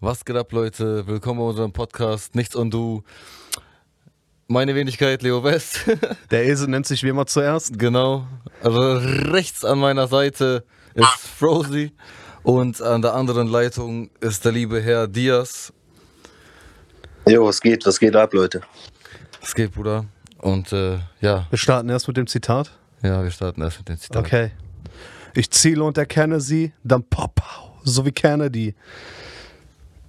Was 0.00 0.24
geht 0.24 0.36
ab, 0.36 0.52
Leute? 0.52 1.06
Willkommen 1.06 1.40
bei 1.40 1.46
unserem 1.46 1.72
Podcast 1.72 2.34
Nichts 2.34 2.54
und 2.54 2.72
Du. 2.72 3.02
Meine 4.46 4.74
Wenigkeit, 4.74 5.22
Leo 5.22 5.42
West. 5.42 5.80
Der 6.30 6.46
Esel 6.46 6.68
nennt 6.68 6.86
sich 6.86 7.02
wie 7.02 7.08
immer 7.08 7.26
zuerst. 7.26 7.78
genau. 7.78 8.26
Also 8.62 8.80
rechts 9.32 9.64
an 9.64 9.78
meiner 9.80 10.06
Seite 10.06 10.64
ist 10.94 11.06
Frozy 11.36 11.92
und 12.42 12.80
an 12.80 13.02
der 13.02 13.14
anderen 13.14 13.48
Leitung 13.48 14.10
ist 14.20 14.44
der 14.44 14.52
liebe 14.52 14.80
Herr 14.80 15.06
Diaz. 15.06 15.72
Jo, 17.26 17.46
was 17.46 17.60
geht, 17.60 17.84
was 17.86 17.98
geht 18.00 18.16
ab, 18.16 18.32
Leute? 18.32 18.62
Es 19.42 19.54
geht, 19.54 19.74
Bruder. 19.74 20.06
Und 20.38 20.72
äh, 20.72 20.98
ja, 21.20 21.46
Wir 21.50 21.58
starten 21.58 21.88
erst 21.88 22.08
mit 22.08 22.16
dem 22.16 22.26
Zitat. 22.26 22.70
ja, 23.02 23.22
wir 23.22 23.30
starten 23.30 23.60
erst 23.62 23.78
mit 23.78 23.88
dem 23.88 23.98
Zitat. 23.98 24.24
Okay. 24.24 24.50
Ich 25.34 25.50
ziele 25.50 25.82
und 25.84 25.98
erkenne 25.98 26.40
sie, 26.40 26.72
dann 26.82 27.02
pop, 27.04 27.40
so 27.84 28.04
wie 28.06 28.12
Kennedy. 28.12 28.74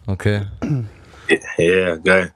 Okay. 0.08 0.42
Ja, 1.28 1.38
yeah, 1.60 1.96
geil. 1.98 2.34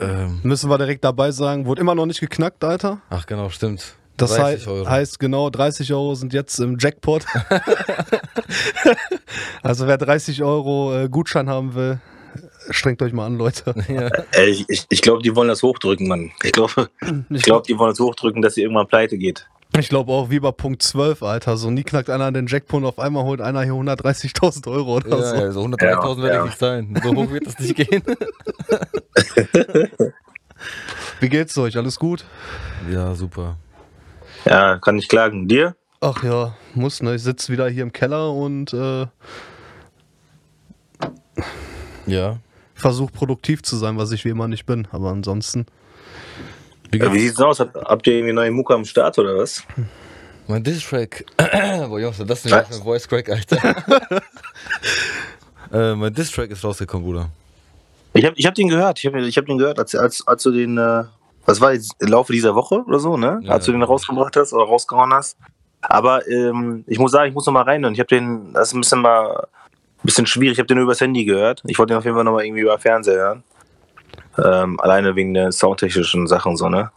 Ähm, 0.00 0.40
Müssen 0.44 0.70
wir 0.70 0.78
direkt 0.78 1.04
dabei 1.04 1.30
sagen, 1.30 1.66
wurde 1.66 1.80
immer 1.80 1.94
noch 1.94 2.06
nicht 2.06 2.20
geknackt, 2.20 2.62
Alter. 2.64 3.00
ach 3.10 3.26
genau, 3.26 3.48
stimmt. 3.50 3.94
Das 4.16 4.34
30 4.34 4.66
hei- 4.66 4.70
Euro. 4.72 4.88
heißt 4.88 5.18
genau, 5.20 5.50
30 5.50 5.92
Euro 5.92 6.14
sind 6.14 6.32
jetzt 6.32 6.58
im 6.58 6.76
Jackpot. 6.78 7.24
also 9.62 9.86
wer 9.86 9.98
30 9.98 10.42
Euro 10.42 10.96
äh, 11.04 11.08
Gutschein 11.08 11.48
haben 11.48 11.74
will, 11.74 12.00
strengt 12.70 13.02
euch 13.02 13.12
mal 13.12 13.26
an, 13.26 13.36
Leute. 13.36 13.74
Ey, 14.32 14.50
ich 14.50 14.64
ich, 14.68 14.86
ich 14.88 15.02
glaube, 15.02 15.22
die 15.22 15.34
wollen 15.36 15.48
das 15.48 15.62
hochdrücken, 15.62 16.08
Mann. 16.08 16.30
Ich 16.42 16.52
glaube, 16.52 16.88
ich 17.30 17.42
glaub, 17.42 17.64
die 17.64 17.78
wollen 17.78 17.90
das 17.90 18.00
hochdrücken, 18.00 18.42
dass 18.42 18.54
sie 18.54 18.62
irgendwann 18.62 18.88
pleite 18.88 19.18
geht. 19.18 19.46
Ich 19.76 19.88
glaube 19.88 20.10
auch 20.12 20.30
wie 20.30 20.40
bei 20.40 20.50
Punkt 20.50 20.82
12, 20.82 21.22
Alter. 21.22 21.56
So 21.56 21.70
nie 21.70 21.84
knackt 21.84 22.10
einer 22.10 22.32
den 22.32 22.46
Jackpot, 22.46 22.82
auf 22.84 22.98
einmal 22.98 23.24
holt 23.24 23.40
einer 23.40 23.62
hier 23.62 23.74
130.000 23.74 24.68
Euro 24.70 24.96
oder 24.96 25.08
Ja, 25.10 25.22
so. 25.22 25.36
ja, 25.36 25.52
so 25.52 25.62
103.000 25.64 25.86
Ja, 25.86 26.22
werde 26.22 26.28
ich 26.28 26.34
ja. 26.34 26.44
nicht 26.46 26.58
sein. 26.58 27.00
So 27.02 27.14
hoch 27.14 27.30
wird 27.30 27.46
das 27.46 27.58
nicht 27.60 27.76
gehen. 27.90 28.02
Wie 31.20 31.28
geht's 31.28 31.56
euch? 31.58 31.76
Alles 31.76 31.98
gut? 31.98 32.24
ja, 32.90 33.14
super. 33.14 33.56
Ja, 34.44 34.78
kann 34.78 34.98
ich 34.98 35.08
klagen. 35.08 35.46
Dir? 35.48 35.74
Ach 36.00 36.22
ja, 36.24 36.54
muss, 36.74 37.02
ne? 37.02 37.14
Ich 37.16 37.22
sitze 37.22 37.52
wieder 37.52 37.68
hier 37.68 37.82
im 37.82 37.92
Keller 37.92 38.32
und 38.32 38.72
äh, 38.72 39.06
Ja. 42.06 42.38
versuche 42.74 43.12
produktiv 43.12 43.62
zu 43.62 43.76
sein, 43.76 43.98
was 43.98 44.10
ich 44.12 44.24
wie 44.24 44.30
immer 44.30 44.48
nicht 44.48 44.64
bin. 44.66 44.86
Aber 44.92 45.10
ansonsten. 45.10 45.66
Wie 46.90 47.00
Wie 47.00 47.18
sieht's 47.18 47.40
aus? 47.40 47.60
Habt, 47.60 47.76
habt 47.76 48.06
ihr 48.06 48.14
irgendwie 48.14 48.32
neue 48.32 48.50
Mucke 48.50 48.74
am 48.74 48.84
Start 48.84 49.18
oder 49.18 49.36
was? 49.36 49.62
Mein 50.46 50.62
Distrack. 50.62 51.24
Boah, 51.36 52.00
Jungs, 52.00 52.22
das 52.26 52.44
ist 52.44 52.52
ein 52.52 52.64
Voice 52.82 53.06
Crack, 53.06 53.28
Alter. 53.28 53.76
äh, 55.72 55.94
mein 55.94 56.14
Distrack 56.14 56.50
ist 56.50 56.64
rausgekommen, 56.64 57.06
Bruder. 57.06 57.28
Ich 58.14 58.24
habe 58.24 58.34
ich 58.36 58.46
hab 58.46 58.54
den 58.54 58.68
gehört. 58.68 58.98
Ich 58.98 59.06
habe 59.06 59.20
ich 59.20 59.36
hab 59.36 59.44
den 59.44 59.58
gehört, 59.58 59.78
als, 59.78 59.94
als, 59.94 60.26
als 60.26 60.42
du 60.42 60.50
den, 60.50 60.78
äh, 60.78 61.04
was 61.44 61.60
war 61.60 61.74
jetzt, 61.74 61.94
im 61.98 62.08
Laufe 62.08 62.32
dieser 62.32 62.54
Woche 62.54 62.82
oder 62.86 62.98
so, 62.98 63.18
ne? 63.18 63.40
Ja, 63.42 63.52
als 63.52 63.66
du 63.66 63.72
den 63.72 63.82
rausgebracht 63.82 64.36
hast 64.36 64.54
oder 64.54 64.64
rausgehauen 64.64 65.12
hast. 65.12 65.36
Aber 65.82 66.26
ähm, 66.28 66.84
ich 66.86 66.98
muss 66.98 67.12
sagen, 67.12 67.28
ich 67.28 67.34
muss 67.34 67.46
noch 67.46 67.52
mal 67.52 67.62
rein 67.62 67.84
und 67.84 67.92
ich 67.92 68.00
habe 68.00 68.08
den, 68.08 68.52
das 68.54 68.68
ist 68.68 68.74
ein 68.74 68.80
bisschen 68.80 69.02
mal, 69.02 69.36
ein 69.36 70.02
bisschen 70.02 70.26
schwierig. 70.26 70.54
Ich 70.54 70.58
habe 70.58 70.66
den 70.66 70.78
nur 70.78 70.84
übers 70.84 71.00
Handy 71.00 71.26
gehört. 71.26 71.62
Ich 71.66 71.78
wollte 71.78 71.92
den 71.92 71.98
auf 71.98 72.04
jeden 72.04 72.16
Fall 72.16 72.24
noch 72.24 72.32
mal 72.32 72.44
irgendwie 72.44 72.62
über 72.62 72.78
Fernseher 72.78 73.16
hören. 73.16 73.44
Ähm, 74.44 74.78
alleine 74.80 75.16
wegen 75.16 75.34
der 75.34 75.52
soundtechnischen 75.52 76.26
Sachen 76.26 76.50
und 76.50 76.56
so, 76.56 76.68
ne? 76.68 76.90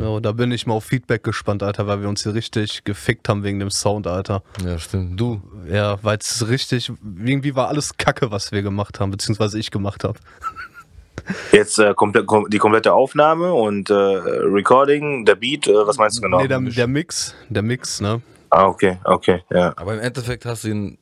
Ja, 0.00 0.20
da 0.20 0.32
bin 0.32 0.52
ich 0.52 0.66
mal 0.66 0.74
auf 0.74 0.84
Feedback 0.84 1.22
gespannt, 1.22 1.62
Alter, 1.62 1.86
weil 1.86 2.02
wir 2.02 2.08
uns 2.08 2.22
hier 2.22 2.34
richtig 2.34 2.84
gefickt 2.84 3.28
haben 3.28 3.42
wegen 3.42 3.58
dem 3.58 3.70
Sound, 3.70 4.06
Alter. 4.06 4.42
Ja, 4.64 4.78
stimmt. 4.78 5.18
Du. 5.18 5.40
Ja, 5.70 5.96
weil 6.02 6.18
es 6.18 6.46
richtig. 6.48 6.92
Irgendwie 7.18 7.56
war 7.56 7.68
alles 7.68 7.96
Kacke, 7.96 8.30
was 8.30 8.52
wir 8.52 8.62
gemacht 8.62 9.00
haben, 9.00 9.10
beziehungsweise 9.10 9.58
ich 9.58 9.70
gemacht 9.70 10.04
habe. 10.04 10.18
Jetzt 11.52 11.78
äh, 11.78 11.94
komplett, 11.94 12.26
kom 12.26 12.50
die 12.50 12.58
komplette 12.58 12.92
Aufnahme 12.92 13.54
und 13.54 13.88
äh, 13.88 13.94
Recording, 13.94 15.24
der 15.24 15.36
Beat, 15.36 15.66
äh, 15.66 15.86
was 15.86 15.96
meinst 15.96 16.18
du 16.18 16.22
genau? 16.22 16.42
Nee, 16.42 16.48
der, 16.48 16.60
der 16.60 16.86
Mix, 16.86 17.34
der 17.48 17.62
Mix, 17.62 18.00
ne? 18.00 18.20
ah, 18.54 18.66
okay, 18.66 18.98
okay, 19.04 19.42
ja. 19.50 19.72
Aber 19.76 19.94
im 19.94 20.00
Endeffekt 20.00 20.44
hast 20.44 20.64
du 20.64 20.68
ihn 20.68 20.98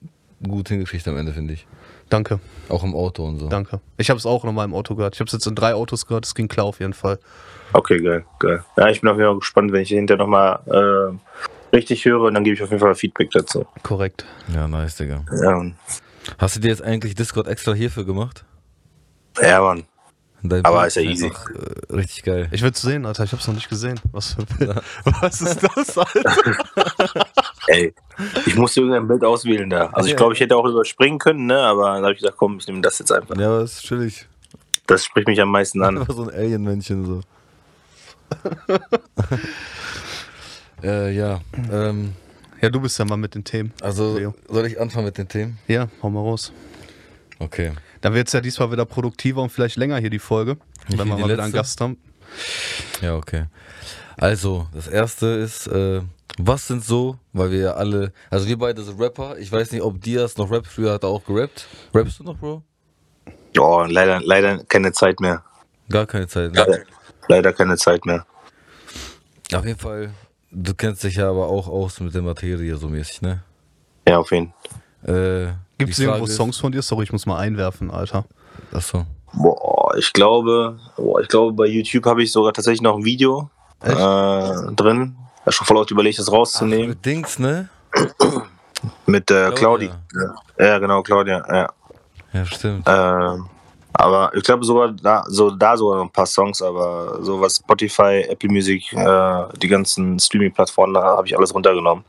gut 0.47 0.69
hingekriegt 0.69 1.07
am 1.09 1.17
Ende, 1.17 1.33
finde 1.33 1.55
ich. 1.55 1.67
Danke, 2.13 2.41
Auch 2.69 2.85
im 2.85 2.95
Auto 2.95 3.25
und 3.25 3.39
so. 3.39 3.49
danke. 3.49 3.81
Ich 3.97 4.11
habe 4.11 4.19
es 4.19 4.27
auch 4.27 4.45
nochmal 4.45 4.67
im 4.67 4.75
Auto 4.75 4.95
gehört. 4.95 5.15
Ich 5.15 5.21
habe 5.21 5.29
es 5.29 5.33
jetzt 5.33 5.47
in 5.47 5.55
drei 5.55 5.73
Autos 5.75 6.07
gehört, 6.07 6.27
es 6.27 6.35
ging 6.35 6.47
klar 6.47 6.67
auf 6.67 6.79
jeden 6.81 6.93
Fall. 6.93 7.19
Okay, 7.73 8.03
geil, 8.03 8.27
geil. 8.39 8.63
Ja, 8.77 8.89
ich 8.91 9.01
bin 9.01 9.09
auf 9.09 9.17
jeden 9.17 9.29
Fall 9.31 9.39
gespannt, 9.39 9.73
wenn 9.73 9.81
ich 9.81 9.89
hinterher 9.89 10.19
nochmal 10.19 10.61
äh, 10.67 11.75
richtig 11.75 12.05
höre 12.05 12.21
und 12.25 12.35
dann 12.35 12.45
gebe 12.45 12.55
ich 12.55 12.63
auf 12.63 12.69
jeden 12.69 12.81
Fall 12.81 12.95
Feedback 12.95 13.31
dazu. 13.31 13.65
Korrekt. 13.83 14.27
Ja, 14.55 14.69
nice, 14.69 14.97
Digga. 14.97 15.25
Ja, 15.43 15.53
Mann. 15.57 15.75
Hast 16.37 16.55
du 16.57 16.61
dir 16.61 16.69
jetzt 16.69 16.83
eigentlich 16.83 17.15
Discord 17.15 17.47
extra 17.49 17.73
hierfür 17.73 18.05
gemacht? 18.05 18.45
Ja, 19.41 19.63
Mann. 19.63 19.85
Dein 20.45 20.65
Aber 20.65 20.87
ist 20.87 20.97
ja 20.97 21.03
easy. 21.03 21.27
einfach, 21.27 21.51
Äh, 21.51 21.95
richtig 21.95 22.23
geil. 22.25 22.49
Ich 22.51 22.63
will's 22.63 22.83
sehen, 22.83 23.07
Alter. 23.07 23.23
Ich 23.25 23.33
hab's 23.33 23.47
noch 23.47 23.55
nicht 23.55 23.69
gesehen. 23.69 24.01
Was 24.11 24.35
für 24.35 24.45
Bild. 24.45 24.75
Was 25.21 25.41
ist 25.41 25.61
das, 25.63 25.97
Alter? 25.99 26.37
Ey, 27.69 27.95
ich 28.47 28.57
musste 28.57 28.81
irgendein 28.81 29.07
Bild 29.07 29.23
auswählen 29.25 29.71
da. 29.71 29.87
Also 29.91 30.09
ich 30.09 30.17
glaube, 30.17 30.35
ich 30.35 30.41
hätte 30.41 30.57
auch 30.57 30.65
überspringen 30.67 31.19
können, 31.21 31.47
ne? 31.47 31.59
Aber 31.61 31.95
dann 31.95 32.03
habe 32.03 32.13
ich 32.13 32.19
gesagt, 32.19 32.37
komm, 32.39 32.59
ich 32.59 32.67
nehme 32.67 32.81
das 32.81 32.99
jetzt 32.99 33.13
einfach. 33.13 33.37
Ja, 33.37 33.47
aber 33.49 33.63
ist 33.63 33.83
chillig. 33.83 34.27
Das 34.89 35.05
spricht 35.05 35.29
mich 35.29 35.41
am 35.41 35.51
meisten 35.51 35.81
an. 35.83 35.99
Einfach 35.99 36.15
so 36.15 36.25
ein 36.25 36.31
Alien-Männchen 36.35 37.07
so. 37.07 37.21
äh, 40.83 41.15
ja. 41.15 41.41
Ähm, 41.71 42.15
Ja, 42.61 42.69
du 42.71 42.81
bist 42.81 42.99
ja 42.99 43.05
mal 43.05 43.17
mit 43.17 43.35
den 43.35 43.45
Themen. 43.45 43.73
also, 43.81 44.17
Leo. 44.19 44.35
soll 44.49 44.67
ich 44.67 44.81
anfangen 44.81 45.07
mit 45.07 45.19
den 45.19 45.29
Themen? 45.29 45.59
Ja, 45.69 45.89
hau 46.03 46.11
mal 46.11 46.21
raus. 46.21 46.53
Okay. 47.39 47.73
Dann 48.03 48.15
wird's 48.15 48.33
ja 48.33 48.41
diesmal 48.41 48.71
wieder 48.71 48.85
produktiver 48.85 49.41
und 49.43 49.51
vielleicht 49.51 49.77
länger 49.77 49.97
hier 49.99 50.11
die 50.11 50.19
Folge. 50.19 50.59
Wie 50.89 50.99
wenn 50.99 51.09
wir 51.09 51.17
mal 51.17 51.31
wieder 51.31 51.43
einen? 51.43 51.53
Gast 51.53 51.81
haben. 51.81 51.97
Ja, 53.01 53.17
okay. 53.17 53.47
Also, 54.17 54.69
das 54.75 54.89
erste 54.89 55.27
ist, 55.27 55.69
äh, 55.69 56.03
was 56.39 56.67
sind 56.67 56.85
so, 56.85 57.19
weil 57.33 57.51
wir 57.53 57.59
ja 57.59 57.73
alle, 57.75 58.13
also 58.29 58.47
wir 58.47 58.59
beide 58.59 58.83
sind 58.83 59.01
Rapper. 59.01 59.39
Ich 59.39 59.51
weiß 59.51 59.71
nicht, 59.73 59.83
ob 59.83 60.01
Diaz 60.01 60.37
noch 60.37 60.51
rappt. 60.51 60.67
Früher 60.67 60.93
hat 60.93 61.05
er 61.05 61.11
auch 61.11 61.25
gerappt. 61.25 61.67
Rappst 61.95 62.19
du 62.19 62.25
noch, 62.25 62.37
Bro? 62.37 62.63
Oh, 63.59 63.85
leider, 63.89 64.21
leider 64.21 64.65
keine 64.65 64.93
Zeit 64.93 65.21
mehr. 65.21 65.45
Gar 65.89 66.07
keine 66.07 66.27
Zeit. 66.27 66.53
Ne? 66.53 66.59
Leider, 66.59 66.79
leider 67.29 67.53
keine 67.53 67.77
Zeit 67.77 68.05
mehr. 68.05 68.27
Auf 69.53 69.65
jeden 69.65 69.79
Fall, 69.79 70.13
du 70.51 70.75
kennst 70.75 71.05
dich 71.05 71.17
ja 71.17 71.29
aber 71.29 71.49
auch 71.49 71.69
aus 71.69 72.01
mit 72.01 72.15
der 72.15 72.23
Materie 72.23 72.75
so 72.77 72.89
mäßig, 72.89 73.23
ne? 73.23 73.43
Ja, 74.09 74.19
auf 74.19 74.33
jeden 74.33 74.53
Fall. 75.05 75.53
Äh, 75.53 75.53
Die 75.81 75.87
Frage 75.93 76.09
irgendwo 76.11 76.27
Songs 76.27 76.59
von 76.59 76.73
dir? 76.73 76.83
Sorry, 76.83 77.05
ich 77.05 77.13
muss 77.13 77.27
mal 77.27 77.39
einwerfen, 77.39 77.91
Alter. 77.91 78.25
Achso. 78.73 79.05
Boah, 79.33 79.97
ich 79.97 80.13
glaube, 80.13 80.79
boah, 80.97 81.21
ich 81.21 81.29
glaube, 81.29 81.53
bei 81.53 81.67
YouTube 81.67 82.05
habe 82.07 82.23
ich 82.23 82.31
sogar 82.31 82.53
tatsächlich 82.53 82.83
noch 82.83 82.97
ein 82.97 83.05
Video 83.05 83.51
äh, 83.83 84.73
drin. 84.75 85.17
Ich 85.41 85.47
hab 85.47 85.55
schon 85.55 85.67
voll 85.67 85.77
oft 85.79 85.91
überlegt, 85.91 86.19
das 86.19 86.31
rauszunehmen. 86.31 86.91
Mit 86.91 87.05
Dings, 87.05 87.39
ne? 87.39 87.69
mit 89.07 89.31
äh, 89.31 89.51
Claudia. 89.55 89.55
Claudi. 89.55 89.91
Ja. 90.59 90.67
ja, 90.67 90.79
genau, 90.79 91.03
Claudia. 91.03 91.45
Ja. 91.49 91.69
Ja, 92.33 92.47
stimmt. 92.47 92.85
Ähm, 92.87 93.47
aber 93.93 94.35
ich 94.35 94.43
glaube 94.43 94.65
sogar 94.65 94.93
da, 94.93 95.25
so, 95.29 95.51
da 95.51 95.77
sogar 95.77 95.99
noch 95.99 96.05
ein 96.05 96.11
paar 96.11 96.27
Songs, 96.27 96.63
aber 96.63 97.19
so 97.23 97.41
was 97.41 97.57
Spotify, 97.57 98.25
Apple 98.29 98.49
Music, 98.51 98.93
äh, 98.93 99.43
die 99.59 99.69
ganzen 99.69 100.19
Streaming-Plattformen, 100.19 100.95
da 100.95 101.03
habe 101.03 101.27
ich 101.27 101.37
alles 101.37 101.55
runtergenommen. 101.55 102.05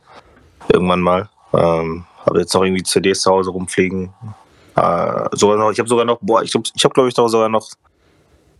Irgendwann 0.72 1.00
mal. 1.00 1.28
Ähm, 1.52 2.04
habe 2.26 2.40
jetzt 2.40 2.54
noch 2.54 2.62
irgendwie 2.62 2.82
CDs 2.82 3.22
zu 3.22 3.30
Hause 3.30 3.50
rumfliegen. 3.50 4.12
Äh, 4.76 5.28
sogar 5.32 5.56
noch, 5.56 5.70
ich 5.70 5.78
habe 5.78 5.88
sogar 5.88 6.04
noch, 6.04 6.18
boah, 6.20 6.42
ich 6.42 6.50
glaube, 6.52 6.68
ich 6.74 6.84
habe 6.84 6.92
glaube 6.94 7.08
ich 7.08 7.14
doch 7.14 7.28
sogar 7.28 7.48
noch 7.48 7.68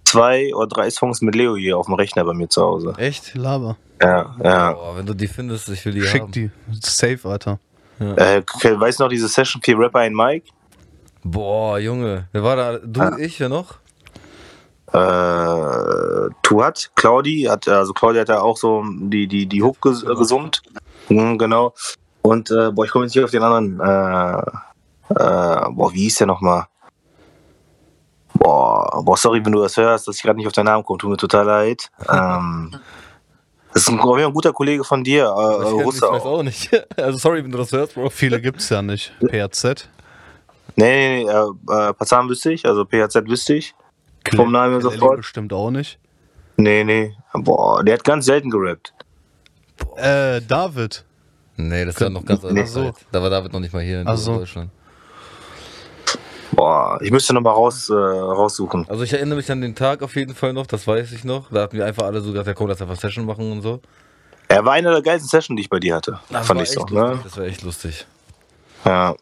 zwei 0.05 0.55
oder 0.55 0.69
drei 0.69 0.91
Songs 0.91 1.21
mit 1.23 1.35
Leo 1.35 1.57
hier 1.57 1.77
auf 1.79 1.87
dem 1.87 1.95
Rechner 1.95 2.25
bei 2.25 2.35
mir 2.35 2.49
zu 2.49 2.63
Hause. 2.63 2.95
Echt? 2.99 3.35
Laber. 3.35 3.77
Ja, 4.01 4.37
ja. 4.43 4.73
Boah, 4.73 4.97
wenn 4.97 5.07
du 5.07 5.15
die 5.15 5.27
findest, 5.27 5.69
ich 5.71 5.85
will 5.87 5.93
die 5.95 6.03
Schick 6.03 6.23
haben. 6.23 6.33
die. 6.33 6.51
Safe, 6.83 7.19
Alter. 7.25 7.59
Äh, 8.01 8.43
okay, 8.55 8.79
weißt 8.79 8.99
du 9.01 9.05
noch 9.05 9.11
diese 9.11 9.29
Session 9.29 9.63
für 9.63 9.79
Rapper 9.79 10.05
in 10.05 10.15
Mike? 10.15 10.49
Boah, 11.23 11.79
Junge. 11.79 12.28
Wer 12.33 12.43
war 12.43 12.57
da? 12.57 12.78
Du, 12.78 13.01
Ah. 13.01 13.17
ich, 13.19 13.41
wer 13.41 13.49
noch? 13.49 13.77
äh, 14.93 16.28
Tuat, 16.43 16.91
Claudi, 16.95 17.43
hat, 17.49 17.67
also 17.69 17.93
Claudia 17.93 18.21
hat 18.22 18.28
ja 18.28 18.41
auch 18.41 18.57
so 18.57 18.84
die, 18.87 19.27
die, 19.27 19.47
die 19.47 19.63
Hook 19.63 19.81
ges 19.83 20.03
äh, 20.03 20.15
gesummt. 20.15 20.63
Mhm, 21.09 21.39
genau. 21.39 21.75
Und 22.26 22.50
äh, 22.50 22.71
boah, 22.72 22.86
ich 22.86 22.91
komme 22.91 23.04
jetzt 23.04 23.15
nicht 23.15 23.24
auf 23.24 23.30
den 23.30 23.42
anderen. 23.42 23.78
Äh, 23.80 24.38
äh, 25.10 25.71
boah, 25.71 25.92
wie 25.92 26.04
hieß 26.04 26.16
der 26.16 26.26
nochmal? 26.26 26.65
Boah, 28.32 29.03
boah, 29.04 29.16
sorry, 29.16 29.44
wenn 29.44 29.53
du 29.53 29.60
das 29.60 29.76
hörst, 29.76 30.09
dass 30.09 30.16
ich 30.16 30.22
gerade 30.22 30.38
nicht 30.38 30.47
auf 30.47 30.54
deinen 30.54 30.65
Namen 30.66 30.84
komme, 30.84 30.98
tut 30.98 31.10
mir 31.10 31.16
total 31.18 31.44
leid. 31.44 31.91
Ähm, 32.10 32.74
das 33.74 33.82
ist 33.82 33.88
ein, 33.88 33.98
ein 34.00 34.32
guter 34.32 34.53
Kollege 34.53 34.84
von 34.84 35.03
dir, 35.04 35.24
äh, 35.24 35.65
Ich, 35.66 35.84
Russe 35.84 36.06
ich 36.06 36.12
weiß 36.12 36.22
auch. 36.22 36.42
nicht. 36.42 36.71
Also 36.97 37.18
sorry, 37.18 37.44
wenn 37.44 37.50
du 37.50 37.59
das 37.59 37.72
hörst, 37.72 37.94
Bro. 37.94 38.09
Viele 38.09 38.41
gibt's 38.41 38.68
ja 38.71 38.80
nicht. 38.80 39.12
PRZ. 39.21 39.88
Nee, 40.76 41.24
nee, 41.24 41.24
nee, 41.24 41.30
äh, 41.30 41.88
äh, 41.88 41.92
Pazan 41.92 42.28
wüsste 42.28 42.53
ich, 42.53 42.65
also 42.65 42.84
PHZ 42.86 43.28
wüsste 43.28 43.54
ich. 43.54 43.74
Vom 44.34 44.50
Namen 44.53 44.80
sofort. 44.80 45.18
bestimmt 45.18 45.53
auch 45.53 45.71
nicht. 45.71 45.98
Nee, 46.56 46.84
nee. 46.84 47.15
Boah, 47.34 47.84
der 47.84 47.94
hat 47.94 48.04
ganz 48.04 48.24
selten 48.24 48.48
gerappt. 48.48 48.94
Äh, 49.97 50.41
David. 50.41 51.04
Nee, 51.56 51.84
das 51.84 52.01
war 52.01 52.10
noch 52.10 52.24
ganz 52.24 52.45
Ach 52.45 52.66
so. 52.66 52.92
Da 53.12 53.22
war 53.22 53.30
David 53.30 53.53
noch 53.53 53.60
nicht 53.60 53.72
mal 53.72 53.83
hier 53.83 54.01
in 54.01 54.16
so. 54.16 54.39
Deutschland. 54.39 54.71
Boah, 56.53 56.98
ich 57.03 57.10
müsste 57.10 57.34
nochmal 57.34 57.54
raus, 57.54 57.91
äh, 57.91 57.95
raussuchen. 57.95 58.86
Also 58.89 59.03
ich 59.03 59.12
erinnere 59.12 59.36
mich 59.36 59.51
an 59.51 59.60
den 59.60 59.74
Tag 59.74 60.03
auf 60.03 60.15
jeden 60.15 60.34
Fall 60.34 60.53
noch, 60.53 60.66
das 60.66 60.86
weiß 60.86 61.12
ich 61.12 61.24
noch. 61.24 61.51
Da 61.51 61.62
hatten 61.62 61.77
wir 61.77 61.84
einfach 61.84 62.04
alle 62.04 62.21
so 62.21 62.30
gesagt, 62.30 62.47
ja 62.47 62.54
komm, 62.54 62.68
lass 62.68 62.80
einfach 62.80 62.97
Session 62.97 63.27
machen 63.27 63.51
und 63.51 63.62
so. 63.62 63.80
Er 64.48 64.65
war 64.65 64.74
einer 64.74 64.92
der 64.92 65.03
geilsten 65.03 65.28
Sessions, 65.28 65.56
die 65.56 65.62
ich 65.62 65.71
bei 65.71 65.80
dir 65.80 65.97
hatte. 65.97 66.21
Das 66.30 66.47
fand 66.47 66.60
ich 66.60 66.71
so, 66.71 66.84
ne? 66.84 67.18
Das 67.24 67.36
war 67.36 67.45
echt 67.45 67.62
lustig. 67.62 68.07
Ja. 68.84 69.15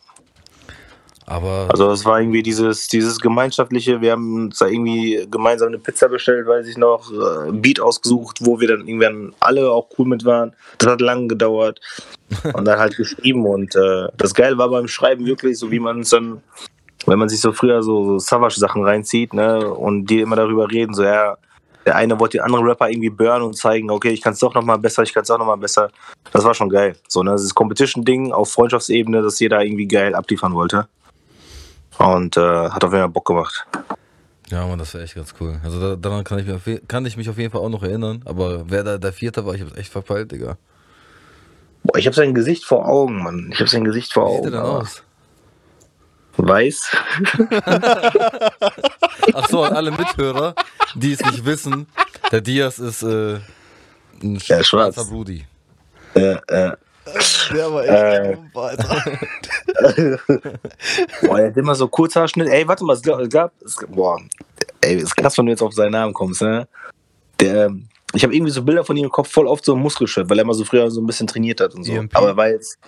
Aber 1.33 1.67
Also 1.71 1.91
es 1.91 2.05
war 2.05 2.21
irgendwie 2.21 2.43
dieses, 2.43 2.89
dieses 2.89 3.19
gemeinschaftliche, 3.19 4.03
wir 4.03 4.13
haben 4.13 4.35
uns 4.35 4.59
da 4.59 4.67
irgendwie 4.67 5.27
gemeinsam 5.31 5.69
eine 5.69 5.79
Pizza 5.79 6.09
bestellt, 6.09 6.47
weiß 6.47 6.67
ich 6.67 6.77
noch, 6.77 7.11
äh, 7.11 7.49
ein 7.49 7.63
Beat 7.63 7.81
ausgesucht, 7.81 8.41
wo 8.43 8.61
wir 8.61 8.69
dann 8.69 8.87
irgendwann 8.87 9.33
alle 9.41 9.71
auch 9.71 9.89
cool 9.99 10.07
mit 10.07 10.27
waren. 10.27 10.53
Das 10.77 10.91
hat 10.91 11.01
lange 11.01 11.29
gedauert 11.29 11.81
und 12.53 12.67
dann 12.67 12.79
halt 12.79 12.99
geschrieben 12.99 13.47
und 13.47 13.75
äh, 13.75 14.09
das 14.19 14.35
Geile 14.35 14.59
war 14.59 14.69
beim 14.69 14.89
Schreiben 14.89 15.25
wirklich 15.25 15.59
so, 15.59 15.71
wie 15.71 15.81
man 15.81 16.01
es 16.01 16.11
dann, 16.11 16.43
wenn 17.07 17.19
man 17.19 17.31
sich 17.31 17.41
so 17.41 17.53
früher 17.53 17.83
so, 17.83 18.05
so 18.05 18.19
Savage-Sachen 18.19 18.85
reinzieht, 18.85 19.33
ne, 19.33 19.71
und 19.71 20.05
die 20.07 20.21
immer 20.21 20.37
darüber 20.37 20.71
reden, 20.71 20.93
so 20.93 21.03
ja, 21.03 21.39
der 21.87 21.97
eine 21.97 22.21
wollte 22.21 22.37
den 22.37 22.45
anderen 22.45 22.67
Rapper 22.67 22.91
irgendwie 22.91 23.09
burnen 23.09 23.47
und 23.47 23.57
zeigen, 23.57 23.91
okay, 23.91 24.11
ich 24.11 24.21
kann 24.21 24.35
es 24.35 24.39
doch 24.39 24.53
nochmal 24.53 24.79
besser, 24.79 25.03
ich 25.03 25.15
kann 25.15 25.23
es 25.23 25.31
auch 25.31 25.39
nochmal 25.39 25.57
besser. 25.57 25.89
Das 26.31 26.45
war 26.45 26.53
schon 26.53 26.69
geil. 26.69 26.95
So, 27.09 27.23
ne, 27.23 27.33
dieses 27.33 27.55
Competition-Ding 27.55 28.33
auf 28.33 28.53
Freundschaftsebene, 28.53 29.23
dass 29.23 29.41
jeder 29.41 29.65
irgendwie 29.65 29.89
geil 29.89 30.15
abliefern 30.15 30.53
wollte. 30.53 30.87
Und 31.99 32.37
äh, 32.37 32.41
hat 32.41 32.83
auf 32.85 32.93
jeden 32.93 33.03
Fall 33.05 33.09
Bock 33.09 33.27
gemacht. 33.27 33.67
ja, 34.49 34.67
man, 34.67 34.79
das 34.79 34.95
war 34.95 35.01
echt 35.03 35.15
ganz 35.15 35.35
cool. 35.41 35.61
Also 35.63 35.81
da, 35.81 35.97
daran 35.97 36.25
kann 36.25 36.39
ich, 36.39 36.47
mich 36.47 36.83
kann 36.89 37.07
ich 37.07 37.17
mich 37.17 37.29
auf 37.31 37.39
jeden 37.39 37.51
Fall 37.53 37.61
auch 37.61 37.69
noch 37.69 37.83
erinnern. 37.83 38.23
Aber 38.25 38.65
wer 38.71 38.83
da 38.85 38.99
der 38.99 39.13
Vierte 39.13 39.45
war, 39.47 39.55
ich 39.55 39.61
hab's 39.63 39.77
echt 39.77 39.93
verpeilt, 39.93 40.33
Digga. 40.33 40.57
Boah, 41.85 41.99
ich 41.99 42.07
habe 42.07 42.15
sein 42.17 42.33
Gesicht 42.35 42.65
vor 42.65 42.89
Augen, 42.89 43.23
Mann. 43.23 43.51
Ich 43.53 43.59
habe 43.61 43.69
sein 43.71 43.85
Gesicht 43.85 44.13
vor 44.13 44.27
Wie 44.29 44.31
sieht 44.31 44.41
Augen. 44.41 44.51
der 44.53 44.61
denn 44.61 44.61
aber 44.61 44.79
aus? 44.81 45.03
Weiß. 46.39 46.97
Ach 49.35 49.49
so, 49.49 49.63
an 49.65 49.75
alle 49.75 49.91
Mithörer, 49.91 50.55
die 50.95 51.13
es 51.13 51.21
nicht 51.21 51.45
wissen, 51.45 51.87
der 52.31 52.41
Diaz 52.41 52.79
ist 52.79 53.03
äh, 53.03 53.35
ein 54.23 54.37
Ja, 54.47 54.63
schwarz. 54.63 54.67
schwarzer 54.95 55.05
Brudi. 55.05 55.45
äh, 56.15 56.37
äh. 56.49 56.73
Der 57.55 57.73
war 57.73 57.85
Äh. 57.85 58.31
echt 58.31 58.39
dumm, 58.39 58.51
Alter. 58.55 59.03
Boah, 61.23 61.39
er 61.41 61.47
hat 61.49 61.57
immer 61.57 61.75
so 61.75 61.89
Kurzhaarschnitt. 61.89 62.49
Ey, 62.49 62.67
warte 62.67 62.85
mal, 62.85 62.95
es 62.95 63.03
gab, 63.03 63.21
es 63.65 63.77
gab 63.77 63.91
boah, 63.91 64.21
ey, 64.81 64.97
ist 64.97 65.17
krass, 65.17 65.37
wenn 65.39 65.47
du 65.47 65.53
jetzt 65.53 65.63
auf 65.63 65.73
seinen 65.75 65.93
Namen 65.93 66.13
kommst, 66.15 66.43
ne? 66.43 66.67
Der, 67.41 67.71
ich 68.15 68.23
habe 68.23 68.35
irgendwie 68.35 68.53
so 68.53 68.63
Bilder 68.63 68.85
von 68.85 68.97
ihm 68.97 69.05
im 69.05 69.11
Kopf 69.11 69.31
voll 69.31 69.47
oft 69.47 69.65
so 69.65 69.75
ein 69.75 69.81
Muskelshirt, 69.81 70.29
weil 70.31 70.39
er 70.39 70.45
mal 70.45 70.55
so 70.55 70.65
früher 70.65 70.91
so 70.91 71.01
ein 71.01 71.07
bisschen 71.07 71.27
trainiert 71.27 71.61
hat 71.61 71.75
und 71.75 71.85
so. 71.85 71.93
EMP? 71.93 72.15
Aber 72.17 72.29
er 72.29 72.37
war 72.37 72.49
jetzt. 72.49 72.79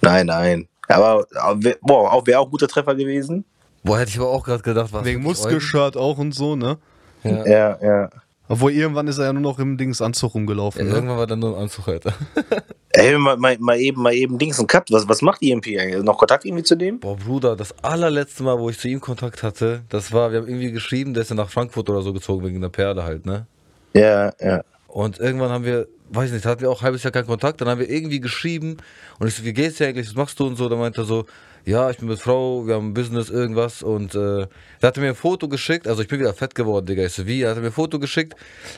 Nein, 0.00 0.26
nein. 0.26 0.68
Aber, 0.88 1.24
aber 1.36 1.62
wär- 1.62 1.78
boah, 1.82 2.12
auch 2.12 2.26
wäre 2.26 2.40
auch 2.40 2.46
ein 2.46 2.50
guter 2.50 2.66
Treffer 2.68 2.94
gewesen. 2.94 3.44
Boah, 3.84 3.98
hätte 4.00 4.10
ich 4.10 4.18
aber 4.18 4.28
auch 4.30 4.44
gerade 4.44 4.62
gedacht, 4.62 4.92
was. 4.92 5.04
Wegen? 5.04 5.22
Muskelshirt 5.22 5.96
auch 5.96 6.18
und 6.18 6.32
so, 6.34 6.56
ne? 6.56 6.78
Ja. 7.22 7.46
Ja, 7.46 7.78
ja. 7.82 8.10
Obwohl 8.50 8.72
irgendwann 8.72 9.06
ist 9.06 9.18
er 9.18 9.26
ja 9.26 9.32
nur 9.32 9.42
noch 9.42 9.60
im 9.60 9.76
Dings 9.76 10.02
Anzug 10.02 10.30
Ja, 10.30 10.34
rumgelaufen. 10.34 10.88
Ne? 10.88 10.92
irgendwann 10.92 11.18
war 11.18 11.26
dann 11.28 11.38
nur 11.38 11.56
im 11.56 11.62
Anzug, 11.62 11.86
Alter. 11.86 12.12
Ey, 12.90 13.16
mal, 13.16 13.36
mal, 13.36 13.56
mal 13.60 13.78
eben, 13.78 14.02
mal 14.02 14.12
eben 14.12 14.38
Dings 14.38 14.58
und 14.58 14.66
Cut. 14.66 14.90
Was, 14.90 15.08
was 15.08 15.22
macht 15.22 15.40
EMP 15.40 15.66
eigentlich? 15.78 16.02
Noch 16.02 16.18
Kontakt 16.18 16.44
irgendwie 16.44 16.64
zu 16.64 16.74
dem? 16.74 16.98
Boah, 16.98 17.16
Bruder, 17.16 17.54
das 17.54 17.72
allerletzte 17.84 18.42
Mal, 18.42 18.58
wo 18.58 18.68
ich 18.68 18.76
zu 18.80 18.88
ihm 18.88 19.00
Kontakt 19.00 19.44
hatte, 19.44 19.82
das 19.88 20.10
war, 20.10 20.32
wir 20.32 20.40
haben 20.40 20.48
irgendwie 20.48 20.72
geschrieben, 20.72 21.14
der 21.14 21.22
ist 21.22 21.28
ja 21.30 21.36
nach 21.36 21.48
Frankfurt 21.48 21.88
oder 21.88 22.02
so 22.02 22.12
gezogen, 22.12 22.44
wegen 22.44 22.60
der 22.60 22.70
Perle 22.70 23.04
halt, 23.04 23.24
ne? 23.24 23.46
Ja, 23.94 24.32
ja. 24.40 24.64
Und 24.88 25.20
irgendwann 25.20 25.50
haben 25.50 25.64
wir, 25.64 25.86
weiß 26.10 26.32
nicht, 26.32 26.44
hatten 26.44 26.62
wir 26.62 26.70
auch 26.70 26.80
ein 26.80 26.86
halbes 26.86 27.04
Jahr 27.04 27.12
keinen 27.12 27.28
Kontakt, 27.28 27.60
dann 27.60 27.68
haben 27.68 27.78
wir 27.78 27.88
irgendwie 27.88 28.18
geschrieben 28.18 28.78
und 29.20 29.28
ich 29.28 29.34
so, 29.36 29.44
wie 29.44 29.52
geht's 29.52 29.76
dir 29.76 29.86
eigentlich, 29.86 30.08
was 30.08 30.16
machst 30.16 30.40
du 30.40 30.48
und 30.48 30.56
so, 30.56 30.68
dann 30.68 30.80
meinte 30.80 31.02
er 31.02 31.04
so, 31.04 31.24
ja, 31.70 31.88
ich 31.88 31.98
bin 31.98 32.08
mit 32.08 32.20
Frau, 32.20 32.66
wir 32.66 32.74
haben 32.74 32.88
ein 32.88 32.94
Business, 32.94 33.30
irgendwas 33.30 33.82
und 33.82 34.14
äh, 34.14 34.46
der 34.82 34.86
hatte 34.88 35.00
mir 35.00 35.08
ein 35.08 35.14
Foto 35.14 35.48
geschickt, 35.48 35.86
also 35.86 36.02
ich 36.02 36.08
bin 36.08 36.18
wieder 36.18 36.34
fett 36.34 36.54
geworden, 36.54 36.84
Digga, 36.86 37.04
ich 37.04 37.12
so, 37.12 37.26
wie, 37.26 37.42
er 37.42 37.50
hatte 37.50 37.60
mir 37.60 37.68
ein 37.68 37.72
Foto 37.72 37.98
geschickt, 37.98 38.34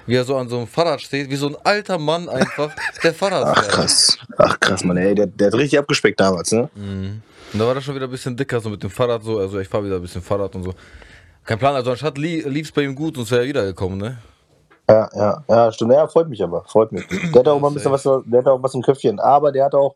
wie 0.06 0.14
er 0.14 0.24
so 0.24 0.36
an 0.36 0.48
so 0.48 0.58
einem 0.58 0.66
Fahrrad 0.66 1.00
steht, 1.00 1.30
wie 1.30 1.36
so 1.36 1.48
ein 1.48 1.56
alter 1.64 1.98
Mann 1.98 2.28
einfach, 2.28 2.70
der 3.02 3.14
Fahrrad 3.14 3.44
Ach 3.56 3.68
krass. 3.68 4.18
Ach 4.36 4.60
krass, 4.60 4.84
Mann, 4.84 4.98
ey, 4.98 5.14
der, 5.14 5.26
der 5.26 5.46
hat 5.46 5.54
richtig 5.54 5.78
abgespeckt 5.78 6.20
damals, 6.20 6.52
ne? 6.52 6.68
Mhm. 6.74 7.22
Und 7.52 7.58
da 7.58 7.66
war 7.66 7.74
das 7.74 7.84
schon 7.84 7.94
wieder 7.94 8.06
ein 8.06 8.10
bisschen 8.10 8.36
dicker, 8.36 8.60
so 8.60 8.68
mit 8.68 8.82
dem 8.82 8.90
Fahrrad 8.90 9.22
so, 9.22 9.38
also 9.38 9.58
ich 9.58 9.68
fahre 9.68 9.84
wieder 9.86 9.96
ein 9.96 10.02
bisschen 10.02 10.22
Fahrrad 10.22 10.54
und 10.54 10.64
so. 10.64 10.74
Kein 11.44 11.58
Plan, 11.58 11.74
also 11.74 11.90
anstatt 11.90 12.18
li 12.18 12.42
lief's 12.42 12.70
bei 12.70 12.82
ihm 12.82 12.94
gut 12.94 13.16
und 13.16 13.30
wäre 13.30 13.42
er 13.42 13.48
wiedergekommen, 13.48 13.98
ne? 13.98 14.18
Ja, 14.88 15.08
ja, 15.14 15.44
ja, 15.48 15.72
stimmt. 15.72 15.92
Ja, 15.92 16.06
freut 16.06 16.28
mich 16.28 16.42
aber, 16.42 16.64
freut 16.64 16.92
mich. 16.92 17.06
Der 17.08 17.40
hat 17.40 17.48
auch 17.48 17.58
mal 17.58 17.68
ein 17.68 17.74
bisschen 17.74 17.92
was, 17.92 18.02
der 18.02 18.38
hat 18.38 18.46
auch 18.46 18.62
was 18.62 18.74
im 18.74 18.82
Köpfchen. 18.82 19.18
Aber 19.18 19.50
der 19.50 19.64
hat 19.64 19.74
auch, 19.74 19.94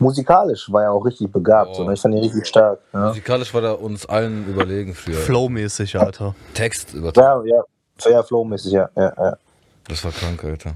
musikalisch 0.00 0.70
war 0.72 0.84
er 0.84 0.92
auch 0.92 1.04
richtig 1.04 1.30
begabt. 1.32 1.70
Oh. 1.72 1.84
So? 1.84 1.90
Ich 1.90 2.00
fand 2.00 2.14
ihn 2.14 2.20
richtig 2.22 2.46
stark. 2.46 2.78
Ja, 2.92 3.08
Musikalisch 3.08 3.52
war 3.54 3.62
er 3.64 3.80
uns 3.80 4.06
allen 4.06 4.46
überlegen 4.48 4.94
früher. 4.94 5.16
Flowmäßig, 5.16 5.98
Alter. 5.98 6.34
Text 6.54 6.94
übertragen. 6.94 7.46
ja, 7.46 7.56
ja. 7.56 7.62
Fair 8.00 8.22
Flow-mäßig, 8.22 8.72
ja, 8.72 8.88
ja, 8.94 9.12
ja. 9.18 9.36
Das 9.88 10.04
war 10.04 10.12
krank, 10.12 10.44
Alter. 10.44 10.74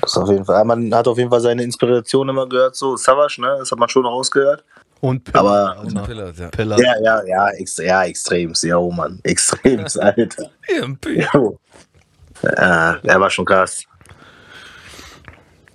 Das 0.00 0.16
auf 0.16 0.28
jeden 0.30 0.44
Fall. 0.44 0.56
Ja, 0.56 0.64
Man 0.64 0.94
hat 0.94 1.06
auf 1.08 1.18
jeden 1.18 1.28
Fall 1.28 1.40
seine 1.40 1.62
Inspiration 1.62 2.28
immer 2.28 2.48
gehört, 2.48 2.74
so 2.76 2.96
Savage, 2.96 3.40
ne? 3.42 3.56
Das 3.58 3.70
hat 3.70 3.78
man 3.78 3.88
schon 3.88 4.06
rausgehört. 4.06 4.64
Und 5.00 5.24
Piller, 5.24 5.38
Aber- 5.40 5.80
Und. 5.82 6.02
Pillard, 6.04 6.36
ja. 6.38 6.48
Piller. 6.48 6.78
Ja, 6.80 6.94
ja, 7.02 7.22
ja, 7.24 7.48
ex 7.50 7.76
ja, 7.76 8.04
extremst, 8.04 8.64
ja, 8.64 8.76
oh 8.78 8.90
Mann. 8.90 9.20
Extremst, 9.22 10.00
Alter. 10.00 10.50
Jo. 11.34 11.58
Ja, 12.42 12.96
er 13.02 13.20
war 13.20 13.30
schon 13.30 13.44
krass. 13.44 13.82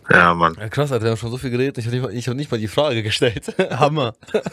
Ja, 0.10 0.34
Mann. 0.34 0.56
Ja, 0.60 0.70
krass, 0.70 0.92
Alter, 0.92 1.06
wir 1.06 1.12
haben 1.12 1.18
schon 1.18 1.32
so 1.32 1.38
viel 1.38 1.50
geredet, 1.50 1.78
ich 1.78 1.86
habe 1.86 1.96
nicht, 1.96 2.04
mal- 2.06 2.14
ich 2.14 2.28
hab 2.28 2.36
nicht 2.36 2.52
mal 2.52 2.58
die 2.60 2.68
Frage 2.68 3.04
gestellt. 3.04 3.54
Hammer. 3.72 4.14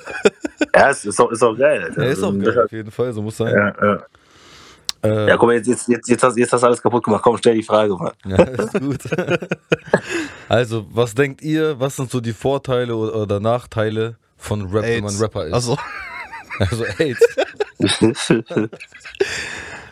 Ja, 0.73 0.91
es 0.91 1.05
ist 1.05 1.21
auch, 1.21 1.31
ist 1.33 1.43
auch 1.43 1.57
geil, 1.57 1.83
Alter. 1.83 2.05
Ja, 2.05 2.11
ist 2.13 2.23
auch 2.23 2.33
geil, 2.33 2.63
auf 2.65 2.71
jeden 2.71 2.91
Fall, 2.93 3.13
so 3.13 3.21
muss 3.23 3.37
sein. 3.37 3.53
Ja, 3.53 3.75
ja. 3.85 4.03
Äh, 5.03 5.29
ja, 5.29 5.37
guck 5.37 5.49
mal, 5.49 5.57
jetzt, 5.57 5.67
jetzt, 5.67 5.89
jetzt, 5.89 6.09
jetzt, 6.09 6.23
hast, 6.23 6.37
jetzt 6.39 6.53
hast 6.53 6.61
du 6.61 6.67
alles 6.69 6.81
kaputt 6.81 7.03
gemacht. 7.03 7.23
Komm, 7.25 7.37
stell 7.39 7.55
die 7.57 7.63
Frage, 7.65 7.95
Mann. 7.97 8.13
Ja, 8.25 8.37
ist 8.45 8.73
gut. 8.75 9.01
also, 10.49 10.87
was 10.93 11.15
denkt 11.15 11.43
ihr, 11.43 11.81
was 11.81 11.97
sind 11.97 12.09
so 12.11 12.21
die 12.21 12.33
Vorteile 12.33 12.95
oder, 12.95 13.41
Nachteile 13.41 14.17
von 14.37 14.63
Rap, 14.71 14.85
wenn 14.85 15.03
man 15.03 15.11
AIDS. 15.13 15.21
Rapper 15.23 15.47
ist? 15.47 15.55
Also, 15.55 15.77
Also 16.61 16.85
AIDS. 16.99 17.21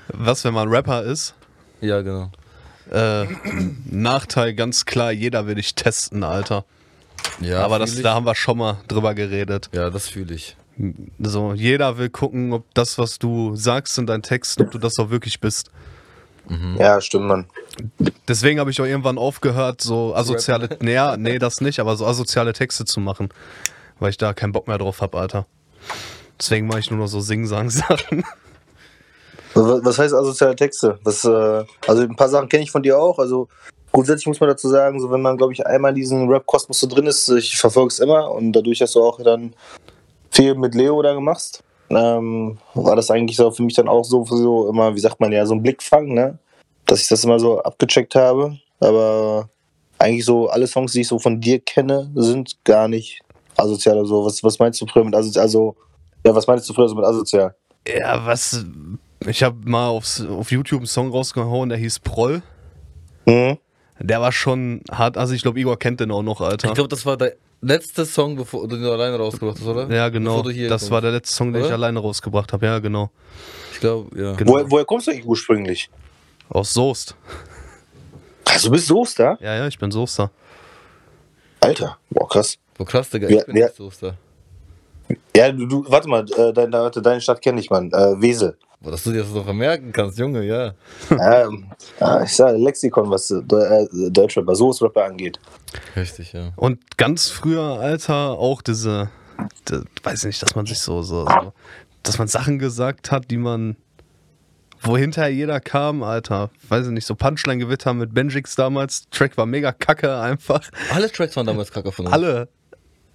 was, 0.09 0.45
wenn 0.45 0.55
man 0.55 0.69
Rapper 0.69 1.03
ist? 1.03 1.35
Ja, 1.81 2.01
genau. 2.03 2.31
Äh, 2.91 3.27
Nachteil 3.91 4.55
ganz 4.55 4.85
klar, 4.85 5.13
jeder 5.13 5.47
will 5.47 5.57
dich 5.57 5.75
testen, 5.75 6.23
Alter. 6.25 6.65
Ja, 7.41 7.65
Aber 7.65 7.79
das, 7.79 7.95
ich. 7.95 8.03
da 8.03 8.15
haben 8.15 8.27
wir 8.27 8.35
schon 8.35 8.59
mal 8.59 8.79
drüber 8.89 9.15
geredet. 9.15 9.69
Ja, 9.73 9.91
das 9.91 10.09
fühle 10.09 10.35
ich. 10.35 10.57
So, 11.19 11.55
jeder 11.55 11.99
will 11.99 12.09
gucken, 12.09 12.53
ob 12.53 12.73
das, 12.75 12.99
was 12.99 13.19
du 13.19 13.57
sagst 13.57 13.99
in 13.99 14.07
deinen 14.07 14.23
Texten, 14.23 14.63
ob 14.63 14.71
du 14.71 14.79
das 14.79 14.99
auch 14.99 15.11
wirklich 15.11 15.41
bist. 15.41 15.71
ja, 16.79 17.01
stimmt, 17.01 17.27
Mann. 17.27 17.47
Deswegen 18.29 18.61
habe 18.61 18.71
ich 18.71 18.81
auch 18.81 18.87
irgendwann 18.87 19.19
aufgehört, 19.19 19.81
so 19.81 20.15
asoziale, 20.15 20.69
nee, 20.81 20.99
nee, 21.17 21.39
das 21.39 21.61
nicht, 21.61 21.81
aber 21.81 21.97
so 21.97 22.07
asoziale 22.07 22.53
Texte 22.53 22.85
zu 22.85 23.01
machen, 23.01 23.29
weil 23.99 24.11
ich 24.11 24.17
da 24.19 24.33
keinen 24.33 24.53
Bock 24.53 24.69
mehr 24.69 24.79
drauf 24.79 25.01
habe, 25.01 25.19
Alter. 25.19 25.47
Deswegen 26.39 26.69
mache 26.69 26.79
ich 26.79 26.91
nur 26.91 27.01
noch 27.01 27.09
so 27.09 27.21
Sing-Sang-Sachen. 27.21 28.25
Was 29.59 29.85
was 29.85 29.99
heißt 29.99 30.15
asoziale 30.15 30.57
Texte? 30.57 30.99
Das, 31.05 31.25
äh, 31.25 31.65
also 31.87 32.03
ein 32.03 32.17
paar 32.17 32.29
Sachen 32.29 32.49
kenne 32.49 32.63
ich 32.63 32.71
von 32.71 32.83
dir 32.83 32.99
auch. 32.99 33.19
Also 33.19 33.49
grundsätzlich 33.93 34.27
muss 34.27 34.41
man 34.41 34.51
dazu 34.51 34.69
sagen, 34.69 35.01
so 35.01 35.11
wenn 35.11 35.23
man, 35.23 35.37
glaube 35.37 35.53
ich, 35.53 35.67
einmal 35.67 35.91
in 35.91 35.97
diesem 35.97 36.29
Rap-Kosmos 36.29 36.81
so 36.81 36.87
drin 36.87 37.07
ist, 37.07 37.29
ich 37.29 37.57
verfolge 37.57 37.89
es 37.89 37.99
immer 37.99 38.31
und 38.31 38.53
dadurch, 38.53 38.79
dass 38.79 38.93
du 38.93 39.03
auch 39.03 39.21
dann 39.23 39.55
viel 40.31 40.55
mit 40.55 40.75
Leo 40.75 41.03
da 41.03 41.19
machst, 41.19 41.63
ähm, 41.91 42.59
war 42.75 42.97
das 42.97 43.11
eigentlich 43.11 43.37
so 43.37 43.51
für 43.51 43.63
mich 43.63 43.75
dann 43.75 43.89
auch 43.89 44.05
so, 44.05 44.25
so 44.25 44.69
immer, 44.69 44.95
wie 44.95 45.01
sagt 45.01 45.21
man 45.21 45.33
ja, 45.33 45.47
so 45.47 45.55
ein 45.55 45.63
Blickfang, 45.63 46.13
ne? 46.13 46.39
Dass 46.87 47.01
ich 47.01 47.09
das 47.09 47.25
immer 47.25 47.39
so 47.39 47.61
abgecheckt 47.61 48.15
habe. 48.15 48.59
Aber 48.81 49.49
eigentlich 49.99 50.25
so 50.25 50.49
alle 50.49 50.67
Songs, 50.67 50.93
die 50.93 51.01
ich 51.01 51.09
so 51.09 51.19
von 51.19 51.41
dir 51.41 51.59
kenne, 51.59 52.11
sind 52.15 52.57
gar 52.65 52.89
nicht 52.89 53.21
asozial 53.57 53.99
oder 53.99 54.07
so. 54.07 54.25
Was, 54.25 54.43
was 54.45 54.59
meinst 54.59 54.81
du 54.81 54.87
früher 54.87 55.05
mit 55.05 55.15
asozial? 55.15 55.43
Also, 55.43 55.77
ja, 56.25 56.35
was 56.35 56.47
meinst 56.47 56.69
du 56.69 56.75
früher 56.75 56.89
so 56.89 56.95
mit 56.95 57.05
asozial? 57.05 57.55
Ja, 57.87 58.25
was. 58.25 58.65
Ich 59.27 59.43
habe 59.43 59.57
mal 59.69 59.89
aufs, 59.89 60.21
auf 60.25 60.51
YouTube 60.51 60.81
einen 60.81 60.87
Song 60.87 61.11
rausgehauen, 61.11 61.69
der 61.69 61.79
hieß 61.79 62.01
Proll. 62.01 62.43
Mhm. 63.27 63.59
Der 64.01 64.21
war 64.21 64.31
schon 64.31 64.83
hart, 64.91 65.17
also 65.17 65.35
ich 65.35 65.43
glaube, 65.43 65.59
Igor 65.59 65.79
kennt 65.79 66.01
den 66.01 66.11
auch 66.11 66.23
noch, 66.23 66.41
Alter. 66.41 66.69
Ich 66.69 66.75
glaube, 66.75 66.89
das 66.89 67.05
war 67.05 67.17
der 67.17 67.35
letzte 67.61 68.07
Song, 68.07 68.37
bevor 68.37 68.69
du 68.69 68.77
den 68.77 68.87
alleine 68.87 69.17
rausgebracht 69.17 69.59
hast, 69.59 69.67
oder? 69.67 69.93
ja, 69.93 70.09
genau. 70.09 70.43
Das 70.43 70.55
kommst. 70.55 70.91
war 70.91 71.01
der 71.01 71.13
letzte 71.13 71.35
Song, 71.35 71.53
den 71.53 71.63
ich 71.63 71.67
Oder? 71.67 71.75
alleine 71.75 71.99
rausgebracht 71.99 72.53
habe. 72.53 72.67
Ja, 72.67 72.79
genau. 72.79 73.11
Ich 73.73 73.81
glaube, 73.81 74.21
ja. 74.21 74.35
Genau. 74.35 74.53
Woher, 74.53 74.71
woher 74.71 74.85
kommst 74.85 75.09
du 75.09 75.11
eigentlich 75.11 75.27
ursprünglich? 75.27 75.91
Aus 76.49 76.73
Soest. 76.73 77.17
Also, 78.45 78.69
du 78.69 78.73
bist 78.73 78.87
Soester? 78.87 79.37
Ja, 79.41 79.57
ja, 79.57 79.67
ich 79.67 79.79
bin 79.79 79.91
Soester. 79.91 80.31
Alter, 81.61 81.99
boah, 82.11 82.29
krass. 82.29 82.57
So 82.79 82.85
krass, 82.85 83.11
Digga. 83.11 83.29
Ja, 83.29 83.41
Ich 83.41 83.47
bin 83.47 83.57
ja. 83.57 83.67
nicht 83.67 83.77
so 83.77 83.91
da. 84.01 84.15
Ja, 85.35 85.51
du, 85.51 85.67
du 85.67 85.85
warte 85.89 86.09
mal, 86.09 86.25
äh, 86.37 86.53
dein, 86.53 86.73
warte, 86.73 87.03
deine 87.03 87.21
Stadt 87.21 87.43
kenne 87.43 87.61
ich, 87.61 87.71
Mann. 87.71 87.91
Äh, 87.93 88.21
Wesel. 88.21 88.57
Boah, 88.81 88.93
dass 88.93 89.03
du 89.03 89.11
dir 89.11 89.23
das 89.23 89.33
noch 89.33 89.45
vermerken 89.45 89.91
kannst, 89.93 90.19
Junge, 90.19 90.45
ja. 90.45 90.73
ähm, 91.11 91.67
ich 92.25 92.33
sage 92.33 92.59
Lexikon, 92.59 93.11
was 93.11 93.29
äh, 93.31 93.39
äh, 93.39 94.11
Deutschrapper, 94.11 94.55
Soest-Rapper 94.55 95.05
angeht. 95.05 95.41
Richtig, 95.97 96.33
ja. 96.33 96.53
Und 96.55 96.97
ganz 96.97 97.29
früher, 97.29 97.81
Alter, 97.81 98.39
auch 98.39 98.63
diese 98.63 99.11
d- 99.69 99.81
weiß 100.05 100.25
nicht, 100.27 100.41
dass 100.43 100.55
man 100.55 100.65
sich 100.67 100.79
so, 100.79 101.03
so, 101.03 101.27
so, 101.27 101.53
dass 102.05 102.19
man 102.19 102.29
Sachen 102.29 102.61
gesagt 102.61 103.11
hat, 103.11 103.33
die 103.33 103.37
man, 103.37 103.75
wo 104.81 104.97
hinterher 104.97 105.33
jeder 105.33 105.59
kam, 105.59 106.05
Alter. 106.05 106.51
Weiß 106.69 106.87
ich 106.87 106.93
nicht, 106.93 107.05
so 107.07 107.17
Punchline-Gewitter 107.17 107.95
mit 107.95 108.15
Benjix 108.15 108.55
damals. 108.55 109.09
Track 109.11 109.37
war 109.37 109.47
mega 109.47 109.73
kacke 109.73 110.17
einfach. 110.21 110.61
Alle 110.95 111.11
Tracks 111.11 111.35
waren 111.35 111.47
damals 111.47 111.73
kacke 111.73 111.91
von 111.91 112.07
uns. 112.07 112.15
Alle. 112.15 112.49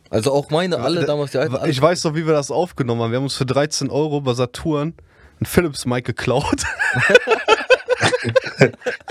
Also 0.09 0.33
auch 0.33 0.49
meine, 0.49 0.79
alle 0.79 1.05
damals, 1.05 1.31
die 1.31 1.37
alten. 1.37 1.57
Ich 1.69 1.81
weiß 1.81 2.03
noch, 2.03 2.15
wie 2.15 2.25
wir 2.27 2.33
das 2.33 2.51
aufgenommen 2.51 3.01
haben. 3.01 3.11
Wir 3.11 3.15
haben 3.17 3.23
uns 3.23 3.35
für 3.35 3.45
13 3.45 3.89
Euro 3.89 4.19
bei 4.19 4.33
Saturn 4.33 4.93
ein 5.41 5.45
Philips-Mic 5.45 6.03
geklaut. 6.05 6.63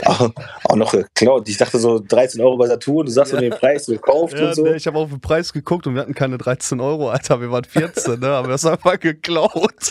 Auch, 0.04 0.30
auch 0.64 0.76
noch 0.76 0.92
geklaut. 0.92 1.48
Ich 1.48 1.58
dachte 1.58 1.78
so 1.78 1.98
13 2.00 2.40
Euro 2.40 2.56
bei 2.56 2.66
Saturn, 2.66 3.06
du 3.06 3.12
sagst 3.12 3.32
so 3.32 3.38
den 3.38 3.50
Preis 3.52 3.86
gekauft 3.86 4.34
Ja, 4.38 4.48
und 4.48 4.54
so. 4.54 4.62
nee, 4.62 4.74
ich 4.74 4.86
habe 4.86 4.98
auf 4.98 5.10
den 5.10 5.20
Preis 5.20 5.52
geguckt 5.52 5.86
und 5.86 5.94
wir 5.94 6.00
hatten 6.02 6.14
keine 6.14 6.38
13 6.38 6.80
Euro, 6.80 7.10
Alter. 7.10 7.40
Wir 7.40 7.50
waren 7.50 7.64
14, 7.64 8.18
ne? 8.20 8.28
Aber 8.28 8.48
das 8.48 8.64
einfach 8.64 8.98
geklaut. 8.98 9.90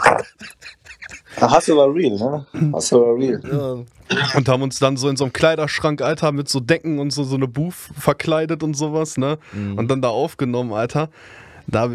Du 1.40 1.42
war 1.78 1.94
real, 1.94 2.18
ne? 2.18 2.46
Hast 2.74 2.92
du 2.92 3.00
war 3.02 3.16
real. 3.16 3.40
Ja. 3.44 4.28
Und 4.36 4.50
haben 4.50 4.64
uns 4.64 4.80
dann 4.80 4.98
so 4.98 5.08
in 5.08 5.16
so 5.18 5.24
einem 5.26 5.34
Kleiderschrank, 5.34 6.02
Alter, 6.02 6.32
mit 6.32 6.50
so 6.50 6.60
Decken 6.60 7.00
und 7.00 7.12
so, 7.12 7.24
so 7.24 7.36
eine 7.36 7.48
Booth 7.48 7.76
verkleidet 7.98 8.64
und 8.64 8.74
sowas, 8.74 9.18
ne? 9.18 9.38
Und 9.54 9.88
dann 9.90 10.02
da 10.02 10.10
aufgenommen, 10.10 10.74
Alter. 10.74 11.10
Da 11.68 11.90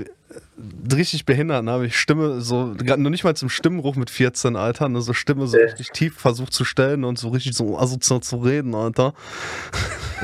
richtig 0.93 1.25
behindert, 1.27 1.65
ne? 1.65 1.71
Habe 1.71 1.87
ich 1.87 1.97
Stimme 1.99 2.41
so, 2.41 2.75
gerade 2.77 3.03
noch 3.03 3.11
nicht 3.11 3.25
mal 3.25 3.37
zum 3.37 3.49
Stimmenbruch 3.49 3.97
mit 3.97 4.11
14, 4.11 4.57
Alter, 4.57 4.89
ne? 4.89 5.01
So 5.03 5.13
Stimme 5.13 5.47
so 5.47 5.57
Ja. 5.59 5.65
richtig 5.67 5.91
tief 5.91 6.17
versucht 6.19 6.53
zu 6.53 6.65
stellen 6.65 7.05
und 7.05 7.19
so 7.19 7.29
richtig 7.29 7.55
so 7.55 7.79
asozial 7.79 8.21
zu 8.23 8.37
reden, 8.37 8.75
Alter. 8.75 9.15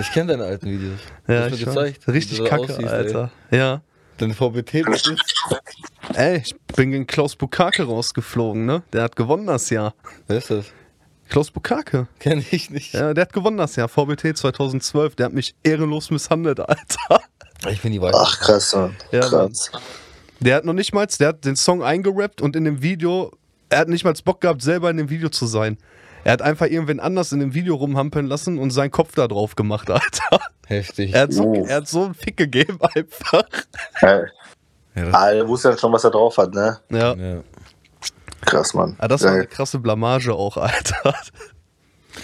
Ich 0.01 0.11
kenne 0.12 0.33
deine 0.33 0.45
alten 0.45 0.67
Videos. 0.71 0.99
Ja, 1.29 1.47
ich 1.47 1.65
gezeigt, 1.65 2.09
Richtig 2.09 2.45
kacke, 2.45 2.62
aussiehst, 2.65 2.81
ey. 2.81 2.89
Alter. 2.89 3.31
Ja. 3.51 3.83
Deine 4.19 4.35
VBT 4.35 4.75
ist. 4.89 5.12
Ey, 6.15 6.39
ich 6.39 6.55
bin 6.77 6.91
gegen 6.91 7.07
Klaus 7.07 7.37
Bukake 7.37 7.85
rausgeflogen, 7.85 8.67
ne? 8.67 8.83
Der 8.93 9.03
hat 9.05 9.17
gewonnen 9.17 9.47
das 9.47 9.71
Jahr. 9.71 9.95
Wer 10.27 10.39
ist 10.39 10.51
das? 10.51 10.67
Klaus 11.29 11.51
Bukake. 11.51 12.09
Kenn 12.19 12.45
ich 12.51 12.71
nicht. 12.71 12.93
Ja, 12.93 13.15
der 13.15 13.23
hat 13.23 13.33
gewonnen 13.33 13.57
das 13.57 13.77
Jahr. 13.77 13.89
VBT 13.89 14.37
2012. 14.37 15.15
Der 15.17 15.27
hat 15.27 15.33
mich 15.33 15.55
ehrenlos 15.62 16.11
misshandelt, 16.11 16.61
Alter. 16.69 17.23
Ich 17.71 17.81
bin 17.81 17.93
die 17.93 18.01
Weiß. 18.03 18.15
Ach, 18.15 18.39
krass, 18.41 18.75
Mann. 18.75 18.95
Ja, 19.12 19.21
krass. 19.21 19.71
Der 20.43 20.57
hat 20.57 20.65
noch 20.65 20.73
nicht 20.73 20.93
mal, 20.93 21.07
der 21.07 21.29
hat 21.29 21.45
den 21.45 21.57
Song 21.57 21.83
eingerappt 21.83 22.41
und 22.41 22.57
in 22.57 22.65
dem 22.65 22.83
Video, 22.83 23.31
er 23.69 23.79
hat 23.81 23.89
nicht 23.89 24.05
mal 24.05 24.13
Bock 24.25 24.41
gehabt, 24.41 24.63
selber 24.63 24.91
in 24.91 24.97
dem 24.97 25.09
Video 25.11 25.29
zu 25.29 25.47
sein. 25.47 25.79
Er 26.25 26.33
hat 26.33 26.43
einfach 26.43 26.67
irgendwen 26.67 27.01
anders 27.01 27.33
in 27.33 27.41
dem 27.41 27.55
Video 27.55 27.75
rumhampeln 27.75 28.27
lassen 28.27 28.59
und 28.59 28.71
seinen 28.71 28.91
Kopf 28.91 29.15
da 29.15 29.27
drauf 29.29 29.57
gemacht, 29.57 29.91
Alter. 29.91 30.41
Heftig. 30.67 31.13
Er 31.15 31.23
hat 31.23 31.33
so, 31.33 31.45
Oh. 31.45 31.65
er 31.67 31.77
hat 31.77 31.89
so 31.89 32.05
einen 32.05 32.15
Fick 32.15 32.37
gegeben, 32.37 32.79
einfach. 32.95 33.45
Ja. 34.01 34.23
Ja, 34.95 35.11
Ah, 35.13 35.31
er 35.31 35.49
wusste 35.49 35.69
dann 35.71 35.79
schon, 35.79 35.93
was 35.93 36.05
er 36.05 36.11
drauf 36.11 36.37
hat, 36.37 36.53
ne? 36.55 36.79
Ja. 36.91 37.15
ja. 37.15 37.41
Krass, 38.43 38.75
Mann. 38.75 38.95
Ah, 38.99 39.09
das 39.09 39.23
war 39.23 39.33
eine 39.33 39.47
krasse 39.47 39.79
Blamage 39.79 40.35
auch, 40.35 40.57
Alter. 40.59 41.15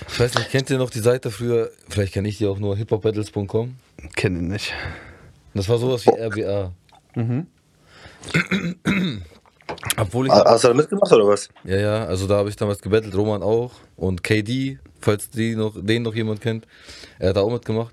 Ich 0.09 0.21
weiß 0.21 0.35
nicht, 0.35 0.51
kennt 0.51 0.69
ihr 0.71 0.77
noch 0.79 0.91
die 0.91 0.99
Seite 1.01 1.31
früher? 1.31 1.71
Vielleicht 1.89 2.13
kenne 2.13 2.29
ich 2.29 2.39
die 2.39 2.47
auch 2.47 2.59
nur, 2.59 2.77
hiphopbattles.com. 2.77 3.77
Kenn 4.17 4.37
ihn 4.37 4.49
nicht. 4.49 4.75
Das 5.55 5.69
war 5.69 5.79
sowas 5.79 6.05
wie 6.07 6.11
RBA. 6.11 6.73
Obwohl 9.99 10.27
ich. 10.27 10.33
Hast 10.33 10.65
du 10.65 10.69
da 10.69 10.75
mitgemacht 10.75 11.13
oder 11.13 11.27
was? 11.29 11.49
Ja, 11.65 11.77
ja, 11.77 12.05
also 12.07 12.27
da 12.27 12.37
habe 12.39 12.49
ich 12.49 12.57
damals 12.57 12.81
gebettelt, 12.81 13.15
Roman 13.15 13.43
auch 13.43 13.73
und 13.97 14.23
KD, 14.25 14.79
falls 15.01 15.31
die 15.31 15.55
noch, 15.57 15.75
den 15.77 16.03
noch 16.03 16.15
jemand 16.15 16.41
kennt. 16.41 16.67
Er 17.19 17.31
hat 17.31 17.37
da 17.37 17.41
auch 17.43 17.53
mitgemacht. 17.53 17.93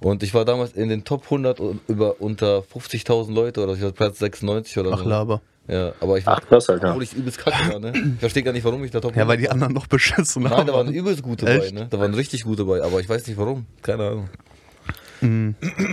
Und 0.00 0.22
ich 0.22 0.34
war 0.34 0.44
damals 0.44 0.72
in 0.72 0.88
den 0.90 1.04
Top 1.04 1.24
100 1.24 1.58
und 1.58 1.80
über 1.88 2.20
unter 2.20 2.58
50.000 2.60 3.32
Leute 3.32 3.62
oder 3.62 3.72
ich 3.72 3.82
war 3.82 3.92
Platz 3.92 4.18
96 4.18 4.76
oder 4.78 4.90
Ach, 4.92 4.98
so. 4.98 5.08
Laber. 5.08 5.40
Ja, 5.68 5.92
aber 6.00 6.18
ich 6.18 6.26
war, 6.26 6.36
Ach, 6.40 6.46
krass, 6.46 6.68
Alter. 6.70 6.90
obwohl 6.90 7.02
ich 7.02 7.12
übelst 7.14 7.38
kacke 7.38 7.72
war, 7.72 7.80
ne? 7.80 7.92
Ich 8.14 8.20
verstehe 8.20 8.42
gar 8.44 8.52
nicht, 8.52 8.62
warum 8.64 8.84
ich 8.84 8.90
da 8.92 9.00
Top 9.00 9.12
100 9.16 9.24
Ja, 9.24 9.28
weil 9.28 9.38
die 9.38 9.50
anderen 9.50 9.72
noch 9.72 9.86
beschissen 9.88 10.42
Nein, 10.44 10.66
da 10.66 10.72
waren 10.74 10.86
haben. 10.86 10.94
übelst 10.94 11.22
gute 11.22 11.44
bei, 11.46 11.56
Echt? 11.56 11.74
ne? 11.74 11.88
Da 11.90 11.98
waren 11.98 12.14
richtig 12.14 12.44
gute 12.44 12.64
bei, 12.66 12.82
aber 12.82 13.00
ich 13.00 13.08
weiß 13.08 13.26
nicht 13.26 13.36
warum. 13.38 13.66
Keine 13.82 14.06
Ahnung. 14.06 14.28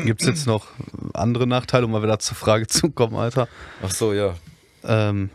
Gibt 0.06 0.22
es 0.22 0.28
jetzt 0.28 0.48
noch 0.48 0.68
andere 1.14 1.48
Nachteile, 1.48 1.86
um 1.86 1.92
mal 1.92 2.04
wieder 2.04 2.20
zur 2.20 2.36
Frage 2.36 2.68
zu 2.68 2.92
kommen, 2.92 3.16
Alter? 3.16 3.48
Ach 3.84 3.92
so, 3.92 4.14
ja. 4.14 4.34
Ähm, 4.84 5.30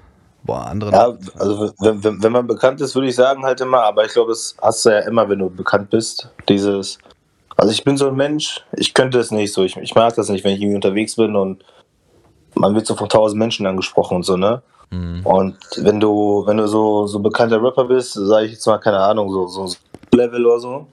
boah, 0.44 0.66
andere 0.66 0.92
Ja, 0.92 1.16
also 1.38 1.72
wenn, 1.78 2.02
wenn, 2.04 2.22
wenn 2.22 2.32
man 2.32 2.46
bekannt 2.46 2.80
ist, 2.80 2.94
würde 2.94 3.08
ich 3.08 3.14
sagen 3.14 3.44
halt 3.44 3.60
immer, 3.60 3.82
aber 3.82 4.04
ich 4.04 4.12
glaube, 4.12 4.32
das 4.32 4.56
hast 4.60 4.84
du 4.84 4.90
ja 4.90 5.00
immer, 5.00 5.28
wenn 5.28 5.38
du 5.38 5.50
bekannt 5.50 5.90
bist. 5.90 6.30
Dieses, 6.48 6.98
also 7.56 7.72
ich 7.72 7.84
bin 7.84 7.96
so 7.96 8.08
ein 8.08 8.16
Mensch, 8.16 8.64
ich 8.76 8.94
könnte 8.94 9.18
es 9.18 9.30
nicht 9.30 9.52
so, 9.52 9.64
ich, 9.64 9.76
ich 9.76 9.94
mag 9.94 10.14
das 10.14 10.28
nicht, 10.28 10.44
wenn 10.44 10.54
ich 10.54 10.60
irgendwie 10.60 10.76
unterwegs 10.76 11.16
bin 11.16 11.36
und 11.36 11.64
man 12.54 12.74
wird 12.74 12.86
so 12.86 12.94
von 12.94 13.08
tausend 13.08 13.38
Menschen 13.38 13.66
angesprochen 13.66 14.16
und 14.16 14.24
so, 14.24 14.36
ne? 14.36 14.62
Und 15.24 15.58
wenn 15.76 16.00
du, 16.00 16.44
wenn 16.46 16.56
du 16.56 16.66
so, 16.66 17.06
so 17.06 17.18
bekannter 17.18 17.62
Rapper 17.62 17.84
bist, 17.84 18.14
sage 18.14 18.46
ich 18.46 18.52
jetzt 18.52 18.66
mal, 18.66 18.78
keine 18.78 18.98
Ahnung, 18.98 19.30
so, 19.30 19.46
so 19.46 19.64
ein 19.64 19.72
Level 20.14 20.46
oder 20.46 20.60
so, 20.60 20.86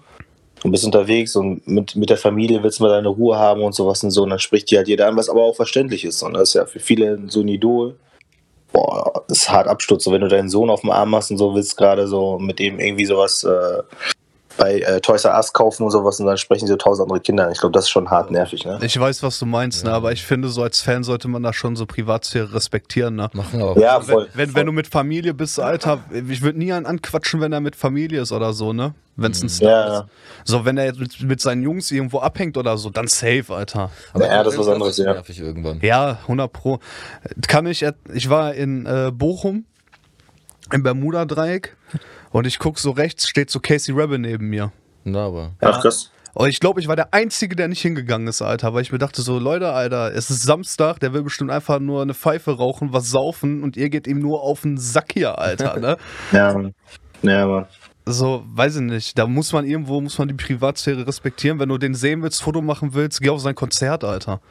und 0.66 0.72
bist 0.72 0.84
unterwegs 0.84 1.36
und 1.36 1.68
mit, 1.68 1.96
mit 1.96 2.10
der 2.10 2.18
Familie 2.18 2.64
willst 2.64 2.80
du 2.80 2.86
mal 2.86 2.90
deine 2.90 3.10
Ruhe 3.10 3.38
haben 3.38 3.62
und 3.62 3.76
sowas 3.76 4.04
und 4.04 4.10
so, 4.10 4.24
und 4.24 4.32
dann 4.32 4.40
spricht 4.40 4.72
dir 4.72 4.80
halt 4.80 4.88
jeder 4.88 5.08
an, 5.08 5.16
was 5.16 5.30
aber 5.30 5.44
auch 5.44 5.56
verständlich 5.56 6.04
ist. 6.04 6.24
Und 6.24 6.34
das 6.34 6.50
ist 6.50 6.54
ja 6.56 6.66
für 6.66 6.80
viele 6.80 7.20
so 7.28 7.42
ein 7.42 7.48
Idol. 7.48 7.96
Boah, 8.74 9.24
ist 9.28 9.48
hart 9.48 9.68
Absturz. 9.68 10.06
So, 10.06 10.12
wenn 10.12 10.22
du 10.22 10.28
deinen 10.28 10.50
Sohn 10.50 10.72
auf 10.72 10.82
dem 10.82 10.90
Arm 10.90 11.16
hast 11.16 11.30
und 11.30 11.38
so, 11.38 11.54
willst 11.54 11.78
gerade 11.78 12.08
so 12.08 12.40
mit 12.40 12.58
dem 12.58 12.80
irgendwie 12.80 13.06
sowas 13.06 13.44
äh, 13.44 13.84
bei 14.58 14.80
äh, 14.80 15.02
Toys 15.02 15.26
R 15.26 15.36
Us 15.36 15.54
kaufen 15.54 15.84
und 15.84 15.92
sowas 15.92 16.20
und 16.20 16.26
dann 16.28 16.38
sprechen 16.38 16.68
so 16.68 16.76
tausend 16.76 17.04
andere 17.08 17.20
Kinder. 17.20 17.52
Ich 17.52 17.60
glaube, 17.60 17.74
das 17.74 17.86
ist 17.86 17.90
schon 17.90 18.10
hart 18.10 18.32
nervig, 18.32 18.66
ne? 18.66 18.80
Ich 18.82 19.00
weiß, 19.00 19.22
was 19.24 19.38
du 19.40 19.46
meinst, 19.46 19.84
ne? 19.86 19.92
aber 19.92 20.12
ich 20.12 20.24
finde, 20.24 20.50
so 20.50 20.64
als 20.64 20.82
Fan 20.82 21.04
sollte 21.04 21.28
man 21.28 21.44
da 21.44 21.54
schon 21.54 21.76
so 21.76 21.86
Privatsphäre 21.86 22.54
respektieren. 22.54 23.16
Ne? 23.16 23.30
Machen 23.34 23.62
aber. 23.62 23.80
Ja, 23.80 24.00
Wenn, 24.08 24.14
voll. 24.14 24.30
wenn, 24.34 24.56
wenn 24.56 24.66
du 24.66 24.72
mit 24.72 24.88
Familie 24.88 25.34
bist, 25.34 25.60
Alter, 25.60 26.00
ich 26.30 26.42
würde 26.42 26.58
nie 26.58 26.72
einen 26.74 26.86
anquatschen, 26.86 27.42
wenn 27.42 27.52
er 27.54 27.60
mit 27.60 27.76
Familie 27.76 28.22
ist 28.22 28.32
oder 28.32 28.54
so, 28.54 28.74
ne? 28.74 28.94
Wenn 29.18 29.32
es 29.32 29.42
ein 29.42 29.50
Star 29.50 29.70
Ja, 29.70 30.00
ist. 30.00 30.06
So, 30.44 30.66
wenn 30.66 30.78
er 30.78 30.86
jetzt 30.86 31.00
mit, 31.00 31.22
mit 31.22 31.40
seinen 31.42 31.62
Jungs 31.64 31.90
irgendwo 31.90 32.20
abhängt 32.20 32.58
oder 32.58 32.78
so, 32.78 32.90
dann 32.90 33.08
safe, 33.08 33.46
Alter. 33.50 33.90
aber 34.14 34.26
Ja, 34.28 34.44
das 34.44 34.54
ist 34.56 34.60
was 34.60 34.68
anderes, 34.68 34.98
ja. 34.98 35.14
nervig 35.14 35.40
irgendwann. 35.40 35.80
Ja, 35.82 36.18
100 36.24 36.52
Pro. 36.52 36.80
Kann 37.48 37.66
ich, 37.66 37.86
ich 38.14 38.30
war 38.30 38.54
in 38.54 38.86
äh, 38.86 39.12
Bochum, 39.14 39.64
im 40.74 40.84
Bermuda-Dreieck, 40.84 41.78
und 42.36 42.46
ich 42.46 42.60
guck 42.60 42.80
so 42.80 42.92
rechts, 42.92 43.30
steht 43.30 43.50
so 43.50 43.62
Casey 43.62 43.96
Rebel 43.96 44.20
neben 44.20 44.50
mir. 44.50 44.74
Na, 45.06 45.28
aber. 45.28 45.52
Ach, 45.62 45.82
krass. 45.82 46.12
Und 46.34 46.50
ich 46.50 46.60
glaube, 46.60 46.82
ich 46.82 46.90
war 46.90 46.98
der 46.98 47.14
Einzige, 47.14 47.56
der 47.56 47.70
nicht 47.70 47.82
hingegangen 47.82 48.28
ist, 48.28 48.42
Alter, 48.42 48.74
weil 48.74 48.82
ich 48.82 48.92
mir 48.92 48.98
dachte 48.98 49.22
so, 49.22 49.40
Leute, 49.40 49.72
Alter, 49.72 50.14
es 50.14 50.30
ist 50.30 50.44
Samstag, 50.44 51.00
der 51.00 51.14
will 51.14 51.24
bestimmt 51.24 51.50
einfach 51.50 51.80
nur 51.80 52.02
eine 52.02 52.14
Pfeife 52.14 52.58
rauchen, 52.58 52.92
was 52.92 53.10
saufen 53.10 53.64
und 53.64 53.78
ihr 53.78 53.90
geht 53.90 54.06
ihm 54.06 54.20
nur 54.20 54.42
auf 54.42 54.64
den 54.64 54.78
Sack 54.78 55.14
hier, 55.14 55.40
Alter, 55.40 55.80
ne? 55.80 55.96
Ja. 56.34 56.54
Ja, 57.22 57.48
Mann. 57.48 57.66
So, 58.06 58.44
weiß 58.48 58.76
ich 58.76 58.82
nicht, 58.82 59.18
da 59.18 59.28
muss 59.28 59.54
man 59.54 59.66
irgendwo, 59.66 60.02
muss 60.02 60.18
man 60.18 60.28
die 60.28 60.34
Privatsphäre 60.34 61.08
respektieren. 61.08 61.58
Wenn 61.58 61.70
du 61.70 61.78
den 61.78 61.96
sehen 61.96 62.22
willst, 62.22 62.44
Foto 62.44 62.62
machen 62.62 62.94
willst, 62.94 63.22
geh 63.22 63.30
auf 63.30 63.40
sein 63.40 63.56
Konzert, 63.56 64.04
Alter. 64.04 64.42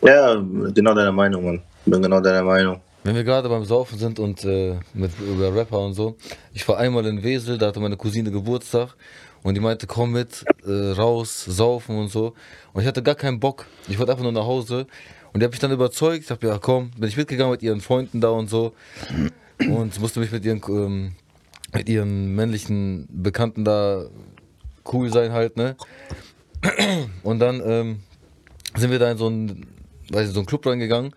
Ja, 0.00 0.36
genau 0.74 0.94
deiner 0.94 1.12
Meinung, 1.12 1.44
Mann. 1.44 1.62
Bin 1.84 2.00
genau 2.00 2.20
deiner 2.20 2.42
Meinung. 2.42 2.80
Wenn 3.06 3.14
wir 3.14 3.22
gerade 3.22 3.48
beim 3.48 3.64
Saufen 3.64 4.00
sind 4.00 4.18
und 4.18 4.44
äh, 4.44 4.80
mit 4.92 5.12
über 5.20 5.54
Rapper 5.54 5.78
und 5.78 5.94
so, 5.94 6.16
ich 6.52 6.66
war 6.66 6.78
einmal 6.78 7.06
in 7.06 7.22
Wesel, 7.22 7.56
da 7.56 7.68
hatte 7.68 7.78
meine 7.78 7.96
Cousine 7.96 8.32
Geburtstag 8.32 8.96
und 9.44 9.54
die 9.54 9.60
meinte, 9.60 9.86
komm 9.86 10.10
mit, 10.10 10.44
äh, 10.66 10.90
raus, 10.90 11.44
saufen 11.44 11.96
und 11.98 12.08
so. 12.08 12.34
Und 12.72 12.82
ich 12.82 12.88
hatte 12.88 13.04
gar 13.04 13.14
keinen 13.14 13.38
Bock. 13.38 13.66
Ich 13.86 13.96
wollte 14.00 14.10
einfach 14.10 14.24
nur 14.24 14.32
nach 14.32 14.44
Hause. 14.44 14.88
Und 15.32 15.38
die 15.38 15.44
hat 15.44 15.52
mich 15.52 15.60
dann 15.60 15.70
überzeugt. 15.70 16.22
Ich 16.22 16.26
dachte, 16.26 16.48
ja 16.48 16.58
komm, 16.58 16.90
bin 16.98 17.08
ich 17.08 17.16
mitgegangen 17.16 17.52
mit 17.52 17.62
ihren 17.62 17.80
Freunden 17.80 18.20
da 18.20 18.30
und 18.30 18.50
so. 18.50 18.72
Und 19.60 20.00
musste 20.00 20.18
mich 20.18 20.32
mit 20.32 20.44
ihren, 20.44 20.60
ähm, 20.68 21.12
mit 21.72 21.88
ihren 21.88 22.34
männlichen 22.34 23.06
Bekannten 23.08 23.64
da 23.64 24.06
cool 24.92 25.12
sein 25.12 25.30
halt, 25.30 25.56
ne? 25.56 25.76
Und 27.22 27.38
dann 27.38 27.62
ähm, 27.64 28.00
sind 28.74 28.90
wir 28.90 28.98
da 28.98 29.12
in 29.12 29.16
so 29.16 29.28
einen, 29.28 29.64
weiß 30.10 30.26
ich, 30.26 30.34
so 30.34 30.40
einen 30.40 30.46
Club 30.46 30.66
reingegangen. 30.66 31.14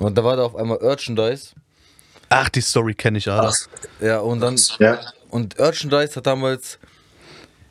Und 0.00 0.16
da 0.16 0.24
war 0.24 0.36
da 0.36 0.44
auf 0.44 0.56
einmal 0.56 0.78
Merchandise. 0.80 1.50
Ach, 2.28 2.48
die 2.48 2.60
Story 2.60 2.94
kenne 2.94 3.18
ich, 3.18 3.28
Alter. 3.28 3.54
Ja, 4.00 4.20
und 4.20 4.40
dann. 4.40 4.58
Ja. 4.78 5.00
Und 5.28 5.58
Merchandise 5.58 6.16
hat 6.16 6.26
damals 6.26 6.78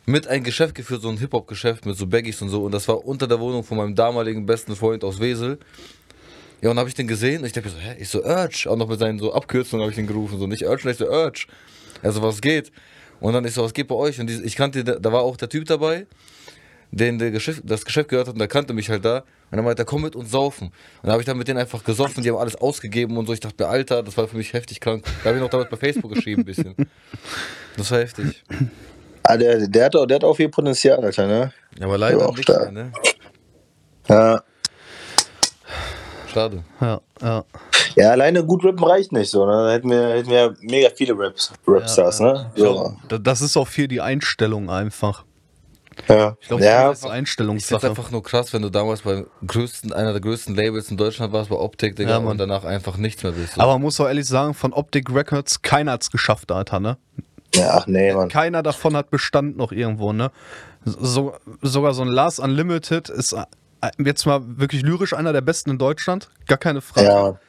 mit 0.05 0.27
ein 0.27 0.43
Geschäft 0.43 0.75
geführt, 0.75 1.01
so 1.01 1.09
ein 1.09 1.17
Hip-Hop-Geschäft 1.17 1.85
mit 1.85 1.97
so 1.97 2.07
Baggies 2.07 2.41
und 2.41 2.49
so. 2.49 2.63
Und 2.65 2.71
das 2.71 2.87
war 2.87 3.05
unter 3.05 3.27
der 3.27 3.39
Wohnung 3.39 3.63
von 3.63 3.77
meinem 3.77 3.95
damaligen 3.95 4.45
besten 4.45 4.75
Freund 4.75 5.03
aus 5.03 5.19
Wesel. 5.19 5.59
Ja, 6.61 6.69
und 6.69 6.77
habe 6.77 6.89
ich 6.89 6.95
den 6.95 7.07
gesehen 7.07 7.41
und 7.41 7.47
ich 7.47 7.53
dachte 7.53 7.69
mir 7.69 7.73
so, 7.73 7.79
hä, 7.79 7.95
ich 7.99 8.09
so, 8.09 8.23
Urge. 8.23 8.67
Auch 8.69 8.75
noch 8.75 8.87
mit 8.87 8.99
seinen 8.99 9.19
so 9.19 9.33
Abkürzungen 9.33 9.81
habe 9.81 9.91
ich 9.91 9.95
den 9.95 10.07
gerufen. 10.07 10.37
So, 10.37 10.45
nicht 10.45 10.63
Urge, 10.63 10.91
ich 10.91 10.97
so, 10.97 11.09
Urge. 11.09 11.47
Also, 12.03 12.21
was 12.21 12.39
geht? 12.39 12.71
Und 13.19 13.33
dann 13.33 13.45
ist 13.45 13.55
so, 13.55 13.63
was 13.63 13.73
geht 13.73 13.87
bei 13.87 13.95
euch? 13.95 14.19
Und 14.19 14.27
die, 14.27 14.41
ich 14.43 14.55
kannte, 14.55 14.83
da 14.83 15.11
war 15.11 15.21
auch 15.21 15.37
der 15.37 15.49
Typ 15.49 15.65
dabei, 15.65 16.05
den 16.91 17.17
der 17.17 17.31
Geschäft, 17.31 17.61
das 17.63 17.85
Geschäft 17.85 18.09
gehört 18.09 18.27
hat 18.27 18.33
und 18.33 18.39
der 18.39 18.47
kannte 18.47 18.73
mich 18.73 18.89
halt 18.89 19.05
da. 19.05 19.23
Und 19.51 19.57
dann 19.57 19.65
meinte 19.65 19.81
er, 19.81 19.85
komm 19.85 20.01
mit 20.03 20.15
uns 20.15 20.31
saufen. 20.31 20.67
Und 20.67 20.73
dann 21.03 21.11
habe 21.11 21.21
ich 21.21 21.25
dann 21.25 21.37
mit 21.37 21.47
denen 21.47 21.59
einfach 21.59 21.83
gesoffen, 21.83 22.23
die 22.23 22.29
haben 22.29 22.37
alles 22.37 22.55
ausgegeben 22.55 23.17
und 23.17 23.25
so. 23.27 23.33
Ich 23.33 23.41
dachte 23.41 23.63
mir, 23.63 23.69
Alter, 23.69 24.01
das 24.01 24.15
war 24.17 24.27
für 24.27 24.37
mich 24.37 24.53
heftig 24.53 24.79
krank. 24.79 25.03
Da 25.23 25.25
habe 25.29 25.37
ich 25.37 25.43
noch 25.43 25.49
damals 25.49 25.69
bei 25.69 25.75
Facebook 25.77 26.13
geschrieben 26.13 26.43
ein 26.43 26.45
bisschen. 26.45 26.73
Das 27.77 27.91
war 27.91 27.99
heftig. 27.99 28.43
Ah, 29.23 29.35
der, 29.37 29.67
der, 29.67 29.85
hat, 29.85 29.95
auch- 29.95 30.05
der 30.05 30.15
hat 30.15 30.23
auch 30.23 30.35
viel 30.35 30.49
Potenzial, 30.49 31.03
Alter, 31.03 31.27
ne? 31.27 31.53
Ja, 31.77 31.85
aber 31.85 31.97
leider 31.97 32.19
Ja, 32.19 32.25
auch 32.25 32.31
nicht 32.35 32.43
stark. 32.43 32.71
mehr, 32.71 32.85
ne? 32.85 32.91
Ja. 34.07 34.41
Schade. 36.31 36.63
Ja, 36.79 37.01
ja. 37.21 37.43
Ja, 37.95 38.11
alleine 38.11 38.45
gut 38.45 38.63
rappen 38.63 38.83
reicht 38.85 39.11
nicht 39.11 39.29
so. 39.29 39.45
Ne? 39.45 39.51
Da 39.51 39.71
hätten 39.73 39.89
wir, 39.89 40.09
hätten 40.13 40.29
wir 40.29 40.55
mega 40.61 40.89
viele 40.95 41.13
Raps, 41.17 41.51
Rapstars, 41.67 42.21
ne? 42.21 42.49
So. 42.55 42.95
Da- 43.09 43.17
Das 43.17 43.41
ist 43.41 43.57
auch 43.57 43.67
viel 43.67 43.89
die 43.89 43.99
Einstellung 43.99 44.69
einfach. 44.69 45.25
Ja. 46.07 46.37
Ich 46.39 46.47
glaube, 46.47 46.63
ja. 46.63 46.89
das 46.89 46.91
ist 46.91 46.97
Ich 46.97 47.01
finde 47.03 47.15
Einstellungssache. 47.17 47.89
einfach 47.89 48.11
nur 48.11 48.23
krass, 48.23 48.53
wenn 48.53 48.61
du 48.61 48.69
damals 48.69 49.01
beim 49.01 49.27
größten, 49.45 49.93
einer 49.93 50.11
der 50.11 50.21
größten 50.21 50.55
Labels 50.55 50.91
in 50.91 50.97
Deutschland 50.97 51.33
warst, 51.33 51.49
bei 51.49 51.55
Optik, 51.55 51.95
Digga, 51.95 52.11
Ja, 52.11 52.17
und 52.17 52.37
danach 52.37 52.63
einfach 52.63 52.97
nichts 52.97 53.23
mehr 53.23 53.33
bist. 53.33 53.53
So. 53.55 53.61
Aber 53.61 53.73
man 53.73 53.81
muss 53.81 53.99
auch 53.99 54.07
ehrlich 54.07 54.27
sagen, 54.27 54.53
von 54.53 54.73
Optic 54.73 55.13
Records, 55.13 55.61
keiner 55.61 55.93
hat's 55.93 56.11
geschafft, 56.11 56.51
Alter, 56.51 56.79
ne? 56.79 56.97
ja, 57.55 57.69
ach 57.73 57.87
nee, 57.87 58.13
Mann. 58.13 58.29
Keiner 58.29 58.63
davon 58.63 58.95
hat 58.95 59.09
Bestand 59.09 59.57
noch 59.57 59.71
irgendwo, 59.71 60.13
ne? 60.13 60.31
So, 60.85 61.35
sogar 61.61 61.93
so 61.93 62.01
ein 62.01 62.07
Lars 62.07 62.39
Unlimited 62.39 63.09
ist 63.09 63.33
äh, 63.33 63.45
jetzt 64.03 64.25
mal 64.25 64.41
wirklich 64.43 64.81
lyrisch 64.83 65.13
einer 65.13 65.33
der 65.33 65.41
besten 65.41 65.71
in 65.71 65.77
Deutschland, 65.77 66.29
gar 66.47 66.57
keine 66.57 66.81
Frage. 66.81 67.07
Ja. 67.07 67.39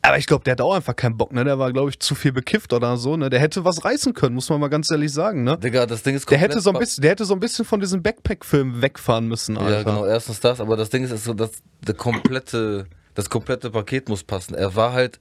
Aber 0.00 0.16
ich 0.16 0.26
glaube, 0.26 0.44
der 0.44 0.52
hat 0.52 0.60
auch 0.60 0.74
einfach 0.74 0.94
keinen 0.94 1.16
Bock, 1.16 1.32
ne? 1.32 1.44
Der 1.44 1.58
war, 1.58 1.72
glaube 1.72 1.90
ich, 1.90 1.98
zu 1.98 2.14
viel 2.14 2.32
bekifft 2.32 2.72
oder 2.72 2.96
so, 2.96 3.16
ne? 3.16 3.30
Der 3.30 3.40
hätte 3.40 3.64
was 3.64 3.84
reißen 3.84 4.14
können, 4.14 4.34
muss 4.36 4.48
man 4.48 4.60
mal 4.60 4.68
ganz 4.68 4.90
ehrlich 4.90 5.12
sagen, 5.12 5.42
ne? 5.42 5.58
Digga, 5.58 5.86
das 5.86 6.02
Ding 6.02 6.14
ist 6.14 6.30
Der 6.30 6.38
hätte 6.38 6.54
komplett 6.54 6.64
so 6.64 6.70
ein 6.70 6.78
bisschen, 6.78 7.02
der 7.02 7.10
hätte 7.10 7.24
so 7.24 7.34
ein 7.34 7.40
bisschen 7.40 7.64
von 7.64 7.80
diesem 7.80 8.02
Backpack-Film 8.02 8.80
wegfahren 8.80 9.26
müssen, 9.26 9.58
Alter. 9.58 9.78
Ja, 9.78 9.82
genau, 9.82 10.06
erstens 10.06 10.40
das, 10.40 10.60
aber 10.60 10.76
das 10.76 10.90
Ding 10.90 11.02
ist, 11.04 11.10
ist 11.10 11.24
so, 11.24 11.34
dass 11.34 11.50
der 11.86 11.94
komplette, 11.94 12.86
das 13.14 13.28
komplette 13.28 13.70
Paket 13.70 14.08
muss 14.08 14.22
passen. 14.22 14.54
Er 14.54 14.74
war 14.76 14.92
halt 14.92 15.18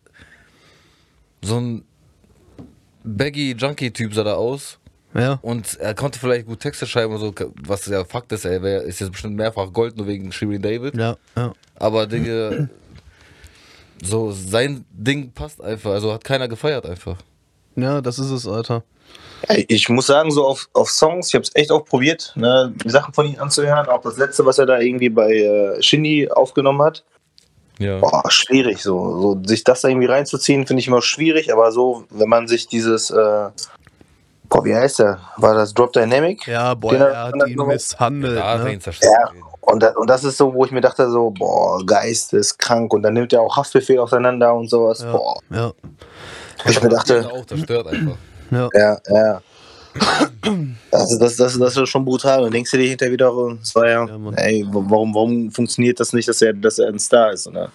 so 1.43 1.60
ein 1.60 1.84
Baggy-Junkie-Typ 3.03 4.13
sah 4.13 4.24
da 4.24 4.34
aus 4.36 4.79
Ja. 5.13 5.39
und 5.41 5.77
er 5.79 5.93
konnte 5.96 6.19
vielleicht 6.19 6.46
gut 6.46 6.60
Texte 6.60 6.86
schreiben 6.86 7.13
oder 7.13 7.19
so, 7.19 7.34
was 7.63 7.86
ja 7.88 8.03
Fakt 8.05 8.31
ist, 8.31 8.46
er 8.46 8.62
ist 8.84 9.00
jetzt 9.00 9.12
bestimmt 9.12 9.36
mehrfach 9.36 9.72
Gold, 9.74 9.98
nur 9.98 10.07
wegen 10.07 10.31
Shirin 10.31 10.62
David. 10.62 10.96
Ja, 10.96 11.15
ja. 11.36 11.53
Aber 11.75 12.05
Digga, 12.07 12.67
so 14.03 14.31
sein 14.31 14.85
Ding 14.91 15.31
passt 15.31 15.61
einfach, 15.61 15.91
also 15.91 16.13
hat 16.13 16.23
keiner 16.23 16.47
gefeiert 16.47 16.85
einfach. 16.85 17.17
Ja, 17.75 18.01
das 18.01 18.19
ist 18.19 18.31
es, 18.31 18.47
Alter. 18.47 18.83
Ich 19.67 19.87
muss 19.87 20.07
sagen, 20.07 20.31
so 20.31 20.45
auf, 20.45 20.67
auf 20.73 20.89
Songs, 20.89 21.27
ich 21.27 21.35
habe 21.35 21.43
es 21.43 21.55
echt 21.55 21.71
auch 21.71 21.85
probiert, 21.85 22.33
ne, 22.35 22.73
die 22.83 22.89
Sachen 22.89 23.13
von 23.13 23.27
ihm 23.27 23.39
anzuhören. 23.39 23.87
Auch 23.87 24.01
das 24.01 24.17
letzte, 24.17 24.45
was 24.45 24.57
er 24.57 24.65
da 24.65 24.79
irgendwie 24.79 25.09
bei 25.09 25.31
äh, 25.31 25.81
Shindy 25.81 26.29
aufgenommen 26.29 26.81
hat. 26.81 27.03
Ja. 27.77 27.99
Boah, 27.99 28.23
schwierig. 28.29 28.81
So, 28.81 29.21
so 29.21 29.41
sich 29.45 29.63
das 29.63 29.81
da 29.81 29.89
irgendwie 29.89 30.07
reinzuziehen, 30.07 30.65
finde 30.65 30.81
ich 30.81 30.87
immer 30.87 31.03
schwierig. 31.03 31.53
Aber 31.53 31.71
so, 31.71 32.05
wenn 32.09 32.27
man 32.27 32.47
sich 32.47 32.67
dieses, 32.67 33.11
äh, 33.11 33.49
boah, 34.49 34.65
wie 34.65 34.75
heißt 34.75 34.99
der? 34.99 35.19
War 35.37 35.53
das 35.53 35.73
Drop 35.73 35.93
Dynamic? 35.93 36.47
Ja, 36.47 36.73
boah, 36.73 36.91
Den 36.91 37.01
er 37.01 37.23
hat 37.27 37.47
ihn 37.47 37.57
misshandelt, 37.57 38.37
er 38.37 38.63
ne? 38.63 38.79
Ja. 39.01 39.31
Und, 39.69 39.83
da, 39.83 39.89
und 39.97 40.09
das 40.09 40.24
ist 40.24 40.38
so, 40.38 40.53
wo 40.53 40.63
ich 40.63 40.71
mir 40.71 40.79
dachte, 40.79 41.12
so, 41.12 41.29
boah, 41.31 41.86
geisteskrank. 41.86 42.93
Und 42.93 43.01
dann 43.03 43.13
nimmt 43.15 43.33
er 43.33 43.41
auch 43.41 43.57
Haftbefehl 43.57 44.00
auseinander 44.00 44.53
und 44.53 44.69
sowas. 44.69 45.01
Ja, 45.01 45.12
Boah. 45.12 45.39
ja, 45.51 45.74
Ich 46.69 46.81
mir 46.81 46.88
dachte, 46.88 47.29
auch 47.29 47.45
zerstört 47.45 47.88
einfach. 47.88 48.15
ja. 48.50 48.69
ja, 48.74 48.97
ja. 49.09 49.41
Also 50.91 51.19
das, 51.19 51.36
das, 51.36 51.57
das 51.59 51.75
ist 51.75 51.89
schon 51.89 52.05
brutal. 52.05 52.43
Und 52.43 52.53
denkst 52.53 52.71
du 52.71 52.77
dir 52.77 52.88
hinterher 52.89 53.12
wieder, 53.12 53.31
so, 53.62 53.83
ja, 53.83 54.05
Ja, 54.05 54.17
Mann. 54.17 54.36
ey, 54.36 54.65
warum, 54.69 55.13
warum 55.13 55.51
funktioniert 55.51 56.00
das 56.00 56.13
nicht, 56.13 56.29
dass 56.29 56.41
er, 56.41 56.53
dass 56.53 56.79
er 56.79 56.88
ein 56.88 57.00
Star 57.00 57.31
ist? 57.33 57.45
Oder? 57.47 57.69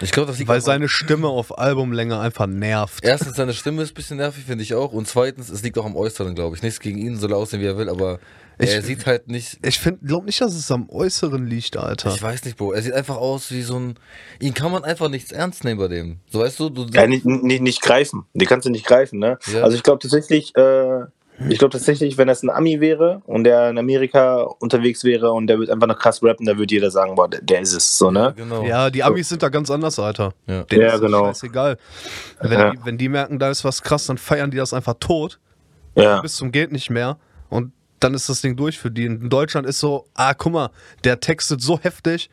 Ich 0.00 0.12
glaube, 0.12 0.28
das 0.28 0.38
liegt 0.38 0.48
Weil 0.48 0.60
seine 0.62 0.88
Stimme 0.88 1.28
auf 1.28 1.58
Albumlänge 1.58 2.18
einfach 2.18 2.46
nervt. 2.46 3.04
Erstens, 3.04 3.36
seine 3.36 3.52
Stimme 3.52 3.82
ist 3.82 3.90
ein 3.90 3.94
bisschen 3.94 4.16
nervig, 4.16 4.44
finde 4.44 4.62
ich 4.64 4.74
auch. 4.74 4.92
Und 4.92 5.06
zweitens, 5.08 5.50
es 5.50 5.62
liegt 5.62 5.76
auch 5.78 5.84
am 5.84 5.94
Äußeren, 5.96 6.34
glaube 6.34 6.56
ich. 6.56 6.62
Nichts 6.62 6.80
gegen 6.80 6.98
ihn, 6.98 7.18
soll 7.18 7.32
er 7.32 7.36
aussehen, 7.38 7.60
wie 7.60 7.66
er 7.66 7.76
will, 7.76 7.88
aber 7.90 8.18
Ich- 8.58 8.70
er 8.70 8.82
sieht 8.82 9.06
halt 9.06 9.28
nicht. 9.28 9.58
Ich 9.66 9.78
finde, 9.78 10.00
glaub 10.06 10.24
nicht, 10.24 10.40
dass 10.40 10.54
es 10.54 10.70
am 10.70 10.88
Äußeren 10.88 11.46
liegt, 11.46 11.76
Alter. 11.76 12.08
Ich 12.14 12.22
weiß 12.22 12.44
nicht, 12.44 12.56
Bro. 12.56 12.72
Er 12.72 12.82
sieht 12.82 12.92
einfach 12.94 13.16
aus 13.16 13.50
wie 13.50 13.62
so 13.62 13.76
ein. 13.78 13.94
Ihn 14.40 14.54
kann 14.54 14.70
man 14.70 14.84
einfach 14.84 15.08
nichts 15.08 15.32
ernst 15.32 15.64
nehmen 15.64 15.80
bei 15.80 15.88
dem. 15.88 16.18
So 16.30 16.40
weißt 16.40 16.60
du, 16.60 16.68
du. 16.70 16.86
Ja, 16.92 17.06
nicht, 17.06 17.24
nicht, 17.24 17.62
nicht 17.62 17.82
greifen. 17.82 18.26
Die 18.34 18.46
kannst 18.46 18.66
du 18.66 18.70
nicht 18.70 18.86
greifen, 18.86 19.18
ne? 19.18 19.38
Ja. 19.52 19.62
Also 19.62 19.76
ich 19.76 19.82
glaube 19.82 19.98
tatsächlich, 20.00 20.54
äh, 20.56 21.00
ich 21.48 21.58
glaube 21.58 21.70
tatsächlich, 21.72 22.16
wenn 22.16 22.28
das 22.28 22.44
ein 22.44 22.50
Ami 22.50 22.78
wäre 22.80 23.20
und 23.26 23.42
der 23.42 23.70
in 23.70 23.76
Amerika 23.78 24.42
unterwegs 24.60 25.02
wäre 25.02 25.32
und 25.32 25.48
der 25.48 25.58
wird 25.58 25.68
einfach 25.68 25.88
noch 25.88 25.98
krass 25.98 26.22
rappen, 26.22 26.46
da 26.46 26.56
würde 26.56 26.72
jeder 26.72 26.92
sagen, 26.92 27.16
boah, 27.16 27.28
der, 27.28 27.40
der 27.42 27.60
ist 27.60 27.72
es, 27.74 27.98
so, 27.98 28.12
ne? 28.12 28.34
Genau. 28.36 28.62
Ja, 28.64 28.88
die 28.88 29.02
Amis 29.02 29.30
sind 29.30 29.42
da 29.42 29.48
ganz 29.48 29.68
anders, 29.68 29.98
Alter. 29.98 30.32
Ja. 30.46 30.62
Denen 30.62 30.82
Ja, 30.82 30.94
ist 30.94 31.00
genau. 31.00 31.24
Scheißegal. 31.26 31.76
Wenn, 32.40 32.52
Ja. 32.52 32.70
die, 32.70 32.78
wenn 32.84 32.98
die 32.98 33.08
merken, 33.08 33.40
da 33.40 33.50
ist 33.50 33.64
was 33.64 33.82
krass, 33.82 34.06
dann 34.06 34.16
feiern 34.16 34.52
die 34.52 34.58
das 34.58 34.72
einfach 34.72 34.94
tot. 35.00 35.40
Ja. 35.96 36.20
Bis 36.20 36.36
zum 36.36 36.52
geht 36.52 36.70
nicht 36.70 36.88
mehr. 36.90 37.18
Und 37.50 37.72
dann 38.04 38.14
ist 38.14 38.28
das 38.28 38.42
Ding 38.42 38.54
durch 38.54 38.78
für 38.78 38.90
die. 38.90 39.06
In 39.06 39.30
Deutschland 39.30 39.66
ist 39.66 39.80
so, 39.80 40.06
ah, 40.14 40.34
guck 40.34 40.52
mal, 40.52 40.70
der 41.04 41.20
textet 41.20 41.62
so 41.62 41.78
heftig. 41.80 42.30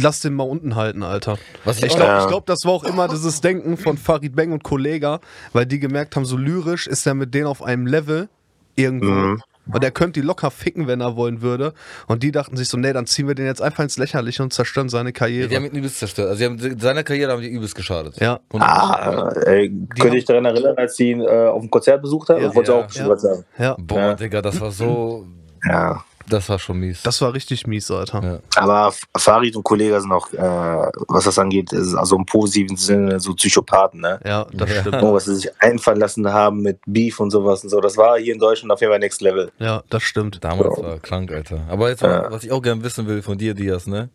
Lass 0.00 0.20
den 0.20 0.34
mal 0.34 0.44
unten 0.44 0.74
halten, 0.76 1.02
Alter. 1.02 1.38
Was 1.64 1.82
ich 1.82 1.88
glaube, 1.88 2.04
Ja. 2.04 2.20
ich 2.22 2.28
glaub, 2.28 2.46
das 2.46 2.64
war 2.64 2.72
auch 2.72 2.84
immer 2.84 3.08
dieses 3.08 3.40
Denken 3.40 3.76
von 3.76 3.96
Farid 3.98 4.34
Bang 4.36 4.52
und 4.52 4.62
Kollega, 4.62 5.20
weil 5.52 5.66
die 5.66 5.78
gemerkt 5.78 6.14
haben, 6.16 6.24
so 6.24 6.36
lyrisch 6.36 6.86
ist 6.86 7.06
er 7.06 7.14
mit 7.14 7.34
denen 7.34 7.46
auf 7.46 7.62
einem 7.62 7.86
Level 7.86 8.28
irgendwo. 8.74 9.10
Mhm. 9.10 9.42
Und 9.72 9.84
er 9.84 9.90
könnte 9.90 10.20
die 10.20 10.26
locker 10.26 10.50
ficken, 10.50 10.86
wenn 10.86 11.00
er 11.00 11.16
wollen 11.16 11.42
würde. 11.42 11.74
Und 12.06 12.22
die 12.22 12.32
dachten 12.32 12.56
sich 12.56 12.68
so, 12.68 12.76
nee, 12.78 12.92
dann 12.92 13.06
ziehen 13.06 13.28
wir 13.28 13.34
den 13.34 13.46
jetzt 13.46 13.60
einfach 13.62 13.82
ins 13.84 13.98
Lächerliche 13.98 14.42
und 14.42 14.52
zerstören 14.52 14.88
seine 14.88 15.12
Karriere. 15.12 15.48
Die 15.48 15.56
haben 15.56 15.64
ihn 15.66 15.72
übelst 15.74 15.98
zerstört. 15.98 16.28
Also, 16.28 16.38
die 16.38 16.44
haben, 16.70 16.78
seiner 16.80 17.04
Karriere 17.04 17.32
haben 17.32 17.42
die 17.42 17.48
übelst 17.48 17.74
geschadet. 17.74 18.18
Ja. 18.20 18.40
Und 18.50 18.62
Ah, 18.62 19.30
ey, 19.46 19.70
könnte 20.00 20.16
ich 20.16 20.24
daran 20.24 20.44
erinnern, 20.46 20.74
als 20.76 20.96
sie 20.96 21.10
ihn 21.10 21.20
äh, 21.20 21.26
auf 21.26 21.60
dem 21.60 21.70
Konzert 21.70 22.00
besucht 22.02 22.28
haben? 22.30 22.40
Ja. 22.40 22.46
das 22.48 22.56
wollte 22.56 22.72
ich 22.72 22.76
Ja. 22.78 22.84
auch 22.84 22.90
schon 22.90 23.02
Ja. 23.02 23.08
was 23.10 23.22
sagen. 23.22 23.44
ja, 23.58 23.76
Boah, 23.78 23.98
Ja. 23.98 24.14
Digga, 24.14 24.42
das 24.42 24.60
war 24.60 24.70
so. 24.70 25.26
Ja. 25.68 26.04
Das 26.28 26.48
war 26.48 26.58
schon 26.58 26.78
mies. 26.78 27.02
das 27.02 27.20
war 27.20 27.32
richtig 27.32 27.66
mies, 27.66 27.90
Alter. 27.90 28.22
Ja. 28.22 28.38
Aber 28.60 28.92
Farid 29.16 29.56
und 29.56 29.62
Kollege 29.62 30.00
sind 30.00 30.12
auch, 30.12 30.32
äh, 30.32 30.90
was 31.08 31.24
das 31.24 31.38
angeht, 31.38 31.72
ist 31.72 31.94
also 31.94 32.16
im 32.16 32.26
positiven 32.26 32.76
Sinne 32.76 33.18
so 33.20 33.34
Psychopathen, 33.34 34.00
ne? 34.00 34.20
Ja, 34.24 34.46
das 34.52 34.70
Ja. 34.70 34.80
stimmt. 34.80 35.02
Oh, 35.02 35.14
was 35.14 35.24
sie 35.26 35.36
sich 35.36 35.50
einfallen 35.62 35.98
lassen 36.00 36.30
haben 36.32 36.60
mit 36.60 36.80
Beef 36.86 37.18
und 37.20 37.30
sowas 37.30 37.62
und 37.64 37.70
so. 37.70 37.80
Das 37.80 37.96
war 37.96 38.18
hier 38.18 38.34
in 38.34 38.38
Deutschland 38.38 38.70
auf 38.72 38.80
jeden 38.80 38.92
Fall 38.92 38.98
Next 39.00 39.20
Level. 39.22 39.50
Ja, 39.58 39.82
das 39.90 40.02
stimmt. 40.02 40.42
Damals 40.44 40.76
war 40.82 40.98
krank, 40.98 41.32
Alter. 41.32 41.66
Aber 41.68 41.88
jetzt, 41.88 42.02
mal, 42.02 42.26
was 42.30 42.44
ich 42.44 42.52
auch 42.52 42.62
gerne 42.62 42.82
wissen 42.82 43.06
will 43.06 43.22
von 43.22 43.38
dir, 43.38 43.54
Diaz, 43.54 43.86
ne? 43.86 44.10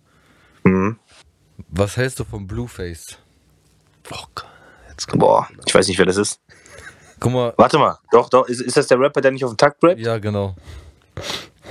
Mhm. 0.63 0.97
Was 1.69 1.97
hältst 1.97 2.19
du 2.19 2.23
von 2.23 2.45
Blueface? 2.47 3.17
Oh, 4.11 4.17
Gott, 4.35 4.45
jetzt 4.89 5.07
kommt 5.07 5.21
Boah, 5.21 5.47
ich 5.65 5.73
weiß 5.73 5.87
nicht, 5.87 5.97
wer 5.97 6.05
das 6.05 6.17
ist. 6.17 6.39
Guck 7.19 7.31
mal. 7.31 7.53
Warte 7.57 7.77
mal, 7.77 7.97
doch, 8.11 8.29
doch, 8.29 8.47
ist, 8.47 8.59
ist 8.61 8.75
das 8.75 8.87
der 8.87 8.99
Rapper, 8.99 9.21
der 9.21 9.31
nicht 9.31 9.45
auf 9.45 9.51
den 9.51 9.57
Takt 9.57 9.81
rappt? 9.83 9.99
Ja, 9.99 10.17
genau. 10.17 10.55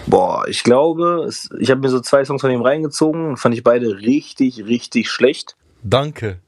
Boah, 0.06 0.44
ich 0.48 0.64
glaube, 0.64 1.24
es, 1.28 1.48
ich 1.58 1.70
habe 1.70 1.80
mir 1.80 1.88
so 1.88 2.00
zwei 2.00 2.24
Songs 2.24 2.40
von 2.40 2.50
ihm 2.50 2.62
reingezogen, 2.62 3.36
fand 3.36 3.54
ich 3.54 3.62
beide 3.62 3.98
richtig, 3.98 4.64
richtig 4.66 5.10
schlecht. 5.10 5.56
Danke. 5.82 6.40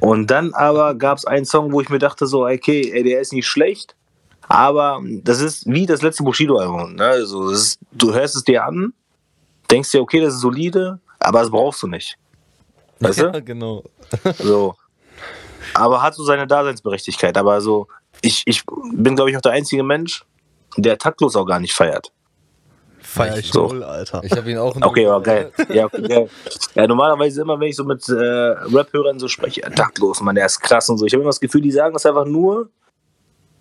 Und 0.00 0.30
dann 0.30 0.54
aber 0.54 0.94
gab 0.94 1.18
es 1.18 1.24
einen 1.24 1.44
Song, 1.44 1.72
wo 1.72 1.80
ich 1.80 1.88
mir 1.88 1.98
dachte, 1.98 2.26
so, 2.26 2.46
okay, 2.46 2.90
ey, 2.92 3.02
der 3.02 3.20
ist 3.20 3.32
nicht 3.32 3.46
schlecht, 3.46 3.94
aber 4.48 5.00
das 5.22 5.40
ist 5.40 5.66
wie 5.66 5.86
das 5.86 6.02
letzte 6.02 6.22
Bushido-Album. 6.24 6.94
Ne? 6.96 7.04
Also, 7.04 7.50
ist, 7.50 7.78
du 7.92 8.12
hörst 8.12 8.34
es 8.34 8.44
dir 8.44 8.64
an, 8.64 8.92
denkst 9.70 9.92
dir, 9.92 10.00
okay, 10.00 10.20
das 10.20 10.34
ist 10.34 10.40
solide, 10.40 10.98
aber 11.20 11.40
das 11.40 11.50
brauchst 11.50 11.82
du 11.82 11.86
nicht. 11.86 12.16
Weißt 12.98 13.18
Ja, 13.22 13.30
du? 13.30 13.42
genau. 13.42 13.84
So. 14.38 14.74
Aber 15.74 16.02
hat 16.02 16.14
so 16.14 16.24
seine 16.24 16.46
Daseinsberechtigkeit. 16.46 17.36
Aber 17.36 17.60
so, 17.60 17.86
ich, 18.22 18.42
ich 18.46 18.64
bin, 18.92 19.14
glaube 19.14 19.30
ich, 19.30 19.36
auch 19.36 19.42
der 19.42 19.52
einzige 19.52 19.82
Mensch, 19.82 20.24
der 20.76 20.98
taktlos 20.98 21.36
auch 21.36 21.44
gar 21.44 21.60
nicht 21.60 21.74
feiert. 21.74 22.10
Feier 23.10 23.38
ich 23.38 23.50
So. 23.52 23.66
null, 23.68 23.82
Alter. 23.82 24.22
Ich 24.24 24.32
habe 24.32 24.50
ihn 24.50 24.58
auch. 24.58 24.76
Okay, 24.80 25.02
ja, 25.04 25.18
geil. 25.18 25.50
Ja, 25.68 25.86
okay, 25.86 26.02
geil. 26.02 26.28
Ja, 26.74 26.86
normalerweise 26.86 27.42
immer, 27.42 27.58
wenn 27.58 27.68
ich 27.68 27.76
so 27.76 27.84
mit 27.84 28.08
äh, 28.08 28.12
Rap-Hörern 28.14 29.18
so 29.18 29.26
spreche, 29.28 29.62
taktlos, 29.62 30.20
Mann, 30.20 30.34
der 30.36 30.46
ist 30.46 30.60
krass 30.60 30.88
und 30.88 30.98
so. 30.98 31.06
Ich 31.06 31.12
habe 31.12 31.22
immer 31.22 31.30
das 31.30 31.40
Gefühl, 31.40 31.60
die 31.60 31.72
sagen 31.72 31.92
das 31.92 32.06
einfach 32.06 32.24
nur, 32.26 32.68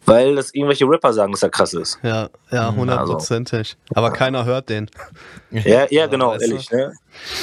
weil 0.05 0.35
das 0.35 0.53
irgendwelche 0.53 0.85
Rapper 0.85 1.13
sagen, 1.13 1.31
dass 1.31 1.43
er 1.43 1.49
krass 1.49 1.73
ist. 1.73 1.99
Ja, 2.03 2.29
ja, 2.51 2.73
hundertprozentig. 2.73 3.75
Aber 3.93 4.11
keiner 4.11 4.45
hört 4.45 4.69
den. 4.69 4.89
Ja, 5.51 5.85
ja, 5.89 6.07
genau, 6.07 6.31
weißt 6.31 6.41
du? 6.41 6.51
ehrlich, 6.51 6.71
ne? 6.71 6.93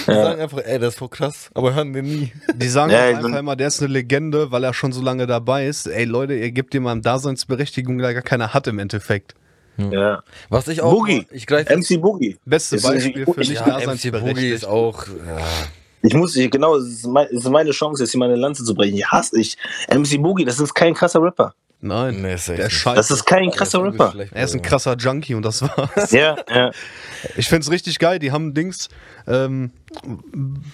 Die 0.07 0.11
Ja. 0.13 0.23
sagen 0.25 0.41
einfach, 0.41 0.59
ey, 0.65 0.79
das 0.79 0.95
ist 0.95 0.99
voll 0.99 1.09
krass, 1.09 1.51
aber 1.55 1.75
hören 1.75 1.93
den 1.93 2.05
nie. 2.05 2.33
Die 2.55 2.69
sagen 2.69 2.91
Ja, 2.93 3.03
einfach 3.05 3.23
bin- 3.25 3.35
immer, 3.35 3.57
der 3.57 3.69
ist 3.69 3.83
eine 3.83 3.93
Legende, 3.93 4.51
weil 4.53 4.65
er 4.65 4.73
schon 4.75 4.93
so 4.93 5.03
lange 5.03 5.27
dabei 5.27 5.67
ist. 5.67 5.87
Ey, 5.87 6.05
Leute, 6.05 6.35
ihr 6.35 6.51
gebt 6.53 6.73
jemandem 6.75 7.03
Daseinsberechtigung, 7.03 7.99
der 7.99 8.15
gar 8.15 8.23
keiner 8.23 8.55
hat 8.55 8.67
im 8.69 8.79
Endeffekt. 8.79 9.35
Ja. 9.79 10.23
Was 10.49 10.69
ich 10.69 10.81
auch. 10.83 10.93
Boogie. 10.93 11.27
Ich 11.31 11.47
greife. 11.47 11.77
MC 11.77 12.01
Boogie. 12.01 12.37
Beste 12.45 12.81
Beispiel 12.81 13.25
für 13.25 13.41
ich- 13.41 13.51
nicht 13.51 13.67
Ja, 13.67 13.79
MC 13.81 14.11
Boogie 14.13 14.51
ist 14.51 14.65
auch. 14.67 15.07
Ja. 15.07 15.39
Ich 16.03 16.15
muss, 16.15 16.37
ich, 16.37 16.51
genau, 16.51 16.77
es 16.77 16.87
ist, 16.87 17.07
mein, 17.07 17.27
ist 17.29 17.49
meine 17.49 17.71
Chance, 17.73 18.03
jetzt 18.03 18.13
hier 18.13 18.21
meine 18.21 18.37
Lanze 18.37 18.63
zu 18.65 18.75
brechen. 18.75 18.97
Ich 18.97 19.07
hasse 19.07 19.41
ich. 19.41 19.57
MC 19.93 20.19
Boogie, 20.23 20.45
das 20.45 20.61
ist 20.61 20.73
kein 20.75 20.95
krasser 20.95 21.21
Rapper. 21.23 21.55
Nein, 21.81 22.23
Nee, 22.23 22.35
ist 22.35 22.49
der 22.49 22.71
scheiße. 22.71 22.97
Das 22.97 23.11
ist 23.11 23.25
kein 23.27 23.51
krasser 23.51 23.83
Rapper. 23.83 24.15
er 24.33 24.45
ist 24.45 24.55
ein 24.55 24.63
krasser 24.63 24.97
Junkie 24.97 25.35
und 25.35 25.43
das 25.45 25.61
war's. 25.63 26.11
Ja, 26.11 26.37
ja. 26.49 26.71
Ich 27.37 27.49
find's 27.49 27.71
richtig 27.71 27.99
geil. 27.99 28.19
Die 28.19 28.33
haben 28.33 28.55
Dings 28.55 28.89
ähm, 29.27 29.73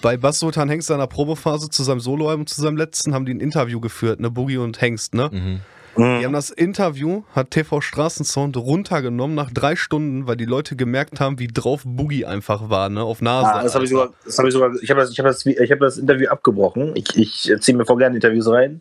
bei 0.00 0.16
Bass 0.16 0.38
Sultan 0.38 0.68
Hengst 0.68 0.86
seiner 0.88 1.06
Probephase 1.08 1.70
zu 1.70 1.82
seinem 1.82 2.00
Soloalbum, 2.00 2.46
zu 2.46 2.60
seinem 2.60 2.76
letzten, 2.76 3.14
haben 3.14 3.26
die 3.26 3.34
ein 3.34 3.40
Interview 3.40 3.80
geführt, 3.80 4.20
ne, 4.20 4.30
Boogie 4.30 4.58
und 4.58 4.80
Hengst, 4.80 5.14
ne? 5.14 5.28
Mhm. 5.32 5.60
Mhm. 5.96 6.20
Die 6.20 6.24
haben 6.24 6.32
das 6.32 6.50
Interview, 6.50 7.22
hat 7.34 7.50
TV 7.50 7.80
Straßensound 7.80 8.56
runtergenommen 8.56 9.34
nach 9.34 9.50
drei 9.50 9.76
Stunden, 9.76 10.26
weil 10.26 10.36
die 10.36 10.44
Leute 10.44 10.76
gemerkt 10.76 11.20
haben, 11.20 11.38
wie 11.38 11.48
drauf 11.48 11.82
Boogie 11.84 12.24
einfach 12.24 12.70
war, 12.70 12.88
ne? 12.88 13.02
Auf 13.02 13.20
Nase. 13.20 13.52
Ah, 13.52 13.62
das 13.62 13.74
habe 13.74 13.84
ich 13.84 13.90
sogar, 13.90 14.10
das 14.24 14.38
habe 14.38 14.48
ich 14.48 14.54
sogar, 14.54 14.72
ich 14.80 14.90
habe 14.90 15.00
das, 15.00 15.10
ich 15.10 15.18
habe 15.18 15.28
das, 15.28 15.44
ich 15.44 15.70
habe 15.70 15.80
das 15.80 15.98
Interview 15.98 16.28
abgebrochen. 16.28 16.92
Ich, 16.94 17.16
ich 17.16 17.52
ziehe 17.60 17.76
mir 17.76 17.84
vor 17.84 17.98
gerne 17.98 18.14
Interviews 18.14 18.48
rein. 18.48 18.80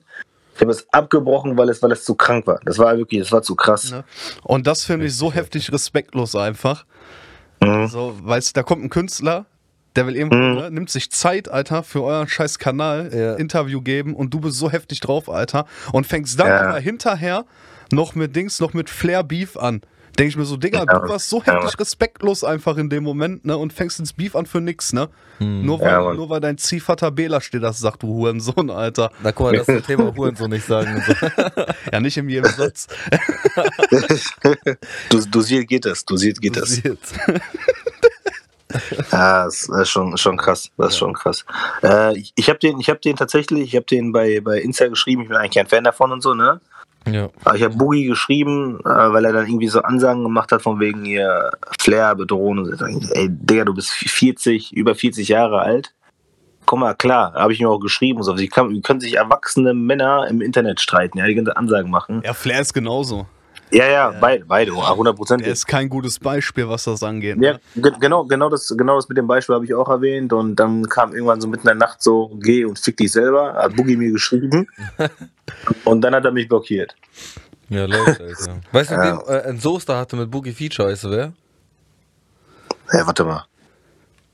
Ich 0.55 0.61
habe 0.61 0.71
es 0.71 0.85
abgebrochen, 0.93 1.57
weil 1.57 1.69
es, 1.69 1.81
weil 1.81 1.91
es 1.91 2.03
zu 2.03 2.15
krank 2.15 2.45
war. 2.47 2.59
Das 2.65 2.77
war 2.77 2.95
wirklich, 2.97 3.21
das 3.21 3.31
war 3.31 3.41
zu 3.41 3.55
krass. 3.55 3.91
Ne? 3.91 4.03
Und 4.43 4.67
das 4.67 4.85
finde 4.85 5.07
ich 5.07 5.15
so 5.15 5.33
heftig 5.33 5.71
respektlos 5.71 6.35
einfach. 6.35 6.85
Mhm. 7.61 7.87
So, 7.87 8.15
weißt 8.21 8.55
da 8.55 8.63
kommt 8.63 8.83
ein 8.83 8.89
Künstler, 8.89 9.45
der 9.95 10.07
will 10.07 10.15
irgendwo, 10.15 10.37
Mhm. 10.37 10.55
ne, 10.55 10.71
nimmt 10.71 10.89
sich 10.89 11.11
Zeit, 11.11 11.49
Alter, 11.49 11.83
für 11.83 12.03
euren 12.03 12.27
scheiß 12.27 12.59
Kanal, 12.59 13.11
Ja. 13.13 13.35
Interview 13.35 13.81
geben 13.81 14.15
und 14.15 14.33
du 14.33 14.39
bist 14.39 14.57
so 14.57 14.71
heftig 14.71 14.99
drauf, 14.99 15.29
Alter. 15.29 15.65
Und 15.91 16.07
fängst 16.07 16.39
dann 16.39 16.47
Ja. 16.47 16.61
aber 16.69 16.79
hinterher 16.79 17.45
noch 17.91 18.15
mit 18.15 18.35
Dings, 18.35 18.59
noch 18.59 18.73
mit 18.73 18.89
Flair 18.89 19.23
Beef 19.23 19.57
an. 19.57 19.81
Denke 20.19 20.29
ich 20.31 20.35
mir 20.37 20.43
so, 20.43 20.57
Digga, 20.57 20.79
Ja. 20.79 20.99
du 20.99 21.07
warst 21.09 21.29
so 21.29 21.41
Ja. 21.45 21.53
heftig 21.61 21.79
respektlos 21.79 22.43
einfach 22.43 22.75
in 22.77 22.89
dem 22.89 23.01
Moment, 23.03 23.45
ne? 23.45 23.55
Und 23.57 23.71
fängst 23.71 23.97
ins 23.99 24.11
Beef 24.11 24.35
an 24.35 24.45
für 24.45 24.59
nix, 24.59 24.91
ne? 24.91 25.07
Nur, 25.39 25.79
weil, 25.79 26.15
nur 26.15 26.29
weil 26.29 26.39
dein 26.41 26.57
Ziehvater 26.57 27.09
Bela 27.11 27.39
steht, 27.41 27.63
das 27.63 27.79
sagt, 27.79 28.03
du 28.03 28.07
Hurensohn, 28.09 28.69
Alter. 28.69 29.09
Na 29.23 29.31
guck 29.31 29.47
mal, 29.47 29.57
das 29.57 29.67
ist 29.69 29.79
das 29.79 29.85
Thema 29.87 30.13
Hurensohn 30.15 30.49
nicht 30.51 30.65
sagen 30.65 31.01
so. 31.07 31.13
Ja, 31.91 31.99
nicht 32.01 32.17
in 32.17 32.29
jedem 32.29 32.51
Satz. 32.51 32.87
Du, 35.09 35.19
dosiert 35.25 35.67
geht 35.67 35.85
das, 35.85 36.05
dosiert 36.05 36.41
geht 36.41 36.55
das. 36.57 36.81
Ja, 39.11 39.45
das 39.45 39.69
ist 39.69 39.89
schon, 39.89 40.17
schon 40.17 40.37
krass. 40.37 40.69
Das 40.77 40.89
ist 40.89 40.97
schon 40.97 41.13
krass. 41.13 41.45
Äh, 41.83 42.17
ich 42.35 42.49
habe 42.49 42.59
den, 42.59 42.79
ich 42.79 42.89
hab 42.89 43.01
den 43.01 43.15
tatsächlich, 43.15 43.63
ich 43.63 43.75
habe 43.75 43.85
den 43.85 44.11
bei, 44.11 44.39
bei 44.41 44.59
Insta 44.59 44.87
geschrieben, 44.87 45.23
ich 45.23 45.27
bin 45.29 45.37
eigentlich 45.37 45.55
kein 45.55 45.67
Fan 45.67 45.83
davon 45.83 46.11
und 46.11 46.21
so, 46.21 46.33
ne? 46.33 46.61
Ja. 47.09 47.29
Aber 47.43 47.55
ich 47.55 47.63
habe 47.63 47.75
Boogie 47.75 48.05
geschrieben, 48.05 48.79
äh, 48.81 48.89
weil 48.89 49.25
er 49.25 49.33
dann 49.33 49.47
irgendwie 49.47 49.67
so 49.67 49.81
Ansagen 49.81 50.23
gemacht 50.23 50.51
hat, 50.51 50.61
von 50.61 50.79
wegen 50.79 51.03
hier 51.03 51.51
Flair 51.79 52.15
bedrohen 52.15 52.59
und 52.59 52.77
so. 52.77 52.85
Ey, 52.85 53.27
Digga, 53.29 53.65
du 53.65 53.73
bist 53.73 53.91
40, 53.91 54.73
über 54.73 54.93
40 54.93 55.27
Jahre 55.27 55.61
alt. 55.61 55.93
Komm 56.65 56.81
mal, 56.81 56.93
klar, 56.93 57.33
habe 57.33 57.53
ich 57.53 57.59
ihm 57.59 57.67
auch 57.67 57.79
geschrieben. 57.79 58.21
So. 58.21 58.37
Sie 58.37 58.47
können 58.47 58.99
sich 58.99 59.15
erwachsene 59.15 59.73
Männer 59.73 60.27
im 60.29 60.41
Internet 60.41 60.79
streiten, 60.79 61.17
ja, 61.17 61.25
die 61.25 61.35
ganze 61.35 61.57
Ansagen 61.57 61.89
machen. 61.89 62.21
Ja, 62.23 62.33
Flair 62.33 62.61
ist 62.61 62.73
genauso. 62.73 63.25
Ja, 63.73 63.85
ja, 63.87 64.11
beide, 64.19 64.43
beide, 64.45 64.71
100 64.73 65.15
Prozent. 65.15 65.45
Der 65.45 65.53
ist 65.53 65.65
kein 65.65 65.87
gutes 65.87 66.19
Beispiel, 66.19 66.67
was 66.67 66.83
das 66.83 67.01
angeht. 67.03 67.37
Ja, 67.41 67.53
Ne? 67.53 67.59
ge- 67.75 67.93
genau, 68.01 68.25
genau 68.25 68.49
das, 68.49 68.67
genau 68.77 68.97
das 68.97 69.07
mit 69.07 69.17
dem 69.17 69.27
Beispiel 69.27 69.55
habe 69.55 69.63
ich 69.65 69.73
auch 69.73 69.87
erwähnt 69.87 70.33
und 70.33 70.57
dann 70.57 70.83
kam 70.89 71.13
irgendwann 71.13 71.39
so 71.39 71.47
mitten 71.47 71.61
in 71.69 71.77
der 71.79 71.87
Nacht 71.87 72.03
so, 72.03 72.37
geh 72.41 72.65
und 72.65 72.77
fick 72.79 72.97
dich 72.97 73.11
selber, 73.13 73.53
hat 73.53 73.75
Boogie 73.77 73.95
mir 73.95 74.11
geschrieben 74.11 74.67
und 75.85 76.01
dann 76.01 76.13
hat 76.13 76.25
er 76.25 76.31
mich 76.31 76.49
blockiert. 76.49 76.95
Ja, 77.69 77.85
läuft, 77.85 78.19
Alter. 78.19 78.59
Weißt 78.73 78.91
du, 78.91 78.95
Ja. 78.95 79.21
wen 79.25 79.33
äh, 79.35 79.41
ein 79.47 79.59
Soester 79.59 79.97
hatte 79.97 80.17
mit 80.17 80.29
Boogie 80.29 80.51
Feature, 80.51 80.89
weißt 80.89 81.05
du 81.05 81.11
wer? 81.11 81.33
Hey, 82.89 83.01
warte 83.05 83.23
mal. 83.23 83.45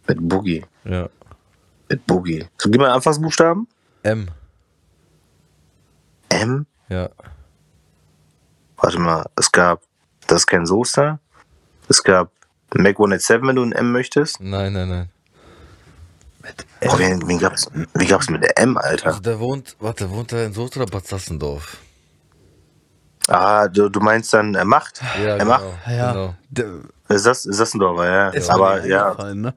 Mit 0.07 0.17
Boogie, 0.27 0.65
Ja. 0.83 1.07
mit 1.89 2.07
Boogie. 2.07 2.45
So, 2.57 2.71
gib 2.71 2.81
mal 2.81 2.89
Anfangsbuchstaben. 2.89 3.67
M. 4.01 4.29
M. 6.29 6.65
Ja. 6.89 7.09
Warte 8.77 8.99
mal, 8.99 9.25
es 9.35 9.51
gab, 9.51 9.81
das 10.27 10.41
ist 10.41 10.47
kein 10.47 10.65
Soester. 10.65 11.19
Es 11.89 12.03
gab 12.03 12.31
Mac 12.73 12.95
187, 12.95 13.47
wenn 13.47 13.55
du 13.55 13.63
ein 13.63 13.71
M 13.71 13.91
möchtest. 13.91 14.39
Nein, 14.39 14.73
nein, 14.73 14.89
nein. 14.89 15.09
Oh, 16.85 16.97
wen, 16.97 17.27
wen 17.27 17.39
gab's, 17.39 17.69
wie 17.95 18.05
gab's 18.05 18.29
mit 18.29 18.43
der 18.43 18.57
M, 18.57 18.77
Alter? 18.77 19.07
Also 19.07 19.19
der 19.19 19.39
wohnt, 19.39 19.75
warte, 19.79 20.09
wohnt 20.09 20.31
er 20.31 20.45
in 20.45 20.53
Soest 20.53 20.77
oder 20.77 20.85
Bad 20.85 21.05
Sassendorf? 21.05 21.77
Ah, 23.27 23.67
du, 23.67 23.89
du 23.89 23.99
meinst 23.99 24.33
dann 24.33 24.55
äh, 24.55 24.63
Macht? 24.63 25.01
Ja, 25.21 25.35
er 25.35 25.45
macht? 25.45 25.65
Ja, 25.87 26.11
genau. 26.11 26.35
der 26.49 26.65
Ist 27.09 27.25
das, 27.25 27.45
ist 27.45 27.59
das 27.59 27.73
ein 27.73 27.79
Dorfer, 27.79 28.05
ja. 28.05 28.29
ist 28.29 28.49
Aber 28.49 28.85
ja, 28.85 29.13
ne? 29.33 29.53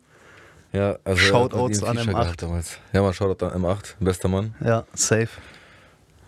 Ja, 0.72 0.96
also 1.04 1.20
Shoutouts 1.20 1.82
er 1.82 1.88
an 1.88 1.96
mit 1.96 2.06
ihm 2.06 2.10
ein 2.10 2.14
Feature 2.14 2.20
M8. 2.20 2.22
gehabt 2.22 2.42
Damals. 2.42 2.78
Ja, 2.92 3.02
man 3.02 3.14
Shoutout 3.14 3.44
an 3.46 3.64
M8, 3.64 3.94
bester 4.00 4.28
Mann. 4.28 4.54
Ja, 4.64 4.84
safe. 4.94 5.28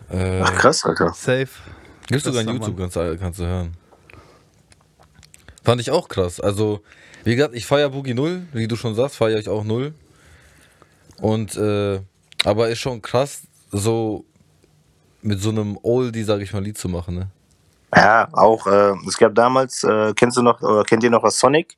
Äh, 0.09 0.41
ach 0.41 0.53
krass, 0.55 0.85
Alter. 0.85 1.13
Safe. 1.13 1.49
Gibt's 2.07 2.25
sogar 2.25 2.41
in 2.41 2.47
Bester 2.47 2.53
YouTube, 2.67 2.77
kannst, 2.77 2.95
du- 2.95 3.17
kannst 3.17 3.39
du 3.39 3.43
hören. 3.45 3.73
Fand 5.63 5.79
ich 5.81 5.91
auch 5.91 6.09
krass. 6.09 6.39
Also, 6.39 6.81
wie 7.23 7.35
gesagt, 7.35 7.55
ich 7.55 7.65
feier 7.65 7.89
Boogie 7.89 8.13
Null, 8.13 8.43
wie 8.51 8.67
du 8.67 8.75
schon 8.75 8.95
sagst, 8.95 9.15
feiere 9.15 9.39
ich 9.39 9.47
auch 9.49 9.63
Null. 9.63 9.93
Und, 11.21 11.55
äh, 11.55 12.01
aber 12.43 12.69
ist 12.69 12.79
schon 12.79 13.01
krass, 13.01 13.43
so 13.71 14.25
mit 15.21 15.41
so 15.41 15.49
einem 15.51 15.77
Oldie, 15.83 16.23
sag 16.23 16.41
ich 16.41 16.51
mal, 16.53 16.61
Lied 16.61 16.77
zu 16.77 16.89
machen, 16.89 17.15
ne? 17.15 17.27
Ja, 17.95 18.27
auch, 18.33 18.65
äh, 18.67 18.93
es 19.07 19.17
gab 19.17 19.35
damals, 19.35 19.83
äh, 19.83 20.13
kennst 20.15 20.35
du 20.35 20.41
noch, 20.41 20.61
oder 20.61 20.83
kennt 20.83 21.03
ihr 21.03 21.09
noch 21.11 21.23
was 21.23 21.39
Sonic? 21.39 21.77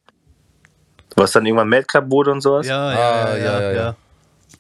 Was 1.16 1.34
dann 1.34 1.46
irgendwann 1.46 1.70
Mad 1.70 1.84
Club 1.86 2.10
wurde 2.10 2.32
und 2.32 2.42
sowas? 2.42 2.66
Ja, 2.66 2.88
Ah, 2.88 2.92
ja, 2.94 3.38
ja, 3.38 3.38
ja, 3.38 3.60
ja, 3.60 3.72
ja. 3.72 3.74
ja. 3.76 3.96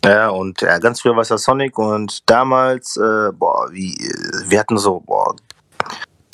Ja, 0.05 0.29
und 0.29 0.61
ja, 0.61 0.77
ganz 0.77 1.01
früher 1.01 1.15
war 1.15 1.21
es 1.23 1.29
ja 1.29 1.37
Sonic 1.37 1.77
und 1.79 2.29
damals, 2.29 2.95
äh, 2.97 3.31
boah, 3.33 3.67
wie, 3.71 3.93
äh, 3.93 4.49
wir 4.49 4.59
hatten 4.59 4.77
so, 4.77 4.99
boah, 4.99 5.35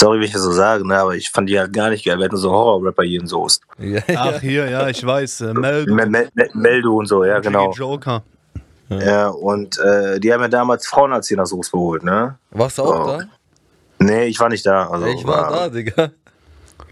sorry, 0.01 0.17
wenn 0.19 0.25
ich 0.25 0.33
das 0.33 0.41
so 0.41 0.51
sage, 0.51 0.85
ne, 0.87 0.97
aber 0.97 1.15
ich 1.15 1.29
fand 1.29 1.49
die 1.49 1.57
halt 1.59 1.71
gar 1.73 1.89
nicht 1.89 2.03
geil. 2.03 2.17
Wir 2.17 2.25
hatten 2.25 2.35
so 2.37 2.51
Horror-Rapper 2.51 3.03
hier 3.03 3.21
in 3.21 3.27
Soest. 3.27 3.61
Ja, 3.77 4.01
Ach, 4.17 4.41
hier, 4.41 4.69
ja, 4.69 4.87
ich 4.89 5.05
weiß. 5.05 5.41
Äh, 5.41 5.53
Mel, 5.53 5.85
Mel 5.85 6.09
Mel 6.09 6.29
Meldo 6.53 6.95
und 6.95 7.05
so, 7.05 7.23
ja, 7.23 7.39
genau. 7.39 7.71
Joker. 7.71 8.23
Ja, 8.89 9.27
und 9.29 9.77
äh, 9.79 10.19
die 10.19 10.33
haben 10.33 10.41
ja 10.41 10.47
damals 10.49 10.85
Frauenarzt 10.87 11.31
nach 11.31 11.45
Soest 11.45 11.71
geholt, 11.71 12.03
ne? 12.03 12.37
Warst 12.49 12.77
du 12.77 12.83
auch 12.83 13.05
Oh. 13.05 13.07
da? 13.19 13.23
Nee, 13.99 14.25
ich 14.25 14.39
war 14.39 14.49
nicht 14.49 14.65
da. 14.65 14.89
Also, 14.89 15.05
ich 15.05 15.25
war 15.25 15.49
da, 15.51 15.69
Digga. 15.69 16.09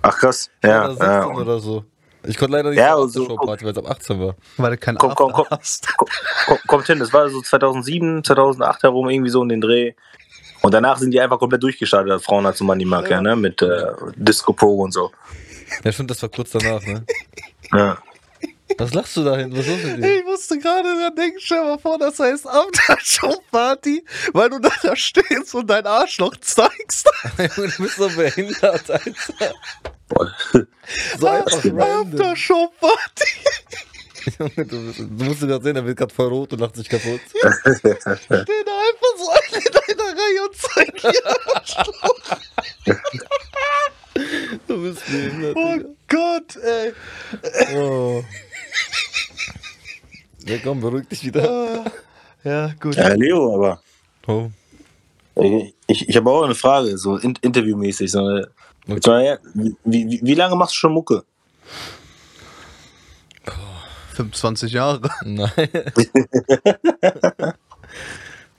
Ach 0.01 0.15
krass, 0.17 0.49
Ich 0.61 0.69
ja. 0.69 0.87
war 0.87 0.95
da 0.95 1.05
ja. 1.05 1.21
16 1.23 1.41
oder 1.41 1.59
so. 1.59 1.83
Ich 2.23 2.37
konnte 2.37 2.55
leider 2.57 2.69
nicht 2.69 2.79
Ja, 2.79 2.93
zur 2.95 3.01
und 3.03 3.09
so- 3.11 3.21
Aftershow-Party, 3.23 3.65
weil 3.65 3.71
es 3.71 3.77
ab 3.79 3.89
18 3.89 4.19
war. 4.19 4.35
Weil 4.57 4.71
du 4.71 4.77
kein 4.77 4.97
Komm, 4.97 5.15
komm, 5.15 5.31
komm. 5.33 5.45
hast. 5.49 5.87
Ko- 5.97 6.05
Kommt 6.67 6.85
hin, 6.87 6.99
das 6.99 7.11
war 7.11 7.29
so 7.29 7.41
2007, 7.41 8.23
2008 8.23 8.83
herum, 8.83 9.09
irgendwie 9.09 9.29
so 9.31 9.41
in 9.41 9.49
den 9.49 9.61
Dreh. 9.61 9.93
Und 10.61 10.73
danach 10.73 10.97
sind 10.97 11.11
die 11.11 11.21
einfach 11.21 11.39
komplett 11.39 11.63
durchgestartet, 11.63 12.11
als 12.11 12.23
Frauenarzt 12.23 12.61
und 12.61 12.67
Money 12.67 12.85
Mark, 12.85 13.09
ja, 13.09 13.21
ne? 13.21 13.35
Mit 13.35 13.61
äh, 13.61 13.85
Disco 14.15 14.53
Pro 14.53 14.81
und 14.81 14.91
so. 14.91 15.11
Ja, 15.83 15.91
stimmt, 15.91 16.11
das 16.11 16.21
war 16.21 16.29
kurz 16.29 16.51
danach, 16.51 16.81
ne? 16.81 17.05
Ja. 17.71 17.99
Was 18.77 18.93
lachst 18.93 19.17
du 19.17 19.23
da 19.23 19.37
hin? 19.37 19.55
Was 19.55 19.67
ist 19.67 19.83
mit 19.83 20.03
dir? 20.03 20.17
Ich 20.17 20.23
musste 20.23 20.57
gerade 20.57 20.83
dran 20.83 21.15
denken, 21.15 21.37
stell 21.39 21.63
mal 21.63 21.77
vor, 21.77 21.97
das 21.97 22.17
heißt 22.17 22.47
Aftershow-Party, 22.47 24.05
weil 24.33 24.49
du 24.49 24.59
da, 24.59 24.95
stehst 24.95 25.53
und 25.53 25.69
dein 25.69 25.85
Arschloch 25.85 26.35
zeigst. 26.37 27.09
Junge, 27.37 27.69
du 27.69 27.83
bist 27.83 27.97
so 27.97 28.09
behindert, 28.09 28.89
Alter. 28.89 29.53
Boah. 30.07 30.33
So 31.17 31.27
einfach. 31.27 31.65
Aftershow-Party. 31.65 33.29
Du, 34.37 34.47
du 34.57 35.23
musst 35.23 35.41
dir 35.41 35.47
das 35.47 35.63
sehen, 35.63 35.75
er 35.75 35.85
wird 35.85 35.97
gerade 35.97 36.13
voll 36.13 36.27
rot 36.27 36.51
und 36.53 36.59
lacht 36.59 36.75
sich 36.75 36.89
kaputt. 36.89 37.19
Steh 37.31 37.43
da 37.43 38.75
einfach 38.81 39.15
so 39.17 39.29
ein 39.29 39.61
in 39.61 39.71
deiner 39.97 40.09
Reihe 40.19 40.41
und 40.43 40.55
zeig 40.55 40.95
dir. 41.01 41.23
Du 44.67 44.81
bist 44.83 45.05
behindert, 45.05 45.55
Oh 45.57 45.73
Digga. 45.77 45.89
Gott, 46.07 46.55
ey. 46.63 46.93
Oh. 47.75 48.23
Ja, 50.45 50.57
komm, 50.63 50.81
beruhig 50.81 51.07
dich 51.07 51.23
wieder. 51.25 51.85
Ja, 52.43 52.73
gut. 52.79 52.95
Ja, 52.95 53.09
Leo, 53.13 53.55
aber 53.55 53.81
Oh. 54.27 54.49
ich, 55.87 56.07
ich 56.09 56.17
habe 56.17 56.29
auch 56.29 56.43
eine 56.43 56.55
Frage, 56.55 56.97
so 56.97 57.17
in, 57.17 57.33
interviewmäßig. 57.41 58.11
So 58.11 58.19
eine, 58.19 58.49
Okay. 58.87 59.25
ja, 59.27 59.37
wie, 59.53 59.75
wie, 59.85 60.19
wie 60.23 60.33
lange 60.35 60.55
machst 60.55 60.73
du 60.73 60.77
schon 60.79 60.93
Mucke? 60.93 61.23
25 64.19 64.73
Jahre. 64.73 65.09
Nein. 65.23 65.49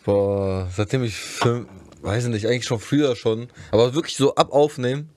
Boah, 0.07 0.67
seitdem 0.75 1.05
ich 1.05 1.15
fünf, 1.17 1.69
weiß 2.01 2.29
nicht, 2.29 2.47
eigentlich 2.47 2.65
schon 2.65 2.81
früher 2.81 3.15
schon, 3.15 3.49
aber 3.71 3.95
wirklich 3.95 4.17
so 4.17 4.35
ab 4.35 4.53
aufnehmen, 4.53 5.11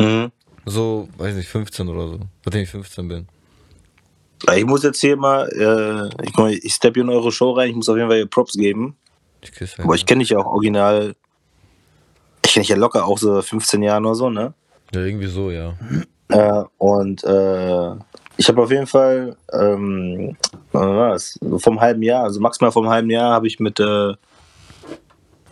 Mhm. 0.00 0.32
so, 0.64 1.08
weiß 1.18 1.34
nicht, 1.34 1.48
15 1.48 1.88
oder 1.88 2.08
so, 2.08 2.20
seitdem 2.44 2.62
ich 2.62 2.70
15 2.70 3.08
bin. 3.08 3.28
Ich 4.56 4.64
muss 4.64 4.82
jetzt 4.82 5.00
hier 5.00 5.16
mal, 5.16 5.46
äh, 5.52 6.24
ich, 6.24 6.32
komm, 6.32 6.46
ich 6.48 6.72
step 6.72 6.94
hier 6.94 7.04
in 7.04 7.10
eure 7.10 7.30
Show 7.30 7.52
rein, 7.52 7.68
ich 7.68 7.76
muss 7.76 7.88
auf 7.90 7.96
jeden 7.96 8.08
Fall 8.08 8.16
hier 8.16 8.26
Props 8.26 8.54
geben. 8.54 8.96
Ich 9.42 9.52
küsse 9.52 9.82
Aber 9.84 9.94
ich 9.94 10.06
kenne 10.06 10.20
dich 10.20 10.30
ja 10.30 10.38
auch 10.38 10.46
original. 10.46 11.14
Ich 12.44 12.52
kenne 12.54 12.62
dich 12.62 12.70
ja 12.70 12.76
locker 12.76 13.04
auch 13.06 13.18
so 13.18 13.40
15 13.42 13.82
Jahren 13.82 14.04
oder 14.06 14.14
so, 14.14 14.30
ne? 14.30 14.54
Ja, 14.94 15.00
irgendwie 15.02 15.26
so, 15.28 15.50
ja. 15.50 15.74
Äh, 16.28 16.64
und 16.78 17.22
äh, 17.24 17.94
ich 18.36 18.48
habe 18.48 18.62
auf 18.62 18.70
jeden 18.70 18.86
Fall, 18.86 19.36
ähm? 19.52 20.36
So 20.72 21.58
vom 21.58 21.80
halben 21.80 22.02
Jahr, 22.02 22.24
also 22.24 22.40
maximal 22.40 22.72
vom 22.72 22.88
halben 22.88 23.10
Jahr, 23.10 23.32
habe 23.32 23.46
ich 23.46 23.60
mit, 23.60 23.78
äh, 23.78 24.14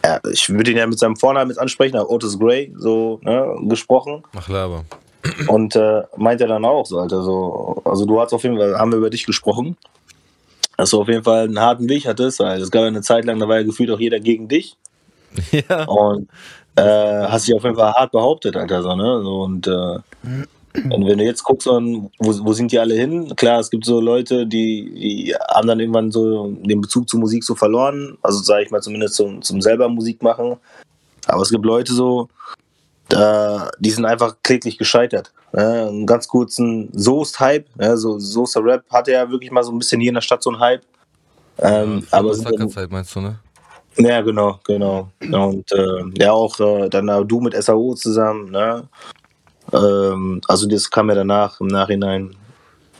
ja, 0.05 0.21
ich 0.33 0.49
würde 0.49 0.71
ihn 0.71 0.79
ja 0.79 0.87
mit 0.87 0.99
seinem 0.99 1.17
Vornamen 1.17 1.51
jetzt 1.51 1.59
ansprechen, 1.59 1.99
Otis 1.99 2.39
Gray, 2.39 2.73
so, 2.77 3.21
ne, 3.23 3.55
gesprochen. 3.69 4.23
Ach, 4.37 4.49
Laber. 4.49 4.85
Und 5.49 5.77
äh, 5.77 6.03
meint 6.17 6.41
er 6.41 6.49
dann 6.49 6.65
auch 6.65 6.87
so, 6.87 6.99
Alter, 6.99 7.23
so, 7.23 7.83
also 7.85 8.07
du 8.07 8.21
hast 8.21 8.33
auf 8.33 8.43
jeden 8.43 8.57
Fall, 8.57 8.79
haben 8.79 8.91
wir 8.91 8.99
über 8.99 9.11
dich 9.11 9.27
gesprochen, 9.27 9.77
dass 10.79 10.91
du 10.91 11.01
auf 11.03 11.09
jeden 11.09 11.25
Fall 11.25 11.45
einen 11.45 11.61
harten 11.61 11.89
Weg 11.89 12.07
hattest, 12.07 12.41
weil 12.41 12.61
es 12.61 12.71
gab 12.71 12.83
ja 12.83 12.89
eine 12.89 13.03
Zeit 13.03 13.27
lang, 13.27 13.39
da 13.39 13.47
war 13.47 13.59
ja 13.59 13.63
gefühlt 13.63 13.91
auch 13.91 14.01
jeder 14.01 14.21
gegen 14.21 14.49
dich. 14.49 14.77
Ja. 15.53 15.85
Und 15.85 16.29
äh, 16.75 16.83
hast 17.29 17.47
dich 17.47 17.55
auf 17.55 17.63
jeden 17.63 17.77
Fall 17.77 17.93
hart 17.93 18.11
behauptet, 18.11 18.57
Alter, 18.57 18.83
so, 18.83 18.97
ne? 18.97 19.21
So, 19.23 19.43
und, 19.43 19.67
äh, 19.67 19.99
und 20.75 21.07
wenn 21.07 21.19
du 21.19 21.25
jetzt 21.25 21.43
guckst, 21.43 21.67
wo, 21.67 22.11
wo 22.19 22.53
sind 22.53 22.71
die 22.71 22.79
alle 22.79 22.95
hin? 22.95 23.35
Klar, 23.35 23.61
es 23.61 23.71
gibt 23.71 23.85
so 23.85 24.01
Leute, 24.01 24.47
die, 24.47 24.93
die 24.95 25.35
haben 25.51 25.67
dann 25.67 25.81
irgendwann 25.81 26.13
so 26.13 26.53
den 26.53 26.81
Bezug 26.81 27.09
zur 27.09 27.19
Musik 27.19 27.43
so 27.43 27.55
verloren. 27.55 28.17
Also 28.23 28.41
sage 28.41 28.65
ich 28.65 28.71
mal 28.71 28.81
zumindest 28.81 29.15
zum, 29.15 29.43
zum 29.43 29.61
selber 29.61 29.89
Musik 29.89 30.23
machen. 30.23 30.57
Aber 31.27 31.43
es 31.43 31.51
gibt 31.51 31.65
Leute 31.65 31.93
so, 31.93 32.29
da, 33.09 33.71
die 33.81 33.91
sind 33.91 34.05
einfach 34.05 34.37
kläglich 34.43 34.79
gescheitert. 34.79 35.33
Ne? 35.53 35.89
Einen 35.89 36.07
ganz 36.07 36.29
kurzen 36.29 36.89
Soest-Hype, 36.93 37.77
ne? 37.77 37.97
so 37.97 38.19
Soester 38.19 38.65
Rap 38.65 38.85
hatte 38.91 39.13
ja 39.13 39.29
wirklich 39.29 39.51
mal 39.51 39.65
so 39.65 39.73
ein 39.73 39.79
bisschen 39.79 40.01
hier 40.01 40.11
in 40.11 40.15
der 40.15 40.23
Stadt 40.23 40.43
so 40.43 40.51
einen 40.51 40.61
Hype. 40.61 40.83
Ähm, 41.59 42.07
aber 42.11 42.33
sind 42.35 42.73
Zeit 42.73 42.91
meinst 42.91 43.15
du, 43.15 43.21
ne? 43.21 43.39
ja, 43.97 44.21
genau, 44.21 44.61
genau. 44.65 45.11
Und 45.21 45.71
äh, 45.73 46.05
ja, 46.19 46.33
auch 46.33 46.59
äh, 46.61 46.89
dann 46.89 47.27
du 47.27 47.41
mit 47.41 47.61
SAO 47.61 47.95
zusammen, 47.95 48.51
ne? 48.51 48.89
Ähm, 49.73 50.41
also 50.49 50.67
das 50.67 50.91
kam 50.91 51.09
ja 51.09 51.15
danach, 51.15 51.61
im 51.61 51.69
Nachhinein. 51.69 52.37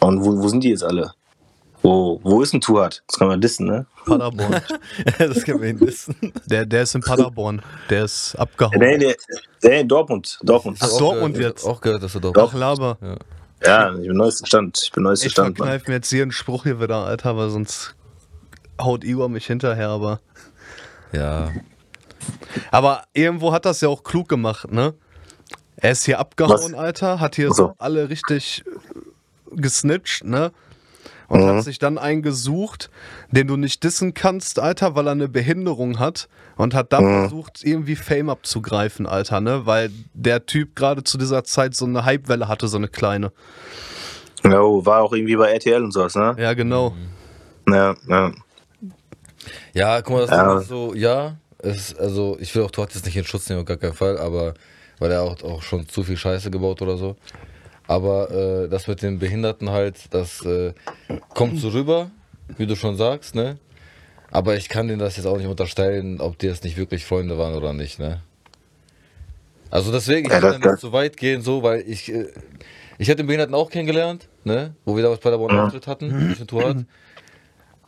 Und 0.01 0.25
wo, 0.25 0.43
wo 0.43 0.49
sind 0.49 0.65
die 0.65 0.71
jetzt 0.71 0.85
alle? 0.85 1.13
Wo, 1.83 2.21
wo 2.23 2.43
ist 2.43 2.53
ein 2.53 2.61
Tuat? 2.61 3.03
Das 3.07 3.19
kann 3.19 3.29
man 3.29 3.41
dissen, 3.41 3.67
ne? 3.67 3.87
Paderborn. 4.05 4.61
das 5.19 5.45
können 5.45 5.63
wir 5.63 5.71
ihn 5.71 5.81
wissen. 5.81 6.15
Der, 6.47 6.67
der 6.67 6.83
ist 6.83 6.95
in 6.95 7.01
Paderborn. 7.01 7.63
Der 7.89 8.05
ist 8.05 8.35
abgehauen. 8.35 8.79
Nee, 8.79 8.99
nee, 8.99 9.15
nee 9.63 9.85
Dortmund. 9.85 10.39
Dortmund. 10.43 10.79
Ach, 10.81 10.99
Dortmund 10.99 11.37
gehört, 11.37 11.59
jetzt. 11.59 11.67
Auch 11.67 11.81
gehört, 11.81 12.03
dass 12.03 12.15
er 12.15 12.21
Dortmund. 12.21 12.51
Ach, 12.51 12.59
Laber. 12.59 12.99
Ja, 13.65 13.95
ich 13.95 14.07
bin 14.07 14.17
neuesten 14.17 14.47
Stand. 14.47 14.81
Ich 14.83 14.93
bin 14.93 15.05
neuesten 15.05 15.27
Ich 15.27 15.33
Stand, 15.33 15.59
Mann. 15.59 15.69
verkneife 15.69 15.91
mir 15.91 15.97
jetzt 15.97 16.11
hier 16.11 16.23
einen 16.23 16.33
Spruch 16.33 16.65
hier 16.65 16.81
wieder, 16.81 17.05
Alter, 17.05 17.37
weil 17.37 17.51
sonst 17.51 17.95
haut 18.81 19.05
Igor 19.05 19.29
mich 19.29 19.47
hinterher, 19.47 19.89
aber. 19.89 20.21
Ja. 21.13 21.51
Aber 22.71 23.05
irgendwo 23.15 23.53
hat 23.53 23.65
das 23.65 23.81
ja 23.81 23.89
auch 23.89 24.03
klug 24.03 24.29
gemacht, 24.29 24.71
ne? 24.71 24.95
Er 25.81 25.93
ist 25.93 26.05
hier 26.05 26.19
abgehauen, 26.19 26.73
Was? 26.73 26.79
Alter, 26.79 27.21
hat 27.21 27.37
hier 27.37 27.51
so 27.53 27.75
alle 27.79 28.09
richtig 28.11 28.65
äh, 28.67 29.57
gesnitcht, 29.57 30.25
ne? 30.25 30.53
Und 31.29 31.43
Mhm. 31.45 31.49
hat 31.49 31.63
sich 31.63 31.79
dann 31.79 31.97
einen 31.97 32.23
gesucht, 32.23 32.91
den 33.31 33.47
du 33.47 33.57
nicht 33.57 33.85
dissen 33.85 34.15
kannst, 34.15 34.59
Alter, 34.59 34.97
weil 34.97 35.07
er 35.07 35.13
eine 35.13 35.29
Behinderung 35.29 35.99
hat. 36.01 36.29
Und 36.57 36.75
hat 36.75 36.93
dann 36.93 37.05
Mhm. 37.05 37.21
versucht, 37.21 37.61
irgendwie 37.65 37.97
Fame 37.97 38.29
abzugreifen, 38.31 39.07
Alter, 39.07 39.41
ne? 39.41 39.65
Weil 39.65 39.91
der 40.13 40.45
Typ 40.47 40.75
gerade 40.77 41.05
zu 41.05 41.17
dieser 41.19 41.45
Zeit 41.45 41.75
so 41.75 41.87
eine 41.87 42.05
Hypewelle 42.05 42.49
hatte, 42.49 42.69
so 42.69 42.77
eine 42.77 42.89
kleine. 42.89 43.33
Ja, 44.45 44.53
war 44.61 45.03
auch 45.03 45.13
irgendwie 45.13 45.37
bei 45.37 45.51
RTL 45.53 45.83
und 45.85 45.93
sowas, 45.93 46.15
ne? 46.17 46.35
Ja, 46.39 46.53
genau. 46.55 46.95
Ja, 47.69 47.95
ja. 48.09 48.33
Ja, 49.73 50.03
guck 50.03 50.15
mal, 50.15 50.21
das 50.27 50.31
Ja. 50.31 50.59
ist 50.59 50.69
so, 50.69 50.95
ja, 50.95 51.37
es, 51.59 51.95
also 51.97 52.37
ich 52.41 52.55
will 52.55 52.63
auch 52.63 52.71
Todd 52.71 52.93
jetzt 52.95 53.05
nicht 53.05 53.17
in 53.17 53.25
Schutz 53.25 53.49
nehmen, 53.49 53.61
auf 53.61 53.67
gar 53.67 53.77
keinen 53.77 53.95
Fall, 53.95 54.19
aber 54.19 54.55
weil 55.01 55.11
er 55.11 55.23
auch, 55.23 55.43
auch 55.43 55.63
schon 55.63 55.89
zu 55.89 56.05
viel 56.05 56.17
Scheiße 56.17 56.51
gebaut 56.53 56.81
oder 56.83 56.97
so. 56.97 57.17
Aber 57.89 58.31
äh, 58.31 58.69
das 58.69 58.87
mit 58.87 59.03
den 59.03 59.19
Behinderten 59.19 59.71
halt, 59.71 59.97
das 60.15 60.45
äh, 60.45 60.73
kommt 61.35 61.59
so 61.59 61.71
rüber, 61.71 62.13
wie 62.57 62.67
du 62.67 62.77
schon 62.77 62.97
sagst, 62.97 63.35
ne? 63.35 63.59
Aber 64.31 64.57
ich 64.57 64.69
kann 64.69 64.87
denen 64.87 65.01
das 65.01 65.17
jetzt 65.17 65.27
auch 65.27 65.39
nicht 65.39 65.49
unterstellen, 65.49 66.21
ob 66.21 66.39
die 66.39 66.47
jetzt 66.47 66.63
nicht 66.63 66.77
wirklich 66.77 67.05
Freunde 67.05 67.37
waren 67.37 67.55
oder 67.57 67.73
nicht, 67.73 67.99
ne? 67.99 68.23
Also 69.71 69.91
deswegen, 69.91 70.27
ich 70.27 70.33
Ja, 70.33 70.43
will 70.43 70.51
da 70.51 70.59
nicht 70.59 70.79
so 70.81 70.93
weit 70.93 71.17
gehen, 71.17 71.43
so, 71.43 71.65
weil 71.65 71.81
ich, 71.81 72.13
äh, 72.13 72.29
ich 72.99 73.09
hätte 73.09 73.19
den 73.19 73.27
Behinderten 73.27 73.55
auch 73.57 73.71
kennengelernt, 73.71 74.29
ne? 74.45 74.75
Wo 74.85 74.95
wir 74.95 75.03
damals 75.03 75.21
bei 75.21 75.31
der 75.31 75.39
Mhm. 75.39 75.49
Auftritt 75.59 75.87
hatten, 75.89 76.33
ich 76.33 76.41
und 76.41 76.49
Tuat. 76.49 76.77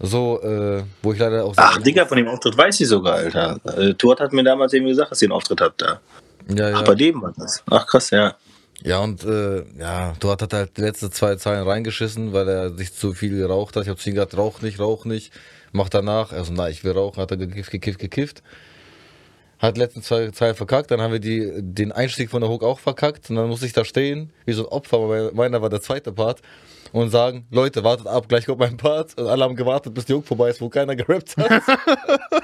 So, 0.01 0.40
äh, 0.42 0.83
wo 1.03 1.12
ich 1.12 1.18
leider 1.20 1.44
auch 1.44 1.55
Ach, 1.59 1.79
Digga, 1.79 2.07
von 2.07 2.16
dem 2.16 2.27
Auftritt 2.27 2.57
weiß 2.57 2.81
ich 2.81 2.88
sogar, 2.88 3.14
Alter. 3.14 3.61
Äh, 3.79 3.94
Tuat 3.94 4.18
hat 4.18 4.33
mir 4.33 4.42
damals 4.42 4.72
eben 4.72 4.87
gesagt, 4.87 5.12
dass 5.12 5.22
ihr 5.22 5.27
einen 5.27 5.33
Auftritt 5.33 5.61
habt 5.61 5.81
da. 5.81 6.01
Ja, 6.48 6.70
ja. 6.70 6.76
Ach, 6.76 6.85
bei 6.85 6.94
dem 6.94 7.22
war 7.22 7.33
das. 7.37 7.62
Ach, 7.70 7.87
krass, 7.87 8.11
ja. 8.11 8.37
Ja, 8.85 8.98
und 8.98 9.24
äh, 9.24 9.64
ja, 9.78 10.14
dort 10.18 10.42
hat 10.42 10.52
er 10.52 10.61
halt 10.61 10.76
die 10.76 10.81
letzten 10.81 11.12
zwei 11.12 11.37
Zeilen 11.37 11.66
reingeschissen, 11.66 12.33
weil 12.33 12.48
er 12.48 12.76
sich 12.76 12.92
zu 12.92 13.14
viel 13.14 13.37
geraucht 13.37 13.76
hat. 13.76 13.85
Ich 13.85 13.88
habe 13.88 13.98
zu 13.98 14.09
ihm 14.09 14.14
gesagt, 14.16 14.37
rauch 14.37 14.61
nicht, 14.61 14.81
rauch 14.81 15.05
nicht. 15.05 15.33
Mach 15.70 15.88
danach. 15.88 16.33
Also, 16.33 16.52
na, 16.52 16.68
ich 16.68 16.83
will 16.83 16.92
rauchen. 16.92 17.20
Hat 17.20 17.31
er 17.31 17.37
gekifft, 17.37 17.70
gekifft, 17.70 18.00
gekifft. 18.00 18.42
Hat 19.59 19.76
die 19.76 19.81
letzten 19.81 20.02
zwei 20.02 20.31
Zeilen 20.33 20.57
verkackt. 20.57 20.90
Dann 20.90 21.00
haben 21.00 21.12
wir 21.12 21.20
die, 21.20 21.52
den 21.59 21.92
Einstieg 21.92 22.31
von 22.31 22.40
der 22.40 22.50
Hook 22.50 22.64
auch 22.64 22.81
verkackt. 22.81 23.31
Und 23.31 23.37
dann 23.37 23.48
musste 23.48 23.66
ich 23.66 23.72
da 23.72 23.85
stehen, 23.85 24.33
wie 24.46 24.52
so 24.52 24.64
ein 24.64 24.72
Opfer, 24.72 25.09
weil 25.09 25.31
meiner 25.33 25.62
war 25.62 25.70
der 25.70 25.81
zweite 25.81 26.12
Part. 26.12 26.40
Und 26.90 27.11
sagen, 27.11 27.46
Leute, 27.50 27.85
wartet 27.85 28.07
ab, 28.07 28.28
gleich 28.28 28.46
kommt 28.46 28.59
mein 28.59 28.76
Part. 28.76 29.16
Und 29.16 29.28
alle 29.28 29.44
haben 29.44 29.57
gewartet, 29.57 29.94
bis 29.94 30.07
die 30.07 30.14
Hook 30.14 30.26
vorbei 30.26 30.50
ist, 30.50 30.61
wo 30.61 30.68
keiner 30.68 30.96
gerappt 30.96 31.37
hat. 31.37 31.62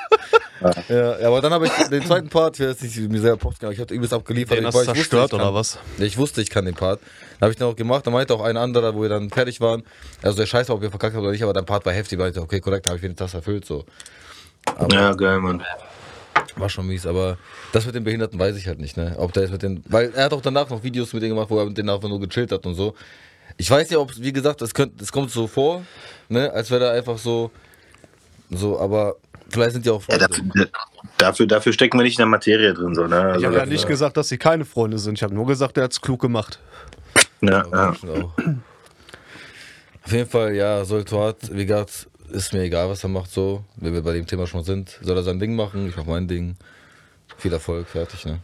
ja, 0.88 1.18
ja, 1.20 1.28
aber 1.28 1.40
dann 1.40 1.52
habe 1.52 1.66
ich 1.66 1.72
den 1.88 2.04
zweiten 2.04 2.28
Part, 2.28 2.58
ich 2.58 2.66
jetzt 2.66 2.82
nicht 2.82 2.96
mir 2.98 3.20
selber 3.20 3.50
aber 3.62 3.72
ich 3.72 3.78
habe 3.80 3.94
übelst 3.94 4.12
abgeliefert. 4.12 4.56
Den 4.58 4.62
Ich 4.62 4.66
hast 4.66 4.74
war- 4.74 4.84
du 4.84 4.90
ich 4.92 4.98
wusste, 4.98 5.10
zerstört 5.10 5.24
ich 5.32 5.38
kann- 5.38 5.40
oder 5.48 5.54
was? 5.54 5.78
ja, 5.98 6.04
Ich 6.04 6.18
wusste, 6.18 6.40
ich 6.42 6.50
kann 6.50 6.64
den 6.64 6.74
Part. 6.74 7.00
Dann 7.38 7.46
habe 7.46 7.52
ich 7.52 7.58
dann 7.58 7.68
auch 7.68 7.76
gemacht. 7.76 8.06
Dann 8.06 8.12
meinte 8.12 8.34
auch 8.34 8.42
ein 8.42 8.56
anderer, 8.56 8.94
wo 8.94 9.02
wir 9.02 9.08
dann 9.08 9.30
fertig 9.30 9.60
waren. 9.60 9.82
Also 10.22 10.36
der 10.38 10.46
Scheiß 10.46 10.68
war, 10.68 10.76
ob 10.76 10.82
wir 10.82 10.90
verkackt 10.90 11.14
haben 11.14 11.22
oder 11.22 11.32
nicht, 11.32 11.42
aber 11.42 11.52
dein 11.52 11.64
Part 11.66 11.86
war 11.86 11.92
heftig. 11.92 12.18
Meinte, 12.18 12.40
okay, 12.40 12.60
korrekt, 12.60 12.86
habe 12.86 12.96
ich 12.96 13.02
wenigstens 13.02 13.30
das 13.32 13.34
erfüllt. 13.38 13.64
So. 13.64 13.84
Aber 14.76 14.94
Ja, 14.94 15.12
geil, 15.14 15.38
Mann. 15.38 15.62
war 16.56 16.68
schon 16.68 16.86
mies. 16.86 17.06
Aber 17.06 17.38
das 17.72 17.86
mit 17.86 17.94
den 17.94 18.04
Behinderten 18.04 18.38
weiß 18.38 18.56
ich 18.56 18.66
halt 18.66 18.80
nicht, 18.80 18.96
ne? 18.96 19.14
Ob 19.18 19.32
der 19.32 19.44
jetzt 19.44 19.52
mit 19.52 19.62
den. 19.62 19.84
Weil 19.88 20.12
er 20.14 20.24
hat 20.24 20.32
auch 20.32 20.40
danach 20.42 20.68
noch 20.70 20.82
Videos 20.82 21.12
mit 21.12 21.22
denen 21.22 21.34
gemacht, 21.34 21.50
wo 21.50 21.58
er 21.58 21.66
mit 21.66 21.78
denen 21.78 21.88
einfach 21.90 22.08
nur 22.08 22.18
gechillt 22.20 22.50
hat 22.52 22.66
und 22.66 22.74
so. 22.74 22.94
Ich 23.56 23.70
weiß 23.70 23.88
nicht, 23.90 23.98
ob, 23.98 24.12
wie 24.18 24.32
gesagt, 24.32 24.60
es 24.62 24.72
kommt 25.12 25.30
so 25.30 25.46
vor, 25.46 25.82
ne? 26.28 26.52
Als 26.52 26.70
wäre 26.70 26.86
er 26.86 26.92
einfach 26.92 27.18
so. 27.18 27.50
So, 28.50 28.78
aber 28.80 29.16
vielleicht 29.50 29.72
sind 29.72 29.84
die 29.86 29.90
auch 29.90 30.02
Ja, 30.08 30.18
Freunde. 30.18 30.28
dafür, 30.28 30.68
dafür, 31.18 31.46
dafür 31.46 31.72
stecken 31.72 31.98
wir 31.98 32.04
nicht 32.04 32.14
in 32.18 32.22
der 32.22 32.26
Materie 32.26 32.74
drin, 32.74 32.94
so, 32.94 33.06
ne? 33.06 33.16
Ich 33.16 33.34
Also, 33.34 33.46
habe 33.46 33.56
ja 33.58 33.66
nicht 33.66 33.86
gesagt, 33.86 34.16
dass 34.16 34.28
sie 34.28 34.38
keine 34.38 34.64
Freunde 34.64 34.98
sind. 34.98 35.14
Ich 35.18 35.22
habe 35.22 35.34
nur 35.34 35.46
gesagt, 35.46 35.76
er 35.76 35.84
hat 35.84 35.92
es 35.92 36.00
klug 36.00 36.20
gemacht. 36.20 36.58
ja, 37.40 37.64
ja. 37.72 37.94
Auf 40.04 40.12
jeden 40.12 40.28
Fall, 40.28 40.54
ja, 40.54 40.84
Soltuat, 40.84 41.36
wie 41.52 41.66
gesagt, 41.66 42.08
ist 42.30 42.52
mir 42.52 42.62
egal, 42.62 42.88
was 42.88 43.02
er 43.04 43.08
macht, 43.10 43.30
so. 43.30 43.64
Wenn 43.76 43.92
wir 43.92 44.02
bei 44.02 44.12
dem 44.14 44.26
Thema 44.26 44.46
schon 44.46 44.64
sind, 44.64 44.98
soll 45.02 45.16
er 45.16 45.22
sein 45.22 45.38
Ding 45.38 45.54
machen, 45.56 45.88
ich 45.88 45.96
mach 45.96 46.04
mein 46.06 46.26
Ding. 46.28 46.56
Viel 47.36 47.52
Erfolg, 47.52 47.86
fertig, 47.88 48.24
ne? 48.24 48.38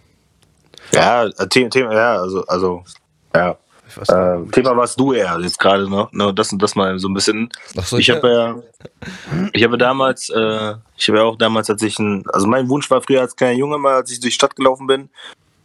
Ja, 0.92 1.24
äh, 1.26 1.48
Thema, 1.48 1.70
Thema, 1.70 1.94
ja, 1.94 2.16
also, 2.20 2.46
also, 2.46 2.84
ja. 3.34 3.56
Weiß 3.96 4.08
Äh, 4.08 4.50
Thema 4.52 4.76
warst 4.76 4.98
du 4.98 5.12
eher 5.12 5.38
jetzt 5.40 5.58
gerade 5.58 5.88
noch, 5.88 6.12
ne? 6.12 6.32
Das 6.34 6.52
und 6.52 6.62
das 6.62 6.74
mal 6.74 6.98
so 6.98 7.08
ein 7.08 7.14
bisschen. 7.14 7.48
Ach 7.78 7.84
so, 7.84 7.96
Ich 7.98 8.06
ja. 8.08 8.16
habe 8.16 8.28
ja, 8.30 8.56
ich 9.52 9.64
habe 9.64 9.78
damals, 9.78 10.30
äh, 10.30 10.74
ich 10.96 11.08
habe 11.08 11.18
ja 11.18 11.24
auch 11.24 11.36
damals, 11.36 11.70
als 11.70 11.82
ich 11.82 11.98
ein, 11.98 12.24
also 12.32 12.46
mein 12.46 12.68
Wunsch 12.68 12.90
war 12.90 13.00
früher 13.02 13.20
als 13.20 13.34
kleiner 13.36 13.58
Junge 13.58 13.78
mal, 13.78 13.94
als 13.96 14.10
ich 14.10 14.20
durch 14.20 14.32
die 14.32 14.34
Stadt 14.34 14.56
gelaufen 14.56 14.86
bin. 14.86 15.08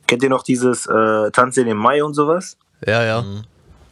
Kennt 0.08 0.24
ihr 0.24 0.30
noch 0.30 0.44
dieses 0.44 0.86
äh, 0.88 1.32
Tanzen 1.32 1.68
im 1.68 1.78
Mai 1.78 2.04
und 2.04 2.14
sowas? 2.16 2.58
Ja, 2.86 3.04
ja. 3.04 3.24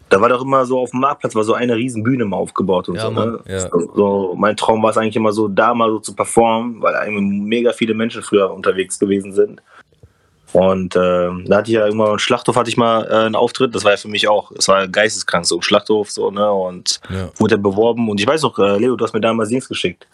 Da 0.10 0.21
war 0.21 0.30
doch 0.30 0.41
immer 0.41 0.65
so 0.65 0.80
auf 0.80 0.91
dem 0.91 1.02
Marktplatz 1.02 1.36
war 1.36 1.43
so 1.43 1.54
eine 1.54 1.76
riesen 1.76 2.02
Bühne 2.02 2.23
mal 2.23 2.38
aufgebaut 2.38 2.88
und 2.88 2.95
Ja, 2.95 3.02
so. 3.04 3.12
Mann, 3.12 3.32
Ne? 3.34 3.39
ja. 3.45 3.60
So, 3.60 3.91
so, 3.93 4.36
mein 4.38 4.56
Traum 4.56 4.82
war 4.82 4.91
es 4.91 4.97
eigentlich 4.97 5.17
immer 5.17 5.34
so, 5.34 5.50
da 5.50 5.73
mal 5.73 5.89
so 5.89 6.00
zu 6.00 6.15
performen, 6.15 6.82
weil 6.82 6.95
eigentlich 6.95 7.21
mega 7.21 7.73
viele 7.73 7.93
Menschen 7.93 8.23
früher 8.23 8.52
unterwegs 8.54 8.97
gewesen 9.00 9.34
sind. 9.34 9.62
Und 10.53 10.95
ähm, 10.95 11.43
da 11.45 11.57
hatte 11.57 11.69
ich 11.71 11.75
ja 11.75 11.86
irgendwann 11.86 12.13
im 12.13 12.19
Schlachthof 12.19 12.55
hatte 12.55 12.69
ich 12.69 12.77
mal 12.77 13.05
äh, 13.05 13.25
einen 13.25 13.36
Auftritt, 13.36 13.75
das 13.75 13.83
war 13.83 13.91
ja 13.91 13.97
für 13.97 14.07
mich 14.07 14.27
auch, 14.27 14.51
das 14.55 14.67
war 14.69 14.88
geisteskrank 14.88 15.45
so 15.45 15.57
im 15.57 15.62
Schlachthof 15.62 16.10
so, 16.10 16.31
ne? 16.31 16.49
Und 16.51 17.01
Ja. 17.10 17.29
wurde 17.38 17.57
beworben 17.57 18.10
und 18.10 18.19
ich 18.19 18.25
weiß 18.27 18.43
noch, 18.43 18.57
äh, 18.57 18.77
Leo, 18.77 18.95
du 18.95 19.03
hast 19.03 19.13
mir 19.13 19.19
damals 19.21 19.49
Dings 19.49 19.67
geschickt, 19.67 20.07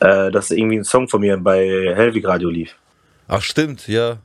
äh, 0.00 0.30
dass 0.30 0.50
irgendwie 0.50 0.78
ein 0.78 0.84
Song 0.84 1.08
von 1.08 1.20
mir 1.20 1.36
bei 1.36 1.92
Helvig 1.94 2.26
Radio 2.26 2.48
lief. 2.48 2.74
Ach, 3.28 3.42
stimmt, 3.42 3.86
ja. 3.86 4.16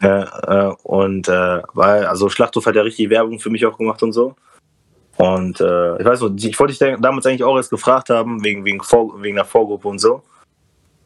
Ja, 0.00 0.70
äh, 0.70 0.74
und 0.82 1.28
äh, 1.28 1.62
weil, 1.74 2.06
also 2.06 2.28
Schlachthof 2.30 2.66
hat 2.66 2.74
ja 2.74 2.82
richtig 2.82 3.10
Werbung 3.10 3.38
für 3.38 3.50
mich 3.50 3.64
auch 3.66 3.76
gemacht 3.78 4.02
und 4.02 4.12
so. 4.12 4.34
Und 5.18 5.60
äh, 5.60 5.98
ich 5.98 6.04
weiß 6.04 6.20
noch, 6.20 6.30
ich 6.36 6.58
wollte 6.58 6.72
dich 6.72 6.78
da- 6.78 6.96
damals 6.96 7.26
eigentlich 7.26 7.44
auch 7.44 7.56
erst 7.56 7.70
gefragt 7.70 8.08
haben, 8.08 8.42
wegen, 8.42 8.64
wegen, 8.64 8.80
Vor, 8.82 9.20
wegen 9.22 9.36
der 9.36 9.44
Vorgruppe 9.44 9.86
und 9.88 9.98
so. 9.98 10.22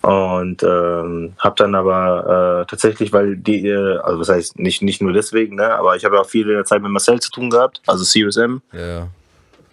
Und 0.02 0.62
ähm, 0.64 1.32
habe 1.38 1.54
dann 1.56 1.74
aber 1.76 2.62
äh, 2.62 2.66
tatsächlich, 2.70 3.12
weil 3.12 3.36
die, 3.36 3.66
äh, 3.68 3.98
also 3.98 4.18
was 4.20 4.28
heißt, 4.28 4.58
nicht, 4.58 4.82
nicht 4.82 5.00
nur 5.00 5.12
deswegen, 5.12 5.56
ne, 5.56 5.72
aber 5.74 5.94
ich 5.94 6.04
habe 6.04 6.16
ja 6.16 6.22
auch 6.22 6.28
viel 6.28 6.48
in 6.48 6.54
der 6.56 6.64
Zeit 6.64 6.82
mit 6.82 6.90
Marcel 6.90 7.20
zu 7.20 7.30
tun 7.30 7.50
gehabt, 7.50 7.80
also 7.86 8.02
Serious 8.02 8.36
M. 8.36 8.62
Ja, 8.72 8.86
ja. 8.86 9.08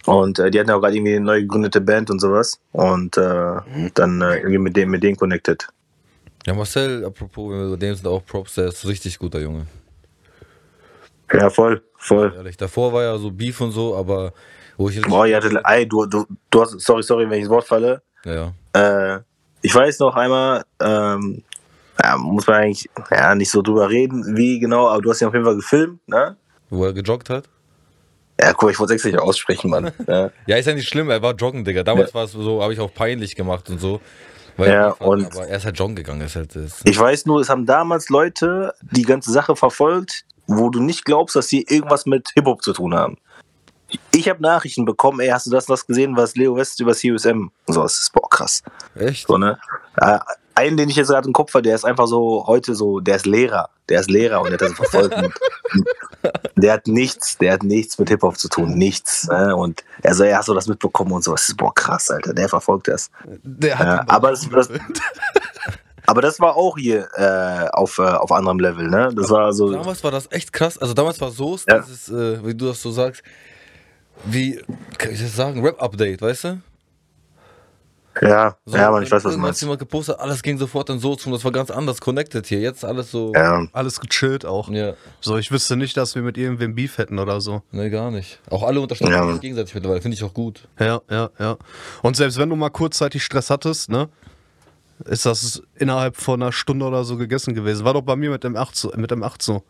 Und 0.06 0.40
äh, 0.40 0.50
die 0.52 0.60
hatten 0.60 0.70
ja 0.70 0.76
auch 0.76 0.82
gerade 0.82 0.96
irgendwie 0.96 1.16
eine 1.16 1.26
neu 1.26 1.42
gegründete 1.42 1.82
Band 1.82 2.10
und 2.10 2.20
sowas. 2.20 2.60
Und 2.72 3.18
äh, 3.18 3.92
dann 3.96 4.22
äh, 4.22 4.38
irgendwie 4.38 4.58
mit 4.60 4.76
dem, 4.76 4.92
mit 4.92 5.04
denen 5.04 5.18
connected. 5.18 5.68
Ja, 6.46 6.54
Marcel, 6.54 7.04
apropos, 7.06 7.52
wenn 7.52 7.60
wir 7.66 7.72
bei 7.72 7.78
dem 7.78 7.96
sind 7.96 8.08
auch 8.08 8.26
Props, 8.26 8.56
der 8.56 8.68
ist 8.68 8.88
richtig 8.88 9.20
guter 9.20 9.40
Junge. 9.40 9.66
Ja, 11.34 11.50
voll, 11.50 11.82
voll. 11.98 12.34
Ehrlich, 12.36 12.58
davor 12.58 12.94
war 12.94 13.04
ja 13.04 13.18
so 13.18 13.30
Beef 13.30 13.60
und 13.62 13.72
so, 13.72 13.96
aber 13.96 14.34
wo 14.78 14.90
ich 14.90 14.96
richtig- 14.96 15.12
Boah, 15.12 15.28
ihr 15.28 15.36
hattet, 15.36 15.54
ey, 15.64 15.88
du, 15.88 16.06
du, 16.06 16.26
du 16.50 16.62
hast, 16.62 16.80
sorry, 16.80 17.04
sorry, 17.04 17.26
wenn 17.30 17.38
ich 17.38 17.42
ins 17.42 17.50
Wort 17.50 17.66
falle. 17.66 18.02
Ja, 18.26 18.54
ja. 18.74 19.16
Äh, 19.16 19.20
ich 19.62 19.74
weiß 19.74 20.00
noch 20.00 20.16
einmal, 20.16 20.64
ähm, 20.82 21.44
ja, 22.02 22.18
muss 22.18 22.48
man 22.48 22.56
eigentlich 22.58 22.90
ja, 23.12 23.36
nicht 23.36 23.52
so 23.52 23.62
drüber 23.62 23.90
reden, 23.90 24.38
wie 24.38 24.60
genau, 24.60 24.88
aber 24.88 25.02
du 25.02 25.10
hast 25.10 25.22
ihn 25.22 25.28
auf 25.28 25.34
jeden 25.34 25.46
Fall 25.46 25.56
gefilmt, 25.56 26.08
ne? 26.08 26.38
Wo 26.70 26.86
er 26.86 26.94
gejoggt 26.94 27.30
hat. 27.30 27.46
Ja, 28.40 28.54
guck, 28.54 28.72
ich 28.72 28.80
wollte 28.80 28.94
es 28.94 29.04
nicht 29.04 29.20
aussprechen, 29.20 29.70
Mann. 29.70 29.92
ja. 30.08 30.30
Ja, 30.48 30.56
ist 30.58 30.66
ja 30.68 30.74
nicht 30.74 30.88
schlimm, 30.88 31.10
er 31.10 31.22
war 31.22 31.34
joggen, 31.34 31.66
Digga. 31.66 31.84
Damals 31.84 32.10
Ja. 32.12 32.16
war 32.16 32.24
es 32.24 32.32
so, 32.32 32.62
habe 32.64 32.72
ich 32.74 32.80
auch 32.80 32.94
peinlich 32.94 33.36
gemacht 33.36 33.70
und 33.70 33.80
so. 33.82 34.00
Ja, 34.58 34.90
liefern, 34.90 35.08
und- 35.08 35.26
aber 35.36 35.48
er 35.48 35.58
ist 35.58 35.66
halt 35.66 35.78
John 35.80 35.96
gegangen. 35.96 36.22
Ist 36.22 36.36
halt 36.36 36.56
das. 36.56 36.82
Ich 36.86 36.98
weiß 36.98 37.26
nur, 37.26 37.42
es 37.42 37.50
haben 37.50 37.66
damals 37.66 38.10
Leute 38.10 38.74
die 38.82 39.04
ganze 39.04 39.32
Sache 39.32 39.56
verfolgt, 39.56 40.24
wo 40.48 40.70
du 40.70 40.82
nicht 40.82 41.06
glaubst, 41.06 41.36
dass 41.36 41.48
sie 41.48 41.64
irgendwas 41.68 42.06
mit 42.06 42.30
Hip-Hop 42.34 42.62
zu 42.64 42.74
tun 42.74 42.94
haben. 42.96 43.18
Ich 44.12 44.28
habe 44.30 44.42
Nachrichten 44.42 44.86
bekommen, 44.86 45.20
ey, 45.20 45.30
hast 45.30 45.46
du 45.48 45.52
das 45.52 45.70
was 45.70 45.86
gesehen, 45.88 46.16
was 46.18 46.36
Leo 46.36 46.56
West 46.56 46.80
über 46.80 46.94
CUSM 46.94 47.50
und 47.66 47.74
so, 47.74 47.82
das 47.84 48.00
ist 48.00 48.14
boah, 48.14 48.30
krass. 48.30 48.62
Echt? 48.96 49.28
So, 49.28 49.38
ne? 49.38 49.58
Äh, 49.98 50.20
einen, 50.56 50.76
den 50.78 50.90
ich 50.90 50.96
jetzt 50.98 51.08
gerade 51.08 51.26
im 51.28 51.34
Kopf 51.34 51.54
habe, 51.54 51.62
der 51.62 51.76
ist 51.76 51.86
einfach 51.86 52.08
so 52.08 52.44
heute 52.46 52.76
so, 52.76 53.00
der 53.00 53.16
ist 53.16 53.26
Lehrer. 53.26 53.70
Der 53.88 54.02
ist 54.02 54.10
Lehrer 54.12 54.42
und 54.42 54.48
der 54.52 54.54
hat 54.60 54.62
das 54.62 54.74
verfolgt. 54.74 55.16
Der 56.58 56.74
hat 56.74 56.88
nichts, 56.88 57.38
der 57.38 57.54
hat 57.54 57.64
nichts 57.64 57.98
mit 57.98 58.10
Hip-Hop 58.10 58.38
zu 58.38 58.50
tun, 58.50 58.74
nichts. 58.74 59.28
Ne? 59.30 59.56
Und 59.56 59.86
er 60.04 60.14
so, 60.14 60.26
ja, 60.26 60.38
hast 60.40 60.50
du 60.50 60.54
das 60.54 60.68
mitbekommen 60.68 61.14
und 61.14 61.24
so. 61.24 61.32
Das 61.32 61.48
ist, 61.48 61.56
boah, 61.58 61.74
krass, 61.74 62.10
Alter, 62.12 62.34
der 62.34 62.50
verfolgt 62.50 62.90
das. 62.90 63.10
Der 63.44 63.70
Ja, 63.78 64.02
ihn 64.02 64.10
aber 64.10 64.32
es- 64.34 64.50
das- 64.50 64.70
Aber 66.06 66.22
das 66.22 66.40
war 66.40 66.56
auch 66.58 66.76
hier 66.78 67.08
äh, 67.16 67.70
auf, 67.72 68.00
äh, 68.00 68.02
auf 68.02 68.32
anderem 68.32 68.60
Level, 68.60 68.90
ne? 68.90 69.10
Das 69.16 69.30
war 69.30 69.54
so. 69.54 69.72
Damals 69.72 70.04
war 70.04 70.10
das 70.12 70.28
echt 70.32 70.52
krass. 70.52 70.78
Also 70.78 70.94
damals 70.96 71.22
war 71.22 71.30
so, 71.30 71.56
Ja. 71.70 71.78
äh, 71.78 72.44
wie 72.46 72.56
du 72.56 72.66
das 72.66 72.82
so 72.82 72.90
sagst, 72.92 73.22
wie, 74.26 74.62
kann 74.98 75.12
ich 75.12 75.22
das 75.22 75.36
sagen, 75.36 75.64
Rap-Update, 75.66 76.22
weißt 76.22 76.44
du? 76.46 76.62
Ja, 78.22 78.58
So, 78.66 78.76
ja, 78.76 78.92
man, 78.92 79.04
ich 79.04 79.12
weiß, 79.12 79.24
was 79.24 79.34
du 79.34 79.40
meinst. 79.40 79.62
jemand 79.62 79.80
gepostet, 79.80 80.20
alles 80.20 80.42
ging 80.42 80.58
sofort 80.58 80.90
in 80.90 81.00
so 81.00 81.16
zum, 81.16 81.32
das 81.32 81.46
war 81.46 81.52
ganz 81.54 81.72
anders 81.72 82.02
connected 82.02 82.46
hier. 82.48 82.60
Jetzt 82.60 82.84
alles 82.84 83.12
so. 83.12 83.32
Ja. 83.34 83.66
alles 83.72 84.02
gechillt 84.02 84.46
auch. 84.46 84.70
Ja, 84.70 84.94
So, 85.22 85.38
ich 85.38 85.52
wüsste 85.52 85.78
nicht, 85.78 85.96
dass 85.96 86.16
wir 86.16 86.22
mit 86.22 86.38
irgendwem 86.38 86.76
Beef 86.76 86.98
hätten 86.98 87.18
oder 87.18 87.40
so. 87.40 87.62
ne, 87.72 87.90
gar 87.90 88.12
nicht. 88.12 88.40
Auch 88.50 88.64
alle 88.64 88.82
unterstützen 88.82 89.14
Ja. 89.14 89.32
sich 89.32 89.40
gegenseitig 89.40 89.74
mittlerweile, 89.74 90.02
finde 90.02 90.16
ich 90.16 90.24
auch 90.24 90.34
gut. 90.34 90.68
Ja, 90.80 91.00
ja, 91.10 91.30
ja. 91.40 91.58
Und 92.02 92.18
selbst 92.18 92.38
wenn 92.40 92.50
du 92.50 92.58
mal 92.58 92.70
kurzzeitig 92.72 93.24
Stress 93.24 93.50
hattest, 93.50 93.90
ne, 93.90 94.10
ist 95.06 95.26
das 95.26 95.62
innerhalb 95.76 96.18
von 96.18 96.42
einer 96.42 96.52
Stunde 96.52 96.86
oder 96.86 97.06
so 97.06 97.16
gegessen 97.16 97.54
gewesen. 97.54 97.86
War 97.86 97.94
doch 97.94 98.02
bei 98.02 98.18
mir 98.18 98.32
mit 98.32 98.44
dem 98.44 98.58
8 98.58 98.76
so, 98.76 98.92
mit 98.98 99.12
dem 99.12 99.24
8 99.24 99.42
so. 99.42 99.64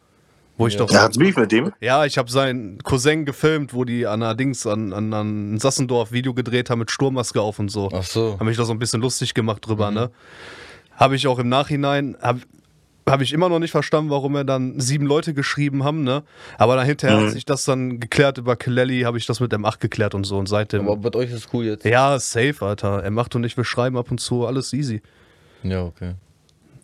Wo 0.59 0.67
ich 0.67 0.73
Ja. 0.73 0.79
doch. 0.79 0.91
Ja, 0.91 1.01
hat's 1.03 1.17
Beef 1.17 1.37
mit 1.37 1.51
dem? 1.51 1.71
Ja, 1.79 2.05
ich 2.05 2.17
habe 2.17 2.29
seinen 2.29 2.77
Cousin 2.83 3.25
gefilmt, 3.25 3.73
wo 3.73 3.85
die 3.85 4.05
an 4.05 4.19
der 4.19 4.35
Dings, 4.35 4.67
an, 4.67 4.91
an, 4.93 5.13
an 5.13 5.57
Sassendorf 5.57 6.11
Video 6.11 6.33
gedreht 6.33 6.69
haben 6.69 6.79
mit 6.79 6.91
Sturmmaske 6.91 7.39
auf 7.41 7.59
und 7.59 7.69
so. 7.69 7.89
Ach 7.93 8.03
so. 8.03 8.33
Habe 8.33 8.45
mich 8.45 8.57
da 8.57 8.65
so 8.65 8.73
ein 8.73 8.79
bisschen 8.79 9.01
lustig 9.01 9.33
gemacht 9.33 9.65
drüber, 9.65 9.89
ne? 9.89 10.11
Habe 10.97 11.15
ich 11.15 11.25
auch 11.27 11.39
im 11.39 11.47
Nachhinein, 11.47 12.17
habe 12.21 12.41
hab 13.07 13.21
ich 13.21 13.31
immer 13.31 13.47
noch 13.47 13.59
nicht 13.59 13.71
verstanden, 13.71 14.09
warum 14.11 14.35
er 14.35 14.43
dann 14.43 14.81
sieben 14.81 15.05
Leute 15.05 15.33
geschrieben 15.33 15.85
haben, 15.85 16.03
ne? 16.03 16.23
Aber 16.57 16.75
dann 16.75 16.85
hinterher 16.85 17.21
hat 17.21 17.31
sich 17.31 17.45
das 17.45 17.63
dann 17.63 18.01
geklärt 18.01 18.37
über 18.37 18.57
Kelly, 18.57 19.01
habe 19.03 19.17
ich 19.17 19.25
das 19.25 19.39
mit 19.39 19.53
M8 19.53 19.79
geklärt 19.79 20.13
und 20.13 20.25
so 20.25 20.37
und 20.37 20.47
seitdem. 20.49 20.81
Aber 20.81 20.97
mit 20.97 21.15
euch 21.15 21.31
ist 21.31 21.47
cool 21.53 21.65
jetzt. 21.65 21.85
ja, 21.85 22.19
safe, 22.19 22.57
Alter. 22.59 23.05
M8 23.05 23.37
und 23.37 23.45
ich, 23.45 23.55
wir 23.55 23.63
schreiben 23.63 23.97
ab 23.97 24.11
und 24.11 24.19
zu, 24.19 24.45
alles 24.45 24.73
easy. 24.73 25.01
Ja, 25.63 25.83
okay. 25.83 26.15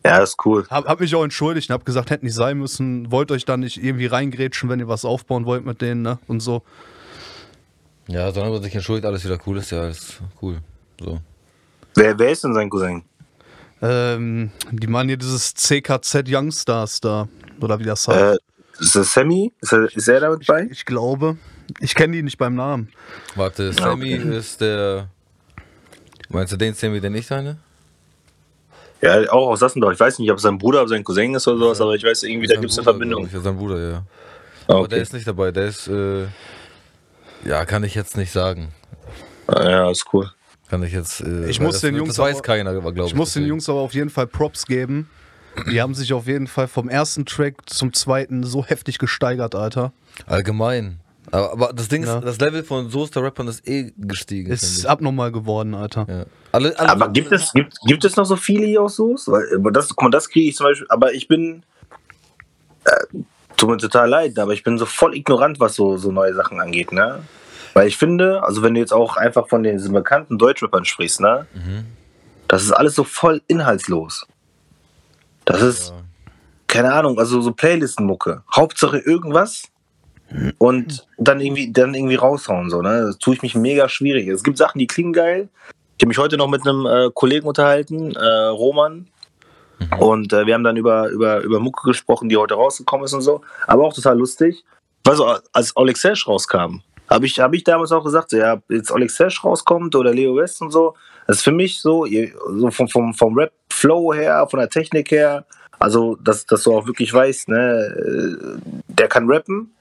Ja, 0.05 0.19
ist 0.19 0.37
cool. 0.45 0.67
Hab, 0.69 0.85
hab 0.85 0.99
mich 0.99 1.15
auch 1.15 1.23
entschuldigt 1.23 1.69
und 1.69 1.73
hab 1.73 1.83
gesagt, 1.83 2.11
hätte 2.11 2.25
nicht 2.25 2.35
sein 2.35 2.59
müssen, 2.59 3.11
wollt 3.11 3.31
euch 3.31 3.43
da 3.43 3.57
nicht 3.57 3.83
irgendwie 3.83 4.05
reingrätschen, 4.05 4.69
wenn 4.69 4.79
ihr 4.79 4.87
was 4.87 5.03
aufbauen 5.03 5.45
wollt 5.45 5.65
mit 5.65 5.81
denen, 5.81 6.03
ne? 6.03 6.19
Und 6.27 6.41
so. 6.41 6.61
Ja, 8.07 8.31
solange 8.31 8.53
man 8.53 8.61
sich 8.61 8.75
entschuldigt, 8.75 9.07
alles 9.07 9.25
wieder 9.25 9.39
cool 9.47 9.57
ist, 9.57 9.71
ja, 9.71 9.87
ist 9.87 10.21
cool. 10.43 10.59
So. 10.99 11.19
Wer, 11.95 12.19
wer 12.19 12.29
ist 12.29 12.43
denn 12.43 12.53
sein 12.53 12.69
Cousin? 12.69 13.03
Ähm, 13.81 14.51
die 14.71 14.85
meinen 14.85 15.09
hier 15.09 15.17
dieses 15.17 15.55
CKZ 15.55 16.25
Youngstars 16.27 17.01
da, 17.01 17.27
oder 17.59 17.79
wie 17.79 17.85
das 17.85 18.07
heißt. 18.07 18.37
Äh, 18.37 18.37
ist 18.79 18.95
das 18.95 19.11
Sammy? 19.11 19.51
Ist 19.59 19.73
er, 19.73 19.85
ist 19.85 20.07
er 20.07 20.19
damit 20.19 20.45
bei? 20.45 20.67
Ich 20.69 20.85
glaube. 20.85 21.37
Ich 21.79 21.95
kenne 21.95 22.13
die 22.15 22.21
nicht 22.21 22.37
beim 22.37 22.53
Namen. 22.53 22.91
Warte, 23.33 23.73
Sammy 23.73 24.11
ist 24.11 24.61
der. 24.61 25.09
Meinst 26.29 26.53
du 26.53 26.57
den 26.57 26.75
Sammy, 26.75 27.01
der 27.01 27.09
nicht 27.09 27.25
seine? 27.27 27.57
Ja, 29.05 29.31
auch 29.31 29.49
aus 29.49 29.59
Sassendorf. 29.59 29.93
Ich 29.93 29.99
weiß 29.99 30.19
nicht, 30.19 30.29
ob 30.31 30.37
es 30.37 30.43
sein 30.43 30.57
Bruder 30.57 30.79
oder 30.81 30.89
sein 30.89 31.03
Cousin 31.03 31.35
ist 31.35 31.47
oder 31.47 31.57
sowas, 31.59 31.81
aber 31.81 31.95
ich 31.95 32.03
weiß 32.03 32.23
irgendwie, 32.23 32.47
da 32.47 32.55
gibt 32.59 32.71
es 32.71 32.77
eine 32.77 32.83
Verbindung. 32.83 33.29
ja, 33.31 33.39
sein 33.39 33.57
Bruder, 33.57 33.77
ja. 33.91 34.03
Ah, 34.67 34.73
Aber 34.75 34.87
der 34.87 34.97
okay. 34.97 35.01
ist 35.03 35.13
nicht 35.13 35.27
dabei, 35.27 35.51
der 35.51 35.65
ist. 35.67 35.87
Äh, 35.87 36.25
ja, 37.45 37.63
kann 37.65 37.83
ich 37.83 37.93
jetzt 37.95 38.17
nicht 38.17 38.31
sagen. 38.31 38.69
Ah, 39.47 39.69
Ja, 39.69 39.91
ist 39.91 40.05
cool. 40.13 40.29
Kann 40.69 40.81
ich 40.81 40.93
jetzt. 40.93 41.21
Äh, 41.21 41.47
Ich 41.49 41.59
muss 41.59 41.73
das, 41.75 41.81
den 41.81 41.95
Jungs 41.95 42.09
Das 42.09 42.17
weiß 42.19 42.37
aber- 42.37 42.41
keiner, 42.43 42.71
glaube 42.73 42.89
ich. 42.99 43.05
Ich 43.07 43.13
muss 43.15 43.33
den 43.33 43.41
deswegen. 43.43 43.47
Jungs 43.49 43.69
aber 43.69 43.79
auf 43.81 43.93
jeden 43.93 44.09
Fall 44.09 44.25
Props 44.27 44.65
geben. 44.65 45.09
Die 45.71 45.79
haben 45.81 45.93
sich 45.93 46.11
auf 46.13 46.25
jeden 46.27 46.47
Fall 46.47 46.67
vom 46.67 46.89
ersten 46.89 47.25
Track 47.25 47.69
zum 47.69 47.93
zweiten 47.93 48.43
so 48.43 48.65
heftig 48.65 48.97
gesteigert, 48.97 49.55
Alter. 49.55 49.93
Allgemein. 50.25 50.99
Aber, 51.31 51.51
aber 51.51 51.73
das 51.73 51.87
Ding 51.87 52.03
Ja. 52.03 52.17
ist, 52.19 52.25
das 52.25 52.39
Level 52.39 52.63
von 52.63 52.89
Soester-Rappern 52.89 53.47
ist 53.47 53.67
eh 53.67 53.91
gestiegen. 53.97 54.51
Ist 54.51 54.85
abnormal 54.85 55.31
geworden, 55.31 55.73
Alter. 55.73 56.05
ja. 56.07 56.25
alle, 56.51 56.77
alle 56.79 56.89
Aber 56.89 57.09
gibt 57.09 57.31
es, 57.31 57.51
gibt, 57.53 57.73
gibt 57.87 58.05
es 58.05 58.15
noch 58.15 58.25
so 58.25 58.35
viele 58.35 58.65
hier 58.65 58.81
aus 58.83 58.95
Soos? 58.95 59.27
Weil, 59.27 59.43
das, 59.71 59.89
guck 59.89 60.03
mal, 60.03 60.09
das 60.09 60.29
kriege 60.29 60.49
ich 60.49 60.55
zum 60.55 60.65
Beispiel, 60.67 60.87
aber 60.89 61.13
ich 61.13 61.27
bin, 61.27 61.63
äh, 62.85 62.91
tut 63.57 63.69
mir 63.69 63.77
total 63.77 64.09
leid, 64.09 64.37
aber 64.37 64.53
ich 64.53 64.63
bin 64.63 64.77
so 64.77 64.85
voll 64.85 65.15
ignorant, 65.15 65.59
was 65.59 65.75
so, 65.75 65.97
so 65.97 66.11
neue 66.11 66.33
Sachen 66.35 66.59
angeht, 66.59 66.91
ne? 66.91 67.23
Weil 67.73 67.87
ich 67.87 67.97
finde, 67.97 68.41
also 68.43 68.61
wenn 68.61 68.73
du 68.73 68.79
jetzt 68.79 68.93
auch 68.93 69.17
einfach 69.17 69.47
von 69.49 69.63
den 69.63 69.77
diesen 69.77 69.93
bekannten 69.93 70.37
Deutschrappern 70.37 70.85
sprichst, 70.85 71.19
ne? 71.19 71.45
Das 72.47 72.63
ist 72.63 72.71
alles 72.71 72.95
so 72.95 73.03
voll 73.03 73.41
inhaltslos. 73.47 74.25
Das 75.45 75.61
ist, 75.61 75.89
Ja. 75.89 76.01
keine 76.67 76.93
Ahnung, 76.93 77.19
also 77.19 77.41
so 77.41 77.51
Playlisten-Mucke. 77.51 78.43
Hauptsache 78.55 78.99
irgendwas 78.99 79.63
und 80.57 81.07
dann 81.17 81.39
irgendwie, 81.39 81.71
dann 81.71 81.93
irgendwie 81.93 82.15
raushauen, 82.15 82.69
so, 82.69 82.81
ne? 82.81 83.03
Das 83.07 83.17
tue 83.17 83.35
ich 83.35 83.41
mich 83.41 83.55
mega 83.55 83.87
schwierig. 83.89 84.27
Es 84.27 84.43
gibt 84.43 84.57
Sachen, 84.57 84.79
die 84.79 84.87
klingen 84.87 85.13
geil. 85.13 85.49
Ich 85.97 86.03
habe 86.03 86.09
mich 86.09 86.17
heute 86.17 86.37
noch 86.37 86.49
mit 86.49 86.67
einem 86.67 86.85
äh, 86.85 87.09
Kollegen 87.13 87.47
unterhalten, 87.47 88.15
äh, 88.15 88.47
Roman. 88.47 89.07
Und 89.99 90.33
äh, 90.33 90.45
wir 90.45 90.53
haben 90.53 90.63
dann 90.63 90.77
über, 90.77 91.09
über, 91.09 91.41
über 91.41 91.59
Mucke 91.59 91.87
gesprochen, 91.89 92.29
die 92.29 92.37
heute 92.37 92.55
rausgekommen 92.55 93.05
ist 93.05 93.13
und 93.13 93.21
so. 93.21 93.41
Aber 93.67 93.85
auch 93.85 93.93
total 93.93 94.17
lustig. 94.17 94.63
Also, 95.07 95.35
als 95.53 95.75
Oleg 95.75 95.97
Sesh 95.97 96.27
rauskam, 96.27 96.81
habe 97.09 97.25
ich, 97.25 97.39
hab 97.39 97.53
ich 97.53 97.63
damals 97.63 97.91
auch 97.91 98.03
gesagt, 98.03 98.31
so, 98.31 98.37
ja, 98.37 98.61
jetzt 98.69 98.91
Oleg 98.91 99.11
Sesh 99.11 99.43
rauskommt 99.43 99.95
oder 99.95 100.13
Leo 100.13 100.35
West 100.35 100.61
und 100.61 100.71
so, 100.71 100.95
das 101.27 101.37
ist 101.37 101.43
für 101.43 101.51
mich 101.51 101.79
so, 101.79 102.05
so 102.05 102.71
vom, 102.71 102.87
vom, 102.87 103.13
vom 103.13 103.37
Rap-Flow 103.37 104.13
her, 104.13 104.47
von 104.49 104.59
der 104.59 104.69
Technik 104.69 105.11
her, 105.11 105.45
also, 105.79 106.15
dass, 106.15 106.45
dass 106.45 106.63
du 106.63 106.73
auch 106.73 106.87
wirklich 106.87 107.13
weißt, 107.13 107.49
ne, 107.49 107.85
äh, 107.85 108.59
der 108.87 109.07
kann 109.07 109.29
rappen, 109.29 109.71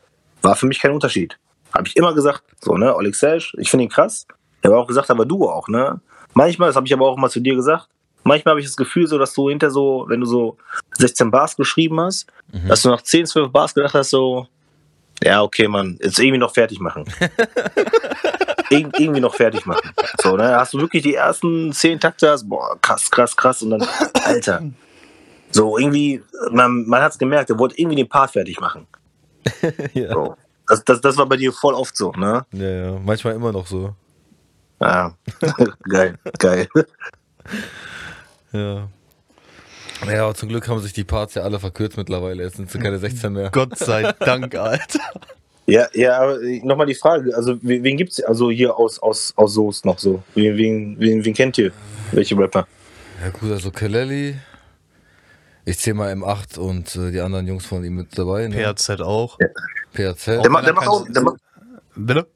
war 0.44 0.56
für 0.56 0.66
mich 0.66 0.80
kein 0.80 0.92
Unterschied. 0.92 1.38
Habe 1.72 1.88
ich 1.88 1.96
immer 1.96 2.14
gesagt, 2.14 2.42
so, 2.60 2.76
ne, 2.76 2.94
Oleg 2.94 3.14
Sesh, 3.14 3.54
ich 3.58 3.70
finde 3.70 3.84
ihn 3.84 3.90
krass. 3.90 4.26
Ich 4.60 4.66
habe 4.66 4.78
auch 4.78 4.86
gesagt, 4.86 5.10
aber 5.10 5.26
du 5.26 5.48
auch, 5.48 5.68
ne? 5.68 6.00
Manchmal, 6.34 6.68
das 6.68 6.76
habe 6.76 6.86
ich 6.86 6.92
aber 6.92 7.06
auch 7.06 7.16
mal 7.16 7.30
zu 7.30 7.40
dir 7.40 7.54
gesagt, 7.54 7.88
manchmal 8.22 8.52
habe 8.52 8.60
ich 8.60 8.66
das 8.66 8.76
Gefühl, 8.76 9.06
so, 9.06 9.18
dass 9.18 9.34
du 9.34 9.48
hinter 9.48 9.70
so, 9.70 10.04
wenn 10.08 10.20
du 10.20 10.26
so 10.26 10.56
16 10.98 11.30
Bars 11.30 11.56
geschrieben 11.56 12.00
hast, 12.00 12.26
dass 12.68 12.82
du 12.82 12.90
nach 12.90 13.02
10, 13.02 13.26
12 13.26 13.50
Bars 13.50 13.74
gedacht 13.74 13.94
hast, 13.94 14.10
so, 14.10 14.46
ja, 15.22 15.42
okay, 15.42 15.68
Mann, 15.68 15.98
jetzt 16.02 16.18
irgendwie 16.18 16.38
noch 16.38 16.52
fertig 16.52 16.80
machen. 16.80 17.04
Ir 18.70 18.90
irgendwie 18.98 19.20
noch 19.20 19.34
fertig 19.34 19.66
machen. 19.66 19.90
So, 20.22 20.36
ne? 20.36 20.56
Hast 20.56 20.74
du 20.74 20.78
wirklich 20.78 21.02
die 21.02 21.14
ersten 21.14 21.72
10 21.72 22.00
Takte, 22.00 22.30
hast, 22.30 22.48
boah, 22.48 22.78
krass, 22.80 23.10
krass, 23.10 23.36
krass, 23.36 23.62
und 23.62 23.70
dann, 23.70 23.86
Alter. 24.24 24.62
So, 25.50 25.78
irgendwie, 25.78 26.22
man, 26.50 26.84
man 26.86 27.02
hat 27.02 27.12
es 27.12 27.18
gemerkt, 27.18 27.50
er 27.50 27.58
wollte 27.58 27.78
irgendwie 27.78 27.96
den 27.96 28.08
Part 28.08 28.32
fertig 28.32 28.58
machen. 28.58 28.86
ja. 29.94 30.12
So. 30.12 30.36
Das, 30.66 30.84
das, 30.84 31.00
das 31.00 31.16
war 31.16 31.26
bei 31.26 31.36
dir 31.36 31.52
voll 31.52 31.74
oft 31.74 31.96
so, 31.96 32.12
ne? 32.12 32.46
ja, 32.52 32.68
ja. 32.68 32.98
Manchmal 32.98 33.34
immer 33.34 33.52
noch 33.52 33.66
so. 33.66 33.94
Ja. 34.80 35.14
geil, 35.88 36.18
geil. 36.38 36.68
Ja. 38.52 38.88
Ja, 40.06 40.24
aber 40.24 40.34
zum 40.34 40.48
Glück 40.48 40.68
haben 40.68 40.80
sich 40.80 40.92
die 40.92 41.02
Parts 41.02 41.34
ja 41.34 41.42
alle 41.42 41.58
verkürzt 41.58 41.96
mittlerweile. 41.96 42.44
Jetzt 42.44 42.56
sind 42.56 42.70
sie 42.70 42.78
keine 42.78 42.98
16 42.98 43.32
mehr. 43.32 43.50
Gott 43.50 43.76
sei 43.76 44.12
Dank, 44.20 44.54
Alter. 44.54 45.00
Ja, 45.66 45.88
ja, 45.92 46.18
aber 46.20 46.38
nochmal 46.62 46.86
die 46.86 46.94
Frage, 46.94 47.34
also 47.34 47.56
wen, 47.62 47.96
gibt's 47.96 48.22
also 48.22 48.50
hier 48.50 48.78
aus, 48.78 48.98
aus, 49.00 49.32
aus 49.36 49.54
Soest 49.54 49.84
noch 49.84 49.98
so? 49.98 50.22
Wen, 50.34 50.56
wen, 50.56 50.96
wen, 51.00 51.24
wen 51.24 51.34
kennt 51.34 51.58
ihr? 51.58 51.72
Welche 52.12 52.36
Rapper? 52.36 52.66
Ja 53.22 53.30
gut, 53.30 53.50
also 53.50 53.70
Kelly. 53.70 54.36
Ich 55.64 55.78
zähle 55.78 55.94
mal 55.94 56.12
M8 56.12 56.58
und 56.58 56.94
äh, 56.96 57.10
die 57.10 57.20
anderen 57.20 57.46
Jungs 57.46 57.64
von 57.64 57.82
ihm 57.84 57.94
mit 57.96 58.18
dabei. 58.18 58.46
Ne? 58.48 58.54
PRZ 58.56 59.00
auch. 59.00 59.38
PRZ. 59.94 60.26
Der, 60.42 60.50
macht, 60.50 60.66
der, 60.66 60.74
macht 60.74 60.88
auch, 60.88 61.06
der, 61.08 61.22
macht, 61.22 61.36
Bitte? 61.94 62.26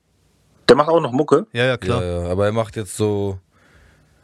der 0.68 0.76
macht 0.76 0.88
auch 0.88 1.00
noch 1.00 1.12
Mucke. 1.12 1.46
Ja, 1.52 1.62
ja, 1.64 1.66
Ja, 1.70 1.76
klar. 1.76 2.02
ja, 2.04 2.26
aber 2.30 2.46
er 2.46 2.52
macht 2.52 2.76
jetzt 2.76 2.96
so. 2.96 3.38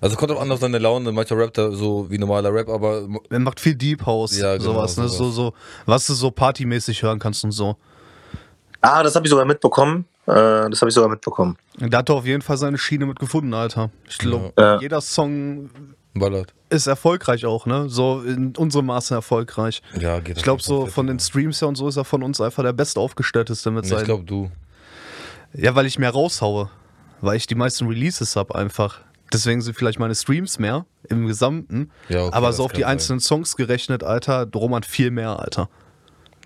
Also 0.00 0.16
kommt 0.16 0.30
auch 0.32 0.40
an 0.40 0.50
auf 0.52 0.60
seine 0.60 0.78
Laune. 0.78 1.12
Mancher 1.12 1.36
rappt 1.38 1.56
er 1.58 1.72
so 1.72 2.10
wie 2.10 2.18
normaler 2.18 2.52
Rap, 2.52 2.68
aber 2.68 3.06
Er 3.30 3.38
macht 3.38 3.58
viel 3.60 3.74
Deep 3.74 4.04
House, 4.04 4.36
Ja, 4.38 4.52
genau, 4.56 4.72
sowas, 4.72 4.96
ne? 4.96 5.08
sowas. 5.08 5.16
So, 5.18 5.30
so, 5.30 5.54
was 5.86 6.06
du 6.06 6.14
so 6.14 6.30
partymäßig 6.30 7.02
hören 7.02 7.18
kannst 7.18 7.42
und 7.44 7.52
so. 7.52 7.76
Ah, 8.82 9.02
das 9.02 9.14
habe 9.16 9.24
ich 9.26 9.30
sogar 9.30 9.46
mitbekommen. 9.46 10.04
Äh, 10.26 10.32
das 10.68 10.80
habe 10.82 10.88
ich 10.88 10.94
sogar 10.94 11.08
mitbekommen. 11.08 11.56
Da 11.78 11.98
hat 11.98 12.08
er 12.10 12.16
auf 12.16 12.26
jeden 12.26 12.42
Fall 12.42 12.58
seine 12.58 12.76
Schiene 12.76 13.06
mit 13.06 13.18
gefunden, 13.18 13.54
Alter. 13.54 13.90
Ich 14.08 14.18
glaube, 14.18 14.52
Ja. 14.58 14.78
jeder 14.78 15.00
Song 15.00 15.70
ballert. 16.14 16.54
ist 16.70 16.86
erfolgreich 16.86 17.44
auch, 17.46 17.66
ne? 17.66 17.88
So 17.88 18.22
in 18.22 18.54
unserem 18.56 18.86
Maße 18.86 19.14
erfolgreich. 19.14 19.82
Ja, 19.98 20.20
geht 20.20 20.36
Ich 20.36 20.42
glaube, 20.42 20.62
so 20.62 20.86
von 20.86 21.06
den 21.06 21.18
Streams 21.18 21.60
her 21.60 21.68
und 21.68 21.76
so 21.76 21.88
ist 21.88 21.96
er 21.96 22.04
von 22.04 22.22
uns 22.22 22.40
einfach 22.40 22.62
der 22.62 22.72
bestaufgestellteste 22.72 23.70
mit 23.70 23.84
Ich 23.84 23.90
seinen. 23.90 24.04
glaube, 24.04 24.24
du. 24.24 24.50
Ja, 25.52 25.74
weil 25.74 25.86
ich 25.86 25.98
mehr 25.98 26.10
raushaue. 26.10 26.70
Weil 27.20 27.36
ich 27.36 27.46
die 27.46 27.54
meisten 27.54 27.86
Releases 27.86 28.36
habe 28.36 28.54
einfach. 28.54 29.00
deswegen 29.32 29.60
sind 29.62 29.74
vielleicht 29.76 29.98
meine 29.98 30.14
Streams 30.14 30.58
mehr 30.58 30.84
im 31.08 31.26
Gesamten. 31.26 31.90
Ja, 32.08 32.24
okay, 32.26 32.34
aber 32.36 32.52
so 32.52 32.64
auf 32.64 32.72
die 32.72 32.82
sein. 32.82 32.90
einzelnen 32.92 33.20
Songs 33.20 33.56
gerechnet, 33.56 34.04
Alter, 34.04 34.46
Roman 34.54 34.82
viel 34.82 35.10
mehr, 35.10 35.40
Alter. 35.40 35.68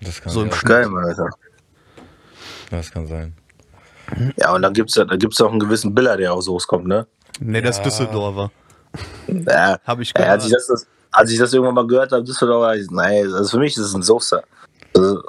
Das 0.01 0.21
kann, 0.21 0.31
So 0.31 0.41
im 0.41 0.49
ja. 0.49 0.55
Geil, 0.63 0.87
Alter. 0.95 1.29
das 2.71 2.89
kann 2.91 3.05
sein. 3.07 3.33
Ja, 4.37 4.53
und 4.55 4.61
dann 4.63 4.73
gibt's 4.73 4.95
ja, 4.95 5.05
da 5.05 5.17
gibt's 5.17 5.39
auch 5.41 5.51
einen 5.51 5.59
gewissen 5.59 5.93
Biller, 5.93 6.17
der 6.17 6.33
aus 6.33 6.45
Soos 6.45 6.65
kommt, 6.67 6.87
ne? 6.87 7.05
Nee, 7.39 7.61
das 7.61 7.71
ist 7.75 7.77
Ja. 7.79 7.83
Düsseldorfer. 7.83 8.51
Ja, 9.27 9.79
Hab 9.85 9.99
ich 9.99 10.09
ja, 10.09 10.21
gehört. 10.21 10.31
als, 10.31 10.45
ich 10.45 10.51
das, 10.51 10.87
als 11.11 11.31
ich 11.31 11.39
das 11.39 11.53
irgendwann 11.53 11.75
mal 11.75 11.87
gehört 11.87 12.11
habe, 12.11 12.23
Düsseldorfer, 12.23 12.75
ich, 12.75 12.89
nein, 12.89 13.31
also 13.33 13.49
für 13.57 13.59
mich 13.59 13.73
ist 13.77 13.83
es 13.85 13.93
ein 13.93 14.01
Soße. 14.01 14.41
Also, 14.95 15.21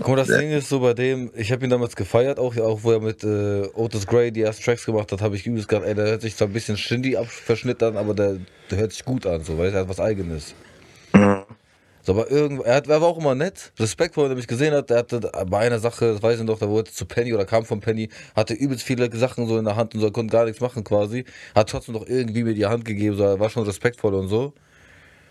Guck 0.00 0.08
mal, 0.08 0.16
das 0.16 0.28
Ding 0.28 0.50
ist 0.50 0.68
so 0.68 0.80
bei 0.80 0.94
dem, 0.94 1.30
ich 1.34 1.50
habe 1.50 1.64
ihn 1.64 1.70
damals 1.70 1.96
gefeiert, 1.96 2.38
auch, 2.38 2.56
auch 2.56 2.82
wo 2.82 2.92
er 2.92 3.00
mit 3.00 3.24
äh, 3.24 3.68
Otis 3.74 4.06
Gray 4.06 4.30
die 4.30 4.42
ersten 4.42 4.62
Tracks 4.62 4.86
gemacht 4.86 5.10
hat, 5.10 5.20
habe 5.20 5.34
ich 5.36 5.44
übelst 5.46 5.68
gedacht, 5.68 5.86
ey, 5.86 5.94
der 5.94 6.06
hört 6.06 6.22
sich 6.22 6.36
zwar 6.36 6.46
ein 6.48 6.52
bisschen 6.52 6.76
Shindy 6.76 7.18
verschnitten 7.26 7.88
an, 7.88 7.96
aber 7.96 8.14
der, 8.14 8.38
der 8.70 8.78
hört 8.78 8.92
sich 8.92 9.04
gut 9.04 9.26
an, 9.26 9.42
so, 9.42 9.56
du, 9.56 9.62
er 9.62 9.72
hat 9.72 9.88
was 9.88 9.98
Eigenes. 10.00 10.54
Mhm. 11.12 11.42
So, 12.08 12.14
aber 12.14 12.30
irgend, 12.30 12.64
er, 12.64 12.76
hat, 12.76 12.88
er 12.88 13.02
war 13.02 13.08
auch 13.08 13.18
immer 13.18 13.34
nett, 13.34 13.70
Respekt, 13.78 14.16
wo 14.16 14.24
er 14.24 14.34
mich 14.34 14.46
gesehen 14.48 14.72
hat, 14.74 14.88
der 14.88 14.98
hatte 15.00 15.20
bei 15.46 15.58
einer 15.58 15.78
Sache, 15.78 16.14
das 16.14 16.22
weiß 16.22 16.40
ich 16.40 16.46
noch, 16.46 16.58
da 16.58 16.66
wollte 16.70 16.90
zu 16.90 17.04
Penny 17.04 17.34
oder 17.34 17.44
kam 17.44 17.66
von 17.66 17.80
Penny, 17.80 18.08
hatte 18.34 18.54
übelst 18.54 18.82
viele 18.84 19.14
Sachen 19.14 19.46
so 19.46 19.58
in 19.58 19.66
der 19.66 19.76
Hand 19.76 19.94
und 19.94 20.00
so, 20.00 20.06
er 20.06 20.12
konnte 20.12 20.32
gar 20.32 20.46
nichts 20.46 20.62
machen 20.62 20.84
quasi, 20.84 21.26
hat 21.54 21.68
trotzdem 21.68 21.94
noch 21.94 22.06
irgendwie 22.06 22.44
mir 22.44 22.54
die 22.54 22.64
Hand 22.64 22.86
gegeben, 22.86 23.14
so, 23.16 23.24
er 23.24 23.38
war 23.40 23.50
schon 23.50 23.64
respektvoll 23.64 24.14
und 24.14 24.28
so. 24.28 24.54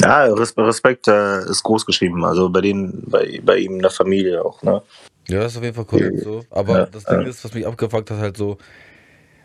ja, 0.02 0.26
Res- 0.26 0.56
Respekt 0.58 1.08
äh, 1.08 1.42
ist 1.50 1.64
groß 1.64 1.86
geschrieben, 1.86 2.24
also 2.26 2.50
bei 2.50 2.62
denen, 2.62 3.04
bei, 3.08 3.42
bei 3.44 3.58
ihm 3.58 3.74
in 3.78 3.80
der 3.82 3.92
Familie 3.92 4.46
auch, 4.46 4.62
ne? 4.64 4.84
Ja, 5.30 5.40
das 5.40 5.54
ist 5.54 5.58
auf 5.58 5.64
jeden 5.64 5.76
Fall 5.76 5.86
korrekt 5.86 6.20
so. 6.20 6.46
Aber 6.52 6.74
Ja, 6.76 6.86
das 6.86 7.06
Ding 7.08 7.22
ja. 7.22 7.24
ist, 7.26 7.44
was 7.44 7.54
mich 7.54 7.68
abgefuckt 7.68 8.12
hat, 8.12 8.20
halt 8.20 8.38
so, 8.38 8.58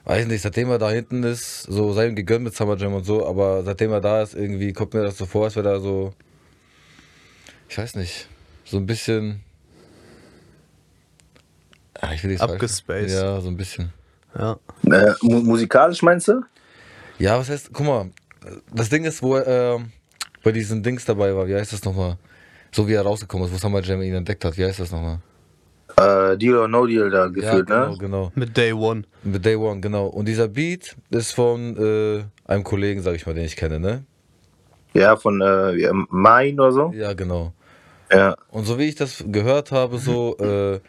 weiß 0.05 0.27
nicht, 0.27 0.43
seitdem 0.43 0.71
er 0.71 0.79
da 0.79 0.91
hinten 0.91 1.23
ist, 1.25 1.63
so 1.65 1.93
sei 1.93 2.09
ihm 2.09 2.17
gegönnt 2.17 2.45
mit 2.45 2.55
Summer 2.57 2.77
Jam 2.77 2.95
und 2.95 3.05
so, 3.07 3.27
aber 3.27 3.65
seitdem 3.65 3.93
er 3.93 4.01
da 4.01 4.23
ist, 4.23 4.35
irgendwie 4.35 4.73
kommt 4.73 4.95
mir 4.95 5.03
das 5.05 5.19
so 5.19 5.27
vor, 5.27 5.45
als 5.47 5.57
wäre 5.57 5.69
da 5.75 5.81
so, 5.81 6.15
ich 7.73 7.79
weiß 7.79 7.97
nicht, 7.97 8.29
so 8.67 8.77
ein 8.77 8.85
bisschen. 8.85 9.41
Ah, 11.99 12.13
ich 12.13 12.23
will 12.23 12.33
nicht 12.33 12.43
Abgespaced. 12.43 13.15
Ja, 13.15 13.41
so 13.41 13.49
ein 13.49 13.57
bisschen. 13.57 13.91
Ja. 14.39 14.59
Äh, 14.85 15.15
mu 15.23 15.41
musikalisch 15.41 16.03
meinst 16.03 16.29
du? 16.29 16.43
Ja, 17.19 17.39
was 17.39 17.49
heißt, 17.49 17.71
guck 17.73 17.87
mal, 17.87 18.11
das 18.75 18.91
Ding 18.91 19.05
ist, 19.05 19.23
wo 19.23 19.37
er 19.37 19.77
ähm, 19.77 19.91
bei 20.43 20.53
diesen 20.53 20.83
Dings 20.83 21.07
dabei 21.07 21.35
war, 21.35 21.49
wie 21.49 21.55
heißt 21.55 21.73
das 21.73 21.83
nochmal? 21.83 22.19
So 22.73 22.87
wie 22.87 22.93
er 22.93 23.03
rausgekommen 23.03 23.47
ist, 23.47 23.55
wo 23.55 23.57
Summer 23.57 23.81
Jam 23.81 24.03
ihn 24.03 24.17
entdeckt 24.17 24.45
hat, 24.45 24.59
wie 24.59 24.67
heißt 24.67 24.81
das 24.81 24.93
nochmal? 24.93 25.21
Äh, 25.97 26.37
Deal 26.37 26.57
or 26.57 26.69
No 26.69 26.87
Deal 26.87 27.09
da 27.09 27.29
gefühlt, 27.29 27.71
ja, 27.71 27.87
genau, 27.87 27.93
ne? 27.93 27.99
genau. 27.99 28.33
Mit 28.35 28.55
Day 28.55 28.75
One. 28.75 29.05
Mit 29.23 29.47
Day 29.47 29.57
One, 29.57 29.81
genau. 29.81 30.09
Und 30.09 30.27
dieser 30.27 30.49
Beat 30.49 30.95
ist 31.09 31.33
von 31.33 31.75
äh, 31.79 32.51
einem 32.51 32.65
Kollegen, 32.65 33.01
sag 33.01 33.15
ich 33.15 33.25
mal, 33.25 33.35
den 33.35 33.47
ich 33.47 33.57
kenne, 33.57 33.81
ne? 33.81 34.05
Ja, 34.93 35.17
von 35.17 35.41
äh, 35.41 35.91
Main 36.11 36.61
oder 36.61 36.73
so. 36.73 36.93
Ja, 36.95 37.15
genau. 37.15 37.55
Ja. 38.13 38.37
Und 38.51 38.65
so 38.65 38.79
wie 38.79 38.89
ich 38.89 38.95
das 38.95 39.25
gehört 39.27 39.73
habe, 39.73 39.99
so 39.99 40.37
äh, 40.39 40.81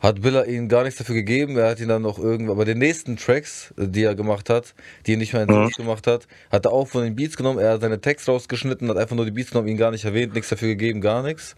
hat 0.00 0.20
Billa 0.22 0.44
ihm 0.44 0.68
gar 0.68 0.82
nichts 0.84 0.98
dafür 0.98 1.14
gegeben. 1.14 1.56
Er 1.56 1.70
hat 1.70 1.80
ihn 1.80 1.88
dann 1.88 2.02
noch 2.02 2.18
irgendwann, 2.18 2.56
bei 2.56 2.64
den 2.64 2.78
nächsten 2.78 3.16
Tracks, 3.16 3.72
äh, 3.78 3.86
die 3.88 4.04
er 4.04 4.14
gemacht 4.14 4.50
hat, 4.50 4.74
die 5.06 5.14
er 5.14 5.18
nicht 5.18 5.32
mehr 5.32 5.42
in 5.42 5.48
Mhm. 5.50 5.70
Gemacht 5.76 6.06
hat, 6.06 6.26
hat 6.50 6.64
er 6.66 6.72
auch 6.72 6.88
von 6.88 7.04
den 7.04 7.14
Beats 7.14 7.36
genommen. 7.36 7.58
Er 7.58 7.72
hat 7.74 7.82
seine 7.82 8.00
Text 8.00 8.28
rausgeschnitten, 8.28 8.88
hat 8.88 8.96
einfach 8.96 9.16
nur 9.16 9.24
die 9.24 9.30
Beats 9.30 9.50
genommen, 9.50 9.68
ihn 9.68 9.76
gar 9.76 9.90
nicht 9.90 10.04
erwähnt, 10.04 10.34
nichts 10.34 10.48
dafür 10.48 10.68
gegeben, 10.68 11.00
gar 11.00 11.22
nichts. 11.22 11.54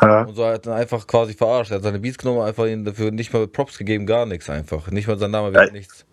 Ja. 0.00 0.22
Und 0.22 0.34
so 0.34 0.44
hat 0.44 0.66
er 0.66 0.74
einfach 0.74 1.06
quasi 1.06 1.34
verarscht. 1.34 1.70
Er 1.70 1.76
hat 1.76 1.84
seine 1.84 2.00
Beats 2.00 2.18
genommen, 2.18 2.40
einfach 2.40 2.66
ihn 2.66 2.84
dafür 2.84 3.10
nicht 3.12 3.32
mal 3.32 3.46
Props 3.46 3.78
gegeben, 3.78 4.06
gar 4.06 4.26
nichts 4.26 4.50
einfach. 4.50 4.90
Nicht 4.90 5.06
mal 5.06 5.18
sein 5.18 5.30
Name 5.30 5.52
Ja. 5.54 5.70
nichts. 5.70 6.04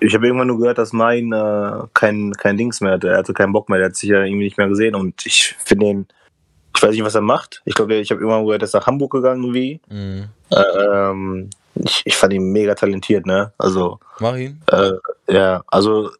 Ich 0.00 0.14
habe 0.14 0.26
irgendwann 0.26 0.48
nur 0.48 0.58
gehört, 0.58 0.78
dass 0.78 0.92
Main 0.92 1.32
äh, 1.32 1.86
kein, 1.94 2.32
kein 2.32 2.56
Dings 2.56 2.80
mehr 2.80 2.92
hatte. 2.92 3.08
Er 3.08 3.18
hatte 3.18 3.32
keinen 3.32 3.52
Bock 3.52 3.68
mehr, 3.68 3.78
der 3.78 3.88
hat 3.88 3.96
sich 3.96 4.10
ja 4.10 4.24
irgendwie 4.24 4.44
nicht 4.44 4.58
mehr 4.58 4.68
gesehen 4.68 4.94
und 4.94 5.24
ich 5.24 5.54
finde 5.64 5.86
ihn, 5.86 6.06
ich 6.76 6.82
weiß 6.82 6.90
nicht, 6.90 7.04
was 7.04 7.14
er 7.14 7.22
macht. 7.22 7.62
Ich 7.64 7.74
glaube, 7.74 7.94
ich 7.94 8.10
habe 8.10 8.20
irgendwann 8.20 8.44
gehört, 8.44 8.62
er 8.62 8.66
ist 8.66 8.74
nach 8.74 8.86
Hamburg 8.86 9.12
gegangen 9.12 9.42
irgendwie. 9.42 9.80
Mhm. 9.88 10.28
Äh, 10.50 10.60
ähm, 10.60 11.50
ich, 11.74 12.02
ich 12.04 12.16
fand 12.16 12.32
ihn 12.32 12.52
mega 12.52 12.74
talentiert, 12.74 13.26
ne? 13.26 13.52
Also, 13.58 13.98
Mach 14.20 14.36
ihn. 14.36 14.60
äh, 14.70 14.92
ja, 15.28 15.62
also 15.68 16.10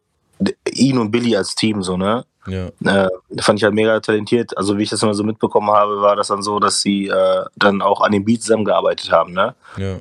ihn 0.72 0.98
und 0.98 1.10
Billy 1.10 1.36
als 1.36 1.54
Team 1.54 1.82
so, 1.82 1.96
ne? 1.96 2.24
Ja. 2.46 2.68
Äh, 2.84 3.08
fand 3.40 3.58
ich 3.58 3.64
halt 3.64 3.74
mega 3.74 3.98
talentiert. 4.00 4.56
Also 4.56 4.78
wie 4.78 4.84
ich 4.84 4.90
das 4.90 5.02
immer 5.02 5.14
so 5.14 5.24
mitbekommen 5.24 5.70
habe, 5.70 6.00
war 6.00 6.16
das 6.16 6.28
dann 6.28 6.42
so, 6.42 6.60
dass 6.60 6.80
sie 6.80 7.08
äh, 7.08 7.44
dann 7.56 7.82
auch 7.82 8.00
an 8.00 8.12
den 8.12 8.24
Beats 8.24 8.44
zusammengearbeitet 8.44 9.10
haben, 9.10 9.32
ne? 9.32 9.54
Ja. 9.76 9.96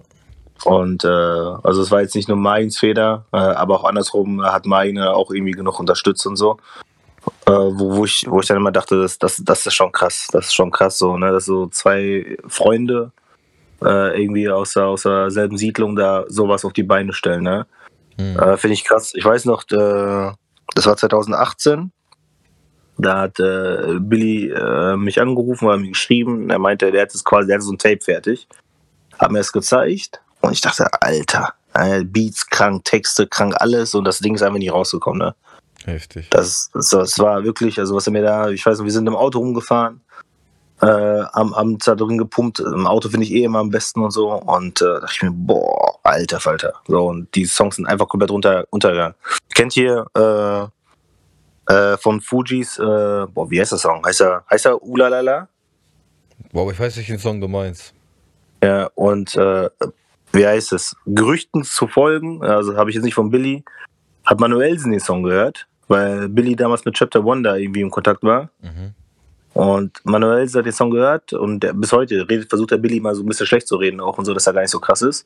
Und 0.64 1.04
äh, 1.04 1.08
also 1.08 1.82
es 1.82 1.92
war 1.92 2.02
jetzt 2.02 2.16
nicht 2.16 2.30
nur 2.30 2.38
Mains 2.38 2.78
Feder, 2.78 3.26
äh, 3.34 3.38
aber 3.38 3.76
auch 3.76 3.84
andersrum 3.84 4.42
hat 4.44 4.66
Meine 4.66 5.14
auch 5.14 5.32
irgendwie 5.32 5.52
genug 5.52 5.80
unterstützt 5.80 6.26
und 6.26 6.38
so. 6.38 6.58
Äh, 7.48 7.52
wo, 7.52 7.98
wo, 7.98 8.06
ich, 8.06 8.26
wo 8.28 8.40
ich 8.40 8.48
dann 8.48 8.58
immer 8.58 8.72
dachte, 8.72 9.00
das, 9.02 9.20
das, 9.20 9.42
das 9.44 9.66
ist 9.66 9.74
schon 9.76 9.92
krass. 9.92 10.28
Das 10.32 10.46
ist 10.48 10.56
schon 10.56 10.72
krass 10.72 10.98
so, 10.98 11.18
ne? 11.18 11.32
Dass 11.32 11.46
so 11.46 11.68
zwei 11.68 12.38
Freunde 12.48 13.12
äh, 13.84 14.20
irgendwie 14.22 14.50
aus, 14.50 14.74
der- 14.74 14.86
aus 14.88 15.04
derselben 15.04 15.58
Siedlung 15.58 15.96
da 15.96 16.26
sowas 16.28 16.66
auf 16.66 16.74
die 16.74 16.84
Beine 16.84 17.14
stellen, 17.14 17.44
ne? 17.44 17.68
Mhm. 18.18 18.40
Äh, 18.40 18.58
Finde 18.58 18.74
ich 18.74 18.84
krass. 18.84 19.12
Ich 19.14 19.24
weiß 19.26 19.46
noch, 19.46 19.64
äh, 19.72 20.32
das 20.74 20.86
war 20.86 20.98
2018. 20.98 21.92
Da 22.98 23.20
hat 23.22 23.40
äh, 23.42 24.00
Billy 24.00 24.50
äh, 24.50 24.96
mich 24.96 25.20
angerufen 25.22 25.66
oder 25.68 25.78
mir 25.78 25.90
geschrieben. 25.90 26.50
Er 26.50 26.60
meinte, 26.60 26.92
der 26.92 27.04
hat 27.04 27.14
es 27.14 27.24
quasi, 27.24 27.48
der 27.48 27.58
hat 27.58 27.62
so 27.64 27.74
ein 27.74 27.78
Tape 27.78 28.00
fertig. 28.02 28.48
Hat 29.20 29.32
mir 29.32 29.40
das 29.40 29.52
gezeigt. 29.52 30.22
Und 30.42 30.54
ich 30.54 30.62
dachte, 30.62 30.88
Alter, 31.02 31.54
Beats 32.06 32.48
krank, 32.48 32.86
Texte 32.86 33.28
krank, 33.28 33.54
alles. 33.60 33.94
Und 33.96 34.06
das 34.06 34.20
Ding 34.20 34.34
ist 34.36 34.42
einfach 34.42 34.60
nicht 34.60 34.72
rausgekommen. 34.72 35.20
Ne? 35.20 35.36
Heftig. 35.86 36.30
Das, 36.32 36.70
das, 36.74 36.90
das 36.90 37.20
war 37.20 37.44
wirklich, 37.44 37.80
also 37.80 37.96
was 37.96 38.08
er 38.08 38.14
mir 38.14 38.24
da, 38.24 38.50
ich 38.50 38.66
weiß 38.66 38.80
nicht, 38.80 38.86
wir 38.86 38.92
sind 38.92 39.08
im 39.08 39.16
Auto 39.16 39.40
rumgefahren. 39.40 40.02
Äh, 40.82 41.24
am 41.32 41.54
Abend 41.54 41.88
da 41.88 41.96
drin 41.96 42.18
gepumpt. 42.18 42.60
Im 42.60 42.86
Auto 42.86 43.08
finde 43.08 43.26
ich 43.26 43.32
eh 43.32 43.44
immer 43.44 43.60
am 43.60 43.70
besten 43.70 44.02
und 44.02 44.12
so. 44.12 44.34
Und 44.34 44.82
äh, 44.82 45.00
dachte 45.00 45.14
ich 45.14 45.24
mir, 45.24 45.32
boah, 45.32 46.00
alter 46.04 46.40
Falter. 46.40 46.74
So, 46.88 47.08
und 47.08 47.34
die 47.34 47.46
Songs 47.46 47.78
sind 47.78 47.86
einfach 47.86 48.10
komplett 48.10 48.32
unter, 48.32 48.66
untergegangen. 48.72 49.16
Kennt 49.54 49.78
ihr 49.78 50.06
äh, 50.18 51.74
äh, 51.74 51.98
von 51.98 52.20
Fujis, 52.20 52.78
äh, 52.78 52.82
boah, 52.84 53.50
wie 53.50 53.60
heißt 53.60 53.72
der 53.72 53.80
Song? 53.80 54.06
Heißt 54.06 54.22
er, 54.22 54.44
heißt 54.50 54.66
er 54.66 54.84
Ulalala? 54.84 55.48
Boah, 56.52 56.72
ich 56.72 56.80
weiß 56.80 56.98
nicht, 56.98 57.10
welchen 57.10 57.22
Song 57.22 57.40
du 57.40 57.48
meinst. 57.48 57.94
Ja, 58.62 58.90
und 58.96 59.36
äh, 59.36 59.70
wie 60.32 60.46
heißt 60.46 60.74
es? 60.74 60.96
Gerüchten 61.06 61.64
zu 61.64 61.88
folgen, 61.88 62.44
also 62.44 62.76
habe 62.76 62.90
ich 62.90 62.96
jetzt 62.96 63.06
nicht 63.06 63.14
von 63.14 63.30
Billy, 63.30 63.64
hat 64.26 64.40
Manuelsen 64.40 64.92
den 64.92 65.00
Song 65.00 65.24
gehört, 65.24 65.68
weil 65.88 66.30
Billy 66.30 66.56
damals 66.56 66.86
mit 66.86 66.96
Chapter 66.96 67.24
One 67.24 67.44
da 67.44 67.56
irgendwie 67.56 67.82
im 67.82 67.92
Kontakt 67.92 68.24
war. 68.24 68.50
Mhm. 68.62 68.94
Und 69.54 70.02
Manuelsen 70.04 70.60
hat 70.60 70.66
den 70.66 70.74
Song 70.74 70.92
gehört 70.92 71.32
und 71.32 71.62
der, 71.62 71.72
bis 71.74 71.94
heute 71.94 72.28
redet, 72.30 72.50
versucht 72.50 72.72
der 72.72 72.78
Billy 72.78 73.00
mal 73.00 73.16
so 73.16 73.24
ein 73.24 73.26
bisschen 73.26 73.48
schlecht 73.48 73.68
zu 73.68 73.78
reden 73.78 74.02
auch 74.02 74.18
und 74.18 74.26
so, 74.26 74.34
dass 74.34 74.48
er 74.48 74.54
gar 74.54 74.62
nicht 74.62 74.72
so 74.72 74.80
krass 74.80 75.02
ist. 75.02 75.26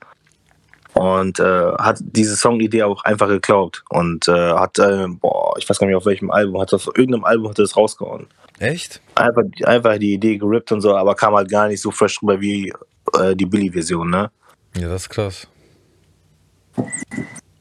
Und 0.94 1.40
äh, 1.40 1.72
hat 1.80 1.98
diese 2.02 2.36
Songidee 2.36 2.84
auch 2.84 3.04
einfach 3.06 3.28
geklaut 3.28 3.84
und 3.90 4.28
äh, 4.28 4.54
hat, 4.54 4.78
äh, 4.78 5.08
boah, 5.08 5.56
ich 5.58 5.68
weiß 5.68 5.80
gar 5.80 5.88
nicht 5.88 5.96
auf 5.96 6.06
welchem 6.06 6.30
Album, 6.30 6.62
hat 6.62 6.74
auf 6.74 6.88
irgendeinem 6.88 7.24
Album 7.24 7.50
hat 7.50 7.58
er 7.58 7.64
das 7.64 7.76
rausgehauen. 7.76 8.28
Echt? 8.60 9.02
Einfach, 9.16 9.44
einfach 9.64 9.98
die 9.98 10.14
Idee 10.14 10.38
gerippt 10.38 10.72
und 10.72 10.82
so, 10.82 10.96
aber 10.96 11.16
kam 11.16 11.34
halt 11.34 11.50
gar 11.50 11.68
nicht 11.68 11.82
so 11.82 11.90
fresh 11.90 12.20
drüber 12.20 12.40
wie 12.40 12.74
äh, 13.18 13.36
die 13.36 13.46
Billy-Version, 13.46 14.10
ne? 14.10 14.30
Ja, 14.78 14.90
das 14.90 15.04
ist 15.04 15.10
krass. 15.10 15.48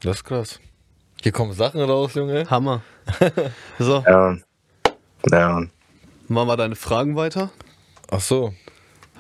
Das 0.01 0.17
ist 0.17 0.25
krass. 0.25 0.61
Hier 1.23 1.33
kommen 1.33 1.53
Sachen 1.53 1.81
raus, 1.81 2.15
Junge. 2.15 2.49
Hammer. 2.49 2.83
so, 3.79 4.05
Ja. 4.07 4.37
Ja. 5.31 5.63
machen 6.29 6.49
wir 6.49 6.57
deine 6.57 6.77
Fragen 6.77 7.17
weiter. 7.17 7.51
Ach 8.11 8.21
so. 8.21 8.55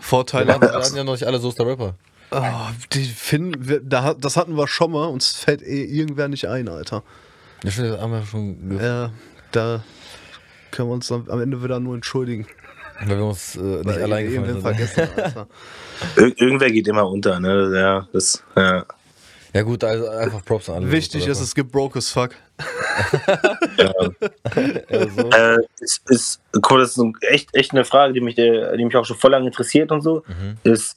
Vorteile. 0.00 0.52
hatten, 0.54 0.62
wir 0.62 0.72
hatten 0.72 0.96
ja 0.96 1.04
noch 1.04 1.12
nicht 1.12 1.26
alle 1.26 1.38
Soester 1.40 1.66
Rapper. 1.66 1.94
Oh, 2.30 2.42
die 2.92 3.04
finden 3.04 3.68
wir, 3.68 3.80
da, 3.80 4.14
das 4.14 4.36
hatten 4.36 4.54
wir 4.56 4.68
schon 4.68 4.92
mal, 4.92 5.06
uns 5.06 5.32
fällt 5.32 5.62
eh 5.62 5.82
irgendwer 5.84 6.28
nicht 6.28 6.46
ein, 6.46 6.68
Alter. 6.68 7.02
Ja, 7.64 7.70
stimmt, 7.70 7.90
das 7.94 8.00
haben 8.00 8.12
wir 8.12 8.24
schon, 8.26 8.78
Ja, 8.80 9.10
da 9.50 9.82
können 10.70 10.88
wir 10.90 10.94
uns 10.94 11.10
am 11.10 11.28
am 11.28 11.40
Ende 11.40 11.62
wieder 11.64 11.80
nur 11.80 11.94
entschuldigen. 11.94 12.46
weil 13.00 13.16
wir 13.16 13.24
uns 13.24 13.56
äh, 13.56 13.60
nicht 13.60 13.88
allein 13.98 14.26
gefallen 14.30 14.46
sind. 14.52 14.60
vergessen, 14.60 15.08
Alter. 15.16 15.46
Ir 16.16 16.40
irgendwer 16.40 16.70
geht 16.70 16.86
immer 16.86 17.08
unter, 17.08 17.40
ne? 17.40 17.72
Ja, 17.76 18.06
das, 18.12 18.44
ja. 18.54 18.84
Ja 19.58 19.64
gut, 19.64 19.82
also 19.82 20.08
einfach 20.08 20.44
Props 20.44 20.68
an 20.68 20.76
alle. 20.76 20.92
Wichtig 20.92 21.26
ist, 21.26 21.40
es 21.40 21.52
gibt 21.52 21.72
broke 21.72 21.98
as 21.98 22.12
fuck. 22.12 22.30
Ja, 23.76 23.92
so. 25.16 25.30
Äh, 25.30 25.56
ist, 25.80 26.08
ist, 26.08 26.40
mal, 26.52 26.78
das 26.78 26.96
ist 26.96 27.04
echt, 27.22 27.52
echt 27.56 27.72
eine 27.72 27.84
Frage, 27.84 28.12
die 28.12 28.20
mich, 28.20 28.36
die 28.36 28.84
mich 28.84 28.94
auch 28.94 29.04
schon 29.04 29.16
voll 29.16 29.32
lange 29.32 29.46
interessiert 29.46 29.90
und 29.90 30.02
so. 30.02 30.22
Mhm. 30.28 30.58
Ist, 30.62 30.96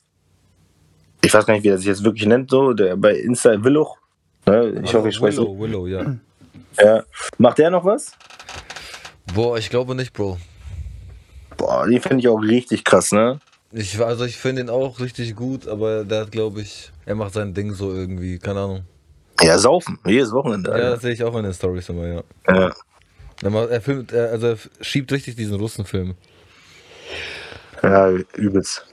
ich 1.24 1.34
weiß 1.34 1.48
gar 1.48 1.56
nicht, 1.56 1.64
wie 1.64 1.70
er 1.70 1.80
sich 1.80 1.88
jetzt 1.88 2.04
wirklich 2.04 2.28
nennt, 2.28 2.52
so, 2.52 2.74
der 2.74 2.96
bei 2.98 3.16
Insta 3.16 3.64
Willoch. 3.64 3.98
Ne? 4.46 4.80
Ich 4.84 4.94
hoffe, 4.94 5.10
ich 5.10 5.16
spreche 5.16 5.38
so. 5.38 5.58
Willow, 5.58 5.86
Willow, 5.86 5.88
ja. 5.88 6.16
Ja. 6.80 7.04
Macht 7.40 7.58
der 7.58 7.72
noch 7.72 7.84
was? 7.84 8.12
Boah, 9.34 9.58
ich 9.58 9.72
glaube 9.72 9.96
nicht, 9.96 10.14
Bro. 10.14 10.38
Boah, 11.58 11.88
den 11.88 12.00
finde 12.00 12.20
ich 12.20 12.28
auch 12.28 12.38
richtig 12.38 12.84
krass, 12.84 13.12
ne? 13.12 13.40
Ich, 13.74 14.00
also 14.04 14.26
ich 14.26 14.38
finde 14.38 14.62
ihn 14.64 14.70
auch 14.70 15.00
richtig 15.00 15.36
gut, 15.36 15.68
aber 15.68 16.04
der 16.04 16.22
hat, 16.22 16.32
glaube 16.32 16.62
ich, 16.62 16.92
er 17.06 17.16
macht 17.16 17.34
sein 17.34 17.54
Ding 17.54 17.74
so 17.74 17.94
irgendwie, 17.94 18.38
keine 18.38 18.60
Ahnung. 18.62 18.82
Ja, 19.42 19.58
saufen. 19.58 19.98
Jedes 20.06 20.32
Wochenende. 20.32 20.70
Ja, 20.70 20.76
Alter. 20.76 20.90
das 20.92 21.02
sehe 21.02 21.14
ich 21.14 21.24
auch 21.24 21.36
in 21.38 21.44
den 21.44 21.54
Stories 21.54 21.88
immer, 21.90 22.06
ja. 22.08 22.24
Ja. 22.48 22.72
Er, 23.44 23.50
macht- 23.50 23.70
er 23.70 23.82
filmt, 23.82 24.12
er, 24.12 24.32
also 24.32 24.48
er 24.48 24.58
schiebt 24.82 25.12
richtig 25.12 25.36
diesen 25.36 25.56
Russenfilm. 25.56 26.16
Ja, 27.82 28.10
übelst. 28.36 28.86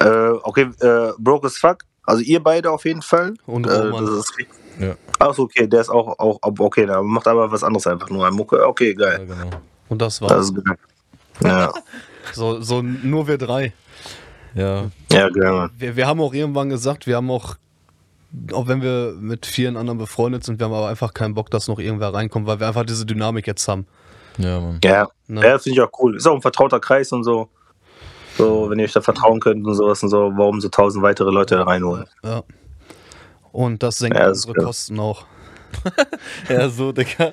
Äh, 0.00 0.08
okay, 0.42 0.70
äh, 0.80 1.12
Broke 1.18 1.46
as 1.46 1.56
Fuck. 1.58 1.78
Also 2.04 2.22
ihr 2.22 2.42
beide 2.42 2.70
auf 2.70 2.84
jeden 2.84 3.02
Fall. 3.02 3.34
Und 3.46 3.66
äh, 3.66 3.72
Roman. 3.72 4.06
das 4.06 4.14
ist, 4.14 4.34
Ja, 4.80 4.94
Achso, 5.18 5.42
okay, 5.42 5.66
der 5.66 5.82
ist 5.82 5.90
auch, 5.90 6.18
auch 6.18 6.38
okay, 6.42 6.86
der 6.86 7.02
macht 7.02 7.26
aber 7.28 7.50
was 7.52 7.62
anderes 7.62 7.86
einfach 7.86 8.08
nur. 8.08 8.30
Mucke. 8.30 8.66
Okay, 8.66 8.90
ja 8.98 9.16
geil. 9.16 9.26
genau. 9.26 9.50
Und 9.90 10.00
das 10.00 10.18
Das 10.20 10.30
war's. 10.30 10.44
ist 10.46 10.64
geil. 10.64 10.76
Ja, 11.44 11.72
So, 12.32 12.60
so 12.62 12.80
nur 12.80 13.26
wir 13.28 13.36
drei. 13.38 13.72
Ja, 14.54 14.88
ja, 15.12 15.28
Mann. 15.52 15.70
Wir, 15.78 15.96
wir 15.96 16.06
haben 16.06 16.20
auch 16.20 16.32
irgendwann 16.34 16.68
gesagt, 16.70 17.06
wir 17.06 17.16
haben 17.16 17.30
auch, 17.30 17.54
auch 18.52 18.66
wenn 18.68 18.82
wir 18.82 19.14
mit 19.18 19.46
vielen 19.46 19.76
anderen 19.76 19.98
befreundet 19.98 20.44
sind, 20.44 20.58
wir 20.58 20.66
haben 20.66 20.72
aber 20.74 20.88
einfach 20.88 21.14
keinen 21.14 21.34
Bock, 21.34 21.50
dass 21.50 21.68
noch 21.68 21.78
irgendwer 21.78 22.12
reinkommt, 22.14 22.46
weil 22.46 22.60
wir 22.60 22.66
einfach 22.68 22.84
diese 22.84 23.06
Dynamik 23.06 23.46
jetzt 23.46 23.66
haben. 23.68 23.86
ja, 24.38 24.60
Mann. 24.60 24.80
Ja, 24.84 25.08
Ne? 25.28 25.42
ja 25.46 25.58
finde 25.58 25.74
ich 25.74 25.80
auch 25.80 25.92
cool. 26.00 26.16
Ist 26.16 26.26
auch 26.26 26.34
ein 26.34 26.42
vertrauter 26.42 26.80
Kreis 26.80 27.12
und 27.12 27.22
so. 27.22 27.48
So, 28.36 28.68
wenn 28.70 28.78
ihr 28.78 28.84
euch 28.84 28.92
da 28.92 29.00
vertrauen 29.00 29.38
könnt 29.38 29.64
und 29.66 29.74
sowas 29.74 30.02
und 30.02 30.08
so, 30.08 30.32
warum 30.36 30.60
so 30.60 30.68
tausend 30.68 31.02
weitere 31.04 31.30
Leute 31.30 31.56
da 31.56 31.62
reinholen? 31.64 32.06
Ja. 32.24 32.42
Und 33.52 33.82
das 33.82 33.98
senkt 33.98 34.16
Ja, 34.16 34.28
das 34.28 34.44
unsere. 34.46 34.64
Kosten 34.66 34.98
auch. 34.98 35.24
Ja, 36.48 36.68
so, 36.68 36.90
Digga. 36.90 37.30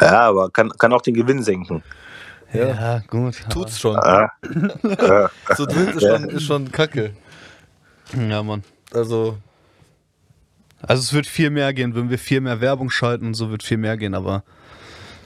Ja, 0.00 0.20
aber 0.28 0.50
kann, 0.50 0.70
kann 0.78 0.92
auch 0.92 1.00
den 1.02 1.14
Gewinn 1.14 1.42
senken. 1.42 1.82
Ja, 2.52 2.98
gut. 3.08 3.40
tut's 3.50 3.78
schon. 3.80 3.94
Ja, 3.94 4.30
ja. 4.82 5.30
So 5.56 5.66
dritt 5.66 5.94
ist 5.96 6.02
schon, 6.02 6.24
ist 6.30 6.42
schon 6.44 6.70
kacke. 6.72 7.12
Ja, 8.28 8.42
Mann. 8.42 8.62
Also, 8.92 9.38
Also 10.82 11.00
es 11.00 11.12
wird 11.12 11.26
viel 11.26 11.50
mehr 11.50 11.72
gehen, 11.72 11.94
wenn 11.94 12.10
wir 12.10 12.18
viel 12.18 12.40
mehr 12.40 12.60
Werbung 12.60 12.90
schalten 12.90 13.26
und 13.28 13.34
so 13.34 13.50
wird 13.50 13.62
viel 13.62 13.78
mehr 13.78 13.96
gehen, 13.96 14.14
aber 14.14 14.42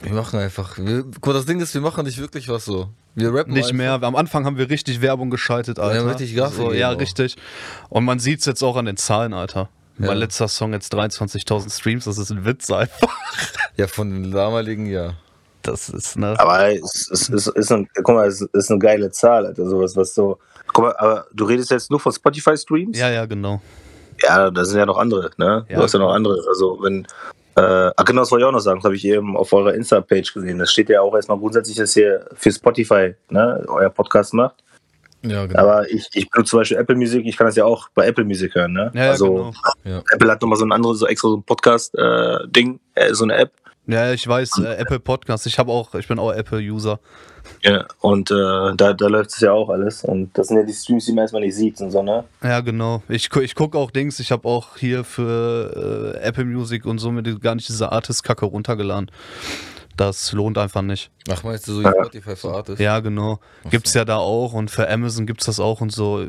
wir 0.03 0.13
machen 0.13 0.39
einfach. 0.39 0.77
Wir, 0.79 1.03
guck 1.05 1.27
mal, 1.27 1.33
das 1.33 1.47
Ding 1.47 1.59
ist, 1.61 1.73
wir 1.75 1.81
machen 1.81 2.05
nicht 2.05 2.19
wirklich 2.19 2.49
was 2.49 2.65
so. 2.67 2.91
Wir 3.15 3.33
rappen 3.33 3.55
nicht 3.55 3.65
einfach. 3.73 3.77
mehr. 3.77 4.03
Am 4.03 4.15
Anfang 4.15 4.45
haben 4.45 4.59
wir 4.59 4.69
richtig 4.69 5.01
Werbung 5.01 5.31
geschaltet, 5.31 5.79
Alter. 5.79 6.01
haben 6.01 6.09
richtig 6.09 6.37
Gas 6.37 6.55
so, 6.55 6.73
Ja, 6.73 6.93
auch. 6.93 7.01
richtig. 7.01 7.37
Und 7.89 8.05
man 8.05 8.19
sieht 8.19 8.41
es 8.41 8.47
jetzt 8.47 8.63
auch 8.63 8.77
an 8.77 8.85
den 8.85 8.99
Zahlen, 8.99 9.33
Alter. 9.33 9.71
Ja. 9.99 10.09
Mein 10.09 10.19
letzter 10.19 10.47
Song 10.49 10.75
jetzt 10.75 10.93
23.000 10.95 11.75
Streams, 11.75 12.05
das 12.05 12.19
ist 12.19 12.31
ein 12.31 12.45
Witz 12.45 12.71
einfach. 12.71 13.09
Ja, 13.79 13.87
von 13.87 14.11
den 14.11 14.31
damaligen, 14.31 14.85
ja. 14.87 15.15
Das 15.67 15.89
ist, 15.89 16.17
ne? 16.17 16.35
Aber 16.39 16.73
es, 16.73 17.11
es, 17.11 17.29
es 17.29 17.47
ist, 17.49 17.73
ein, 17.73 17.89
guck 17.95 18.15
mal, 18.15 18.29
es 18.29 18.41
ist 18.41 18.71
eine 18.71 18.79
geile 18.79 19.11
Zahl, 19.11 19.47
Alter. 19.47 19.69
Sowas, 19.69 19.97
was 19.97 20.15
so. 20.15 20.39
Guck 20.73 20.85
mal, 20.85 20.97
aber 20.99 21.27
du 21.33 21.45
redest 21.45 21.71
jetzt 21.71 21.91
nur 21.91 22.01
von 22.01 22.13
Spotify-Streams? 22.13 22.99
Ja, 22.99 23.11
ja, 23.11 23.27
genau. 23.27 23.61
Ja, 24.23 24.51
da 24.51 24.65
sind 24.65 24.79
ja 24.79 24.87
noch 24.87 24.99
andere, 24.99 25.31
ne? 25.37 25.67
Ja, 25.69 25.77
du 25.77 25.83
hast 25.83 25.93
ja 25.93 25.99
noch 25.99 26.07
genau. 26.07 26.17
andere. 26.17 26.45
Also 26.49 26.79
wenn, 26.83 27.07
äh, 27.57 27.91
ach 27.97 28.05
genau, 28.05 28.23
das 28.23 28.31
wollte 28.31 28.45
ich 28.45 28.49
auch 28.49 28.53
noch 28.53 28.61
sagen, 28.61 28.79
das 28.79 28.85
habe 28.85 28.97
ich 28.97 29.05
eben 29.05 29.37
auf 29.37 29.53
eurer 29.53 29.75
Insta-Page 29.75 30.35
gesehen. 30.35 30.59
Das 30.59 30.71
steht 30.71 30.89
ja 30.89 31.01
auch 31.01 31.15
erstmal 31.15 31.39
grundsätzlich, 31.39 31.77
dass 31.77 31.97
ihr 31.97 32.27
für 32.35 32.53
Spotify, 32.53 33.15
ne, 33.31 33.65
euer 33.67 33.91
Podcast 33.91 34.35
macht. 34.35 34.63
Ja, 35.23 35.47
genau. 35.47 35.61
Aber 35.61 35.91
ich, 35.91 36.07
ich 36.13 36.31
benutze 36.31 36.51
zum 36.51 36.61
Beispiel 36.61 36.77
Apple 36.77 36.95
Music, 36.95 37.27
ich 37.27 37.37
kann 37.37 37.47
das 37.47 37.57
ja 37.57 37.65
auch 37.65 37.89
bei 37.95 38.07
Apple 38.07 38.25
Music 38.25 38.55
hören, 38.55 38.73
ne? 38.73 38.91
Ja, 38.95 39.11
also 39.11 39.35
genau. 39.35 39.53
ja. 39.85 40.03
Apple 40.13 40.31
hat 40.31 40.41
nochmal 40.41 40.59
so 40.59 40.65
ein 40.65 40.73
anderes, 40.73 40.99
so 40.99 41.07
extra 41.07 41.29
so 41.29 41.37
ein 41.39 41.43
Podcast-Ding, 41.43 42.81
äh, 42.95 43.15
so 43.15 43.25
eine 43.25 43.35
App. 43.35 43.53
Ja, 43.87 44.13
ich 44.13 44.27
weiß, 44.27 44.59
äh, 44.59 44.75
Apple 44.79 44.99
Podcast. 44.99 45.47
Ich 45.47 45.59
habe 45.59 45.71
auch, 45.71 45.95
ich 45.95 46.09
bin 46.09 46.19
auch 46.19 46.33
Apple-User. 46.33 46.99
Ja, 47.63 47.87
und 48.01 48.31
äh, 48.33 48.75
da, 48.77 48.93
da 48.93 49.07
läuft 49.07 49.31
es 49.31 49.41
ja 49.41 49.53
auch 49.53 49.69
alles. 49.69 50.05
Und 50.05 50.37
das 50.37 50.49
sind 50.49 50.57
ja 50.57 50.65
die 50.65 50.73
Streams, 50.73 51.07
die 51.07 51.13
man 51.13 51.23
erstmal 51.23 51.43
nicht 51.43 51.55
sieht 51.55 51.81
und 51.81 51.93
so, 51.93 52.03
ne? 52.03 52.25
Ja, 52.43 52.61
genau. 52.61 53.03
Ich, 53.09 53.31
ich 53.37 53.55
gucke 53.55 53.79
auch 53.79 53.93
Dings. 53.93 54.19
Ich 54.19 54.33
habe 54.33 54.49
auch 54.49 54.77
hier 54.77 55.05
für 55.05 56.15
äh, 56.17 56.25
Apple 56.25 56.45
Music 56.45 56.85
und 56.85 56.99
so 56.99 57.13
mir 57.13 57.23
gar 57.39 57.55
nicht 57.55 57.69
diese 57.69 57.93
Artist-Kacke 57.93 58.45
runtergeladen. 58.45 59.11
Das 59.97 60.33
lohnt 60.33 60.59
einfach 60.59 60.83
nicht. 60.83 61.11
Ach, 61.31 61.43
meinst 61.43 61.67
du 61.69 61.75
so 61.75 61.81
Spotify 61.81 62.37
für 62.37 62.53
Artists? 62.53 62.81
Ja, 62.81 63.01
genau. 63.01 63.39
Gibt's 63.71 63.95
ja 63.95 64.05
da 64.05 64.17
auch 64.19 64.53
und 64.53 64.71
für 64.71 64.91
Amazon 64.91 65.25
gibt's 65.27 65.47
das 65.47 65.59
auch 65.59 65.81
und 65.81 65.91
so. 65.91 66.21
Äh, 66.21 66.27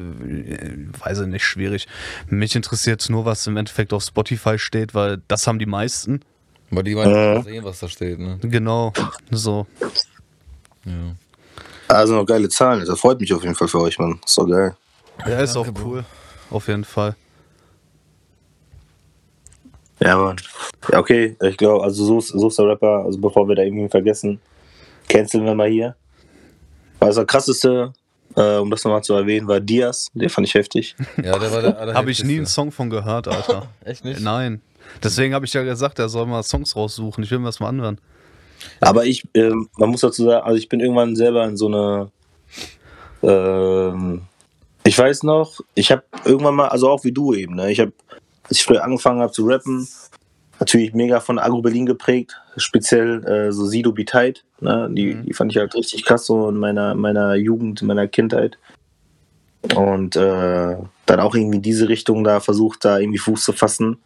Weiß 0.99 1.19
ich 1.19 1.27
nicht, 1.27 1.43
schwierig. 1.43 1.87
Mich 2.27 2.55
interessiert 2.55 3.09
nur, 3.09 3.25
was 3.25 3.45
im 3.47 3.57
Endeffekt 3.57 3.91
auf 3.91 4.03
Spotify 4.03 4.57
steht, 4.57 4.93
weil 4.93 5.21
das 5.27 5.47
haben 5.47 5.59
die 5.59 5.65
meisten. 5.65 6.21
Weil 6.69 6.83
die 6.83 6.95
Mhm. 6.95 7.33
nicht 7.35 7.43
sehen, 7.45 7.63
was 7.63 7.79
da 7.79 7.87
steht, 7.87 8.19
ne? 8.19 8.37
Genau. 8.41 8.91
So. 9.31 9.65
Ja. 10.85 10.91
Also 11.87 12.15
noch 12.15 12.25
geile 12.25 12.49
Zahlen. 12.49 12.85
Das 12.85 12.99
freut 12.99 13.19
mich 13.19 13.33
auf 13.33 13.41
jeden 13.43 13.55
Fall 13.55 13.67
für 13.67 13.79
euch, 13.79 13.97
Mann. 13.99 14.19
Ist 14.25 14.37
doch 14.37 14.45
geil. 14.47 14.75
Ja, 15.25 15.39
ist 15.39 15.55
danke, 15.55 15.69
auch 15.69 15.73
Bro. 15.73 15.87
cool. 15.89 16.05
Auf 16.49 16.67
jeden 16.67 16.83
Fall. 16.83 17.15
Ja, 19.99 20.17
Mann. 20.17 20.35
Ja, 20.91 20.99
okay. 20.99 21.35
Ich 21.41 21.57
glaube, 21.57 21.83
also 21.83 22.05
suchst, 22.05 22.29
suchst 22.29 22.59
der 22.59 22.67
Rapper, 22.67 23.03
also 23.05 23.17
bevor 23.19 23.47
wir 23.47 23.55
da 23.55 23.63
irgendwie 23.63 23.89
vergessen, 23.89 24.39
canceln 25.09 25.45
wir 25.45 25.55
mal 25.55 25.69
hier. 25.69 25.95
Also 26.99 27.21
der 27.21 27.25
krasseste, 27.27 27.93
äh, 28.35 28.57
um 28.57 28.69
das 28.69 28.83
nochmal 28.83 29.03
zu 29.03 29.13
erwähnen, 29.13 29.47
war 29.47 29.59
Diaz. 29.59 30.07
Den 30.13 30.29
fand 30.29 30.47
ich 30.47 30.53
heftig. 30.53 30.95
Ja, 31.23 31.39
der 31.39 31.51
war 31.51 31.61
der 31.61 31.93
Habe 31.95 32.11
ich 32.11 32.23
nie 32.23 32.37
einen. 32.37 32.45
Song 32.45 32.71
von 32.71 32.89
gehört, 32.89 33.27
Alter. 33.27 33.67
Echt 33.85 34.03
nicht? 34.05 34.19
Nein. 34.19 34.61
Deswegen 35.03 35.33
habe 35.33 35.45
ich 35.45 35.53
ja 35.53 35.63
gesagt, 35.63 35.99
er 35.99 36.09
soll 36.09 36.25
mal 36.25 36.43
Songs 36.43 36.75
raussuchen. 36.75 37.23
Ich 37.23 37.31
will 37.31 37.39
mir 37.39 37.45
das 37.45 37.59
mal 37.59 37.69
anhören. 37.69 37.99
Aber 38.81 39.05
ich, 39.05 39.23
ähm, 39.33 39.69
man 39.77 39.89
muss 39.89 40.01
dazu 40.01 40.25
sagen, 40.25 40.45
also 40.45 40.57
ich 40.57 40.69
bin 40.69 40.79
irgendwann 40.79 41.15
selber 41.15 41.45
in 41.45 41.57
so 41.57 41.67
eine, 41.67 42.11
ähm, 43.23 44.21
ich 44.83 44.97
weiß 44.97 45.23
noch, 45.23 45.59
ich 45.75 45.91
habe 45.91 46.03
irgendwann 46.25 46.55
mal, 46.55 46.69
also 46.69 46.89
auch 46.89 47.03
wie 47.03 47.11
du 47.11 47.33
eben, 47.33 47.55
ne, 47.55 47.71
ich 47.71 47.79
habe, 47.79 47.93
als 48.43 48.57
ich 48.57 48.63
früher 48.63 48.83
angefangen 48.83 49.21
habe 49.21 49.31
zu 49.31 49.45
rappen, 49.45 49.87
natürlich 50.59 50.93
mega 50.93 51.19
von 51.19 51.39
Agro 51.39 51.61
Berlin 51.61 51.85
geprägt, 51.85 52.35
speziell 52.57 53.23
äh, 53.25 53.51
so 53.51 53.65
Sido 53.65 53.91
Be 53.91 54.05
Tight, 54.05 54.43
ne, 54.59 54.89
die, 54.91 55.15
die 55.15 55.33
fand 55.33 55.51
ich 55.51 55.57
halt 55.57 55.75
richtig 55.75 56.03
krass 56.03 56.25
so 56.25 56.49
in 56.49 56.57
meiner, 56.57 56.95
meiner 56.95 57.35
Jugend, 57.35 57.81
in 57.81 57.87
meiner 57.87 58.07
Kindheit. 58.07 58.57
Und 59.75 60.15
äh, 60.15 60.77
dann 61.05 61.19
auch 61.19 61.35
irgendwie 61.35 61.57
in 61.57 61.61
diese 61.61 61.89
Richtung 61.89 62.23
da 62.23 62.39
versucht, 62.39 62.85
da 62.85 62.99
irgendwie 62.99 63.17
Fuß 63.17 63.43
zu 63.43 63.53
fassen. 63.53 63.97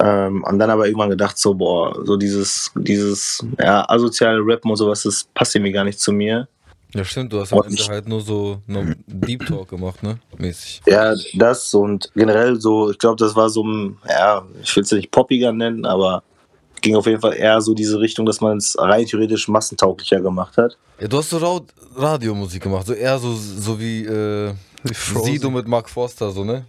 Ähm, 0.00 0.44
und 0.44 0.58
dann 0.58 0.70
aber 0.70 0.86
irgendwann 0.86 1.10
gedacht, 1.10 1.38
so, 1.38 1.54
boah, 1.54 2.04
so 2.04 2.16
dieses, 2.16 2.70
dieses, 2.74 3.44
ja, 3.58 3.88
asoziale 3.88 4.40
Rappen 4.40 4.70
und 4.70 4.76
sowas, 4.76 5.02
das 5.02 5.28
passt 5.34 5.54
irgendwie 5.54 5.72
gar 5.72 5.84
nicht 5.84 6.00
zu 6.00 6.12
mir. 6.12 6.48
Ja, 6.94 7.04
stimmt, 7.04 7.32
du 7.32 7.40
hast 7.40 7.52
am 7.52 7.62
Ende 7.62 7.82
halt 7.88 8.08
nur 8.08 8.20
so 8.20 8.58
no 8.66 8.84
Deep 9.06 9.46
Talk 9.46 9.68
gemacht, 9.68 10.02
ne? 10.02 10.18
Mäßig. 10.38 10.80
Ja, 10.86 11.14
das 11.34 11.74
und 11.74 12.10
generell 12.14 12.60
so, 12.60 12.90
ich 12.90 12.98
glaube, 12.98 13.16
das 13.16 13.34
war 13.34 13.50
so 13.50 13.64
ein, 13.64 13.98
ja, 14.08 14.44
ich 14.62 14.74
will 14.76 14.84
es 14.84 14.92
nicht 14.92 15.10
poppiger 15.10 15.52
nennen, 15.52 15.86
aber 15.86 16.22
ging 16.80 16.94
auf 16.94 17.06
jeden 17.06 17.20
Fall 17.20 17.34
eher 17.34 17.60
so 17.60 17.74
diese 17.74 17.98
Richtung, 17.98 18.26
dass 18.26 18.40
man 18.40 18.58
es 18.58 18.76
rein 18.78 19.06
theoretisch 19.06 19.48
massentauglicher 19.48 20.20
gemacht 20.20 20.56
hat. 20.56 20.76
Ja, 21.00 21.08
du 21.08 21.18
hast 21.18 21.30
so 21.30 21.38
Ra 21.38 21.60
Radiomusik 21.96 22.62
gemacht, 22.62 22.86
so 22.86 22.92
eher 22.92 23.18
so, 23.18 23.34
so 23.34 23.80
wie 23.80 24.04
äh. 24.04 24.54
Sido 24.92 25.50
mit 25.50 25.66
Mark 25.66 25.88
Forster, 25.88 26.30
so, 26.30 26.44
ne? 26.44 26.66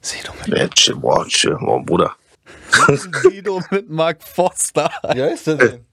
Sido 0.00 0.32
mit, 0.46 0.58
Ja, 0.58 0.94
boah, 0.94 1.24
chill, 1.26 1.56
boah, 1.60 1.84
Bruder. 1.84 2.16
Sido 3.22 3.60
mit 3.70 3.88
Mark 3.88 4.22
Forster. 4.22 4.90
Ja, 5.14 5.26
ist 5.26 5.46
der 5.46 5.56
denn? 5.56 5.84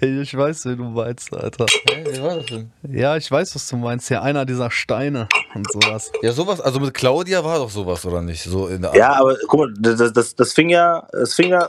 Ich 0.00 0.36
weiß, 0.36 0.66
wen 0.66 0.78
du 0.78 0.84
meinst, 0.84 1.32
Alter. 1.32 1.66
Hä, 1.90 2.04
Wie 2.10 2.22
war 2.22 2.36
das 2.36 2.46
denn? 2.46 2.72
Ja, 2.88 3.16
ich 3.16 3.30
weiß, 3.30 3.54
was 3.54 3.68
du 3.68 3.76
meinst. 3.76 4.10
Ja, 4.10 4.22
einer 4.22 4.44
dieser 4.44 4.70
Steine 4.70 5.28
und 5.54 5.70
sowas. 5.70 6.10
Ja, 6.22 6.32
sowas, 6.32 6.60
also 6.60 6.80
mit 6.80 6.94
Claudia 6.94 7.44
war 7.44 7.58
doch 7.58 7.70
sowas, 7.70 8.04
oder 8.04 8.22
nicht? 8.22 8.42
So 8.42 8.68
in 8.68 8.82
der 8.82 8.94
Ja, 8.94 9.14
aber 9.20 9.36
guck 9.46 9.60
mal, 9.60 9.74
das, 9.78 10.12
das, 10.12 10.34
das 10.34 10.52
fing 10.52 10.70
ja, 10.70 11.06
das 11.12 11.34
fing 11.34 11.50
ja, 11.50 11.68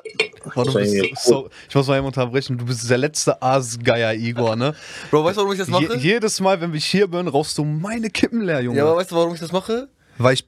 Warte, 0.54 0.72
bist, 0.80 1.26
so, 1.26 1.50
ich 1.68 1.76
muss 1.76 1.88
mal 1.88 1.98
eben 1.98 2.08
unterbrechen. 2.08 2.58
Du 2.58 2.66
bist 2.66 2.90
der 2.90 2.98
letzte 2.98 3.42
Aasgeier, 3.42 4.14
Igor, 4.14 4.56
ne? 4.56 4.74
Bro, 5.12 5.26
weißt 5.26 5.38
du, 5.38 5.42
warum 5.42 5.54
ich 5.54 5.60
das 5.60 5.68
mache? 5.68 5.96
Je, 5.98 6.14
jedes 6.14 6.40
Mal, 6.40 6.60
wenn 6.62 6.74
ich 6.74 6.86
hier 6.86 7.08
bin, 7.08 7.28
rauchst 7.28 7.58
du 7.58 7.64
meine 7.64 8.10
Kippen 8.10 8.42
leer, 8.42 8.62
Junge. 8.62 8.78
ja, 8.78 8.86
aber 8.86 8.98
weißt 8.98 9.12
du, 9.12 9.16
warum 9.16 9.34
ich 9.34 9.40
das 9.40 9.52
mache? 9.52 9.90
weil 10.18 10.34
ich 10.34 10.48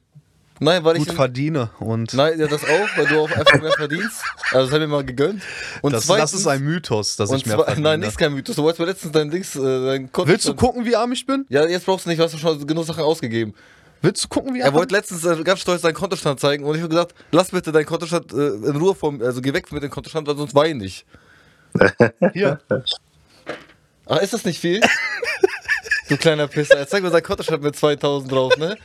Nein, 0.60 0.84
weil 0.84 0.96
gut 0.98 1.08
ich. 1.08 1.14
verdiene. 1.14 1.70
Und 1.78 2.14
Nein, 2.14 2.38
ja, 2.38 2.46
das 2.46 2.62
auch, 2.64 2.96
weil 2.96 3.06
du 3.06 3.20
auch 3.20 3.30
einfach 3.30 3.60
mehr 3.60 3.72
verdienst. 3.72 4.22
Also, 4.52 4.66
das 4.66 4.74
hab 4.74 4.80
ich 4.80 4.86
mir 4.86 4.88
mal 4.88 5.04
gegönnt. 5.04 5.42
Und 5.82 5.92
das, 5.92 6.06
das 6.06 6.16
zweitens, 6.16 6.32
ist 6.34 6.46
ein 6.46 6.62
Mythos, 6.62 7.16
dass 7.16 7.30
ich 7.32 7.46
mehr 7.46 7.56
zwei- 7.56 7.64
verdiene. 7.64 7.88
Nein, 7.88 8.00
nichts 8.00 8.16
kein 8.16 8.32
Mythos. 8.32 8.56
Du 8.56 8.62
wolltest 8.62 8.80
mir 8.80 8.86
letztens 8.86 9.12
dein 9.12 9.30
Dings, 9.30 9.54
äh, 9.56 9.60
dein 9.86 10.12
Konto. 10.12 10.28
Willst 10.30 10.48
du 10.48 10.54
gucken, 10.54 10.84
wie 10.84 10.96
arm 10.96 11.12
ich 11.12 11.24
bin? 11.26 11.46
Ja, 11.48 11.66
jetzt 11.66 11.86
brauchst 11.86 12.06
du 12.06 12.10
nicht, 12.10 12.18
du 12.18 12.24
hast 12.24 12.38
schon 12.38 12.66
genug 12.66 12.84
Sachen 12.86 13.04
ausgegeben. 13.04 13.54
Willst 14.00 14.22
du 14.24 14.28
gucken, 14.28 14.54
wie 14.54 14.60
Er 14.60 14.66
arm 14.66 14.74
wollte 14.74 14.94
letztens 14.94 15.24
äh, 15.24 15.42
ganz 15.42 15.60
stolz 15.60 15.82
seinen 15.82 15.94
Kontostand 15.94 16.38
zeigen 16.38 16.64
und 16.64 16.74
ich 16.76 16.80
habe 16.82 16.88
gesagt, 16.88 17.14
lass 17.32 17.50
bitte 17.50 17.72
deinen 17.72 17.86
Kontostand 17.86 18.32
äh, 18.32 18.46
in 18.50 18.76
Ruhe 18.76 18.94
vom, 18.94 19.20
also 19.20 19.40
geh 19.40 19.52
weg 19.52 19.70
mit 19.72 19.82
dem 19.82 19.90
Kontostand, 19.90 20.26
weil 20.28 20.36
sonst 20.36 20.54
weine 20.54 20.84
ich. 20.84 21.04
Hier. 22.32 22.60
Ach, 24.06 24.18
ist 24.22 24.32
das 24.32 24.44
nicht 24.44 24.60
viel? 24.60 24.80
du 26.08 26.16
kleiner 26.16 26.46
Pisser. 26.46 26.78
Jetzt 26.78 26.90
zeig 26.90 27.02
mir 27.02 27.10
seinen 27.10 27.22
Kontostand 27.24 27.62
mit 27.62 27.76
2000 27.76 28.30
drauf, 28.32 28.56
ne? 28.56 28.76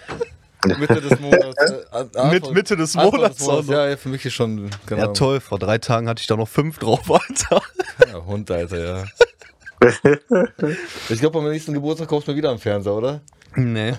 Mitte 0.80 1.01
des 1.01 1.20
Monats. 1.20 1.72
Äh, 2.16 2.32
Mit 2.32 2.51
Mitte 2.53 2.76
des 2.76 2.95
Anfang 2.95 3.20
Monats 3.20 3.47
auch 3.47 3.64
noch. 3.64 3.70
Ja, 3.70 3.89
ja, 3.89 3.97
für 3.97 4.09
mich 4.09 4.26
ist 4.26 4.34
schon, 4.34 4.70
genau. 4.86 5.01
Ja, 5.01 5.07
toll. 5.07 5.39
Vor 5.39 5.59
drei 5.59 5.78
Tagen 5.78 6.07
hatte 6.07 6.22
ich 6.22 6.28
da 6.28 6.36
noch 6.36 6.47
fünf 6.47 6.80
drauf, 6.80 7.01
Alter. 7.11 7.61
Ja, 8.07 8.26
Hund, 8.26 8.49
Alter, 8.49 8.78
ja. 8.78 9.03
ich 11.09 11.20
glaube, 11.20 11.39
beim 11.39 11.49
nächsten 11.49 11.74
Geburtstag 11.74 12.07
kaufst 12.07 12.28
du 12.28 12.32
mir 12.32 12.38
wieder 12.38 12.49
einen 12.49 12.59
Fernseher, 12.59 12.93
oder? 12.93 13.22
Nee. 13.55 13.93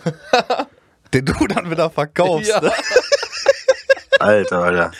Den 1.12 1.26
du 1.26 1.46
dann 1.46 1.70
wieder 1.70 1.90
verkaufst. 1.90 2.48
Ja. 2.48 2.60
Ne? 2.60 2.72
Alter, 4.18 4.64
Alter. 4.64 4.90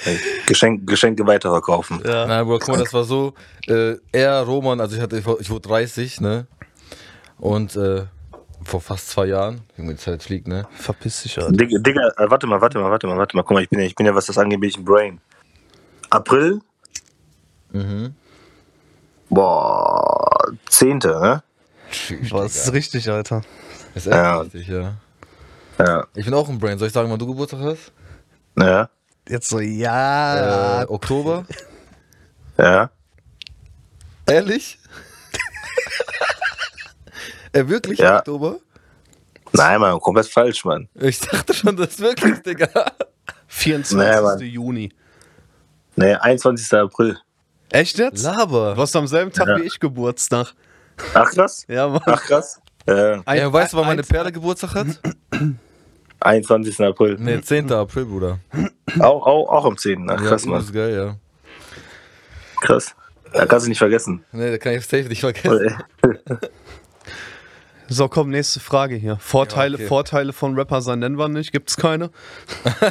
Geschenk, 0.47 0.87
Geschenke 0.87 1.27
weiterverkaufen. 1.27 2.03
Ja. 2.05 2.27
Nein, 2.27 2.45
Bro, 2.45 2.59
guck 2.59 2.69
mal, 2.69 2.79
das 2.79 2.93
war 2.93 3.05
so. 3.05 3.35
Äh, 3.67 3.97
er, 4.13 4.43
Roman, 4.43 4.81
also 4.81 4.97
ich 4.97 5.03
hatte, 5.03 5.17
ich 5.17 5.51
wurde 5.51 5.69
30, 5.69 6.21
ne? 6.21 6.47
Und 7.39 7.75
äh, 7.77 8.05
vor 8.65 8.81
fast 8.81 9.11
zwei 9.11 9.27
Jahren, 9.27 9.63
Junge, 9.77 9.95
die 9.95 10.01
Zeit 10.01 10.23
fliegt, 10.23 10.49
ne? 10.49 10.67
Verpiss 10.73 11.23
dich, 11.23 11.39
Alter. 11.39 11.53
Digga, 11.53 11.79
Digga 11.79 12.09
äh, 12.17 12.31
warte 12.31 12.47
mal, 12.47 12.61
warte 12.61 12.79
mal, 12.79 12.91
warte 12.91 13.07
mal, 13.07 13.17
warte 13.19 13.37
mal. 13.37 13.43
Guck 13.43 13.53
mal, 13.55 13.63
ich 13.63 13.69
bin 13.71 13.81
ja, 13.81 13.87
ich 13.87 13.95
bin 13.95 14.07
ja 14.07 14.15
was 14.15 14.27
das 14.27 14.39
angeht, 14.39 14.61
bin 14.61 14.69
ich 14.71 14.77
ein 14.79 14.85
Brain. 14.85 15.21
April? 16.11 16.61
Mhm. 17.73 18.15
Boah, 19.31 20.53
10. 20.69 20.99
Ne? 20.99 21.43
Tschüss, 21.91 22.31
Boah, 22.31 22.43
das 22.45 22.57
ist 22.57 22.73
richtig, 22.73 23.11
Alter. 23.11 23.43
Das 23.95 24.07
ist 24.07 24.13
echt 24.13 24.17
Ja. 24.17 24.41
richtig, 24.41 24.69
ja. 24.69 24.95
Ja. 25.79 26.07
Ich 26.15 26.25
bin 26.25 26.35
auch 26.35 26.49
ein 26.49 26.59
Brain. 26.59 26.79
Soll 26.79 26.89
ich 26.89 26.95
sagen, 26.95 27.11
wann 27.11 27.19
du 27.19 27.27
Geburtstag 27.27 27.61
hast? 27.61 27.93
Ja. 28.59 28.89
Jetzt 29.29 29.49
so, 29.49 29.59
ja. 29.61 30.83
Äh, 30.83 30.87
Oktober? 30.87 31.45
Ja. 32.59 32.91
Ehrlich? 34.27 34.79
äh, 37.55 37.69
wirklich 37.69 37.99
Ja. 37.99 38.19
Oktober? 38.19 38.59
Nein, 39.53 39.81
Mann, 39.81 40.01
komplett 40.01 40.27
falsch, 40.29 40.65
Mann. 40.65 40.89
Ich 40.95 41.21
dachte 41.21 41.55
schon, 41.55 41.77
das 41.77 41.91
ist 41.91 42.01
wirklich, 42.01 42.41
Digga. 42.43 42.69
24. 43.47 43.97
Nee, 43.97 44.21
Mann. 44.21 44.41
Juni. 44.41 44.93
Nee, 45.97 46.15
21. 46.15 46.73
April. 46.75 47.17
Echt 47.71 47.99
jetzt? 47.99 48.23
Laber. 48.25 48.75
Du 48.75 48.81
hast 48.83 48.95
am 48.97 49.07
selben 49.07 49.33
Tag 49.33 49.47
Ja. 49.49 49.57
wie 49.59 49.63
ich 49.63 49.79
Geburtstag. 49.79 50.53
Ach 51.15 51.31
krass. 51.31 51.65
Ja, 51.69 51.89
Mann. 51.89 52.03
Ach 52.07 52.21
krass. 52.23 52.61
Äh, 52.87 53.19
Ein- 53.25 53.39
Ja, 53.39 53.53
weißt 53.53 53.73
du, 53.73 53.77
wann 53.79 53.87
meine 53.87 54.03
Perle 54.03 54.31
Geburtstag 54.33 54.75
hat? 54.75 54.87
21. 56.21 56.81
April. 56.81 57.17
Ne, 57.19 57.41
10. 57.41 57.71
April, 57.73 58.07
Bruder. 58.07 58.39
Auch, 58.99 59.27
auch, 59.27 59.49
auch 59.49 59.65
am 59.67 59.77
10. 59.79 60.09
Ach 60.11 60.15
Ja, 60.21 60.29
krass, 60.29 60.43
das 60.43 60.47
Mann. 60.47 60.61
ist 60.61 60.73
geil, 60.73 60.95
ja. 60.95 61.17
Krass. 62.61 62.95
Da 63.33 63.47
kannst 63.47 63.67
du 63.67 63.69
nicht 63.71 63.79
vergessen. 63.79 64.25
Ne, 64.33 64.51
da 64.53 64.59
kann 64.59 64.75
ich 64.75 64.85
safe 64.85 65.05
nicht 65.09 65.21
vergessen. 65.21 65.77
So, 67.95 68.09
komm, 68.09 68.31
nächste 68.31 68.59
Frage 68.59 68.97
hier. 68.97 69.19
Vorteile, 69.21 69.77
Ja, 69.77 69.83
okay. 69.83 69.87
Vorteile 69.87 70.33
von 70.33 70.57
Rapper 70.59 70.83
sein 70.83 70.99
nennen 70.99 71.17
wir 71.17 71.29
nicht. 71.29 71.53
Gibt's 71.53 71.77
keine? 71.77 72.11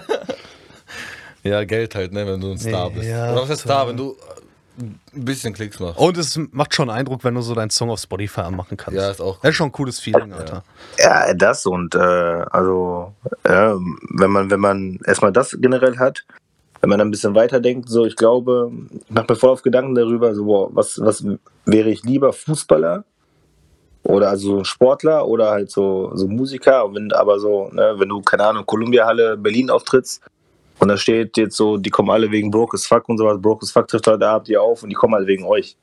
Ja, 1.43 1.65
Geld 1.65 1.93
halt, 1.93 2.13
ne, 2.13 2.25
wenn 2.25 2.39
du 2.39 2.51
ein 2.51 2.57
Star 2.57 2.89
bist. 2.89 3.05
Ja, 3.05 3.33
Oder 3.33 3.41
was 3.41 3.49
heißt 3.49 3.61
Star, 3.63 3.85
wenn 3.89 3.97
du 3.97 4.15
äh, 4.77 4.83
ein 4.83 5.25
bisschen 5.25 5.53
Klicks 5.53 5.77
machst. 5.77 5.99
Und 5.99 6.17
es 6.17 6.39
macht 6.51 6.73
schon 6.73 6.89
Eindruck, 6.89 7.25
wenn 7.25 7.35
du 7.35 7.41
so 7.41 7.53
deinen 7.53 7.69
Song 7.69 7.89
auf 7.89 7.99
Spotify 7.99 8.41
anmachen 8.41 8.77
kannst. 8.77 8.97
Ja, 8.97 9.11
ist 9.11 9.19
auch 9.19 9.39
Das 9.41 9.49
ist 9.49 9.57
schon 9.57 9.67
ein 9.67 9.73
cooles 9.73 9.99
Feeling, 9.99 10.31
Alter. 10.31 10.63
Ja, 10.99 11.33
das 11.33 11.65
und 11.65 11.95
äh, 11.95 11.97
also 11.97 13.11
ja, 13.45 13.75
wenn 14.11 14.31
man 14.31 14.49
wenn 14.49 14.61
man 14.61 14.99
erstmal 15.05 15.33
das 15.33 15.57
generell 15.59 15.97
hat, 15.97 16.23
wenn 16.79 16.89
man 16.89 16.99
dann 16.99 17.09
ein 17.09 17.11
bisschen 17.11 17.35
weiterdenkt, 17.35 17.89
so 17.89 18.05
ich 18.05 18.15
glaube, 18.15 18.71
ich 19.01 19.09
mache 19.09 19.25
mir 19.27 19.35
voll 19.35 19.49
auf 19.49 19.63
Gedanken 19.63 19.95
darüber, 19.95 20.33
so 20.33 20.45
boah, 20.45 20.69
was 20.73 20.97
was 21.03 21.25
wäre 21.65 21.89
ich 21.89 22.03
lieber 22.03 22.31
Fußballer 22.31 23.03
oder 24.03 24.29
also 24.29 24.57
so 24.59 24.63
Sportler 24.63 25.25
oder 25.27 25.51
halt 25.51 25.71
so 25.71 26.11
so 26.15 26.27
Musiker, 26.27 26.85
und 26.85 26.95
wenn 26.95 27.11
aber 27.13 27.39
so, 27.39 27.69
ne, 27.71 27.95
wenn 27.97 28.09
du 28.09 28.21
keine 28.21 28.45
Ahnung 28.45 28.65
Columbia 28.65 29.05
Halle 29.05 29.37
Berlin 29.37 29.69
auftrittst 29.69 30.21
und 30.79 30.87
da 30.89 30.97
steht 30.97 31.37
jetzt 31.37 31.55
so, 31.55 31.77
die 31.77 31.89
kommen 31.89 32.09
alle 32.09 32.29
wegen 32.31 32.51
Broke 32.51 32.75
as 32.75 32.85
Fuck 32.85 33.07
und 33.09 33.17
sowas, 33.17 33.41
Broke 33.41 33.63
as 33.63 33.71
Fuck 33.71 33.87
trifft 33.87 34.07
heute 34.07 34.27
Abend 34.27 34.47
hier 34.47 34.61
auf 34.61 34.83
und 34.83 34.89
die 34.89 34.95
kommen 34.95 35.13
alle 35.13 35.27
wegen 35.27 35.45
euch. 35.45 35.77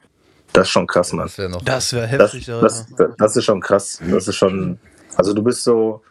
Das 0.53 0.65
ist 0.67 0.71
schon 0.71 0.87
krass, 0.87 1.13
Mann. 1.13 1.27
Das 1.27 1.39
wäre 1.39 1.49
noch. 1.49 1.63
Das 1.63 1.93
wäre 1.93 2.19
Das, 2.19 2.33
heftig, 2.35 2.51
Alter. 2.51 2.63
das, 2.63 2.87
das 3.17 3.37
ist 3.37 3.45
schon 3.45 3.61
krass. 3.61 4.01
Das 4.11 4.27
ist 4.29 4.35
schon. 4.37 4.79
Also 5.17 5.33
du 5.33 5.43
bist 5.43 5.63
so, 5.63 6.03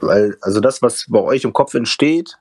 weil, 0.00 0.36
also 0.42 0.60
das, 0.60 0.80
was 0.80 1.06
bei 1.08 1.18
euch 1.18 1.42
im 1.44 1.52
Kopf 1.52 1.74
entsteht, 1.74 2.38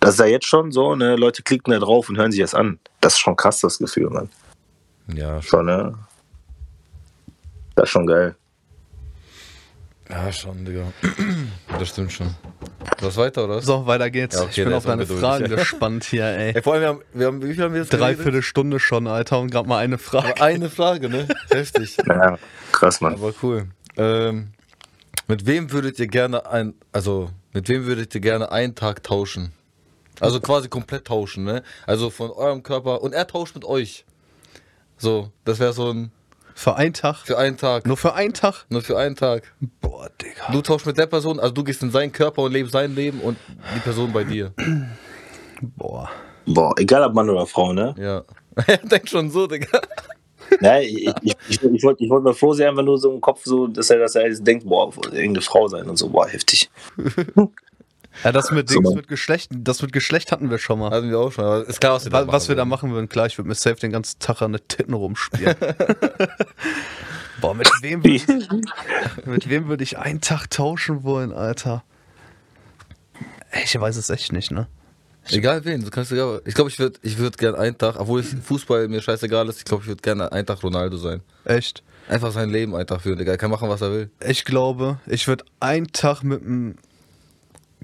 das 0.00 0.14
ist 0.14 0.20
ja 0.20 0.26
jetzt 0.26 0.46
schon 0.46 0.72
so, 0.72 0.96
ne? 0.96 1.14
Leute 1.16 1.42
klicken 1.42 1.72
da 1.72 1.78
drauf 1.78 2.08
und 2.08 2.16
hören 2.16 2.32
sich 2.32 2.40
das 2.40 2.54
an. 2.54 2.78
Das 3.02 3.12
ist 3.14 3.18
schon 3.20 3.36
krass, 3.36 3.60
das 3.60 3.78
Gefühl, 3.78 4.08
Mann. 4.10 4.30
ja, 5.14 5.40
schon. 5.42 5.58
Schon, 5.60 5.66
ne? 5.66 5.94
Das 7.74 7.84
ist 7.84 7.90
schon 7.90 8.06
geil. 8.06 8.36
Ja, 10.08 10.30
schon, 10.30 10.64
Digga. 10.64 10.92
Das 11.78 11.88
stimmt 11.88 12.12
schon. 12.12 12.34
Was 13.00 13.16
weiter, 13.16 13.44
oder? 13.44 13.62
So, 13.62 13.86
weiter 13.86 14.10
geht's. 14.10 14.36
Ja, 14.36 14.42
okay, 14.42 14.50
ich 14.60 14.64
bin 14.64 14.74
auf 14.74 14.84
deine 14.84 15.06
Fragen 15.06 15.48
gespannt 15.56 16.04
hier, 16.04 16.26
ey. 16.26 16.54
Ey, 16.54 16.62
vor 16.62 16.74
allem, 16.74 16.82
wir 16.82 16.88
haben, 16.88 17.02
wir 17.14 17.26
haben 17.26 17.42
wie 17.42 17.54
viel 17.54 17.64
haben 17.64 17.72
wir 17.72 17.80
jetzt? 17.80 17.92
Dreiviertel 17.92 18.42
Stunde 18.42 18.78
schon, 18.78 19.06
Alter, 19.06 19.40
und 19.40 19.50
gerade 19.50 19.68
mal 19.68 19.78
eine 19.78 19.96
Frage. 19.98 20.28
Aber 20.36 20.42
eine 20.42 20.68
Frage, 20.68 21.08
ne? 21.08 21.26
Heftig. 21.50 21.96
Ja, 22.06 22.38
krass, 22.72 23.00
Mann. 23.00 23.14
Aber 23.14 23.32
cool. 23.42 23.68
Ähm, 23.96 24.52
mit 25.28 25.46
wem 25.46 25.72
würdet 25.72 25.98
ihr 25.98 26.08
gerne 26.08 26.46
ein, 26.46 26.74
also 26.92 27.30
mit 27.54 27.68
wem 27.68 27.86
würdet 27.86 28.14
ihr 28.14 28.20
gerne 28.20 28.52
einen 28.52 28.74
Tag 28.74 29.02
tauschen? 29.02 29.52
Also 30.20 30.40
quasi 30.40 30.68
komplett 30.68 31.06
tauschen, 31.06 31.44
ne? 31.44 31.62
Also 31.86 32.10
von 32.10 32.30
eurem 32.30 32.62
Körper 32.62 33.02
und 33.02 33.14
er 33.14 33.26
tauscht 33.26 33.54
mit 33.54 33.64
euch. 33.64 34.04
So, 34.98 35.30
das 35.44 35.58
wäre 35.58 35.72
so 35.72 35.90
ein 35.90 36.12
Für 36.54 36.76
einen 36.76 36.92
Tag? 36.92 37.18
für 37.24 37.38
einen 37.38 37.56
Tag. 37.56 37.86
Nur 37.86 37.96
für 37.96 38.14
einen 38.14 38.34
Tag? 38.34 38.66
Nur 38.68 38.82
für 38.82 38.98
einen 38.98 39.16
Tag. 39.16 39.52
Boah, 39.80 40.08
Digga. 40.20 40.52
Du 40.52 40.60
tauschst 40.62 40.86
mit 40.86 40.98
der 40.98 41.06
Person, 41.06 41.40
also 41.40 41.52
du 41.52 41.64
gehst 41.64 41.82
in 41.82 41.90
seinen 41.90 42.12
Körper 42.12 42.42
und 42.42 42.52
lebst 42.52 42.72
sein 42.72 42.94
Leben 42.94 43.20
und 43.20 43.36
die 43.74 43.80
Person 43.80 44.12
bei 44.12 44.24
dir. 44.24 44.52
Boah. 45.76 46.10
Boah, 46.46 46.74
egal 46.78 47.04
ob 47.04 47.14
Mann 47.14 47.30
oder 47.30 47.46
Frau, 47.46 47.72
ne? 47.72 47.94
Ja. 47.98 48.24
Er 48.66 48.76
denkt 48.78 49.08
schon 49.08 49.30
so, 49.30 49.46
Digga. 49.46 49.80
Ja, 50.60 50.78
ich, 50.80 51.06
ich, 51.22 51.34
ich, 51.48 51.62
ich 51.62 51.82
wollte 51.82 52.04
ich 52.04 52.10
wollt 52.10 52.24
mal 52.24 52.34
froh 52.34 52.52
sein, 52.52 52.76
wenn 52.76 52.84
du 52.84 52.96
so 52.98 53.10
im 53.10 53.22
Kopf 53.22 53.40
so, 53.44 53.68
dass 53.68 53.88
er, 53.88 54.00
dass 54.00 54.16
er 54.16 54.26
jetzt 54.26 54.46
denkt, 54.46 54.66
boah, 54.66 54.92
irgendeine 55.06 55.40
Frau 55.40 55.66
sein 55.66 55.88
und 55.88 55.96
so, 55.96 56.10
boah, 56.10 56.26
heftig. 56.28 56.70
Ja, 58.24 58.32
das 58.32 58.50
mit 58.50 58.68
So, 58.68 58.74
Dings, 58.76 58.88
Mann. 58.90 58.94
mit 58.96 59.08
Geschlecht, 59.08 59.50
das 59.54 59.82
mit 59.82 59.92
Geschlecht 59.92 60.32
hatten 60.32 60.50
wir 60.50 60.58
schon 60.58 60.78
mal. 60.78 60.90
Hatten 60.90 61.10
wir 61.10 61.18
auch 61.18 61.32
schon, 61.32 61.44
aber 61.44 61.66
ist 61.66 61.80
klar, 61.80 61.94
was 61.94 62.04
wir 62.04 62.10
da 62.10 62.26
was 62.28 62.48
wir 62.48 62.54
da 62.56 62.64
machen. 62.64 62.88
machen 62.88 62.94
würden, 62.94 63.08
klar, 63.08 63.26
ich 63.26 63.38
würde 63.38 63.48
mir 63.48 63.54
safe 63.54 63.76
den 63.76 63.92
ganzen 63.92 64.18
Tag 64.18 64.42
an 64.42 64.52
den 64.52 64.60
Titten 64.68 64.94
rumspielen. 64.94 65.56
Boah, 67.40 67.54
mit 67.54 67.68
wem, 67.80 68.04
würd 68.04 68.14
ich, 68.14 68.26
mit 69.26 69.48
wem 69.48 69.68
würde 69.68 69.82
ich 69.82 69.98
einen 69.98 70.20
Tag 70.20 70.48
tauschen 70.50 71.02
wollen, 71.02 71.32
Alter? 71.32 71.82
Ich 73.64 73.78
weiß 73.78 73.96
es 73.96 74.10
echt 74.10 74.32
nicht, 74.32 74.50
ne? 74.50 74.68
Egal 75.28 75.64
wen, 75.64 75.84
du 75.84 75.90
kannst 75.90 76.10
egal. 76.12 76.42
Ich 76.44 76.54
glaube, 76.54 76.70
ich 76.70 76.78
würde 76.78 76.98
ich 77.02 77.18
würd 77.18 77.38
gerne 77.38 77.58
einen 77.58 77.78
Tag, 77.78 77.96
obwohl 77.98 78.20
es 78.20 78.34
Fußball 78.44 78.88
mir 78.88 79.00
scheißegal 79.00 79.48
ist, 79.48 79.58
ich 79.58 79.64
glaube, 79.64 79.82
ich 79.82 79.88
würde 79.88 80.02
gerne 80.02 80.30
einen 80.32 80.46
Tag 80.46 80.62
Ronaldo 80.62 80.96
sein. 80.96 81.20
Echt. 81.44 81.82
Einfach 82.08 82.32
sein 82.32 82.50
Leben 82.50 82.74
einen 82.74 82.86
Tag 82.86 83.00
führen, 83.02 83.18
Digga. 83.18 83.32
Er 83.32 83.38
kann 83.38 83.50
machen, 83.50 83.68
was 83.68 83.80
er 83.80 83.92
will. 83.92 84.10
Ich 84.26 84.44
glaube, 84.44 84.98
ich 85.06 85.28
würde 85.28 85.44
einen 85.60 85.92
Tag 85.92 86.22
mit 86.24 86.42
einem 86.42 86.74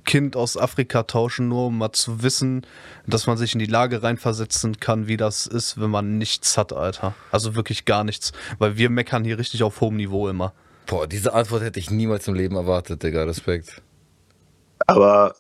Kind 0.09 0.37
aus 0.37 0.57
Afrika 0.57 1.03
tauschen, 1.03 1.49
nur 1.49 1.67
um 1.67 1.77
mal 1.77 1.93
zu 1.93 2.23
wissen, 2.23 2.67
dass 3.07 3.27
man 3.27 3.37
sich 3.37 3.53
in 3.53 3.59
die 3.59 3.67
Lage 3.67 4.03
reinversetzen 4.03 4.81
kann, 4.81 5.07
wie 5.07 5.19
das 5.19 5.47
ist, 5.47 5.79
wenn 5.79 5.91
man 5.91 6.17
nichts 6.17 6.57
hat, 6.57 6.73
Alter. 6.73 7.15
Also 7.31 7.55
wirklich 7.55 7.85
gar 7.85 8.05
nichts. 8.05 8.33
Weil 8.59 8.79
wir 8.79 8.89
meckern 8.89 9.23
hier 9.23 9.39
richtig 9.39 9.63
auf 9.63 9.83
hohem 9.83 9.97
Niveau 9.97 10.27
immer. 10.31 10.55
Boah, 10.87 11.07
diese 11.07 11.35
Antwort 11.35 11.63
hätte 11.63 11.79
ich 11.79 11.91
niemals 11.91 12.27
im 12.27 12.35
Leben 12.35 12.57
erwartet, 12.57 13.03
Digga. 13.03 13.25
Respekt. 13.25 13.83
Aber 14.87 15.35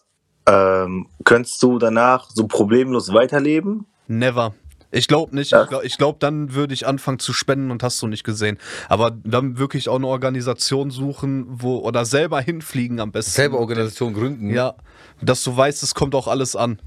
ähm, 0.46 1.08
könntest 1.24 1.62
du 1.62 1.78
danach 1.78 2.28
so 2.28 2.46
problemlos 2.46 3.10
weiterleben? 3.14 3.86
Never. 4.06 4.54
Ich 4.90 5.06
glaube 5.06 5.34
nicht. 5.34 5.50
Ja. 5.52 5.62
Ich 5.62 5.68
glaube, 5.68 5.88
glaub, 5.98 6.20
dann 6.20 6.54
würde 6.54 6.72
ich 6.72 6.86
anfangen 6.86 7.18
zu 7.18 7.32
spenden 7.32 7.70
und 7.70 7.82
hast 7.82 8.00
du 8.00 8.06
nicht 8.06 8.24
gesehen. 8.24 8.58
Aber 8.88 9.10
dann 9.10 9.58
wirklich 9.58 9.88
auch 9.88 9.96
eine 9.96 10.06
Organisation 10.06 10.90
suchen, 10.90 11.44
wo 11.48 11.78
oder 11.78 12.04
selber 12.04 12.40
hinfliegen 12.40 12.98
am 13.00 13.12
besten. 13.12 13.32
Selber 13.32 13.58
Organisation 13.58 14.14
gründen. 14.14 14.50
Ja, 14.50 14.74
dass 15.20 15.44
du 15.44 15.54
weißt, 15.54 15.82
es 15.82 15.94
kommt 15.94 16.14
auch 16.14 16.26
alles 16.26 16.56
an. 16.56 16.80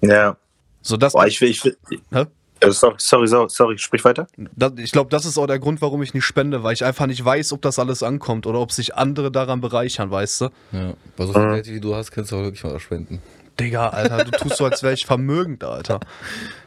Ja. 0.00 0.36
So 0.80 0.96
dass 0.96 1.12
Boah, 1.12 1.26
ich 1.26 1.40
will, 1.40 1.50
ich 1.50 1.64
will, 1.64 1.76
Hä? 2.10 2.26
äh, 2.60 2.70
sorry, 2.70 2.96
sorry, 2.98 3.26
sorry, 3.26 3.48
sorry, 3.48 3.78
sprich 3.78 4.04
weiter. 4.04 4.26
Das, 4.54 4.72
ich 4.76 4.92
glaube, 4.92 5.10
das 5.10 5.24
ist 5.24 5.38
auch 5.38 5.46
der 5.46 5.58
Grund, 5.58 5.80
warum 5.82 6.02
ich 6.02 6.14
nicht 6.14 6.24
spende, 6.24 6.62
weil 6.62 6.74
ich 6.74 6.84
einfach 6.84 7.06
nicht 7.06 7.24
weiß, 7.24 7.52
ob 7.52 7.62
das 7.62 7.78
alles 7.78 8.02
ankommt 8.02 8.46
oder 8.46 8.60
ob 8.60 8.72
sich 8.72 8.94
andere 8.94 9.30
daran 9.30 9.60
bereichern, 9.60 10.10
weißt 10.10 10.42
du? 10.42 10.44
ja. 10.72 10.94
Bei 11.16 11.26
so 11.26 11.32
viel 11.32 11.48
Geld, 11.50 11.66
wie 11.68 11.80
du 11.80 11.94
hast, 11.94 12.10
kannst 12.10 12.32
du 12.32 12.36
auch 12.36 12.42
wirklich 12.42 12.64
mal 12.64 12.78
spenden. 12.80 13.20
Digga, 13.60 13.88
Alter, 13.90 14.24
du 14.24 14.30
tust 14.32 14.56
so, 14.56 14.64
als 14.64 14.82
wäre 14.82 14.94
ich 14.94 15.06
vermögend, 15.06 15.62
Alter. 15.62 16.00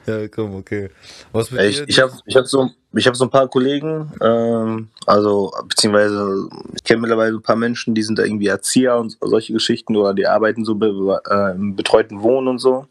Ja, 0.05 0.27
komm, 0.29 0.55
okay. 0.55 0.89
Was 1.33 1.51
mit 1.51 1.61
Ich, 1.61 1.77
dir? 1.77 1.85
ich 1.89 1.99
habe 1.99 2.13
ich 2.25 2.35
hab 2.37 2.47
so, 2.47 2.69
ich 2.93 3.05
hab 3.07 3.15
so 3.17 3.25
ein 3.25 3.29
paar 3.29 3.49
Kollegen, 3.49 4.11
ähm, 4.21 4.87
also 5.05 5.51
beziehungsweise 5.67 6.47
ich 6.75 6.83
kenne 6.83 7.01
mittlerweile 7.01 7.35
ein 7.35 7.41
paar 7.41 7.57
Menschen, 7.57 7.93
die 7.93 8.03
sind 8.03 8.17
da 8.17 8.23
irgendwie 8.23 8.47
Erzieher 8.47 8.95
und 8.97 9.17
solche 9.19 9.51
Geschichten 9.51 9.97
oder 9.97 10.13
die 10.13 10.27
arbeiten 10.27 10.63
so 10.63 10.75
be, 10.75 11.21
äh, 11.29 11.51
im 11.55 11.75
betreuten 11.75 12.21
Wohnen 12.21 12.47
und 12.47 12.59
so. 12.59 12.87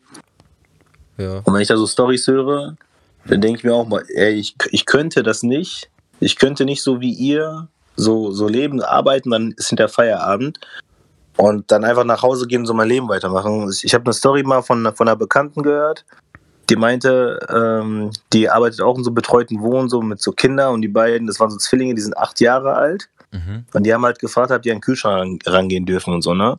ja. 1.17 1.39
Und 1.45 1.55
wenn 1.55 1.63
ich 1.63 1.69
da 1.69 1.77
so 1.79 1.87
Stories 1.87 2.27
höre, 2.27 2.77
dann 3.27 3.41
denke 3.41 3.59
ich 3.59 3.65
mir 3.65 3.75
auch 3.75 3.89
mal, 3.89 4.05
ey, 4.15 4.35
ich, 4.35 4.55
ich 4.71 4.85
könnte 4.85 5.23
das 5.23 5.43
nicht. 5.43 5.89
Ich 6.21 6.37
könnte 6.37 6.65
nicht 6.67 6.83
so 6.83 7.01
wie 7.01 7.13
ihr 7.13 7.69
so, 7.97 8.31
so 8.31 8.47
leben, 8.47 8.83
arbeiten, 8.83 9.31
dann 9.31 9.53
ist 9.53 9.69
hinter 9.71 9.89
Feierabend 9.89 10.59
und 11.37 11.71
dann 11.71 11.85
einfach 11.85 12.05
nach 12.05 12.23
Hause 12.23 12.47
gehen 12.47 12.61
und 12.61 12.67
so 12.67 12.75
mein 12.75 12.89
Leben 12.89 13.09
weitermachen. 13.09 13.71
Ich 13.83 13.95
habe 13.95 14.05
eine 14.05 14.13
Story 14.15 14.43
mal 14.43 14.63
von, 14.63 14.85
von 14.95 15.09
einer 15.09 15.17
Bekannten 15.17 15.63
gehört, 15.63 16.05
die 16.69 16.77
meinte, 16.77 17.39
ähm, 17.49 18.11
die 18.33 18.49
arbeitet 18.51 18.81
auch 18.81 18.97
in 18.99 19.05
so 19.05 19.11
betreuten 19.13 19.61
Wohnen, 19.61 19.89
so 19.89 20.03
mit 20.03 20.21
so 20.21 20.33
Kindern 20.33 20.75
und 20.75 20.83
die 20.83 20.89
beiden, 20.89 21.27
das 21.27 21.39
waren 21.39 21.51
so 21.51 21.59
Zwillinge, 21.59 21.95
die 21.95 22.01
sind 22.03 22.17
acht 22.17 22.41
Jahre 22.41 22.75
alt 22.75 23.09
Mhm. 23.33 23.65
und 23.75 23.83
die 23.85 23.93
haben 23.93 24.05
halt 24.05 24.21
gefragt, 24.21 24.53
ob 24.53 24.63
die 24.63 24.71
an 24.71 24.77
den 24.77 24.83
Kühlschrank 24.83 25.43
rangehen 25.47 25.85
dürfen 25.85 26.15
und 26.15 26.23
so, 26.23 26.33
ne? 26.33 26.59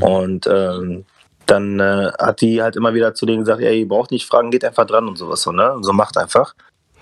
Und 0.00 0.48
ähm, 0.48 1.04
dann 1.46 1.78
äh, 1.80 2.10
hat 2.18 2.40
die 2.40 2.60
halt 2.60 2.74
immer 2.76 2.92
wieder 2.92 3.14
zu 3.14 3.24
denen 3.24 3.40
gesagt, 3.40 3.60
ey, 3.62 3.80
ihr 3.80 3.88
braucht 3.88 4.10
nicht 4.10 4.26
fragen, 4.26 4.50
geht 4.50 4.64
einfach 4.64 4.84
dran 4.84 5.06
und 5.06 5.16
sowas 5.16 5.42
so, 5.42 5.52
ne? 5.52 5.76
So 5.82 5.92
macht 5.92 6.16
einfach. 6.18 6.54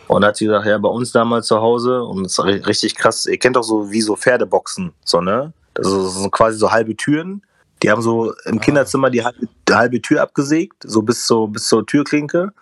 Und 0.06 0.24
hat 0.24 0.36
sie 0.36 0.44
gesagt, 0.46 0.66
ja, 0.66 0.76
bei 0.76 0.88
uns 0.88 1.12
damals 1.12 1.46
zu 1.46 1.60
Hause, 1.60 2.02
und 2.02 2.24
das 2.24 2.32
ist 2.32 2.40
ri- 2.40 2.66
richtig 2.66 2.94
krass, 2.94 3.24
ihr 3.26 3.38
kennt 3.38 3.56
doch 3.56 3.62
so 3.62 3.90
wie 3.90 4.02
so 4.02 4.16
Pferdeboxen, 4.16 4.92
so, 5.04 5.20
ne? 5.20 5.52
Also 5.76 6.08
so 6.08 6.28
quasi 6.30 6.58
so 6.58 6.70
halbe 6.70 6.96
Türen. 6.96 7.42
Die 7.82 7.90
haben 7.90 8.02
so 8.02 8.34
im 8.44 8.60
Kinderzimmer 8.60 9.10
die 9.10 9.24
halbe, 9.24 9.48
die 9.68 9.74
halbe 9.74 10.02
Tür 10.02 10.22
abgesägt, 10.22 10.84
so 10.84 11.02
bis, 11.02 11.26
so 11.26 11.46
bis 11.46 11.66
zur 11.66 11.86
Türklinke. 11.86 12.52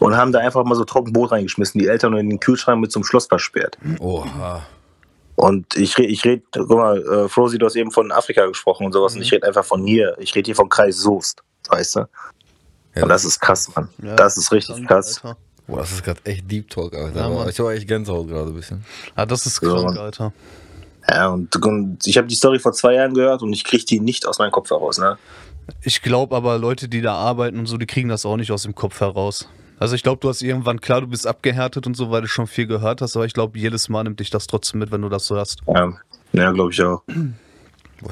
Und 0.00 0.16
haben 0.16 0.32
da 0.32 0.40
einfach 0.40 0.64
mal 0.64 0.74
so 0.74 0.84
Trockenbrot 0.84 1.30
reingeschmissen, 1.30 1.80
die 1.80 1.86
Eltern 1.86 2.16
in 2.16 2.28
den 2.28 2.40
Kühlschrank 2.40 2.80
mit 2.80 2.90
zum 2.90 3.04
Schloss 3.04 3.26
versperrt. 3.26 3.78
Oha. 4.00 4.62
Und 5.36 5.76
ich 5.76 5.96
rede, 5.98 6.08
ich 6.08 6.24
red, 6.24 6.42
guck 6.52 6.70
mal, 6.70 7.02
äh, 7.02 7.28
Frosi, 7.28 7.58
du 7.58 7.66
hast 7.66 7.76
eben 7.76 7.90
von 7.90 8.12
Afrika 8.12 8.46
gesprochen 8.46 8.86
und 8.86 8.92
sowas, 8.92 9.14
und 9.14 9.22
ich 9.22 9.32
rede 9.32 9.46
einfach 9.46 9.64
von 9.64 9.84
hier. 9.84 10.16
Ich 10.18 10.34
rede 10.34 10.46
hier 10.46 10.56
vom 10.56 10.68
Kreis 10.68 10.98
Soest, 10.98 11.42
weißt 11.68 11.96
du? 11.96 12.08
Ja, 12.94 13.02
Und 13.02 13.08
das 13.08 13.24
ist 13.24 13.40
krass, 13.40 13.70
Mann. 13.74 13.88
Ja, 14.02 14.14
das 14.14 14.36
ist 14.36 14.52
richtig 14.52 14.76
krank, 14.76 14.88
krass. 14.88 15.24
Alter. 15.24 15.36
Boah, 15.66 15.78
das 15.78 15.92
ist 15.92 16.04
gerade 16.04 16.20
echt 16.24 16.50
Deep 16.50 16.70
Talk, 16.70 16.94
Alter. 16.94 17.28
Ja, 17.28 17.48
ich 17.48 17.58
habe 17.58 17.74
echt 17.74 17.88
Gänsehaut 17.88 18.28
gerade 18.28 18.50
ein 18.50 18.54
bisschen. 18.54 18.84
Ah, 19.16 19.26
das 19.26 19.46
ist 19.46 19.60
krank, 19.60 19.84
Mann. 19.84 19.98
Alter. 19.98 20.32
Ja, 21.08 21.28
und, 21.28 21.54
und 21.56 22.06
ich 22.06 22.16
habe 22.16 22.26
die 22.26 22.34
Story 22.34 22.58
vor 22.58 22.72
zwei 22.72 22.94
Jahren 22.94 23.14
gehört 23.14 23.42
und 23.42 23.52
ich 23.52 23.64
kriege 23.64 23.84
die 23.84 24.00
nicht 24.00 24.26
aus 24.26 24.38
meinem 24.38 24.50
Kopf 24.50 24.70
heraus, 24.70 24.98
ne? 24.98 25.18
Ich 25.82 26.02
glaube 26.02 26.34
aber, 26.36 26.58
Leute, 26.58 26.88
die 26.88 27.00
da 27.00 27.14
arbeiten 27.14 27.58
und 27.58 27.66
so, 27.66 27.76
die 27.76 27.86
kriegen 27.86 28.08
das 28.08 28.26
auch 28.26 28.36
nicht 28.36 28.52
aus 28.52 28.62
dem 28.62 28.74
Kopf 28.74 29.00
heraus. 29.00 29.48
Also 29.78 29.94
ich 29.94 30.02
glaube, 30.02 30.20
du 30.20 30.28
hast 30.28 30.42
irgendwann, 30.42 30.80
klar, 30.80 31.00
du 31.00 31.06
bist 31.06 31.26
abgehärtet 31.26 31.86
und 31.86 31.96
so, 31.96 32.10
weil 32.10 32.22
du 32.22 32.28
schon 32.28 32.46
viel 32.46 32.66
gehört 32.66 33.00
hast, 33.00 33.16
aber 33.16 33.26
ich 33.26 33.32
glaube, 33.32 33.58
jedes 33.58 33.88
Mal 33.88 34.04
nimmt 34.04 34.20
dich 34.20 34.30
das 34.30 34.46
trotzdem 34.46 34.80
mit, 34.80 34.92
wenn 34.92 35.02
du 35.02 35.08
das 35.08 35.26
so 35.26 35.36
hast. 35.36 35.60
Ja, 35.66 35.92
ja 36.32 36.52
glaube 36.52 36.72
ich 36.72 36.82
auch. 36.82 37.02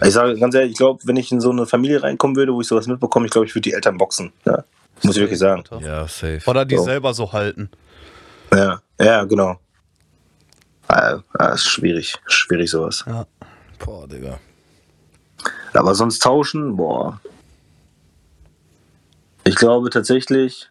Ich 0.02 0.12
sage 0.12 0.38
ganz 0.38 0.54
ehrlich, 0.54 0.72
ich 0.72 0.78
glaube, 0.78 1.00
wenn 1.04 1.16
ich 1.16 1.30
in 1.30 1.40
so 1.40 1.50
eine 1.50 1.66
Familie 1.66 2.02
reinkommen 2.02 2.36
würde, 2.36 2.52
wo 2.54 2.60
ich 2.60 2.66
sowas 2.66 2.86
mitbekomme, 2.86 3.26
ich 3.26 3.32
glaube, 3.32 3.46
ich 3.46 3.54
würde 3.54 3.62
die 3.62 3.72
Eltern 3.74 3.98
boxen. 3.98 4.32
Ja. 4.44 4.64
Muss 5.02 5.16
ich 5.16 5.20
wirklich 5.20 5.38
sagen. 5.38 5.64
Alter. 5.70 5.86
Ja, 5.86 6.08
safe. 6.08 6.40
Oder 6.46 6.64
die 6.64 6.76
So. 6.76 6.84
selber 6.84 7.12
so 7.14 7.32
halten. 7.32 7.68
Ja, 8.52 8.80
ja, 9.00 9.24
genau. 9.24 9.58
Ah, 10.92 11.46
ist 11.54 11.68
schwierig, 11.68 12.16
schwierig 12.26 12.70
sowas. 12.70 13.04
Ja. 13.06 13.26
Boah, 13.78 14.06
Digga. 14.06 14.38
Aber 15.72 15.94
sonst 15.94 16.18
tauschen, 16.18 16.76
boah. 16.76 17.18
Ich 19.44 19.56
glaube 19.56 19.88
tatsächlich, 19.88 20.70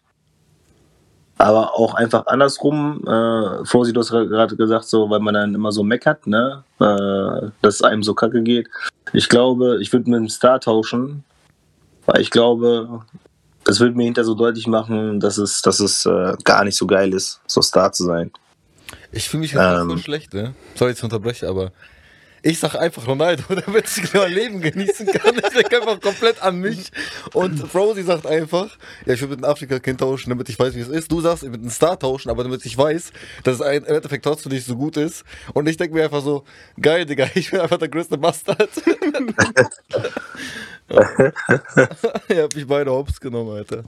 aber 1.38 1.74
auch 1.74 1.94
einfach 1.94 2.26
andersrum, 2.26 3.02
äh, 3.04 3.64
Frosi, 3.64 3.92
du 3.92 4.00
hast 4.00 4.10
gerade 4.10 4.56
gesagt, 4.56 4.84
so, 4.84 5.10
weil 5.10 5.18
man 5.18 5.34
dann 5.34 5.54
immer 5.56 5.72
so 5.72 5.82
meckert, 5.82 6.26
ne, 6.28 6.62
äh, 6.78 7.50
dass 7.60 7.74
es 7.74 7.82
einem 7.82 8.04
so 8.04 8.14
kacke 8.14 8.42
geht. 8.42 8.68
Ich 9.12 9.28
glaube, 9.28 9.78
ich 9.82 9.92
würde 9.92 10.08
mit 10.08 10.20
dem 10.20 10.28
Star 10.28 10.60
tauschen, 10.60 11.24
weil 12.06 12.20
ich 12.20 12.30
glaube, 12.30 13.00
das 13.64 13.80
würde 13.80 13.96
mir 13.96 14.04
hinter 14.04 14.22
so 14.22 14.34
deutlich 14.34 14.68
machen, 14.68 15.18
dass 15.18 15.36
es, 15.36 15.62
dass 15.62 15.80
es 15.80 16.06
äh, 16.06 16.36
gar 16.44 16.62
nicht 16.62 16.76
so 16.76 16.86
geil 16.86 17.12
ist, 17.12 17.40
so 17.46 17.60
Star 17.60 17.90
zu 17.92 18.04
sein. 18.04 18.30
Ich 19.12 19.28
fühle 19.28 19.42
mich 19.42 19.54
Ähm. 19.54 19.88
voll 19.88 19.98
schlecht, 19.98 20.34
ne? 20.34 20.54
Sorry, 20.74 20.94
zu 20.94 21.06
unterbrechen, 21.06 21.48
aber 21.48 21.72
ich 22.44 22.58
sag 22.58 22.74
einfach 22.74 23.06
Ronaldo, 23.06 23.44
damit 23.54 23.84
ich 23.96 24.12
mein 24.14 24.32
Leben 24.32 24.60
genießen 24.60 25.06
kann. 25.06 25.36
Ich 25.36 25.42
denke 25.50 25.76
einfach 25.80 26.00
komplett 26.00 26.42
an 26.42 26.58
mich. 26.58 26.90
Und 27.34 27.72
Rosie 27.72 28.02
sagt 28.02 28.26
einfach, 28.26 28.76
ja, 29.06 29.14
ich 29.14 29.20
will 29.22 29.28
mit 29.28 29.44
einem 29.44 29.52
Afrika-Kind 29.52 30.00
tauschen, 30.00 30.30
damit 30.30 30.48
ich 30.48 30.58
weiß, 30.58 30.74
wie 30.74 30.80
es 30.80 30.88
ist. 30.88 31.12
Du 31.12 31.20
sagst, 31.20 31.44
ich 31.44 31.46
will 31.46 31.52
mit 31.52 31.60
einem 31.60 31.70
Star 31.70 31.96
tauschen, 31.96 32.30
aber 32.30 32.42
damit 32.42 32.66
ich 32.66 32.76
weiß, 32.76 33.12
dass 33.44 33.54
es 33.56 33.60
ein- 33.62 33.84
im 33.84 33.94
Endeffekt 33.94 34.24
trotzdem 34.24 34.50
nicht 34.50 34.66
so 34.66 34.74
gut 34.76 34.96
ist. 34.96 35.22
Und 35.54 35.68
ich 35.68 35.76
denke 35.76 35.94
mir 35.94 36.02
einfach 36.02 36.22
so, 36.22 36.42
geil, 36.80 37.06
Digga, 37.06 37.28
ich 37.34 37.52
bin 37.52 37.60
einfach 37.60 37.78
der 37.78 37.88
größte 37.88 38.18
Bastard. 38.18 38.70
ich 42.28 42.38
hab 42.38 42.54
mich 42.54 42.66
beide 42.66 42.90
hops 42.90 43.20
genommen, 43.20 43.56
Alter. 43.56 43.84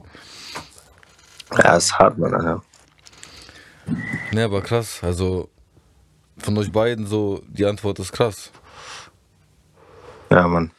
Ja, 1.57 1.75
ist 1.77 1.93
hart, 1.97 2.17
Mann, 2.17 2.33
Alter. 2.33 2.63
Ne, 4.31 4.43
aber 4.43 4.61
krass. 4.61 4.99
Also 5.03 5.49
von 6.37 6.57
euch 6.57 6.71
beiden 6.71 7.07
so, 7.07 7.41
die 7.47 7.65
Antwort 7.65 7.99
ist 7.99 8.11
krass. 8.11 8.51
Ja, 10.31 10.47
Mann. 10.47 10.71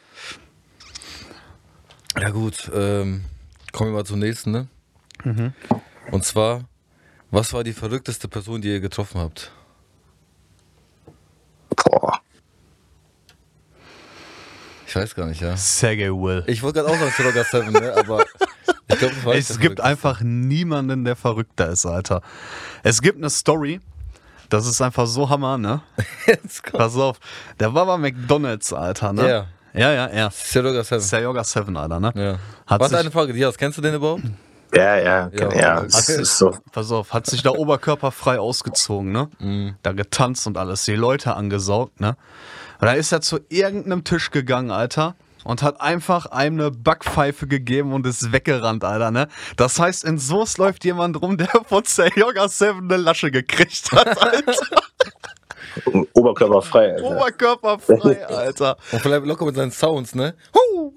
Ja 2.19 2.29
gut, 2.29 2.69
ähm, 2.73 3.23
kommen 3.71 3.91
wir 3.91 3.97
mal 3.97 4.05
zum 4.05 4.19
nächsten, 4.19 4.51
ne? 4.51 4.67
Und 6.11 6.25
zwar, 6.25 6.63
was 7.31 7.53
war 7.53 7.63
die 7.63 7.73
verrückteste 7.73 8.27
Person, 8.27 8.61
die 8.61 8.69
ihr 8.69 8.79
getroffen 8.79 9.19
habt? 9.19 9.51
Boah. 11.75 12.21
Ich 14.87 14.95
weiß 14.95 15.15
gar 15.15 15.27
nicht, 15.27 15.41
ja. 15.41 15.55
Sergey 15.57 16.09
Will. 16.09 16.43
Ich 16.47 16.63
wollte 16.63 16.79
gerade 16.81 16.93
auch 16.93 16.99
sagen 16.99 17.13
Sugar 17.17 17.43
7, 17.43 17.71
ne? 17.71 17.93
Aber 17.97 18.25
nicht 19.01 19.49
Es 19.49 19.59
gibt 19.59 19.81
einfach 19.81 20.21
niemanden, 20.21 21.05
der 21.05 21.15
verrückter 21.15 21.69
ist, 21.69 21.85
Alter. 21.85 22.21
Es 22.83 23.01
gibt 23.01 23.17
eine 23.17 23.29
Story, 23.29 23.79
das 24.49 24.65
ist 24.65 24.81
einfach 24.81 25.07
so 25.07 25.29
Hammer, 25.29 25.57
ne? 25.57 25.81
Jetzt 26.25 26.63
kommt 26.63 26.77
Pass 26.77 26.95
auf, 26.95 27.19
der 27.59 27.73
war 27.73 27.85
bei 27.85 27.97
McDonalds, 27.97 28.73
Alter, 28.73 29.13
ne? 29.13 29.29
Ja. 29.29 29.45
Ja, 29.73 29.91
ja, 29.91 30.09
ja. 30.11 30.29
Sugar 30.31 30.83
7. 30.83 30.99
Seryoga 31.01 31.43
7, 31.43 31.75
Alter, 31.77 31.99
ne? 31.99 32.11
Ja. 32.15 32.31
Hat 32.65 32.79
Warte, 32.79 32.89
sich- 32.89 32.97
eine 32.99 33.11
Frage, 33.11 33.33
Dias, 33.33 33.57
kennst 33.57 33.77
du 33.77 33.81
den 33.81 33.93
überhaupt? 33.95 34.23
Ja, 34.73 34.97
ja, 34.97 35.29
ja, 35.33 35.53
Ja, 35.55 35.77
okay. 35.81 36.21
ist 36.21 36.37
so. 36.37 36.53
Pass 36.73 36.91
auf, 36.91 37.13
hat 37.13 37.25
sich 37.25 37.41
da 37.41 37.51
oberkörperfrei 37.51 38.39
ausgezogen, 38.39 39.11
ne? 39.11 39.29
Mhm. 39.39 39.75
Da 39.81 39.91
getanzt 39.93 40.45
und 40.47 40.57
alles, 40.57 40.83
die 40.85 40.95
Leute 40.95 41.35
angesaugt, 41.35 42.01
ne? 42.01 42.17
Und 42.79 42.85
da 42.87 42.93
ist 42.93 43.11
er 43.11 43.21
zu 43.21 43.39
irgendeinem 43.49 44.03
Tisch 44.03 44.29
gegangen, 44.31 44.71
Alter. 44.71 45.15
Und 45.47 45.63
hat 45.63 45.79
einfach 45.79 46.25
einem 46.25 46.59
eine 46.59 46.71
Backpfeife 46.71 47.47
gegeben 47.47 47.93
und 47.93 48.05
ist 48.05 48.33
weggerannt, 48.33 48.83
Alter, 48.83 49.11
ne? 49.11 49.29
Das 49.55 49.79
heißt, 49.79 50.03
in 50.03 50.17
Soest 50.17 50.57
läuft 50.57 50.83
jemand 50.83 51.21
rum, 51.21 51.37
der 51.37 51.47
von 51.67 51.83
Yoga 52.15 52.49
7 52.49 52.79
eine 52.79 52.97
Lasche 52.97 53.31
gekriegt 53.31 53.89
hat, 53.93 54.21
Alter. 54.21 54.53
Oberkörperfrei. 56.11 56.95
Alter. 56.95 57.05
Oberkörperfrei, 57.05 58.27
Alter. 58.27 58.77
Und 58.91 59.01
vielleicht 59.01 59.25
locker 59.25 59.45
mit 59.45 59.55
seinen 59.55 59.71
Sounds, 59.71 60.15
ne? 60.15 60.35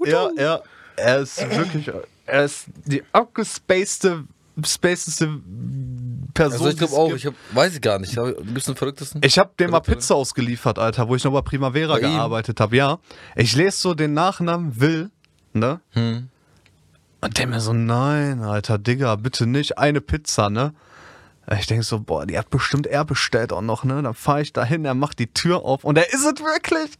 Ja, 0.04 0.30
ja. 0.36 0.60
Er 0.96 1.20
ist 1.20 1.40
wirklich, 1.56 1.88
er 2.26 2.44
ist 2.44 2.66
die 2.86 3.04
abgespacedeste, 4.60 5.24
spacedeste 5.24 5.40
Person. 6.34 6.66
Also 6.66 6.68
ich 6.70 6.76
glaube 6.78 6.94
auch, 6.94 7.12
ich 7.14 7.26
hab, 7.26 7.34
weiß 7.52 7.74
ich 7.74 7.80
gar 7.80 7.98
nicht. 7.98 8.16
Du 8.16 8.34
bist 8.54 8.68
den 8.68 8.76
verrücktesten? 8.76 9.20
Ich 9.24 9.38
habe 9.38 9.50
dem 9.58 9.70
mal 9.70 9.80
Pizza 9.80 10.14
ausgeliefert, 10.14 10.78
Alter, 10.78 11.08
wo 11.08 11.16
ich 11.16 11.24
noch 11.24 11.32
bei 11.32 11.42
Primavera 11.42 11.94
Bei 11.94 12.00
gearbeitet 12.00 12.60
habe. 12.60 12.76
Ja. 12.76 12.98
Ich 13.36 13.54
lese 13.56 13.76
so 13.76 13.94
den 13.94 14.14
Nachnamen 14.14 14.80
Will, 14.80 15.10
ne? 15.52 15.80
Hm. 15.90 16.28
Und 17.22 17.38
der 17.38 17.46
mir 17.46 17.60
so, 17.60 17.72
nein, 17.72 18.42
Alter, 18.42 18.78
Digga, 18.78 19.16
bitte 19.16 19.46
nicht. 19.46 19.76
Eine 19.76 20.00
Pizza, 20.00 20.48
ne? 20.48 20.72
Ich 21.58 21.66
denke 21.66 21.82
so, 21.82 21.98
boah, 21.98 22.26
die 22.26 22.38
hat 22.38 22.48
bestimmt 22.48 22.86
er 22.86 23.04
bestellt 23.04 23.52
auch 23.52 23.60
noch, 23.60 23.82
ne? 23.82 24.00
Dann 24.02 24.14
fahre 24.14 24.42
ich 24.42 24.52
dahin, 24.52 24.84
er 24.84 24.94
macht 24.94 25.18
die 25.18 25.32
Tür 25.32 25.64
auf 25.64 25.82
und 25.82 25.98
er 25.98 26.08
ist 26.12 26.24
es 26.24 26.38
wirklich. 26.44 26.92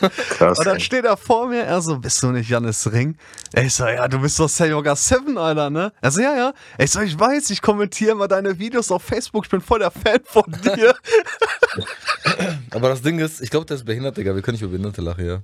Krass. 0.38 0.58
Und 0.60 0.64
dann 0.66 0.78
steht 0.78 1.04
er 1.04 1.16
vor 1.16 1.48
mir, 1.48 1.64
er 1.64 1.80
so, 1.80 1.98
bist 1.98 2.22
du 2.22 2.28
nicht 2.30 2.48
Janis 2.48 2.90
Ring? 2.92 3.16
Ich 3.56 3.74
so, 3.74 3.84
ja, 3.84 4.06
du 4.06 4.20
bist 4.20 4.38
doch 4.38 4.48
Yoga 4.60 4.94
7, 4.94 5.36
Alter, 5.36 5.70
ne? 5.70 5.92
Er 6.00 6.10
so, 6.12 6.20
ja, 6.20 6.36
ja. 6.36 6.52
Ich 6.78 6.92
so, 6.92 7.00
ich 7.00 7.18
weiß, 7.18 7.50
ich 7.50 7.60
kommentiere 7.60 8.12
immer 8.12 8.28
deine 8.28 8.56
Videos 8.60 8.92
auf 8.92 9.02
Facebook, 9.02 9.46
ich 9.46 9.50
bin 9.50 9.60
voll 9.60 9.80
der 9.80 9.90
Fan 9.90 10.20
von 10.24 10.44
dir. 10.62 10.94
Aber 12.70 12.88
das 12.88 13.02
Ding 13.02 13.18
ist, 13.18 13.40
ich 13.40 13.50
glaube, 13.50 13.66
der 13.66 13.76
ist 13.76 13.84
behindert, 13.84 14.16
Digga. 14.16 14.34
Wir 14.34 14.42
können 14.42 14.54
nicht 14.54 14.62
über 14.62 14.70
Behinderte 14.70 15.02
lachen, 15.02 15.26
ja. 15.26 15.38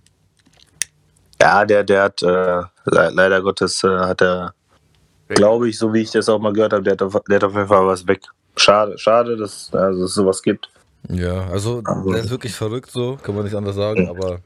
Ja, 1.40 1.64
der, 1.64 1.82
der 1.82 2.02
hat, 2.04 2.22
äh, 2.22 2.26
le 2.26 3.10
leider 3.12 3.42
Gottes, 3.42 3.82
äh, 3.82 3.88
hat 3.88 4.22
er, 4.22 4.54
glaube 5.28 5.68
ich, 5.68 5.78
so 5.78 5.92
wie 5.92 6.02
ich 6.02 6.12
das 6.12 6.28
auch 6.28 6.38
mal 6.38 6.52
gehört 6.52 6.72
habe, 6.72 6.84
der, 6.84 6.92
hat 6.92 7.02
auf- 7.02 7.22
der 7.28 7.36
hat 7.36 7.44
auf 7.44 7.54
jeden 7.54 7.66
Fall 7.68 7.86
was 7.86 8.06
weg. 8.06 8.22
Schade, 8.56 8.98
schade, 8.98 9.36
dass, 9.36 9.70
also, 9.72 10.00
dass 10.00 10.10
es 10.10 10.14
sowas 10.14 10.42
gibt. 10.42 10.70
Ja, 11.08 11.46
also 11.48 11.80
der 11.82 12.22
ist 12.22 12.30
wirklich 12.30 12.54
verrückt 12.54 12.90
so, 12.90 13.18
kann 13.22 13.34
man 13.34 13.44
nicht 13.44 13.56
anders 13.56 13.74
sagen, 13.74 14.08
aber 14.08 14.38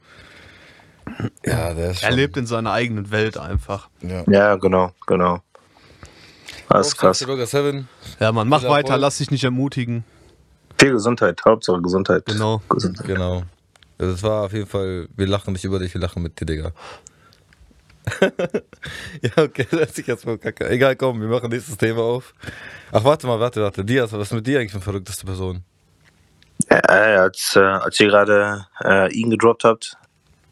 ja, 1.45 1.73
der 1.73 1.91
ist 1.91 2.03
Er 2.03 2.11
lebt 2.11 2.35
in 2.37 2.47
seiner 2.47 2.71
eigenen 2.71 3.11
Welt 3.11 3.37
einfach. 3.37 3.89
ja. 4.01 4.23
Ja, 4.27 4.55
genau, 4.55 4.91
genau. 5.05 5.39
Das 6.69 6.87
ist 6.87 6.97
krass. 6.97 7.19
Sugar 7.19 7.45
7. 7.45 7.87
Ja, 8.19 8.31
man, 8.31 8.47
mach 8.49 8.63
weiter, 8.63 8.89
Erfolg. 8.89 9.01
lass 9.01 9.17
dich 9.19 9.31
nicht 9.31 9.43
ermutigen. 9.43 10.03
Viel 10.79 10.91
Gesundheit, 10.91 11.39
Hauptsache 11.45 11.81
Gesundheit. 11.81 12.25
Genau. 12.25 12.61
Gesundheit. 12.69 13.07
Genau. 13.07 13.43
Also 13.97 14.13
es 14.13 14.23
war 14.23 14.43
auf 14.43 14.53
jeden 14.53 14.67
Fall, 14.67 15.07
wir 15.15 15.27
lachen 15.27 15.53
nicht 15.53 15.63
über 15.63 15.79
dich, 15.79 15.93
wir 15.93 16.01
lachen 16.01 16.21
mit 16.21 16.39
dir, 16.39 16.45
Digga. 16.45 16.71
ja, 19.21 19.43
okay, 19.43 19.67
das 19.71 19.97
ist 19.97 20.07
jetzt 20.07 20.25
mal 20.25 20.37
kacke. 20.37 20.69
Egal, 20.69 20.95
komm, 20.95 21.21
wir 21.21 21.27
machen 21.27 21.49
nächstes 21.49 21.77
Thema 21.77 22.01
auf. 22.01 22.33
Ach, 22.91 23.03
warte 23.03 23.27
mal, 23.27 23.39
warte, 23.39 23.61
warte. 23.61 23.83
Dias, 23.83 24.11
was 24.13 24.27
ist 24.27 24.33
mit 24.33 24.47
dir 24.47 24.59
eigentlich 24.59 24.71
für 24.71 24.77
eine 24.77 24.83
verrückteste 24.83 25.25
Person? 25.25 25.63
Ja, 26.69 26.81
ja, 27.09 27.21
als, 27.23 27.53
äh, 27.55 27.59
als 27.59 27.99
ihr 27.99 28.07
gerade 28.07 28.65
äh, 28.83 29.13
ihn 29.13 29.29
gedroppt 29.29 29.63
habt, 29.63 29.97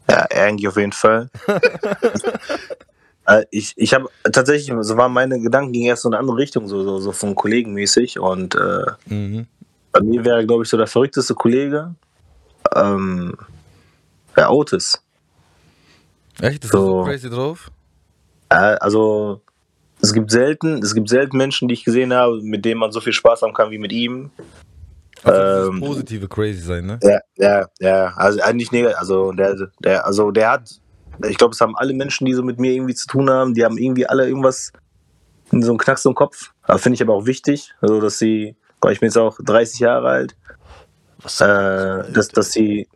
ja, 0.08 0.24
eigentlich 0.30 0.68
auf 0.68 0.76
jeden 0.76 0.92
Fall. 0.92 1.28
äh, 3.26 3.44
ich 3.50 3.72
ich 3.76 3.92
habe 3.92 4.08
tatsächlich, 4.32 4.72
so 4.80 4.96
waren 4.96 5.12
meine 5.12 5.40
Gedanken, 5.40 5.72
gingen 5.72 5.86
erst 5.86 6.02
so 6.02 6.08
in 6.08 6.14
eine 6.14 6.20
andere 6.20 6.36
Richtung, 6.36 6.68
so, 6.68 6.82
so, 6.84 6.98
so 7.00 7.12
von 7.12 7.34
Kollegen 7.34 7.72
mäßig. 7.72 8.18
Und 8.18 8.54
äh, 8.54 8.84
Mhm. 9.06 9.46
bei 9.92 10.00
mir 10.00 10.24
wäre, 10.24 10.46
glaube 10.46 10.62
ich, 10.62 10.68
so 10.68 10.76
der 10.76 10.86
verrückteste 10.86 11.34
Kollege, 11.34 11.94
ähm, 12.74 13.36
der 14.36 14.50
Otis. 14.52 15.02
Echt? 16.40 16.64
Ist 16.64 16.72
so. 16.72 16.78
So. 16.78 16.86
so 16.98 17.04
crazy 17.04 17.30
drauf? 17.30 17.70
Äh, 18.48 18.76
also 18.80 19.40
es 20.02 20.12
gibt 20.12 20.30
selten, 20.30 20.82
es 20.82 20.94
gibt 20.94 21.08
selten 21.08 21.36
Menschen, 21.36 21.68
die 21.68 21.74
ich 21.74 21.84
gesehen 21.84 22.12
habe, 22.12 22.40
mit 22.42 22.64
denen 22.64 22.80
man 22.80 22.92
so 22.92 23.00
viel 23.00 23.12
Spaß 23.12 23.42
haben 23.42 23.54
kann 23.54 23.70
wie 23.70 23.78
mit 23.78 23.92
ihm. 23.92 24.30
Also 25.22 25.70
Ähm, 25.70 25.80
positive 25.80 26.28
Crazy 26.28 26.60
sein, 26.60 26.86
ne? 26.86 26.98
Ja, 27.02 27.20
ja, 27.36 27.66
ja. 27.80 28.12
Also 28.16 28.40
eigentlich 28.42 28.70
negativ. 28.70 28.98
Also 28.98 29.32
der, 29.32 29.56
der, 29.80 30.06
also 30.06 30.30
der 30.30 30.50
hat, 30.50 30.80
ich 31.26 31.38
glaube, 31.38 31.54
es 31.54 31.60
haben 31.60 31.76
alle 31.76 31.94
Menschen, 31.94 32.26
die 32.26 32.34
so 32.34 32.42
mit 32.42 32.60
mir 32.60 32.72
irgendwie 32.72 32.94
zu 32.94 33.06
tun 33.06 33.30
haben, 33.30 33.54
die 33.54 33.64
haben 33.64 33.78
irgendwie 33.78 34.06
alle 34.06 34.28
irgendwas 34.28 34.72
in 35.50 35.62
so 35.62 35.70
einem 35.70 35.78
Knacks 35.78 36.04
im 36.04 36.14
Kopf. 36.14 36.52
Finde 36.76 36.94
ich 36.94 37.02
aber 37.02 37.14
auch 37.14 37.26
wichtig, 37.26 37.72
also 37.80 38.00
dass 38.00 38.18
sie, 38.18 38.56
mal, 38.82 38.92
ich 38.92 39.00
bin 39.00 39.08
jetzt 39.08 39.16
auch 39.16 39.38
30 39.42 39.80
Jahre 39.80 40.08
alt, 40.08 40.36
Was? 41.22 41.40
äh, 41.40 42.12
dass, 42.12 42.28
dass 42.28 42.52
sie, 42.52 42.88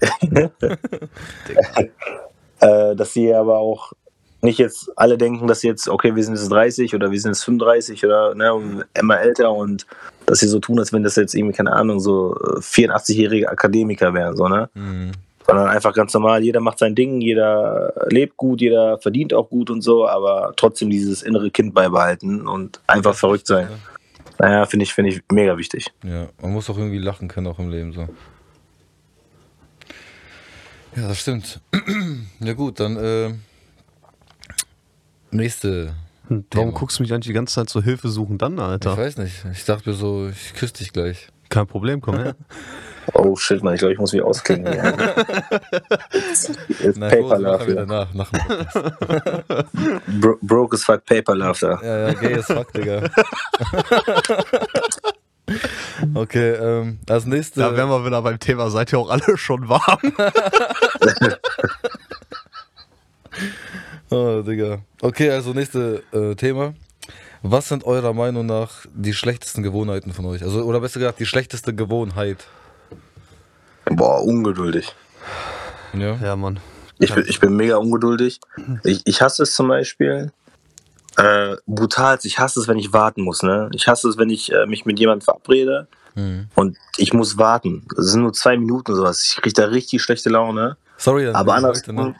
äh, 2.64 2.96
dass 2.96 3.12
sie 3.12 3.34
aber 3.34 3.58
auch 3.58 3.92
nicht 4.40 4.58
jetzt 4.58 4.90
alle 4.96 5.16
denken, 5.18 5.46
dass 5.46 5.60
sie 5.60 5.68
jetzt, 5.68 5.88
okay, 5.88 6.14
wir 6.14 6.22
sind 6.22 6.34
jetzt 6.34 6.50
30 6.50 6.94
oder 6.94 7.10
wir 7.10 7.20
sind 7.20 7.32
jetzt 7.32 7.44
35 7.44 8.04
oder 8.04 8.34
ne, 8.34 8.84
immer 8.98 9.20
älter 9.20 9.52
und 9.52 9.86
dass 10.26 10.40
sie 10.40 10.48
so 10.48 10.58
tun, 10.60 10.78
als 10.78 10.92
wenn 10.92 11.02
das 11.02 11.16
jetzt 11.16 11.34
irgendwie, 11.34 11.54
keine 11.56 11.72
Ahnung, 11.72 12.00
so 12.00 12.34
äh, 12.34 12.60
84-jährige 12.60 13.48
Akademiker 13.48 14.12
wären, 14.14 14.36
so, 14.36 14.48
ne? 14.48 14.68
Mhm. 14.74 15.12
sondern 15.46 15.68
einfach 15.68 15.94
ganz 15.94 16.12
normal, 16.14 16.42
jeder 16.42 16.60
macht 16.60 16.78
sein 16.78 16.94
Ding, 16.94 17.20
jeder 17.20 17.92
lebt 18.08 18.36
gut, 18.36 18.60
jeder 18.60 18.98
verdient 18.98 19.34
auch 19.34 19.48
gut 19.48 19.70
und 19.70 19.82
so, 19.82 20.06
aber 20.06 20.52
trotzdem 20.56 20.90
dieses 20.90 21.22
innere 21.22 21.50
Kind 21.50 21.74
beibehalten 21.74 22.46
und 22.46 22.80
einfach 22.86 23.14
verrückt 23.14 23.46
sein. 23.46 23.68
Naja, 24.38 24.66
finde 24.66 24.84
ich, 24.84 24.92
finde 24.92 25.10
ich 25.10 25.22
mega 25.30 25.56
wichtig. 25.56 25.86
Ja, 26.02 26.28
man 26.40 26.52
muss 26.52 26.68
auch 26.68 26.76
irgendwie 26.76 26.98
lachen 26.98 27.28
können, 27.28 27.46
auch 27.46 27.58
im 27.58 27.70
Leben 27.70 27.92
so. 27.92 28.08
Ja, 30.96 31.08
das 31.08 31.18
stimmt. 31.20 31.60
ja 32.40 32.52
gut, 32.52 32.80
dann 32.80 32.96
äh, 32.96 33.34
nächste. 35.30 35.94
Warum 36.28 36.48
Thema. 36.48 36.70
guckst 36.72 36.98
du 36.98 37.02
mich 37.02 37.12
eigentlich 37.12 37.26
die 37.26 37.32
ganze 37.34 37.54
Zeit 37.54 37.68
so 37.68 37.82
Hilfe 37.82 38.08
suchen 38.08 38.38
dann, 38.38 38.54
Ich 38.54 38.60
Alter? 38.60 38.96
weiß 38.96 39.18
nicht. 39.18 39.44
Ich 39.52 39.64
dachte 39.66 39.90
mir 39.90 39.94
so, 39.96 40.28
ich 40.28 40.54
küsse 40.54 40.74
dich 40.74 40.92
gleich. 40.92 41.28
Kein 41.50 41.66
Problem, 41.66 42.00
komm 42.00 42.16
her. 42.16 42.34
Oh 43.12 43.36
shit, 43.36 43.62
man, 43.62 43.74
ich 43.74 43.80
glaube, 43.80 43.92
ich 43.92 43.98
muss 44.00 44.14
mich 44.14 44.22
ausklingen. 44.22 44.72
Ja. 44.72 44.88
It's, 46.10 46.48
it's 46.80 46.96
Nein, 46.96 47.10
Paper 47.10 47.36
Rose, 47.36 47.42
machen 47.42 47.66
wir 47.66 47.74
Love. 47.74 47.86
danach. 47.86 48.14
Nach. 48.14 48.30
Bro 50.06 50.38
broke 50.40 50.74
as 50.74 50.84
fuck 50.84 51.04
Paper 51.04 51.34
Love 51.34 51.58
da. 51.60 51.80
ja, 51.82 52.08
ja, 52.08 52.14
gay 52.14 52.34
as 52.38 52.46
fuck, 52.46 52.72
Digga. 52.72 53.02
okay, 56.14 56.52
ähm, 56.52 56.98
als 57.08 57.26
nächste. 57.26 57.60
Da 57.60 57.76
wären 57.76 57.88
wir 57.88 58.04
wieder 58.04 58.22
beim 58.22 58.38
Thema, 58.38 58.70
seid 58.70 58.92
ihr 58.92 58.98
auch 58.98 59.10
alle 59.10 59.36
schon 59.36 59.68
warm? 59.68 60.00
Oh, 64.10 64.42
Digga. 64.42 64.78
Okay, 65.02 65.30
also 65.30 65.52
nächste 65.52 66.02
äh, 66.12 66.36
Thema. 66.36 66.74
Was 67.42 67.68
sind 67.68 67.84
eurer 67.84 68.12
Meinung 68.12 68.46
nach 68.46 68.86
die 68.94 69.12
schlechtesten 69.12 69.62
Gewohnheiten 69.62 70.12
von 70.12 70.24
euch? 70.26 70.42
Also, 70.42 70.62
oder 70.62 70.80
besser 70.80 71.00
gesagt, 71.00 71.18
die 71.18 71.26
schlechteste 71.26 71.74
Gewohnheit. 71.74 72.46
Boah, 73.86 74.22
ungeduldig. 74.22 74.94
Ja. 75.92 76.16
Ja, 76.22 76.36
Mann. 76.36 76.60
Ich 76.98 77.12
bin, 77.12 77.24
ich 77.26 77.40
bin 77.40 77.56
mega 77.56 77.76
ungeduldig. 77.76 78.40
Ich, 78.84 79.02
ich 79.04 79.20
hasse 79.20 79.42
es 79.42 79.54
zum 79.54 79.68
Beispiel. 79.68 80.30
Äh, 81.16 81.56
brutal, 81.66 82.18
ich 82.22 82.38
hasse 82.38 82.60
es, 82.60 82.68
wenn 82.68 82.78
ich 82.78 82.92
warten 82.92 83.22
muss. 83.22 83.42
Ne? 83.42 83.70
Ich 83.72 83.86
hasse 83.86 84.08
es, 84.08 84.18
wenn 84.18 84.30
ich 84.30 84.52
äh, 84.52 84.66
mich 84.66 84.84
mit 84.84 84.98
jemandem 84.98 85.24
verabrede 85.24 85.86
Mhm. 86.16 86.48
und 86.54 86.76
ich 86.96 87.12
muss 87.12 87.38
warten. 87.38 87.86
Das 87.96 88.06
sind 88.06 88.22
nur 88.22 88.32
zwei 88.32 88.56
Minuten 88.56 88.92
oder 88.92 88.98
sowas. 89.00 89.24
Ich 89.24 89.42
kriege 89.42 89.52
da 89.54 89.64
richtig 89.66 90.00
schlechte 90.02 90.30
Laune. 90.30 90.76
Sorry, 90.96 91.24
dann 91.24 91.34
Aber 91.34 91.60
heute, 91.60 91.92
ne? 91.92 92.14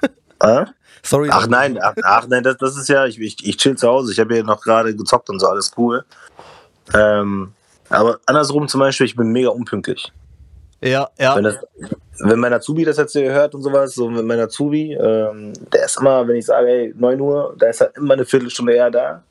Äh? 0.40 0.66
Sorry. 1.02 1.30
Ach 1.32 1.46
nein, 1.46 1.78
ach, 1.82 1.94
ach 2.02 2.26
nein, 2.28 2.42
das, 2.42 2.58
das 2.58 2.76
ist 2.76 2.88
ja, 2.88 3.06
ich, 3.06 3.18
ich, 3.18 3.44
ich 3.46 3.56
chill 3.56 3.76
zu 3.76 3.88
Hause. 3.88 4.12
Ich 4.12 4.20
habe 4.20 4.36
ja 4.36 4.42
noch 4.42 4.60
gerade 4.60 4.94
gezockt 4.94 5.30
und 5.30 5.40
so, 5.40 5.48
alles 5.48 5.72
cool. 5.76 6.04
Ähm, 6.94 7.52
aber 7.88 8.20
andersrum 8.26 8.68
zum 8.68 8.80
Beispiel, 8.80 9.06
ich 9.06 9.16
bin 9.16 9.28
mega 9.32 9.48
unpünktlich. 9.48 10.12
Ja, 10.80 11.08
ja. 11.18 11.36
Wenn, 11.36 11.44
das, 11.44 11.56
wenn 12.20 12.38
mein 12.38 12.52
Azubi 12.52 12.84
das 12.84 12.96
jetzt 12.96 13.12
hier 13.12 13.32
hört 13.32 13.54
und 13.54 13.62
sowas, 13.62 13.94
so 13.94 14.14
wenn 14.14 14.26
mein 14.26 14.40
Azubi, 14.40 14.94
ähm, 14.94 15.52
der 15.72 15.84
ist 15.84 15.98
immer, 15.98 16.26
wenn 16.26 16.36
ich 16.36 16.46
sage, 16.46 16.66
hey, 16.66 16.94
9 16.96 17.20
Uhr, 17.20 17.54
da 17.58 17.66
ist 17.66 17.80
er 17.80 17.94
immer 17.96 18.14
eine 18.14 18.24
Viertelstunde 18.24 18.74
eher 18.74 18.90
da. 18.90 19.22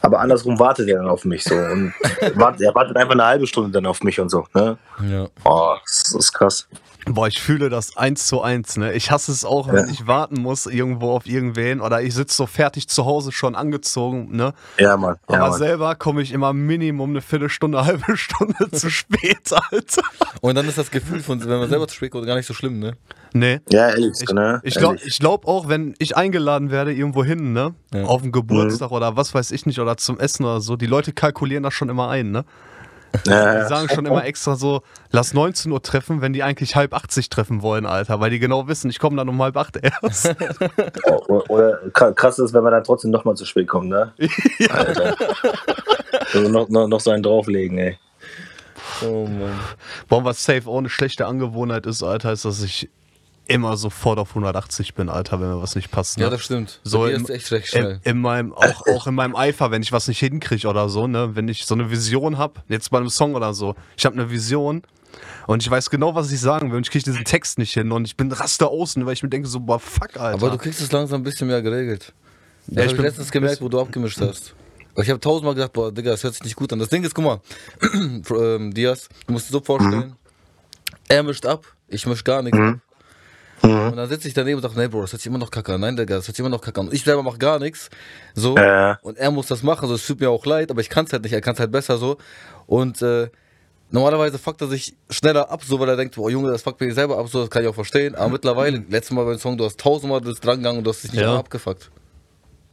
Aber 0.00 0.20
andersrum 0.20 0.58
wartet 0.58 0.88
er 0.88 0.98
dann 0.98 1.08
auf 1.08 1.24
mich 1.24 1.44
so. 1.44 1.54
Und 1.54 1.94
wartet, 2.34 2.60
er 2.60 2.74
wartet 2.74 2.96
einfach 2.96 3.14
eine 3.14 3.24
halbe 3.24 3.46
Stunde 3.46 3.70
dann 3.70 3.86
auf 3.86 4.02
mich 4.02 4.20
und 4.20 4.28
so. 4.28 4.46
Ne? 4.54 4.76
Ja. 5.08 5.26
Oh, 5.44 5.76
das 5.82 6.14
ist 6.14 6.32
krass. 6.32 6.68
Boah, 7.06 7.28
ich 7.28 7.40
fühle 7.40 7.68
das 7.68 7.96
eins 7.96 8.26
zu 8.26 8.40
eins, 8.40 8.76
ne? 8.76 8.92
Ich 8.94 9.10
hasse 9.10 9.30
es 9.30 9.44
auch, 9.44 9.68
wenn 9.68 9.86
Ja. 9.86 9.92
ich 9.92 10.06
warten 10.06 10.40
muss 10.40 10.66
irgendwo 10.66 11.10
auf 11.10 11.26
irgendwen 11.26 11.80
oder 11.80 12.00
ich 12.02 12.14
sitze 12.14 12.34
so 12.36 12.46
fertig 12.46 12.88
zu 12.88 13.04
Hause 13.04 13.30
schon 13.30 13.54
angezogen, 13.54 14.34
ne? 14.34 14.54
Ja, 14.78 14.96
Mann. 14.96 15.16
Ja, 15.28 15.36
Aber 15.36 15.50
Mann. 15.50 15.58
selber 15.58 15.94
komme 15.96 16.22
ich 16.22 16.32
immer 16.32 16.52
Minimum 16.52 17.10
eine 17.10 17.20
Viertelstunde, 17.20 17.78
eine 17.78 17.86
halbe 17.98 18.16
Stunde 18.16 18.70
zu 18.72 18.90
spät, 18.90 19.52
Alter. 19.70 20.02
Und 20.40 20.54
dann 20.54 20.66
ist 20.66 20.78
das 20.78 20.90
Gefühl 20.90 21.20
von, 21.20 21.40
wenn 21.40 21.58
man 21.58 21.68
selber 21.68 21.86
zu 21.88 21.94
spät 21.96 22.10
kommt, 22.10 22.26
gar 22.26 22.36
nicht 22.36 22.46
so 22.46 22.54
schlimm, 22.54 22.78
ne? 22.78 22.92
Nee. 23.36 23.60
ja 23.70 23.88
ehrlich, 23.90 24.14
Ich, 24.22 24.30
ne? 24.30 24.60
ich 24.62 24.76
glaube 24.76 24.96
glaub 25.18 25.46
auch, 25.48 25.68
wenn 25.68 25.94
ich 25.98 26.16
eingeladen 26.16 26.70
werde 26.70 26.92
irgendwo 26.94 27.24
hin, 27.24 27.52
ne? 27.52 27.74
Ja. 27.92 28.04
Auf 28.04 28.22
einen 28.22 28.30
Geburtstag 28.32 28.92
oder 28.92 29.16
was 29.16 29.34
weiß 29.34 29.50
ich 29.50 29.66
nicht, 29.66 29.80
oder 29.80 29.96
zum 29.96 30.18
Essen 30.20 30.44
oder 30.44 30.60
so, 30.60 30.76
die 30.76 30.86
Leute 30.86 31.12
kalkulieren 31.12 31.64
das 31.64 31.74
schon 31.74 31.88
immer 31.88 32.08
ein, 32.08 32.30
ne? 32.30 32.44
Ja, 33.26 33.52
Die 33.52 33.58
ja. 33.58 33.68
sagen 33.68 33.88
schon 33.88 34.06
immer 34.06 34.24
extra 34.24 34.56
so, 34.56 34.82
lass 35.10 35.34
19 35.34 35.70
Uhr 35.70 35.82
treffen, 35.82 36.20
wenn 36.20 36.32
die 36.32 36.42
eigentlich 36.42 36.76
halb 36.76 36.94
80 36.94 37.28
treffen 37.28 37.62
wollen, 37.62 37.86
Alter, 37.86 38.20
weil 38.20 38.30
die 38.30 38.38
genau 38.38 38.68
wissen, 38.68 38.90
ich 38.90 38.98
komme 38.98 39.16
dann 39.16 39.28
um 39.28 39.40
halb 39.42 39.56
acht 39.56 39.76
erst. 39.76 40.26
Oder, 41.28 41.50
oder 41.50 41.78
krass 41.90 42.38
ist, 42.38 42.52
wenn 42.52 42.62
man 42.62 42.72
dann 42.72 42.84
trotzdem 42.84 43.10
nochmal 43.10 43.34
zu 43.34 43.44
spät 43.44 43.68
kommt, 43.68 43.88
ne? 43.88 44.12
Alter. 44.70 45.14
Also 46.32 46.48
noch, 46.48 46.68
noch, 46.68 46.88
noch 46.88 47.00
so 47.00 47.10
einen 47.10 47.22
drauflegen, 47.22 47.78
ey. 47.78 47.98
Oh 49.02 49.26
Mann. 49.26 49.58
Boah, 50.08 50.24
was 50.24 50.44
safe 50.44 50.68
auch 50.68 50.78
eine 50.78 50.88
schlechte 50.88 51.26
Angewohnheit 51.26 51.86
ist, 51.86 52.02
Alter, 52.02 52.32
ist, 52.32 52.44
dass 52.44 52.62
ich 52.62 52.90
immer 53.46 53.76
sofort 53.76 54.18
auf 54.18 54.30
180 54.30 54.94
bin, 54.94 55.08
Alter, 55.08 55.40
wenn 55.40 55.48
mir 55.48 55.60
was 55.62 55.74
nicht 55.76 55.90
passt. 55.90 56.16
Ne? 56.18 56.24
Ja, 56.24 56.30
das 56.30 56.42
stimmt. 56.42 56.80
So 56.82 57.00
Bei 57.00 57.08
dir 57.10 57.16
im- 57.16 57.22
ist 57.24 57.30
echt 57.30 57.50
recht 57.52 57.74
in, 57.74 57.80
schnell. 57.82 58.00
in 58.04 58.20
meinem, 58.20 58.52
auch, 58.54 58.86
auch 58.86 59.06
in 59.06 59.14
meinem 59.14 59.36
Eifer, 59.36 59.70
wenn 59.70 59.82
ich 59.82 59.92
was 59.92 60.08
nicht 60.08 60.18
hinkriege 60.20 60.66
oder 60.68 60.88
so, 60.88 61.06
ne, 61.06 61.34
wenn 61.36 61.48
ich 61.48 61.66
so 61.66 61.74
eine 61.74 61.90
Vision 61.90 62.38
habe, 62.38 62.62
jetzt 62.68 62.90
bei 62.90 62.98
einem 62.98 63.10
Song 63.10 63.34
oder 63.34 63.52
so, 63.52 63.74
ich 63.96 64.06
habe 64.06 64.14
eine 64.16 64.30
Vision 64.30 64.82
und 65.46 65.62
ich 65.62 65.70
weiß 65.70 65.90
genau, 65.90 66.14
was 66.14 66.32
ich 66.32 66.40
sagen 66.40 66.70
will 66.70 66.78
und 66.78 66.86
ich 66.86 66.90
kriege 66.90 67.04
diesen 67.04 67.24
Text 67.24 67.58
nicht 67.58 67.74
hin 67.74 67.92
und 67.92 68.06
ich 68.06 68.16
bin 68.16 68.32
raste 68.32 68.66
außen, 68.68 69.04
weil 69.04 69.12
ich 69.12 69.22
mir 69.22 69.28
denke 69.28 69.46
so, 69.46 69.60
boah, 69.60 69.78
fuck, 69.78 70.16
Alter. 70.16 70.34
Aber 70.34 70.50
du 70.50 70.58
kriegst 70.58 70.80
es 70.80 70.90
langsam 70.90 71.20
ein 71.20 71.24
bisschen 71.24 71.46
mehr 71.48 71.60
geregelt. 71.62 72.12
Das 72.66 72.76
Ja, 72.76 72.80
ich 72.82 72.86
hab 72.86 72.90
ich 72.92 72.96
bin- 72.96 73.04
letztens 73.04 73.30
gemerkt, 73.30 73.60
wo 73.60 73.68
du 73.68 73.78
abgemischt 73.80 74.20
hast. 74.20 74.54
Ich 74.96 75.10
habe 75.10 75.20
tausendmal 75.20 75.54
gedacht, 75.54 75.72
boah, 75.72 75.92
Digga, 75.92 76.12
das 76.12 76.22
hört 76.24 76.34
sich 76.34 76.44
nicht 76.44 76.56
gut 76.56 76.72
an. 76.72 76.78
Das 76.78 76.88
Ding 76.88 77.02
ist, 77.04 77.14
guck 77.14 77.24
mal, 77.24 77.40
ähm, 78.30 78.72
Diaz, 78.72 79.08
du 79.26 79.32
musst 79.32 79.48
dir 79.48 79.52
so 79.52 79.60
vorstellen, 79.60 80.14
er 81.08 81.22
mischt 81.22 81.44
ab, 81.46 81.64
ich 81.88 82.06
misch 82.06 82.24
gar 82.24 82.40
nichts 82.42 82.58
ab. 83.64 83.90
Und 83.92 83.96
dann 83.96 84.08
sitze 84.08 84.28
ich 84.28 84.34
daneben 84.34 84.56
und 84.56 84.62
sage, 84.62 84.74
nee, 84.78 84.88
Bro, 84.88 85.02
das 85.02 85.12
hört 85.12 85.20
sich 85.22 85.26
immer 85.26 85.38
noch 85.38 85.50
kacke 85.50 85.74
an. 85.74 85.80
Nein, 85.80 85.96
Digga, 85.96 86.16
das 86.16 86.26
hört 86.28 86.36
sich 86.36 86.40
immer 86.40 86.48
noch 86.48 86.60
kacke 86.60 86.80
an. 86.80 86.88
Und 86.88 86.94
ich 86.94 87.04
selber 87.04 87.22
mache 87.22 87.38
gar 87.38 87.58
nichts. 87.58 87.90
So. 88.34 88.56
Äh. 88.56 88.94
Und 89.02 89.18
er 89.18 89.30
muss 89.30 89.46
das 89.46 89.62
machen. 89.62 89.88
So, 89.88 89.94
es 89.94 90.06
tut 90.06 90.20
mir 90.20 90.30
auch 90.30 90.44
leid, 90.46 90.70
aber 90.70 90.80
ich 90.80 90.88
kann 90.90 91.04
es 91.06 91.12
halt 91.12 91.22
nicht. 91.22 91.32
Er 91.32 91.40
kann 91.40 91.54
es 91.54 91.60
halt 91.60 91.72
besser 91.72 91.96
so. 91.98 92.16
Und 92.66 93.02
äh, 93.02 93.28
normalerweise 93.90 94.38
fuckt 94.38 94.60
er 94.60 94.68
sich 94.68 94.94
schneller 95.10 95.50
ab, 95.50 95.62
so 95.64 95.78
weil 95.80 95.88
er 95.88 95.96
denkt, 95.96 96.14
boah, 96.16 96.30
Junge, 96.30 96.50
das 96.50 96.62
fuckt 96.62 96.80
mich 96.80 96.94
selber 96.94 97.18
ab, 97.18 97.28
so, 97.28 97.40
das 97.40 97.50
kann 97.50 97.62
ich 97.62 97.68
auch 97.68 97.74
verstehen. 97.74 98.14
Aber 98.14 98.30
mittlerweile, 98.30 98.82
letztes 98.88 99.12
Mal 99.12 99.24
beim 99.24 99.38
Song, 99.38 99.56
du 99.56 99.64
hast 99.64 99.78
tausendmal 99.80 100.20
das 100.20 100.40
dran 100.40 100.58
gegangen 100.58 100.78
und 100.78 100.84
du 100.84 100.90
hast 100.90 101.04
dich 101.04 101.12
nicht 101.12 101.20
Ja. 101.22 101.32
mal 101.32 101.38
abgefuckt. 101.38 101.90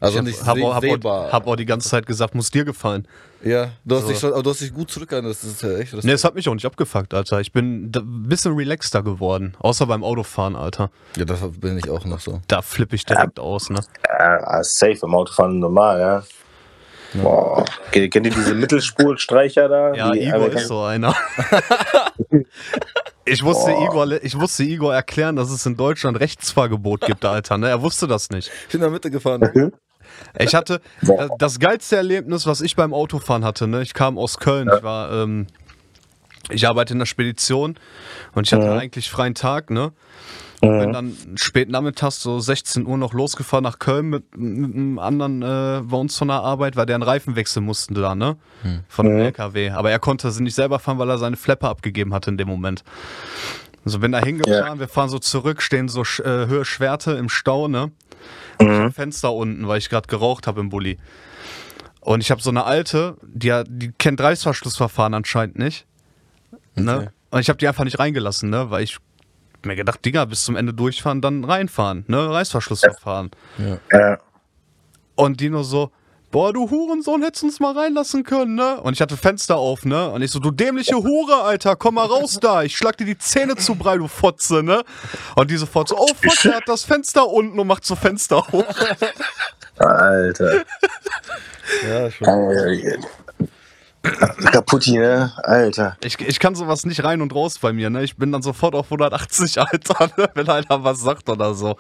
Also 0.02 0.18
ich 0.20 0.26
nicht 0.26 0.46
hab, 0.46 0.58
hab, 0.58 0.84
hab, 0.84 1.06
auch, 1.06 1.32
hab 1.32 1.48
auch 1.48 1.56
die 1.56 1.66
ganze 1.66 1.88
Zeit 1.88 2.06
gesagt, 2.06 2.36
muss 2.36 2.50
dir 2.52 2.66
gefallen. 2.66 3.08
ja, 3.44 3.70
du 3.86 3.96
hast, 3.96 4.02
So. 4.04 4.10
dich 4.10 4.20
schon, 4.20 4.34
aber 4.34 4.44
du 4.44 4.50
hast 4.50 4.60
dich 4.62 4.74
gut 4.74 4.90
zurückgehalten, 4.92 5.30
das 5.30 5.44
ist 5.44 5.62
ja 5.62 5.78
echt. 5.78 5.94
Das 5.94 6.04
Ne, 6.04 6.12
es 6.14 6.24
hat 6.24 6.36
mich 6.36 6.50
auch 6.50 6.54
nicht 6.56 6.66
abgefuckt, 6.66 7.14
Alter. 7.14 7.40
Ich 7.40 7.52
bin 7.54 7.92
ein 7.96 8.28
bisschen 8.28 8.56
relaxter 8.56 9.04
geworden, 9.04 9.54
außer 9.60 9.86
beim 9.86 10.04
Autofahren, 10.04 10.56
Alter. 10.56 10.90
ja, 11.16 11.24
das 11.26 11.40
bin 11.60 11.78
ich 11.78 11.90
auch 11.90 12.04
noch 12.06 12.20
so. 12.20 12.42
Da 12.48 12.62
flippe 12.62 12.96
ich 12.96 13.06
direkt 13.06 13.40
aus, 13.40 13.70
ne? 13.70 13.80
Ja, 14.20 14.64
safe 14.64 15.00
im 15.04 15.14
Autofahren 15.16 15.60
normal, 15.60 16.00
ja. 16.00 16.24
Boah. 17.22 17.66
Kennt 17.92 18.16
ihr 18.16 18.32
diese 18.32 18.56
Mittelspurstreicher 18.56 19.68
da? 19.68 19.94
Ja, 19.94 20.12
Die 20.12 20.22
Igor 20.24 20.48
ist 20.52 20.68
so 20.68 20.82
einer. 20.82 21.14
Ich 23.26 23.44
musste, 23.44 23.72
Igor, 23.72 24.12
ich 24.24 24.36
musste 24.36 24.64
Igor 24.64 24.96
erklären, 24.96 25.36
dass 25.36 25.52
es 25.52 25.66
in 25.66 25.78
Deutschland 25.78 26.20
Rechtsfahrgebot 26.20 27.02
gibt, 27.02 27.24
Alter. 27.24 27.58
Ne? 27.58 27.70
Er 27.70 27.82
wusste 27.82 28.08
das 28.08 28.30
nicht. 28.32 28.50
Ich 28.68 28.72
bin 28.72 28.80
in 28.80 28.82
der 28.82 28.90
Mitte 28.90 29.12
gefahren. 29.12 29.72
Ich 30.40 30.56
hatte 30.56 30.82
Boah. 31.02 31.30
das, 31.38 31.60
geilste 31.60 31.96
Erlebnis, 31.96 32.46
was 32.46 32.62
ich 32.62 32.76
beim 32.76 32.94
Autofahren 32.94 33.44
hatte. 33.44 33.68
Ne? 33.68 33.82
Ich 33.82 33.94
kam 33.94 34.18
aus 34.18 34.38
Köln. 34.38 34.70
Ich 34.76 34.84
war, 34.84 35.12
ähm, 35.12 35.48
ich 36.50 36.68
arbeite 36.68 36.94
in 36.94 37.00
der 37.00 37.06
Spedition 37.06 37.76
und 38.34 38.48
ich 38.48 38.54
hatte 38.54 38.72
eigentlich 38.72 39.10
freien 39.10 39.36
Tag. 39.36 39.70
Ne? 39.70 39.92
Bin 40.62 40.94
dann 40.94 41.18
spät 41.38 41.70
nachmittags, 41.70 42.22
so 42.22 42.40
16 42.40 42.86
Uhr, 42.86 42.96
noch 42.96 43.14
losgefahren 43.14 43.64
nach 43.64 43.80
Köln 43.80 44.10
mit, 44.10 44.38
mit 44.38 44.76
einem 44.76 45.00
anderen 45.00 45.42
äh, 45.42 45.82
bei 45.82 45.98
uns 45.98 46.16
von 46.16 46.28
der 46.28 46.42
Arbeit, 46.42 46.76
weil 46.76 46.86
der 46.86 46.96
einen 46.96 47.04
Reifen 47.04 47.36
wechseln 47.36 47.66
musste 47.66 47.96
da, 47.96 48.14
ne? 48.14 48.38
Von 48.88 49.08
einem 49.08 49.18
LKW. 49.22 49.72
Aber 49.72 49.90
er 49.90 49.98
konnte 49.98 50.30
sie 50.30 50.44
nicht 50.44 50.54
selber 50.54 50.78
fahren, 50.78 51.00
weil 51.00 51.10
er 51.10 51.18
seine 51.18 51.36
Flepper 51.36 51.70
abgegeben 51.70 52.14
hatte 52.14 52.30
in 52.30 52.38
dem 52.38 52.48
Moment. 52.48 52.84
So 53.86 53.98
bin 53.98 54.12
da 54.12 54.20
hingefahren, 54.20 54.80
wir 54.80 54.88
fahren 54.88 55.10
so 55.10 55.18
zurück, 55.18 55.64
stehen 55.64 55.88
so 55.90 56.02
äh, 56.02 56.46
Höhe 56.46 56.64
Schwerte 56.64 57.14
im 57.14 57.30
Stau, 57.30 57.68
ne? 57.68 57.92
Ich 58.62 58.80
hab 58.80 58.94
Fenster 58.94 59.34
unten, 59.34 59.68
weil 59.68 59.78
ich 59.78 59.90
gerade 59.90 60.08
geraucht 60.08 60.48
habe 60.48 60.60
im 60.62 60.70
Bulli. 60.70 60.98
Und 62.02 62.22
ich 62.22 62.32
habe 62.32 62.42
so 62.42 62.50
eine 62.50 62.64
alte, 62.66 63.18
die, 63.22 63.54
hat- 63.54 63.68
die 63.70 63.92
kennt 63.92 64.20
Reißverschlussverfahren 64.22 65.14
anscheinend 65.14 65.58
nicht. 65.60 65.86
Ne? 66.76 66.96
Okay. 66.98 67.10
Und 67.32 67.40
ich 67.42 67.50
habe 67.50 67.58
die 67.58 67.68
einfach 67.68 67.84
nicht 67.84 68.00
reingelassen, 68.00 68.50
ne? 68.50 68.70
weil 68.72 68.84
ich 68.84 68.98
mir 69.64 69.76
gedacht, 69.76 70.04
Digga, 70.04 70.26
bis 70.26 70.44
zum 70.44 70.56
Ende 70.56 70.74
durchfahren, 70.74 71.22
dann 71.22 71.44
reinfahren. 71.44 72.04
Ne? 72.08 72.30
Reißverschlussverfahren. 72.32 73.30
Ja. 73.92 74.18
Und 75.16 75.40
die 75.40 75.50
nur 75.50 75.64
so, 75.64 75.92
boah, 76.32 76.54
du 76.54 76.70
Hurensohn, 76.70 77.22
hättest 77.22 77.44
uns 77.44 77.60
mal 77.60 77.78
reinlassen 77.78 78.24
können, 78.24 78.56
ne? 78.56 78.80
Und 78.82 78.94
ich 78.94 79.02
hatte 79.02 79.18
Fenster 79.18 79.58
auf, 79.58 79.86
ne? 79.86 80.10
Und 80.10 80.22
ich 80.22 80.32
so, 80.32 80.40
du 80.40 80.52
dämliche 80.52 80.96
Hure, 80.96 81.44
Alter, 81.44 81.76
komm 81.76 81.96
mal 81.96 82.06
raus 82.06 82.40
da. 82.42 82.64
Ich 82.64 82.76
schlag 82.76 82.98
dir 82.98 83.06
die 83.06 83.18
Zähne 83.18 83.56
zu 83.56 83.76
brei, 83.76 83.98
du 83.98 84.08
Fotze, 84.08 84.64
ne? 84.64 84.84
Und 85.36 85.52
die 85.52 85.58
sofort 85.58 85.90
so, 85.90 85.98
oh 85.98 86.08
fuck, 86.08 86.42
der 86.44 86.56
hat 86.56 86.68
das 86.68 86.84
Fenster 86.84 87.28
unten 87.28 87.60
und 87.60 87.68
macht 87.68 87.86
so 87.86 87.96
Fenster 87.96 88.48
hoch. 88.52 88.66
Alter. 89.78 90.64
Ja, 91.88 92.10
schon. 92.10 93.06
Kaputti, 94.52 94.98
ne? 94.98 95.32
Alter. 95.44 95.98
Ich, 96.04 96.20
ich 96.20 96.40
kann 96.40 96.56
sowas 96.56 96.86
nicht 96.86 97.04
rein 97.04 97.22
und 97.22 97.36
raus 97.36 97.60
bei 97.60 97.74
mir, 97.74 97.90
ne? 97.90 98.04
Ich 98.04 98.18
bin 98.18 98.32
dann 98.32 98.42
sofort 98.42 98.74
auf 98.74 98.86
180, 98.86 99.60
Alter, 99.60 100.12
ne? 100.18 100.30
wenn 100.34 100.50
einer 100.50 100.84
was 100.84 101.02
sagt 101.02 101.30
oder 101.30 101.54
so. 101.54 101.76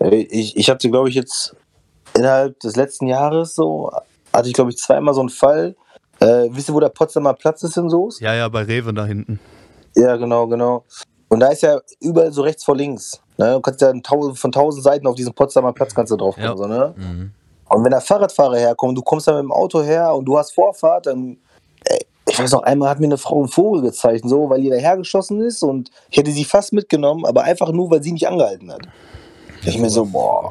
Ich, 0.00 0.56
ich 0.56 0.70
hatte, 0.70 0.90
glaube 0.90 1.08
ich, 1.08 1.14
jetzt 1.14 1.56
innerhalb 2.18 2.60
des 2.60 2.76
letzten 2.76 3.06
Jahres 3.06 3.54
so, 3.54 3.90
hatte 4.32 4.48
ich, 4.48 4.54
glaube 4.54 4.70
ich, 4.70 4.78
zweimal 4.78 5.14
so 5.14 5.20
einen 5.20 5.30
Fall. 5.30 5.76
Äh, 6.20 6.48
wisst 6.50 6.68
ihr, 6.68 6.74
wo 6.74 6.80
der 6.80 6.88
Potsdamer 6.88 7.34
Platz 7.34 7.62
ist 7.62 7.76
in 7.76 7.88
Soest? 7.88 8.20
Ja, 8.20 8.34
ja, 8.34 8.48
bei 8.48 8.62
Rewe 8.62 8.92
da 8.92 9.06
hinten. 9.06 9.38
Ja, 9.94 10.16
genau, 10.16 10.46
genau. 10.46 10.84
Und 11.28 11.40
da 11.40 11.48
ist 11.48 11.62
ja 11.62 11.80
überall 12.00 12.32
so 12.32 12.42
rechts 12.42 12.64
vor 12.64 12.76
links. 12.76 13.20
Ne? 13.36 13.52
Du 13.54 13.60
kannst 13.60 13.80
ja 13.80 13.92
von 14.34 14.52
tausend 14.52 14.82
Seiten 14.82 15.06
auf 15.06 15.14
diesen 15.14 15.34
Potsdamer 15.34 15.72
Platz 15.72 15.94
kannst 15.94 16.12
du 16.12 16.16
drauf 16.16 16.34
kommen. 16.34 16.46
Ja. 16.46 16.56
So, 16.56 16.66
ne? 16.66 16.94
Mhm. 16.96 17.32
Und 17.68 17.84
wenn 17.84 17.90
da 17.90 18.00
Fahrradfahrer 18.00 18.56
herkommen, 18.56 18.94
du 18.94 19.02
kommst 19.02 19.28
dann 19.28 19.36
mit 19.36 19.44
dem 19.44 19.52
Auto 19.52 19.82
her 19.82 20.14
und 20.14 20.24
du 20.24 20.38
hast 20.38 20.52
Vorfahrt, 20.52 21.06
dann, 21.06 21.36
ey, 21.84 21.98
ich 22.28 22.38
weiß 22.38 22.52
noch, 22.52 22.62
einmal 22.62 22.88
hat 22.88 23.00
mir 23.00 23.06
eine 23.06 23.18
Frau 23.18 23.38
einen 23.38 23.48
Vogel 23.48 23.82
gezeigt, 23.82 24.24
so, 24.26 24.48
weil 24.48 24.62
die 24.62 24.70
dahergeschossen 24.70 25.40
ist 25.42 25.62
und 25.62 25.90
ich 26.10 26.18
hätte 26.18 26.30
sie 26.30 26.44
fast 26.44 26.72
mitgenommen, 26.72 27.26
aber 27.26 27.42
einfach 27.42 27.70
nur, 27.72 27.90
weil 27.90 28.02
sie 28.02 28.12
nicht 28.12 28.26
angehalten 28.26 28.72
hat. 28.72 28.82
Ich 29.64 29.78
mir 29.78 29.90
so, 29.90 30.04
boah. 30.04 30.50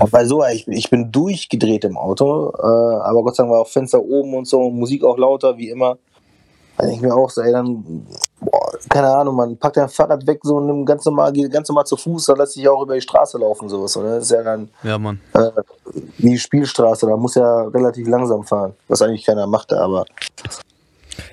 Und 0.00 0.10
bei 0.10 0.24
so, 0.24 0.44
ich, 0.44 0.66
ich 0.68 0.90
bin 0.90 1.10
durchgedreht 1.12 1.84
im 1.84 1.96
Auto, 1.96 2.50
äh, 2.58 2.66
aber 2.66 3.22
Gott 3.22 3.36
sei 3.36 3.42
Dank 3.44 3.52
war 3.52 3.60
auch 3.60 3.68
Fenster 3.68 4.00
oben 4.02 4.34
und 4.34 4.46
so, 4.46 4.70
Musik 4.70 5.04
auch 5.04 5.16
lauter, 5.18 5.56
wie 5.56 5.70
immer. 5.70 5.96
Denke 6.80 6.94
ich 6.94 7.00
mir 7.02 7.14
auch 7.14 7.28
so, 7.28 7.42
ey, 7.42 7.52
dann, 7.52 8.06
boah, 8.40 8.72
keine 8.88 9.08
Ahnung, 9.08 9.36
man 9.36 9.56
packt 9.58 9.76
dein 9.76 9.88
Fahrrad 9.88 10.26
weg, 10.26 10.40
so 10.42 10.60
nimmt 10.60 10.86
ganz 10.86 11.04
normal, 11.04 11.30
geht 11.32 11.52
ganz 11.52 11.68
normal 11.68 11.84
zu 11.84 11.96
Fuß, 11.96 12.26
dann 12.26 12.38
lässt 12.38 12.54
sich 12.54 12.66
auch 12.68 12.82
über 12.82 12.94
die 12.94 13.02
Straße 13.02 13.36
laufen, 13.36 13.68
sowas. 13.68 13.94
Und 13.96 14.04
das 14.04 14.22
ist 14.24 14.30
ja 14.30 14.42
dann 14.42 14.70
Ja, 14.82 14.98
Mann. 14.98 15.20
äh, 15.34 15.50
wie 16.18 16.38
Spielstraße, 16.38 17.06
da 17.06 17.16
muss 17.16 17.34
ja 17.34 17.64
relativ 17.64 18.08
langsam 18.08 18.44
fahren, 18.44 18.72
was 18.88 19.02
eigentlich 19.02 19.26
keiner 19.26 19.46
machte, 19.46 19.78
aber 19.78 20.06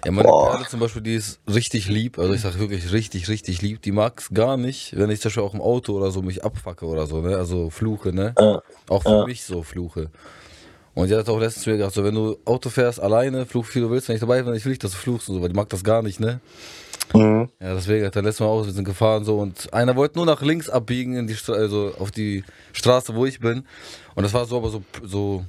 Ja, 0.03 0.11
meine 0.11 0.27
Boah. 0.29 0.51
Perle 0.51 0.67
zum 0.67 0.79
Beispiel, 0.79 1.01
die 1.01 1.15
ist 1.15 1.39
richtig 1.47 1.87
lieb. 1.87 2.17
Also 2.19 2.33
ich 2.33 2.41
sag 2.41 2.57
wirklich 2.59 2.91
richtig, 2.91 3.27
richtig 3.29 3.61
lieb. 3.61 3.81
Die 3.81 3.91
mag 3.91 4.19
es 4.19 4.29
gar 4.33 4.57
nicht, 4.57 4.97
wenn 4.97 5.09
ich 5.09 5.21
zum 5.21 5.29
Beispiel 5.29 5.43
auch 5.43 5.53
im 5.53 5.61
Auto 5.61 5.93
oder 5.93 6.11
so 6.11 6.21
mich 6.21 6.43
abfacke 6.43 6.85
oder 6.85 7.07
so, 7.07 7.21
ne? 7.21 7.37
Also 7.37 7.69
fluche, 7.69 8.13
ne? 8.13 8.33
Ja. 8.39 8.61
Auch 8.89 9.03
für 9.03 9.09
Ja. 9.09 9.25
mich 9.25 9.43
so 9.43 9.63
fluche. 9.63 10.09
Und 10.93 11.09
die 11.09 11.15
hat 11.15 11.29
auch 11.29 11.39
letztens 11.39 11.63
zu 11.65 11.69
mir 11.69 11.77
gesagt, 11.77 11.93
so 11.95 12.03
wenn 12.03 12.15
du 12.15 12.37
Auto 12.45 12.69
fährst, 12.69 12.99
alleine, 12.99 13.45
fluch 13.45 13.67
wie 13.73 13.81
du 13.81 13.89
willst, 13.91 14.07
wenn 14.09 14.15
ich 14.15 14.19
dabei 14.21 14.41
bin, 14.41 14.55
ich 14.55 14.65
will 14.65 14.71
nicht, 14.71 14.83
dass 14.83 14.91
du 14.91 14.97
fluchst 14.97 15.29
und 15.29 15.35
so, 15.35 15.41
weil 15.41 15.49
die 15.49 15.55
mag 15.55 15.69
das 15.69 15.83
gar 15.83 16.01
nicht, 16.01 16.19
ne? 16.19 16.39
mhm. 17.13 17.49
Ja, 17.59 17.75
deswegen 17.75 18.05
hat 18.05 18.15
er 18.15 18.23
letztes 18.23 18.39
Mal 18.39 18.47
auch, 18.47 18.65
wir 18.65 18.73
sind 18.73 18.83
gefahren 18.85 19.23
so 19.23 19.37
und 19.39 19.71
einer 19.73 19.95
wollte 19.95 20.17
nur 20.17 20.25
nach 20.25 20.41
links 20.41 20.69
abbiegen 20.69 21.15
in 21.15 21.27
die 21.27 21.35
Stra 21.35 21.53
also 21.53 21.93
auf 21.99 22.09
die 22.11 22.43
Straße, 22.73 23.13
wo 23.15 23.25
ich 23.25 23.39
bin. 23.39 23.63
Und 24.15 24.23
das 24.23 24.33
war 24.33 24.45
so 24.45 24.57
aber 24.57 24.69
so, 24.69 24.83
so 25.03 25.45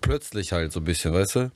plötzlich 0.00 0.52
halt 0.52 0.72
so 0.72 0.80
ein 0.80 0.84
bisschen, 0.84 1.12
weißt 1.12 1.36
du? 1.36 1.50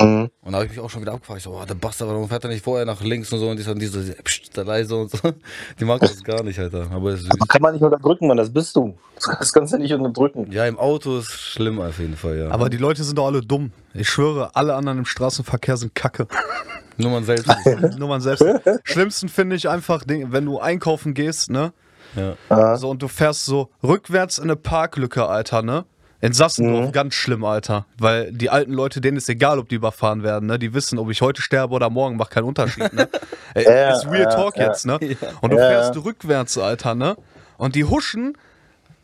Mhm. 0.00 0.30
Und 0.40 0.52
da 0.52 0.58
habe 0.58 0.64
ich 0.66 0.72
mich 0.72 0.80
auch 0.80 0.90
schon 0.90 1.02
wieder 1.02 1.12
abgefragt. 1.12 1.38
Ich 1.38 1.44
so, 1.44 1.50
oh, 1.50 1.64
der 1.64 1.74
Bastard, 1.74 2.08
warum 2.08 2.28
fährt 2.28 2.44
er 2.44 2.50
nicht 2.50 2.64
vorher 2.64 2.84
nach 2.84 3.00
links 3.00 3.32
und 3.32 3.38
so? 3.38 3.48
Und 3.48 3.56
die 3.56 3.60
ist 3.60 3.68
dann 3.68 3.78
diese, 3.78 4.00
pst, 4.22 4.56
da 4.56 4.62
leise 4.62 4.96
und 4.96 5.10
so. 5.10 5.18
Die 5.80 5.84
mag 5.84 6.00
das 6.00 6.22
gar 6.22 6.42
nicht, 6.42 6.58
Alter. 6.58 6.88
Aber 6.90 7.12
ist 7.12 7.30
Aber 7.30 7.46
kann 7.46 7.62
man 7.62 7.74
nicht 7.74 7.82
unterdrücken, 7.82 8.26
man, 8.26 8.36
das 8.36 8.52
bist 8.52 8.74
du. 8.76 8.96
Das 9.38 9.52
kannst 9.52 9.72
du 9.72 9.78
nicht 9.78 9.92
unterdrücken. 9.92 10.50
ja, 10.50 10.66
im 10.66 10.78
Auto 10.78 11.18
ist 11.18 11.30
schlimm 11.30 11.80
auf 11.80 11.98
jeden 11.98 12.16
Fall, 12.16 12.38
ja. 12.38 12.50
Aber 12.50 12.68
die 12.68 12.76
Leute 12.76 13.04
sind 13.04 13.18
doch 13.18 13.26
alle 13.26 13.40
dumm. 13.40 13.72
Ich 13.94 14.08
schwöre, 14.08 14.54
alle 14.56 14.74
anderen 14.74 14.98
im 14.98 15.04
Straßenverkehr 15.04 15.76
sind 15.76 15.94
kacke. 15.94 16.26
nur 16.96 17.10
man 17.10 17.24
selbst. 17.24 17.48
Nur 17.98 18.08
man 18.08 18.20
selbst. 18.20 18.44
Schlimmsten 18.84 19.28
finde 19.28 19.56
ich 19.56 19.68
einfach, 19.68 20.04
wenn 20.06 20.44
du 20.44 20.58
einkaufen 20.58 21.14
gehst, 21.14 21.50
ne? 21.50 21.72
ja. 22.16 22.34
Ja. 22.50 22.76
So, 22.76 22.90
und 22.90 23.02
du 23.02 23.08
fährst 23.08 23.44
so 23.44 23.70
rückwärts 23.82 24.38
in 24.38 24.44
eine 24.44 24.56
Parklücke, 24.56 25.26
Alter, 25.26 25.62
ne? 25.62 25.84
In 26.20 26.32
Sassendorf, 26.32 26.92
ganz 26.92 27.14
schlimm, 27.14 27.44
Alter. 27.44 27.86
Weil 27.98 28.32
die 28.32 28.48
alten 28.48 28.72
Leute, 28.72 29.00
denen 29.00 29.16
ist 29.18 29.28
egal, 29.28 29.58
ob 29.58 29.68
die 29.68 29.74
überfahren 29.74 30.22
werden, 30.22 30.46
ne? 30.46 30.58
Die 30.58 30.72
wissen, 30.72 30.98
ob 30.98 31.10
ich 31.10 31.20
heute 31.20 31.42
sterbe 31.42 31.74
oder 31.74 31.90
morgen, 31.90 32.16
macht 32.16 32.30
keinen 32.30 32.44
Unterschied, 32.44 32.92
ne? 32.94 33.08
Ey, 33.54 33.64
Ja, 33.64 33.90
ist 33.90 34.06
Real 34.06 34.20
ja, 34.22 34.26
Talk 34.26 34.56
ja. 34.56 34.68
jetzt, 34.68 34.86
ne? 34.86 34.98
Und 35.42 35.50
du 35.50 35.58
Ja, 35.58 35.68
fährst 35.68 35.94
ja. 35.94 36.00
rückwärts, 36.00 36.56
Alter, 36.56 36.94
ne? 36.94 37.16
Und 37.58 37.74
die 37.74 37.84
huschen 37.84 38.38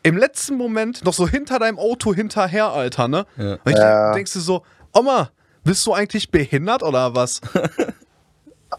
im 0.03 0.17
letzten 0.17 0.57
Moment 0.57 1.05
noch 1.05 1.13
so 1.13 1.27
hinter 1.27 1.59
deinem 1.59 1.77
Auto 1.77 2.13
hinterher, 2.13 2.71
Alter, 2.71 3.07
ne? 3.07 3.25
Ja. 3.37 3.57
Und 3.63 3.71
ich 3.71 3.77
Ja. 3.77 4.13
denkst 4.13 4.33
du 4.33 4.39
so, 4.39 4.63
Oma, 4.93 5.29
bist 5.63 5.85
du 5.85 5.93
eigentlich 5.93 6.31
behindert 6.31 6.81
oder 6.81 7.13
was? 7.13 7.39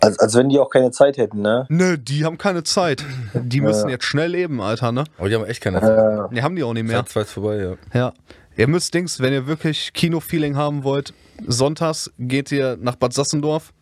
Als, 0.03 0.19
als 0.19 0.35
wenn 0.35 0.49
die 0.49 0.59
auch 0.59 0.69
keine 0.69 0.91
Zeit 0.91 1.17
hätten, 1.17 1.43
ne? 1.43 1.65
Nö, 1.69 1.97
die 1.97 2.25
haben 2.25 2.37
keine 2.37 2.65
Zeit. 2.65 3.05
Die 3.35 3.61
müssen 3.61 3.89
jetzt 3.89 4.05
schnell 4.05 4.33
leben, 4.33 4.61
Alter, 4.61 4.91
ne? 4.91 5.05
Aber 5.17 5.29
die 5.29 5.37
haben 5.37 5.45
echt 5.45 5.61
keine 5.61 5.81
Zeit. 5.81 6.33
Ne, 6.33 6.43
haben 6.43 6.57
die 6.57 6.65
auch 6.65 6.73
nicht 6.73 6.89
mehr. 6.89 7.07
Zeit 7.07 7.27
ist 7.27 7.33
vorbei, 7.33 7.57
ja. 7.57 7.75
Ja. 7.95 8.13
Ihr 8.57 8.67
müsst 8.67 8.93
Dings, 8.95 9.21
wenn 9.21 9.33
ihr 9.33 9.47
wirklich 9.47 9.93
Kino-Feeling 9.93 10.57
haben 10.57 10.83
wollt, 10.83 11.15
sonntags 11.47 12.11
geht 12.19 12.51
ihr 12.51 12.77
nach 12.81 12.97
Bad 12.97 13.13
Sassendorf 13.13 13.73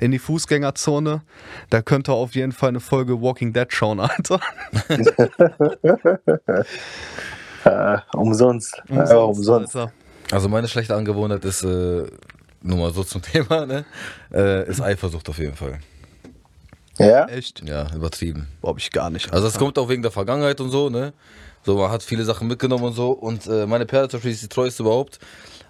in 0.00 0.10
die 0.10 0.18
Fußgängerzone. 0.18 1.22
Da 1.70 1.80
könnt 1.80 2.08
ihr 2.08 2.14
auf 2.14 2.34
jeden 2.34 2.50
Fall 2.52 2.70
eine 2.70 2.80
Folge 2.80 3.22
Walking 3.22 3.52
Dead 3.52 3.72
schauen, 3.72 4.00
Alter. 4.00 4.40
Äh, 7.64 7.98
umsonst. 8.14 8.80
Umsonst. 8.88 9.76
Alter. 9.76 9.92
Also 10.30 10.48
meine 10.48 10.68
schlechte 10.68 10.94
Angewohnheit 10.94 11.44
ist, 11.44 11.64
äh, 11.64 12.04
nur 12.62 12.78
mal 12.78 12.92
so 12.92 13.04
zum 13.04 13.22
Thema, 13.32 13.66
ne? 13.66 13.84
Äh, 14.32 14.68
ist 14.68 14.80
Eifersucht 14.80 15.28
auf 15.28 15.38
jeden 15.38 15.54
Fall. 15.56 15.78
Ja? 16.98 17.26
Echt? 17.26 17.62
Ja, 17.66 17.94
übertrieben. 17.94 18.48
Glaub 18.60 18.78
ich 18.78 18.90
gar 18.90 19.10
nicht. 19.10 19.32
Also 19.32 19.46
es 19.46 19.58
kommt 19.58 19.78
auch 19.78 19.88
wegen 19.88 20.02
der 20.02 20.10
Vergangenheit 20.10 20.60
und 20.60 20.70
so, 20.70 20.90
ne? 20.90 21.12
So, 21.64 21.76
man 21.76 21.90
hat 21.90 22.02
viele 22.02 22.24
Sachen 22.24 22.48
mitgenommen 22.48 22.84
und 22.84 22.92
so. 22.94 23.10
Und 23.10 23.46
äh, 23.46 23.66
meine 23.66 23.86
Perle 23.86 24.08
zum 24.08 24.18
Beispiel 24.18 24.32
ist 24.32 24.42
die 24.42 24.48
treueste 24.48 24.82
überhaupt. 24.82 25.18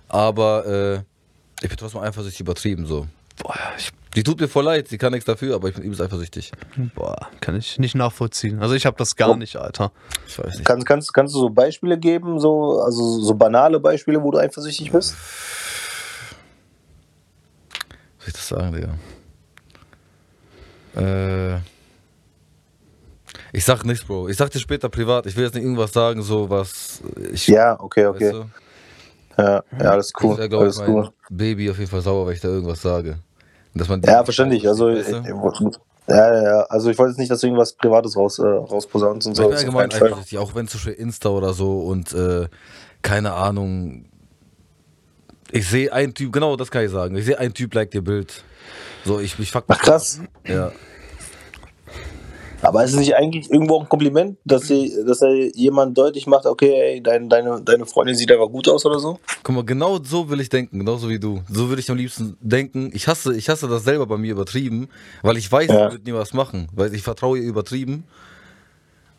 Aber 0.08 0.66
äh, 0.66 0.94
ich 1.62 1.68
bin 1.68 1.76
trotzdem 1.76 2.00
eifersüchtig 2.00 2.40
übertrieben 2.40 2.86
so. 2.86 3.06
Boah, 3.42 3.54
ich, 3.76 3.90
Die 4.16 4.22
tut 4.22 4.40
mir 4.40 4.48
voll 4.48 4.64
leid, 4.64 4.88
sie 4.88 4.98
kann 4.98 5.12
nichts 5.12 5.26
dafür, 5.26 5.54
aber 5.54 5.68
ich 5.68 5.74
bin 5.74 5.84
übelst 5.84 6.00
eifersüchtig. 6.00 6.50
boah, 6.94 7.28
kann 7.40 7.56
ich 7.56 7.78
nicht 7.78 7.94
nachvollziehen. 7.94 8.60
Also 8.60 8.74
ich 8.74 8.86
habe 8.86 8.96
das 8.96 9.14
gar 9.14 9.36
nicht, 9.36 9.56
Alter. 9.56 9.92
Ich 10.26 10.38
weiß 10.38 10.54
nicht. 10.54 10.64
Kannst, 10.64 10.86
kannst, 10.86 11.14
kannst 11.14 11.34
du 11.34 11.40
so 11.40 11.50
Beispiele 11.50 11.98
geben, 11.98 12.40
so, 12.40 12.80
also 12.80 13.20
so 13.20 13.34
banale 13.34 13.78
Beispiele, 13.78 14.22
wo 14.22 14.30
du 14.30 14.38
eifersüchtig 14.38 14.90
bist? 14.90 15.14
Soll 18.28 18.30
ich 18.30 18.32
das 18.34 18.48
sagen, 18.48 18.72
Digga? 20.94 21.56
Äh. 21.56 21.60
Ich 23.52 23.64
sag 23.64 23.84
nichts, 23.84 24.04
Bro. 24.04 24.28
Ich 24.28 24.36
sag 24.36 24.50
dir 24.50 24.58
später 24.58 24.88
privat. 24.88 25.26
Ich 25.26 25.36
will 25.36 25.44
jetzt 25.44 25.54
nicht 25.54 25.64
irgendwas 25.64 25.92
sagen, 25.92 26.22
so 26.22 26.50
was. 26.50 27.00
Ich, 27.32 27.46
Ja, 27.46 27.80
okay, 27.80 28.06
weißt 28.06 28.16
okay. 28.16 28.32
du? 28.32 29.42
Ja, 29.42 29.62
ja, 29.80 29.90
alles 29.90 30.12
Das 30.12 30.22
cool. 30.22 30.38
ich, 30.44 30.52
Alles 30.52 30.78
mein 30.78 30.90
cool. 30.90 31.10
Baby 31.30 31.70
auf 31.70 31.78
jeden 31.78 31.90
Fall 31.90 32.00
sauer, 32.02 32.26
wenn 32.26 32.34
ich 32.34 32.40
da 32.40 32.48
irgendwas 32.48 32.82
sage. 32.82 33.18
Und 33.72 33.80
Dass 33.80 33.88
man 33.88 34.02
Ja, 34.02 34.24
verständlich. 34.24 34.66
Also, 34.68 34.88
Weißt 34.88 35.12
du? 35.12 35.70
ja, 36.08 36.34
ja, 36.34 36.42
ja. 36.42 36.60
Also 36.68 36.90
ich 36.90 36.98
wollte 36.98 37.12
jetzt 37.12 37.18
nicht, 37.18 37.30
dass 37.30 37.40
du 37.40 37.46
irgendwas 37.46 37.72
Privates 37.74 38.16
raus, 38.16 38.38
äh, 38.38 38.46
rausposaunst 38.46 39.26
und 39.28 39.32
Ich 39.32 39.36
so. 39.38 39.44
bin 39.44 39.52
ist 39.52 39.60
auf 39.68 39.74
allgemein 39.76 39.92
eifersüchtig, 39.92 40.38
auch 40.38 40.54
wenn 40.54 40.68
zum 40.68 40.78
Beispiel 40.78 40.94
Insta 40.94 41.28
oder 41.30 41.54
so 41.54 41.80
und 41.82 42.12
äh, 42.12 42.48
keine 43.02 43.32
Ahnung. 43.32 44.06
Ich 45.50 45.66
sehe 45.68 45.92
einen 45.92 46.14
Typ, 46.14 46.32
genau 46.32 46.56
das 46.56 46.70
kann 46.70 46.84
ich 46.84 46.90
sagen. 46.90 47.16
Ich 47.16 47.24
sehe 47.24 47.38
einen 47.38 47.54
Typ 47.54 47.74
like 47.74 47.94
ihr 47.94 48.02
Bild. 48.02 48.42
So, 49.04 49.18
ich, 49.20 49.38
ich 49.38 49.50
fuck 49.50 49.68
mich 49.68 49.78
Ach, 49.80 49.84
krass. 49.84 50.20
ab. 50.22 50.48
Ja. 50.48 50.72
Aber 52.60 52.82
ist 52.82 52.90
es 52.92 52.98
nicht 52.98 53.14
eigentlich 53.14 53.50
irgendwo 53.52 53.76
auch 53.76 53.82
ein 53.82 53.88
Kompliment, 53.88 54.36
dass, 54.44 54.66
sie, 54.66 54.92
dass 55.06 55.22
er 55.22 55.32
jemand 55.56 55.96
deutlich 55.96 56.26
macht, 56.26 56.44
okay, 56.44 56.72
ey, 56.94 57.00
dein, 57.02 57.28
deine, 57.28 57.62
deine 57.62 57.86
Freundin 57.86 58.16
sieht 58.16 58.32
einfach 58.32 58.48
gut 58.48 58.68
aus 58.68 58.84
oder 58.84 58.98
so? 58.98 59.20
Guck 59.44 59.54
mal, 59.54 59.64
genau 59.64 60.02
so 60.02 60.28
will 60.28 60.40
ich 60.40 60.48
denken, 60.48 60.80
genauso 60.80 61.08
wie 61.08 61.20
du. 61.20 61.40
So 61.48 61.68
würde 61.68 61.80
ich 61.80 61.88
am 61.88 61.96
liebsten 61.96 62.36
denken. 62.40 62.90
Ich 62.92 63.06
hasse, 63.06 63.34
ich 63.36 63.48
hasse 63.48 63.68
das 63.68 63.84
selber 63.84 64.06
bei 64.06 64.16
mir 64.16 64.32
übertrieben, 64.32 64.88
weil 65.22 65.36
ich 65.36 65.50
weiß, 65.50 65.68
Ja. 65.68 65.86
sie 65.88 65.92
wird 65.96 66.06
nie 66.06 66.12
was 66.14 66.32
machen. 66.32 66.68
Weil 66.74 66.92
ich 66.94 67.02
vertraue 67.02 67.38
ihr 67.38 67.44
übertrieben. 67.44 68.02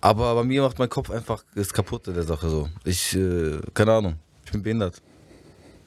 Aber 0.02 0.36
bei 0.36 0.44
mir 0.44 0.62
macht 0.62 0.78
mein 0.78 0.90
Kopf 0.90 1.10
einfach 1.10 1.44
ist 1.56 1.74
kaputt 1.74 2.08
in 2.10 2.16
der 2.16 2.24
Sache 2.24 2.50
so. 2.50 2.68
Ich, 2.84 3.16
äh, 3.16 3.60
keine 3.74 3.94
Ahnung. 3.94 4.16
Ich 4.46 4.52
bin 4.52 4.64
behindert. 4.64 5.02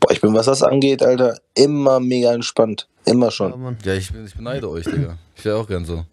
Boah, 0.02 0.10
ich 0.10 0.20
bin, 0.20 0.34
was 0.34 0.46
das 0.46 0.62
angeht, 0.64 1.00
Alter, 1.00 1.38
immer 1.54 2.00
mega 2.00 2.34
entspannt. 2.34 2.88
Immer 3.04 3.30
schon. 3.30 3.76
Ja, 3.84 3.94
ich, 3.94 4.12
bin, 4.12 4.26
ich 4.26 4.34
beneide 4.34 4.68
euch, 4.68 4.84
Digga. 4.84 5.16
Ich 5.36 5.44
wäre 5.44 5.56
auch 5.56 5.66
gern 5.68 5.84
so. 5.84 6.04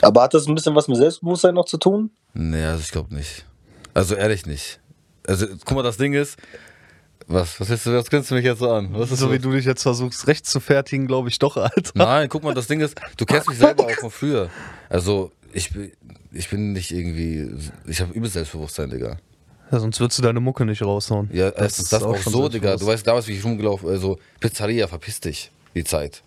Aber 0.00 0.22
hat 0.22 0.32
das 0.34 0.46
ein 0.46 0.54
bisschen 0.54 0.76
was 0.76 0.86
mit 0.86 0.96
Selbstbewusstsein 0.96 1.54
noch 1.54 1.64
zu 1.64 1.76
tun? 1.76 2.10
Nee, 2.34 2.64
also 2.64 2.80
ich 2.80 2.92
glaube 2.92 3.12
nicht. 3.12 3.44
Also 3.94 4.14
ehrlich 4.14 4.46
nicht. 4.46 4.78
Also 5.26 5.46
guck 5.64 5.76
mal, 5.76 5.82
das 5.82 5.96
Ding 5.96 6.12
ist, 6.14 6.38
was, 7.26 7.58
was, 7.60 7.68
willst 7.68 7.86
du, 7.86 7.94
was 7.94 8.08
grinst 8.08 8.30
du 8.30 8.36
mich 8.36 8.44
jetzt 8.44 8.60
so 8.60 8.70
an? 8.70 8.90
Was 8.92 9.10
ist 9.10 9.18
So 9.18 9.28
wie 9.30 9.34
los? 9.34 9.42
du 9.42 9.50
dich 9.52 9.64
jetzt 9.64 9.82
versuchst, 9.82 10.28
recht 10.28 10.46
zu 10.46 10.60
fertigen, 10.60 11.08
glaube 11.08 11.28
ich 11.28 11.40
doch, 11.40 11.56
Alter. 11.56 11.90
Nein, 11.94 12.28
guck 12.28 12.44
mal, 12.44 12.54
das 12.54 12.68
Ding 12.68 12.80
ist, 12.80 12.94
du 13.16 13.26
kennst 13.26 13.48
mich 13.48 13.58
selber 13.58 13.86
auch 13.86 13.90
von 13.90 14.10
früher. 14.12 14.50
Also 14.88 15.32
ich 15.52 15.72
bin, 15.72 15.90
ich 16.32 16.48
bin 16.48 16.72
nicht 16.72 16.92
irgendwie, 16.92 17.50
ich 17.86 18.00
habe 18.00 18.12
übelst 18.12 18.34
Selbstbewusstsein, 18.34 18.90
Digga. 18.90 19.18
Ja, 19.70 19.80
sonst 19.80 20.00
würdest 20.00 20.18
du 20.18 20.22
deine 20.22 20.40
Mucke 20.40 20.64
nicht 20.64 20.82
raushauen. 20.82 21.28
Ja, 21.32 21.50
das 21.50 21.78
ist 21.78 21.92
das 21.92 22.02
auch, 22.02 22.16
schon 22.16 22.32
so, 22.32 22.48
Digga. 22.48 22.76
Du 22.76 22.86
weißt 22.86 23.06
damals, 23.06 23.26
wie 23.28 23.32
ich 23.32 23.44
rumgelaufen, 23.44 23.88
also 23.88 24.18
Pizzeria, 24.40 24.86
verpiss 24.86 25.20
dich, 25.20 25.50
die 25.74 25.84
Zeit. 25.84 26.22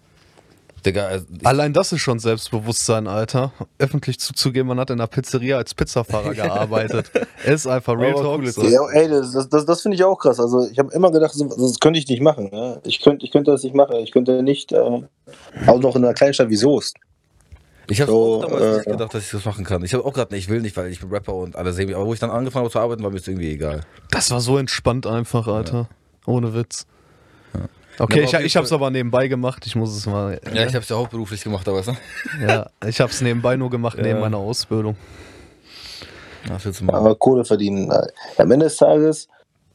Digga, 0.86 1.08
also 1.08 1.26
Allein 1.44 1.74
das 1.74 1.92
ist 1.92 2.02
schon 2.02 2.18
Selbstbewusstsein, 2.20 3.08
Alter. 3.08 3.52
Öffentlich 3.78 4.20
zuzugeben, 4.20 4.68
man 4.68 4.80
hat 4.80 4.90
in 4.90 5.00
einer 5.00 5.08
Pizzeria 5.08 5.58
als 5.58 5.76
Pizzafahrer 5.76 6.34
gearbeitet. 6.34 7.12
ist 7.46 7.68
einfach 7.68 7.98
Real 7.98 8.14
Talk. 8.14 8.46
so. 8.48 8.62
Zeit. 8.62 8.72
Ja, 8.72 8.90
ey, 8.90 9.08
das, 9.08 9.32
das, 9.32 9.50
das, 9.50 9.66
das 9.66 9.82
finde 9.82 9.96
ich 9.96 10.04
auch 10.04 10.18
krass. 10.18 10.40
Also 10.40 10.68
ich 10.68 10.80
habe 10.80 10.92
immer 10.94 11.12
gedacht, 11.12 11.36
das 11.36 11.80
könnte 11.80 12.00
ich 12.00 12.08
nicht 12.08 12.22
machen. 12.22 12.50
Ne? 12.52 12.80
Ich, 12.84 13.02
könnte, 13.02 13.26
ich 13.26 13.32
könnte 13.32 13.52
das 13.52 13.64
nicht 13.64 13.76
machen. 13.76 13.98
Ich 13.98 14.12
könnte 14.12 14.42
nicht, 14.42 14.72
äh, 14.72 14.78
auch 15.68 15.80
noch 15.80 15.96
in 15.96 16.04
einer 16.04 16.14
kleinen 16.14 16.34
Stadt 16.34 16.50
wie 16.50 16.56
Soest. 16.56 16.96
Ich 17.88 18.00
habe 18.02 18.12
so, 18.12 18.36
auch 18.38 18.42
damals 18.46 18.62
äh, 18.64 18.72
nicht 18.78 18.86
gedacht, 18.86 19.14
dass 19.14 19.24
ich 19.26 19.32
das 19.32 19.46
machen 19.46 19.64
kann. 19.66 19.84
Ich 19.84 19.94
habe 19.94 20.06
auch 20.06 20.14
gerade, 20.14 20.36
ich 20.38 20.48
will 20.50 20.62
nicht, 20.62 20.78
weil 20.78 20.88
ich 20.92 21.00
bin 21.00 21.10
Rapper 21.10 21.34
und 21.34 21.56
alle 21.56 21.74
sehen 21.74 21.88
mich. 21.88 21.96
Aber 21.96 22.06
wo 22.06 22.14
ich 22.14 22.20
dann 22.20 22.30
angefangen 22.32 22.64
habe 22.64 22.72
zu 22.72 22.80
arbeiten, 22.80 23.04
war 23.04 23.10
mir 23.10 23.18
das 23.18 23.28
irgendwie 23.28 23.52
egal. 23.52 23.82
Das 24.12 24.32
war 24.32 24.40
so 24.42 24.58
entspannt 24.58 25.06
einfach, 25.08 25.48
Alter. 25.48 25.88
Ohne 26.26 26.54
Witz. 26.54 26.86
Okay, 28.00 28.22
Ja, 28.22 28.28
aber 28.30 28.40
ich, 28.40 28.46
ich 28.46 28.56
hab's 28.58 28.70
Fall- 28.70 28.78
aber 28.78 28.90
nebenbei 28.90 29.28
gemacht. 29.28 29.66
Ich 29.66 29.76
muss 29.76 29.96
es 29.96 30.06
mal. 30.06 30.40
Ja, 30.54 30.64
ich 30.66 30.70
habe 30.74 30.80
es 30.80 30.90
ja 30.90 30.96
hauptberuflich 30.96 31.44
gemacht, 31.44 31.68
aber 31.68 31.78
weißt 31.80 31.90
du? 31.90 32.46
ja, 32.48 32.70
ich 32.88 33.02
hab's 33.02 33.22
nebenbei 33.22 33.58
nur 33.58 33.70
gemacht, 33.70 33.98
neben 33.98 34.10
Ja. 34.10 34.20
meiner 34.20 34.38
Ausbildung. 34.38 34.96
Aber 36.88 37.16
Kohle 37.16 37.46
verdienen. 37.46 37.92
Äh, 37.92 38.08
Am 38.38 38.50
Ende 38.52 38.66
des 38.66 38.78
Tages, 38.78 39.28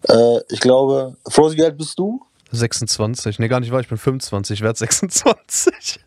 äh, 0.08 0.38
ich 0.48 0.60
glaube, 0.60 1.16
Frost, 1.28 1.56
wie 1.56 1.62
alt 1.62 1.76
bist 1.78 1.98
du? 1.98 2.20
26. 2.52 3.38
Nee, 3.38 3.48
gar 3.48 3.60
nicht 3.60 3.70
wahr, 3.72 3.80
ich 3.80 3.88
bin 3.88 3.98
25. 3.98 4.58
Ich 4.58 4.64
werd 4.64 4.76
26. 4.76 6.00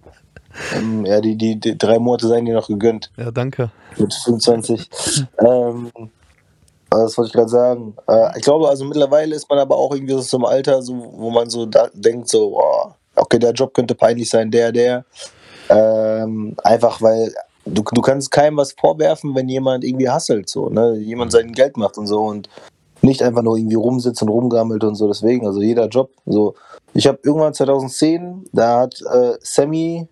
Ähm, 0.75 1.05
ja, 1.05 1.21
die, 1.21 1.35
die, 1.35 1.59
die 1.59 1.77
drei 1.77 1.99
Monate 1.99 2.27
seien 2.27 2.45
dir 2.45 2.55
noch 2.55 2.67
gegönnt. 2.67 3.11
Ja, 3.17 3.31
danke. 3.31 3.71
mit 3.97 4.13
25. 4.13 4.89
ähm, 5.39 5.91
das 6.89 7.17
wollte 7.17 7.27
ich 7.27 7.33
gerade 7.33 7.49
sagen. 7.49 7.95
Äh, 8.07 8.37
ich 8.37 8.43
glaube, 8.43 8.67
also 8.67 8.85
mittlerweile 8.85 9.35
ist 9.35 9.49
man 9.49 9.59
aber 9.59 9.77
auch 9.77 9.93
irgendwie 9.93 10.13
so 10.13 10.21
zum 10.21 10.45
Alter, 10.45 10.81
so, 10.81 11.13
wo 11.15 11.29
man 11.29 11.49
so 11.49 11.65
da 11.65 11.89
denkt, 11.93 12.29
so, 12.29 12.51
boah, 12.51 12.95
okay, 13.15 13.39
der 13.39 13.51
Job 13.51 13.73
könnte 13.73 13.95
peinlich 13.95 14.29
sein, 14.29 14.51
der, 14.51 14.71
der. 14.71 15.05
Ähm, 15.69 16.55
einfach 16.63 17.01
weil 17.01 17.31
du, 17.65 17.83
du 17.83 18.01
kannst 18.01 18.31
keinem 18.31 18.57
was 18.57 18.73
vorwerfen, 18.73 19.35
wenn 19.35 19.49
jemand 19.49 19.83
irgendwie 19.83 20.09
hasselt, 20.09 20.49
so, 20.49 20.69
ne? 20.69 20.95
Jemand 20.97 21.31
sein 21.31 21.51
Geld 21.51 21.77
macht 21.77 21.97
und 21.97 22.07
so 22.07 22.21
und 22.21 22.49
nicht 23.01 23.21
einfach 23.21 23.43
nur 23.43 23.57
irgendwie 23.57 23.75
rumsitzt 23.75 24.21
und 24.21 24.29
rumgammelt 24.29 24.83
und 24.83 24.95
so. 24.95 25.07
Deswegen, 25.07 25.45
also 25.45 25.61
jeder 25.61 25.87
Job, 25.87 26.11
so. 26.25 26.55
Ich 26.93 27.07
habe 27.07 27.19
irgendwann 27.23 27.53
2010, 27.53 28.49
da 28.51 28.81
hat 28.81 29.01
äh, 29.01 29.33
Sammy, 29.41 30.07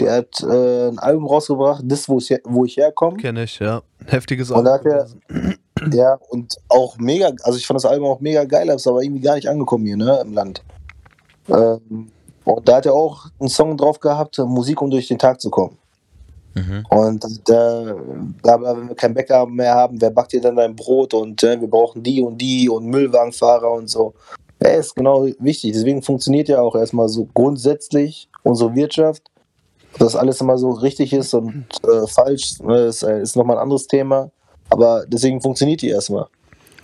der 0.00 0.12
hat 0.12 0.42
äh, 0.42 0.88
ein 0.88 0.98
Album 0.98 1.26
rausgebracht, 1.26 1.82
das, 1.86 2.08
wo 2.08 2.18
ich, 2.18 2.30
her- 2.30 2.40
wo 2.44 2.64
ich 2.64 2.76
herkomme. 2.76 3.16
Kenne 3.16 3.44
ich, 3.44 3.58
ja. 3.58 3.82
Heftiges 4.06 4.50
Und 4.50 4.64
da 4.64 4.74
hat 4.74 4.84
er-. 4.86 5.06
Ja, 5.92 6.18
und 6.30 6.56
auch 6.70 6.96
mega, 6.96 7.30
also 7.42 7.58
ich 7.58 7.66
fand 7.66 7.76
das 7.76 7.84
Album 7.84 8.06
auch 8.08 8.20
mega 8.20 8.44
geil, 8.44 8.62
aber 8.70 8.76
es 8.76 8.82
ist 8.82 8.86
aber 8.86 9.02
irgendwie 9.02 9.20
gar 9.20 9.34
nicht 9.34 9.48
angekommen 9.48 9.84
hier, 9.84 9.96
ne, 9.98 10.18
im 10.24 10.32
Land. 10.32 10.62
Ähm, 11.48 12.10
und 12.44 12.68
da 12.68 12.76
hat 12.76 12.86
er 12.86 12.94
auch 12.94 13.26
einen 13.38 13.48
Song 13.50 13.76
drauf 13.76 13.98
gehabt, 14.00 14.38
Musik, 14.38 14.80
um 14.80 14.88
durch 14.90 15.08
den 15.08 15.18
Tag 15.18 15.40
zu 15.42 15.50
kommen. 15.50 15.76
Mhm. 16.54 16.86
Und 16.88 17.48
da, 17.48 17.96
da, 18.42 18.62
wenn 18.62 18.88
wir 18.88 18.94
kein 18.94 19.12
Bäcker 19.12 19.44
mehr 19.46 19.74
haben, 19.74 20.00
wer 20.00 20.10
backt 20.10 20.32
dir 20.32 20.40
dann 20.40 20.56
dein 20.56 20.76
Brot 20.76 21.12
und 21.12 21.42
äh, 21.42 21.60
wir 21.60 21.68
brauchen 21.68 22.02
die 22.02 22.22
und 22.22 22.38
die 22.38 22.68
und 22.68 22.86
Müllwagenfahrer 22.86 23.70
und 23.72 23.88
so. 23.90 24.14
Ja, 24.62 24.70
ist 24.70 24.94
genau 24.94 25.26
wichtig. 25.40 25.72
Deswegen 25.72 26.00
funktioniert 26.00 26.48
ja 26.48 26.60
auch 26.60 26.76
erstmal 26.76 27.08
so 27.08 27.28
grundsätzlich 27.34 28.30
unsere 28.44 28.74
Wirtschaft. 28.74 29.22
Dass 29.98 30.16
alles 30.16 30.40
immer 30.40 30.58
so 30.58 30.70
richtig 30.70 31.12
ist 31.12 31.34
und 31.34 31.66
äh, 31.84 32.06
falsch, 32.08 32.58
ne, 32.60 32.86
ist, 32.86 33.02
äh, 33.02 33.20
ist 33.22 33.36
nochmal 33.36 33.56
ein 33.58 33.62
anderes 33.62 33.86
Thema. 33.86 34.30
Aber 34.70 35.04
deswegen 35.06 35.40
funktioniert 35.40 35.82
die 35.82 35.88
erstmal. 35.90 36.26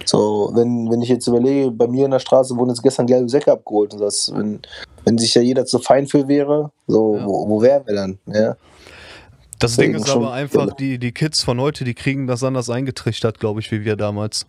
So, 0.05 0.51
wenn, 0.55 0.91
wenn 0.91 1.03
ich 1.03 1.09
jetzt 1.09 1.27
überlege, 1.27 1.71
bei 1.71 1.87
mir 1.87 2.05
in 2.07 2.11
der 2.11 2.21
Straße 2.21 2.57
wurden 2.57 2.71
jetzt 2.71 2.83
gestern 2.83 3.07
gelbe 3.07 3.29
Säcke 3.29 3.53
abgeholt 3.53 3.93
und 3.95 4.01
das, 4.01 4.31
wenn, 4.35 4.61
wenn 5.05 5.19
sich 5.19 5.35
ja 5.35 5.43
jeder 5.43 5.67
zu 5.67 5.79
fein 5.79 6.07
für 6.07 6.27
wäre, 6.29 6.71
so, 6.87 7.17
Ja. 7.17 7.27
wo, 7.27 7.49
wo 7.49 7.61
wären 7.63 7.87
wir 7.87 7.95
dann? 7.95 8.19
Ja? 8.27 8.57
Das 9.59 9.77
Ding 9.77 9.95
ist 9.95 10.09
aber 10.09 10.33
einfach, 10.33 10.73
die, 10.75 10.99
die 10.99 11.13
Kids 11.13 11.43
von 11.43 11.61
heute, 11.61 11.85
die 11.85 11.93
kriegen 11.95 12.27
das 12.27 12.43
anders 12.43 12.71
eingetrichtert, 12.71 13.41
glaube 13.41 13.61
ich, 13.61 13.71
wie 13.73 13.85
wir 13.85 13.97
damals. 13.97 14.47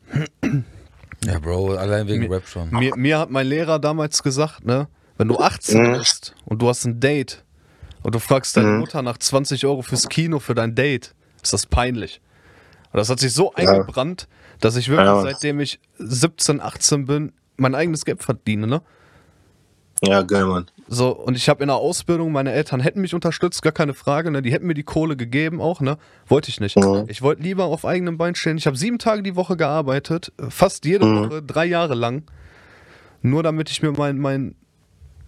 Ja, 1.26 1.38
Bro, 1.40 1.72
allein 1.74 2.08
wegen 2.08 2.24
Mir- 2.24 2.32
Rap 2.32 2.48
schon. 2.48 2.70
Mir, 2.70 2.96
mir 2.96 3.20
hat 3.20 3.30
mein 3.30 3.46
Lehrer 3.48 3.78
damals 3.80 4.24
gesagt, 4.24 4.66
ne, 4.66 4.88
wenn 5.18 5.28
du 5.28 5.38
18 5.38 5.82
Mhm. 5.82 5.98
bist 5.98 6.34
und 6.46 6.62
du 6.62 6.70
hast 6.70 6.86
ein 6.86 7.00
Date 7.02 7.44
und 8.04 8.16
du 8.16 8.20
fragst 8.20 8.56
deine 8.58 8.68
Mhm. 8.70 8.80
Mutter 8.80 9.02
nach 9.02 9.18
20 9.18 9.66
Euro 9.66 9.82
fürs 9.82 10.10
Kino 10.10 10.40
für 10.40 10.56
dein 10.56 10.76
Date, 10.76 11.14
ist 11.42 11.54
das 11.54 11.66
peinlich. 11.66 12.22
Und 12.92 12.98
das 12.98 13.10
hat 13.10 13.20
sich 13.20 13.34
so 13.34 13.54
eingebrannt, 13.54 14.28
dass 14.60 14.76
ich 14.76 14.90
wirklich, 14.90 15.08
Ja. 15.08 15.22
seitdem 15.22 15.60
ich 15.60 15.80
17, 15.98 16.60
18 16.62 17.06
bin, 17.06 17.32
mein 17.58 17.76
eigenes 17.76 18.06
Geld 18.06 18.22
verdiene, 18.24 18.68
ne? 18.68 18.82
ja, 20.04 20.24
geil, 20.24 20.46
Mann. 20.46 20.66
So, 20.88 21.10
und 21.16 21.38
ich 21.38 21.48
habe 21.48 21.62
in 21.64 21.68
der 21.68 21.76
Ausbildung, 21.78 22.32
meine 22.32 22.52
Eltern 22.52 22.80
hätten 22.80 23.02
mich 23.02 23.14
unterstützt, 23.14 23.62
gar 23.62 23.72
keine 23.72 23.94
Frage, 23.94 24.32
ne? 24.32 24.42
Die 24.42 24.52
hätten 24.52 24.66
mir 24.66 24.74
die 24.74 24.82
Kohle 24.84 25.16
gegeben 25.16 25.62
auch, 25.62 25.80
ne? 25.80 25.98
Wollte 26.28 26.50
ich 26.50 26.60
nicht. 26.60 26.76
Mhm. 26.76 27.06
Ich 27.08 27.22
wollte 27.22 27.44
lieber 27.44 27.66
auf 27.66 27.86
eigenem 27.86 28.18
Bein 28.18 28.34
stehen. 28.34 28.58
Ich 28.58 28.66
habe 28.66 28.76
sieben 28.76 28.98
Tage 28.98 29.22
die 29.22 29.36
Woche 29.36 29.56
gearbeitet, 29.58 30.34
fast 30.50 30.86
jede 30.86 31.06
Mhm. 31.06 31.18
Woche, 31.30 31.44
drei 31.44 31.66
Jahre 31.66 31.94
lang. 31.94 32.24
Nur 33.22 33.44
damit 33.44 33.70
ich 33.70 33.84
mir 33.84 33.92
mein, 33.92 34.18
mein 34.18 34.56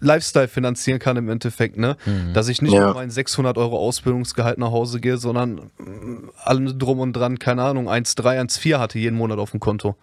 Lifestyle 0.04 0.48
finanzieren 0.48 0.98
kann 0.98 1.16
im 1.16 1.28
Endeffekt, 1.28 1.76
ne? 1.76 1.96
Dass 2.32 2.48
ich 2.48 2.62
nicht 2.62 2.72
Ja. 2.74 2.86
mit 2.86 2.94
meinen 2.94 3.10
600 3.10 3.56
Euro 3.58 3.78
Ausbildungsgehalt 3.78 4.58
nach 4.58 4.70
Hause 4.70 5.00
gehe, 5.00 5.16
sondern 5.18 5.70
mm, 5.78 6.30
allem 6.44 6.78
drum 6.78 7.00
und 7.00 7.12
dran, 7.14 7.38
keine 7.38 7.62
Ahnung, 7.62 7.88
1,3, 7.88 8.38
1,4 8.40 8.78
hatte 8.78 8.98
jeden 8.98 9.16
Monat 9.16 9.38
auf 9.38 9.50
dem 9.50 9.60
Konto. 9.60 9.96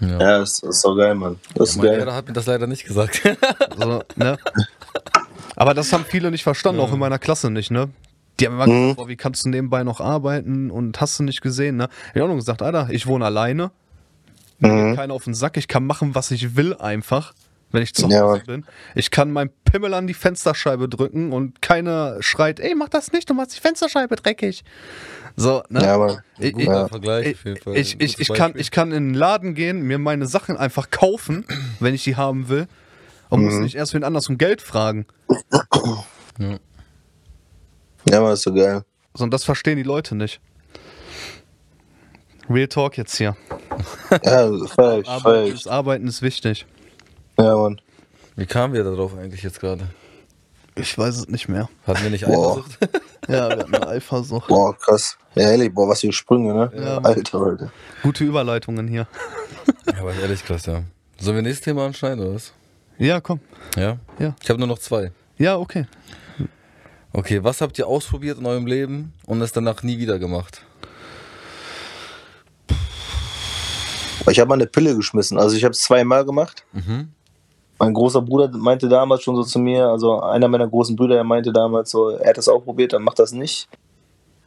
Ja. 0.00 0.08
Ja, 0.20 0.38
das 0.38 0.60
ist 0.60 0.80
so 0.82 0.94
geil, 0.94 1.14
Mann. 1.14 1.36
Das 1.54 1.70
ist 1.70 1.76
Mein 1.76 1.86
geil. 1.86 1.98
Lehrer 1.98 2.14
hat 2.14 2.26
mir 2.28 2.32
das 2.34 2.46
leider 2.46 2.66
nicht 2.66 2.84
gesagt. 2.86 3.22
So, 3.76 4.02
ne? 4.16 4.38
Aber 5.56 5.74
das 5.74 5.92
haben 5.92 6.04
viele 6.04 6.30
nicht 6.30 6.42
verstanden, 6.42 6.80
auch 6.80 6.92
in 6.92 6.98
meiner 6.98 7.18
Klasse 7.18 7.50
nicht, 7.50 7.70
ne? 7.70 7.88
Die 8.40 8.46
haben 8.46 8.54
immer 8.54 8.66
Mhm. 8.68 8.70
gesagt, 8.82 8.96
boah, 8.96 9.08
wie 9.08 9.16
kannst 9.16 9.44
du 9.44 9.48
nebenbei 9.48 9.82
noch 9.82 10.00
arbeiten 10.00 10.70
und 10.70 11.00
hast 11.00 11.18
du 11.18 11.24
nicht 11.24 11.40
gesehen, 11.40 11.76
ne? 11.76 11.88
Ich 12.10 12.16
hab 12.16 12.24
auch 12.24 12.28
nur 12.28 12.36
gesagt, 12.36 12.62
Alter, 12.62 12.88
ich 12.90 13.06
wohne 13.06 13.24
alleine, 13.24 13.70
mir 14.60 14.72
Mhm. 14.72 14.94
keiner 14.96 15.14
auf 15.14 15.24
den 15.24 15.34
Sack, 15.34 15.56
ich 15.56 15.66
kann 15.68 15.84
machen, 15.86 16.14
was 16.14 16.30
ich 16.30 16.54
will 16.56 16.74
einfach, 16.76 17.34
wenn 17.70 17.82
ich 17.82 17.94
zu 17.94 18.08
Ja, 18.08 18.22
Hause 18.22 18.38
Mann. 18.38 18.46
bin. 18.46 18.66
Ich 18.94 19.10
kann 19.10 19.30
meinen 19.30 19.50
Pimmel 19.64 19.94
an 19.94 20.06
die 20.06 20.14
Fensterscheibe 20.14 20.88
drücken 20.88 21.32
und 21.32 21.60
keiner 21.62 22.16
schreit, 22.20 22.60
ey, 22.60 22.74
mach 22.74 22.88
das 22.88 23.12
nicht, 23.12 23.28
du 23.28 23.34
machst 23.34 23.56
die 23.56 23.60
Fensterscheibe 23.60 24.16
dreckig. 24.16 24.64
So, 25.36 25.62
ne? 25.68 25.82
Ja, 25.82 25.98
Mann. 25.98 26.18
Ich, 26.38 26.46
ich, 26.56 26.66
Guter 26.66 26.88
Vergleich 26.88 27.34
auf 27.34 27.44
jeden 27.44 27.56
ich, 27.56 27.62
Fall. 27.62 27.76
ich, 27.76 28.18
ich, 28.20 28.32
kann, 28.32 28.52
ich 28.56 28.70
kann 28.70 28.92
in 28.92 29.08
den 29.08 29.14
Laden 29.14 29.54
gehen, 29.54 29.82
mir 29.82 29.98
meine 29.98 30.26
Sachen 30.26 30.56
einfach 30.56 30.90
kaufen, 30.90 31.44
wenn 31.80 31.94
ich 31.94 32.04
die 32.04 32.16
haben 32.16 32.48
will. 32.48 32.66
Und 33.30 33.44
muss 33.44 33.54
nicht 33.54 33.74
erst 33.74 33.92
wen 33.92 34.04
anders 34.04 34.28
um 34.30 34.38
Geld 34.38 34.62
fragen. 34.62 35.06
Ja, 38.08 38.20
Mann, 38.20 38.32
ist 38.32 38.42
so 38.42 38.54
geil. 38.54 38.84
Sondern 39.14 39.32
das 39.32 39.44
verstehen 39.44 39.76
die 39.76 39.82
Leute 39.82 40.14
nicht. 40.14 40.40
Real 42.48 42.68
Talk 42.68 42.96
jetzt 42.96 43.16
hier. 43.16 43.36
Ja, 44.24 44.50
ich. 44.50 45.54
ist, 45.54 45.68
Arbeiten 45.68 46.06
ist 46.08 46.22
wichtig. 46.22 46.66
Ja, 47.38 47.56
Mann. 47.56 47.80
Wie 48.36 48.46
kamen 48.46 48.74
wir 48.74 48.84
darauf 48.84 49.16
eigentlich 49.16 49.42
jetzt 49.42 49.60
gerade? 49.60 49.88
Ich 50.74 50.96
weiß 50.96 51.16
es 51.16 51.28
nicht 51.28 51.48
mehr. 51.48 51.68
Hatten 51.86 52.02
wir 52.02 52.10
nicht 52.10 52.24
Boah. 52.24 52.58
Eifersucht? 52.58 52.78
Ja, 53.28 53.50
wir 53.50 53.58
hatten 53.58 53.74
eine 53.74 53.86
Eifersucht. 53.88 54.48
Boah, 54.48 54.74
krass. 54.78 55.18
Ja, 55.34 55.50
ehrlich, 55.50 55.74
boah, 55.74 55.86
was 55.86 56.00
für 56.00 56.10
Sprünge, 56.10 56.54
ne? 56.54 56.72
Ja. 56.74 56.98
Alter, 56.98 57.42
Alter. 57.42 57.70
Gute 58.02 58.24
Überleitungen 58.24 58.88
hier. 58.88 59.06
ja, 59.86 60.00
aber 60.00 60.14
ehrlich 60.14 60.42
krass, 60.42 60.64
ja. 60.64 60.82
Sollen 61.18 61.36
wir 61.36 61.42
nächstes 61.42 61.64
Thema 61.64 61.84
anschneiden, 61.84 62.20
oder 62.24 62.36
was? 62.36 62.54
Ja, 62.96 63.20
komm. 63.20 63.40
Ja? 63.76 63.98
Ja. 64.18 64.34
Ich 64.42 64.48
habe 64.48 64.58
nur 64.58 64.68
noch 64.68 64.78
zwei. 64.78 65.12
Ja, 65.36 65.58
okay. 65.58 65.86
Okay, 67.12 67.44
was 67.44 67.60
habt 67.60 67.78
ihr 67.78 67.86
ausprobiert 67.86 68.38
in 68.38 68.46
eurem 68.46 68.66
Leben 68.66 69.12
und 69.26 69.42
es 69.42 69.52
danach 69.52 69.82
nie 69.82 69.98
wieder 69.98 70.18
gemacht? 70.18 70.62
Ich 74.30 74.40
habe 74.40 74.48
mal 74.48 74.54
eine 74.54 74.66
Pille 74.66 74.96
geschmissen. 74.96 75.38
Also 75.38 75.56
ich 75.56 75.64
habe 75.64 75.72
es 75.72 75.80
zweimal 75.80 76.24
gemacht. 76.24 76.64
Mhm. 76.72 77.12
Mein 77.78 77.94
großer 77.94 78.22
Bruder 78.22 78.50
meinte 78.56 78.88
damals 78.88 79.22
schon 79.22 79.36
so 79.36 79.44
zu 79.44 79.58
mir, 79.58 79.88
also 79.88 80.20
einer 80.20 80.48
meiner 80.48 80.66
großen 80.66 80.96
Brüder, 80.96 81.16
er 81.16 81.24
meinte 81.24 81.52
damals 81.52 81.90
so, 81.90 82.10
er 82.10 82.30
hat 82.30 82.38
das 82.38 82.48
auch 82.48 82.64
probiert, 82.64 82.92
dann 82.92 83.02
macht 83.02 83.18
das 83.18 83.32
nicht. 83.32 83.68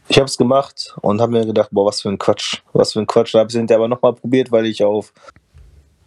Ich 0.10 0.18
habe 0.18 0.26
es 0.26 0.38
gemacht 0.38 0.94
und 1.02 1.22
habe 1.22 1.32
mir 1.32 1.46
gedacht, 1.46 1.70
boah, 1.72 1.86
was 1.86 2.02
für 2.02 2.10
ein 2.10 2.18
Quatsch, 2.18 2.62
was 2.74 2.94
für 2.94 3.00
ein 3.00 3.08
Quatsch. 3.08 3.34
Da 3.34 3.40
habe 3.40 3.48
ich 3.48 3.54
es 3.54 3.58
hinterher 3.58 3.80
aber 3.80 3.88
nochmal 3.88 4.14
probiert, 4.14 4.52
weil 4.52 4.66
ich 4.66 4.84
auf 4.84 5.14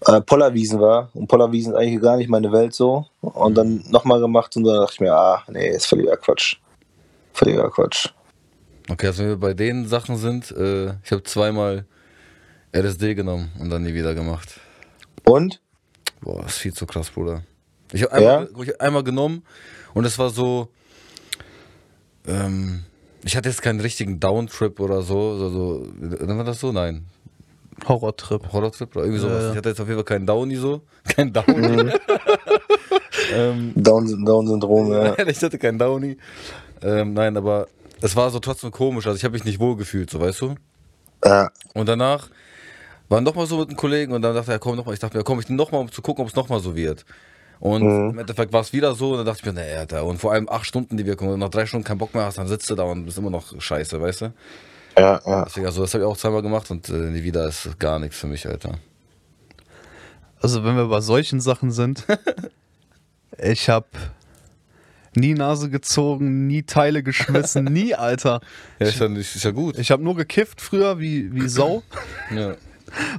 äh, 0.07 0.21
Pollerwiesen 0.21 0.81
war 0.81 1.09
und 1.15 1.29
Pollerwiesen 1.29 1.73
ist 1.73 1.79
eigentlich 1.79 2.03
gar 2.03 2.17
nicht 2.17 2.29
meine 2.29 2.53
Welt 2.53 2.75
so. 2.75 3.07
Und 3.21 3.55
dann 3.55 3.83
nochmal 3.89 4.21
gemacht 4.21 4.55
und 4.57 4.65
dann 4.65 4.77
dachte 4.77 4.95
ich 4.95 5.01
mir, 5.01 5.15
ah, 5.15 5.43
nee, 5.49 5.71
ist 5.71 5.87
völliger 5.87 6.17
Quatsch. 6.19 6.57
Völliger 7.33 7.71
Quatsch. 7.71 8.09
Okay, 8.91 9.07
also 9.07 9.23
wenn 9.23 9.31
wir 9.31 9.39
bei 9.39 9.55
den 9.55 9.87
Sachen 9.87 10.17
sind, 10.17 10.51
äh, 10.51 10.97
ich 11.03 11.11
habe 11.11 11.23
zweimal 11.23 11.87
LSD 12.73 13.15
genommen 13.15 13.53
und 13.59 13.71
dann 13.71 13.83
nie 13.83 13.95
wieder 13.95 14.15
gemacht. 14.15 14.61
Und? 15.25 15.61
Boah, 16.25 16.41
das 16.43 16.53
ist 16.53 16.59
viel 16.59 16.73
zu 16.73 16.87
krass, 16.87 17.11
Bruder. 17.11 17.43
Ich 17.93 18.03
habe 18.03 18.13
einmal, 18.15 18.49
ich 18.63 18.69
hab 18.71 18.81
einmal 18.81 19.05
genommen 19.05 19.43
und 19.93 20.05
es 20.07 20.19
war 20.19 20.31
so. 20.31 20.69
Ähm, 22.27 22.85
ich 23.23 23.37
hatte 23.37 23.51
jetzt 23.51 23.61
keinen 23.61 23.81
richtigen 23.81 24.21
Downtrip 24.21 24.81
oder 24.81 25.03
so. 25.03 25.37
so, 25.37 25.51
so 25.51 25.87
nennt 25.99 26.27
man 26.27 26.47
das 26.47 26.61
so? 26.61 26.73
Nein. 26.73 27.05
Horrortrip. 27.87 28.53
Horrortrip 28.53 28.97
oder 28.97 29.05
irgendwie 29.05 29.21
sowas. 29.21 29.35
Ja, 29.35 29.43
ja. 29.43 29.51
Ich 29.51 29.57
hatte 29.59 29.69
jetzt 29.69 29.81
auf 29.81 29.87
jeden 29.89 29.99
Fall 29.99 30.05
keinen 30.05 30.27
Downy 30.27 30.57
so. 30.57 30.81
Kein 31.05 31.31
Downy. 31.33 31.93
ähm, 33.33 33.73
Down- 33.75 34.25
Down-Syndrom, 34.25 34.93
ja. 34.93 35.19
ich 35.29 35.43
hatte 35.43 35.59
keinen 35.59 35.79
Downy. 35.79 36.17
Ähm, 36.83 37.13
nein, 37.15 37.37
aber 37.37 37.69
es 38.01 38.17
war 38.17 38.31
so 38.31 38.39
trotzdem 38.39 38.71
komisch. 38.71 39.07
Also 39.07 39.17
ich 39.19 39.25
habe 39.25 39.33
mich 39.33 39.45
nicht 39.45 39.59
wohl 39.61 39.77
gefühlt, 39.77 40.09
so 40.11 40.21
weißt 40.21 40.41
du. 40.41 40.55
ja. 41.25 41.51
Und 41.75 41.89
danach 41.89 42.31
war 43.09 43.21
noch 43.21 43.35
mal 43.35 43.47
so 43.47 43.59
mit 43.59 43.69
einem 43.69 43.77
Kollegen 43.77 44.13
und 44.13 44.23
dann 44.23 44.35
dachte 44.35 44.53
er, 44.53 44.59
komm 44.59 44.77
noch 44.77 44.87
mal. 44.87 44.93
Ich 44.93 45.01
dachte 45.01 45.17
mir, 45.17 45.25
komm 45.25 45.41
ich 45.41 45.49
noch 45.49 45.73
mal, 45.73 45.79
um 45.79 45.93
zu 45.93 46.03
gucken, 46.03 46.23
ob 46.23 46.29
es 46.29 46.37
noch 46.37 46.49
mal 46.49 46.61
so 46.61 46.75
wird. 46.75 47.05
Und 47.61 47.83
im 47.83 48.19
Endeffekt 48.19 48.53
war 48.53 48.61
es 48.61 48.73
wieder 48.73 48.95
so 48.95 49.13
und 49.13 49.19
dann 49.19 49.27
dachte 49.27 49.41
ich 49.41 49.47
mir, 49.47 49.53
nee, 49.53 49.75
Alter. 49.75 50.05
Und 50.05 50.19
vor 50.19 50.33
allem 50.33 50.49
acht 50.49 50.67
Stunden 50.67 50.97
die 50.97 51.07
Wirkung. 51.07 51.29
Und 51.29 51.39
nach 51.39 51.49
drei 51.49 51.67
Stunden 51.67 51.85
keinen 51.85 51.99
Bock 51.99 52.15
mehr 52.15 52.25
hast, 52.25 52.39
dann 52.39 52.49
sitzt 52.49 52.69
du 52.69 52.75
da 52.75 52.83
und 52.85 53.05
bist 53.05 53.17
immer 53.17 53.31
noch 53.31 53.59
scheiße, 53.59 54.01
weißt 54.01 54.21
du? 54.23 54.33
Ja, 54.99 55.21
ja. 55.27 55.45
Deswegen, 55.45 55.67
also 55.67 55.83
das 55.83 55.95
habe 55.95 56.05
ich 56.05 56.09
auch 56.09 56.17
zweimal 56.17 56.43
gemacht 56.43 56.71
und 56.71 56.89
äh, 56.89 56.93
nie 56.93 57.23
wieder 57.23 57.49
ist 57.49 57.79
gar 57.79 57.99
nichts 57.99 58.17
für 58.19 58.27
mich, 58.27 58.47
Alter. 58.47 58.79
Also 60.41 60.65
wenn 60.65 60.77
wir 60.77 60.87
bei 60.87 61.01
solchen 61.01 61.41
Sachen 61.41 61.73
sind, 61.73 62.05
ich 63.39 63.69
habe 63.69 63.87
nie 65.17 65.35
Nase 65.35 65.71
gezogen, 65.71 66.47
nie 66.47 66.63
Teile 66.63 67.03
geschmissen, 67.03 67.65
nie, 67.73 67.95
Alter. 67.95 68.41
Ja, 68.79 68.87
ist 68.87 68.99
ja, 68.99 69.07
ist 69.07 69.43
ja 69.43 69.51
gut. 69.51 69.79
Ich 69.79 69.91
habe 69.91 70.03
nur 70.03 70.17
gekifft 70.17 70.61
früher 70.61 70.99
wie, 70.99 71.35
wie 71.35 71.49
Sau 71.49 71.83
Ja. 72.31 72.57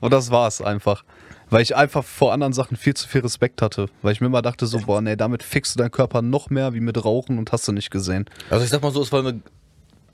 Und 0.02 0.12
das 0.14 0.32
war's 0.32 0.62
einfach. 0.62 1.04
Weil 1.50 1.62
ich 1.62 1.76
einfach 1.76 2.04
vor 2.04 2.34
anderen 2.34 2.54
Sachen 2.54 2.76
viel 2.76 2.96
zu 2.96 3.08
viel 3.08 3.22
Respekt 3.22 3.62
hatte. 3.62 3.88
Weil 4.02 4.14
ich 4.14 4.20
mir 4.22 4.28
immer 4.28 4.42
dachte 4.42 4.66
so, 4.66 4.80
boah, 4.80 5.02
nee, 5.02 5.16
damit 5.16 5.44
fickst 5.44 5.76
du 5.76 5.80
deinen 5.80 5.92
Körper 5.92 6.24
noch 6.24 6.50
mehr 6.50 6.74
wie 6.74 6.80
mit 6.80 7.06
Rauchen 7.06 7.38
und 7.38 7.52
hast 7.52 7.68
du 7.68 7.72
nicht 7.72 7.92
gesehen. 7.92 8.26
Also 8.50 8.64
ich 8.66 8.72
sag 8.72 8.82
mal 8.82 8.92
so, 8.92 9.02
es 9.02 9.12
war 9.12 9.20
eine 9.20 9.42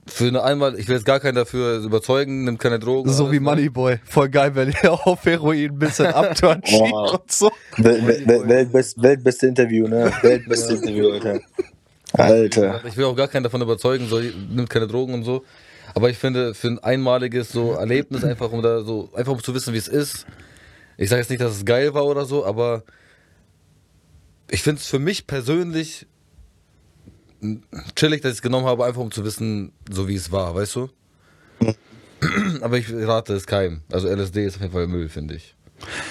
für 0.06 0.26
eine 0.26 0.42
einmal, 0.42 0.78
ich 0.78 0.88
will 0.88 0.96
jetzt 0.96 1.04
gar 1.04 1.20
keinen 1.20 1.36
dafür 1.36 1.78
überzeugen, 1.78 2.44
nimmt 2.44 2.58
keine 2.58 2.80
Drogen. 2.80 3.10
So 3.12 3.30
wie 3.30 3.36
ne? 3.36 3.42
Moneyboy. 3.42 3.98
Voll 4.04 4.28
geil, 4.30 4.54
wenn 4.54 4.72
er 4.82 4.92
auf 5.06 5.24
Heroin 5.24 5.70
ein 5.70 5.78
bisschen 5.78 6.06
abturnt 6.06 6.68
schiebt 6.68 6.90
Wow. 6.90 7.14
und 7.14 7.30
so. 7.32 7.52
Wel 7.76 8.04
Wel 8.06 8.48
Weltbest 8.48 9.00
Weltbeste 9.00 9.46
Interview, 9.46 9.86
ne? 9.86 10.12
Weltbeste 10.22 10.74
Interview, 10.74 11.10
Alter. 11.12 11.40
Alter. 12.14 12.84
Ich 12.84 12.96
will 12.96 13.04
auch 13.04 13.16
gar 13.16 13.28
keinen 13.28 13.44
davon 13.44 13.62
überzeugen, 13.62 14.08
so, 14.08 14.18
nimmt 14.18 14.68
keine 14.68 14.86
Drogen 14.88 15.14
und 15.14 15.22
so. 15.24 15.44
Aber 15.94 16.10
ich 16.10 16.18
finde, 16.18 16.54
für 16.54 16.68
ein 16.68 16.78
einmaliges 16.78 17.50
so 17.50 17.72
Erlebnis, 17.72 18.24
einfach 18.24 18.50
um 18.52 18.62
da 18.62 18.82
so, 18.82 19.10
einfach 19.14 19.32
um 19.32 19.42
zu 19.42 19.54
wissen, 19.54 19.74
wie 19.74 19.78
es 19.78 19.88
ist. 19.88 20.26
Ich 20.96 21.08
sage 21.08 21.20
jetzt 21.20 21.30
nicht, 21.30 21.42
dass 21.42 21.56
es 21.56 21.64
geil 21.64 21.94
war 21.94 22.06
oder 22.06 22.24
so, 22.24 22.44
aber 22.44 22.84
ich 24.50 24.62
finde 24.62 24.80
es 24.80 24.86
für 24.86 24.98
mich 24.98 25.26
persönlich 25.26 26.06
chillig, 27.96 28.20
dass 28.20 28.32
ich 28.32 28.38
es 28.38 28.42
genommen 28.42 28.66
habe, 28.66 28.84
einfach 28.84 29.00
um 29.00 29.10
zu 29.10 29.24
wissen, 29.24 29.72
so 29.90 30.08
wie 30.08 30.14
es 30.14 30.30
war, 30.30 30.54
weißt 30.54 30.76
du? 30.76 30.90
Aber 32.60 32.78
ich 32.78 32.92
rate 32.92 33.34
es 33.34 33.46
keinem. 33.46 33.82
Also 33.90 34.08
LSD 34.08 34.46
ist 34.46 34.56
auf 34.56 34.62
jeden 34.62 34.72
Fall 34.72 34.86
Müll, 34.86 35.08
finde 35.08 35.34
ich. 35.34 35.56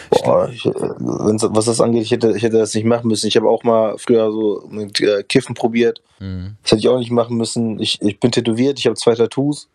Boah, 0.10 0.50
ich, 0.50 0.66
was 0.66 1.66
das 1.66 1.82
angeht, 1.82 2.04
ich 2.04 2.12
hätte, 2.12 2.36
ich 2.36 2.44
hätte 2.44 2.58
das 2.58 2.74
nicht 2.74 2.86
machen 2.86 3.08
müssen. 3.08 3.28
Ich 3.28 3.36
habe 3.36 3.50
auch 3.50 3.64
mal 3.64 3.98
früher 3.98 4.32
so 4.32 4.68
mit 4.70 5.00
äh, 5.02 5.24
Kiffen 5.24 5.56
probiert. 5.56 6.02
Mhm. 6.20 6.58
Das 6.64 6.72
hätte 6.72 6.80
ich 6.80 6.90
auch 6.90 7.00
nicht 7.00 7.12
machen 7.12 7.38
müssen. 7.38 7.80
Ich, 7.80 8.02
ich 8.02 8.20
bin 8.20 8.32
tätowiert, 8.32 8.80
ich 8.80 8.86
habe 8.86 8.96
zwei 8.96 9.16
Tattoos. 9.16 9.68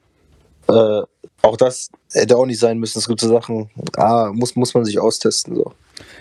Äh, 0.68 1.02
auch 1.43 1.56
das 1.56 1.90
hätte 2.12 2.36
auch 2.36 2.47
nicht 2.47 2.59
sein 2.59 2.78
müssen. 2.78 2.98
Es 2.98 3.09
gibt 3.09 3.20
so 3.20 3.28
Sachen, 3.28 3.70
ah, 3.97 4.31
muss, 4.32 4.56
muss 4.56 4.74
man 4.74 4.85
sich 4.85 4.98
austesten. 4.98 5.56
So. 5.56 5.73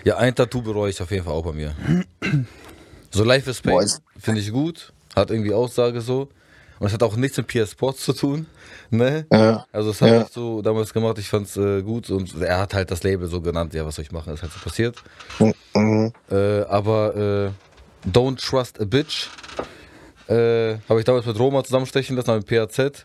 Ja, 0.04 0.16
ein 0.18 0.34
Tattoo 0.34 0.62
bereue 0.62 0.90
ich 0.90 1.00
auf 1.02 1.10
jeden 1.10 1.24
Fall 1.24 1.34
auch 1.34 1.44
bei 1.44 1.52
mir. 1.52 1.74
So 3.10 3.24
Life 3.24 3.50
is 3.50 3.60
Pain 3.60 3.88
finde 4.18 4.40
ich 4.40 4.52
gut, 4.52 4.92
hat 5.14 5.30
irgendwie 5.30 5.54
Aussage 5.54 6.00
so. 6.00 6.28
Und 6.78 6.88
es 6.88 6.92
hat 6.92 7.02
auch 7.02 7.16
nichts 7.16 7.36
mit 7.38 7.46
PS 7.46 7.72
Sports 7.72 8.04
zu 8.04 8.12
tun. 8.12 8.46
Ne? 8.90 9.26
Ja. 9.32 9.66
Also 9.72 9.90
das 9.90 10.02
habe 10.02 10.12
Ja. 10.12 10.22
ich 10.22 10.28
so 10.28 10.60
damals 10.62 10.92
gemacht, 10.92 11.18
ich 11.18 11.28
fand 11.28 11.46
es 11.46 11.56
äh, 11.56 11.82
gut 11.82 12.10
und 12.10 12.40
er 12.42 12.58
hat 12.58 12.74
halt 12.74 12.90
das 12.90 13.02
Label 13.02 13.28
so 13.28 13.40
genannt, 13.40 13.72
ja, 13.74 13.84
was 13.86 13.96
soll 13.96 14.04
ich 14.04 14.12
machen, 14.12 14.32
ist 14.34 14.42
halt 14.42 14.52
so 14.52 14.60
passiert. 14.60 15.02
Mhm. 15.74 16.12
Äh, 16.30 16.60
aber 16.62 17.52
äh, 18.06 18.08
Don't 18.08 18.38
Trust 18.46 18.80
a 18.80 18.84
Bitch 18.84 19.28
äh, 20.28 20.76
habe 20.88 20.98
ich 20.98 21.04
damals 21.04 21.26
mit 21.26 21.38
Roma 21.38 21.64
zusammenstechen 21.64 22.16
lassen, 22.16 22.36
mit 22.36 22.46
PAZ. 22.46 23.04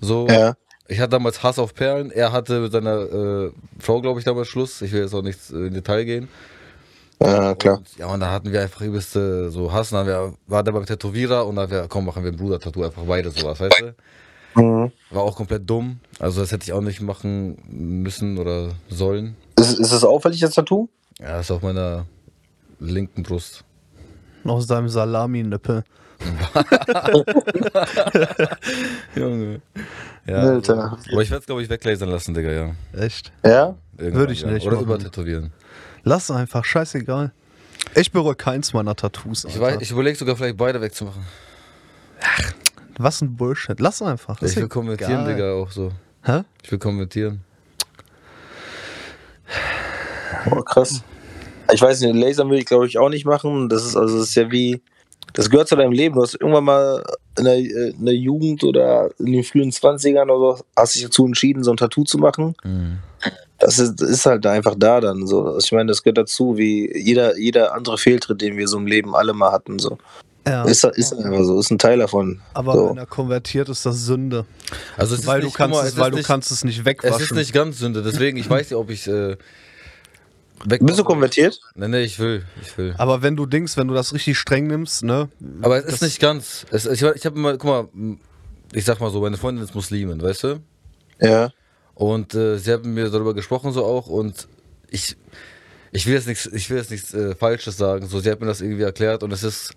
So, 0.00 0.26
Ja. 0.28 0.54
ich 0.86 1.00
hatte 1.00 1.10
damals 1.10 1.42
Hass 1.42 1.58
auf 1.58 1.74
Perlen, 1.74 2.10
er 2.10 2.32
hatte 2.32 2.60
mit 2.60 2.72
seiner 2.72 3.00
äh, 3.00 3.50
Frau, 3.78 4.00
glaube 4.00 4.20
ich, 4.20 4.24
damals 4.24 4.48
Schluss. 4.48 4.80
Ich 4.82 4.92
will 4.92 5.02
jetzt 5.02 5.14
auch 5.14 5.22
nicht 5.22 5.38
äh, 5.50 5.66
in 5.66 5.74
Detail 5.74 6.04
gehen. 6.04 6.28
Ja, 7.22 7.54
klar. 7.54 7.78
Und, 7.78 7.96
ja, 7.96 8.06
und 8.06 8.20
da 8.20 8.30
hatten 8.30 8.52
wir 8.52 8.62
einfach 8.62 8.80
übelste 8.80 9.50
so 9.50 9.72
Hass. 9.72 9.92
Und 9.92 9.98
dann 9.98 10.06
wir, 10.06 10.34
war 10.46 10.62
der 10.62 10.72
beim 10.72 10.86
Tätowierer 10.86 11.46
und 11.46 11.56
dann 11.56 11.64
haben 11.64 11.72
wir, 11.72 11.86
komm, 11.88 12.04
machen 12.06 12.22
wir 12.24 12.30
ein 12.32 12.36
Bruder-Tattoo, 12.36 12.84
einfach 12.84 13.02
beide 13.02 13.30
sowas, 13.30 13.60
weißt 13.60 13.80
du? 13.80 14.60
Mhm. 14.60 14.92
War 15.10 15.22
auch 15.22 15.36
komplett 15.36 15.68
dumm. 15.68 16.00
Also 16.18 16.40
das 16.40 16.52
hätte 16.52 16.64
ich 16.64 16.72
auch 16.72 16.80
nicht 16.80 17.00
machen 17.00 17.58
müssen 17.68 18.38
oder 18.38 18.70
sollen. 18.88 19.36
Ist, 19.58 19.78
ist 19.78 19.92
das 19.92 20.04
auffällig, 20.04 20.40
das 20.40 20.54
Tattoo? 20.54 20.88
Ja, 21.18 21.40
ist 21.40 21.50
auf 21.50 21.62
meiner 21.62 22.06
linken 22.80 23.22
Brust. 23.22 23.64
Aus 24.44 24.66
deinem 24.66 24.88
Salami-Nippel. 24.88 25.84
Junge. 29.14 29.60
Ja, 30.26 30.36
Alter. 30.36 30.98
aber 31.12 31.22
ich 31.22 31.30
werde 31.30 31.40
es, 31.40 31.46
glaube 31.46 31.62
ich, 31.62 31.70
weglasern 31.70 32.08
lassen, 32.08 32.34
Digga, 32.34 32.50
ja. 32.50 32.70
Echt? 32.92 33.32
Ja? 33.44 33.76
Irgendwann, 33.96 34.20
Würde 34.20 34.32
ich 34.32 34.40
ja. 34.42 34.50
nicht 34.50 34.66
Oder 34.66 34.76
machen. 34.76 34.86
übertätowieren. 34.86 35.52
Lass 36.04 36.30
einfach, 36.30 36.64
scheißegal. 36.64 37.32
Ich 37.94 38.12
bereue 38.12 38.34
keins 38.34 38.72
meiner 38.72 38.94
Tattoos. 38.96 39.44
Ich, 39.44 39.54
Alter. 39.60 39.78
weiß- 39.78 39.82
ich 39.82 39.90
überlege 39.90 40.16
sogar 40.16 40.36
vielleicht 40.36 40.56
beide 40.56 40.80
wegzumachen. 40.80 41.22
Was 42.98 43.20
ein 43.22 43.36
Bullshit. 43.36 43.78
Lass 43.80 44.02
einfach. 44.02 44.40
Ich 44.42 44.56
will 44.56 44.68
konvertieren, 44.68 45.22
egal. 45.24 45.34
Digga, 45.34 45.52
auch 45.54 45.70
so. 45.70 45.92
Hä? 46.24 46.42
Ich 46.62 46.70
will 46.72 46.78
konvertieren. 46.78 47.40
Oh, 50.50 50.62
krass. 50.62 51.02
Ich 51.72 51.80
weiß 51.82 52.00
nicht, 52.00 52.14
Laser 52.14 52.44
würde 52.46 52.58
ich 52.58 52.66
glaube 52.66 52.86
ich 52.86 52.98
auch 52.98 53.08
nicht 53.08 53.24
machen. 53.26 53.68
Das 53.68 53.84
ist 53.84 53.96
also 53.96 54.18
das 54.18 54.28
ist 54.30 54.34
ja 54.34 54.50
wie, 54.50 54.80
das 55.34 55.50
gehört 55.50 55.68
zu 55.68 55.76
deinem 55.76 55.92
Leben. 55.92 56.14
Du 56.14 56.22
hast 56.22 56.34
irgendwann 56.34 56.64
mal 56.64 57.04
in 57.38 57.44
der, 57.44 57.54
äh, 57.56 57.90
in 57.90 58.04
der 58.04 58.14
Jugend 58.14 58.64
oder 58.64 59.10
in 59.18 59.26
den 59.32 59.44
frühen 59.44 59.70
20ern 59.70 60.30
oder 60.30 60.56
so, 60.58 60.64
hast 60.76 60.94
dich 60.94 61.02
dazu 61.04 61.26
entschieden, 61.26 61.62
so 61.62 61.70
ein 61.70 61.76
Tattoo 61.76 62.04
zu 62.04 62.18
machen. 62.18 62.54
Mhm. 62.64 62.98
Das 63.60 63.78
ist, 63.78 64.00
ist 64.00 64.24
halt 64.26 64.46
einfach 64.46 64.74
da 64.76 65.00
dann 65.00 65.26
so. 65.26 65.44
Also 65.44 65.58
Ich 65.58 65.72
meine, 65.72 65.86
das 65.86 66.02
gehört 66.02 66.18
dazu, 66.18 66.56
wie 66.56 66.96
jeder, 66.96 67.36
jeder 67.38 67.74
andere 67.74 67.98
Fehltritt, 67.98 68.40
den 68.40 68.56
wir 68.56 68.68
so 68.68 68.78
im 68.78 68.86
Leben 68.86 69.16
alle 69.16 69.32
mal 69.32 69.50
hatten. 69.50 69.78
So. 69.78 69.98
Ja. 70.46 70.64
Ist, 70.64 70.84
ist 70.84 71.12
einfach 71.12 71.44
so, 71.44 71.58
ist 71.58 71.70
ein 71.70 71.78
Teil 71.78 71.98
davon. 71.98 72.40
aber 72.54 72.72
so. 72.74 72.90
wenn 72.90 72.98
er 72.98 73.06
konvertiert, 73.06 73.68
ist 73.68 73.84
das 73.84 74.06
Sünde. 74.06 74.46
Also 74.96 75.14
es 75.16 75.26
weil 75.26 75.38
ist 75.40 75.42
du 75.42 75.46
nicht, 75.48 75.56
kannst 75.56 75.72
guck 75.74 75.82
mal, 75.82 75.86
es, 75.88 75.92
es 75.94 75.98
weil 75.98 76.06
ist 76.06 76.12
du 76.12 76.16
nicht, 76.18 76.26
kannst 76.26 76.50
es 76.52 76.64
nicht 76.64 76.78
Es 76.78 76.84
wegwaschen. 76.84 77.20
ist 77.20 77.34
nicht 77.34 77.52
ganz 77.52 77.78
Sünde, 77.78 78.02
deswegen, 78.02 78.38
ich 78.38 78.48
weiß 78.48 78.70
nicht, 78.70 78.78
ob 78.78 78.88
ich 78.90 79.06
äh, 79.08 79.36
weg 80.64 80.80
Bist 80.86 80.98
du 80.98 81.04
konvertiert? 81.04 81.60
Nee, 81.74 81.88
nee, 81.88 82.02
ich 82.02 82.18
will, 82.18 82.44
ich 82.62 82.78
will. 82.78 82.94
aber 82.96 83.20
wenn 83.22 83.36
du 83.36 83.44
denkst, 83.44 83.76
wenn 83.76 83.88
du 83.88 83.94
das 83.94 84.14
richtig 84.14 84.38
streng 84.38 84.68
nimmst, 84.68 85.02
ne? 85.04 85.28
Aber 85.62 85.78
es 85.78 85.94
ist 85.94 86.02
nicht 86.02 86.20
ganz. 86.20 86.64
Es, 86.70 86.86
ich 86.86 87.02
ich 87.02 87.26
habe 87.26 87.36
immer, 87.36 87.58
guck 87.58 87.64
mal, 87.64 87.88
ich 88.72 88.84
sag 88.84 89.00
mal 89.00 89.10
so, 89.10 89.20
meine 89.20 89.36
Freundin 89.36 89.62
ist 89.64 89.74
Muslimin, 89.74 90.22
weißt 90.22 90.44
du? 90.44 90.60
Ja. 91.20 91.50
Und 91.98 92.32
äh, 92.36 92.58
sie 92.58 92.72
haben 92.72 92.94
mir 92.94 93.10
darüber 93.10 93.34
gesprochen 93.34 93.72
so 93.72 93.84
auch 93.84 94.06
und 94.06 94.46
ich, 94.88 95.16
ich 95.90 96.06
will 96.06 96.14
jetzt 96.14 96.28
nichts, 96.28 96.46
ich 96.46 96.70
will 96.70 96.76
jetzt 96.76 96.92
nichts 96.92 97.12
äh, 97.12 97.34
Falsches 97.34 97.76
sagen. 97.76 98.06
So, 98.06 98.20
sie 98.20 98.30
hat 98.30 98.40
mir 98.40 98.46
das 98.46 98.60
irgendwie 98.60 98.84
erklärt 98.84 99.24
und 99.24 99.32
es 99.32 99.42
ist 99.42 99.74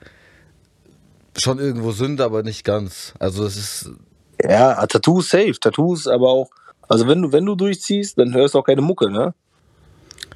schon 1.35 1.57
irgendwo 1.57 1.91
Sünde, 1.93 2.23
aber 2.23 2.43
nicht 2.43 2.63
ganz. 2.63 3.15
Also 3.17 3.43
es 3.43 3.57
ist, 3.57 3.89
Ja, 4.39 4.85
Tattoos 4.85 5.29
safe. 5.29 5.59
Tattoos, 5.59 6.05
aber 6.05 6.29
auch, 6.29 6.51
also 6.87 7.07
wenn 7.07 7.23
du, 7.23 7.31
wenn 7.31 7.43
du 7.43 7.55
durchziehst, 7.55 8.19
dann 8.19 8.35
hörst 8.35 8.53
du 8.53 8.59
auch 8.59 8.65
keine 8.65 8.83
Mucke, 8.83 9.09
ne? 9.09 9.33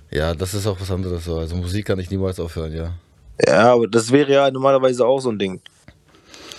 ja, 0.09 0.33
das 0.33 0.55
ist 0.55 0.65
auch 0.65 0.81
was 0.81 0.89
anderes 0.89 1.25
so. 1.25 1.37
Also 1.37 1.55
Musik 1.55 1.85
kann 1.85 1.99
ich 1.99 2.09
niemals 2.09 2.39
aufhören, 2.39 2.73
ja. 2.73 2.93
Ja, 3.45 3.73
aber 3.73 3.87
das 3.87 4.11
wäre 4.11 4.31
ja 4.31 4.49
normalerweise 4.49 5.05
auch 5.05 5.19
so 5.19 5.29
ein 5.29 5.37
Ding. 5.37 5.61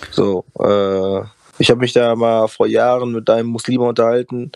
So, 0.09 0.45
äh, 0.57 1.19
ich 1.59 1.69
habe 1.69 1.81
mich 1.81 1.91
da 1.91 2.15
mal 2.15 2.47
vor 2.47 2.67
Jahren 2.67 3.11
mit 3.11 3.29
einem 3.29 3.49
Muslimer 3.49 3.87
unterhalten 3.87 4.53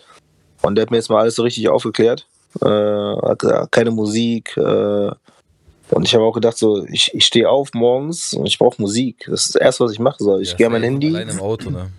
und 0.62 0.74
der 0.74 0.82
hat 0.82 0.90
mir 0.90 0.96
jetzt 0.96 1.10
mal 1.10 1.20
alles 1.20 1.34
so 1.34 1.42
richtig 1.42 1.68
aufgeklärt. 1.68 2.26
Äh, 2.60 2.66
hat 2.66 3.38
gesagt, 3.38 3.72
keine 3.72 3.90
Musik. 3.90 4.56
Äh, 4.56 5.10
und 5.90 6.04
ich 6.04 6.14
habe 6.14 6.24
auch 6.24 6.32
gedacht, 6.32 6.56
so, 6.56 6.86
ich, 6.86 7.10
ich 7.12 7.26
stehe 7.26 7.48
auf 7.48 7.74
morgens 7.74 8.32
und 8.34 8.46
ich 8.46 8.58
brauche 8.58 8.80
Musik. 8.80 9.26
Das 9.28 9.46
ist 9.46 9.54
das 9.54 9.60
Erste, 9.60 9.84
was 9.84 9.92
ich 9.92 9.98
machen 9.98 10.24
soll. 10.24 10.40
Ich 10.40 10.52
ja, 10.52 10.56
gehe 10.56 10.66
an 10.66 10.72
mein 10.72 10.82
Handy. 10.82 11.08
Allein 11.08 11.28
im 11.28 11.40
Auto, 11.40 11.70
ne? 11.70 11.90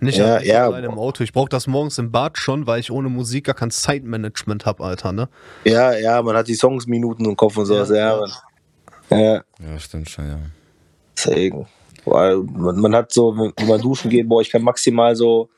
Nicht, 0.00 0.18
Ja, 0.18 0.40
ja, 0.40 0.66
allein 0.66 0.84
im 0.84 0.98
Auto. 0.98 1.24
Ich 1.24 1.32
brauche 1.32 1.48
das 1.48 1.66
morgens 1.66 1.98
im 1.98 2.12
Bad 2.12 2.38
schon, 2.38 2.66
weil 2.66 2.78
ich 2.80 2.90
ohne 2.90 3.08
Musik 3.08 3.46
gar 3.46 3.54
kein 3.54 3.70
Zeitmanagement 3.70 4.64
habe, 4.66 4.84
Alter, 4.84 5.12
ne? 5.12 5.28
Ja, 5.64 5.92
ja, 5.96 6.22
man 6.22 6.36
hat 6.36 6.46
die 6.48 6.54
Songsminuten 6.54 7.24
im 7.24 7.36
Kopf 7.36 7.56
und 7.56 7.66
sowas. 7.66 7.88
Ja, 7.88 8.20
ja. 9.10 9.18
ja. 9.18 9.34
Ja, 9.34 9.78
stimmt 9.78 10.08
schon, 10.08 10.28
ja. 10.28 10.38
Deswegen. 11.16 11.66
Weil 12.04 12.36
man, 12.36 12.78
man 12.78 12.94
hat 12.94 13.12
so, 13.12 13.36
wenn 13.36 13.66
man 13.66 13.80
duschen 13.80 14.10
geht, 14.10 14.28
boah, 14.28 14.40
ich 14.40 14.50
kann 14.50 14.62
maximal 14.62 15.16
so 15.16 15.48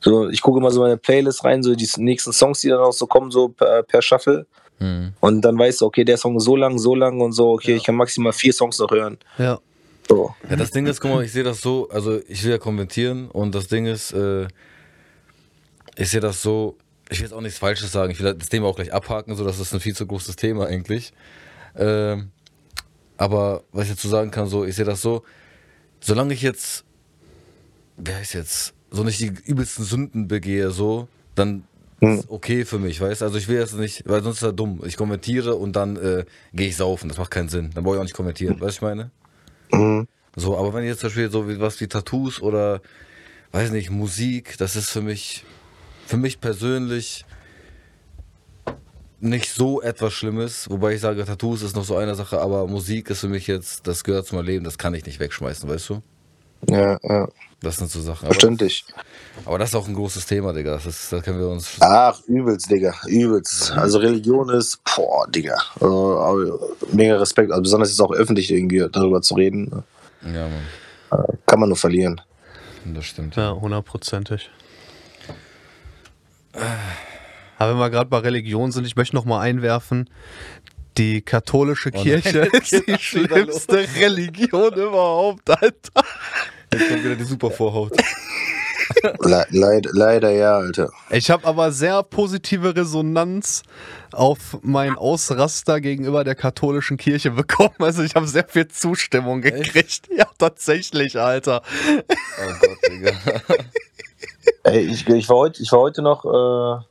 So, 0.00 0.28
ich 0.28 0.40
gucke 0.42 0.58
immer 0.58 0.70
so 0.70 0.80
meine 0.80 0.96
Playlist 0.96 1.44
rein, 1.44 1.62
so 1.62 1.74
die 1.74 1.88
nächsten 1.96 2.32
Songs, 2.32 2.60
die 2.60 2.68
dann 2.68 2.78
auch 2.80 2.92
so 2.92 3.06
kommen, 3.06 3.30
so 3.30 3.48
per, 3.48 3.82
per 3.82 4.00
Shuffle. 4.02 4.46
Hm. 4.78 5.12
Und 5.20 5.42
dann 5.42 5.58
weißt 5.58 5.80
du, 5.80 5.86
okay, 5.86 6.04
der 6.04 6.16
Song 6.16 6.36
ist 6.36 6.44
so 6.44 6.54
lang, 6.54 6.78
so 6.78 6.94
lang 6.94 7.20
und 7.20 7.32
so, 7.32 7.52
okay, 7.52 7.72
Ja. 7.72 7.76
ich 7.78 7.84
kann 7.84 7.96
maximal 7.96 8.32
vier 8.32 8.52
Songs 8.52 8.78
noch 8.78 8.90
hören. 8.90 9.18
Ja. 9.38 9.58
So. 10.08 10.34
Ja, 10.48 10.56
das 10.56 10.70
Ding 10.70 10.86
ist, 10.86 11.00
guck 11.00 11.10
mal, 11.10 11.24
ich 11.24 11.32
sehe 11.32 11.42
das 11.42 11.60
so, 11.60 11.88
also 11.90 12.20
ich 12.28 12.42
will 12.44 12.52
ja 12.52 12.58
kommentieren 12.58 13.28
und 13.28 13.54
das 13.54 13.66
Ding 13.68 13.86
ist, 13.86 14.12
äh, 14.12 14.46
ich 15.96 16.08
sehe 16.10 16.20
das 16.20 16.40
so, 16.40 16.76
ich 17.10 17.18
will 17.18 17.26
jetzt 17.26 17.34
auch 17.34 17.40
nichts 17.40 17.58
Falsches 17.58 17.92
sagen, 17.92 18.12
ich 18.12 18.22
will 18.22 18.32
das 18.34 18.48
Thema 18.48 18.68
auch 18.68 18.76
gleich 18.76 18.92
abhaken, 18.92 19.34
so 19.36 19.44
das 19.44 19.58
ist 19.58 19.74
ein 19.74 19.80
viel 19.80 19.94
zu 19.96 20.06
großes 20.06 20.36
Thema 20.36 20.66
eigentlich. 20.66 21.12
Ähm, 21.76 22.30
aber 23.16 23.64
was 23.72 23.84
ich 23.86 23.90
dazu 23.94 24.08
sagen 24.08 24.30
kann, 24.30 24.46
so, 24.46 24.64
ich 24.64 24.76
sehe 24.76 24.84
das 24.84 25.02
so, 25.02 25.24
solange 26.00 26.32
ich 26.32 26.40
jetzt, 26.40 26.84
wer 27.96 28.16
heißt 28.16 28.34
jetzt, 28.34 28.74
so 28.90 29.04
nicht 29.04 29.20
die 29.20 29.32
übelsten 29.46 29.84
Sünden 29.84 30.28
begehe, 30.28 30.70
so, 30.70 31.08
dann 31.34 31.64
Hm. 32.00 32.14
ist 32.14 32.30
okay 32.30 32.64
für 32.64 32.78
mich, 32.78 33.00
weißt 33.00 33.22
Also 33.22 33.38
ich 33.38 33.48
will 33.48 33.58
jetzt 33.58 33.76
nicht, 33.76 34.04
weil 34.06 34.22
sonst 34.22 34.36
ist 34.36 34.44
das 34.44 34.54
dumm. 34.54 34.82
Ich 34.86 34.96
kommentiere 34.96 35.56
und 35.56 35.74
dann 35.74 35.96
äh, 35.96 36.24
gehe 36.52 36.68
ich 36.68 36.76
saufen, 36.76 37.08
das 37.08 37.18
macht 37.18 37.30
keinen 37.30 37.48
Sinn. 37.48 37.70
Dann 37.74 37.82
brauche 37.82 37.96
ich 37.96 38.00
auch 38.00 38.04
nicht 38.04 38.14
kommentieren, 38.14 38.60
weißt 38.60 38.80
du, 38.80 38.86
ich 38.86 38.88
meine? 38.88 39.10
Mhm. 39.72 40.06
So, 40.36 40.56
aber 40.56 40.72
wenn 40.74 40.84
jetzt 40.84 41.00
zum 41.00 41.08
Beispiel 41.08 41.30
so 41.30 41.48
wie 41.48 41.58
was 41.58 41.80
wie 41.80 41.88
Tattoos 41.88 42.40
oder 42.40 42.80
weiß 43.50 43.70
nicht, 43.72 43.90
Musik, 43.90 44.56
das 44.58 44.76
ist 44.76 44.90
für 44.90 45.00
mich, 45.00 45.44
für 46.06 46.16
mich 46.16 46.40
persönlich 46.40 47.24
nicht 49.20 49.50
so 49.52 49.82
etwas 49.82 50.12
Schlimmes, 50.12 50.70
wobei 50.70 50.94
ich 50.94 51.00
sage, 51.00 51.24
Tattoos 51.24 51.62
ist 51.62 51.74
noch 51.74 51.84
so 51.84 51.96
eine 51.96 52.14
Sache, 52.14 52.40
aber 52.40 52.68
Musik 52.68 53.10
ist 53.10 53.20
für 53.20 53.28
mich 53.28 53.48
jetzt, 53.48 53.86
das 53.88 54.04
gehört 54.04 54.26
zu 54.26 54.36
meinem 54.36 54.46
Leben, 54.46 54.64
das 54.64 54.78
kann 54.78 54.94
ich 54.94 55.04
nicht 55.04 55.18
wegschmeißen, 55.18 55.68
weißt 55.68 55.88
du? 55.88 56.02
Ja, 56.68 56.98
ja, 57.02 57.28
Das 57.60 57.76
sind 57.76 57.90
so 57.90 58.00
Sachen. 58.00 58.24
Aber, 58.26 58.34
verständlich. 58.34 58.84
aber 59.44 59.58
das 59.58 59.70
ist 59.70 59.74
auch 59.76 59.86
ein 59.88 59.94
großes 59.94 60.26
Thema, 60.26 60.52
Digga. 60.52 60.72
Das 60.72 60.86
ist, 60.86 61.12
da 61.12 61.20
können 61.20 61.38
wir 61.38 61.48
uns. 61.48 61.76
Ach, 61.80 62.20
übelst, 62.26 62.70
Digga, 62.70 62.94
übelst. 63.06 63.70
Also 63.72 63.98
Religion 63.98 64.48
ist, 64.50 64.80
boah, 64.84 65.26
Digga. 65.28 65.56
Also, 65.80 66.18
aber 66.18 66.58
mega 66.92 67.16
Respekt, 67.16 67.50
also 67.52 67.62
besonders 67.62 67.90
jetzt 67.90 68.00
auch 68.00 68.12
öffentlich 68.12 68.50
irgendwie 68.52 68.86
darüber 68.90 69.22
zu 69.22 69.34
reden, 69.34 69.84
Ja, 70.22 70.48
Mann. 70.48 71.24
kann 71.46 71.60
man 71.60 71.68
nur 71.68 71.78
verlieren. 71.78 72.20
Das 72.84 73.04
stimmt. 73.04 73.36
Ja, 73.36 73.52
hundertprozentig. 73.54 74.50
Aber 77.58 77.72
wenn 77.72 77.78
wir 77.78 77.90
gerade 77.90 78.08
bei 78.08 78.18
Religion 78.18 78.70
sind, 78.72 78.86
ich 78.86 78.96
möchte 78.96 79.16
noch 79.16 79.24
mal 79.24 79.40
einwerfen, 79.40 80.08
die 80.98 81.22
katholische 81.22 81.90
nein, 81.90 82.02
Kirche 82.02 82.50
jetzt 82.52 82.72
ist 82.72 82.86
die 82.86 82.98
schlimmste 82.98 83.86
Religion 83.96 84.74
überhaupt, 84.74 85.48
Alter. 85.48 86.04
Jetzt 86.72 86.88
kommt 86.88 87.04
wieder 87.04 87.16
die 87.16 87.24
Supervorhaut. 87.24 87.92
Le 89.20 89.46
leid 89.50 89.86
leider 89.92 90.30
ja, 90.30 90.56
Alter. 90.56 90.90
Ich 91.10 91.30
habe 91.30 91.46
aber 91.46 91.70
sehr 91.72 92.02
positive 92.02 92.74
Resonanz 92.74 93.62
auf 94.12 94.58
meinen 94.62 94.96
Ausraster 94.96 95.80
gegenüber 95.80 96.24
der 96.24 96.34
katholischen 96.34 96.96
Kirche 96.96 97.30
bekommen. 97.30 97.74
Also 97.78 98.02
ich 98.02 98.14
habe 98.14 98.26
sehr 98.26 98.48
viel 98.48 98.66
Zustimmung 98.68 99.42
gekriegt. 99.42 100.08
Ja, 100.16 100.26
tatsächlich, 100.38 101.20
Alter. 101.20 101.62
Oh 101.98 102.52
Gott, 102.60 102.78
Digga. 102.90 103.12
Ey, 104.64 104.80
ich, 104.80 105.06
ich, 105.06 105.28
war 105.28 105.36
heute, 105.36 105.62
ich 105.62 105.70
war 105.70 105.80
heute 105.80 106.02
noch, 106.02 106.24
äh, 106.24 106.84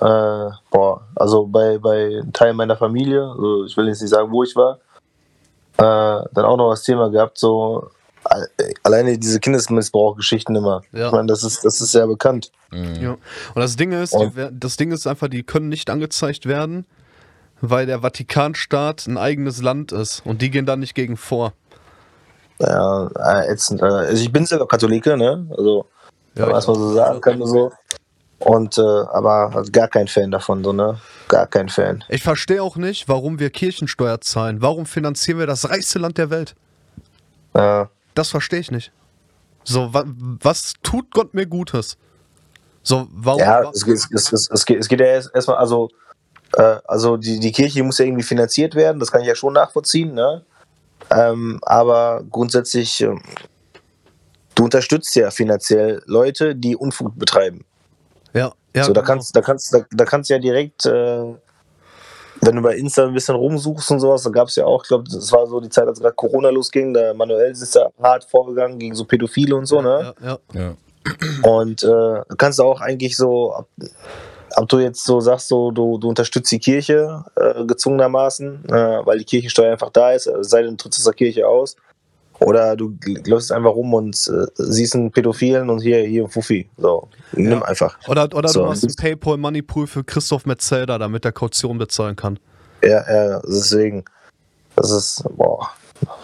äh, 0.00 0.50
boah, 0.70 1.02
also 1.14 1.46
bei, 1.46 1.78
bei 1.78 2.22
Teil 2.32 2.54
meiner 2.54 2.76
Familie, 2.76 3.22
also 3.22 3.64
ich 3.64 3.76
will 3.76 3.88
jetzt 3.88 4.00
nicht 4.02 4.10
sagen, 4.10 4.30
wo 4.30 4.42
ich 4.42 4.54
war, 4.56 4.78
äh, 5.78 6.24
dann 6.32 6.44
auch 6.44 6.56
noch 6.56 6.70
das 6.70 6.82
Thema 6.82 7.10
gehabt, 7.10 7.38
so 7.38 7.90
all- 8.24 8.48
alleine 8.82 9.18
diese 9.18 9.40
Kindesmissbrauchgeschichten 9.40 10.54
immer. 10.56 10.82
Ja. 10.92 11.06
Ich 11.06 11.12
meine, 11.12 11.26
das 11.26 11.42
ist, 11.44 11.64
das 11.64 11.80
ist 11.80 11.92
sehr 11.92 12.06
bekannt. 12.06 12.50
Ja. 12.72 13.12
Und 13.12 13.20
das 13.62 13.76
Ding 13.76 13.92
ist, 13.92 14.12
die, 14.12 14.16
Und- 14.18 14.34
das 14.52 14.76
Ding 14.76 14.92
ist 14.92 15.06
einfach, 15.06 15.28
die 15.28 15.42
können 15.42 15.68
nicht 15.68 15.88
angezeigt 15.90 16.46
werden, 16.46 16.86
weil 17.60 17.86
der 17.86 18.00
Vatikanstaat 18.00 19.06
ein 19.06 19.16
eigenes 19.18 19.62
Land 19.62 19.92
ist 19.92 20.22
und 20.26 20.42
die 20.42 20.50
gehen 20.50 20.66
da 20.66 20.76
nicht 20.76 20.94
gegen 20.94 21.16
vor. 21.16 21.52
Ja, 22.58 23.08
äh, 23.18 23.52
ätzend. 23.52 23.82
Also 23.82 24.22
ich 24.22 24.32
bin 24.32 24.46
selber 24.46 24.66
Katholike, 24.66 25.16
ne? 25.16 25.46
Also, 25.56 25.86
Ja, 26.34 26.50
was 26.50 26.64
ich 26.64 26.68
man 26.68 26.76
so 26.78 26.92
sagen 26.94 27.20
kann, 27.20 27.46
so. 27.46 27.70
Und, 28.38 28.76
äh, 28.76 28.82
aber 28.82 29.50
halt 29.54 29.72
gar 29.72 29.88
kein 29.88 30.08
Fan 30.08 30.30
davon, 30.30 30.62
so, 30.62 30.72
ne? 30.72 31.00
Gar 31.28 31.46
kein 31.46 31.68
Fan. 31.70 32.04
Ich 32.08 32.22
verstehe 32.22 32.62
auch 32.62 32.76
nicht, 32.76 33.08
warum 33.08 33.38
wir 33.38 33.48
Kirchensteuer 33.50 34.20
zahlen. 34.20 34.60
Warum 34.60 34.84
finanzieren 34.84 35.38
wir 35.38 35.46
das 35.46 35.68
reichste 35.70 35.98
Land 35.98 36.18
der 36.18 36.28
Welt? 36.30 36.54
Ja. 37.54 37.88
Das 38.14 38.28
verstehe 38.28 38.60
ich 38.60 38.70
nicht. 38.70 38.92
So, 39.64 39.92
wa 39.92 40.04
was 40.06 40.74
tut 40.82 41.10
Gott 41.12 41.32
mir 41.34 41.46
Gutes? 41.46 41.96
So, 42.82 43.08
warum? 43.10 43.40
Ja, 43.40 43.68
es, 43.70 43.84
geht- 43.84 43.94
es, 44.12 44.32
es, 44.32 44.50
es, 44.50 44.64
geht, 44.66 44.78
es 44.80 44.88
geht 44.88 45.00
ja 45.00 45.06
erst- 45.06 45.34
erstmal, 45.34 45.56
also, 45.56 45.88
äh, 46.52 46.76
also 46.86 47.16
die, 47.16 47.40
die 47.40 47.52
Kirche 47.52 47.82
muss 47.82 47.98
ja 47.98 48.04
irgendwie 48.04 48.22
finanziert 48.22 48.74
werden, 48.74 49.00
das 49.00 49.10
kann 49.10 49.22
ich 49.22 49.26
ja 49.28 49.34
schon 49.34 49.54
nachvollziehen, 49.54 50.12
ne? 50.14 50.44
Ähm, 51.10 51.58
aber 51.62 52.22
grundsätzlich, 52.30 53.00
ähm, 53.00 53.22
du 54.54 54.64
unterstützt 54.64 55.14
ja 55.16 55.30
finanziell 55.30 56.02
Leute, 56.06 56.54
die 56.54 56.76
Unfug 56.76 57.18
betreiben. 57.18 57.64
Ja, 58.36 58.52
ja, 58.74 58.84
so, 58.84 58.92
da 58.92 59.00
genau. 59.00 59.12
kannst, 59.12 59.34
da 59.34 59.40
kannst, 59.40 59.74
da, 59.74 59.78
da 59.90 60.04
kannst 60.04 60.30
du 60.30 60.34
ja 60.34 60.38
direkt, 60.38 60.86
äh, 60.86 61.34
wenn 62.42 62.56
du 62.56 62.62
bei 62.62 62.76
Insta 62.76 63.06
ein 63.06 63.14
bisschen 63.14 63.34
rumsuchst 63.34 63.90
und 63.90 64.00
sowas, 64.00 64.22
da 64.22 64.30
gab 64.30 64.48
es 64.48 64.56
ja 64.56 64.66
auch, 64.66 64.82
ich 64.82 64.88
glaube, 64.88 65.04
das 65.10 65.32
war 65.32 65.46
so 65.46 65.60
die 65.60 65.70
Zeit, 65.70 65.88
als 65.88 66.00
gerade 66.00 66.14
Corona 66.14 66.50
losging, 66.50 66.92
da 66.92 67.14
Manuel 67.14 67.52
ist 67.52 67.74
ja 67.74 67.88
hart 68.02 68.24
vorgegangen 68.24 68.78
gegen 68.78 68.94
so 68.94 69.04
Pädophile 69.04 69.56
und 69.56 69.66
so, 69.66 69.80
ne? 69.80 70.14
Ja, 70.20 70.38
ja. 70.52 70.60
Ja. 70.60 70.76
Und 71.42 71.82
äh, 71.82 71.86
du 71.86 72.36
kannst 72.36 72.60
auch 72.60 72.80
eigentlich 72.80 73.16
so, 73.16 73.54
ob, 73.56 73.68
ob 74.56 74.68
du 74.68 74.78
jetzt 74.80 75.04
so 75.04 75.20
sagst, 75.20 75.48
so 75.48 75.70
du, 75.70 75.98
du 75.98 76.08
unterstützt 76.08 76.50
die 76.52 76.58
Kirche 76.58 77.24
äh, 77.36 77.64
gezwungenermaßen, 77.64 78.64
äh, 78.68 79.06
weil 79.06 79.18
die 79.18 79.24
Kirchensteuer 79.24 79.72
einfach 79.72 79.90
da 79.90 80.12
ist, 80.12 80.28
also 80.28 80.42
sei 80.42 80.62
denn, 80.62 80.72
du 80.72 80.76
trittst 80.76 81.00
aus 81.00 81.04
der 81.04 81.14
Kirche 81.14 81.48
aus. 81.48 81.76
Oder 82.40 82.76
du 82.76 82.94
läufst 83.26 83.50
einfach 83.52 83.70
rum 83.70 83.94
und 83.94 84.14
äh, 84.28 84.46
siehst 84.56 84.94
einen 84.94 85.10
Pädophilen 85.10 85.70
und 85.70 85.80
hier, 85.80 86.02
hier 86.02 86.24
ein 86.24 86.28
Fuffi. 86.30 86.68
So, 86.76 87.08
nimm 87.32 87.52
Ja. 87.52 87.62
einfach. 87.62 87.98
Oder, 88.08 88.24
oder 88.34 88.48
So, 88.48 88.64
du 88.64 88.70
hast 88.70 88.82
ein 88.84 88.88
das- 88.88 88.96
Paypal 88.96 89.36
Money 89.38 89.62
Pool 89.62 89.86
für 89.86 90.04
Christoph 90.04 90.44
Metzelder, 90.46 90.98
damit 90.98 91.24
er 91.24 91.32
Kaution 91.32 91.78
bezahlen 91.78 92.14
kann. 92.16 92.38
Ja, 92.82 93.02
ja, 93.10 93.40
deswegen. 93.46 94.04
Das 94.76 94.90
ist, 94.90 95.24
boah, 95.36 95.70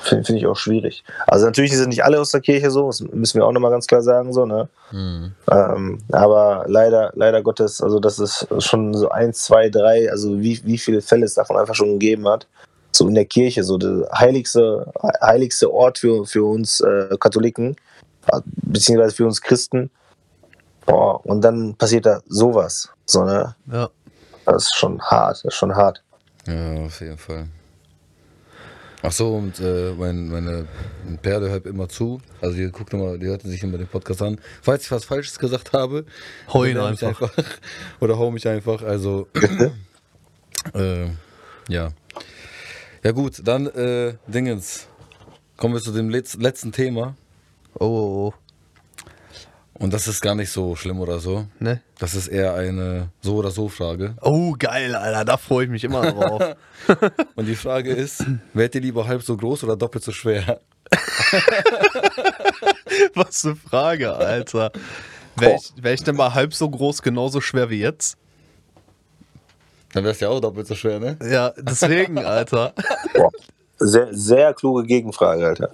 finde 0.02 0.24
find 0.24 0.38
ich 0.38 0.46
auch 0.46 0.56
schwierig. 0.56 1.02
Also 1.26 1.46
natürlich 1.46 1.74
sind 1.74 1.88
nicht 1.88 2.04
alle 2.04 2.20
aus 2.20 2.30
der 2.30 2.42
Kirche 2.42 2.70
so, 2.70 2.88
das 2.88 3.00
müssen 3.00 3.38
wir 3.40 3.46
auch 3.46 3.52
nochmal 3.52 3.70
ganz 3.70 3.86
klar 3.86 4.02
sagen, 4.02 4.34
so, 4.34 4.44
ne? 4.44 4.68
Hm. 4.90 5.32
Ähm, 5.50 5.98
aber 6.12 6.66
leider, 6.68 7.10
leider 7.14 7.40
Gottes, 7.42 7.80
also 7.80 7.98
das 7.98 8.18
ist 8.18 8.46
schon 8.58 8.92
so 8.92 9.08
eins, 9.08 9.44
zwei, 9.44 9.70
drei, 9.70 10.10
also 10.10 10.38
wie, 10.38 10.60
wie 10.66 10.76
viele 10.76 11.00
Fälle 11.00 11.24
es 11.24 11.32
davon 11.32 11.56
einfach 11.56 11.74
schon 11.74 11.92
gegeben 11.98 12.28
hat. 12.28 12.46
So 12.92 13.08
in 13.08 13.14
der 13.14 13.24
Kirche, 13.24 13.64
so 13.64 13.78
der 13.78 14.08
heiligste, 14.14 14.92
heiligste 15.20 15.72
Ort 15.72 15.98
für, 15.98 16.26
für 16.26 16.44
uns 16.44 16.80
äh, 16.80 17.16
Katholiken, 17.18 17.76
äh, 18.30 18.40
beziehungsweise 18.44 19.14
für 19.14 19.26
uns 19.26 19.40
Christen. 19.40 19.90
Boah, 20.86 21.24
und 21.24 21.42
dann 21.42 21.74
passiert 21.76 22.06
da 22.06 22.20
sowas. 22.26 22.90
So, 23.06 23.24
ne? 23.24 23.54
Ja. 23.70 23.88
Das 24.44 24.64
ist 24.64 24.76
schon 24.76 25.00
hart, 25.00 25.36
das 25.36 25.44
ist 25.44 25.54
schon 25.54 25.74
hart. 25.74 26.02
Ja, 26.46 26.84
auf 26.84 27.00
jeden 27.00 27.18
Fall. 27.18 27.46
Ach 29.04 29.10
so, 29.10 29.34
und 29.34 29.58
äh, 29.58 29.92
mein, 29.98 30.28
meine 30.28 30.68
Perle 31.22 31.48
hört 31.48 31.66
immer 31.66 31.88
zu. 31.88 32.20
Also 32.40 32.56
die 32.56 32.70
guckt 32.70 32.92
immer, 32.92 33.18
die 33.18 33.26
hört 33.26 33.42
sich 33.42 33.62
immer 33.62 33.76
den 33.76 33.88
Podcast 33.88 34.22
an. 34.22 34.40
Falls 34.62 34.84
ich 34.84 34.92
was 34.92 35.04
Falsches 35.04 35.40
gesagt 35.40 35.72
habe, 35.72 36.04
Hau 36.52 36.64
ihn 36.64 36.78
mich 36.78 37.04
einfach. 37.04 37.32
Oder 38.00 38.16
hau 38.16 38.30
mich 38.30 38.46
einfach. 38.46 38.82
Also, 38.82 39.26
äh, 40.74 41.08
ja. 41.68 41.90
Ja 43.04 43.10
gut, 43.10 43.40
dann 43.42 43.66
äh, 43.66 44.14
Dingens. 44.28 44.86
Kommen 45.56 45.74
wir 45.74 45.80
zu 45.80 45.90
dem 45.90 46.08
letz 46.08 46.36
letzten 46.36 46.70
Thema. 46.70 47.16
Oh, 47.74 47.84
oh, 47.84 48.28
oh. 48.28 48.34
Und 49.74 49.92
das 49.92 50.06
ist 50.06 50.20
gar 50.20 50.36
nicht 50.36 50.50
so 50.50 50.76
schlimm 50.76 51.00
oder 51.00 51.18
so. 51.18 51.46
Ne? 51.58 51.82
Das 51.98 52.14
ist 52.14 52.28
eher 52.28 52.54
eine 52.54 53.08
so 53.20 53.34
oder 53.34 53.50
so 53.50 53.68
Frage. 53.68 54.14
Oh, 54.20 54.54
geil, 54.56 54.94
Alter, 54.94 55.24
da 55.24 55.36
freue 55.36 55.64
ich 55.64 55.70
mich 55.70 55.82
immer 55.82 56.12
drauf. 56.12 56.56
Und 57.34 57.46
die 57.46 57.56
Frage 57.56 57.92
ist, 57.92 58.24
wärt 58.54 58.76
ihr 58.76 58.80
lieber 58.80 59.08
halb 59.08 59.22
so 59.22 59.36
groß 59.36 59.64
oder 59.64 59.76
doppelt 59.76 60.04
so 60.04 60.12
schwer? 60.12 60.60
Was 63.14 63.44
eine 63.44 63.56
Frage, 63.56 64.14
Alter. 64.14 64.70
Wäre 65.34 65.56
ich, 65.56 65.72
wär 65.82 65.94
ich 65.94 66.04
denn 66.04 66.14
mal 66.14 66.34
halb 66.34 66.54
so 66.54 66.70
groß, 66.70 67.02
genauso 67.02 67.40
schwer 67.40 67.68
wie 67.68 67.80
jetzt? 67.80 68.16
Dann 69.92 70.04
wär's 70.04 70.20
ja 70.20 70.28
auch 70.28 70.40
doppelt 70.40 70.66
so 70.66 70.74
schwer, 70.74 70.98
ne? 70.98 71.16
Ja, 71.22 71.52
deswegen, 71.58 72.18
Alter. 72.18 72.72
Boah. 73.14 73.30
Sehr, 73.78 74.08
sehr 74.12 74.54
kluge 74.54 74.84
Gegenfrage, 74.84 75.44
Alter. 75.46 75.70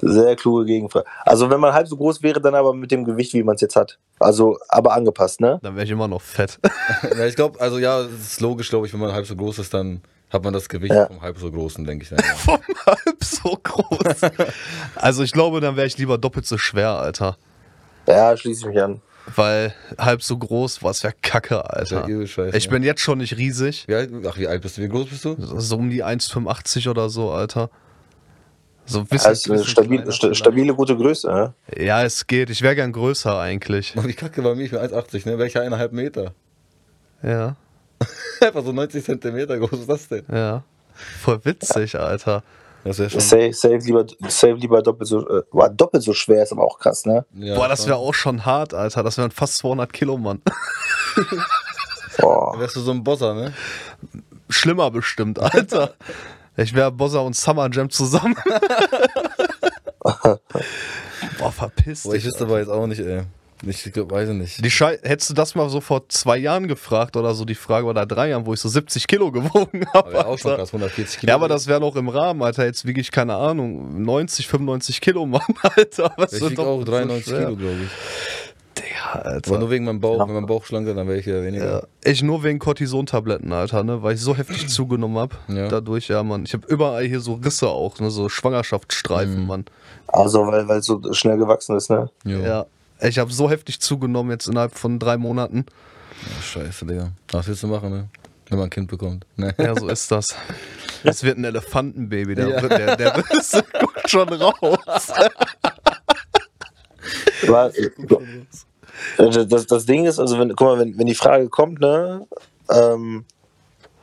Sehr 0.00 0.36
kluge 0.36 0.66
Gegenfrage. 0.66 1.04
Also 1.24 1.50
wenn 1.50 1.58
man 1.60 1.74
halb 1.74 1.88
so 1.88 1.96
groß 1.96 2.22
wäre, 2.22 2.40
dann 2.40 2.54
aber 2.54 2.72
mit 2.72 2.90
dem 2.92 3.04
Gewicht, 3.04 3.34
wie 3.34 3.42
man 3.42 3.56
es 3.56 3.60
jetzt 3.60 3.74
hat. 3.74 3.98
Also, 4.20 4.56
aber 4.68 4.92
angepasst, 4.94 5.40
ne? 5.40 5.58
Dann 5.62 5.74
wäre 5.74 5.84
ich 5.84 5.90
immer 5.90 6.06
noch 6.08 6.22
fett. 6.22 6.58
Ja, 7.18 7.26
ich 7.26 7.34
glaube, 7.36 7.60
also 7.60 7.78
ja, 7.78 8.00
es 8.00 8.32
ist 8.32 8.40
logisch, 8.40 8.70
glaube 8.70 8.86
ich, 8.86 8.92
wenn 8.92 9.00
man 9.00 9.12
halb 9.12 9.26
so 9.26 9.34
groß 9.36 9.58
ist, 9.58 9.74
dann 9.74 10.00
hat 10.30 10.42
man 10.44 10.52
das 10.52 10.68
Gewicht 10.68 10.94
Ja. 10.94 11.06
vom 11.06 11.20
halb 11.22 11.38
so 11.38 11.50
großen, 11.50 11.84
denke 11.84 12.04
ich. 12.04 12.10
Dann, 12.10 12.18
ja. 12.24 12.34
Vom 12.34 12.58
halb 12.86 13.22
so 13.24 13.58
groß. 13.62 14.30
Also 14.94 15.22
ich 15.22 15.32
glaube, 15.32 15.60
dann 15.60 15.76
wäre 15.76 15.86
ich 15.86 15.98
lieber 15.98 16.18
doppelt 16.18 16.46
so 16.46 16.56
schwer, 16.56 16.90
Alter. 16.90 17.36
Ja, 18.06 18.36
schließe 18.36 18.60
ich 18.62 18.74
mich 18.74 18.82
an. 18.82 19.02
Weil 19.34 19.74
halb 19.98 20.22
so 20.22 20.36
groß, 20.36 20.82
was 20.82 21.02
wäre 21.02 21.14
kacke, 21.22 21.62
Das 21.70 21.90
wär 21.90 21.98
Alter. 22.02 22.08
übel 22.12 22.26
scheiße. 22.26 22.56
Ich 22.58 22.68
bin 22.68 22.82
jetzt 22.82 23.00
schon 23.00 23.18
nicht 23.18 23.36
riesig. 23.36 23.84
Wie 23.88 23.94
alt, 23.94 24.10
ach, 24.28 24.36
wie 24.36 24.46
alt 24.46 24.60
bist 24.62 24.76
du? 24.76 24.82
Wie 24.82 24.88
groß 24.88 25.06
bist 25.08 25.24
du? 25.24 25.36
So 25.38 25.76
um 25.76 25.88
die 25.90 26.04
1,85 26.04 26.90
oder 26.90 27.08
so, 27.08 27.30
Alter. 27.30 27.70
So 28.86 28.98
ein 29.00 29.06
bisschen, 29.06 29.28
Also 29.28 29.50
eine 29.52 29.58
bisschen 29.60 29.70
stabil, 29.72 29.96
kleiner 29.98 30.12
vielleicht. 30.12 30.36
stabile, 30.36 30.74
gute 30.74 30.94
Größe, 30.94 31.28
ne? 31.28 31.54
Ja, 31.78 32.02
es 32.04 32.26
geht. 32.26 32.50
Ich 32.50 32.60
wäre 32.60 32.74
gern 32.74 32.92
größer 32.92 33.38
eigentlich. 33.40 33.94
Mann, 33.94 34.06
wie 34.08 34.12
kacke 34.12 34.42
bei 34.42 34.54
mir? 34.54 34.64
Ich 34.64 34.72
bin 34.72 34.80
1,80, 34.80 35.26
ne? 35.26 35.38
Welcher 35.38 35.62
eineinhalb 35.62 35.92
Meter? 35.92 36.34
Ja, 37.22 37.56
Einfach 38.42 38.62
so 38.62 38.72
90 38.72 39.02
Zentimeter 39.02 39.58
groß 39.58 39.80
ist 39.80 39.88
das 39.88 40.08
denn? 40.08 40.24
ja. 40.30 40.62
Voll 41.22 41.40
witzig, 41.44 41.98
Alter. 41.98 42.44
Das 42.84 42.98
wäre 42.98 43.10
schon. 43.10 43.20
Safe, 43.20 43.52
safe, 43.52 43.78
lieber, 43.78 44.06
safe 44.28 44.54
lieber 44.54 44.82
doppelt 44.82 45.08
so, 45.08 45.26
äh, 45.26 45.42
war 45.52 45.70
doppelt 45.70 46.02
so 46.02 46.12
schwer, 46.12 46.42
ist 46.42 46.52
aber 46.52 46.64
auch 46.64 46.78
krass, 46.78 47.06
ne? 47.06 47.24
Ja, 47.34 47.54
Boah, 47.56 47.68
das 47.68 47.86
wäre 47.86 47.96
auch 47.96 48.12
schon 48.12 48.44
hart, 48.44 48.74
Alter. 48.74 49.02
Das 49.02 49.16
wären 49.16 49.30
fast 49.30 49.56
200 49.58 49.92
Kilo, 49.92 50.18
Mann. 50.18 50.42
Boah. 52.20 52.58
Wärst 52.58 52.76
du 52.76 52.80
so 52.80 52.90
ein 52.90 53.02
Bosser, 53.02 53.34
ne? 53.34 53.54
Schlimmer 54.50 54.90
bestimmt, 54.90 55.38
Alter. 55.38 55.94
Ich 56.56 56.74
wäre 56.74 56.92
Bozza 56.92 57.20
und 57.20 57.34
Summer 57.34 57.68
Jam 57.72 57.88
zusammen. 57.90 58.36
Boah, 61.38 61.50
verpiss 61.50 62.02
Boah, 62.04 62.14
ich 62.14 62.24
wüsste 62.24 62.44
aber 62.44 62.58
jetzt 62.60 62.68
auch 62.68 62.86
nicht, 62.86 63.00
ey. 63.00 63.22
Ich 63.66 63.86
weiß 63.96 64.28
ich 64.28 64.34
nicht. 64.34 64.64
Die 64.64 64.70
Schei 64.70 64.98
hättest 65.02 65.30
du 65.30 65.34
das 65.34 65.54
mal 65.54 65.68
so 65.68 65.80
vor 65.80 66.08
zwei 66.08 66.36
Jahren 66.38 66.68
gefragt 66.68 67.16
oder 67.16 67.34
so 67.34 67.44
die 67.44 67.54
Frage 67.54 67.86
oder 67.86 68.04
drei 68.06 68.28
Jahren, 68.30 68.44
wo 68.46 68.52
ich 68.54 68.60
so 68.60 68.68
70 68.68 69.06
Kilo 69.06 69.30
gewogen 69.32 69.86
habe. 69.94 70.08
Aber 70.18 70.26
auch 70.28 70.38
schon 70.38 70.56
krass, 70.56 70.68
140 70.68 71.20
Kilo. 71.20 71.30
Ja, 71.30 71.36
aber 71.36 71.48
das 71.48 71.66
wäre 71.66 71.80
noch 71.80 71.96
im 71.96 72.08
Rahmen, 72.08 72.42
Alter. 72.42 72.64
Jetzt 72.64 72.84
wiege 72.86 73.00
ich, 73.00 73.10
keine 73.10 73.34
Ahnung, 73.36 74.02
90, 74.02 74.48
95 74.48 75.00
Kilo, 75.00 75.24
Mann, 75.26 75.40
Alter. 75.62 76.12
Was 76.16 76.32
Ich 76.34 76.40
wird 76.40 76.50
wieg 76.50 76.56
doch 76.58 76.66
auch 76.66 76.78
so 76.80 76.84
93 76.84 77.24
schwer. 77.26 77.38
Kilo, 77.46 77.56
glaube 77.56 77.76
ich. 77.84 77.90
Digga, 78.76 79.12
Aber 79.12 79.26
Alter. 79.26 79.58
nur 79.60 79.70
wegen 79.70 79.84
meinem 79.84 80.00
Bauch. 80.00 80.26
Wenn 80.26 80.34
mein 80.34 80.46
Bauch 80.46 80.64
schlank 80.64 80.88
ist, 80.88 80.96
dann 80.96 81.06
wäre 81.06 81.18
ich 81.20 81.26
ja 81.26 81.42
weniger. 81.42 81.64
Ja, 81.64 81.82
ich 82.10 82.22
nur 82.24 82.42
wegen 82.42 82.58
Cortisontabletten, 82.58 83.52
Alter, 83.52 83.84
ne, 83.84 84.02
weil 84.02 84.16
ich 84.16 84.20
so 84.20 84.36
heftig 84.36 84.68
zugenommen 84.68 85.16
habe. 85.16 85.36
Ja. 85.48 85.68
Dadurch, 85.68 86.08
ja, 86.08 86.22
Mann. 86.24 86.42
Ich 86.44 86.52
habe 86.54 86.66
überall 86.66 87.04
hier 87.04 87.20
so 87.20 87.34
Risse 87.34 87.68
auch, 87.68 88.00
ne, 88.00 88.10
so 88.10 88.28
Schwangerschaftsstreifen, 88.28 89.42
Mhm. 89.42 89.46
Mann. 89.46 89.64
Also, 90.08 90.46
weil 90.48 90.66
weil 90.68 90.80
es 90.80 90.86
so 90.86 91.00
schnell 91.12 91.38
gewachsen 91.38 91.76
ist, 91.76 91.88
ne? 91.88 92.10
Ja. 92.24 92.66
Ich 93.00 93.18
habe 93.18 93.32
so 93.32 93.50
heftig 93.50 93.80
zugenommen 93.80 94.30
jetzt 94.30 94.46
innerhalb 94.46 94.76
von 94.78 94.98
drei 94.98 95.16
Monaten. 95.16 95.66
Ja, 96.36 96.42
Scheiße, 96.42 96.86
Digga. 96.86 97.10
Was 97.32 97.46
willst 97.48 97.62
du 97.62 97.66
machen, 97.66 97.90
ne? 97.90 98.08
Wenn 98.48 98.58
man 98.58 98.66
ein 98.68 98.70
Kind 98.70 98.88
bekommt. 98.88 99.26
Ne? 99.36 99.54
Ja, 99.58 99.74
so 99.74 99.88
ist 99.88 100.10
das. 100.10 100.34
Es 101.02 101.22
wird 101.22 101.38
ein 101.38 101.44
Elefantenbaby, 101.44 102.34
der, 102.34 102.48
Ja. 102.48 102.62
wird- 102.62 102.72
der, 102.72 102.96
der 102.96 103.10
guckt 103.80 104.08
schon 104.10 104.28
raus. 104.28 105.10
Aber, 107.48 107.72
das, 109.18 109.66
das 109.66 109.86
Ding 109.86 110.04
ist, 110.06 110.18
also 110.18 110.38
wenn, 110.38 110.48
guck 110.54 110.60
mal, 110.68 110.78
wenn, 110.78 110.96
wenn 110.98 111.06
die 111.06 111.14
Frage 111.14 111.48
kommt, 111.48 111.80
ne, 111.80 112.26
ähm, 112.70 113.24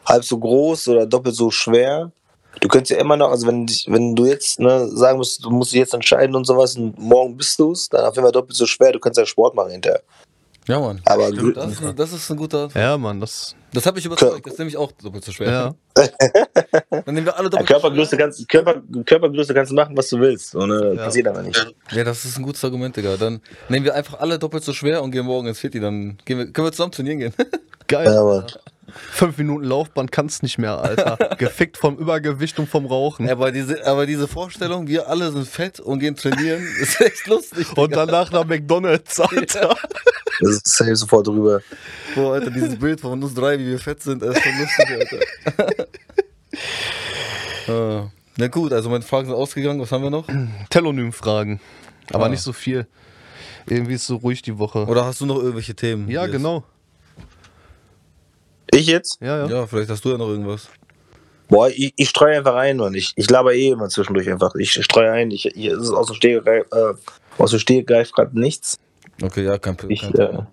halb 0.05 0.23
so 0.23 0.38
groß 0.38 0.89
oder 0.89 1.05
doppelt 1.05 1.35
so 1.35 1.49
schwer, 1.49 2.11
du 2.60 2.68
könntest 2.68 2.91
ja 2.91 2.98
immer 2.98 3.18
noch, 3.18 3.30
also 3.32 3.48
wenn, 3.48 3.65
dich- 3.65 3.86
wenn 3.90 4.15
du 4.15 4.26
jetzt 4.26 4.60
ne, 4.60 4.88
sagen 4.90 5.18
musst, 5.18 5.44
du 5.44 5.49
musst 5.49 5.72
dich 5.72 5.80
jetzt 5.80 5.94
entscheiden 5.94 6.36
und 6.36 6.45
sowas 6.45 6.76
und 6.76 6.98
morgen 6.99 7.38
bist 7.38 7.57
du 7.60 7.72
es, 7.72 7.90
dann 7.90 8.06
auf 8.06 8.15
jeden 8.15 8.26
Fall 8.26 8.32
doppelt 8.32 8.56
so 8.57 8.65
schwer, 8.65 8.91
du 8.91 8.99
kannst 8.99 9.18
ja 9.18 9.26
Sport 9.26 9.56
machen 9.56 9.72
hinterher. 9.72 10.02
Ja, 10.68 10.80
Mann. 10.80 11.02
Aber 11.06 11.28
Stimmt, 11.30 11.57
das, 11.57 11.72
ist, 11.72 11.82
das 11.98 12.14
ist 12.14 12.30
ein 12.30 12.38
guter. 12.38 12.69
Ja, 12.76 12.95
Mann, 12.95 13.19
das. 13.19 13.56
Das 13.73 13.84
habe 13.88 13.98
ich 13.98 14.06
überzeugt. 14.06 14.45
Das 14.45 14.57
nehme 14.60 14.69
ich 14.69 14.78
auch 14.78 14.91
doppelt 14.91 15.23
so 15.26 15.32
schwer. 15.32 15.49
Ja. 15.49 15.76
Dann 16.90 17.15
nehmen 17.15 17.26
wir 17.26 17.36
alle 17.36 17.45
Ja, 17.45 17.49
doppelt 17.49 17.68
Körpergröße, 17.68 18.15
kannst, 18.15 18.48
Körper, 18.48 18.82
Körpergröße 19.06 19.53
kannst 19.56 19.72
du 19.72 19.76
machen, 19.76 19.98
was 19.98 20.10
du 20.10 20.19
willst. 20.19 20.53
Und, 20.53 20.72
äh, 20.72 20.95
Ja. 20.95 21.06
Passiert 21.06 21.28
aber 21.28 21.41
nicht. 21.41 21.73
Ja, 21.91 22.03
das 22.03 22.26
ist 22.26 22.38
ein 22.38 22.44
gutes 22.44 22.64
Argument, 22.64 22.95
Digga. 22.95 23.18
Dann 23.18 23.41
nehmen 23.69 23.86
wir 23.86 23.95
einfach 23.95 24.19
alle 24.19 24.38
doppelt 24.38 24.64
so 24.64 24.72
schwer 24.72 25.02
und 25.02 25.11
gehen 25.11 25.26
morgen 25.26 25.48
ins 25.48 25.57
Fitti. 25.60 25.80
Dann 25.80 26.18
gehen 26.26 26.38
wir, 26.38 26.52
können 26.52 26.68
wir 26.68 26.72
zusammen 26.72 26.91
trainieren 26.91 27.18
gehen. 27.19 27.34
Geil. 27.88 28.06
Ja, 28.06 28.22
aber 28.22 28.45
Fünf 28.91 29.38
Minuten 29.38 29.63
Laufband 29.65 30.11
kannst 30.11 30.43
nicht 30.43 30.57
mehr, 30.57 30.77
Alter. 30.80 31.18
Gefickt 31.38 31.77
vom 31.77 31.97
Übergewicht 31.97 32.57
und 32.59 32.69
vom 32.69 32.85
Rauchen. 32.85 33.30
aber, 33.30 33.51
diese, 33.51 33.85
aber 33.85 34.05
diese 34.05 34.27
Vorstellung, 34.27 34.88
wir 34.88 35.07
alle 35.09 35.31
sind 35.31 35.47
fett 35.47 35.80
und 35.80 35.99
gehen 35.99 36.15
trainieren, 36.15 36.61
ist 36.81 36.99
echt 37.01 37.27
lustig. 37.27 37.76
Und 37.77 37.95
danach 37.95 38.31
nach 38.31 38.45
McDonalds, 38.45 39.19
Alter. 39.19 39.76
das 40.39 40.49
ist 40.51 40.68
safe 40.68 40.95
sofort 40.95 41.27
drüber. 41.27 41.61
Boah, 42.15 42.34
Alter, 42.34 42.51
dieses 42.51 42.77
Bild 42.77 43.01
von 43.01 43.22
uns 43.23 43.34
drei, 43.34 43.57
wie 43.59 43.68
wir 43.68 43.80
fett 43.80 44.01
sind, 44.01 44.22
ist 44.23 44.41
schon 44.41 44.53
lustig, 44.59 45.26
Alter. 45.57 45.85
Ah. 47.68 48.09
Na 48.38 48.47
gut, 48.47 48.73
also 48.73 48.89
meine 48.89 49.03
Fragen 49.03 49.27
sind 49.27 49.35
ausgegangen. 49.35 49.80
Was 49.80 49.91
haben 49.91 50.03
wir 50.03 50.09
noch? 50.09 50.26
Telonym-Fragen. 50.69 51.59
Aber 52.11 52.26
Ah. 52.26 52.30
nicht 52.30 52.41
so 52.41 52.53
viel. 52.53 52.88
Irgendwie 53.68 53.93
ist 53.93 54.07
so 54.07 54.15
ruhig 54.18 54.41
die 54.41 54.57
Woche. 54.57 54.85
Oder 54.88 55.05
hast 55.05 55.22
du 55.22 55.26
noch 55.26 55.38
irgendwelche 55.38 55.76
Themen? 55.76 56.09
ja, 56.09 56.26
genau. 56.27 56.63
Ich 58.73 58.88
jetzt? 58.88 59.18
Ja, 59.22 59.45
ja. 59.45 59.48
Ja, 59.48 59.68
vielleicht 59.68 59.89
hast 59.89 60.03
du 60.06 60.10
ja 60.11 60.18
noch 60.18 60.30
irgendwas. 60.30 60.69
Boah, 61.49 61.69
ich, 61.69 61.93
ich 61.98 62.10
streue 62.10 62.38
einfach 62.38 62.56
ein, 62.56 62.77
Mann. 62.77 62.93
Ich, 62.93 63.11
ich 63.15 63.30
laber 63.30 63.53
eh 63.53 63.69
immer 63.69 63.89
zwischendurch 63.89 64.30
einfach. 64.30 64.56
Ich 64.56 64.72
streue 64.72 65.11
ein. 65.11 65.31
Ich, 65.31 65.45
ich, 65.45 65.65
es 65.65 65.80
ist 65.84 65.91
aus 65.91 66.07
dem 66.07 66.15
Stegreif, 66.15 66.65
äh, 66.72 66.93
aus 67.38 67.52
dem 67.52 67.60
Stegreif 67.60 68.11
gerade 68.14 68.39
nichts. 68.39 68.77
Okay, 69.22 69.43
ja, 69.43 69.57
kein, 69.57 69.76
kein 69.76 69.89
Ich, 69.89 69.99
Thema. 70.02 70.14
äh, 70.23 70.43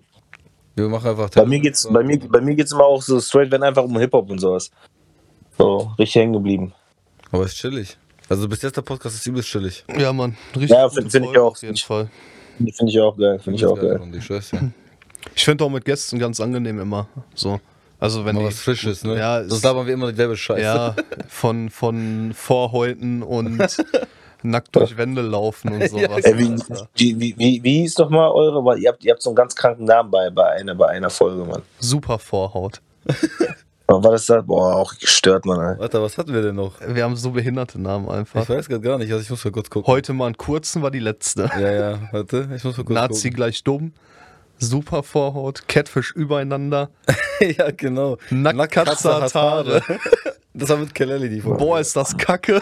Wir 0.75 0.89
machen 0.89 1.09
einfach 1.09 1.29
bei, 1.29 1.45
mir 1.45 1.59
geht's, 1.59 1.87
bei, 1.89 2.03
mir, 2.03 2.19
bei 2.19 2.41
mir 2.41 2.55
geht's 2.55 2.73
immer 2.73 2.83
auch 2.85 3.01
so 3.01 3.19
straight, 3.21 3.49
wenn 3.51 3.63
einfach 3.63 3.83
um 3.83 3.97
Hip-Hop 3.97 4.29
und 4.29 4.39
sowas. 4.39 4.69
So, 5.57 5.91
richtig 5.97 6.15
hängen 6.15 6.33
geblieben. 6.33 6.73
Aber 7.31 7.45
ist 7.45 7.55
chillig. 7.55 7.97
Also 8.27 8.47
bis 8.47 8.61
jetzt 8.61 8.75
der 8.77 8.81
Podcast 8.81 9.15
ist 9.15 9.25
übelst 9.25 9.49
chillig. 9.49 9.83
Ja, 9.97 10.11
Mann. 10.13 10.35
Richtig 10.53 10.69
Ja, 10.71 10.87
gute 10.87 11.09
find- 11.09 11.25
ich 11.31 11.37
auch. 11.37 11.51
Auf 11.51 11.61
jeden 11.61 11.77
Fall. 11.77 12.09
Finde 12.57 12.91
ich 12.91 12.99
auch 12.99 13.15
geil. 13.17 13.39
Finde 13.39 13.57
ich 13.57 13.65
auch 13.65 13.75
geil. 13.79 13.99
Und 14.01 14.11
dir. 14.11 14.41
Ich 15.35 15.45
finde 15.45 15.63
auch 15.63 15.69
mit 15.69 15.85
Gästen 15.85 16.19
ganz 16.19 16.39
angenehm 16.41 16.79
immer. 16.79 17.07
So. 17.33 17.59
Also 17.99 18.25
wenn 18.25 18.35
Mal 18.35 18.45
was 18.45 18.61
Frisches, 18.61 19.03
ne? 19.03 19.17
Ja, 19.17 19.41
das 19.43 19.61
labern 19.61 19.85
wir 19.85 19.93
immer 19.93 20.09
dieselbe 20.09 20.37
Scheiße. 20.37 20.61
ja, 20.61 20.95
von, 21.27 21.69
von 21.69 22.31
Vorhäuten 22.33 23.23
und 23.23 23.59
nackt 24.43 24.75
durch 24.75 24.95
Wände 24.95 25.21
laufen 25.21 25.73
und 25.73 25.89
sowas. 25.89 26.23
Ey, 26.23 26.37
wie, 26.37 26.55
wie, 26.95 27.19
wie, 27.19 27.37
wie, 27.37 27.63
wie 27.63 27.81
hieß 27.81 27.95
doch 27.95 28.09
mal 28.09 28.29
eure? 28.29 28.63
Weil 28.63 28.79
ihr 28.79 28.89
habt, 28.89 29.03
ihr 29.03 29.11
habt 29.11 29.21
so 29.21 29.31
einen 29.31 29.35
ganz 29.35 29.53
kranken 29.53 29.83
Namen 29.83 30.09
bei, 30.11 30.29
bei, 30.29 30.49
einer, 30.51 30.75
bei 30.75 30.87
einer 30.87 31.09
Folge, 31.09 31.43
Mann. 31.43 31.61
Super 31.79 32.19
Vorhaut. 32.19 32.81
Aber 33.87 34.03
war 34.03 34.11
das 34.11 34.27
da? 34.27 34.41
Boah, 34.41 34.75
auch 34.75 34.97
gestört, 34.97 35.45
Mann. 35.45 35.59
Ey. 35.59 35.79
Warte, 35.79 36.01
was 36.01 36.17
hatten 36.17 36.33
wir 36.33 36.41
denn 36.41 36.55
noch? 36.55 36.75
Wir 36.79 37.03
haben 37.03 37.17
so 37.17 37.31
behinderte 37.31 37.81
Namen 37.81 38.07
einfach. 38.09 38.43
Ich 38.43 38.49
weiß 38.49 38.69
gerade 38.69 38.81
gar 38.81 38.97
nicht, 38.97 39.11
also 39.11 39.21
ich 39.21 39.29
muss 39.29 39.43
mal 39.43 39.51
kurz 39.51 39.69
gucken. 39.69 39.91
Heute 39.91 40.13
mal 40.13 40.27
einen 40.27 40.37
kurzen 40.37 40.81
war 40.81 40.91
die 40.91 40.99
letzte. 40.99 41.49
Ja, 41.59 41.71
ja, 41.71 41.99
warte, 42.13 42.49
ich 42.55 42.63
muss 42.63 42.77
mal 42.77 42.85
kurz 42.85 42.95
Nazi 42.95 43.29
gleich 43.29 43.63
dumm. 43.63 43.91
Super 44.59 45.03
Vorhaut, 45.03 45.67
Catfish 45.67 46.11
übereinander, 46.11 46.89
ja, 47.39 47.71
genau. 47.71 48.17
Haare. 49.33 49.81
Das 50.51 50.67
war 50.69 50.77
mit 50.77 50.93
Kelly 50.95 51.29
die 51.29 51.41
Folge. 51.41 51.59
Boah, 51.59 51.79
ist 51.79 51.95
das 51.95 52.17
kacke. 52.17 52.59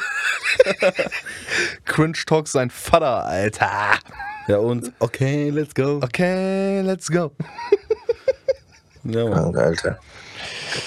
Cringe 1.86 2.18
Talk 2.28 2.48
sein 2.48 2.70
Vater, 2.70 3.26
Alter. 3.26 3.94
Ja, 4.48 4.58
und 4.58 4.92
okay, 5.00 5.50
let's 5.50 5.74
go. 5.74 6.00
Okay, 6.04 6.82
let's 6.82 7.10
go. 7.10 7.32
Ja, 9.04 9.26
Mann. 9.30 9.56
Alter. 9.56 10.00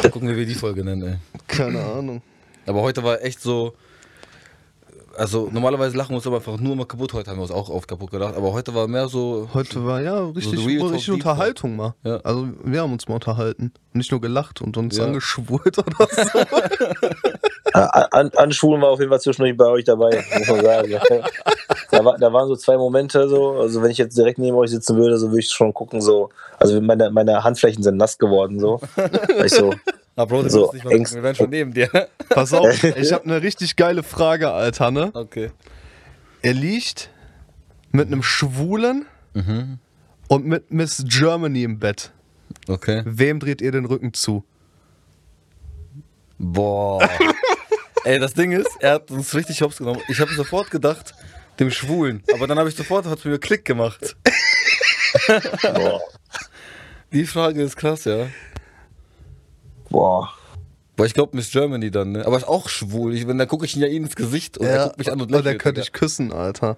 Mal 0.02 0.10
gucken, 0.10 0.28
wie 0.28 0.36
wir 0.36 0.46
die 0.46 0.54
Folge 0.54 0.84
nennen, 0.84 1.02
ey. 1.02 1.16
Keine 1.48 1.82
Ahnung. 1.82 2.22
Aber 2.66 2.82
heute 2.82 3.02
war 3.02 3.22
echt 3.22 3.40
so. 3.40 3.74
Also 5.16 5.48
normalerweise 5.52 5.96
lachen 5.96 6.10
wir 6.10 6.16
uns 6.16 6.26
aber 6.26 6.36
einfach 6.36 6.58
nur 6.58 6.76
mal 6.76 6.86
kaputt. 6.86 7.12
Heute 7.12 7.30
haben 7.30 7.38
wir 7.38 7.42
uns 7.42 7.50
auch 7.50 7.68
oft 7.68 7.88
kaputt 7.88 8.10
gedacht. 8.10 8.36
Aber 8.36 8.52
heute 8.52 8.74
war 8.74 8.86
mehr 8.86 9.08
so. 9.08 9.48
Heute 9.52 9.84
war 9.84 10.00
ja 10.00 10.26
richtig, 10.28 10.58
So 10.60 10.86
richtig 10.86 11.10
Unterhaltung 11.10 11.76
mal. 11.76 11.94
Ja. 12.04 12.16
Also 12.18 12.48
wir 12.64 12.82
haben 12.82 12.92
uns 12.92 13.08
mal 13.08 13.14
unterhalten. 13.16 13.72
Nicht 13.92 14.10
nur 14.12 14.20
gelacht 14.20 14.62
und 14.62 14.76
uns 14.76 14.96
Ja. 14.96 15.04
angeschwurt 15.04 15.78
oder 15.78 16.08
so. 16.10 16.38
An, 17.72 18.30
Anschwulen 18.36 18.82
war 18.82 18.88
auf 18.90 18.98
jeden 18.98 19.10
Fall 19.10 19.20
zwischendurch 19.20 19.56
bei 19.56 19.66
euch 19.66 19.84
dabei, 19.84 20.24
muss 20.38 20.48
man 20.48 20.62
sagen. 20.64 20.94
da, 21.90 22.04
war, 22.04 22.18
da 22.18 22.32
waren 22.32 22.48
so 22.48 22.56
zwei 22.56 22.76
Momente 22.76 23.28
so, 23.28 23.52
also 23.60 23.80
wenn 23.82 23.90
ich 23.92 23.98
jetzt 23.98 24.16
direkt 24.18 24.38
neben 24.38 24.56
euch 24.56 24.70
sitzen 24.70 24.96
würde, 24.96 25.18
so 25.18 25.28
würde 25.28 25.38
ich 25.40 25.50
schon 25.50 25.72
gucken, 25.72 26.00
so, 26.00 26.30
also 26.58 26.80
meine, 26.80 27.10
meine 27.10 27.44
Handflächen 27.44 27.82
sind 27.84 27.96
nass 27.96 28.18
geworden, 28.18 28.58
so. 28.58 28.80
Weil 28.96 29.46
ich 29.46 29.52
so, 29.54 29.72
Ah, 30.20 30.24
Bro, 30.26 30.42
du 30.42 30.50
So, 30.50 30.60
musst 30.60 30.74
nicht 30.74 30.84
mal 30.84 30.92
Angst- 30.94 31.04
gucken, 31.12 31.16
wir 31.16 31.22
werden 31.22 31.36
schon 31.36 31.50
neben 31.50 31.72
dir. 31.72 31.88
Pass 32.28 32.52
auf, 32.52 32.84
ich 32.96 33.12
habe 33.12 33.24
eine 33.24 33.40
richtig 33.42 33.76
geile 33.76 34.02
Frage, 34.02 34.50
Alter, 34.50 34.90
ne? 34.90 35.10
Okay. 35.14 35.50
Er 36.42 36.52
liegt 36.54 37.10
mit 37.92 38.06
einem 38.08 38.22
Schwulen 38.22 39.06
Mhm. 39.32 39.78
und 40.28 40.44
mit 40.46 40.70
Miss 40.72 41.04
Germany 41.06 41.62
im 41.62 41.78
Bett. 41.78 42.10
Okay. 42.68 43.02
Wem 43.06 43.38
dreht 43.40 43.60
ihr 43.62 43.72
den 43.72 43.84
Rücken 43.86 44.12
zu? 44.12 44.44
Boah. 46.38 47.08
Ey, 48.04 48.18
das 48.18 48.34
Ding 48.34 48.52
ist, 48.52 48.68
er 48.80 48.94
hat 48.94 49.10
uns 49.10 49.34
richtig 49.34 49.60
hops 49.62 49.76
genommen. 49.78 50.00
Ich 50.08 50.20
habe 50.20 50.32
sofort 50.34 50.70
gedacht, 50.70 51.14
dem 51.58 51.70
Schwulen. 51.70 52.22
Aber 52.34 52.46
dann 52.46 52.58
habe 52.58 52.68
ich 52.68 52.74
sofort, 52.74 53.06
hat 53.06 53.24
mir 53.24 53.38
Klick 53.38 53.64
gemacht. 53.64 54.16
boah, 55.74 56.00
Die 57.12 57.26
Frage 57.26 57.62
ist 57.62 57.76
krass, 57.76 58.04
ja. 58.04 58.26
Boah. 59.90 60.32
Boah, 60.96 61.06
ich 61.06 61.14
glaube 61.14 61.36
Miss 61.36 61.50
Germany 61.50 61.90
dann, 61.90 62.12
ne? 62.12 62.26
Aber 62.26 62.36
ist 62.36 62.48
auch 62.48 62.68
schwul. 62.68 63.14
Ich, 63.14 63.26
wenn, 63.26 63.38
dann 63.38 63.48
gucke 63.48 63.64
ich 63.64 63.74
ihn 63.76 63.82
ja 63.82 63.88
ihn 63.88 64.04
ins 64.04 64.16
Gesicht 64.16 64.58
und 64.58 64.66
er 64.66 64.84
guckt 64.84 64.98
mich 64.98 65.10
an 65.10 65.20
und 65.20 65.22
und 65.22 65.32
der 65.32 65.40
lächelt. 65.42 65.62
könnte 65.62 65.80
ich 65.80 65.92
küssen, 65.92 66.32
Alter. 66.32 66.76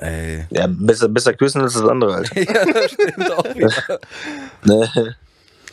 Ey. 0.00 0.46
Ja, 0.50 0.66
besser, 0.68 1.08
besser 1.08 1.32
küssen 1.34 1.62
als 1.62 1.74
das 1.74 1.88
andere 1.88 2.14
halt. 2.14 2.30
ja, 2.34 2.64
das 2.64 2.90
stimmt 2.92 3.30
auch 3.32 3.44
wieder. 3.54 4.00
ne? 4.64 5.16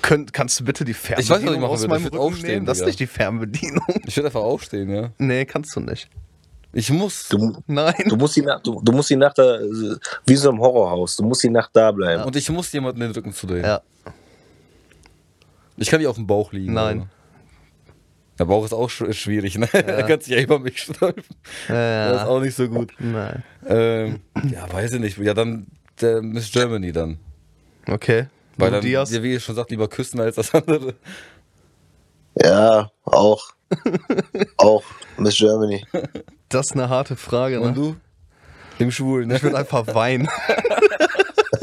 Könnt, 0.02 0.34
kannst 0.34 0.60
du 0.60 0.66
bitte 0.66 0.84
die 0.86 0.94
weiß, 0.94 1.12
was 1.12 1.20
ich 1.20 1.28
Fernbedienung 1.28 1.62
machen 1.62 1.72
aus 1.72 1.82
würde. 1.82 1.90
meinem 1.90 2.00
Ich 2.00 2.06
Rücken 2.08 2.18
aufstehen, 2.18 2.50
nehmen? 2.50 2.66
Das 2.66 2.80
ist 2.80 2.86
nicht 2.86 3.00
die 3.00 3.08
Fernbedienung. 3.08 3.86
Ich 4.06 4.16
würde 4.18 4.28
einfach 4.28 4.42
aufstehen, 4.42 4.90
ja. 4.90 5.10
Nee, 5.18 5.46
kannst 5.46 5.76
du 5.76 5.80
nicht. 5.80 6.10
Ich 6.74 6.90
muss. 6.90 7.30
Du, 7.30 7.58
Nein. 7.68 7.94
du 8.08 8.16
musst 8.18 8.36
die 8.36 8.42
Nacht, 8.42 8.66
du, 8.66 8.82
du 8.82 8.92
musst 8.92 9.10
die 9.10 9.16
Nacht 9.16 9.38
da, 9.38 9.60
wie 10.26 10.36
so 10.36 10.50
im 10.50 10.60
Horrorhaus, 10.60 11.16
du 11.16 11.24
musst 11.24 11.44
die 11.44 11.50
Nacht 11.50 11.70
da 11.74 11.92
bleiben. 11.92 12.24
Und 12.24 12.36
ich 12.36 12.50
muss 12.50 12.72
jemanden 12.74 13.00
den 13.00 13.12
Rücken 13.12 13.32
zudrehen. 13.32 13.64
Ja. 13.64 13.82
Ich 15.78 15.90
kann 15.90 16.00
nicht 16.00 16.08
auf 16.08 16.16
dem 16.16 16.28
Bauch 16.28 16.52
liegen. 16.54 16.74
Nein. 16.74 17.00
oder? 17.02 17.10
Der 18.40 18.46
Bauch 18.46 18.66
ist 18.66 18.74
auch 18.74 18.90
sch 18.90 19.04
schwierig, 19.12 19.58
ne? 19.58 19.68
Da 19.72 20.02
kannst 20.04 20.28
du 20.28 20.34
ja 20.36 20.42
über 20.42 20.58
mich 20.60 20.80
stolpern. 20.82 21.24
Das 21.68 22.16
ist 22.16 22.22
Ja. 22.22 22.26
auch 22.28 22.40
nicht 22.42 22.56
so 22.56 22.68
gut. 22.68 22.94
Nein. 23.00 23.44
Ähm, 23.68 24.20
ja, 24.52 24.72
weiß 24.72 24.94
ich 24.94 25.00
nicht. 25.00 25.18
Ja, 25.20 25.34
dann 25.34 25.68
der 26.02 26.22
Miss 26.22 26.52
Germany 26.52 26.92
dann. 26.92 27.20
Okay. 27.88 28.28
Weil 28.58 28.72
dann, 28.72 28.82
Diaz. 28.82 29.12
ja, 29.12 29.22
wie 29.24 29.36
ich 29.36 29.44
schon 29.44 29.56
sagt, 29.56 29.72
lieber 29.72 29.88
küssen 29.88 30.20
als 30.20 30.36
das 30.36 30.54
andere. 30.54 30.96
Ja, 32.42 32.90
auch. 33.04 33.52
auch 34.58 34.84
Miss 35.18 35.38
Germany. 35.38 35.86
Das 36.50 36.68
ist 36.68 36.74
eine 36.74 36.90
harte 36.90 37.16
Frage, 37.16 37.60
Und 37.62 37.70
ne? 37.70 37.74
du? 37.76 37.96
Dem 38.80 38.92
Schwulen, 38.92 39.28
ne? 39.28 39.36
Ich 39.38 39.44
würde 39.44 39.58
einfach 39.58 39.86
weinen. 39.94 40.28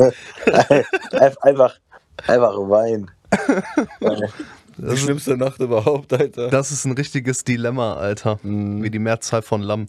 Ein- 0.68 0.84
einfach, 1.42 1.74
einfach 2.26 2.54
Wein. 2.56 3.10
Die 4.78 4.97
schlimmste 4.97 5.36
Nacht 5.36 5.61
überhaupt, 5.61 6.12
Alter. 6.12 6.48
Das 6.48 6.70
ist 6.70 6.85
ein 6.85 6.93
richtiges 6.93 7.44
Dilemma, 7.44 7.94
Alter. 7.94 8.39
Mhm. 8.43 8.82
Wie 8.82 8.90
die 8.90 8.98
Mehrzahl 8.98 9.43
von 9.43 9.62
Lamm. 9.62 9.89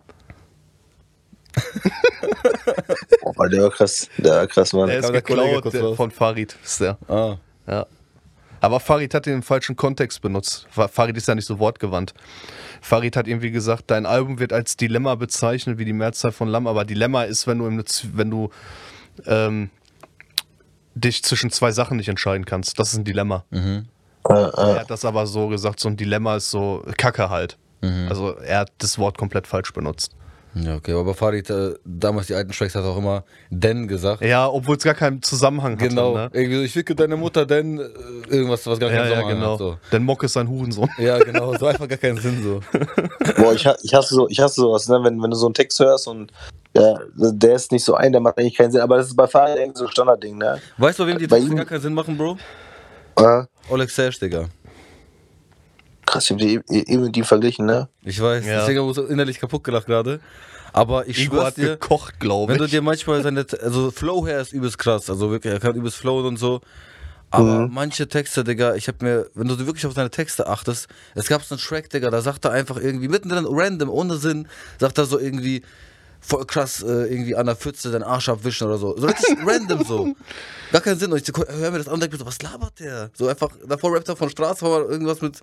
Oh, 3.24 3.46
der 3.46 3.64
war 3.64 3.70
krass. 3.72 4.10
Der 4.18 4.34
war 4.34 4.48
krass, 4.48 4.74
Mann. 4.74 4.88
Der 4.88 5.00
ist 5.00 5.14
geklaut 5.14 5.74
der, 5.74 5.96
von 5.96 6.12
Farid. 6.12 6.56
Ist 6.64 6.82
der. 6.82 6.98
Ah. 7.08 7.38
Ja. 7.68 7.86
Aber 8.60 8.80
Farid 8.80 9.14
hat 9.14 9.26
den 9.26 9.36
im 9.36 9.44
falschen 9.44 9.76
Kontext 9.76 10.22
benutzt. 10.22 10.68
Fa- 10.70 10.88
Farid 10.88 11.18
ist 11.18 11.28
ja 11.28 11.36
nicht 11.36 11.46
so 11.48 11.58
wortgewandt. 11.60 12.14
Farid 12.82 13.16
hat 13.16 13.28
irgendwie 13.28 13.52
gesagt, 13.52 13.86
dein 13.88 14.06
Album 14.06 14.40
wird 14.40 14.54
als 14.54 14.76
Dilemma 14.78 15.16
bezeichnet, 15.16 15.78
wie 15.78 15.86
die 15.86 15.94
Mehrzahl 15.94 16.32
von 16.32 16.48
Lamm. 16.50 16.68
Aber 16.68 16.84
Dilemma 16.86 17.24
ist, 17.24 17.48
wenn 17.48 17.60
du, 17.60 17.68
im, 17.68 17.84
wenn 18.14 18.30
du 18.30 18.50
ähm, 19.26 19.70
dich 20.96 21.24
zwischen 21.24 21.50
zwei 21.52 21.72
Sachen 21.72 21.98
nicht 21.98 22.10
entscheiden 22.10 22.46
kannst. 22.46 22.80
Das 22.80 22.92
ist 22.92 22.98
ein 23.00 23.04
Dilemma. 23.04 23.46
Mhm. 23.50 23.88
Äh, 24.30 24.34
äh, 24.34 24.52
Er 24.56 24.80
hat 24.82 24.92
das 24.92 25.06
aber 25.06 25.26
so 25.28 25.48
gesagt, 25.48 25.80
so 25.80 25.90
ein 25.90 25.98
Dilemma 25.98 26.36
ist 26.36 26.50
so 26.50 26.84
Kacke 26.98 27.30
halt. 27.30 27.58
Mhm. 27.82 28.08
Also 28.10 28.36
er 28.38 28.60
hat 28.60 28.72
das 28.78 28.98
Wort 28.98 29.18
komplett 29.18 29.48
falsch 29.48 29.74
benutzt. 29.74 30.16
Ja, 30.54 30.76
okay, 30.76 30.92
aber 30.94 31.14
Farid, 31.14 31.50
äh, 31.50 31.76
damals 31.86 32.28
die 32.28 32.36
alten 32.36 32.52
Tracks 32.52 32.76
hat 32.76 32.84
auch 32.84 32.98
immer 32.98 33.24
denn 33.50 33.88
gesagt. 33.88 34.22
Ja, 34.22 34.48
obwohl 34.50 34.76
es 34.76 34.84
gar 34.84 34.94
keinen 34.96 35.22
Zusammenhang 35.22 35.78
Genau. 35.78 36.18
hatte. 36.18 36.36
Ne? 36.36 36.42
Irgendwie 36.42 36.58
so, 36.58 36.64
ich 36.64 36.74
ficke 36.74 36.94
deine 36.94 37.16
Mutter, 37.16 37.46
denn 37.46 37.80
äh, 37.80 37.84
irgendwas, 38.30 38.68
was 38.68 38.78
gar 38.80 38.90
keinen 38.90 38.98
Ja, 38.98 39.04
ja, 39.06 39.10
Zusammenhang 39.12 39.40
genau. 39.40 39.52
hat. 39.54 39.60
So. 39.60 39.78
Denn 39.94 40.04
Mock 40.04 40.24
ist 40.24 40.36
ein 40.36 40.50
Hurensohn. 40.50 40.90
Ja, 40.98 41.20
genau, 41.20 41.56
so 41.58 41.66
einfach 41.68 41.88
gar 41.88 41.98
keinen 41.98 42.18
Sinn 42.18 42.44
so. 42.44 42.60
boah, 43.42 43.54
ich, 43.54 43.66
ich 43.84 43.94
hasse 43.94 44.14
so, 44.14 44.28
ich 44.28 44.40
hasse 44.42 44.56
sowas, 44.62 44.90
ne? 44.90 45.00
wenn, 45.04 45.22
wenn 45.24 45.32
du 45.32 45.38
so 45.38 45.46
einen 45.48 45.54
Text 45.54 45.80
hörst 45.80 46.08
und 46.08 46.32
ja, 46.76 47.00
der 47.16 47.56
ist 47.56 47.72
nicht 47.72 47.84
so 47.86 47.96
ein, 47.96 48.12
der 48.12 48.20
macht 48.22 48.38
eigentlich 48.38 48.56
keinen 48.58 48.72
Sinn, 48.72 48.82
aber 48.82 48.98
das 48.98 49.08
ist 49.08 49.16
bei 49.16 49.28
Fahrrad 49.28 49.58
irgendwie 49.58 49.78
so 49.80 49.86
ein 49.86 49.92
Standardding, 49.92 50.38
ne? 50.38 50.60
Weißt 50.78 51.00
du, 51.00 51.08
wem 51.08 51.18
die 51.18 51.28
Bei 51.28 51.38
Texte 51.38 51.52
ihm- 51.54 51.58
gar 51.58 51.66
keinen 51.66 51.82
Sinn 51.82 51.94
machen, 51.94 52.18
Bro? 52.18 52.38
Äh, 53.18 53.44
Oleg 53.70 53.90
Sash, 53.90 54.20
Digga. 54.20 54.46
Krass, 56.12 56.26
ich 56.26 56.32
hab 56.32 56.38
die 56.40 56.56
e- 56.56 56.84
eben 56.94 57.04
mit 57.04 57.18
ihm 57.18 57.24
verglichen, 57.24 57.66
ne? 57.66 57.88
Ich 58.04 58.22
weiß, 58.22 58.46
Ja. 58.46 58.60
deswegen 58.60 58.80
habe 58.82 58.90
ich 58.90 58.96
so 58.96 59.06
innerlich 59.06 59.40
kaputt 59.40 59.64
gelacht 59.64 59.88
gerade. 59.88 60.20
Aber 60.74 61.06
ich 61.08 61.20
Igo 61.20 61.36
schwör's 61.36 61.46
hat 61.48 61.58
dir, 61.58 61.68
gekocht, 61.72 62.20
glaube 62.20 62.54
wenn 62.54 62.60
du 62.60 62.66
ich. 62.66 62.72
dir 62.72 62.82
manchmal 62.82 63.22
seine, 63.24 63.46
also 63.62 63.92
Flow 63.92 64.26
her 64.26 64.40
ist 64.40 64.54
übelst 64.54 64.78
krass, 64.78 65.10
also 65.10 65.30
wirklich, 65.30 65.52
er 65.54 65.60
kann 65.60 65.76
übelst 65.76 65.98
flowen 65.98 66.26
und 66.26 66.38
so. 66.38 66.62
Aber 67.34 67.68
manche 67.70 68.08
Texte, 68.08 68.44
Digga, 68.44 68.76
ich 68.76 68.88
hab 68.90 69.02
mir, 69.02 69.28
wenn 69.36 69.48
du 69.48 69.58
wirklich 69.66 69.86
auf 69.86 69.94
seine 69.94 70.10
Texte 70.10 70.48
achtest, 70.48 70.88
es 71.16 71.28
gab 71.28 71.44
so 71.44 71.56
einen 71.56 71.62
Track, 71.62 71.90
Digga, 71.90 72.10
da 72.10 72.22
sagt 72.22 72.44
er 72.46 72.52
einfach 72.52 72.78
irgendwie 72.78 73.08
mittendrin, 73.08 73.46
random, 73.50 73.90
ohne 73.90 74.18
Sinn, 74.18 74.48
sagt 74.80 74.98
er 74.98 75.06
so 75.06 75.18
irgendwie, 75.20 75.62
voll 76.20 76.46
krass, 76.46 76.84
äh, 76.84 76.88
irgendwie 77.12 77.36
an 77.36 77.46
der 77.48 77.56
Pfütze 77.56 77.90
deinen 77.92 78.04
Arsch 78.04 78.30
abwischen 78.30 78.68
oder 78.68 78.78
so. 78.78 78.96
So 78.98 79.08
richtig 79.08 79.38
random 79.46 79.84
so. 79.86 80.14
Gar 80.72 80.82
keinen 80.82 81.00
Sinn. 81.00 81.12
Und 81.12 81.22
ich 81.28 81.34
hör 81.36 81.72
mir 81.72 81.78
das 81.80 81.88
an 81.88 81.96
und 81.96 82.00
denk 82.02 82.12
mir 82.12 82.20
so, 82.20 82.26
was 82.26 82.42
labert 82.42 82.80
der? 82.80 83.10
So 83.14 83.28
einfach, 83.28 83.50
davor 83.68 83.94
rappt 83.96 84.08
er 84.10 84.16
von 84.18 84.30
Straße, 84.30 84.66
irgendwas 84.66 85.22
mit, 85.22 85.40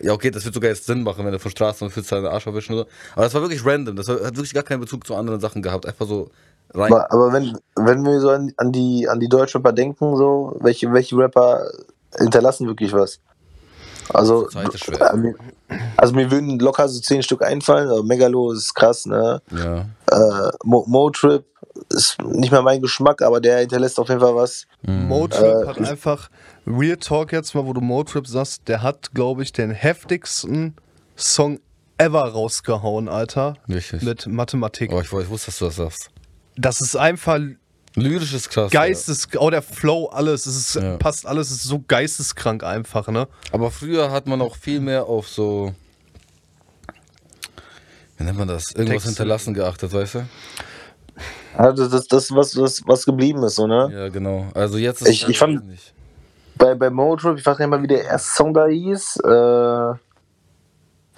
ja, 0.00 0.12
okay, 0.12 0.30
das 0.30 0.44
wird 0.44 0.54
sogar 0.54 0.70
jetzt 0.70 0.86
Sinn 0.86 1.02
machen, 1.02 1.24
wenn 1.24 1.32
er 1.32 1.40
von 1.40 1.50
Straße 1.50 1.84
und 1.84 2.12
deinen 2.12 2.26
Arsch 2.26 2.46
abwischen 2.46 2.74
oder 2.74 2.84
so. 2.84 2.90
Aber 3.14 3.24
das 3.24 3.34
war 3.34 3.42
wirklich 3.42 3.64
random. 3.64 3.96
Das 3.96 4.08
hat 4.08 4.20
wirklich 4.20 4.54
gar 4.54 4.62
keinen 4.62 4.80
Bezug 4.80 5.06
zu 5.06 5.14
anderen 5.14 5.40
Sachen 5.40 5.62
gehabt. 5.62 5.86
Einfach 5.86 6.06
so 6.06 6.30
rein. 6.72 6.92
Aber, 6.92 7.12
aber 7.12 7.32
wenn, 7.32 7.58
wenn 7.76 8.04
wir 8.04 8.20
so 8.20 8.30
an, 8.30 8.52
an 8.56 8.72
die, 8.72 9.08
an 9.08 9.20
die 9.20 9.28
Deutschrapper 9.28 9.72
denken, 9.72 10.16
so, 10.16 10.56
welche, 10.60 10.92
welche 10.92 11.16
Rapper 11.16 11.70
hinterlassen 12.18 12.66
wirklich 12.66 12.92
was? 12.92 13.20
Also, 14.12 14.48
Zeit 14.48 14.74
ist 14.74 14.84
schwer. 14.84 15.14
äh, 15.14 15.32
also 15.96 16.14
mir 16.14 16.30
würden 16.30 16.58
locker 16.58 16.86
so 16.88 17.00
zehn 17.00 17.22
Stück 17.22 17.42
einfallen, 17.42 17.88
aber 17.88 18.02
Megalo 18.02 18.52
ist 18.52 18.74
krass, 18.74 19.06
ne? 19.06 19.40
Ja. 19.50 19.86
Äh, 20.10 20.50
Mo- 20.62 20.84
Motrip 20.86 21.44
ist 21.94 22.20
nicht 22.22 22.50
mehr 22.50 22.62
mein 22.62 22.80
Geschmack, 22.82 23.22
aber 23.22 23.40
der 23.40 23.58
hinterlässt 23.60 23.98
auf 23.98 24.08
jeden 24.08 24.20
Fall 24.20 24.34
was. 24.36 24.66
Motrip 24.82 25.62
Äh, 25.62 25.66
hat 25.66 25.78
einfach, 25.78 26.28
Real 26.66 26.96
Talk 26.96 27.32
jetzt 27.32 27.54
mal, 27.54 27.64
wo 27.64 27.72
du 27.72 27.80
Motrip 27.80 28.26
sagst, 28.26 28.68
der 28.68 28.82
hat, 28.82 29.12
glaube 29.14 29.42
ich, 29.42 29.52
den 29.52 29.70
heftigsten 29.70 30.74
Song 31.16 31.60
ever 31.98 32.24
rausgehauen, 32.28 33.08
Alter. 33.08 33.54
Richtig. 33.68 34.02
Mit 34.02 34.26
Mathematik. 34.26 34.92
Oh, 34.92 35.00
ich, 35.00 35.12
ich 35.12 35.28
wusste, 35.30 35.46
dass 35.46 35.58
du 35.58 35.64
das 35.66 35.76
sagst. 35.76 36.10
Das 36.56 36.80
ist 36.80 36.96
einfach 36.96 37.38
Lyrisch 37.96 38.32
ist 38.34 38.50
krass. 38.50 38.72
geistes, 38.72 39.28
oh, 39.38 39.50
der 39.50 39.62
Flow, 39.62 40.06
alles, 40.06 40.46
es 40.46 40.56
ist, 40.56 40.74
Ja. 40.74 40.96
passt 40.96 41.26
alles, 41.26 41.50
es 41.50 41.58
ist 41.58 41.62
so 41.64 41.82
geisteskrank 41.86 42.64
einfach, 42.64 43.06
ne? 43.08 43.28
Aber 43.52 43.70
früher 43.70 44.10
hat 44.10 44.26
man 44.26 44.40
auch 44.42 44.56
viel 44.56 44.80
mehr 44.80 45.06
auf 45.06 45.28
so. 45.28 45.72
Wie 48.16 48.24
nennt 48.24 48.38
man 48.38 48.48
das? 48.48 48.70
Irgendwas 48.72 48.88
Texte. 49.04 49.08
hinterlassen 49.10 49.54
geachtet, 49.54 49.92
weißt 49.92 50.14
du? 50.16 50.26
Also 51.56 51.88
das, 51.88 52.06
das 52.08 52.30
was, 52.34 52.56
was, 52.56 52.82
was 52.86 53.04
geblieben 53.04 53.42
ist, 53.44 53.56
so, 53.56 53.66
ne? 53.66 53.90
Ja, 53.92 54.08
genau. 54.08 54.46
Also 54.54 54.78
jetzt 54.78 55.02
ist 55.02 55.08
Ich- 55.08 55.28
ich 55.28 55.38
fand- 55.38 55.66
nicht. 55.66 55.92
Bei, 56.56 56.74
bei 56.74 56.88
Motrip, 56.90 57.36
ich 57.38 57.44
weiß 57.44 57.58
nicht 57.58 57.68
mal, 57.68 57.82
wie 57.82 57.86
der 57.88 58.04
erste 58.04 58.30
Song 58.36 58.54
da 58.54 58.66
hieß, 58.66 59.16
äh, 59.24 59.94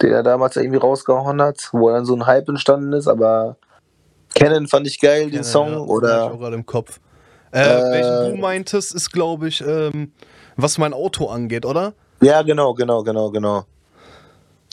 den 0.03 0.13
er 0.13 0.23
damals 0.23 0.57
irgendwie 0.57 0.79
rausgehauen 0.79 1.41
hat, 1.43 1.69
wo 1.73 1.91
dann 1.91 2.05
so 2.07 2.15
ein 2.15 2.27
Hype 2.27 2.49
entstanden 2.49 2.93
ist, 2.95 3.07
aber 3.07 3.57
Canon 4.35 4.67
fand 4.67 4.87
ich 4.87 5.01
geil, 5.01 5.31
den 5.31 5.45
Song, 5.45 5.69
Ja, 5.69 5.75
hab 5.79 5.85
ich 5.85 5.91
oder 5.91 6.25
auch 6.33 6.39
gerade 6.39 6.57
im 6.57 6.67
Kopf. 6.67 7.01
Äh, 7.53 7.61
Äh, 7.61 7.93
welchen 7.93 8.31
du 8.31 8.37
meintest, 8.37 8.95
ist, 8.95 9.11
glaube 9.13 9.49
ich, 9.49 9.63
ähm, 9.67 10.13
was 10.57 10.79
mein 10.79 10.93
Auto 10.93 11.27
angeht, 11.29 11.65
oder? 11.65 11.95
ja, 12.21 12.43
genau, 12.43 12.73
genau, 12.75 13.03
genau, 13.03 13.31
genau. 13.31 13.65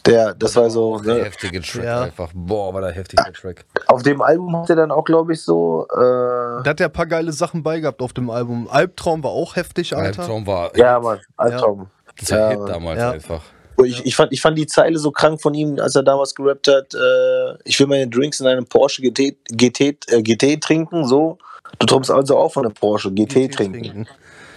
Der, 0.06 0.34
das 0.34 0.56
war 0.58 0.70
so, 0.70 1.00
Der 1.00 1.16
ne? 1.16 1.24
heftige 1.26 1.62
Track 1.62 1.84
Ja. 1.86 2.02
einfach. 2.02 2.30
Boah, 2.34 2.74
war 2.74 2.82
der 2.82 2.92
heftige 2.92 3.24
Track. 3.32 3.64
auf 3.88 4.04
dem 4.04 4.22
Album 4.22 4.56
hat 4.58 4.70
er 4.70 4.76
dann 4.76 4.92
auch, 4.92 5.06
glaube 5.06 5.32
ich, 5.34 5.42
so, 5.42 5.88
äh, 5.92 5.96
Da 5.98 6.64
hat 6.66 6.80
er 6.82 6.88
ein 6.88 6.92
paar 6.94 7.06
geile 7.06 7.32
Sachen 7.32 7.64
beigehabt 7.64 8.02
auf 8.02 8.12
dem 8.14 8.30
Album. 8.30 8.68
Albtraum 8.70 9.24
war 9.24 9.32
auch 9.32 9.56
heftig, 9.56 9.96
Alter. 9.96 10.22
Albtraum 10.22 10.46
war. 10.46 10.76
ja, 10.78 11.00
Mann, 11.00 11.20
Albtraum. 11.38 11.88
Das 12.20 12.32
war 12.32 12.38
Ja, 12.40 12.50
Hit 12.50 12.60
damals 12.70 13.00
Ja. 13.00 13.12
einfach. 13.12 13.42
Ich, 13.84 14.06
ich, 14.06 14.16
fand, 14.16 14.32
ich 14.32 14.40
fand 14.42 14.58
die 14.58 14.68
Zeile 14.68 15.00
so 15.00 15.10
krank 15.12 15.42
von 15.42 15.54
ihm, 15.56 15.80
als 15.80 15.96
er 15.96 16.04
damals 16.04 16.36
gerappt 16.36 16.68
hat, 16.68 16.94
äh, 16.94 17.58
ich 17.64 17.80
will 17.80 17.88
meine 17.88 18.08
Drinks 18.08 18.40
in 18.40 18.46
einem 18.48 18.66
Porsche 18.66 19.02
GT, 19.02 19.36
GT, 19.52 19.98
äh, 20.12 20.22
GT 20.22 20.58
trinken, 20.62 21.08
so. 21.08 21.38
Du 21.80 21.88
träumst 21.88 22.12
also 22.12 22.38
auch 22.38 22.54
von 22.54 22.66
einem 22.66 22.76
Porsche 22.76 23.12
GT, 23.12 23.48
trinken. 23.52 24.06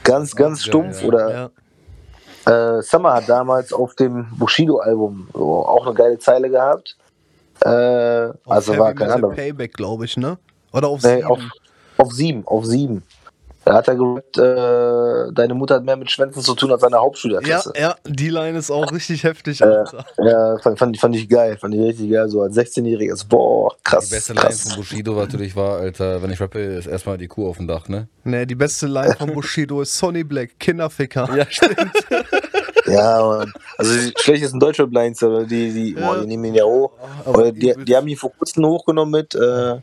Ganz, 0.05 0.37
ganz 0.37 0.59
geil, 0.59 0.69
stumpf. 0.69 1.01
ja. 1.01 1.09
Oder 1.09 1.31
Ja. 1.31 1.51
Äh, 2.47 2.83
Summer 2.83 3.15
hat 3.15 3.29
damals 3.29 3.73
auf 3.73 3.95
dem 3.95 4.27
Bushido-Album 4.39 5.29
so, 5.35 5.67
auch 5.67 5.87
eine 5.87 5.95
geile 5.95 6.19
Zeile 6.19 6.49
gehabt. 6.51 6.97
Äh, 7.61 7.69
also 7.69 8.73
Heavy 8.73 8.79
war 8.79 8.95
kein 8.95 9.09
Metal 9.09 9.13
anderer. 9.13 9.33
Payback, 9.35 9.73
glaube 9.75 10.05
ich, 10.05 10.17
ne? 10.17 10.39
Oder 10.73 10.89
auf 10.89 11.03
Nee, 11.03 11.17
sieben. 11.17 11.27
auf, 11.27 11.39
auf 11.99 12.13
sieben, 12.13 12.47
auf 12.47 12.65
sieben. 12.67 13.03
Da 13.67 13.75
hat 13.75 13.89
er 13.89 13.97
gerappt, 13.97 14.39
äh, 14.39 15.33
deine 15.33 15.55
Mutter 15.55 15.75
hat 15.75 15.85
mehr 15.85 15.97
mit 15.97 16.09
Schwänzen 16.09 16.41
zu 16.41 16.55
tun 16.55 16.71
als 16.71 16.83
seine 16.83 16.95
ja, 16.97 17.03
Hauptschülerklasse. 17.03 17.73
ja, 17.77 17.97
die 18.07 18.29
Line 18.31 18.57
ist 18.57 18.71
auch 18.71 18.93
richtig 18.93 19.25
heftig, 19.25 19.61
Äh, 19.61 19.65
Alter. 19.65 20.05
ja, 20.19 20.57
fand, 20.59 20.79
fand, 20.79 20.95
ich- 20.95 21.01
fand 21.01 21.17
ich 21.17 21.29
geil, 21.29 21.57
fand 21.61 21.75
ich 21.75 21.81
richtig 21.81 22.13
geil. 22.13 22.29
So 22.29 22.43
als 22.43 22.57
16-Jähriges, 22.57 23.27
boah, 23.29 23.75
krass. 23.83 24.09
Die 24.09 24.15
beste 24.15 24.35
Line 24.35 24.47
krass. 24.47 24.69
von 24.69 24.77
Bushido 24.77 25.17
war 25.17 25.25
natürlich 25.25 25.57
war, 25.57 25.79
Alter, 25.81 26.23
wenn 26.23 26.31
ich 26.31 26.41
rappe, 26.41 26.61
ist 26.61 26.87
erstmal 26.87 27.19
die 27.19 27.27
Kuh 27.27 27.49
auf 27.49 27.57
dem 27.57 27.67
Dach, 27.67 27.89
ne? 27.89 28.07
Ne, 28.23 28.47
die 28.47 28.55
beste 28.55 28.87
Line 28.87 29.17
von 29.19 29.33
Bushido 29.35 29.81
ist 29.83 29.99
Sonny 29.99 30.23
Black, 30.23 30.61
Kinderficker. 30.61 31.29
Ja, 31.37 31.45
stimmt. 31.51 31.77
Ja, 32.89 33.21
Mann. 33.27 33.53
Also 33.79 33.93
die 33.95 34.13
schlechtesten 34.17 34.61
deutsche 34.61 34.87
Blinds, 34.87 35.21
oder 35.25 35.43
die, 35.45 35.73
die, 35.73 35.93
boah, 35.95 36.21
die 36.21 36.27
nehmen 36.29 36.45
ihn 36.45 36.55
ja 36.55 36.63
hoch. 36.65 36.93
aber 37.25 37.39
Aber 37.39 37.51
die, 37.53 37.75
die 37.85 37.97
haben 37.97 38.07
ihn 38.07 38.17
vor 38.17 38.31
kurzem 38.39 38.65
hochgenommen 38.65 39.11
mit 39.11 39.35
äh, 39.35 39.81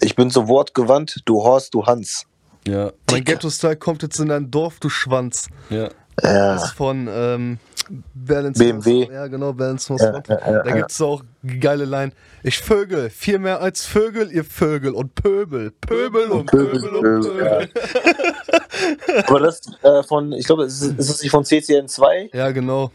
Ich 0.00 0.16
bin 0.16 0.30
so 0.30 0.48
wortgewandt, 0.48 1.20
du 1.26 1.44
Horst, 1.44 1.72
du 1.74 1.86
Hans. 1.86 2.24
Ja, 2.66 2.92
Mein 3.10 3.24
Ghetto-Style 3.24 3.76
kommt 3.76 4.02
jetzt 4.02 4.18
in 4.20 4.28
dein 4.28 4.50
Dorf, 4.50 4.78
du 4.80 4.88
Schwanz. 4.88 5.48
ja. 5.70 5.88
Ja, 6.22 6.54
Das 6.54 6.66
ist 6.66 6.70
von, 6.74 7.08
ähm, 7.10 7.58
Balance 8.14 8.56
BMW. 8.62 9.08
Ja, 9.12 9.26
genau, 9.26 9.52
Balance 9.52 9.92
Must 9.92 10.04
Ja, 10.04 10.22
ja, 10.28 10.52
ja, 10.52 10.62
da 10.62 10.70
gibt 10.70 10.92
es 10.92 11.00
auch 11.02 11.24
geile 11.60 11.84
Line. 11.86 12.12
Ich 12.44 12.60
Vögel, 12.60 13.10
viel 13.10 13.40
mehr 13.40 13.60
als 13.60 13.84
Vögel, 13.84 14.30
ihr 14.30 14.44
Vögel 14.44 14.92
und 14.92 15.16
Pöbel. 15.16 15.72
Pöbel 15.72 16.26
und 16.30 16.46
Pöbel, 16.46 16.80
Pöbel, 16.80 16.94
und 16.94 17.02
Pöbel, 17.02 17.66
Pöbel. 17.66 17.68
Aber 19.26 19.40
das 19.40 19.60
äh, 19.82 20.02
von, 20.04 20.30
ich 20.32 20.46
glaube, 20.46 20.64
ist, 20.66 20.80
es- 20.82 20.92
ist 20.96 21.10
es 21.10 21.22
nicht 21.22 21.32
von 21.32 21.42
CCN2? 21.44 22.30
Ja, 22.34 22.52
genau. 22.52 22.92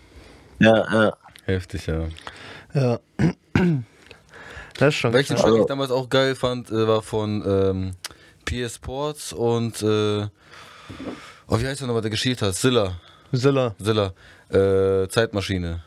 Ja, 0.60 0.86
ja. 1.04 1.14
Heftig, 1.44 1.88
ja. 1.88 2.06
Ja. 2.74 3.00
Das 4.78 4.94
ist 4.94 4.96
schon 4.96 5.12
Welchen 5.12 5.36
Also- 5.36 5.60
ich 5.60 5.66
damals 5.66 5.92
auch 5.92 6.08
geil 6.08 6.36
fand, 6.36 6.72
äh, 6.72 6.88
war 6.88 7.02
von 7.02 7.44
ähm, 7.46 7.92
PS 8.46 8.76
Sports 8.76 9.34
und 9.34 9.82
äh, 9.84 10.28
oh, 11.48 11.60
wie 11.60 11.68
heißt 11.68 11.82
der 11.82 11.88
nochmal, 11.88 12.02
der 12.02 12.12
geschielt 12.12 12.42
hat? 12.42 12.56
Zilla. 12.56 12.94
Zilla. 13.34 13.76
Zilla. 13.84 14.14
Äh, 14.50 15.08
Zeitmaschine. 15.10 15.84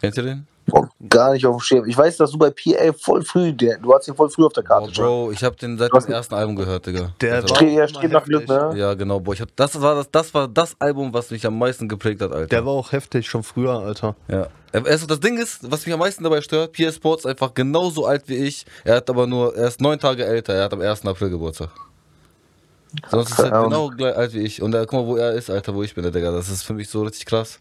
Kennt 0.00 0.16
ihr 0.16 0.22
den? 0.22 0.46
Oh, 0.72 0.86
gar 1.08 1.32
nicht 1.32 1.44
auf 1.46 1.56
dem 1.56 1.60
Schirm. 1.60 1.86
Ich 1.86 1.96
weiß, 1.96 2.18
dass 2.18 2.30
du 2.30 2.38
bei 2.38 2.50
PA 2.50 2.92
voll 2.96 3.22
früh, 3.24 3.52
der, 3.52 3.78
du 3.78 3.92
hast 3.92 4.06
ihn 4.06 4.14
voll 4.14 4.30
früh 4.30 4.44
auf 4.44 4.52
der 4.52 4.62
Oh, 4.62 4.66
Karte. 4.68 4.94
schon. 4.94 5.04
Bro, 5.04 5.32
ich 5.32 5.42
hab 5.42 5.56
den 5.56 5.76
seit 5.76 5.92
dem 5.92 6.12
ersten 6.12 6.34
Album 6.34 6.54
gehört, 6.54 6.86
Digga. 6.86 7.12
Der 7.20 7.34
Also- 7.36 7.54
war- 7.56 7.62
ja, 7.64 7.88
steht 7.88 8.12
nach 8.12 8.24
Glück, 8.24 8.46
ne? 8.48 8.72
ja, 8.76 8.94
genau, 8.94 9.18
boah. 9.18 9.34
Ich 9.34 9.40
hab, 9.40 9.48
das, 9.56 9.80
war 9.80 9.96
das, 9.96 10.08
das 10.12 10.32
war 10.32 10.46
das 10.46 10.76
Album, 10.80 11.12
was 11.12 11.30
mich 11.32 11.44
am 11.44 11.58
meisten 11.58 11.88
geprägt 11.88 12.22
hat, 12.22 12.30
Alter. 12.30 12.46
Der 12.46 12.64
war 12.64 12.72
auch 12.74 12.92
heftig, 12.92 13.28
schon 13.28 13.42
früher, 13.42 13.80
Alter. 13.80 14.14
Ja. 14.28 14.46
Also 14.72 15.06
das 15.06 15.18
Ding 15.20 15.36
ist, 15.38 15.70
was 15.70 15.84
mich 15.84 15.92
am 15.92 15.98
meisten 16.00 16.22
dabei 16.22 16.40
stört, 16.42 16.72
PS 16.72 16.96
Sports 16.96 17.24
ist 17.24 17.30
einfach 17.30 17.54
genauso 17.54 18.06
alt 18.06 18.24
wie 18.26 18.36
ich. 18.36 18.64
Er 18.84 18.96
hat 18.96 19.10
aber 19.10 19.26
nur, 19.26 19.56
er 19.56 19.68
ist 19.68 19.80
neun 19.80 19.98
Tage 19.98 20.24
älter, 20.24 20.54
er 20.54 20.64
hat 20.64 20.72
am 20.72 20.80
1. 20.80 21.04
April 21.06 21.30
Geburtstag. 21.30 21.70
Sonst 23.08 23.30
ist 23.32 23.38
er 23.38 23.48
Ja. 23.50 23.62
genau 23.64 23.88
gleich 23.88 24.16
alt 24.16 24.32
wie 24.34 24.40
ich. 24.40 24.62
Und 24.62 24.74
äh, 24.74 24.80
guck 24.88 24.92
mal, 25.00 25.06
wo 25.06 25.16
er 25.16 25.32
ist, 25.32 25.50
Alter, 25.50 25.74
wo 25.74 25.82
ich 25.82 25.94
bin, 25.94 26.02
der 26.02 26.12
Digga. 26.12 26.30
Das 26.30 26.48
ist 26.48 26.62
für 26.62 26.74
mich 26.74 26.88
so 26.88 27.02
richtig 27.02 27.26
krass. 27.26 27.58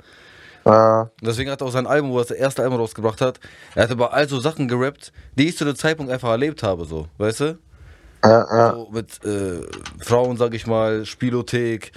Ja. 0.66 1.10
Deswegen 1.22 1.50
hat 1.50 1.62
er 1.62 1.68
auch 1.68 1.72
sein 1.72 1.88
Album, 1.88 2.12
wo 2.12 2.20
er 2.20 2.26
das 2.26 2.32
erste 2.38 2.62
Album 2.64 2.80
rausgebracht 2.80 3.22
hat, 3.22 3.40
er 3.76 3.84
hat 3.84 3.92
über 3.92 4.14
all 4.14 4.28
so 4.28 4.40
Sachen 4.40 4.68
gerappt, 4.68 5.12
die 5.36 5.48
ich 5.48 5.58
zu 5.58 5.66
dem 5.66 5.76
Zeitpunkt 5.76 6.12
einfach 6.12 6.30
erlebt 6.30 6.62
habe, 6.64 6.86
so, 6.86 7.08
weißt 7.18 7.40
du? 7.42 7.58
Ja, 8.24 8.58
ja. 8.58 8.74
So 8.74 8.90
mit 8.92 9.24
äh, 9.24 9.62
Frauen, 10.04 10.36
sag 10.38 10.54
ich 10.54 10.68
mal, 10.68 11.06
Spielothek, 11.06 11.92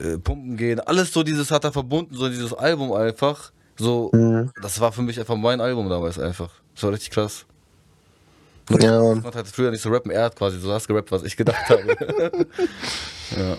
äh, 0.00 0.16
Pumpen 0.18 0.56
gehen, 0.56 0.80
alles 0.80 1.12
so 1.12 1.22
dieses 1.22 1.50
hat 1.50 1.64
er 1.64 1.72
verbunden, 1.72 2.14
so 2.14 2.28
dieses 2.28 2.54
Album 2.54 2.92
einfach. 2.92 3.52
So, 3.82 4.10
Mhm. 4.12 4.52
das 4.62 4.80
war 4.80 4.92
für 4.92 5.02
mich 5.02 5.18
einfach 5.18 5.34
mein 5.36 5.60
Album 5.60 5.88
damals 5.88 6.16
einfach. 6.18 6.50
Das 6.74 6.84
war 6.84 6.92
richtig 6.92 7.10
krass. 7.10 7.44
ja 8.70 9.12
Ich 9.14 9.22
konnte 9.22 9.38
halt 9.38 9.48
früher 9.48 9.72
nicht 9.72 9.82
so 9.82 9.90
rappen, 9.90 10.12
er 10.12 10.24
hat 10.26 10.36
quasi 10.36 10.58
so 10.60 10.68
das 10.68 10.86
gerappt, 10.86 11.10
was 11.10 11.24
ich 11.24 11.36
gedacht 11.36 11.68
habe. 11.68 11.96
ja. 13.36 13.56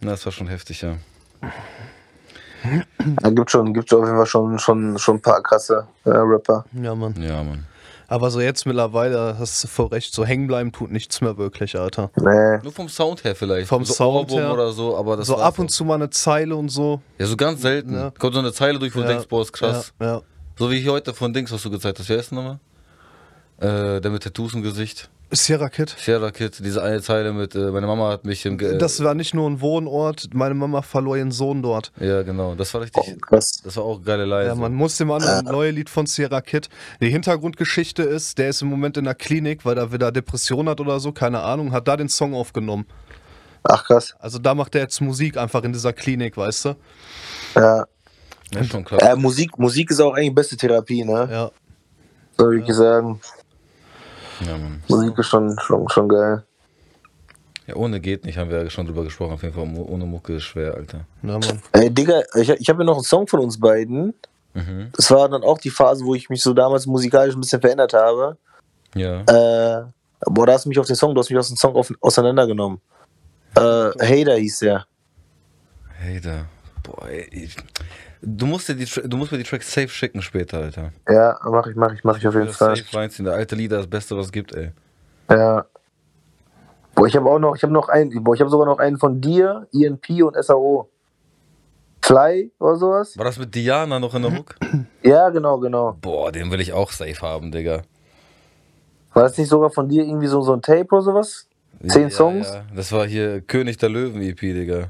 Na, 0.00 0.10
das 0.10 0.26
war 0.26 0.32
schon 0.32 0.48
heftig, 0.48 0.82
ja. 0.82 0.96
Da 3.22 3.30
gibt 3.30 3.50
schon, 3.50 3.72
gibt 3.72 3.92
auf 3.94 4.04
jeden 4.04 4.16
Fall 4.16 4.26
schon, 4.26 4.58
schon, 4.58 4.98
schon 4.98 5.16
ein 5.16 5.22
paar 5.22 5.42
krasse 5.42 5.86
äh, 6.04 6.10
Rapper. 6.10 6.66
Ja, 6.72 6.94
Mann. 6.94 7.14
Ja, 7.22 7.42
Mann. 7.42 7.64
Aber 8.08 8.30
so 8.30 8.40
jetzt 8.40 8.66
mittlerweile 8.66 9.36
hast 9.38 9.64
du 9.64 9.68
voll 9.68 9.86
recht, 9.86 10.14
so 10.14 10.24
hängen 10.24 10.46
bleiben 10.46 10.70
tut 10.72 10.90
nichts 10.92 11.20
mehr 11.20 11.36
wirklich, 11.38 11.78
Alter. 11.78 12.10
Nee. 12.16 12.58
Nur 12.62 12.72
vom 12.72 12.88
Sound 12.88 13.24
her 13.24 13.34
vielleicht. 13.34 13.68
Vom 13.68 13.84
so 13.84 13.94
Sound 13.94 14.30
Ohrwurm 14.30 14.42
her. 14.42 14.52
oder 14.52 14.72
so, 14.72 14.96
aber 14.96 15.16
das 15.16 15.26
so 15.26 15.36
ab 15.36 15.58
und 15.58 15.66
auch. 15.66 15.70
zu 15.70 15.84
mal 15.84 15.94
eine 15.94 16.10
Zeile 16.10 16.54
und 16.54 16.68
so. 16.68 17.00
Ja, 17.18 17.26
so 17.26 17.36
ganz 17.36 17.62
selten. 17.62 17.94
Ja. 17.94 18.12
Kommt 18.18 18.34
so 18.34 18.40
eine 18.40 18.52
Zeile 18.52 18.78
durch, 18.78 18.94
wo 18.94 19.00
du 19.00 19.06
Ja, 19.06 19.12
denkst, 19.12 19.28
boah, 19.28 19.42
ist 19.42 19.52
krass. 19.52 19.92
Ja, 20.00 20.06
ja. 20.06 20.22
So 20.58 20.70
wie 20.70 20.88
heute 20.88 21.12
von 21.14 21.32
Dings, 21.32 21.50
was 21.52 21.62
du 21.62 21.70
gezeigt 21.70 21.98
hast. 21.98 22.08
Wer 22.08 22.18
ist 22.18 22.30
denn 22.30 22.36
nochmal? 22.38 22.58
Äh, 23.58 24.00
der 24.00 24.10
mit 24.10 24.22
Tattoos 24.22 24.54
im 24.54 24.62
Gesicht. 24.62 25.10
Sierra 25.32 25.68
Kid. 25.68 25.94
Sierra 25.98 26.30
Kid, 26.30 26.60
diese 26.64 26.82
eine 26.82 27.02
Zeile 27.02 27.32
mit, 27.32 27.54
äh, 27.56 27.70
meine 27.72 27.86
Mama 27.88 28.10
hat 28.10 28.24
mich 28.24 28.46
im. 28.46 28.58
Ge 28.58 28.78
Das 28.78 29.02
war 29.02 29.14
nicht 29.14 29.34
nur 29.34 29.50
ein 29.50 29.60
Wohnort, 29.60 30.28
meine 30.32 30.54
Mama 30.54 30.82
verlor 30.82 31.16
ihren 31.16 31.32
Sohn 31.32 31.62
dort. 31.62 31.90
ja, 31.98 32.22
genau. 32.22 32.54
Das 32.54 32.72
war 32.74 32.80
Oh, 32.80 32.84
richtig. 32.84 33.20
krass. 33.22 33.60
Das 33.64 33.76
war 33.76 33.84
auch 33.84 34.02
geile 34.02 34.24
Leise. 34.24 34.48
Ja, 34.50 34.54
man 34.54 34.72
muss 34.72 34.96
dem 34.98 35.10
anderen 35.10 35.46
ein 35.46 35.52
neues 35.52 35.74
Lied 35.74 35.90
von 35.90 36.06
Sierra 36.06 36.40
Kid. 36.40 36.68
Die 37.00 37.10
Hintergrundgeschichte 37.10 38.04
ist, 38.04 38.38
der 38.38 38.50
ist 38.50 38.62
im 38.62 38.68
Moment 38.68 38.96
in 38.98 39.04
der 39.04 39.14
Klinik, 39.16 39.64
weil 39.64 39.76
er 39.76 39.92
wieder 39.92 40.12
Depression 40.12 40.68
hat 40.68 40.80
oder 40.80 41.00
so, 41.00 41.10
keine 41.10 41.40
Ahnung, 41.40 41.72
hat 41.72 41.88
da 41.88 41.96
den 41.96 42.08
Song 42.08 42.32
aufgenommen. 42.32 42.86
Ach 43.64 43.84
krass. 43.84 44.14
Also 44.20 44.38
da 44.38 44.54
macht 44.54 44.76
er 44.76 44.82
jetzt 44.82 45.00
Musik 45.00 45.36
einfach 45.36 45.64
in 45.64 45.72
dieser 45.72 45.92
Klinik, 45.92 46.36
weißt 46.36 46.66
du? 46.66 46.74
Ja. 47.56 47.84
Ja, 48.54 48.62
schon 48.64 48.84
krass. 48.84 49.02
Äh, 49.02 49.16
Musik, 49.16 49.58
Musik 49.58 49.90
ist 49.90 50.00
auch 50.00 50.14
eigentlich 50.14 50.36
beste 50.36 50.56
Therapie, 50.56 51.02
ne? 51.04 51.28
Ja. 51.28 51.50
Soll 52.38 52.60
ich 52.62 52.72
sagen. 52.72 53.20
Ja, 54.40 54.56
Mann. 54.58 54.82
Musik 54.88 55.18
ist 55.18 55.26
schon, 55.26 55.56
schon, 55.60 55.88
schon 55.88 56.08
geil. 56.08 56.44
Ja, 57.66 57.74
ohne 57.74 58.00
geht 58.00 58.24
nicht, 58.24 58.38
haben 58.38 58.50
wir 58.50 58.62
ja 58.62 58.70
schon 58.70 58.86
drüber 58.86 59.04
gesprochen. 59.04 59.32
Auf 59.32 59.42
jeden 59.42 59.54
Fall, 59.54 59.64
ohne 59.64 60.06
Mucke 60.06 60.36
ist 60.36 60.44
schwer, 60.44 60.74
Alter. 60.74 61.06
Ja, 61.22 61.38
Mann. 61.38 61.62
Ey, 61.72 61.90
Digga, 61.90 62.22
ich, 62.34 62.48
ich 62.50 62.68
habe 62.68 62.82
ja 62.82 62.86
noch 62.86 62.96
einen 62.96 63.04
Song 63.04 63.26
von 63.26 63.40
uns 63.40 63.58
beiden. 63.58 64.14
Mhm. 64.54 64.90
Das 64.96 65.10
war 65.10 65.28
dann 65.28 65.42
auch 65.42 65.58
die 65.58 65.70
Phase, 65.70 66.04
wo 66.04 66.14
ich 66.14 66.30
mich 66.30 66.42
so 66.42 66.54
damals 66.54 66.86
musikalisch 66.86 67.34
ein 67.34 67.40
bisschen 67.40 67.60
verändert 67.60 67.92
habe. 67.92 68.36
Ja. 68.94 69.20
Äh, 69.22 69.84
boah, 70.20 70.46
da 70.46 70.52
hast 70.54 70.64
du 70.64 70.68
mich 70.68 70.78
auf 70.78 70.86
den 70.86 70.96
Song, 70.96 71.14
du 71.14 71.20
hast 71.20 71.28
mich 71.28 71.38
aus 71.38 71.48
dem 71.48 71.56
Song 71.56 71.74
auf, 71.74 71.92
auseinandergenommen. 72.00 72.80
Äh, 73.54 73.60
Hater 73.60 74.36
hieß 74.36 74.60
der. 74.60 74.86
Hey, 75.98 76.20
da. 76.20 76.46
Boah, 76.82 77.08
ey. 77.08 77.28
Ich, 77.32 77.56
du, 78.22 78.46
musst 78.46 78.68
dir 78.68 78.74
die, 78.74 78.84
du 78.84 79.16
musst 79.16 79.32
mir 79.32 79.38
die 79.38 79.44
Tracks 79.44 79.72
safe 79.72 79.88
schicken 79.88 80.22
später, 80.22 80.58
Alter. 80.58 80.92
Ja, 81.08 81.38
mach 81.44 81.66
ich, 81.66 81.76
mach 81.76 81.92
ich, 81.92 82.04
mach 82.04 82.18
ich 82.18 82.26
auf 82.26 82.34
jeden 82.34 82.46
Das 82.46 82.56
Fall. 82.56 82.76
Safe 82.76 82.96
reinziehen. 82.96 83.24
Der 83.26 83.34
alte 83.34 83.54
Lieder 83.56 83.78
ist 83.78 83.84
das 83.84 83.90
Beste, 83.90 84.16
was 84.16 84.26
es 84.26 84.32
gibt, 84.32 84.54
ey. 84.54 84.72
Ja. 85.30 85.64
Boah, 86.94 87.06
ich 87.06 87.16
habe 87.16 87.28
auch 87.28 87.38
noch, 87.38 87.56
ich 87.56 87.62
habe 87.62 87.72
noch 87.72 87.88
einen, 87.88 88.24
boah, 88.24 88.34
ich 88.34 88.40
habe 88.40 88.50
sogar 88.50 88.66
noch 88.66 88.78
einen 88.78 88.98
von 88.98 89.20
dir, 89.20 89.66
INP 89.72 90.22
und 90.22 90.36
SAO. 90.42 90.88
Fly 92.02 92.52
oder 92.60 92.76
sowas? 92.76 93.18
War 93.18 93.24
das 93.24 93.38
mit 93.38 93.54
Diana 93.54 93.98
noch 93.98 94.14
in 94.14 94.22
der 94.22 94.32
Hook? 94.32 94.54
Ja, 95.02 95.28
genau, 95.30 95.58
genau. 95.58 95.96
Boah, 96.00 96.32
den 96.32 96.50
will 96.50 96.60
ich 96.60 96.72
auch 96.72 96.90
safe 96.90 97.20
haben, 97.20 97.52
Digga. 97.52 97.82
War 99.12 99.22
das 99.24 99.38
nicht 99.38 99.48
sogar 99.48 99.70
von 99.70 99.88
dir 99.88 100.04
irgendwie 100.04 100.26
so, 100.26 100.40
so 100.42 100.52
ein 100.52 100.62
Tape 100.62 100.86
oder 100.90 101.02
sowas? 101.02 101.48
Zehn 101.86 102.04
Ja, 102.04 102.10
Songs? 102.10 102.48
Ja. 102.52 102.64
Das 102.74 102.92
war 102.92 103.06
hier 103.06 103.40
König 103.40 103.78
der 103.78 103.88
Löwen 103.88 104.20
EP, 104.22 104.40
Digga. 104.40 104.88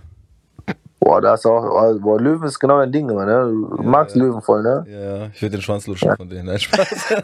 Boah, 1.07 1.21
da 1.21 1.35
ist 1.35 1.47
auch, 1.47 1.63
oh, 1.63 1.99
boah, 2.01 2.21
Löwen 2.21 2.49
ist 2.49 2.59
genau 2.59 2.81
dein 2.81 2.91
Ding 2.91 3.09
immer, 3.09 3.25
ne? 3.25 3.43
Du 3.77 3.81
magst 3.85 4.17
ja. 4.17 4.23
Löwen 4.23 4.43
voll, 4.43 4.61
ne? 4.65 4.85
Ja, 4.91 5.27
ich 5.33 5.41
will 5.41 5.51
den 5.51 5.63
Schwanz 5.63 5.87
lutschen 5.87 6.17
von 6.17 6.29
denen. 6.29 6.47
Nein, 6.47 6.59
Spaß. 6.59 7.15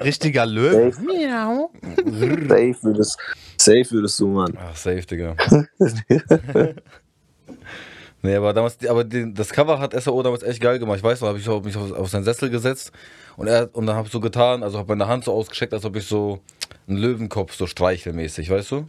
Richtiger 0.04 0.44
Löwe. 0.44 0.92
Safe. 0.92 1.68
Safe 2.46 2.76
würdest, 2.82 3.18
safe 3.56 3.90
würdest 3.92 4.20
du, 4.20 4.26
Mann. 4.28 4.52
Ach, 4.60 4.76
safe, 4.76 5.06
Digga. 5.06 5.36
nee, 8.22 8.36
aber 8.36 8.52
damals, 8.52 8.76
aber 8.86 9.04
den, 9.04 9.32
das 9.34 9.48
Cover 9.48 9.78
hat 9.78 9.98
SAO 9.98 10.22
damals 10.22 10.42
echt 10.42 10.60
geil 10.60 10.78
gemacht. 10.78 10.98
Ich 10.98 11.02
weiß 11.04 11.22
noch, 11.22 11.28
habe 11.28 11.38
ich 11.38 11.44
so- 11.44 11.60
mich 11.60 11.78
auf, 11.78 11.92
auf 11.92 12.10
seinen 12.10 12.24
Sessel 12.24 12.50
gesetzt 12.50 12.92
und 13.38 13.46
er 13.46 13.70
und 13.72 13.86
dann 13.86 13.96
habe 13.96 14.06
ich 14.06 14.12
so 14.12 14.20
getan, 14.20 14.62
also 14.62 14.76
habe 14.76 14.88
meine 14.94 15.08
Hand 15.08 15.24
so 15.24 15.32
ausgestreckt, 15.32 15.72
als 15.72 15.86
ob 15.86 15.96
ich 15.96 16.06
so 16.06 16.40
einen 16.86 16.98
Löwenkopf 16.98 17.54
so 17.54 17.66
streichelmäßig, 17.66 18.50
weißt 18.50 18.70
du? 18.72 18.86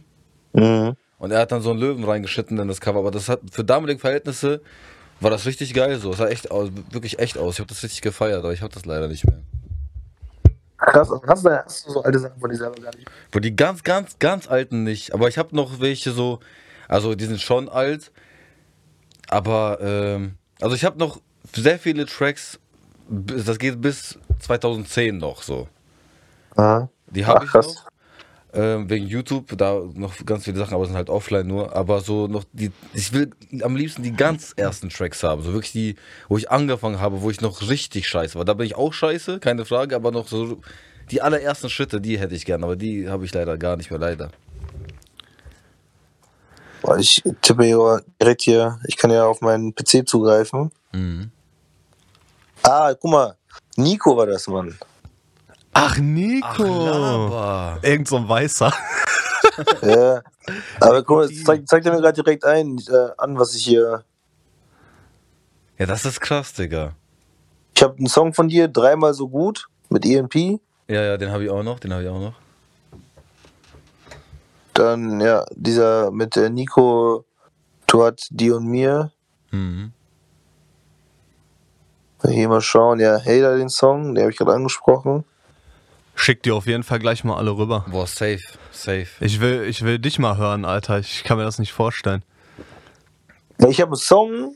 Mhm. 0.52 0.92
Und 1.22 1.30
er 1.30 1.38
hat 1.38 1.52
dann 1.52 1.62
so 1.62 1.70
einen 1.70 1.78
Löwen 1.78 2.02
reingeschnitten 2.02 2.58
in 2.58 2.66
das 2.66 2.80
Cover, 2.80 2.98
aber 2.98 3.12
das 3.12 3.28
hat 3.28 3.42
für 3.52 3.62
damalige 3.62 4.00
Verhältnisse 4.00 4.60
war 5.20 5.30
das 5.30 5.46
richtig 5.46 5.72
geil 5.72 6.00
so. 6.00 6.10
Es 6.10 6.18
sah 6.18 6.26
echt 6.26 6.50
aus, 6.50 6.70
wirklich 6.90 7.20
echt 7.20 7.38
aus. 7.38 7.54
Ich 7.54 7.60
habe 7.60 7.68
das 7.68 7.80
richtig 7.84 8.02
gefeiert, 8.02 8.40
aber 8.40 8.52
ich 8.52 8.60
habe 8.60 8.74
das 8.74 8.86
leider 8.86 9.06
nicht 9.06 9.24
mehr. 9.24 9.38
Krass, 10.78 11.12
hast 11.24 11.44
du, 11.44 11.50
hast 11.50 11.86
du 11.86 11.92
so 11.92 12.02
alte 12.02 12.18
Sachen 12.18 12.40
von 12.40 12.50
dir 12.50 12.56
selber 12.56 12.82
gar 12.82 12.92
nicht? 12.96 13.08
Wo 13.30 13.38
die 13.38 13.54
ganz, 13.54 13.84
ganz, 13.84 14.18
ganz 14.18 14.50
alten 14.50 14.82
nicht. 14.82 15.14
Aber 15.14 15.28
ich 15.28 15.38
habe 15.38 15.54
noch 15.54 15.78
welche 15.78 16.10
so, 16.10 16.40
also 16.88 17.14
die 17.14 17.26
sind 17.26 17.40
schon 17.40 17.68
alt. 17.68 18.10
Aber, 19.28 19.78
ähm, 19.80 20.34
also 20.60 20.74
ich 20.74 20.84
habe 20.84 20.98
noch 20.98 21.20
sehr 21.54 21.78
viele 21.78 22.06
Tracks, 22.06 22.58
das 23.08 23.60
geht 23.60 23.80
bis 23.80 24.18
2010 24.40 25.18
noch 25.18 25.44
so. 25.44 25.68
Aha. 26.56 26.88
Die 27.06 27.24
habe 27.24 27.44
ich 27.44 27.50
krass. 27.52 27.76
noch. 27.76 27.91
Ähm, 28.54 28.90
wegen 28.90 29.06
YouTube, 29.06 29.56
da 29.56 29.80
noch 29.94 30.12
ganz 30.26 30.44
viele 30.44 30.58
Sachen, 30.58 30.74
aber 30.74 30.84
sind 30.84 30.94
halt 30.94 31.08
offline 31.08 31.46
nur. 31.46 31.74
Aber 31.74 32.00
so 32.00 32.26
noch 32.26 32.44
die, 32.52 32.70
ich 32.92 33.14
will 33.14 33.30
am 33.62 33.76
liebsten 33.76 34.02
die 34.02 34.12
ganz 34.12 34.52
ersten 34.56 34.90
Tracks 34.90 35.22
haben. 35.22 35.42
So 35.42 35.54
wirklich 35.54 35.72
die, 35.72 35.96
wo 36.28 36.36
ich 36.36 36.50
angefangen 36.50 37.00
habe, 37.00 37.22
wo 37.22 37.30
ich 37.30 37.40
noch 37.40 37.68
richtig 37.70 38.06
scheiße 38.06 38.34
war. 38.36 38.44
Da 38.44 38.52
bin 38.52 38.66
ich 38.66 38.76
auch 38.76 38.92
scheiße, 38.92 39.40
keine 39.40 39.64
Frage, 39.64 39.96
aber 39.96 40.10
noch 40.10 40.28
so 40.28 40.60
die 41.10 41.22
allerersten 41.22 41.70
Schritte, 41.70 42.00
die 42.00 42.18
hätte 42.18 42.34
ich 42.34 42.44
gern, 42.44 42.62
aber 42.62 42.76
die 42.76 43.08
habe 43.08 43.24
ich 43.24 43.32
leider 43.32 43.56
gar 43.56 43.76
nicht 43.76 43.90
mehr, 43.90 43.98
leider. 43.98 44.30
Ich 46.98 47.22
tippe 47.40 47.64
hier 47.64 48.02
direkt 48.20 48.42
hier, 48.42 48.80
ich 48.86 48.96
kann 48.96 49.10
ja 49.10 49.24
auf 49.24 49.40
meinen 49.40 49.74
PC 49.74 50.06
zugreifen. 50.06 50.70
Mhm. 50.92 51.30
Ah, 52.62 52.92
guck 52.94 53.10
mal, 53.10 53.36
Nico 53.76 54.16
war 54.16 54.26
das, 54.26 54.46
Mann. 54.46 54.76
Ach, 55.72 55.98
Nico. 55.98 56.64
laber. 56.64 57.78
Irgend 57.82 58.08
so 58.08 58.16
ein 58.16 58.28
Weißer. 58.28 58.72
Ja. 59.82 60.22
Aber 60.80 61.02
guck 61.02 61.18
mal, 61.18 61.30
zeigt, 61.30 61.68
zeigt 61.68 61.84
er 61.84 61.92
mir 61.92 62.00
gerade 62.00 62.22
direkt 62.22 62.44
ein, 62.44 62.78
äh, 62.88 63.10
an, 63.18 63.38
was 63.38 63.54
ich 63.54 63.64
hier. 63.64 64.02
Ja, 65.78 65.86
das 65.86 66.06
ist 66.06 66.20
krass, 66.20 66.54
Digga. 66.54 66.94
Ich 67.74 67.82
habe 67.82 67.96
einen 67.98 68.06
Song 68.06 68.32
von 68.32 68.48
dir, 68.48 68.68
dreimal 68.68 69.12
so 69.12 69.28
gut, 69.28 69.68
mit 69.90 70.06
ENP. 70.06 70.60
Ja, 70.88 71.02
ja, 71.02 71.16
den 71.16 71.30
habe 71.32 71.44
ich 71.44 71.50
auch 71.50 71.62
noch, 71.62 71.80
den 71.80 71.92
habe 71.92 72.02
ich 72.02 72.08
auch 72.08 72.20
noch. 72.20 72.34
Dann, 74.74 75.20
ja, 75.20 75.44
dieser 75.54 76.10
mit 76.10 76.36
äh, 76.36 76.48
Nico, 76.48 77.24
Tuat, 77.86 78.26
die 78.30 78.50
und 78.50 78.66
mir. 78.66 79.12
Mhm. 79.50 79.92
hier 82.26 82.48
mal 82.48 82.62
schauen. 82.62 83.00
Ja, 83.00 83.18
Hater 83.18 83.58
den 83.58 83.68
Song, 83.68 84.14
den 84.14 84.22
habe 84.22 84.32
ich 84.32 84.38
gerade 84.38 84.54
angesprochen. 84.54 85.24
Schick 86.22 86.40
dir 86.44 86.54
auf 86.54 86.68
jeden 86.68 86.84
Fall 86.84 87.00
gleich 87.00 87.24
mal 87.24 87.36
alle 87.36 87.50
rüber. 87.50 87.84
Boah, 87.90 88.06
safe, 88.06 88.38
safe. 88.70 89.08
Ich 89.18 89.40
will, 89.40 89.64
ich 89.64 89.82
will 89.82 89.98
dich 89.98 90.20
mal 90.20 90.36
hören, 90.36 90.64
Alter. 90.64 91.00
Ich 91.00 91.24
kann 91.24 91.36
mir 91.36 91.42
das 91.42 91.58
nicht 91.58 91.72
vorstellen. 91.72 92.22
Ich 93.68 93.80
habe 93.80 93.88
einen 93.88 93.96
Song, 93.96 94.54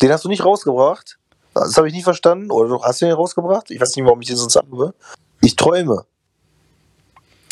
den 0.00 0.10
hast 0.10 0.24
du 0.24 0.28
nicht 0.28 0.44
rausgebracht. 0.44 1.20
Das 1.54 1.76
habe 1.76 1.86
ich 1.86 1.94
nicht 1.94 2.02
verstanden. 2.02 2.50
Oder 2.50 2.68
du 2.68 2.82
hast 2.82 3.00
du 3.00 3.06
den 3.06 3.14
rausgebracht? 3.14 3.70
Ich 3.70 3.80
weiß 3.80 3.94
nicht, 3.94 4.04
warum 4.04 4.20
ich 4.22 4.26
den 4.26 4.36
sonst 4.36 4.56
habe. 4.56 4.92
Ich 5.40 5.54
träume. 5.54 6.04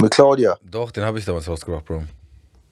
Mit 0.02 0.10
Claudia. 0.10 0.58
Doch, 0.68 0.90
den 0.90 1.04
habe 1.04 1.20
ich 1.20 1.24
damals 1.24 1.46
rausgebracht, 1.46 1.84
Bro. 1.84 2.02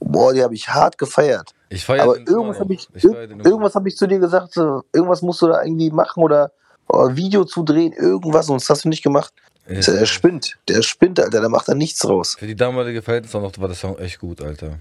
Boah, 0.01 0.35
die 0.35 0.43
habe 0.43 0.57
ich 0.57 0.69
hart 0.69 0.99
gefeiert. 0.99 1.55
Ich 1.69 1.85
feiere 1.85 2.03
Aber 2.03 2.19
irgendwas 2.19 2.59
habe 2.59 2.75
ich, 2.75 2.89
ich 2.95 3.05
irgendwas 3.05 3.77
habe 3.77 3.89
ich 3.89 3.97
zu 3.97 4.09
dir 4.09 4.19
gesagt. 4.19 4.55
So, 4.55 4.83
irgendwas 4.93 5.23
musst 5.23 5.41
du 5.41 5.47
da 5.47 5.63
irgendwie 5.63 5.93
machen 5.93 6.21
oder, 6.21 6.51
oder 6.89 7.15
Video 7.15 7.45
zu 7.45 7.63
drehen, 7.63 7.93
irgendwas, 7.93 8.47
sonst 8.47 8.69
hast 8.69 8.85
du 8.85 8.89
nicht 8.89 9.05
gemacht. 9.05 9.33
Noch. 9.69 9.85
Der, 9.85 10.07
spinnt, 10.07 10.59
der 10.69 10.83
spinnt, 10.83 11.21
Alter, 11.21 11.41
der 11.41 11.49
macht 11.49 11.69
da 11.69 11.75
nichts 11.75 12.07
raus. 12.09 12.37
Für 12.39 12.47
die 12.47 12.57
damalige 12.57 13.03
Verhältnisse 13.03 13.39
noch 13.39 13.57
war 13.59 13.69
der 13.69 13.77
Song 13.77 13.99
echt 13.99 14.19
gut, 14.19 14.41
Alter. 14.41 14.79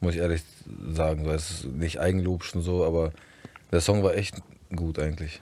Muss 0.00 0.14
ich 0.14 0.20
ehrlich 0.20 0.42
sagen. 0.90 1.24
So, 1.24 1.30
es 1.30 1.50
ist 1.50 1.64
nicht 1.66 2.00
Eigenlob 2.00 2.44
und 2.54 2.62
so, 2.62 2.84
aber 2.84 3.12
der 3.72 3.80
Song 3.80 4.02
war 4.02 4.14
echt 4.14 4.36
gut 4.74 4.98
eigentlich. 4.98 5.40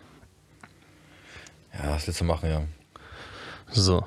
Ja, 1.73 1.91
was 1.91 2.07
willst 2.07 2.21
du 2.21 2.25
machen, 2.25 2.51
ja. 2.51 2.63
So, 3.71 4.05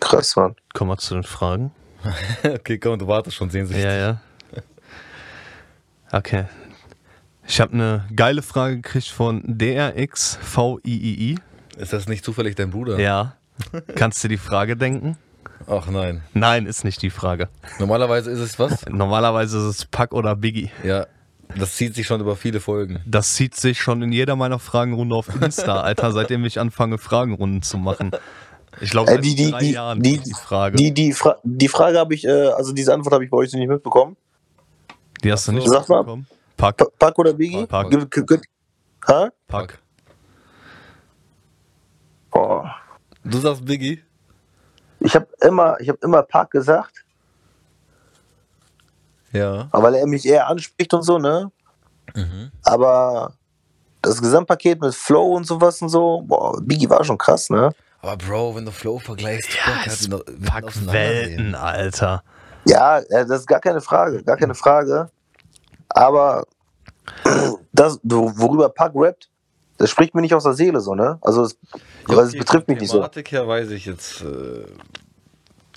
Krass, 0.00 0.36
Mann. 0.36 0.54
kommen 0.74 0.90
wir 0.90 0.98
zu 0.98 1.14
den 1.14 1.24
Fragen. 1.24 1.72
okay, 2.44 2.78
komm, 2.78 2.98
du 2.98 3.06
wartest 3.06 3.36
schon 3.36 3.50
sehnsüchtig. 3.50 3.84
Ja, 3.84 3.94
ja. 3.96 4.20
Okay. 6.12 6.44
Ich 7.46 7.60
habe 7.60 7.72
eine 7.72 8.06
geile 8.14 8.42
Frage 8.42 8.76
gekriegt 8.76 9.08
von 9.08 9.42
DRXVIII. 9.46 11.38
Ist 11.76 11.92
das 11.92 12.06
nicht 12.06 12.24
zufällig 12.24 12.54
dein 12.54 12.70
Bruder? 12.70 12.98
Ja. 13.00 13.36
Kannst 13.94 14.22
du 14.24 14.28
die 14.28 14.36
Frage 14.36 14.76
denken? 14.76 15.16
Ach 15.68 15.86
nein. 15.88 16.22
Nein, 16.34 16.66
ist 16.66 16.84
nicht 16.84 17.00
die 17.02 17.10
Frage. 17.10 17.48
Normalerweise 17.78 18.30
ist 18.30 18.40
es 18.40 18.58
was? 18.58 18.84
Normalerweise 18.88 19.58
ist 19.58 19.64
es 19.64 19.84
Pack 19.84 20.12
oder 20.12 20.34
Biggie. 20.36 20.70
Ja, 20.82 21.06
das 21.56 21.76
zieht 21.76 21.94
sich 21.94 22.06
schon 22.06 22.20
über 22.20 22.34
viele 22.36 22.60
Folgen. 22.60 23.00
Das 23.06 23.34
zieht 23.34 23.54
sich 23.54 23.80
schon 23.80 24.02
in 24.02 24.10
jeder 24.12 24.34
meiner 24.36 24.58
Fragenrunde 24.58 25.14
auf 25.14 25.28
Insta, 25.40 25.80
Alter, 25.82 26.12
seitdem 26.12 26.44
ich 26.44 26.58
anfange, 26.58 26.98
Fragenrunden 26.98 27.62
zu 27.62 27.78
machen. 27.78 28.10
Ich 28.80 28.90
glaube, 28.90 29.10
Äh, 29.10 29.14
seit 29.16 29.24
die, 29.24 29.34
die, 29.34 29.50
drei 29.50 29.58
die, 29.60 29.70
Jahren 29.72 30.02
die, 30.02 30.16
die, 30.18 30.22
die 30.24 30.34
Frage. 30.34 30.76
Die, 30.76 30.92
die, 30.94 31.12
Fra 31.12 31.36
die 31.44 31.68
Frage 31.68 31.98
habe 31.98 32.14
ich, 32.14 32.24
äh, 32.24 32.30
also 32.48 32.72
diese 32.72 32.92
Antwort 32.94 33.12
habe 33.14 33.24
ich 33.24 33.30
bei 33.30 33.36
euch 33.36 33.52
nicht 33.52 33.68
mitbekommen. 33.68 34.16
Die 35.22 35.30
hast 35.30 35.46
du 35.46 35.52
nicht 35.52 35.68
Sag 35.68 35.88
mal. 35.88 35.98
mitbekommen? 35.98 36.26
Pack, 36.56 36.76
Pa- 36.78 36.86
Pack 36.98 37.18
oder 37.18 37.34
Biggie? 37.34 37.66
Pack. 37.66 37.90
Ge- 37.90 38.40
Hä? 39.06 39.28
Pack. 39.46 39.78
Boah. 42.30 42.74
Du 43.24 43.38
sagst 43.38 43.64
Biggie? 43.64 44.02
Ich 45.00 45.14
habe 45.14 45.26
immer, 45.40 45.80
ich 45.80 45.88
habe 45.88 45.98
immer 46.02 46.22
Pack 46.22 46.50
gesagt, 46.52 47.04
Ja. 49.32 49.68
aber 49.70 49.84
weil 49.84 49.94
er 49.96 50.06
mich 50.06 50.26
eher 50.26 50.46
anspricht 50.48 50.92
und 50.94 51.02
so, 51.02 51.18
ne? 51.18 51.50
Mhm. 52.14 52.50
Aber 52.64 53.34
das 54.02 54.20
Gesamtpaket 54.20 54.80
mit 54.80 54.94
Flow 54.94 55.34
und 55.36 55.44
sowas 55.46 55.80
und 55.82 55.88
so, 55.88 56.22
boah, 56.26 56.60
Biggie 56.60 56.90
war 56.90 57.02
schon 57.04 57.18
krass, 57.18 57.48
ne? 57.50 57.70
Aber 58.00 58.16
Bro, 58.16 58.56
wenn 58.56 58.64
du 58.64 58.72
Flow 58.72 58.98
vergleichst, 58.98 59.50
Ja, 59.54 59.82
es 59.86 60.04
ihn 60.04 60.10
doch- 60.10 60.26
wird 60.26 60.44
Pack 60.44 60.64
auseinandernehmen. 60.64 61.28
Welten, 61.38 61.54
Alter. 61.54 62.24
Ja, 62.64 62.98
äh, 62.98 63.26
das 63.26 63.40
ist 63.40 63.46
gar 63.46 63.60
keine 63.60 63.80
Frage, 63.80 64.22
gar 64.24 64.36
keine 64.36 64.54
Frage. 64.54 65.08
Aber 65.88 66.44
das, 67.72 67.98
wo- 68.02 68.32
worüber 68.36 68.68
Pack 68.68 68.92
rappt, 68.94 69.28
das 69.82 69.90
spricht 69.90 70.14
mir 70.14 70.20
nicht 70.20 70.32
aus 70.32 70.44
der 70.44 70.52
Seele 70.52 70.80
so, 70.80 70.94
ne? 70.94 71.18
Also 71.22 71.42
es, 71.42 71.56
Ja, 72.08 72.18
okay, 72.18 72.38
betrifft 72.38 72.68
mich 72.68 72.78
nicht 72.78 72.90
so. 72.90 73.02
Her 73.02 73.48
weiß 73.48 73.70
ich 73.70 73.84
jetzt. 73.84 74.22
Äh, 74.22 74.64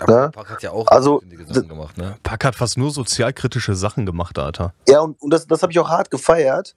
Ne? 0.07 0.29
Pack 0.33 0.49
hat 0.49 0.61
ja 0.61 0.71
auch 0.71 0.87
Also, 0.87 1.21
Sachen 1.47 1.69
gemacht, 1.69 1.97
ne? 1.97 2.17
Pack 2.21 2.43
hat 2.43 2.55
fast 2.55 2.77
nur 2.77 2.91
sozialkritische 2.91 3.75
Sachen 3.75 4.05
gemacht, 4.05 4.37
Alter. 4.37 4.73
Ja, 4.89 4.99
und, 4.99 5.19
und 5.21 5.31
das, 5.31 5.47
das 5.47 5.61
habe 5.61 5.71
ich 5.71 5.79
auch 5.79 5.87
hart 5.87 6.11
gefeiert. 6.11 6.75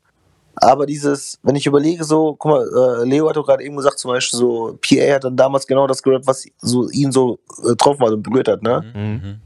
Aber 0.55 0.87
dieses, 0.87 1.39
wenn 1.43 1.57
ich 1.57 1.67
überlege, 1.67 2.05
so, 2.05 2.37
guck 2.39 2.53
mal, 2.53 3.01
äh, 3.03 3.05
Leo 3.05 3.29
hat 3.29 3.37
doch 3.37 3.45
gerade 3.45 3.65
eben 3.65 3.77
gesagt, 3.77 3.99
zum 3.99 4.13
Beispiel 4.13 4.39
so, 4.39 4.79
PA 4.81 5.15
hat 5.17 5.25
dann 5.25 5.37
damals 5.37 5.67
genau 5.67 5.89
das 5.89 6.01
gerappt, 6.01 6.29
was 6.29 6.47
so 6.59 6.89
ihn 6.91 7.11
so 7.11 7.41
äh, 7.65 7.71
getroffen 7.71 8.07
hat 8.07 8.13
und 8.13 8.23
berührt 8.23 8.47
hat, 8.47 8.63
ne? 8.63 8.85
Mhm. 8.95 9.41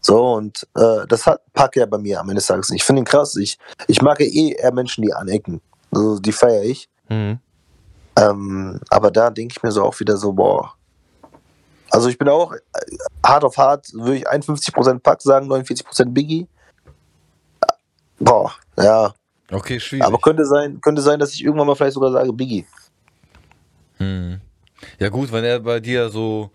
So, 0.00 0.34
und 0.34 0.66
äh, 0.76 1.06
das 1.08 1.24
hat 1.24 1.40
Pack 1.52 1.76
ja 1.76 1.86
bei 1.86 1.98
mir 1.98 2.18
am 2.18 2.28
Ende 2.28 2.40
des 2.40 2.46
Tages. 2.48 2.70
Ich 2.70 2.82
finde 2.82 3.02
ihn 3.02 3.04
krass. 3.04 3.36
Ich, 3.36 3.56
ich 3.86 4.02
mag 4.02 4.18
ja 4.18 4.26
eh 4.26 4.56
eher 4.58 4.72
Menschen, 4.74 5.02
die 5.02 5.12
anecken. 5.14 5.60
Also, 5.92 6.18
die 6.18 6.32
feiere 6.32 6.64
ich. 6.64 6.88
Mhm. 7.08 7.38
Ähm, 8.16 8.80
aber 8.90 9.10
da 9.10 9.30
denke 9.30 9.54
ich 9.56 9.62
mir 9.62 9.72
so 9.72 9.82
auch 9.82 9.98
wieder 10.00 10.16
so, 10.16 10.32
boah. 10.32 10.74
Also 11.90 12.08
ich 12.08 12.18
bin 12.18 12.28
auch 12.28 12.52
äh, 12.52 12.58
hart 13.24 13.44
auf 13.44 13.56
hart, 13.58 13.92
würde 13.92 14.16
ich 14.16 14.28
51% 14.28 14.98
Pack 15.00 15.22
sagen, 15.22 15.50
49% 15.50 16.12
Biggie. 16.12 16.46
Boah, 18.18 18.52
ja. 18.78 19.14
Okay, 19.50 19.78
schwierig. 19.78 20.06
Aber 20.06 20.18
könnte 20.18 20.46
sein, 20.46 20.80
könnte 20.80 21.02
sein, 21.02 21.18
dass 21.18 21.34
ich 21.34 21.44
irgendwann 21.44 21.66
mal 21.66 21.74
vielleicht 21.74 21.94
sogar 21.94 22.12
sage 22.12 22.32
Biggie. 22.32 22.64
Hm. 23.98 24.40
Ja 24.98 25.08
gut, 25.08 25.32
wenn 25.32 25.44
er 25.44 25.60
bei 25.60 25.80
dir 25.80 26.08
so 26.08 26.50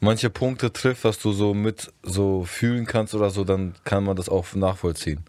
manche 0.00 0.30
Punkte 0.30 0.72
trifft, 0.72 1.04
was 1.04 1.18
du 1.18 1.32
so 1.32 1.54
mit 1.54 1.92
so 2.02 2.44
fühlen 2.44 2.86
kannst 2.86 3.14
oder 3.14 3.30
so, 3.30 3.44
dann 3.44 3.74
kann 3.84 4.04
man 4.04 4.16
das 4.16 4.28
auch 4.28 4.54
nachvollziehen. 4.54 5.24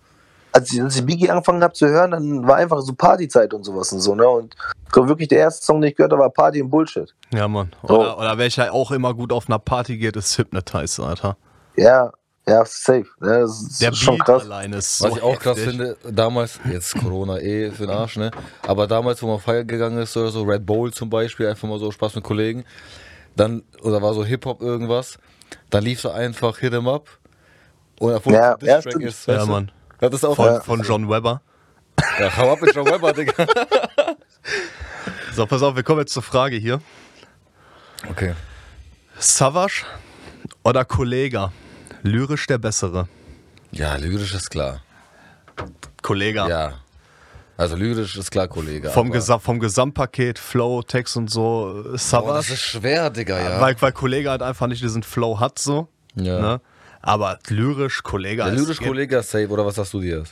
Als 0.55 0.71
ich, 0.71 0.81
als 0.81 0.95
ich 0.95 1.05
Biggie 1.05 1.29
angefangen 1.29 1.61
habe 1.61 1.73
zu 1.73 1.85
hören, 1.85 2.11
dann 2.11 2.47
war 2.47 2.55
einfach 2.55 2.79
so 2.79 2.93
Partyzeit 2.93 3.53
und 3.53 3.65
sowas 3.65 3.91
und 3.91 3.99
so, 3.99 4.15
ne? 4.15 4.25
Und 4.25 4.55
glaube 4.89 5.09
wirklich, 5.09 5.27
der 5.27 5.39
erste 5.39 5.65
Song, 5.65 5.81
den 5.81 5.89
ich 5.89 5.97
gehört 5.97 6.13
habe, 6.13 6.21
war 6.21 6.29
Party 6.29 6.61
und 6.61 6.69
Bullshit. 6.69 7.13
Ja, 7.33 7.47
Mann. 7.49 7.73
So. 7.85 7.99
Oder, 7.99 8.17
oder 8.17 8.37
welcher 8.37 8.71
auch 8.73 8.91
immer 8.91 9.13
gut 9.13 9.33
auf 9.33 9.49
einer 9.49 9.59
Party 9.59 9.97
geht, 9.97 10.15
ist 10.15 10.37
Hypnotize, 10.37 11.03
Alter. 11.03 11.35
Ja, 11.75 12.09
ja, 12.47 12.63
safe. 12.63 13.05
Ja, 13.21 13.39
das 13.41 13.61
ist 13.61 13.81
Der 13.81 13.93
schon 13.93 14.15
Beat 14.15 14.25
krass. 14.25 14.43
alleine 14.43 14.77
ist 14.77 14.97
so 14.97 15.05
Was 15.05 15.17
ich 15.17 15.21
auch 15.23 15.37
krass 15.39 15.59
finde, 15.59 15.97
damals, 16.09 16.57
jetzt 16.71 16.95
Corona 16.95 17.39
eh 17.39 17.71
für 17.71 17.87
den 17.87 17.95
Arsch, 17.95 18.15
ne? 18.15 18.31
Aber 18.65 18.87
damals, 18.87 19.21
wo 19.21 19.27
man 19.27 19.39
feiern 19.39 19.67
gegangen 19.67 19.97
ist 19.97 20.15
oder 20.15 20.29
so, 20.29 20.43
Red 20.43 20.65
Bull 20.65 20.93
zum 20.93 21.09
Beispiel, 21.09 21.47
einfach 21.47 21.67
mal 21.67 21.79
so 21.79 21.91
Spaß 21.91 22.15
mit 22.15 22.23
Kollegen, 22.23 22.63
dann, 23.35 23.63
oder 23.81 24.01
war 24.01 24.13
so 24.13 24.23
Hip-Hop 24.23 24.61
irgendwas, 24.61 25.17
dann 25.69 25.83
lief 25.83 25.99
so 25.99 26.11
einfach 26.11 26.59
Hit 26.59 26.73
'em 26.73 26.87
Up 26.87 27.09
und 27.99 28.13
obwohl 28.13 28.33
Ja, 28.35 28.55
es 28.61 28.85
ein 28.85 29.01
ja, 29.01 29.07
ist, 29.09 29.27
Ja, 29.27 29.33
weißt 29.47 29.73
Das 29.99 30.13
ist 30.13 30.23
auch 30.25 30.35
Von, 30.35 30.61
von 30.61 30.81
John 30.81 31.09
Webber. 31.09 31.41
Ja, 32.19 32.35
hau 32.37 32.53
ab 32.53 32.61
mit 32.61 32.75
John 32.75 32.85
Webber, 32.85 33.13
Digga. 33.13 33.45
So, 35.33 35.45
pass 35.45 35.61
auf, 35.61 35.75
wir 35.75 35.83
kommen 35.83 35.99
jetzt 36.01 36.13
zur 36.13 36.23
Frage 36.23 36.55
hier. 36.57 36.81
Okay. 38.09 38.33
Savage 39.17 39.83
oder 40.63 40.85
Kollega? 40.85 41.51
Lyrisch 42.03 42.47
der 42.47 42.57
Bessere. 42.57 43.07
Ja, 43.71 43.95
lyrisch 43.95 44.33
ist 44.33 44.49
klar. 44.49 44.81
Kollega. 46.01 46.47
Ja. 46.47 46.73
Also 47.57 47.75
lyrisch 47.75 48.17
ist 48.17 48.31
klar, 48.31 48.47
Kollege. 48.49 48.89
Vom, 48.89 49.11
Gesa 49.11 49.39
vom 49.39 49.59
Gesamtpaket, 49.59 50.37
Flow, 50.39 50.81
Text 50.83 51.15
und 51.15 51.29
so, 51.29 51.69
äh, 51.69 51.83
Boah, 51.83 51.91
das 51.93 52.09
Savage. 52.09 52.53
ist 52.53 52.61
schwer, 52.61 53.09
Digga, 53.09 53.39
ja. 53.39 53.61
weil, 53.61 53.81
weil 53.81 53.91
Kollega 53.93 54.31
halt 54.31 54.41
einfach 54.41 54.67
nicht 54.67 54.83
diesen 54.83 55.03
Flow 55.03 55.39
hat, 55.39 55.57
so. 55.59 55.87
Ja. 56.15 56.39
Ne? 56.39 56.61
Aber 57.05 57.37
lyrisch, 57.47 58.01
ist- 58.03 58.11
lyrisch 58.57 58.79
Kollege 58.81 59.21
safe, 59.21 59.47
oder 59.47 59.65
was 59.65 59.75
sagst 59.75 59.93
du 59.93 60.01
dir? 60.01 60.23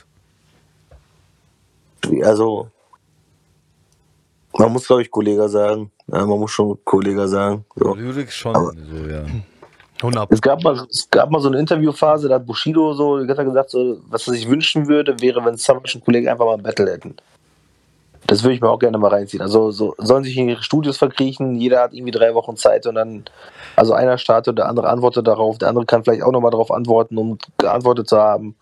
Also, 2.22 2.68
man 4.58 4.72
muss, 4.72 4.86
glaube 4.86 5.02
ich, 5.02 5.10
Kollege 5.10 5.48
sagen. 5.48 5.90
Ja, 6.08 6.26
man 6.26 6.38
muss 6.38 6.50
schon 6.50 6.78
Kollege 6.84 7.26
sagen. 7.28 7.64
So. 7.76 7.94
Lyrik 7.94 8.30
schon 8.30 8.54
so, 8.54 9.06
ja. 9.08 9.24
100. 10.02 10.32
Es 10.32 10.42
gab, 10.42 10.62
mal, 10.62 10.74
es 10.90 11.08
gab 11.08 11.30
mal 11.30 11.40
so 11.40 11.48
eine 11.48 11.58
Interviewphase, 11.60 12.28
da 12.28 12.34
hat 12.34 12.46
Bushido 12.46 12.92
so, 12.92 13.20
hat 13.26 13.38
er 13.38 13.44
gesagt, 13.44 13.70
so, 13.70 14.00
was 14.08 14.26
er 14.26 14.34
sich 14.34 14.48
wünschen 14.48 14.88
würde, 14.88 15.18
wäre, 15.20 15.42
wenn 15.44 15.56
Savage 15.56 15.92
und 15.96 16.04
Kollege 16.04 16.30
einfach 16.30 16.44
mal 16.44 16.54
ein 16.56 16.62
Battle 16.62 16.90
hätten. 16.90 17.16
Das 18.26 18.42
würde 18.42 18.54
ich 18.54 18.60
mir 18.60 18.70
auch 18.70 18.78
gerne 18.78 18.96
mal 18.98 19.08
reinziehen. 19.10 19.42
Also 19.42 19.70
so, 19.70 19.94
sollen 19.98 20.24
sich 20.24 20.36
in 20.36 20.48
ihre 20.48 20.62
Studios 20.62 20.96
verkriechen, 20.96 21.56
jeder 21.56 21.80
hat 21.82 21.92
irgendwie 21.92 22.10
drei 22.12 22.34
Wochen 22.34 22.56
Zeit 22.56 22.86
und 22.86 22.94
dann, 22.94 23.24
also 23.76 23.92
einer 23.92 24.16
startet, 24.18 24.56
der 24.58 24.66
andere 24.68 24.88
antwortet 24.88 25.26
darauf, 25.26 25.58
der 25.58 25.68
andere 25.68 25.84
kann 25.84 26.04
vielleicht 26.04 26.22
auch 26.22 26.32
nochmal 26.32 26.50
darauf 26.50 26.70
antworten, 26.70 27.18
um 27.18 27.38
geantwortet 27.58 28.08
zu 28.08 28.16
haben. 28.16 28.56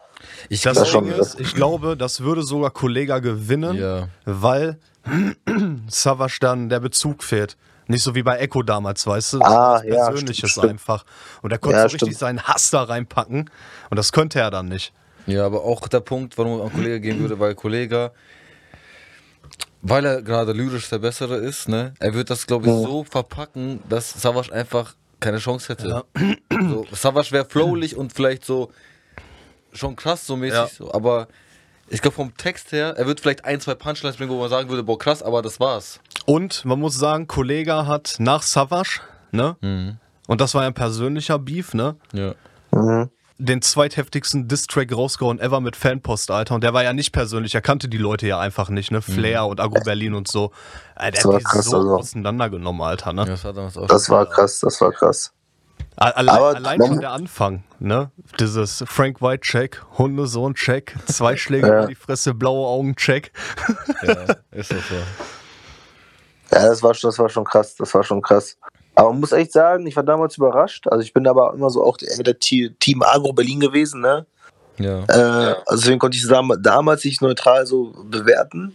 Ich 0.49 0.63
Das 0.63 0.79
Das 0.79 0.89
schon- 0.89 1.09
ist, 1.11 1.39
ich 1.41 1.55
glaube, 1.55 1.97
das 1.97 2.21
würde 2.21 2.43
sogar 2.43 2.71
Kollega 2.71 3.19
gewinnen, 3.21 3.77
Ja. 3.77 4.09
weil 4.25 4.79
Savage 5.89 6.39
dann 6.41 6.69
der 6.69 6.81
Bezug 6.81 7.23
fehlt. 7.23 7.57
Nicht 7.89 8.03
so 8.05 8.15
wie 8.15 8.23
bei 8.23 8.39
Echo 8.39 8.63
damals, 8.63 9.07
weißt 9.07 9.35
du? 9.35 9.41
Ah, 9.43 9.79
das 9.79 9.85
ja, 9.87 10.07
Persönliches 10.09 10.37
stimmt, 10.51 10.51
stimmt. 10.53 10.71
einfach. 10.71 11.05
Und 11.43 11.51
er 11.53 11.59
konnte 11.59 11.77
Ja, 11.79 11.83
so 11.83 11.93
richtig 11.95 12.01
stimmt. 12.11 12.19
seinen 12.19 12.43
Hass 12.45 12.71
da 12.71 12.85
reinpacken. 12.85 13.51
Und 13.91 13.97
das 13.97 14.13
könnte 14.13 14.39
er 14.39 14.51
dann 14.51 14.69
nicht. 14.69 14.93
Ja, 15.27 15.45
aber 15.47 15.65
auch 15.65 15.89
der 15.89 16.01
Punkt, 16.01 16.39
warum 16.39 16.61
er 16.61 16.65
an 16.67 16.73
Kollege 16.73 17.01
gehen 17.01 17.21
würde, 17.21 17.39
weil 17.41 17.55
Kollege, 17.55 18.13
weil 19.83 20.05
er 20.05 20.23
gerade 20.23 20.53
lyrisch 20.53 20.89
der 20.89 20.99
Bessere 20.99 21.37
ist, 21.37 21.69
ne, 21.69 21.93
er 21.99 22.15
wird 22.15 22.31
das, 22.31 22.47
glaube 22.47 22.67
ich, 22.67 22.73
so 22.73 23.05
verpacken, 23.05 23.81
dass 23.89 24.11
Savage 24.13 24.53
einfach 24.53 24.95
keine 25.21 25.39
Chance 25.39 25.69
hätte. 25.69 26.05
So, 26.51 26.87
Savage 26.93 27.31
wäre 27.33 27.45
flowlich 27.45 27.97
und 27.97 28.13
vielleicht 28.13 28.45
so 28.45 28.71
schon 29.73 29.97
krass 29.97 30.27
so 30.27 30.37
mäßig, 30.37 30.55
Ja. 30.59 30.67
so, 30.67 30.93
aber 30.93 31.29
ich 31.89 32.01
glaube 32.03 32.15
vom 32.15 32.37
Text 32.37 32.73
her, 32.73 32.95
er 32.97 33.07
wird 33.07 33.21
vielleicht 33.21 33.45
ein, 33.45 33.61
zwei 33.61 33.75
Punchlines 33.75 34.17
bringen, 34.17 34.31
wo 34.31 34.39
man 34.41 34.49
sagen 34.51 34.69
würde, 34.69 34.83
boah 34.83 34.99
krass, 34.99 35.23
aber 35.23 35.43
das 35.43 35.61
war's. 35.61 36.01
Und 36.27 36.65
man 36.65 36.79
muss 36.79 36.97
sagen, 36.97 37.27
Kollega 37.27 37.87
hat 37.87 38.17
nach 38.19 38.43
Savage, 38.43 39.01
ne? 39.31 39.57
Mhm. 39.61 39.99
Und 40.27 40.41
das 40.41 40.55
war 40.55 40.63
ja 40.63 40.69
ein 40.69 40.75
persönlicher 40.75 41.39
Beef, 41.39 41.75
ne? 41.75 41.97
Ja. 42.13 42.35
Mhm. 42.71 43.11
Den 43.39 43.61
zweitheftigsten 43.63 44.47
Distrack 44.47 44.95
rausgehauen 44.95 45.41
ever 45.41 45.61
mit 45.61 45.75
Fanpost, 45.77 46.31
Alter. 46.31 46.55
Und 46.55 46.63
der 46.63 46.75
war 46.75 46.85
ja 46.85 46.93
nicht 46.93 47.13
persönlich, 47.13 47.55
er 47.55 47.61
kannte 47.63 47.89
die 47.89 47.99
Leute 47.99 48.27
ja 48.27 48.39
einfach 48.39 48.69
nicht, 48.69 48.91
ne? 48.93 49.03
Flair 49.03 49.47
und 49.47 49.61
Agro 49.61 49.81
Berlin 49.85 50.15
und 50.15 50.29
so. 50.29 50.53
Äh, 50.97 51.11
der 51.11 51.13
Das 51.13 51.25
war 51.25 51.33
hat 51.35 51.41
die 51.41 51.45
krass, 51.45 51.65
so 51.67 51.77
also. 51.79 51.97
auseinandergenommen, 51.97 52.83
Alter, 52.83 53.13
ne? 53.13 53.25
Das 53.25 53.45
war 53.45 53.53
Das 53.53 53.73
schon- 54.07 54.15
war 54.17 54.27
krass, 54.27 54.61
das 54.61 54.81
war 54.81 54.93
krass. 54.93 55.33
Allein, 55.97 56.29
Aber 56.37 56.55
allein 56.57 56.81
schon 56.87 57.01
der 57.01 57.11
Anfang, 57.13 57.65
ne? 57.79 58.11
Dieses 58.41 58.83
Frank 58.87 59.21
White 59.21 59.43
Check, 59.43 59.83
Hundesohn 59.99 60.55
Check, 60.55 60.95
zwei 61.07 61.37
Schläge 61.37 61.67
Ja. 61.69 61.83
in 61.83 61.89
die 61.89 61.95
Fresse, 61.95 62.35
blaue 62.35 62.67
Augen 62.67 62.97
Check. 62.97 63.33
Ja, 64.03 64.13
ist 64.53 64.71
das 64.73 64.89
so. 64.89 64.95
Ja, 66.55 66.67
das 66.69 66.83
war, 66.83 66.95
schon- 66.95 67.09
das 67.09 67.19
war 67.19 67.29
schon 67.29 67.45
krass, 67.45 67.75
das 67.77 67.93
war 67.95 68.05
schon 68.05 68.23
krass. 68.23 68.57
Aber 68.95 69.11
man 69.11 69.21
muss 69.21 69.33
echt 69.33 69.53
sagen, 69.53 69.87
ich 69.87 69.97
war 69.97 70.03
damals 70.03 70.37
überrascht. 70.37 70.87
Also 70.89 71.03
ich 71.03 71.13
bin 71.13 71.27
aber 71.27 71.55
immer 71.55 71.71
so 71.71 71.83
auch 71.83 71.97
der, 71.97 72.15
der 72.23 72.39
Te- 72.39 72.75
Team 72.79 73.03
Agro 73.03 73.33
Berlin 73.33 73.61
gewesen, 73.61 74.01
ne? 74.03 74.27
Ja. 74.79 75.05
Äh, 75.05 75.55
also 75.67 75.83
deswegen 75.83 75.99
konnte 75.99 76.17
ich 76.17 76.25
es 76.25 76.31
damals 76.61 77.05
nicht 77.05 77.23
neutral 77.23 77.67
so 77.67 77.93
bewerten. 78.05 78.75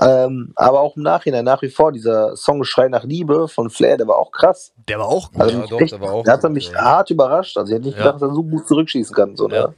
Ähm, 0.00 0.52
aber 0.54 0.80
auch 0.80 0.96
im 0.96 1.02
Nachhinein, 1.02 1.44
nach 1.44 1.60
wie 1.62 1.70
vor, 1.70 1.90
dieser 1.92 2.36
Song 2.36 2.62
Schrei 2.64 2.88
nach 2.88 3.04
Liebe 3.04 3.48
von 3.48 3.68
Flair, 3.68 3.96
der 3.96 4.06
war 4.06 4.16
auch 4.16 4.30
krass. 4.30 4.72
Der 4.86 4.98
war 4.98 5.06
auch 5.08 5.32
gut. 5.32 5.40
Also 5.42 5.58
Ja, 5.58 5.66
doch, 5.66 5.80
echt, 5.80 5.92
der 5.92 6.00
war 6.00 6.12
auch 6.12 6.24
der 6.24 6.34
hat 6.34 6.42
gut, 6.42 6.52
mich 6.52 6.70
ja. 6.70 6.80
hart 6.80 7.10
überrascht. 7.10 7.56
Also 7.56 7.70
ich 7.72 7.76
hätte 7.76 7.86
nicht 7.88 7.98
Ja. 7.98 8.04
gedacht, 8.04 8.22
dass 8.22 8.30
er 8.30 8.34
so 8.34 8.44
gut 8.44 8.68
zurückschießen 8.68 9.14
kann. 9.14 9.36
So, 9.36 9.48
Ja. 9.48 9.68
ne? 9.68 9.74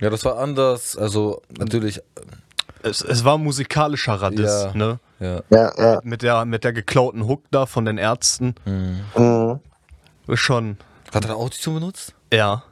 ja, 0.00 0.10
das 0.10 0.24
war 0.24 0.38
anders. 0.38 0.96
Also, 0.96 1.42
natürlich, 1.58 2.00
Es, 2.82 3.02
es 3.02 3.24
war 3.26 3.36
musikalischer 3.36 4.14
Radiss, 4.14 4.64
Ja. 4.64 4.72
ne? 4.74 4.98
Ja. 5.20 5.40
Ja, 5.50 5.72
ja. 5.78 6.00
Mit 6.02 6.22
der, 6.22 6.44
mit 6.44 6.64
der 6.64 6.72
geklauten 6.72 7.26
Hook 7.26 7.44
da 7.50 7.66
von 7.66 7.84
den 7.84 7.98
Ärzten. 7.98 8.54
Mhm. 8.64 9.60
Schon, 10.34 10.76
Hat 11.14 11.24
er 11.24 11.36
Autotune 11.36 11.80
benutzt? 11.80 12.14
ja. 12.32 12.62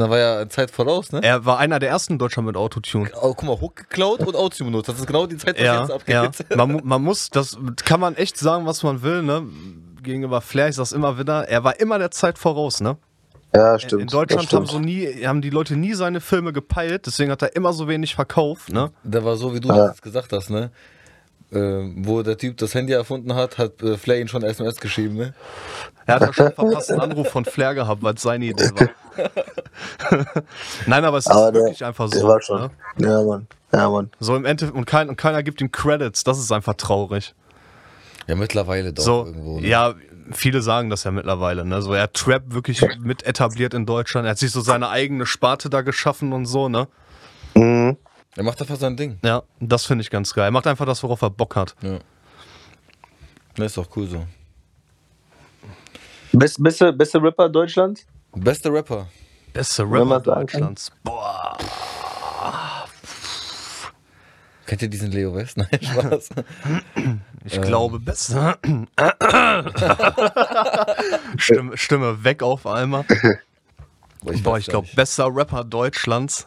Da 0.00 0.08
war 0.08 0.16
ja 0.18 0.48
Zeit 0.48 0.70
voraus, 0.70 1.10
ne? 1.10 1.20
Er 1.24 1.44
war 1.44 1.58
einer 1.58 1.80
der 1.80 1.88
ersten 1.88 2.12
in 2.12 2.18
Deutschland 2.20 2.46
mit 2.46 2.56
Autotune. 2.56 3.10
Oh, 3.20 3.34
guck 3.34 3.42
mal, 3.42 3.60
Hook 3.60 3.74
geklaut 3.74 4.20
und 4.20 4.36
Autotune 4.36 4.70
benutzt. 4.70 4.88
Das 4.88 4.96
ist 5.00 5.08
genau 5.08 5.26
die 5.26 5.36
Zeit, 5.36 5.56
was 5.56 5.64
Ja, 5.64 5.80
jetzt 5.88 6.08
ja. 6.08 6.22
abgeht. 6.22 6.46
Man, 6.56 6.70
mu- 6.70 6.80
man 6.84 7.02
muss, 7.02 7.30
das 7.30 7.58
kann 7.84 7.98
man 7.98 8.14
echt 8.14 8.38
sagen, 8.38 8.64
was 8.64 8.84
man 8.84 9.02
will, 9.02 9.24
ne? 9.24 9.42
Gegenüber 10.00 10.40
Flair, 10.40 10.68
ich 10.68 10.76
sag's 10.76 10.92
immer 10.92 11.18
wieder, 11.18 11.48
er 11.48 11.64
war 11.64 11.80
immer 11.80 11.98
der 11.98 12.12
Zeit 12.12 12.38
voraus, 12.38 12.80
ne? 12.80 12.96
Ja, 13.52 13.72
In- 13.74 13.80
stimmt. 13.80 14.02
In 14.02 14.06
Deutschland 14.06 14.44
das 14.46 14.52
haben, 14.52 14.66
stimmt. 14.66 14.84
so 14.84 14.86
nie, 14.86 15.26
haben 15.26 15.42
die 15.42 15.50
Leute 15.50 15.74
nie 15.74 15.94
seine 15.94 16.20
Filme 16.20 16.52
gepeilt, 16.52 17.06
deswegen 17.06 17.32
hat 17.32 17.42
er 17.42 17.56
immer 17.56 17.72
so 17.72 17.88
wenig 17.88 18.14
verkauft, 18.14 18.68
ne? 18.72 18.92
Der 19.02 19.24
war 19.24 19.36
so, 19.36 19.52
wie 19.52 19.58
du 19.58 19.66
Ja. 19.66 19.88
das 19.88 20.00
gesagt 20.00 20.32
hast, 20.32 20.48
ne? 20.48 20.70
Ähm, 21.50 22.06
wo 22.06 22.22
der 22.22 22.36
Typ 22.36 22.58
das 22.58 22.74
Handy 22.74 22.92
erfunden 22.92 23.34
hat, 23.34 23.56
hat 23.56 23.82
äh, 23.82 23.96
Flair 23.96 24.20
ihn 24.20 24.28
schon 24.28 24.42
SMS 24.42 24.76
geschrieben, 24.76 25.14
ne? 25.14 25.34
Er 26.04 26.16
hat 26.16 26.20
ja 26.22 26.32
schon 26.34 26.46
einen 26.46 26.54
verpassten 26.54 27.00
Anruf 27.00 27.28
von 27.30 27.46
Flair 27.46 27.74
gehabt, 27.74 28.02
weil 28.02 28.14
es 28.14 28.22
seine 28.22 28.44
Idee 28.44 28.70
war. 28.74 28.88
Nein, 30.86 31.04
aber 31.06 31.16
es 31.18 31.26
ist 31.26 31.32
Aber 31.32 31.50
der, 31.50 31.62
wirklich 31.62 31.82
einfach 31.84 32.10
der 32.10 32.20
so. 32.20 32.28
war 32.28 32.42
schon. 32.42 32.70
Ne? 32.96 33.06
Ja, 33.06 33.22
Mann. 33.22 33.46
Ja, 33.72 33.88
Mann. 33.88 34.10
So 34.20 34.36
im 34.36 34.44
Endeffekt, 34.44 34.76
und, 34.76 34.84
kein, 34.84 35.08
und 35.08 35.16
keiner 35.16 35.42
gibt 35.42 35.62
ihm 35.62 35.72
Credits, 35.72 36.22
das 36.22 36.38
ist 36.38 36.52
einfach 36.52 36.74
traurig. 36.74 37.34
Ja, 38.26 38.34
mittlerweile 38.34 38.92
doch 38.92 39.02
so, 39.02 39.24
irgendwo. 39.24 39.60
Ne? 39.60 39.66
ja, 39.68 39.94
viele 40.32 40.60
sagen 40.60 40.90
das 40.90 41.04
ja 41.04 41.10
mittlerweile, 41.10 41.64
ne? 41.64 41.80
So, 41.80 41.94
er 41.94 42.02
hat 42.02 42.14
Trap 42.14 42.42
wirklich 42.48 42.84
mit 43.00 43.24
etabliert 43.24 43.72
in 43.72 43.86
Deutschland, 43.86 44.26
er 44.26 44.32
hat 44.32 44.38
sich 44.38 44.50
so 44.50 44.60
seine 44.60 44.90
eigene 44.90 45.24
Sparte 45.24 45.70
da 45.70 45.80
geschaffen 45.80 46.34
und 46.34 46.44
so, 46.44 46.68
ne? 46.68 46.88
Mhm. 47.54 47.96
Er 48.36 48.42
macht 48.44 48.60
einfach 48.60 48.76
sein 48.76 48.96
Ding. 48.96 49.18
Ja, 49.24 49.42
das 49.60 49.84
finde 49.84 50.02
ich 50.02 50.10
ganz 50.10 50.32
geil. 50.32 50.44
Er 50.46 50.50
macht 50.50 50.66
einfach 50.66 50.86
das, 50.86 51.02
worauf 51.02 51.22
er 51.22 51.30
Bock 51.30 51.56
hat. 51.56 51.74
Ja. 51.82 51.98
Ne, 53.56 53.64
ist 53.64 53.76
doch 53.76 53.88
cool 53.96 54.06
so. 54.06 54.26
Best, 56.32 56.62
beste, 56.62 56.92
beste 56.92 57.20
Rapper 57.22 57.48
Deutschland? 57.48 58.06
Bester 58.32 58.72
Rapper. 58.72 59.08
Beste 59.52 59.82
Rapper. 59.82 60.20
Deutschlands. 60.20 60.92
Boah. 61.02 61.56
Kennt 64.66 64.82
ihr 64.82 64.88
diesen 64.88 65.10
Leo 65.10 65.34
West? 65.34 65.56
Nein, 65.56 65.68
Spaß. 65.80 66.28
Ich 67.46 67.60
glaube, 67.62 67.98
beste. 67.98 68.58
Stimme, 71.38 71.76
Stimme 71.78 72.22
weg 72.22 72.42
auf 72.42 72.66
einmal. 72.66 73.04
Boah, 74.22 74.58
ich 74.58 74.66
gar 74.66 74.82
glaube, 74.82 74.88
bester 74.94 75.34
Rapper 75.34 75.64
Deutschlands. 75.64 76.46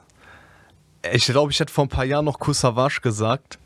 Ich 1.13 1.25
glaube, 1.25 1.51
ich 1.51 1.59
hätte 1.59 1.73
vor 1.73 1.85
ein 1.85 1.89
paar 1.89 2.05
Jahren 2.05 2.25
noch 2.25 2.39
Kusavage 2.39 3.01
gesagt. 3.01 3.57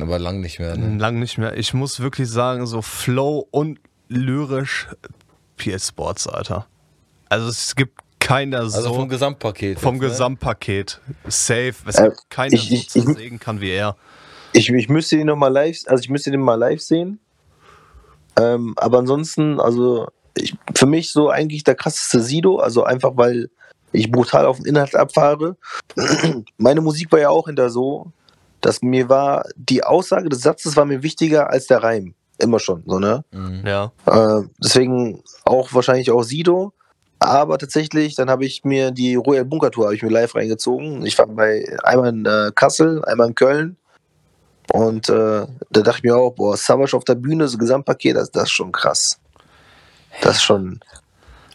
Aber 0.00 0.18
lang 0.18 0.40
nicht 0.40 0.58
mehr, 0.58 0.76
ne? 0.76 0.98
Lang 0.98 1.18
nicht 1.18 1.38
mehr. 1.38 1.56
Ich 1.56 1.72
muss 1.74 2.00
wirklich 2.00 2.28
sagen, 2.28 2.66
so 2.66 2.82
Flow 2.82 3.46
und 3.50 3.78
lyrisch 4.08 4.88
PS 5.56 5.88
Sports, 5.88 6.26
Alter. 6.26 6.66
Also 7.28 7.48
es 7.48 7.74
gibt 7.76 8.00
keiner 8.20 8.58
Also 8.60 8.80
so 8.82 8.94
vom 8.94 9.08
Gesamtpaket. 9.08 9.78
vom 9.78 9.94
jetzt, 9.96 10.02
ne? 10.02 10.08
Gesamtpaket 10.08 11.00
safe. 11.28 11.74
Es 11.86 11.96
Äh, 11.96 12.04
gibt 12.10 12.30
keiner 12.30 12.54
ich- 12.54 12.60
so 12.68 12.74
ich- 12.74 12.80
ich- 12.82 12.88
zersägen 12.88 13.38
kann 13.38 13.60
wie 13.60 13.70
er. 13.70 13.96
Ich, 14.52 14.68
ich 14.70 14.88
müsste 14.88 15.16
ihn 15.16 15.26
noch 15.26 15.36
mal 15.36 15.48
live, 15.48 15.76
also 15.86 16.00
ich 16.02 16.08
müsste 16.10 16.30
den 16.30 16.40
mal 16.40 16.54
live 16.54 16.80
sehen. 16.80 17.18
Ähm, 18.38 18.74
aber 18.76 18.98
ansonsten, 18.98 19.60
also 19.60 20.08
ich, 20.36 20.54
für 20.74 20.86
mich 20.86 21.12
so 21.12 21.28
eigentlich 21.30 21.64
der 21.64 21.74
krasseste 21.76 22.20
Sido, 22.20 22.58
also 22.58 22.84
einfach 22.84 23.12
weil 23.14 23.50
ich 23.94 24.10
brutal 24.10 24.46
auf 24.46 24.58
den 24.58 24.66
Inhalt 24.66 24.94
abfahre. 24.94 25.56
Meine 26.58 26.80
Musik 26.80 27.10
war 27.12 27.20
ja 27.20 27.30
auch 27.30 27.46
hinter 27.46 27.70
so, 27.70 28.12
dass 28.60 28.82
mir 28.82 29.08
war, 29.08 29.46
die 29.56 29.84
Aussage 29.84 30.28
des 30.28 30.40
Satzes 30.40 30.76
war 30.76 30.84
mir 30.84 31.02
wichtiger 31.02 31.50
als 31.50 31.66
der 31.66 31.82
Reim. 31.82 32.14
Immer 32.38 32.58
schon, 32.58 32.82
so, 32.86 32.98
ne? 32.98 33.24
Mhm. 33.30 33.62
Ja. 33.64 33.92
Äh, 34.06 34.42
deswegen 34.58 35.22
auch 35.44 35.72
wahrscheinlich 35.72 36.10
auch 36.10 36.24
Sido. 36.24 36.72
Aber 37.20 37.56
tatsächlich, 37.58 38.16
dann 38.16 38.28
habe 38.28 38.44
ich 38.44 38.64
mir 38.64 38.90
die 38.90 39.14
Royal 39.14 39.44
Bunker 39.44 39.70
Tour 39.70 39.86
habe 39.86 39.94
ich 39.94 40.02
mir 40.02 40.10
live 40.10 40.34
reingezogen. 40.34 41.06
Ich 41.06 41.16
war 41.18 41.26
bei 41.26 41.64
einmal 41.84 42.08
in 42.08 42.26
äh, 42.26 42.50
Kassel, 42.54 43.04
einmal 43.04 43.28
in 43.28 43.34
Köln. 43.34 43.76
Und 44.72 45.08
äh, 45.08 45.46
da 45.70 45.80
dachte 45.80 45.98
ich 45.98 46.02
mir 46.02 46.16
auch, 46.16 46.32
boah, 46.32 46.56
Savage 46.56 46.96
auf 46.96 47.04
der 47.04 47.14
Bühne, 47.14 47.46
so 47.48 47.58
Gesamtpaket, 47.58 48.16
das, 48.16 48.30
das 48.30 48.44
ist 48.44 48.50
schon 48.50 48.72
krass. 48.72 49.20
Das 50.22 50.36
ist 50.36 50.42
schon. 50.42 50.80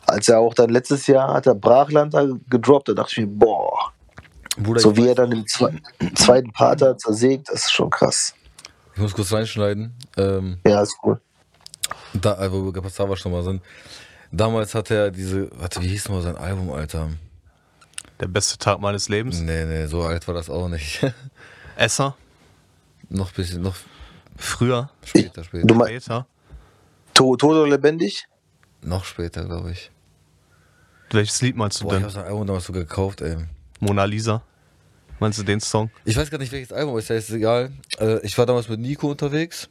Als 0.10 0.28
er 0.30 0.40
auch 0.40 0.54
dann 0.54 0.70
letztes 0.70 1.08
Jahr 1.08 1.34
hat 1.34 1.48
er 1.48 1.56
Brachland 1.56 2.14
da 2.14 2.26
gedroppt, 2.50 2.90
da 2.90 2.94
dachte 2.94 3.12
ich 3.14 3.18
mir, 3.20 3.28
boah, 3.28 3.94
Bruder, 4.58 4.80
so 4.82 4.96
wie 4.98 5.08
er 5.08 5.16
dann 5.16 5.32
im 5.32 5.48
zwe 5.48 5.72
zweiten 6.16 6.52
Part 6.52 6.82
da 6.82 6.98
zersägt, 6.98 7.50
das 7.50 7.64
ist 7.66 7.72
schon 7.72 7.90
krass. 7.90 8.34
ich 8.96 9.00
muss 9.02 9.14
kurz 9.14 9.32
reinschneiden. 9.32 9.94
Ähm, 10.18 10.58
Ja, 10.66 10.82
ist 10.82 10.98
cool. 11.04 11.20
da, 12.14 12.42
äh, 12.44 12.52
wo 12.52 12.74
wir 12.74 12.90
Savage 12.90 13.22
schon 13.22 13.32
mal 13.32 13.44
sind. 13.44 13.62
Damals 14.32 14.76
hat 14.76 14.92
er 14.92 15.10
diese, 15.12 15.50
warte, 15.60 15.82
wie 15.82 15.88
hieß 15.88 16.10
mal 16.10 16.22
sein 16.22 16.36
Album, 16.38 16.72
Alter? 16.72 17.10
Der 18.20 18.28
beste 18.28 18.58
Tag 18.58 18.80
meines 18.82 19.08
Lebens. 19.10 19.40
Nee, 19.40 19.66
nee, 19.66 19.86
so 19.88 20.02
alt 20.04 20.28
war 20.28 20.36
das 20.36 20.50
auch 20.50 20.68
nicht. 20.68 21.02
Esser. 21.78 22.16
noch 23.10 23.30
ein 23.30 23.36
bisschen, 23.36 23.62
noch 23.62 23.76
Früher. 24.36 24.90
später, 25.06 25.44
später. 25.44 25.66
Du 25.68 25.74
meinst 25.76 26.06
Später. 26.06 26.26
To- 27.14 27.36
Tot 27.38 27.52
oder 27.56 27.68
lebendig? 27.68 28.26
Noch 28.82 29.04
später, 29.06 29.44
glaube 29.46 29.72
ich. 29.72 29.90
Welches 31.12 31.42
Lied 31.42 31.56
meinst 31.56 31.80
du 31.80 31.86
Boah, 31.86 31.92
ich 31.92 31.96
denn? 31.96 32.04
habe 32.04 32.14
sein 32.14 32.26
Album 32.26 32.48
damals 32.48 32.66
sogar 32.66 32.84
gekauft, 32.84 33.22
ey. 33.22 33.38
Mona 33.80 34.06
Lisa. 34.06 34.44
Meinst 35.20 35.40
du 35.40 35.44
den 35.44 35.60
Song? 35.60 35.90
Ich 36.06 36.16
weiß 36.16 36.30
gar 36.32 36.38
nicht, 36.38 36.52
welches 36.52 36.72
Album 36.72 36.98
ist, 36.98 37.10
ist 37.10 37.32
egal. 37.32 37.72
Äh, 38.00 38.20
ich 38.26 38.38
war 38.38 38.46
damals 38.46 38.70
mit 38.70 38.80
Nico 38.80 39.10
unterwegs 39.12 39.68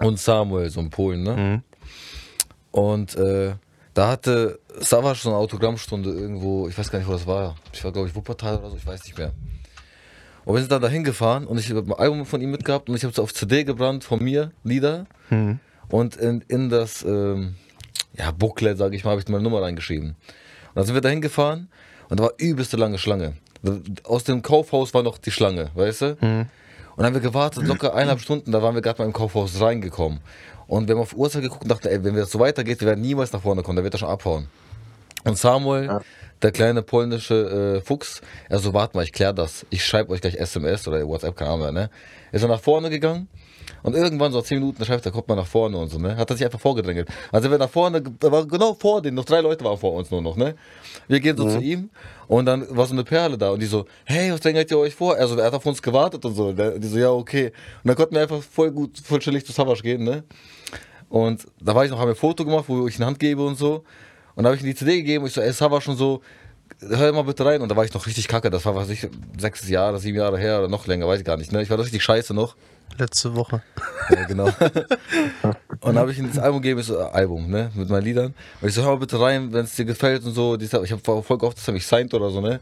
und 0.00 0.18
Samuel, 0.18 0.70
so 0.70 0.80
ein 0.80 0.90
Polen, 0.90 1.22
ne? 1.22 1.36
Mhm. 1.36 1.62
Und 2.70 3.14
äh, 3.16 3.54
da 3.94 4.08
hatte 4.08 4.58
Savage 4.80 5.20
so 5.20 5.30
eine 5.30 5.38
Autogrammstunde 5.38 6.10
irgendwo, 6.10 6.68
ich 6.68 6.76
weiß 6.76 6.90
gar 6.90 6.98
nicht, 6.98 7.08
wo 7.08 7.12
das 7.12 7.26
war. 7.26 7.56
Ich 7.72 7.82
war, 7.84 7.92
glaube 7.92 8.08
ich, 8.08 8.14
Wuppertal 8.14 8.58
oder 8.58 8.70
so, 8.70 8.76
ich 8.76 8.86
weiß 8.86 9.04
nicht 9.04 9.16
mehr. 9.16 9.32
Und 10.44 10.54
wir 10.54 10.60
sind 10.60 10.72
dann 10.72 10.82
dahin 10.82 11.04
gefahren 11.04 11.46
und 11.46 11.58
ich 11.58 11.70
habe 11.70 11.80
ein 11.80 11.92
Album 11.92 12.24
von 12.24 12.40
ihm 12.40 12.50
mitgehabt 12.50 12.88
und 12.88 12.96
ich 12.96 13.04
habe 13.04 13.12
es 13.12 13.18
auf 13.18 13.34
CD 13.34 13.64
gebrannt 13.64 14.04
von 14.04 14.22
mir, 14.22 14.52
Lieder. 14.64 15.06
Mhm. 15.30 15.60
Und 15.88 16.16
in, 16.16 16.42
in 16.48 16.68
das 16.68 17.02
ähm, 17.02 17.56
ja, 18.18 18.30
Booklet, 18.32 18.78
sage 18.78 18.96
ich 18.96 19.04
mal, 19.04 19.12
habe 19.12 19.20
ich 19.20 19.28
meine 19.28 19.42
Nummer 19.42 19.62
reingeschrieben. 19.62 20.10
Und 20.10 20.16
dann 20.74 20.84
sind 20.86 20.94
wir 20.94 21.00
dahin 21.00 21.20
gefahren 21.20 21.68
und 22.08 22.18
da 22.20 22.24
war 22.24 22.32
übelste 22.38 22.76
lange 22.76 22.98
Schlange. 22.98 23.34
Aus 24.04 24.24
dem 24.24 24.42
Kaufhaus 24.42 24.94
war 24.94 25.02
noch 25.02 25.18
die 25.18 25.30
Schlange, 25.30 25.70
weißt 25.74 26.00
du? 26.02 26.06
Und 26.20 26.48
dann 26.96 27.06
haben 27.06 27.14
wir 27.14 27.20
gewartet, 27.20 27.64
locker 27.66 27.94
eineinhalb 27.94 28.20
Stunden, 28.20 28.52
da 28.52 28.62
waren 28.62 28.74
wir 28.74 28.82
gerade 28.82 29.00
mal 29.00 29.06
im 29.06 29.12
Kaufhaus 29.12 29.60
reingekommen. 29.60 30.20
Und 30.66 30.88
wir 30.88 30.94
haben 30.96 31.02
auf 31.02 31.10
die 31.10 31.16
Uhrzeit 31.16 31.42
geguckt 31.42 31.62
und 31.62 31.68
dachten, 31.70 31.88
ey, 31.88 32.02
wenn 32.04 32.14
das 32.14 32.30
so 32.30 32.38
weitergeht, 32.40 32.80
wir 32.80 32.88
werden 32.88 33.00
niemals 33.00 33.32
nach 33.32 33.42
vorne 33.42 33.62
kommen, 33.62 33.76
da 33.76 33.84
wird 33.84 33.94
er 33.94 33.98
schon 33.98 34.08
abhauen. 34.08 34.48
Und 35.24 35.38
Samuel, 35.38 35.86
Ja. 35.86 36.00
der 36.42 36.52
kleine 36.52 36.82
polnische 36.82 37.78
äh, 37.78 37.80
Fuchs, 37.80 38.20
er 38.48 38.58
so, 38.58 38.74
warte 38.74 38.96
mal, 38.96 39.02
ich 39.02 39.12
klär 39.12 39.32
das. 39.32 39.66
Ich 39.70 39.84
schreibe 39.84 40.10
euch 40.12 40.20
gleich 40.20 40.36
SMS 40.36 40.86
oder 40.86 41.06
WhatsApp, 41.06 41.36
keine 41.36 41.50
Ahnung 41.50 41.60
mehr, 41.62 41.72
ne? 41.72 41.90
Ist 42.32 42.42
er 42.42 42.48
nach 42.48 42.60
vorne 42.60 42.90
gegangen 42.90 43.28
und 43.82 43.94
irgendwann 43.94 44.32
so 44.32 44.38
nach 44.38 44.44
10 44.44 44.58
Minuten 44.60 44.84
schreibt 44.84 45.04
er, 45.06 45.12
kommt 45.12 45.28
mal 45.28 45.34
nach 45.36 45.46
vorne 45.46 45.76
und 45.78 45.88
so, 45.88 45.98
ne? 45.98 46.16
Hat 46.16 46.30
er 46.30 46.36
sich 46.36 46.44
einfach 46.44 46.60
vorgedrängelt. 46.60 47.08
Also 47.32 47.50
wir 47.50 47.58
nach 47.58 47.68
vorne, 47.70 48.02
er 48.22 48.32
war 48.32 48.46
genau 48.46 48.74
vor 48.74 49.02
denen, 49.02 49.14
noch 49.16 49.24
drei 49.24 49.40
Leute 49.40 49.64
waren 49.64 49.78
vor 49.78 49.92
uns 49.94 50.10
nur 50.10 50.22
noch, 50.22 50.36
ne? 50.36 50.54
Wir 51.06 51.20
gehen 51.20 51.36
so 51.36 51.48
zu 51.48 51.60
ihm 51.60 51.90
und 52.26 52.46
dann 52.46 52.66
war 52.76 52.86
so 52.86 52.92
eine 52.92 53.04
Perle 53.04 53.36
da 53.38 53.50
und 53.50 53.60
die 53.60 53.66
so, 53.66 53.84
hey, 54.04 54.32
was 54.32 54.40
drängelt 54.40 54.70
ihr 54.70 54.78
euch 54.78 54.94
vor? 54.94 55.16
Also 55.16 55.36
er 55.36 55.46
hat 55.46 55.54
auf 55.54 55.66
uns 55.66 55.80
gewartet 55.82 56.24
und 56.24 56.34
so. 56.34 56.52
Der- 56.52 56.78
Die 56.78 56.86
so, 56.88 56.98
ja, 56.98 57.10
okay. 57.10 57.46
Und 57.82 57.88
dann 57.88 57.96
konnten 57.96 58.14
wir 58.14 58.22
einfach 58.22 58.42
voll 58.42 58.70
gut, 58.70 58.98
voll 59.02 59.18
chillig 59.20 59.44
zu 59.46 59.52
Savasch 59.52 59.82
gehen, 59.82 60.04
ne? 60.04 60.24
Und 61.08 61.46
da 61.60 61.74
war 61.74 61.84
ich 61.84 61.90
noch, 61.90 61.98
haben 61.98 62.08
wir 62.08 62.12
ein 62.14 62.16
Foto 62.16 62.44
gemacht, 62.44 62.64
wo 62.68 62.86
ich 62.86 62.96
eine 62.96 63.06
Hand 63.06 63.18
gebe 63.18 63.44
und 63.44 63.56
so. 63.56 63.84
Und 64.34 64.44
da 64.44 64.48
habe 64.50 64.56
ich 64.56 64.62
ihm 64.62 64.66
die 64.68 64.74
CD 64.74 64.96
gegeben 64.98 65.22
und 65.24 65.28
ich 65.28 65.34
so, 65.34 65.40
ey, 65.40 65.52
Sava 65.52 65.80
schon 65.80 65.96
so, 65.96 66.20
hör 66.80 67.12
mal 67.12 67.22
bitte 67.22 67.44
rein. 67.44 67.62
Und 67.62 67.70
da 67.70 67.76
war 67.76 67.84
ich 67.84 67.94
noch 67.94 68.06
richtig 68.06 68.28
kacke. 68.28 68.50
Das 68.50 68.64
war, 68.66 68.74
was 68.74 68.90
ich, 68.90 69.08
sechs 69.38 69.68
Jahre, 69.68 69.98
sieben 69.98 70.18
Jahre 70.18 70.38
her 70.38 70.58
oder 70.58 70.68
noch 70.68 70.86
länger, 70.86 71.08
weiß 71.08 71.20
ich 71.20 71.24
gar 71.24 71.36
nicht. 71.38 71.50
Ne? 71.50 71.62
Ich 71.62 71.70
war 71.70 71.78
richtig 71.78 72.02
scheiße 72.02 72.34
noch. 72.34 72.56
Letzte 72.96 73.34
Woche. 73.34 73.62
Ja, 74.10 74.24
genau. 74.24 74.48
und 75.80 75.98
habe 75.98 76.10
ich 76.10 76.18
ihm 76.18 76.28
das 76.28 76.38
Album 76.38 76.62
gegeben, 76.62 76.80
ich 76.80 76.86
so, 76.86 76.96
äh, 76.96 77.02
Album, 77.02 77.50
ne, 77.50 77.70
mit 77.74 77.90
meinen 77.90 78.04
Liedern. 78.04 78.34
Und 78.62 78.68
ich 78.68 78.74
so, 78.74 78.80
hör 78.80 78.92
mal 78.92 79.00
bitte 79.00 79.20
rein, 79.20 79.52
wenn 79.52 79.66
es 79.66 79.76
dir 79.76 79.84
gefällt 79.84 80.24
und 80.24 80.32
so. 80.32 80.56
Ich 80.58 80.72
habe 80.72 81.22
voll 81.22 81.36
gehofft, 81.36 81.58
dass 81.58 81.68
er 81.68 81.74
mich 81.74 81.86
signed 81.86 82.14
oder 82.14 82.30
so, 82.30 82.40
ne. 82.40 82.58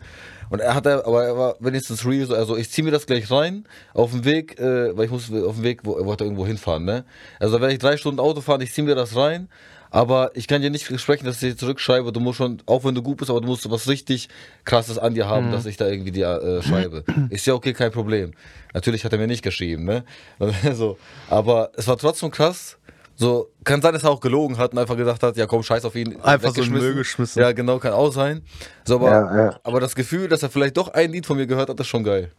Und 0.51 0.59
er 0.59 0.75
hat, 0.75 0.89
aber 0.89 1.25
er 1.25 1.37
war 1.37 1.55
wenigstens 1.61 2.05
real, 2.05 2.27
so, 2.27 2.35
also 2.35 2.57
ich 2.57 2.69
ziehe 2.71 2.85
mir 2.85 2.91
das 2.91 3.07
gleich 3.07 3.31
rein, 3.31 3.65
auf 3.95 4.11
dem 4.11 4.25
Weg, 4.25 4.59
äh, 4.59 4.97
weil 4.97 5.05
ich 5.05 5.11
muss 5.13 5.33
auf 5.33 5.55
dem 5.55 5.63
Weg, 5.63 5.83
wo, 5.85 5.93
er 5.93 6.21
irgendwo 6.21 6.45
hinfahren, 6.45 6.85
ne. 6.85 7.05
Also 7.39 7.61
werde 7.61 7.75
ich 7.75 7.79
drei 7.79 7.97
Stunden 7.97 8.19
Auto 8.19 8.41
fahren, 8.41 8.61
ich 8.61 8.73
ziehe 8.73 8.85
mir 8.85 8.97
das 8.97 9.15
rein. 9.15 9.49
Aber 9.97 10.31
ich 10.35 10.47
kann 10.47 10.61
dir 10.61 10.69
nicht 10.69 10.85
versprechen, 10.85 11.25
dass 11.25 11.43
ich 11.43 11.53
dir 11.53 11.57
zurückschreibe. 11.57 12.13
Du 12.13 12.21
musst 12.21 12.37
schon, 12.37 12.63
auch 12.67 12.85
wenn 12.85 12.95
du 12.95 13.01
gut 13.03 13.17
bist, 13.17 13.31
aber 13.31 13.41
du 13.41 13.47
musst 13.47 13.71
was 13.71 13.89
richtig 13.89 14.29
krasses 14.67 14.99
an 14.99 15.15
dir 15.15 15.27
haben, 15.27 15.51
dass 15.51 15.65
ich 15.65 15.79
da 15.79 15.87
irgendwie 15.87 16.11
dir 16.11 16.29
äh, 16.43 16.63
schreibe. 16.63 17.03
Ist 17.31 17.47
ja 17.47 17.55
okay, 17.55 17.73
kein 17.73 17.91
Problem. 17.93 18.33
Natürlich 18.75 19.07
hat 19.07 19.15
er 19.15 19.19
mir 19.19 19.27
nicht 19.27 19.43
geschrieben, 19.43 19.85
ne? 19.85 20.05
so. 20.75 20.99
Aber 21.31 21.71
es 21.77 21.89
war 21.89 21.97
trotzdem 21.97 22.31
krass. 22.31 22.77
So, 23.15 23.49
kann 23.65 23.81
sein, 23.81 23.95
dass 23.95 24.05
er 24.05 24.11
auch 24.11 24.21
gelogen 24.21 24.59
hat 24.59 24.73
und 24.73 24.79
einfach 24.79 24.99
gedacht 24.99 25.23
hat, 25.23 25.35
ja 25.39 25.47
komm, 25.47 25.63
scheiß 25.63 25.87
auf 25.87 25.95
ihn. 25.97 26.21
Einfach 26.21 26.55
so. 26.55 26.63
Müll 26.67 26.93
geschmissen. 26.93 27.41
Ja, 27.41 27.53
genau, 27.53 27.79
kann 27.79 27.95
auch 27.95 28.13
sein. 28.13 28.43
So, 28.85 28.97
aber, 28.97 29.11
Ja, 29.11 29.37
ja. 29.45 29.61
aber 29.63 29.81
das 29.81 29.95
Gefühl, 29.95 30.29
dass 30.29 30.43
er 30.43 30.51
vielleicht 30.51 30.77
doch 30.77 30.89
ein 30.89 31.11
Lied 31.11 31.25
von 31.25 31.39
mir 31.39 31.47
gehört 31.47 31.71
hat, 31.71 31.81
ist 31.81 31.87
schon 31.87 32.05
geil. 32.05 32.31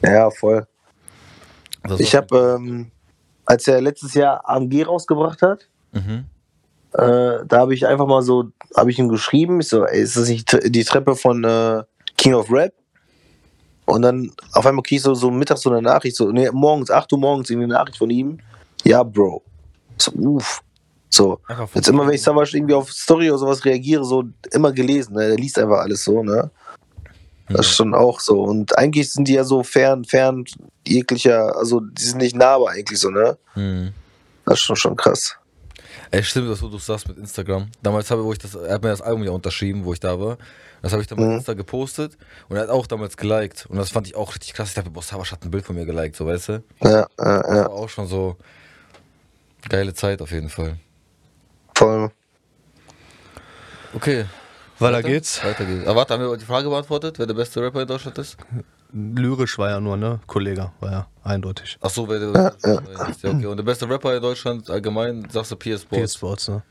Ja, 0.00 0.30
voll. 0.30 0.64
Das 1.82 1.98
Ich 1.98 2.14
habe, 2.14 2.56
ähm, 2.56 2.92
als 3.46 3.66
er 3.66 3.80
letztes 3.80 4.14
Jahr 4.14 4.48
AMG 4.48 4.84
rausgebracht 4.84 5.42
hat, 5.42 5.68
Mhm. 5.90 6.26
Äh, 6.94 7.44
da 7.46 7.58
habe 7.58 7.74
ich 7.74 7.86
einfach 7.86 8.06
mal 8.06 8.22
so, 8.22 8.46
habe 8.76 8.90
ich 8.90 8.98
ihm 8.98 9.08
geschrieben, 9.08 9.60
ich 9.60 9.68
so, 9.68 9.84
ey, 9.84 10.00
ist 10.00 10.16
das 10.16 10.28
nicht 10.28 10.56
die 10.74 10.84
Treppe 10.84 11.16
von 11.16 11.44
äh, 11.44 11.82
King 12.16 12.34
of 12.34 12.50
Rap? 12.50 12.72
Und 13.86 14.02
dann 14.02 14.32
auf 14.52 14.64
einmal 14.66 14.82
krieg 14.82 14.96
ich 14.96 15.02
so, 15.02 15.14
so 15.14 15.30
mittags 15.30 15.60
so 15.60 15.70
eine 15.70 15.82
Nachricht, 15.82 16.16
so, 16.16 16.30
nee, 16.30 16.48
morgens, 16.52 16.90
8 16.90 17.12
Uhr 17.12 17.18
morgens, 17.18 17.50
irgendwie 17.50 17.64
eine 17.64 17.74
Nachricht 17.74 17.98
von 17.98 18.08
ihm. 18.10 18.38
Ja, 18.84 19.02
Bro. 19.02 19.42
So, 19.98 20.12
uff. 20.12 20.62
So. 21.10 21.38
Von- 21.46 21.68
Jetzt 21.74 21.88
immer, 21.88 22.06
wenn 22.06 22.14
ich 22.14 22.22
Savage 22.22 22.56
irgendwie 22.56 22.74
auf 22.74 22.90
Story 22.90 23.28
oder 23.30 23.38
sowas 23.38 23.64
reagiere, 23.64 24.04
so 24.04 24.24
immer 24.52 24.72
gelesen, 24.72 25.14
ne? 25.14 25.28
Der 25.28 25.36
liest 25.36 25.58
einfach 25.58 25.78
alles 25.80 26.02
so, 26.04 26.22
ne? 26.22 26.50
Das 27.50 27.66
ist 27.66 27.76
schon 27.76 27.94
auch 27.94 28.20
so. 28.20 28.42
Und 28.42 28.76
eigentlich 28.78 29.12
sind 29.12 29.28
die 29.28 29.34
ja 29.34 29.44
so 29.44 29.62
fern, 29.62 30.04
fern 30.04 30.44
jeglicher, 30.88 31.54
also 31.56 31.80
die 31.80 32.02
sind 32.02 32.18
nicht 32.18 32.34
nahbar 32.34 32.70
eigentlich 32.70 32.98
so, 32.98 33.10
ne? 33.10 33.36
Mhm. 33.54 33.92
Das 34.46 34.54
ist 34.54 34.60
schon, 34.64 34.76
schon 34.76 34.96
krass. 34.96 35.36
Ey, 36.14 36.22
stimmt, 36.22 36.48
was 36.48 36.60
du 36.60 36.78
sagst 36.78 37.08
mit 37.08 37.18
Instagram. 37.18 37.66
Damals 37.82 38.08
habe 38.12 38.22
ich, 38.32 38.38
das, 38.38 38.54
er 38.54 38.74
hat 38.74 38.82
mir 38.84 38.90
das 38.90 39.00
Album 39.02 39.24
ja 39.24 39.32
unterschrieben, 39.32 39.84
wo 39.84 39.92
ich 39.92 39.98
da 39.98 40.20
war. 40.20 40.38
Das 40.80 40.92
habe 40.92 41.02
ich 41.02 41.08
dann 41.08 41.18
bei 41.18 41.24
Mhm. 41.24 41.32
Insta 41.38 41.54
gepostet 41.54 42.16
und 42.48 42.56
er 42.56 42.62
hat 42.62 42.68
auch 42.68 42.86
damals 42.86 43.16
geliked. 43.16 43.66
Und 43.66 43.78
das 43.78 43.90
fand 43.90 44.06
ich 44.06 44.14
auch 44.14 44.32
richtig 44.32 44.52
krass. 44.54 44.68
Ich 44.68 44.74
dachte, 44.74 44.90
boah, 44.90 45.02
Savasch 45.02 45.32
hat 45.32 45.42
ein 45.44 45.50
Bild 45.50 45.64
von 45.64 45.74
mir 45.74 45.84
geliked, 45.86 46.14
so 46.14 46.24
weißt 46.24 46.48
du? 46.50 46.62
Ja, 46.84 46.90
ja, 46.90 47.06
Das 47.18 47.26
ja. 47.56 47.64
war 47.64 47.70
auch 47.72 47.88
schon 47.88 48.06
so 48.06 48.36
geile 49.68 49.92
Zeit 49.92 50.22
auf 50.22 50.30
jeden 50.30 50.50
Fall. 50.50 50.78
Voll. 51.74 52.12
Okay. 53.92 54.26
Weiter 54.78 54.98
Weiter? 54.98 55.08
geht's. 55.08 55.42
Weiter 55.44 55.64
geht's. 55.64 55.84
Aber 55.86 55.96
warte, 55.96 56.14
haben 56.14 56.22
wir 56.28 56.36
die 56.36 56.44
Frage 56.44 56.68
beantwortet, 56.68 57.18
wer 57.18 57.26
der 57.26 57.34
beste 57.34 57.60
Rapper 57.60 57.82
in 57.82 57.88
Deutschland 57.88 58.16
ist? 58.18 58.36
Lyrisch 58.94 59.58
war 59.58 59.70
ja 59.70 59.80
nur, 59.80 59.96
ne? 59.96 60.20
Kollege, 60.28 60.70
war 60.78 60.90
ja 60.92 61.06
eindeutig. 61.24 61.76
Ach 61.80 61.90
so, 61.90 62.08
wer 62.08 62.20
der 62.20 62.54
ja, 62.64 62.72
ja. 62.72 63.30
okay. 63.30 63.46
Und 63.46 63.56
der 63.56 63.64
beste 63.64 63.88
Rapper 63.88 64.14
in 64.14 64.22
Deutschland 64.22 64.70
allgemein, 64.70 65.26
sagst 65.30 65.50
du 65.50 65.56
PS 65.56 65.82
Sports. 65.82 66.12
PS 66.12 66.14
Sports, 66.14 66.48
ne? 66.48 66.62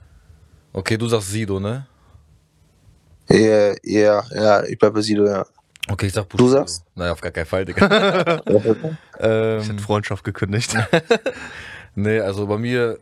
Okay, 0.72 0.98
du 0.98 1.08
sagst 1.08 1.30
Sido, 1.32 1.60
ne? 1.60 1.86
Ja, 3.30 3.74
ja, 3.84 4.24
ja, 4.34 4.64
ich 4.64 4.78
bleib 4.80 4.94
bei 4.94 5.02
Sido, 5.02 5.26
ja. 5.28 5.46
Okay, 5.90 6.06
ich 6.08 6.14
sag 6.14 6.30
Du 6.30 6.38
Bushido. 6.38 6.60
sagst? 6.60 6.86
Naja, 6.96 7.12
auf 7.12 7.20
gar 7.20 7.32
keinen 7.32 7.46
Fall, 7.46 7.66
Digga. 7.66 8.42
Ich 8.48 9.70
hätte 9.70 9.80
Freundschaft 9.84 10.24
gekündigt. 10.24 10.76
Nee, 11.96 12.20
also 12.22 12.48
bei 12.48 12.58
mir. 12.58 12.98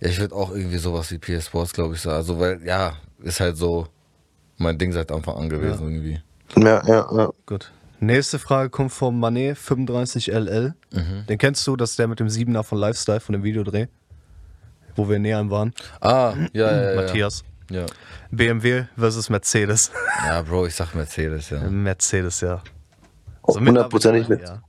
Ja, 0.00 0.08
ich 0.08 0.18
würde 0.18 0.34
auch 0.34 0.50
irgendwie 0.50 0.78
sowas 0.78 1.12
wie 1.12 1.18
PS 1.18 1.46
Sports, 1.46 1.72
glaube 1.72 1.94
ich, 1.94 2.00
sagen. 2.00 2.16
Also, 2.16 2.40
weil, 2.40 2.60
ja, 2.66 2.96
ist 3.22 3.38
halt 3.38 3.56
so 3.56 3.86
mein 4.56 4.76
Ding 4.78 4.90
seit 4.92 5.12
Anfang 5.12 5.36
an 5.36 5.48
gewesen, 5.48 5.88
irgendwie. 5.92 6.20
Ja, 6.56 6.82
ja, 6.86 7.08
ja. 7.16 7.30
Gut. 7.46 7.72
Nächste 8.00 8.38
Frage 8.38 8.70
kommt 8.70 8.92
vom 8.92 9.18
Manet 9.18 9.58
35LL. 9.58 10.74
Mhm. 10.92 11.26
Den 11.28 11.38
kennst 11.38 11.66
du, 11.66 11.76
das 11.76 11.90
ist 11.90 11.98
der 11.98 12.06
mit 12.06 12.20
dem 12.20 12.28
Siebener 12.28 12.62
von 12.62 12.78
Lifestyle, 12.78 13.20
von 13.20 13.32
dem 13.32 13.42
Videodreh. 13.42 13.86
Wo 14.94 15.08
wir 15.08 15.18
näher 15.18 15.48
waren. 15.50 15.72
Ah, 16.00 16.34
ja, 16.52 16.70
ja, 16.70 16.90
ja. 16.90 16.96
Matthias. 16.96 17.44
Ja. 17.70 17.86
BMW 18.30 18.84
versus 18.96 19.28
Mercedes. 19.28 19.90
ja, 20.26 20.42
Bro, 20.42 20.66
ich 20.66 20.74
sag 20.74 20.94
Mercedes, 20.94 21.50
ja. 21.50 21.60
Mercedes, 21.68 22.40
ja. 22.40 22.62
Hundertprozentig 23.42 24.28
mit. 24.28 24.42
Ja. 24.42 24.62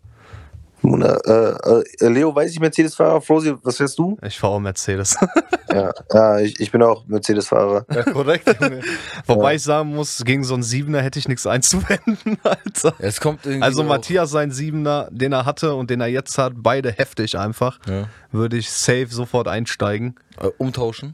Mona, 0.82 1.18
äh, 1.26 1.84
äh, 2.00 2.08
Leo, 2.08 2.34
weiß 2.34 2.52
ich 2.52 2.60
Mercedes-Fahrer? 2.60 3.22
Frosi, 3.22 3.54
was 3.64 3.78
fährst 3.78 4.00
du? 4.00 4.18
Ich 4.26 4.40
fahre 4.40 4.54
auch 4.56 4.60
Mercedes. 4.60 5.16
Ja, 5.72 5.94
ja 6.12 6.40
ich, 6.40 6.60
ich 6.60 6.72
bin 6.72 6.82
auch 6.82 7.06
Mercedes-Fahrer. 7.06 7.86
Ja, 7.94 8.02
korrekt, 8.02 8.48
Junge. 8.60 8.82
Wobei 9.28 9.54
ich 9.54 9.62
sagen 9.62 9.94
muss, 9.94 10.24
gegen 10.26 10.44
so 10.44 10.56
einen 10.56 10.64
Siebener 10.64 11.00
hätte 11.04 11.20
ich 11.20 11.28
nichts 11.28 11.46
einzuwenden, 11.46 12.40
Alter. 12.44 12.96
Es 12.98 13.22
kommt 13.22 13.46
irgendwie. 13.46 13.62
Also 13.62 13.84
auch- 13.84 13.88
Matthias 13.88 14.32
sein 14.32 14.50
Siebener, 14.50 15.10
den 15.12 15.32
er 15.32 15.46
hatte 15.46 15.76
und 15.76 15.92
den 15.92 16.02
er 16.02 16.08
jetzt 16.08 16.40
hat, 16.40 16.54
beide 16.56 16.92
heftig 16.92 17.38
einfach. 17.38 17.78
Ja. 17.88 18.08
Würde 18.32 18.58
ich 18.58 18.72
safe 18.72 19.10
sofort 19.12 19.48
einsteigen. 19.48 20.16
Äh, 20.42 20.48
umtauschen. 20.58 21.14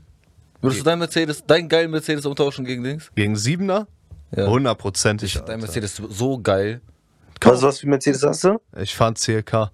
Würdest 0.62 0.80
du 0.80 0.86
dein 0.86 1.00
Mercedes, 1.00 1.46
deinen 1.46 1.68
geilen 1.68 1.92
Mercedes 1.92 2.26
umtauschen 2.26 2.64
gegen 2.64 2.82
Dings? 2.82 3.12
Gegen 3.14 3.36
Siebener? 3.36 3.88
Ja. 4.34 4.48
Hundertprozentig. 4.48 5.38
Dein. 5.46 5.60
Mercedes 5.60 6.00
ist 6.00 6.14
so 6.18 6.40
geil. 6.40 6.80
Was, 7.42 7.62
was 7.62 7.80
für 7.80 7.88
Mercedes 7.88 8.24
hast 8.24 8.44
du? 8.44 8.60
Ich 8.78 8.96
fand 8.96 9.18
CLK. 9.20 9.72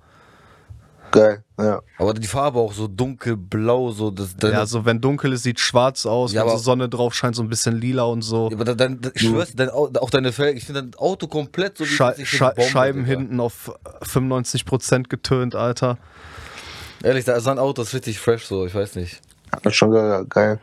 Geil, 1.12 1.44
ja. 1.60 1.82
Aber 1.98 2.14
die 2.14 2.26
Farbe 2.28 2.58
auch 2.60 2.72
so 2.72 2.88
dunkelblau, 2.88 3.92
so. 3.92 4.12
Das, 4.12 4.34
Ja, 4.42 4.66
so 4.66 4.86
wenn 4.86 5.02
dunkel 5.02 5.34
ist, 5.34 5.44
sieht 5.44 5.60
schwarz 5.60 6.06
aus, 6.06 6.32
Ja, 6.32 6.44
wenn 6.44 6.52
so 6.52 6.58
Sonne 6.58 6.88
drauf 6.88 7.14
scheint, 7.14 7.36
so 7.36 7.44
ein 7.44 7.50
bisschen 7.50 7.76
lila 7.76 8.04
und 8.04 8.22
so. 8.22 8.48
Ja, 8.50 8.56
aber 8.56 8.64
dann, 8.64 8.78
dann, 9.02 9.12
ich 9.14 9.22
schwör's, 9.22 9.54
dein, 9.54 9.70
Au- 9.70 9.92
auch 10.00 10.10
deine 10.10 10.32
Felgen, 10.32 10.58
ich 10.58 10.64
finde 10.66 10.84
dein 10.84 10.96
Auto 10.96 11.28
komplett 11.28 11.78
so 11.78 11.84
wie 11.84 11.90
für 11.90 11.96
Schei 11.96 12.14
die 12.14 12.24
Bombe, 12.56 12.62
Scheiben 12.72 13.04
Digga. 13.04 13.18
hinten 13.18 13.40
auf 13.42 13.74
95% 14.04 15.10
getönt, 15.10 15.54
Alter. 15.54 15.98
Ehrlich, 17.04 17.26
da- 17.26 17.40
sein 17.42 17.60
Auto 17.60 17.82
ist 17.82 17.94
richtig 17.94 18.18
fresh, 18.18 18.46
so, 18.46 18.66
ich 18.66 18.74
weiß 18.74 18.96
nicht. 18.96 19.20
Das 19.52 19.74
ist 19.74 19.76
schon 19.76 19.92
geil. 20.30 20.60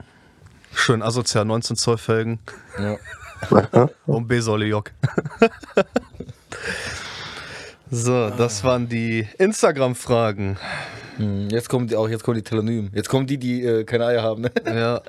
Schön 0.74 1.02
asozial, 1.02 1.44
19 1.44 1.76
Zoll 1.76 1.98
Felgen 1.98 2.38
Ja. 2.82 2.96
und 4.06 4.26
B-Säule 4.28 4.64
Jock. 4.64 4.92
so, 7.90 8.30
das 8.30 8.64
waren 8.64 8.88
die 8.88 9.26
Instagram-Fragen. 9.38 10.56
Hm, 11.16 11.48
Jetzt 11.50 11.68
kommen 11.68 11.86
die 11.88 11.96
auch, 11.96 12.08
jetzt 12.08 12.22
kommen 12.22 12.36
die 12.36 12.42
Telonym. 12.42 12.90
Jetzt 12.94 13.08
kommen 13.08 13.26
die, 13.26 13.38
die 13.38 13.62
äh, 13.64 13.84
keine 13.84 14.06
Eier 14.06 14.22
haben, 14.22 14.42
ne? 14.42 14.52
Ja. 14.66 15.00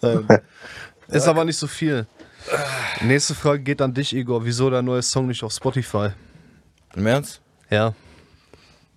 Ist 1.08 1.26
aber 1.26 1.44
nicht 1.44 1.56
so 1.56 1.66
viel. 1.66 2.06
Nächste 3.02 3.34
Frage 3.34 3.60
geht 3.62 3.80
an 3.82 3.92
dich, 3.94 4.14
Igor. 4.14 4.44
Wieso 4.44 4.70
der 4.70 4.82
neue 4.82 5.02
Song 5.02 5.26
nicht 5.26 5.42
auf 5.42 5.52
Spotify? 5.52 6.10
Im 6.94 7.06
Ernst? 7.06 7.40
Ja. 7.70 7.94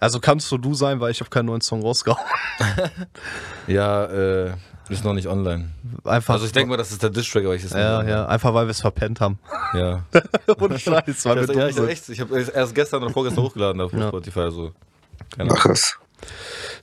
Also 0.01 0.19
kannst 0.19 0.51
du 0.51 0.57
du 0.57 0.73
sein, 0.73 0.99
weil 0.99 1.11
ich 1.11 1.19
habe 1.21 1.29
keinen 1.29 1.45
neuen 1.45 1.61
Song 1.61 1.81
rausgehauen. 1.81 2.19
Ja, 3.67 4.05
äh, 4.05 4.51
ist 4.89 5.05
noch 5.05 5.13
nicht 5.13 5.27
online. 5.27 5.69
Einfach. 6.03 6.33
Also 6.33 6.45
ich 6.47 6.51
denke 6.51 6.69
mal, 6.71 6.77
das 6.77 6.91
ist 6.91 7.01
der 7.01 7.11
Distrack, 7.11 7.45
aber 7.45 7.55
ich 7.55 7.63
ist 7.63 7.73
Ja, 7.73 8.01
nicht 8.01 8.09
ja, 8.11 8.25
einfach 8.25 8.53
weil 8.53 8.65
wir 8.65 8.71
es 8.71 8.81
verpennt 8.81 9.21
haben. 9.21 9.39
Ja. 9.73 10.03
Ohne 10.59 10.77
Scheiß, 10.77 11.25
weil 11.25 11.35
wir 11.37 11.47
Das, 11.47 11.55
ja, 11.55 11.67
ich 11.67 11.89
echt, 11.89 12.09
ich 12.09 12.19
habe 12.19 12.37
erst 12.41 12.75
gestern 12.75 13.03
oder 13.03 13.13
vorgestern 13.13 13.43
hochgeladen 13.43 13.79
auf 13.79 13.93
Ja. 13.93 14.07
Spotify, 14.09 14.39
also. 14.41 14.71
Keine 15.37 15.51
Ach, 15.51 15.53
Ahnung. 15.53 15.57
krass. 15.57 15.97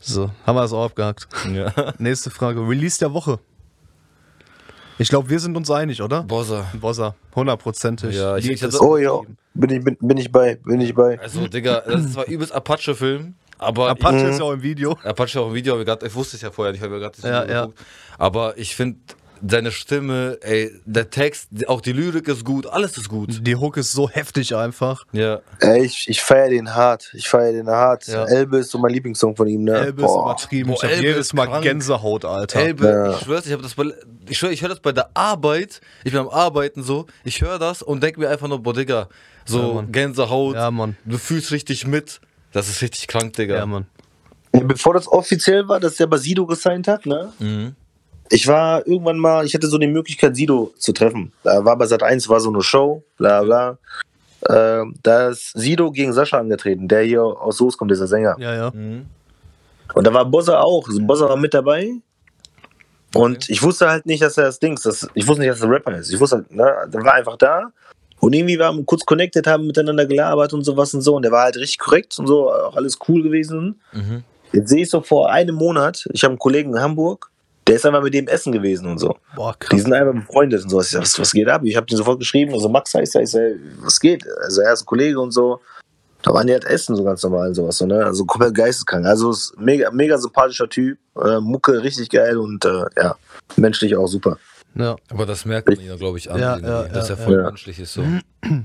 So, 0.01 0.31
haben 0.47 0.57
wir 0.57 0.63
das 0.63 0.73
auch 0.73 0.85
abgehakt. 0.87 1.29
Ja. 1.53 1.73
Nächste 1.99 2.31
Frage. 2.31 2.61
Release 2.61 2.99
der 2.99 3.13
Woche. 3.13 3.39
Ich 4.99 5.09
glaube, 5.09 5.31
wir 5.31 5.39
sind 5.39 5.57
uns 5.57 5.71
einig, 5.71 6.03
oder? 6.03 6.23
Bossa. 6.25 6.67
Bossa, 6.81 7.15
hundertprozentig. 7.35 8.17
Ja, 8.17 8.37
ich- 8.37 8.49
ich 8.51 8.63
hatte- 8.63 8.75
ist 8.75 8.81
Oh 8.81 8.97
ja, 8.97 9.13
bin 9.55 9.71
ich, 9.71 9.85
bin, 9.85 9.97
bin 10.01 10.17
ich 10.19 10.31
bei, 10.33 10.57
bin 10.57 10.81
ich 10.81 10.95
bei. 10.95 11.19
Also, 11.21 11.47
Digga, 11.47 11.83
das 11.87 12.05
ist 12.07 12.13
zwar 12.15 12.27
übelst 12.27 12.53
Apache-Film, 12.53 13.35
aber. 13.59 13.91
Apache 13.91 14.17
ist 14.29 14.39
ja 14.39 14.45
auch 14.45 14.53
im 14.53 14.63
Video. 14.63 14.99
Apache 15.05 15.41
auch 15.41 15.49
im 15.49 15.55
Video, 15.55 15.75
aber 15.75 15.85
grad, 15.85 16.03
ich 16.03 16.15
wusste 16.15 16.37
es 16.37 16.43
ja 16.43 16.51
vorher 16.51 16.73
nicht, 16.73 16.81
ich 16.81 16.85
habe 16.85 16.95
ja 16.95 17.01
gerade 17.01 17.17
das 17.21 17.31
Ja, 17.31 17.43
Video 17.45 17.55
ja. 17.55 17.61
geguckt. 17.63 17.79
Aber 18.19 18.59
ich 18.59 18.75
finde, 18.75 18.99
seine 19.47 19.71
Stimme, 19.73 20.39
ey, 20.43 20.71
der 20.85 21.11
Text, 21.11 21.49
auch 21.69 21.81
die 21.81 21.93
Lyrik 21.93 22.29
ist 22.29 22.45
gut, 22.45 22.67
alles 22.67 22.97
ist 22.99 23.09
gut. 23.09 23.47
Die 23.47 23.57
Hook 23.57 23.77
ist 23.77 23.93
so 23.93 24.09
heftig 24.09 24.55
einfach. 24.57 25.05
Ja. 25.13 25.41
Ey, 25.61 25.85
ich, 25.85 26.07
ich 26.09 26.21
feiere 26.23 26.51
den 26.51 26.75
hart. 26.75 27.11
Ich 27.15 27.29
feiere 27.29 27.53
den 27.53 27.69
hart. 27.69 28.07
Ja. 28.07 28.25
Elbe 28.25 28.59
ist 28.59 28.71
so 28.71 28.79
mein 28.79 28.93
Lieblingssong 28.93 29.37
von 29.37 29.47
ihm, 29.49 29.65
ne? 29.65 29.77
Elbe 29.79 30.03
ist 30.03 30.09
Boah. 30.09 30.23
übertrieben. 30.25 30.69
Boah, 30.71 30.77
ich 30.77 30.83
habe 30.83 30.93
Elbe 30.95 31.07
jedes 31.09 31.27
ist 31.27 31.35
Mal 31.35 31.47
krank. 31.47 31.63
Gänsehaut, 31.63 32.25
Alter. 32.25 32.61
Elbe, 32.61 32.87
Ja. 32.89 33.11
ich 33.13 33.19
schwör's, 33.25 33.47
ich 33.47 33.53
habe 33.53 33.63
das 33.63 33.75
bei, 33.75 33.85
ich 34.29 34.39
schwör, 34.39 34.51
ich 34.51 34.63
höre 34.63 34.69
das 34.71 34.81
bei 34.81 34.93
der 34.93 35.11
Arbeit, 35.15 35.81
ich 36.05 36.13
bin 36.13 36.21
am 36.21 36.29
Arbeiten 36.29 36.83
so, 36.83 37.07
ich 37.25 37.41
höre 37.41 37.59
das 37.59 37.83
und 37.83 38.03
denke 38.03 38.21
mir 38.21 38.29
einfach 38.31 38.49
nur, 38.49 38.63
boah, 38.63 38.75
Digga, 38.75 39.09
so 39.45 39.77
Ja. 39.81 39.85
Gänsehaut, 39.91 40.55
Ja, 40.57 40.71
Mann. 40.71 40.97
du 41.05 41.19
fühlst 41.19 41.53
richtig 41.53 41.87
mit. 41.87 42.21
Das 42.53 42.69
ist 42.69 42.81
richtig 42.83 43.07
krank, 43.09 43.35
Digga. 43.35 43.57
Ja, 43.57 43.67
Mann. 43.67 43.87
Bevor 44.53 44.95
das 44.95 45.07
offiziell 45.07 45.69
war, 45.69 45.79
dass 45.79 45.97
der 45.97 46.07
Basido 46.07 46.47
gesigned 46.47 46.89
hat, 46.89 47.05
ne? 47.07 47.33
Mhm. 47.39 47.77
Ich 48.31 48.47
war 48.47 48.87
irgendwann 48.87 49.19
mal, 49.19 49.45
ich 49.45 49.55
hatte 49.55 49.69
so 49.69 49.79
die 49.79 49.87
Möglichkeit, 49.87 50.37
Sido 50.37 50.73
zu 50.79 50.93
treffen. 50.93 51.33
Da 51.43 51.65
war 51.65 51.77
bei 51.77 51.87
Sat 51.87 52.03
1 52.03 52.29
war 52.29 52.41
so 52.41 52.51
eine 52.51 52.63
Show, 52.63 53.03
bla 53.17 53.43
bla. 53.43 53.79
Äh, 54.43 54.85
da 55.03 55.29
ist 55.29 55.53
Sido 55.59 55.91
gegen 55.91 56.13
Sascha 56.13 56.39
angetreten, 56.39 56.89
der 56.89 57.03
hier 57.03 57.23
aus 57.23 57.57
Soos 57.57 57.77
kommt, 57.77 57.91
dieser 57.91 58.07
Sänger. 58.07 58.37
Ja, 58.39 58.55
ja. 58.55 58.71
Mhm. 58.73 59.07
Und 59.95 60.07
da 60.07 60.13
war 60.13 60.25
Bossa 60.25 60.61
auch. 60.61 60.87
Bossa 61.01 61.29
war 61.29 61.37
mit 61.37 61.55
dabei. 61.55 61.93
Und 63.15 63.49
ich 63.49 63.63
wusste 63.63 63.91
halt 63.91 64.07
nicht, 64.07 64.23
dass 64.23 64.37
er 64.37 64.45
das 64.45 64.59
Dings, 64.59 64.83
das, 64.83 65.09
ich 65.15 65.27
wusste 65.27 65.41
nicht, 65.41 65.51
dass 65.51 65.63
er 65.63 65.71
Rapper 65.71 65.97
ist. 65.97 66.13
Ich 66.13 66.21
wusste 66.21 66.37
halt, 66.37 66.55
ne, 66.55 66.71
der 66.93 67.03
war 67.05 67.15
einfach 67.15 67.37
da. 67.37 67.73
Und 68.21 68.35
irgendwie 68.35 68.59
waren 68.59 68.77
wir 68.77 68.85
kurz 68.85 69.05
connected, 69.05 69.47
haben 69.47 69.67
miteinander 69.67 70.05
gelabert 70.07 70.53
und 70.53 70.65
sowas 70.65 70.93
und 70.93 71.01
so. 71.01 71.17
Und 71.17 71.23
der 71.23 71.33
war 71.33 71.45
halt 71.45 71.57
richtig 71.57 71.79
korrekt 71.79 72.19
und 72.19 72.27
so, 72.27 72.53
auch 72.53 72.77
alles 72.77 72.99
cool 73.09 73.23
gewesen. 73.23 73.81
Mhm. 73.93 74.25
Jetzt 74.53 74.69
sehe 74.69 74.83
ich 74.83 74.91
so 74.91 75.01
vor 75.01 75.31
einem 75.31 75.55
Monat, 75.55 76.09
ich 76.13 76.25
habe 76.25 76.33
einen 76.33 76.39
Kollegen 76.39 76.75
in 76.75 76.81
Hamburg, 76.81 77.31
der 77.69 77.77
ist 77.77 77.87
einfach 77.87 78.03
mit 78.03 78.15
dem 78.15 78.27
essen 78.27 78.53
gewesen 78.53 78.87
und 78.89 78.99
so. 78.99 79.17
Boah, 79.37 79.55
Die 79.63 79.67
krass. 79.67 79.83
sind 79.83 79.93
einfach 79.93 80.15
befreundet 80.15 80.65
und 80.65 80.71
so. 80.71 80.81
Ich 80.81 80.89
sag, 80.89 81.03
was, 81.03 81.19
was 81.19 81.33
geht 81.33 81.49
ab? 81.49 81.63
Ich 81.65 81.77
habe 81.77 81.87
den 81.87 81.97
sofort 81.99 82.19
geschrieben, 82.19 82.53
also 82.55 82.69
Max 82.69 82.95
heißt 82.95 83.15
er, 83.15 83.23
ich 83.23 83.31
sag, 83.31 83.43
was 83.83 84.01
geht? 84.01 84.25
Also 84.43 84.63
er 84.63 84.73
ist 84.73 84.83
ein 84.83 84.87
Kollege 84.87 85.21
und 85.21 85.31
so. 85.33 85.61
Da 86.23 86.35
waren 86.35 86.47
die 86.49 86.53
halt 86.53 86.65
essen, 86.65 86.97
so 86.97 87.05
ganz 87.05 87.23
normal 87.23 87.49
und 87.49 87.55
sowas. 87.55 87.79
So, 87.79 87.87
ne? 87.87 88.05
Also 88.05 88.25
komplett 88.25 88.55
geisteskrank. 88.57 89.07
Also 89.07 89.31
ist 89.31 89.55
mega, 89.57 89.89
mega 89.93 90.19
sympathischer 90.19 90.69
Typ. 90.69 90.99
Äh, 91.23 91.39
Mucke 91.41 91.81
richtig 91.83 92.11
geil 92.11 92.37
und 92.39 92.65
äh, 92.65 92.85
ja, 92.97 93.15
menschlich 93.57 93.95
auch 93.97 94.09
super. 94.09 94.37
Ja. 94.75 94.97
Aber 95.11 95.27
das 95.27 95.45
merkt 95.45 95.69
man 95.69 95.79
ihn, 95.81 95.97
glaube 95.97 96.19
ich, 96.19 96.31
an, 96.31 96.41
Ja, 96.41 96.59
ja, 96.59 96.83
dass 96.85 97.09
ja, 97.09 97.15
er 97.15 97.19
voll 97.19 97.35
ja. 97.37 97.43
menschlich 97.45 97.79
ist. 97.79 97.93
So. 97.95 98.03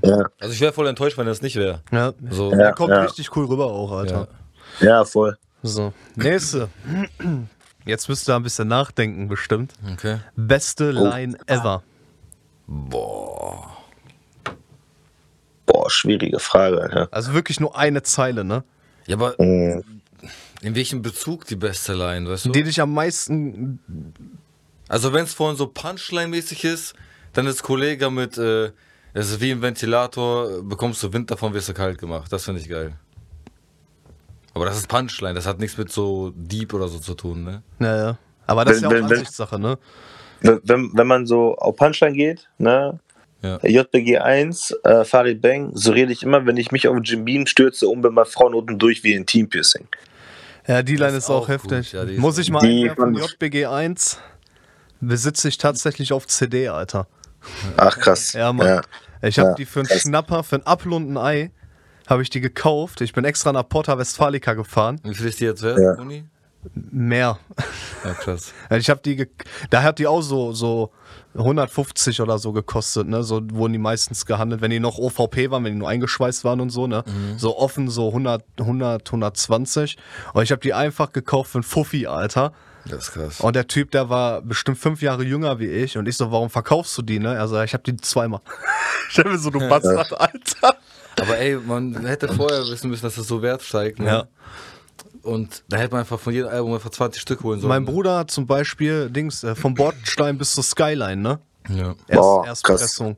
Ja, 0.02 0.26
Also 0.40 0.52
ich 0.52 0.60
wäre 0.60 0.72
voll 0.72 0.86
enttäuscht, 0.88 1.16
wenn 1.16 1.26
er 1.26 1.30
das 1.30 1.42
nicht 1.42 1.56
wäre. 1.56 1.80
Ja. 1.92 2.12
So, 2.30 2.50
Ja. 2.50 2.56
Der 2.56 2.72
kommt 2.72 2.90
ja. 2.90 3.02
richtig 3.02 3.34
cool 3.36 3.46
rüber 3.46 3.66
auch, 3.66 3.92
Alter. 3.92 4.28
ja, 4.80 5.04
voll. 5.04 5.36
So. 5.62 5.92
Nächste. 6.16 6.68
Jetzt 7.84 8.08
müsst 8.08 8.28
ihr 8.28 8.34
ein 8.36 8.42
bisschen 8.42 8.68
nachdenken, 8.68 9.28
bestimmt. 9.28 9.74
okay. 9.92 10.18
Beste 10.36 10.90
Line 10.90 11.36
ever. 11.46 11.82
Boah. 12.66 13.76
Boah, 15.66 15.90
schwierige 15.90 16.38
Frage, 16.38 16.80
Alter. 16.80 17.08
Also 17.10 17.34
wirklich 17.34 17.60
nur 17.60 17.76
eine 17.76 18.02
Zeile, 18.02 18.44
ne? 18.44 18.64
Ja, 19.06 19.16
aber 19.16 19.34
Mhm. 19.38 19.82
in 20.62 20.74
welchem 20.74 21.02
Bezug 21.02 21.46
die 21.46 21.56
beste 21.56 21.92
Line, 21.94 22.28
weißt 22.28 22.46
du? 22.46 22.52
Die 22.52 22.62
dich 22.62 22.80
am 22.80 22.92
meisten. 22.94 23.78
Also 24.88 25.12
wenn 25.12 25.24
es 25.24 25.34
vorhin 25.34 25.56
so 25.56 25.66
Punchline-mäßig 25.66 26.64
ist, 26.64 26.94
dann 27.32 27.46
ist 27.46 27.62
Kollege 27.62 28.10
mit, 28.10 28.38
äh, 28.38 28.70
es 29.12 29.30
ist 29.30 29.40
wie 29.40 29.50
im 29.50 29.60
Ventilator, 29.62 30.62
bekommst 30.62 31.02
du 31.02 31.12
Wind 31.12 31.30
davon, 31.30 31.52
wirst 31.54 31.68
du 31.68 31.74
kalt 31.74 31.98
gemacht. 31.98 32.32
Das 32.32 32.44
finde 32.44 32.60
ich 32.60 32.68
geil. 32.68 32.94
Aber 34.54 34.64
das 34.66 34.76
ist 34.76 34.88
Punchline, 34.88 35.34
das 35.34 35.46
hat 35.46 35.58
nichts 35.58 35.76
mit 35.76 35.90
so 35.90 36.32
Deep 36.36 36.72
oder 36.74 36.88
so 36.88 36.98
zu 36.98 37.14
tun, 37.14 37.42
ne? 37.44 37.62
Ja, 37.80 37.96
ja. 37.96 38.18
Aber 38.46 38.64
das 38.64 38.76
ist 38.76 38.82
ja 38.82 38.88
auch 38.88 38.92
Wenn- 38.92 39.04
wenn- 39.04 39.12
Ansichtssache, 39.18 39.58
ne? 39.58 39.78
Wenn, 40.40 40.60
wenn, 40.64 40.90
wenn 40.94 41.06
man 41.06 41.26
so 41.26 41.56
auf 41.56 41.76
Punchline 41.76 42.14
geht, 42.14 42.48
ne? 42.58 42.98
Ja. 43.42 43.58
JBG 43.62 44.18
1, 44.18 44.70
äh, 44.84 45.04
Farid 45.04 45.42
Bang, 45.42 45.72
so 45.74 45.92
rede 45.92 46.12
ich 46.12 46.22
immer, 46.22 46.46
wenn 46.46 46.56
ich 46.56 46.70
mich 46.72 46.88
auf 46.88 46.96
Jim 47.02 47.24
Beam 47.24 47.46
stürze, 47.46 47.88
um 47.88 48.00
bei 48.00 48.08
meinen 48.10 48.24
Frauen 48.26 48.54
unten 48.54 48.78
durch 48.78 49.02
wie 49.04 49.14
ein 49.14 49.26
Teampiercing. 49.26 49.86
Ja, 50.66 50.82
die 50.82 50.96
Line 50.96 51.10
ist 51.12 51.24
ist 51.24 51.30
auch, 51.30 51.48
heftig. 51.48 51.92
ja, 51.92 52.04
ist 52.04 52.18
Muss 52.18 52.38
ich 52.38 52.50
mal 52.50 52.60
Die 52.60 52.88
einwerfen, 52.88 53.14
JBG 53.16 53.66
1 53.66 54.18
besitze 55.00 55.48
ich 55.48 55.58
tatsächlich 55.58 56.12
auf 56.14 56.26
CD, 56.26 56.68
Alter. 56.68 57.06
Ach 57.76 57.98
krass. 57.98 58.32
Ja, 58.32 58.50
Mann. 58.52 58.66
Ja. 58.66 58.80
Ich 59.20 59.38
habe 59.38 59.50
Ja, 59.50 59.54
die 59.56 59.66
für 59.66 59.80
einen 59.80 59.88
krass. 59.88 60.00
Schnapper, 60.02 60.42
für 60.42 60.56
ein 60.56 60.66
Apfel 60.66 60.92
und 60.94 61.10
ein 61.12 61.18
Ei, 61.18 61.50
habe 62.06 62.22
ich 62.22 62.30
die 62.30 62.40
gekauft. 62.40 63.00
Ich 63.00 63.12
bin 63.12 63.24
extra 63.24 63.52
nach 63.52 63.68
Porta 63.68 63.98
Westfalica 63.98 64.54
gefahren. 64.54 65.00
Wie 65.04 65.14
viel 65.14 65.26
ist 65.26 65.40
die 65.40 65.44
jetzt 65.44 65.62
wert, 65.62 65.78
Ja. 65.78 65.92
Uni? 65.94 66.24
Mehr. 66.74 67.38
Ja, 68.04 68.14
krass. 68.14 68.52
Ich 68.70 68.88
habe 68.88 69.00
die, 69.04 69.28
da 69.70 69.82
hat 69.82 69.98
die 69.98 70.06
auch 70.06 70.22
so, 70.22 70.52
so 70.52 70.90
150 71.34 72.20
oder 72.22 72.38
so 72.38 72.52
gekostet, 72.52 73.06
ne? 73.06 73.22
So 73.22 73.42
wurden 73.50 73.74
die 73.74 73.78
meistens 73.78 74.24
gehandelt, 74.24 74.62
wenn 74.62 74.70
die 74.70 74.80
noch 74.80 74.96
OVP 74.98 75.50
waren, 75.50 75.64
wenn 75.64 75.72
die 75.74 75.78
nur 75.78 75.88
eingeschweißt 75.88 76.42
waren 76.44 76.60
und 76.60 76.70
so, 76.70 76.86
ne? 76.86 77.04
So 77.36 77.58
offen 77.58 77.88
so 77.90 78.08
100, 78.08 78.42
100, 78.60 79.06
120. 79.08 79.98
Und 80.32 80.42
ich 80.42 80.52
habe 80.52 80.60
die 80.62 80.72
einfach 80.72 81.12
gekauft 81.12 81.50
für 81.52 81.58
einen 81.58 81.64
Fuffi, 81.64 82.06
Alter. 82.06 82.52
Das 82.86 83.04
ist 83.08 83.12
krass. 83.12 83.40
Und 83.40 83.56
der 83.56 83.66
Typ, 83.66 83.90
der 83.90 84.08
war 84.10 84.40
bestimmt 84.42 84.78
fünf 84.78 85.02
Jahre 85.02 85.22
jünger 85.24 85.58
wie 85.58 85.68
ich. 85.68 85.96
Und 85.98 86.06
ich 86.08 86.16
so, 86.16 86.30
warum 86.32 86.48
verkaufst 86.50 86.96
du 86.96 87.02
die, 87.02 87.18
ne? 87.18 87.34
Er 87.34 87.48
sagt, 87.48 87.68
ich 87.68 87.74
habe 87.74 87.82
die 87.84 87.96
zweimal. 87.98 88.40
Ich 89.10 89.18
hab 89.18 89.26
mir 89.26 89.38
so, 89.38 89.50
du 89.50 89.58
Bastard, 89.60 90.18
Alter. 90.18 90.76
Aber 91.20 91.38
ey, 91.38 91.56
man 91.56 92.04
hätte 92.06 92.28
vorher 92.32 92.60
wissen 92.68 92.90
müssen, 92.90 93.04
dass 93.04 93.14
das 93.16 93.26
so 93.28 93.42
Wert 93.42 93.62
steigt, 93.62 93.98
ne? 93.98 94.06
Ja. 94.06 94.24
Und 95.22 95.64
da 95.68 95.78
hätte 95.78 95.92
man 95.92 96.00
einfach 96.00 96.20
von 96.20 96.32
jedem 96.34 96.48
Album 96.48 96.74
einfach 96.74 96.90
20 96.90 97.22
Stück 97.22 97.42
holen 97.42 97.60
sollen. 97.60 97.68
Mein 97.70 97.84
ne? 97.84 97.90
Bruder 97.90 98.18
hat 98.18 98.30
zum 98.30 98.46
Beispiel, 98.46 99.08
Dings, 99.10 99.42
äh, 99.42 99.54
vom 99.54 99.74
Bordstein 99.74 100.36
bis 100.36 100.54
zur 100.54 100.62
Skyline, 100.64 101.16
ne? 101.16 101.38
Ja. 101.70 101.94
Erst, 102.08 102.20
Boah, 102.20 102.46
Erstpressung. 102.46 103.16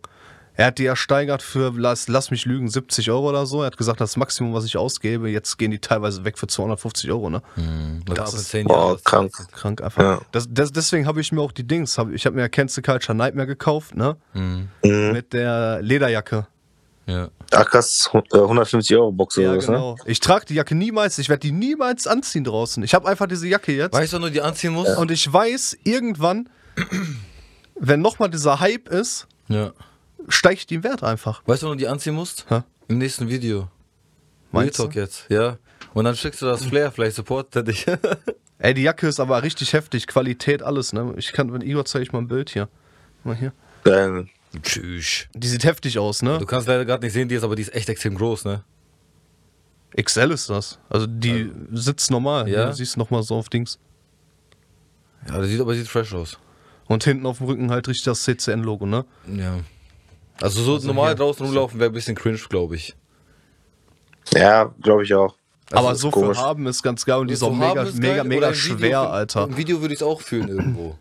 Er 0.58 0.66
hat 0.68 0.78
die 0.78 0.86
ersteigert 0.86 1.42
für, 1.42 1.72
lass, 1.76 2.08
lass 2.08 2.30
mich 2.30 2.46
lügen, 2.46 2.70
70 2.70 3.10
Euro 3.10 3.28
oder 3.28 3.44
so. 3.44 3.60
Er 3.60 3.66
hat 3.66 3.76
gesagt, 3.76 4.00
das 4.00 4.16
Maximum, 4.16 4.54
was 4.54 4.64
ich 4.64 4.78
ausgebe. 4.78 5.28
Jetzt 5.28 5.58
gehen 5.58 5.70
die 5.70 5.80
teilweise 5.80 6.24
weg 6.24 6.38
für 6.38 6.46
250 6.46 7.10
Euro, 7.10 7.28
ne? 7.28 7.42
Das, 8.06 8.14
Das 8.14 8.16
das 8.16 8.34
ist 8.34 8.40
ist- 8.42 8.48
10 8.50 8.66
Boah, 8.68 8.96
krank. 9.04 9.32
Krank 9.52 9.82
einfach. 9.82 10.02
Ja. 10.02 10.20
Das, 10.32 10.46
das, 10.48 10.72
deswegen 10.72 11.06
habe 11.06 11.20
ich 11.20 11.30
mir 11.32 11.42
auch 11.42 11.52
die 11.52 11.66
Dings, 11.66 11.98
hab, 11.98 12.10
ich 12.10 12.24
habe 12.24 12.36
mir 12.36 12.48
Cancel 12.48 12.82
Culture 12.82 13.14
Nightmare 13.14 13.46
gekauft, 13.48 13.96
ne? 13.96 14.16
Mhm. 14.32 14.68
Mhm. 14.82 15.12
Mit 15.12 15.32
der 15.34 15.82
Lederjacke. 15.82 16.46
Ja. 17.06 17.28
Ach 17.52 17.64
krass, 17.66 18.10
äh, 18.12 18.36
150 18.36 18.96
Euro 18.96 19.12
Box 19.12 19.38
oder 19.38 19.52
Ja, 19.52 19.56
was, 19.56 19.68
ne? 19.68 19.74
genau. 19.74 19.96
Ich 20.06 20.18
trage 20.20 20.46
die 20.46 20.54
Jacke 20.54 20.74
niemals, 20.74 21.18
ich 21.18 21.28
werde 21.28 21.40
die 21.40 21.52
niemals 21.52 22.06
anziehen 22.08 22.42
draußen. 22.44 22.82
Ich 22.82 22.94
habe 22.94 23.08
einfach 23.08 23.26
diese 23.28 23.46
Jacke 23.46 23.72
jetzt. 23.72 23.92
Weißt 23.94 24.12
du, 24.12 24.18
du 24.18 24.30
die 24.30 24.40
anziehen 24.42 24.72
musst? 24.72 24.96
Und 24.98 25.10
ich 25.12 25.32
weiß, 25.32 25.78
irgendwann, 25.84 26.48
wenn 27.78 28.00
nochmal 28.00 28.28
dieser 28.28 28.58
Hype 28.58 28.88
ist, 28.88 29.28
Ja. 29.48 29.72
steigt 30.28 30.68
die 30.70 30.74
im 30.76 30.84
Wert 30.84 31.04
einfach. 31.04 31.42
Weißt 31.46 31.62
du, 31.62 31.68
du 31.68 31.74
die 31.76 31.86
anziehen 31.86 32.14
musst? 32.14 32.44
Hä? 32.48 32.62
Im 32.88 32.98
nächsten 32.98 33.28
Video. 33.28 33.58
Real 33.58 33.68
Meinst 34.64 34.78
du? 34.78 34.84
Talk 34.84 34.94
jetzt, 34.96 35.26
ja. 35.28 35.58
Und 35.94 36.04
dann 36.04 36.16
schickst 36.16 36.42
du 36.42 36.46
das 36.46 36.64
Flair, 36.64 36.90
vielleicht 36.90 37.16
supportet 37.16 37.56
er 37.56 37.62
dich. 37.62 37.86
Ey, 38.58 38.74
die 38.74 38.82
Jacke 38.82 39.06
ist 39.06 39.20
aber 39.20 39.42
richtig 39.42 39.72
heftig, 39.74 40.06
Qualität, 40.08 40.62
alles, 40.62 40.92
ne? 40.92 41.14
Ich 41.18 41.32
kann, 41.32 41.52
wenn 41.52 41.60
Igor 41.60 41.84
zeige 41.84 42.02
ich 42.04 42.12
mal 42.12 42.18
ein 42.20 42.28
Bild 42.28 42.50
hier. 42.50 42.68
Mal 43.22 43.36
hier. 43.36 43.52
Geil. 43.84 44.26
Tschüss. 44.62 45.26
Die 45.34 45.48
sieht 45.48 45.64
heftig 45.64 45.98
aus, 45.98 46.22
ne? 46.22 46.38
Du 46.38 46.46
kannst 46.46 46.66
leider 46.68 46.84
gerade 46.84 47.04
nicht 47.04 47.12
sehen, 47.12 47.28
die 47.28 47.34
ist, 47.34 47.42
aber 47.44 47.56
die 47.56 47.62
ist 47.62 47.74
echt 47.74 47.88
extrem 47.88 48.14
groß, 48.16 48.44
ne? 48.44 48.64
XL 50.00 50.30
ist 50.32 50.50
das. 50.50 50.78
Also 50.88 51.06
die 51.06 51.50
sitzt 51.72 52.10
normal. 52.10 52.48
Ja? 52.48 52.60
Ja. 52.60 52.66
Du 52.66 52.72
siehst 52.74 52.96
nochmal 52.96 53.22
so 53.22 53.36
auf 53.36 53.48
Dings. 53.48 53.78
Ja, 55.28 55.40
die 55.40 55.48
sieht 55.48 55.60
aber 55.60 55.74
sieht 55.74 55.88
fresh 55.88 56.12
aus. 56.12 56.38
Und 56.86 57.02
hinten 57.04 57.26
auf 57.26 57.38
dem 57.38 57.46
Rücken 57.46 57.70
halt 57.70 57.88
richtig 57.88 58.04
das 58.04 58.22
CCN-Logo, 58.24 58.86
ne? 58.86 59.04
Ja. 59.26 59.58
Also 60.40 60.62
so 60.62 60.86
normal 60.86 61.08
hier. 61.08 61.14
draußen 61.16 61.44
rumlaufen 61.46 61.80
wäre 61.80 61.90
ein 61.90 61.94
bisschen 61.94 62.14
cringe, 62.14 62.38
glaube 62.48 62.76
ich. 62.76 62.94
Ja, 64.34 64.72
glaube 64.82 65.02
ich 65.04 65.14
auch. 65.14 65.34
aber 65.72 65.92
ist 65.92 66.00
so 66.00 66.10
komisch. 66.10 66.36
für 66.36 66.44
haben 66.44 66.66
ist 66.66 66.82
ganz 66.82 67.04
geil 67.04 67.18
und 67.20 67.28
die 67.28 67.34
ist 67.34 67.42
auch 67.42 67.52
mega, 67.52 67.84
mega, 67.94 68.22
mega 68.22 68.48
Video 68.50 68.54
schwer, 68.54 69.00
find- 69.00 69.12
Alter. 69.12 69.44
Im 69.44 69.56
Video 69.56 69.80
würde 69.80 69.94
ich 69.94 70.00
es 70.00 70.06
auch 70.06 70.20
fühlen 70.20 70.48
irgendwo. 70.48 70.96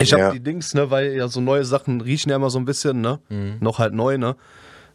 Ich 0.00 0.12
habe 0.12 0.22
Ja. 0.22 0.32
die 0.32 0.40
Dings, 0.40 0.74
ne, 0.74 0.90
weil 0.90 1.12
ja 1.12 1.28
so 1.28 1.40
neue 1.40 1.64
Sachen 1.64 2.00
riechen 2.00 2.30
ja 2.30 2.36
immer 2.36 2.50
so 2.50 2.58
ein 2.58 2.64
bisschen, 2.64 3.00
ne? 3.00 3.20
Mhm. 3.28 3.58
Noch 3.60 3.78
halt 3.78 3.94
neu, 3.94 4.18
ne? 4.18 4.36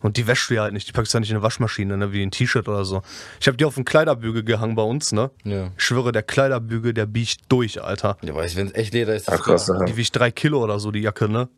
Und 0.01 0.15
die 0.15 0.27
wäschst 0.27 0.49
du 0.49 0.53
ja 0.55 0.61
halt 0.63 0.73
nicht. 0.73 0.87
Die 0.87 0.91
packst 0.93 1.13
du 1.13 1.17
ja 1.17 1.19
nicht 1.19 1.29
in 1.29 1.35
eine 1.37 1.43
Waschmaschine, 1.43 1.97
ne? 1.97 2.11
Wie 2.13 2.21
ein 2.23 2.31
T-Shirt 2.31 2.67
oder 2.69 2.85
so. 2.85 3.01
Ich 3.41 3.47
habe 3.47 3.57
die 3.57 3.65
auf 3.65 3.75
den 3.75 3.83
Kleiderbügel 3.85 4.43
gehangen 4.43 4.75
bei 4.75 4.81
uns, 4.83 5.11
ne? 5.11 5.29
Ja. 5.43 5.71
Ich 5.77 5.83
schwöre, 5.83 6.11
der 6.11 6.23
Kleiderbügel, 6.23 6.93
der 6.93 7.05
biegt 7.05 7.41
durch, 7.49 7.81
Alter. 7.83 8.17
Ja, 8.21 8.33
weiß, 8.33 8.55
wenn 8.55 8.67
es 8.67 8.75
echt 8.75 8.93
Leder 8.93 9.15
ist, 9.15 9.27
Ach 9.29 9.35
ist 9.35 9.43
krass, 9.43 9.67
ja. 9.67 9.83
Die 9.85 9.97
wiegt 9.97 10.15
drei 10.15 10.31
Kilo 10.31 10.63
oder 10.63 10.79
so, 10.79 10.91
die 10.91 10.99
Jacke, 11.01 11.27
ne? 11.29 11.49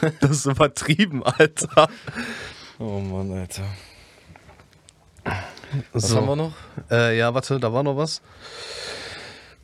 Das 0.20 0.30
ist 0.30 0.46
übertrieben, 0.46 1.22
Alter. 1.24 1.88
Oh 2.78 3.00
Mann, 3.00 3.32
Alter. 3.32 3.64
Was 5.92 6.08
So. 6.08 6.16
haben 6.16 6.26
wir 6.26 6.36
noch? 6.36 6.52
Äh, 6.90 7.18
ja, 7.18 7.32
warte, 7.34 7.60
da 7.60 7.72
war 7.72 7.82
noch 7.82 7.96
was. 7.96 8.22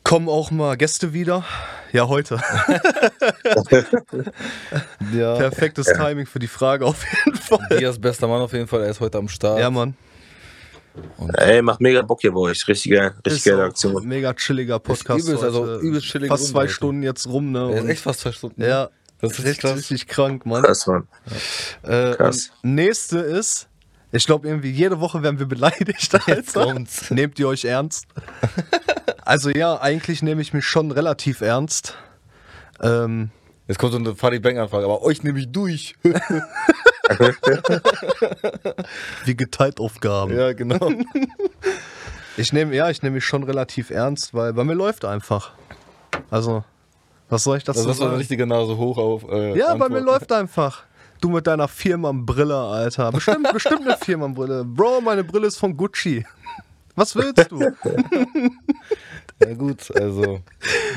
Kommen 0.07 0.29
auch 0.29 0.51
mal 0.51 0.77
Gäste 0.77 1.11
wieder? 1.13 1.43
Ja, 1.91 2.07
heute. 2.07 2.39
Ja. 5.13 5.35
Perfektes 5.35 5.87
Timing 5.87 6.25
für 6.25 6.39
die 6.39 6.47
Frage 6.47 6.85
auf 6.85 7.03
jeden 7.25 7.37
Fall. 7.37 7.59
Dias 7.79 7.99
bester 7.99 8.27
Mann 8.27 8.41
auf 8.41 8.51
jeden 8.53 8.67
Fall, 8.67 8.81
er 8.83 8.89
ist 8.91 8.99
heute 8.99 9.17
am 9.17 9.27
Start. 9.29 9.59
Ja, 9.59 9.69
Mann. 9.69 9.95
Ey, 11.35 11.61
macht 11.61 11.79
mega 11.79 12.01
Bock 12.01 12.21
hier 12.21 12.31
bei 12.33 12.39
euch. 12.41 12.67
Richtig 12.67 12.91
geil. 12.91 13.13
Richtig 13.25 13.33
Ist 13.37 13.43
geile 13.45 13.63
Aktion. 13.63 14.05
Mega 14.07 14.33
chilliger 14.33 14.79
Podcast. 14.79 15.25
übelst, 15.25 15.43
also 15.43 15.79
übelst 15.79 16.07
chillige 16.07 16.29
Fast 16.33 16.47
zwei 16.47 16.61
heute. 16.63 16.73
Stunden 16.73 17.03
jetzt 17.03 17.27
rum, 17.27 17.51
ne? 17.51 17.67
Und- 17.67 17.89
echt 17.89 18.01
fast 18.01 18.19
zwei 18.21 18.31
Stunden. 18.31 18.61
Ja, 18.61 18.89
Das 19.21 19.31
ist 19.31 19.37
richtig 19.39 19.45
Richtig, 19.45 19.61
krass. 19.61 19.75
richtig 19.77 20.07
krank, 20.07 20.45
Mann. 20.45 20.63
Krass, 20.63 20.87
Mann. 20.87 21.07
Äh, 21.83 22.13
Krass. 22.15 22.51
und 22.63 22.75
nächste 22.75 23.19
ist, 23.19 23.67
ich 24.11 24.25
glaube 24.25 24.47
irgendwie 24.47 24.71
jede 24.71 24.99
Woche 24.99 25.21
werden 25.23 25.39
wir 25.39 25.47
beleidigt, 25.47 26.13
Alter. 26.27 26.65
kommt's. 26.65 27.09
Nehmt 27.11 27.39
ihr 27.39 27.47
euch 27.47 27.65
ernst? 27.65 28.05
also 29.27 29.49
ja, 29.49 29.79
eigentlich 29.81 30.21
nehme 30.23 30.41
ich 30.41 30.53
mich 30.53 30.65
schon 30.65 30.91
relativ 30.91 31.41
ernst. 31.41 31.95
Ähm, 32.81 33.29
Jetzt 33.67 33.79
kommt 33.79 33.91
so 33.91 33.99
eine 33.99 34.15
Funny 34.15 34.39
Bang 34.39 34.57
Anfrage, 34.57 34.85
aber 34.85 35.01
euch 35.03 35.23
nehme 35.23 35.39
ich 35.39 35.51
durch. 35.51 35.95
wie 39.25 39.35
geteilt 39.35 39.79
Aufgaben. 39.79 40.35
ja, 40.35 40.53
genau. 40.53 40.91
Ich 42.39 42.53
nehme, 42.53 42.75
ja, 42.75 42.87
ich 42.91 43.01
nehme 43.01 43.15
mich 43.15 43.25
schon 43.25 43.41
relativ 43.41 43.89
ernst, 43.89 44.31
weil 44.35 44.53
bei 44.53 44.63
mir 44.63 44.75
läuft 44.75 45.05
einfach. 45.05 45.53
Also, 46.29 46.63
was 47.29 47.43
soll 47.45 47.57
ich 47.57 47.63
dazu 47.63 47.79
Also 47.79 47.89
das 47.89 47.97
war 47.97 48.05
eine 48.05 48.11
sagen? 48.11 48.19
richtige 48.19 48.45
Nase 48.45 48.77
hoch 48.77 48.99
auf. 48.99 49.23
Äh, 49.27 49.57
Ja, 49.57 49.69
bei 49.69 49.71
Antwort. 49.85 49.91
mir 49.91 49.99
läuft 50.01 50.31
einfach. 50.31 50.83
Du 51.19 51.29
mit 51.29 51.47
deiner 51.47 51.67
Firmenbrille, 51.67 52.55
Alter. 52.55 53.11
Bestimmt, 53.11 53.51
bestimmt 53.53 53.81
eine 53.87 53.97
Firmenbrille. 53.97 54.63
Bro, 54.65 55.01
meine 55.01 55.23
Brille 55.23 55.47
ist 55.47 55.57
von 55.57 55.75
Gucci. 55.75 56.23
Was 56.95 57.15
willst 57.15 57.49
du? 57.49 57.59
Ja 59.43 59.53
gut, 59.53 59.95
also 59.95 60.41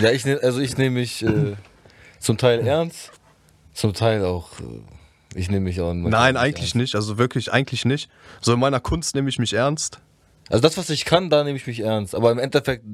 ja, 0.00 0.10
ich 0.10 0.24
nehm, 0.24 0.38
also 0.42 0.60
ich 0.60 0.76
nehme 0.78 1.00
mich 1.00 1.22
äh, 1.22 1.54
zum 2.18 2.38
Teil 2.38 2.66
ernst, 2.66 3.10
zum 3.74 3.92
Teil 3.92 4.24
auch. 4.24 4.48
Äh, 4.60 4.64
ich 5.34 5.50
nehme 5.50 5.66
mich 5.66 5.80
auch. 5.80 5.92
Nein, 5.94 6.36
eigentlich 6.36 6.74
nicht. 6.74 6.94
Also 6.94 7.18
wirklich, 7.18 7.52
eigentlich 7.52 7.84
nicht. 7.84 8.10
So 8.40 8.54
in 8.54 8.60
meiner 8.60 8.80
Kunst 8.80 9.14
nehme 9.14 9.28
ich 9.28 9.38
mich 9.38 9.52
ernst. 9.52 10.00
Also 10.48 10.62
das, 10.62 10.76
was 10.76 10.90
ich 10.90 11.04
kann, 11.04 11.30
da 11.30 11.44
nehme 11.44 11.56
ich 11.56 11.66
mich 11.66 11.80
ernst. 11.80 12.16
Aber 12.16 12.32
im 12.32 12.40
Endeffekt, 12.40 12.84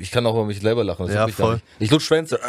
ich 0.00 0.10
kann 0.10 0.26
auch 0.26 0.34
über 0.34 0.46
mich 0.46 0.60
selber 0.60 0.82
lachen. 0.82 1.06
Das 1.06 1.14
Ja, 1.14 1.28
voll. 1.28 1.54
nicht. 1.54 1.64
Ich 1.78 1.90
lutsch 1.90 2.06
Schwänze. 2.06 2.40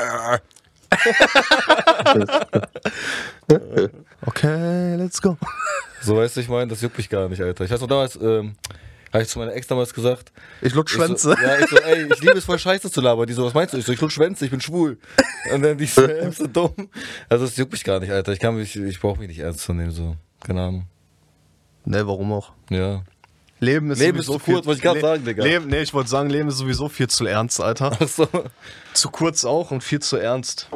Okay, 4.25 4.95
let's 4.95 5.21
go. 5.21 5.37
So 6.01 6.17
weißt 6.17 6.37
du, 6.37 6.41
ich 6.41 6.49
meine, 6.49 6.67
das 6.67 6.81
juckt 6.81 6.97
mich 6.97 7.09
gar 7.09 7.27
nicht, 7.29 7.41
Alter. 7.41 7.65
Ich 7.65 7.71
weiß 7.71 7.81
noch 7.81 7.87
damals, 7.87 8.17
ähm, 8.21 8.55
habe 9.11 9.23
ich 9.23 9.29
zu 9.29 9.39
meiner 9.39 9.53
Ex 9.53 9.67
damals 9.67 9.93
gesagt. 9.93 10.31
Ich 10.61 10.73
lutsch 10.73 10.91
Ich 10.91 10.97
Schwänze. 10.97 11.29
So, 11.29 11.43
ja, 11.43 11.59
ich 11.59 11.69
so, 11.69 11.77
ey, 11.77 12.07
ich 12.11 12.21
liebe 12.21 12.37
es 12.37 12.45
voll 12.45 12.59
scheiße 12.59 12.91
zu 12.91 13.01
labern. 13.01 13.27
Die 13.27 13.33
so, 13.33 13.45
was 13.45 13.53
meinst 13.53 13.73
du? 13.73 13.77
Ich 13.77 13.85
so, 13.85 13.91
ich 13.91 14.01
lutsch 14.01 14.13
Schwänze, 14.13 14.45
ich 14.45 14.51
bin 14.51 14.61
schwul. 14.61 14.97
Und 15.53 15.61
dann 15.61 15.77
die 15.77 15.85
so, 15.85 16.03
ey, 16.03 16.25
bist 16.27 16.41
du 16.41 16.47
dumm? 16.47 16.89
Also 17.27 17.45
das 17.45 17.57
juckt 17.57 17.71
mich 17.71 17.83
gar 17.83 17.99
nicht, 17.99 18.11
Alter. 18.11 18.31
Ich 18.33 18.39
kann 18.39 18.55
mich, 18.55 18.75
ich 18.75 18.99
brauche 18.99 19.19
mich 19.19 19.27
nicht 19.27 19.39
ernst 19.39 19.61
zu 19.61 19.73
nehmen, 19.73 19.91
so. 19.91 20.15
Keine 20.45 20.61
Ahnung. 20.61 20.87
Ne, 21.85 22.05
warum 22.05 22.31
auch? 22.33 22.53
Ja. 22.69 23.03
Leben 23.59 23.91
ist 23.91 23.99
Leben 23.99 24.19
ist 24.19 24.27
sowieso 24.27 24.39
zu 24.39 24.51
kurz, 24.51 24.65
wollte 24.65 24.77
ich 24.77 24.83
gerade 24.83 25.01
sagen, 25.01 25.25
Digga. 25.25 25.43
Leben, 25.43 25.67
nee, 25.67 25.81
ich 25.81 25.93
wollte 25.93 26.09
sagen, 26.09 26.29
Leben 26.29 26.47
ist 26.49 26.57
sowieso 26.57 26.87
viel 26.87 27.07
zu 27.07 27.25
ernst, 27.25 27.61
Alter. 27.61 27.91
Ach 27.99 28.07
so. 28.07 28.27
Zu 28.93 29.09
kurz 29.09 29.45
auch 29.45 29.71
und 29.71 29.83
viel 29.83 29.99
zu 29.99 30.17
ernst. 30.17 30.69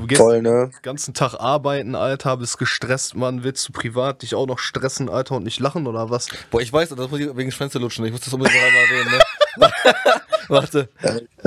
Du 0.00 0.06
gehst 0.06 0.20
Voll, 0.20 0.42
ne? 0.42 0.70
den 0.72 0.82
ganzen 0.82 1.14
Tag 1.14 1.34
arbeiten, 1.34 1.94
Alter, 1.94 2.36
bist 2.38 2.58
gestresst, 2.58 3.14
Mann. 3.14 3.44
Willst 3.44 3.68
du 3.68 3.72
privat 3.72 4.22
dich 4.22 4.34
auch 4.34 4.46
noch 4.46 4.58
stressen, 4.58 5.08
Alter, 5.08 5.36
und 5.36 5.44
nicht 5.44 5.60
lachen 5.60 5.86
oder 5.86 6.10
was? 6.10 6.28
Boah, 6.50 6.60
ich 6.60 6.72
weiß, 6.72 6.88
das 6.88 7.10
muss 7.10 7.20
ich 7.20 7.36
wegen 7.36 7.52
Schwänze 7.52 7.78
lutschen. 7.78 8.04
Ich 8.04 8.12
muss 8.12 8.22
das 8.22 8.32
unbedingt 8.32 8.62
einmal 8.62 8.82
erwähnen, 8.82 9.10
ne? 9.12 9.21
Warte. 10.48 10.88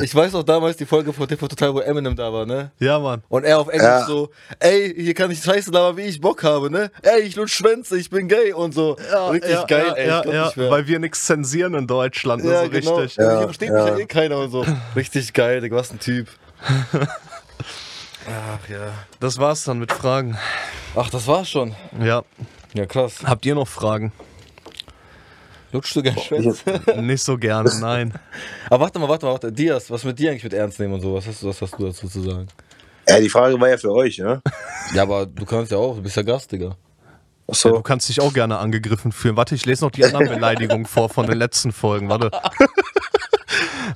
Ich 0.02 0.14
weiß 0.14 0.36
auch 0.36 0.44
damals 0.44 0.78
die 0.78 0.86
Folge 0.86 1.12
von 1.14 1.28
TV 1.28 1.48
Total, 1.48 1.74
wo 1.74 1.80
Eminem 1.80 2.16
da 2.16 2.32
war, 2.32 2.46
ne? 2.46 2.72
Ja, 2.80 3.00
Mann. 3.00 3.24
Und 3.30 3.44
er 3.44 3.60
auf 3.60 3.68
Englisch 3.68 3.84
Ja. 3.84 4.06
so, 4.06 4.30
ey, 4.60 4.94
hier 4.96 5.14
kann 5.14 5.32
ich 5.32 5.42
scheiße 5.44 5.72
labern, 5.72 5.98
wie 5.98 6.04
ich 6.04 6.22
Bock 6.22 6.44
habe, 6.44 6.70
ne? 6.72 6.92
Ey, 7.02 7.22
ich 7.22 7.36
lutsch 7.36 7.54
Schwänze, 7.56 7.98
ich 7.98 8.10
bin 8.10 8.28
gay 8.28 8.54
und 8.54 8.74
so. 8.74 8.94
Richtig 9.32 9.52
ja, 9.52 9.64
geil, 9.66 9.88
ja, 9.98 10.22
ey. 10.22 10.34
ja, 10.34 10.50
ja, 10.56 10.70
weil 10.72 10.88
wir 10.88 11.00
nichts 11.00 11.26
zensieren 11.26 11.74
in 11.76 11.88
Deutschland, 11.88 12.44
ne, 12.44 12.52
ja, 12.52 12.64
so 12.64 12.70
genau. 12.70 12.96
richtig. 12.96 13.18
Ja, 13.18 13.24
Ja, 13.32 13.38
hier 13.38 13.48
versteht 13.48 13.70
mich 13.72 13.80
ja. 13.80 13.88
ja 13.90 13.98
eh 13.98 14.06
keiner 14.06 14.38
und 14.40 14.52
so. 14.52 14.66
Richtig 14.96 15.34
geil, 15.34 15.62
Digga, 15.62 15.76
was 15.76 15.92
ein 15.92 16.00
Typ. 16.00 16.28
Ach 18.28 18.70
ja. 18.70 18.92
Das 19.20 19.38
war's 19.38 19.64
dann 19.66 19.80
mit 19.80 19.92
Fragen. 19.92 20.38
Ach, 20.96 21.10
das 21.10 21.28
war's 21.28 21.50
schon. 21.50 21.76
Ja. 22.02 22.24
Ja, 22.74 22.86
krass. 22.86 23.18
Habt 23.24 23.46
ihr 23.46 23.56
noch 23.56 23.68
Fragen? 23.68 24.12
Lutschst 25.76 25.96
du 25.98 26.02
gern 26.04 26.18
Schwänze? 26.18 26.82
Nicht 27.02 27.22
so 27.24 27.38
gerne, 27.38 27.70
nein. 27.82 28.14
Aber 28.70 28.86
warte 28.86 28.98
mal, 28.98 29.10
warte 29.10 29.26
mal, 29.26 29.34
warte. 29.34 29.52
Dias, 29.52 29.92
was 29.92 30.06
mit 30.06 30.18
dir 30.18 30.32
eigentlich 30.32 30.46
mit 30.46 30.54
ernst 30.54 30.80
nehmen 30.80 30.94
und 30.94 31.02
so? 31.02 31.14
Was 31.14 31.28
hast 31.28 31.44
du, 31.44 31.48
was 31.50 31.62
hast 31.62 31.78
du 31.78 31.86
dazu 31.86 32.08
zu 32.08 32.22
sagen? 32.22 32.48
Ja, 33.10 33.20
die 33.20 33.28
Frage 33.30 33.60
war 33.60 33.70
ja 33.70 33.78
für 33.78 33.92
euch, 33.92 34.18
ne? 34.20 34.42
Ja, 34.94 35.02
aber 35.04 35.26
du 35.26 35.46
kannst 35.46 35.72
ja 35.74 35.78
auch, 35.78 35.96
du 35.96 36.02
bist 36.02 36.16
ja 36.16 36.22
Gast, 36.24 36.52
Digga. 36.52 36.68
Ja, 36.68 36.76
Achso. 37.50 37.70
du 37.72 37.82
kannst 37.82 38.08
dich 38.08 38.22
auch 38.22 38.34
gerne 38.34 38.58
angegriffen 38.58 39.12
fühlen. 39.12 39.36
Warte, 39.36 39.54
ich 39.54 39.66
lese 39.66 39.84
noch 39.84 39.92
die 39.92 40.06
anderen 40.06 40.30
Beleidigungen 40.30 40.86
vor 40.86 41.10
von 41.10 41.28
den 41.28 41.38
letzten 41.38 41.72
Folgen. 41.74 42.08
Warte. 42.08 42.32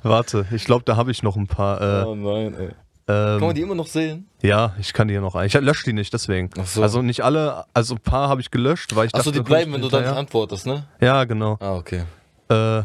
Warte, 0.02 0.46
ich 0.52 0.64
glaube, 0.64 0.84
da 0.84 0.96
habe 0.96 1.10
ich 1.10 1.22
noch 1.22 1.36
ein 1.36 1.46
paar. 1.46 1.80
Äh, 1.80 2.04
Oh 2.06 2.14
nein, 2.14 2.54
ey. 2.58 2.68
Kann 3.10 3.40
man 3.40 3.50
ähm, 3.50 3.54
die 3.54 3.62
immer 3.62 3.74
noch 3.74 3.88
sehen? 3.88 4.28
ja, 4.42 4.74
ich 4.78 4.92
kann 4.92 5.08
die 5.08 5.14
hier 5.14 5.20
noch 5.20 5.34
ein. 5.34 5.46
Ich 5.46 5.54
lösche 5.54 5.84
die 5.84 5.92
nicht, 5.92 6.12
deswegen. 6.12 6.50
Ach 6.58 6.66
so. 6.66 6.82
Also 6.82 7.02
nicht 7.02 7.22
alle, 7.22 7.64
also 7.74 7.94
ein 7.94 8.00
paar 8.00 8.28
habe 8.28 8.40
ich 8.40 8.50
gelöscht, 8.50 8.94
weil 8.94 9.06
ich 9.06 9.14
Achso, 9.14 9.30
die 9.30 9.40
bleiben, 9.40 9.72
wenn 9.72 9.82
du 9.82 9.88
dann 9.88 10.04
antwortest, 10.04 10.66
ne? 10.66 10.86
Ja, 11.00 11.24
genau. 11.24 11.56
Ah, 11.60 11.76
okay. 11.76 12.04
Äh, 12.48 12.82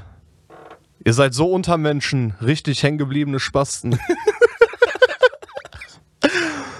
ihr 1.04 1.14
seid 1.14 1.34
so 1.34 1.52
Untermenschen, 1.52 2.34
richtig 2.42 2.82
hängengebliebene 2.84 3.40
Spasten. 3.40 4.00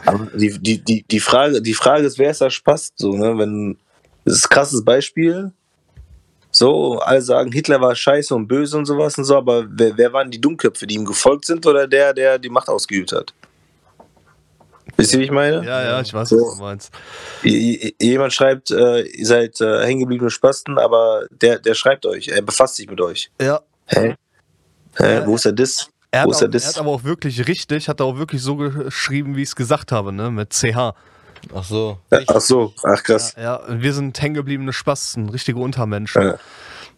Aber 0.06 0.26
die, 0.38 0.60
die, 0.60 0.84
die, 0.84 1.04
die, 1.04 1.20
Frage, 1.20 1.62
die 1.62 1.74
Frage 1.74 2.04
ist, 2.04 2.18
wer 2.20 2.32
ist 2.32 2.42
da 2.42 2.50
Spaß? 2.50 2.94
So, 2.96 3.14
ne? 3.14 3.38
Wenn, 3.38 3.78
das 4.24 4.36
ist 4.36 4.46
ein 4.46 4.50
krasses 4.50 4.84
Beispiel. 4.84 5.52
So, 6.56 7.00
alle 7.00 7.22
sagen, 7.22 7.52
Hitler 7.52 7.82
war 7.82 7.94
scheiße 7.94 8.34
und 8.34 8.48
böse 8.48 8.78
und 8.78 8.86
sowas 8.86 9.18
und 9.18 9.26
so, 9.26 9.36
aber 9.36 9.66
wer, 9.70 9.98
wer 9.98 10.14
waren 10.14 10.32
die 10.32 10.40
Dummköpfe, 10.40 10.88
die 10.88 10.96
ihm 10.96 11.04
gefolgt 11.04 11.44
sind 11.44 11.66
oder 11.66 11.86
der, 11.86 12.14
der 12.14 12.40
die 12.40 12.48
Macht 12.48 12.70
ausgeübt 12.70 13.12
hat? 13.12 13.34
Wisst 14.96 15.14
ihr, 15.14 15.20
wie 15.20 15.26
ich 15.26 15.32
meine? 15.32 15.66
ja, 15.66 15.84
ja, 15.84 16.00
ich 16.00 16.14
weiß, 16.14 16.30
So. 16.30 16.38
was 16.38 16.56
du 16.56 16.62
meinst. 16.62 16.94
Jemand 17.44 18.32
schreibt, 18.32 18.72
äh, 18.72 19.02
ihr 19.02 19.26
seid 19.26 19.60
äh, 19.60 19.86
hängengebliebene 19.86 20.32
Spasten, 20.32 20.78
aber 20.78 21.26
der, 21.30 21.60
der 21.60 21.74
schreibt 21.74 22.06
euch, 22.06 22.30
er 22.30 22.42
befasst 22.42 22.78
sich 22.78 22.90
mit 22.90 23.02
euch. 23.02 23.30
Ja. 23.42 23.60
Hä? 23.88 24.16
Hä? 24.96 25.24
Wo 25.26 25.36
ist 25.36 25.44
der 25.44 25.52
Diss? 25.52 25.90
Er 26.12 26.22
hat, 26.22 26.28
Wo 26.28 26.32
ist 26.32 26.38
auch, 26.42 26.48
er 26.50 26.68
hat 26.70 26.78
aber 26.78 26.92
auch 26.92 27.04
wirklich 27.04 27.46
richtig, 27.50 27.90
hat 27.90 28.00
er 28.00 28.06
auch 28.06 28.18
wirklich 28.18 28.42
so 28.42 28.56
geschrieben, 28.56 29.36
wie 29.36 29.42
ich 29.42 29.50
es 29.50 29.56
gesagt 29.58 29.92
habe, 29.92 30.14
ne? 30.14 30.32
Mit 30.32 30.54
CH. 30.54 30.94
Ach 31.54 31.64
so. 31.64 31.98
Ja, 32.12 32.20
Ach 32.28 32.42
so, 32.42 32.74
ach 32.84 33.04
krass. 33.04 33.36
Ja, 33.38 33.62
wir 33.68 33.94
sind 33.94 34.20
hängengebliebene 34.22 34.74
Spasten, 34.74 35.30
richtige 35.30 35.60
Untermenschen. 35.60 36.22
Ja. 36.22 36.36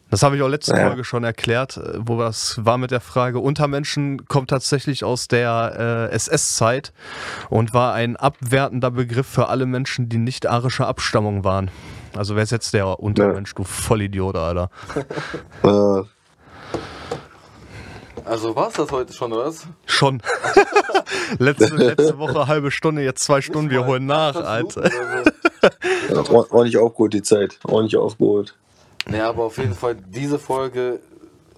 Das 0.10 0.24
habe 0.24 0.38
ich 0.38 0.42
auch 0.42 0.48
letzte 0.48 0.72
Ja. 0.74 0.88
Folge 0.88 1.04
schon 1.04 1.26
erklärt, 1.26 1.76
äh, 1.78 1.96
wo 1.98 2.18
das 2.18 2.64
war 2.64 2.78
mit 2.78 2.92
der 2.92 3.02
Frage. 3.02 3.40
Untermenschen 3.40 4.26
kommt 4.28 4.50
tatsächlich 4.50 5.04
aus 5.04 5.28
der 5.28 6.10
äh, 6.12 6.16
SS-Zeit 6.16 6.94
und 7.50 7.74
war 7.74 7.94
ein 7.94 8.16
abwertender 8.16 8.90
Begriff 8.92 9.28
für 9.28 9.50
alle 9.50 9.66
Menschen, 9.66 10.08
die 10.08 10.18
nicht 10.18 10.48
arischer 10.48 10.88
Abstammung 10.88 11.44
waren. 11.44 11.70
Also 12.16 12.36
wer 12.38 12.44
ist 12.44 12.52
jetzt 12.52 12.74
der 12.74 13.00
Untermensch, 13.02 13.54
du 13.54 13.64
Vollidiot, 13.66 14.38
Alter. 14.38 14.70
Also 18.28 18.56
war's 18.56 18.74
das 18.74 18.92
heute 18.92 19.14
schon, 19.14 19.32
oder 19.34 19.46
was? 19.46 19.66
Schon. 19.86 20.22
letzte, 21.40 21.76
letzte 21.76 22.18
Woche 22.18 22.48
halbe 22.48 22.72
Stunde, 22.72 23.02
jetzt 23.04 23.24
zwei 23.24 23.42
Stunden, 23.42 23.72
wir 23.72 23.86
holen 23.86 24.06
nach, 24.06 24.36
Alter. 24.36 24.90
ord- 26.30 26.52
ordentlich 26.52 26.78
aufgeholt 26.78 27.14
die 27.14 27.22
Zeit. 27.22 27.58
Ordentlich 27.64 27.98
aufgeholt. 27.98 28.56
Nee, 29.08 29.22
aber 29.22 29.44
auf 29.44 29.58
jeden 29.58 29.74
Fall 29.76 29.96
diese 29.96 30.38
Folge 30.40 31.00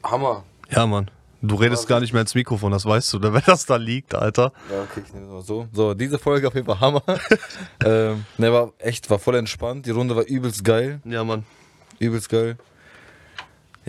Hammer. 0.03 0.43
Ja, 0.69 0.85
Mann. 0.85 1.09
Du 1.41 1.55
redest 1.55 1.87
gar 1.87 2.01
nicht 2.01 2.11
mehr 2.11 2.21
ins 2.21 2.35
Mikrofon, 2.35 2.71
das 2.73 2.85
weißt 2.85 3.13
du, 3.13 3.21
wenn 3.21 3.41
das 3.45 3.65
da 3.65 3.77
liegt, 3.77 4.13
Alter. 4.13 4.51
Ja, 4.69 4.81
okay, 4.81 5.01
ich 5.07 5.13
nehme 5.13 5.25
es 5.27 5.31
mal 5.31 5.41
so. 5.41 5.67
So, 5.71 5.93
diese 5.93 6.19
Folge 6.19 6.47
auf 6.47 6.53
jeden 6.53 6.67
Fall 6.67 6.81
Hammer. 6.81 7.01
ähm, 7.85 8.25
ne, 8.37 8.51
war 8.51 8.73
echt, 8.77 9.09
war 9.09 9.19
voll 9.19 9.35
entspannt. 9.35 9.85
Die 9.85 9.91
Runde 9.91 10.15
war 10.17 10.23
übelst 10.25 10.65
geil. 10.65 10.99
Ja, 11.05 11.23
Mann. 11.23 11.45
Übelst 11.97 12.27
geil. 12.29 12.57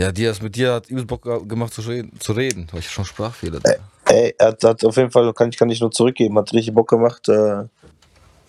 Ja, 0.00 0.10
Dias, 0.10 0.40
mit 0.40 0.56
dir 0.56 0.72
hat 0.72 0.88
übelst 0.88 1.08
Bock 1.08 1.46
gemacht 1.46 1.74
zu 1.74 1.82
reden. 1.82 2.18
Zu 2.20 2.32
reden. 2.32 2.66
Weil 2.72 2.80
ich 2.80 2.88
schon 2.88 3.04
Sprachfehler. 3.04 3.60
Ey, 4.06 4.34
er 4.38 4.48
hat, 4.48 4.64
hat 4.64 4.82
auf 4.82 4.96
jeden 4.96 5.10
Fall, 5.10 5.30
kann 5.34 5.50
ich, 5.50 5.58
kann 5.58 5.68
ich 5.68 5.78
nur 5.78 5.90
zurückgeben, 5.90 6.38
hat 6.38 6.54
richtig 6.54 6.72
Bock 6.72 6.88
gemacht. 6.88 7.28
Äh, 7.28 7.64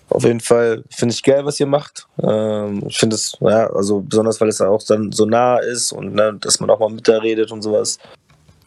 auf 0.07 0.23
jeden 0.23 0.39
Fall 0.39 0.85
finde 0.89 1.13
ich 1.13 1.21
geil, 1.21 1.43
was 1.43 1.59
ihr 1.59 1.65
macht. 1.65 2.07
Ähm, 2.23 2.83
ich 2.87 2.97
finde 2.97 3.17
es, 3.17 3.37
ja, 3.41 3.67
also 3.67 3.99
besonders, 3.99 4.39
weil 4.39 4.47
es 4.47 4.61
auch 4.61 4.81
dann 4.81 5.11
so 5.11 5.25
nah 5.25 5.57
ist 5.57 5.91
und 5.91 6.15
ne, 6.15 6.37
dass 6.39 6.61
man 6.61 6.69
auch 6.69 6.79
mal 6.79 6.89
mit 6.89 7.05
da 7.05 7.17
redet 7.17 7.51
und 7.51 7.61
sowas. 7.61 7.97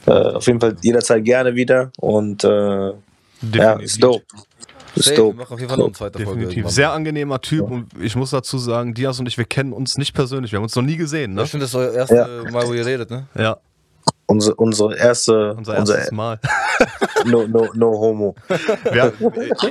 Äh, 0.05 0.11
auf 0.11 0.47
jeden 0.47 0.61
Fall 0.61 0.77
jederzeit 0.83 1.25
gerne 1.25 1.55
wieder 1.55 1.91
und 1.97 2.45
äh, 2.45 2.93
ja, 3.55 3.73
ist 3.81 4.03
dope. 4.03 4.27
Safe, 4.97 5.11
wir 5.11 5.17
dope. 5.17 5.37
machen 5.39 5.53
auf 5.55 5.59
jeden 5.61 5.69
Fall 5.71 5.79
noch 5.79 5.85
eine 5.87 5.95
zweite 5.95 6.19
Folge. 6.19 6.31
Definitiv. 6.33 6.57
irgendwann. 6.59 6.73
Sehr 6.75 6.93
angenehmer 6.93 7.41
Typ 7.41 7.71
und 7.71 7.89
ich 8.01 8.17
muss 8.17 8.31
dazu 8.31 8.59
sagen, 8.59 8.95
Diaz 8.95 9.19
und 9.19 9.27
ich, 9.27 9.37
wir 9.39 9.45
kennen 9.45 9.73
uns 9.73 9.99
nicht 9.99 10.15
persönlich, 10.15 10.53
wir 10.53 10.59
haben 10.59 10.65
uns 10.65 10.77
noch 10.77 10.83
nie 10.83 10.97
gesehen, 10.97 11.33
Ja, 11.37 11.43
ne? 11.43 11.47
stimmt, 11.49 11.63
das 11.63 11.71
ist 11.71 11.77
euer 11.77 11.93
erstes 11.93 12.17
Ja. 12.19 12.51
Mal, 12.51 12.67
wo 12.69 12.73
ihr 12.73 12.87
redet, 12.87 13.11
ne? 13.11 13.27
Ja, 13.37 13.59
Unsere, 14.27 14.55
unsere 14.57 14.97
erste, 14.97 15.55
unser 15.55 15.79
unser 15.79 15.97
erstes 15.97 16.13
Mal. 16.13 16.41
no, 17.27 17.47
no, 17.47 17.69
no 17.75 17.91
Homo. 17.93 18.35
Wir, 18.91 19.13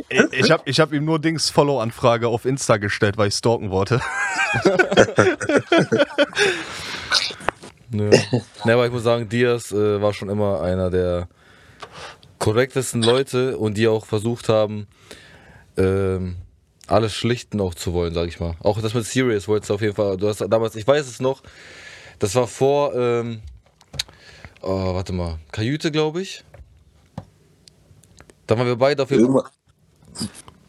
ich 0.09 0.21
ich 0.31 0.51
habe 0.51 0.61
ich 0.65 0.79
hab 0.79 0.93
ihm 0.93 1.05
nur 1.05 1.17
Dings 1.19 1.49
Follow-Anfrage 1.49 2.27
auf 2.27 2.45
Insta 2.45 2.77
gestellt, 2.77 3.17
weil 3.17 3.29
ich 3.29 3.33
stalken 3.35 3.71
wollte. 3.71 3.99
Nö. 7.89 8.09
ne, 8.65 8.73
aber 8.73 8.85
ich 8.85 8.91
muss 8.91 9.03
sagen, 9.03 9.29
Diaz 9.29 9.71
äh, 9.71 10.01
war 10.01 10.13
schon 10.13 10.29
immer 10.29 10.61
einer 10.61 10.89
der 10.89 11.27
korrektesten 12.39 13.01
Leute 13.03 13.57
und 13.57 13.77
die 13.77 13.87
auch 13.87 14.05
versucht 14.05 14.49
haben, 14.49 14.87
ähm, 15.77 16.35
alles 16.87 17.13
schlichten 17.13 17.61
auch 17.61 17.73
zu 17.73 17.93
wollen, 17.93 18.13
sag 18.13 18.27
ich 18.27 18.39
mal. 18.39 18.55
Auch 18.61 18.81
das 18.81 18.93
mit 18.93 19.05
Serious 19.05 19.47
wolltest 19.47 19.69
du 19.69 19.75
auf 19.75 19.81
jeden 19.81 19.95
Fall. 19.95 20.17
Du 20.17 20.27
hast 20.27 20.39
damals, 20.41 20.75
ich 20.75 20.87
weiß 20.87 21.07
es 21.07 21.19
noch, 21.19 21.41
das 22.19 22.35
war 22.35 22.47
vor, 22.47 22.93
ähm, 22.95 23.41
oh, 24.61 24.93
warte 24.93 25.13
mal, 25.13 25.39
Kajüte, 25.51 25.91
glaube 25.91 26.21
ich. 26.21 26.43
Da 28.45 28.57
waren 28.57 28.67
wir 28.67 28.75
beide 28.75 29.03
auf 29.03 29.11
jeden 29.11 29.25
Fall. 29.25 29.43
Irgendwas, 29.43 29.51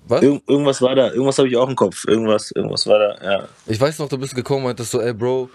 Was? 0.07 0.23
irgend, 0.23 0.49
irgendwas 0.49 0.83
war 0.83 0.95
da, 0.95 1.11
irgendwas 1.11 1.39
habe 1.39 1.49
ich 1.49 1.57
auch 1.57 1.69
im 1.69 1.77
Kopf. 1.77 2.05
Irgendwas, 2.07 2.53
irgendwas 2.53 2.87
war 2.87 2.99
da, 2.99 3.19
ja. 3.23 3.49
Ich 3.67 3.81
weiß 3.81 3.99
noch, 3.99 4.09
du 4.09 4.19
bist 4.19 4.35
gekommen 4.35 4.61
und 4.61 4.65
meintest 4.67 4.93
so, 4.93 5.01
ey 5.01 5.13
Bro, 5.13 5.51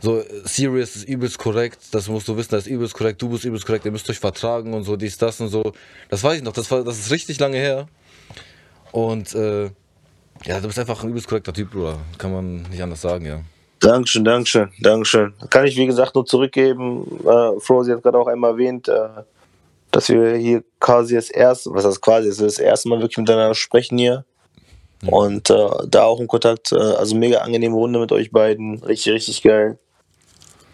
so 0.00 0.22
Serious 0.44 0.96
ist 0.96 1.08
übelst 1.08 1.38
korrekt, 1.38 1.80
das 1.92 2.08
musst 2.08 2.28
du 2.28 2.36
wissen, 2.36 2.50
das 2.50 2.66
ist 2.66 2.72
übelst 2.72 2.94
korrekt, 2.94 3.20
du 3.22 3.28
bist 3.28 3.44
übelst 3.44 3.66
korrekt, 3.66 3.84
ihr 3.84 3.92
müsst 3.92 4.08
euch 4.10 4.18
vertragen 4.18 4.74
und 4.74 4.84
so, 4.84 4.96
dies, 4.96 5.18
das 5.18 5.40
und 5.40 5.48
so. 5.48 5.72
Das 6.08 6.22
weiß 6.22 6.38
ich 6.38 6.42
noch, 6.42 6.52
das, 6.52 6.70
war, 6.70 6.84
das 6.84 6.98
ist 6.98 7.10
richtig 7.10 7.38
lange 7.40 7.56
her. 7.56 7.86
Und 8.92 9.34
äh, 9.34 9.70
ja, 10.44 10.60
du 10.60 10.66
bist 10.66 10.78
einfach 10.78 11.02
ein 11.02 11.10
übelst 11.10 11.28
korrekter 11.28 11.52
Typ, 11.52 11.70
Bruder. 11.70 11.98
Kann 12.18 12.32
man 12.32 12.62
nicht 12.62 12.82
anders 12.82 13.00
sagen, 13.00 13.24
ja. 13.24 13.40
Dankeschön, 13.80 14.24
Dankeschön, 14.24 14.70
Dankeschön. 14.80 15.34
Kann 15.50 15.66
ich, 15.66 15.76
wie 15.76 15.86
gesagt, 15.86 16.14
nur 16.14 16.24
zurückgeben. 16.24 17.04
Äh, 17.24 17.82
sie 17.84 17.92
hat 17.92 18.02
gerade 18.02 18.18
auch 18.18 18.28
einmal 18.28 18.52
erwähnt, 18.52 18.88
äh, 18.88 19.08
dass 19.90 20.08
wir 20.08 20.36
hier 20.36 20.62
quasi 20.78 21.14
das 21.14 21.30
erste, 21.30 21.70
was 21.72 21.84
heißt 21.84 22.00
quasi, 22.00 22.28
das, 22.28 22.38
das 22.38 22.58
erste 22.58 22.88
Mal 22.88 23.00
wirklich 23.00 23.18
miteinander 23.18 23.54
sprechen 23.54 23.98
hier. 23.98 24.24
Und 25.06 25.50
äh, 25.50 25.68
da 25.88 26.04
auch 26.04 26.20
im 26.20 26.28
Kontakt, 26.28 26.72
äh, 26.72 26.76
also 26.76 27.16
mega 27.16 27.38
angenehme 27.38 27.74
Runde 27.74 27.98
mit 27.98 28.12
euch 28.12 28.30
beiden. 28.30 28.82
Richtig, 28.84 29.12
richtig 29.14 29.42
geil. 29.42 29.78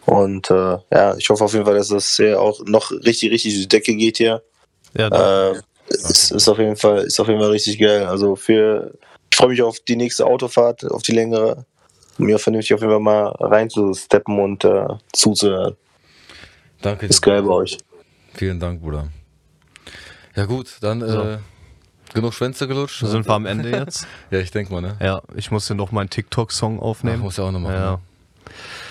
Und 0.05 0.51
äh, 0.51 0.79
ja, 0.93 1.17
ich 1.17 1.29
hoffe 1.29 1.45
auf 1.45 1.53
jeden 1.53 1.65
Fall, 1.65 1.75
dass 1.77 1.89
das 1.89 2.17
hier 2.17 2.41
auch 2.41 2.61
noch 2.65 2.91
richtig, 2.91 3.31
richtig 3.31 3.55
die 3.55 3.69
Decke 3.69 3.95
geht 3.95 4.19
hier. 4.19 4.43
Ja, 4.97 5.51
Äh, 5.53 5.61
ist, 5.89 6.31
ist 6.31 6.49
auf 6.49 6.59
jeden 6.59 6.77
Fall, 6.77 7.05
ist 7.05 7.21
auf 7.21 7.29
jeden 7.29 7.41
Fall 7.41 7.51
richtig 7.51 7.79
geil. 7.79 8.05
Also 8.07 8.37
für, 8.37 8.93
ich 9.31 9.37
freue 9.37 9.49
mich 9.49 9.63
auf 9.63 9.81
die 9.81 9.97
nächste 9.97 10.27
Autofahrt, 10.27 10.85
auf 10.91 11.03
die 11.03 11.13
längere, 11.13 11.65
um 12.19 12.27
mir 12.27 12.39
vernünftig 12.39 12.75
auf 12.75 12.81
jeden 12.81 12.93
Fall 12.93 13.01
mal 13.01 13.29
reinzusteppen 13.39 14.39
und 14.39 14.65
äh, 14.65 14.87
zuzuhören. 15.13 15.77
Danke. 16.83 17.07
Ist 17.07 17.23
geil 17.23 17.43
bei 17.43 17.53
euch. 17.53 17.79
Vielen 18.35 18.61
Dank, 18.61 18.83
Bruder. 18.83 19.09
Ja 20.37 20.45
gut, 20.45 20.77
dann 20.81 21.01
So. 21.01 21.23
äh, 21.23 21.39
genug 22.15 22.35
Schwänze 22.35 22.67
gelutscht. 22.69 23.05
sind 23.05 23.27
wir 23.27 23.35
am 23.35 23.47
Ende 23.47 23.71
jetzt. 23.71 24.07
Ja, 24.31 24.39
ich 24.41 24.51
denke 24.51 24.73
mal, 24.73 24.81
ne? 24.81 24.97
Ja, 25.01 25.23
ich 25.35 25.51
muss 25.51 25.67
hier 25.67 25.77
noch 25.77 25.93
meinen 25.93 26.11
TikTok-Song 26.11 26.79
Ach, 26.81 26.85
aufnehmen. 26.85 27.21
muss 27.21 27.37
ja 27.37 27.45
auch 27.45 27.53
noch 27.53 27.61
machen. 27.61 27.75
Ja. 27.75 27.91
ne? 27.93 27.99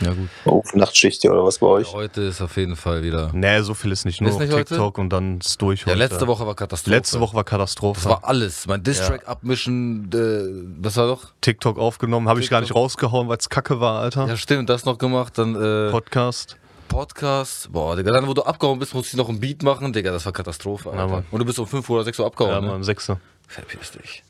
Ja 0.02 0.14
gut. 0.14 0.30
Oh, 0.46 0.64
Nachtschicht 0.74 1.22
hier 1.22 1.32
oder 1.32 1.44
was 1.44 1.58
bei 1.58 1.68
euch? 1.68 1.92
Heute 1.92 2.22
ist 2.22 2.42
auf 2.42 2.56
jeden 2.58 2.76
Fall 2.76 3.02
wieder. 3.04 3.32
Nee, 3.34 3.62
so 3.62 3.74
viel 3.74 3.92
ist 3.92 4.06
nicht. 4.06 4.22
Nur 4.22 4.30
Ist 4.30 4.40
nicht 4.40 4.54
heute? 4.54 4.66
TikTok 4.66 4.98
und 4.98 5.10
dann 5.10 5.40
ist 5.40 5.62
durch. 5.62 5.82
Ja, 5.82 5.88
heute. 5.88 5.98
letzte 5.98 6.28
Woche 6.28 6.46
war 6.46 6.56
Katastrophe. 6.56 6.96
Letzte 6.96 7.20
Woche 7.20 7.36
war 7.36 7.44
Katastrophe. 7.44 8.02
Das 8.02 8.10
war 8.10 8.24
alles. 8.24 8.68
Mein 8.68 8.84
Distrack 8.84 9.28
abmischen, 9.28 10.10
äh, 10.14 10.78
was 10.84 10.98
war 10.98 11.08
doch? 11.08 11.32
TikTok 11.42 11.80
aufgenommen, 11.80 12.30
habe 12.30 12.40
ich 12.40 12.50
gar 12.50 12.62
nicht 12.62 12.76
rausgehauen, 12.76 13.28
weil 13.28 13.38
es 13.38 13.50
kacke 13.50 13.80
war, 13.80 14.02
Alter. 14.02 14.28
Ja, 14.28 14.38
stimmt, 14.38 14.70
das 14.70 14.86
noch 14.86 14.98
gemacht. 15.00 15.38
Dann 15.38 15.56
äh, 15.56 15.90
Podcast. 15.90 16.58
Podcast. 16.88 17.72
Boah, 17.72 17.96
Digga, 17.96 18.12
dann, 18.12 18.28
wo 18.28 18.34
du 18.34 18.42
abgehauen 18.44 18.80
bist, 18.80 18.94
musst 18.94 19.14
du 19.14 19.18
noch 19.18 19.30
ein 19.30 19.40
Beat 19.40 19.64
machen. 19.64 19.94
Digga, 19.94 20.12
das 20.12 20.26
war 20.26 20.34
Katastrophe, 20.34 20.90
Alter. 20.92 21.08
Mann. 21.08 21.26
Und 21.32 21.40
du 21.40 21.46
bist 21.46 21.60
um 21.60 21.68
5 21.68 21.90
oder 21.90 22.04
6 22.04 22.20
Uhr 22.20 22.26
abgehauen, 22.26 22.54
Ja, 22.56 22.62
ne? 22.62 22.68
Mann, 22.68 22.84
Sechste. 22.84 23.18
Verpiss 23.48 23.92
dich. 23.92 24.24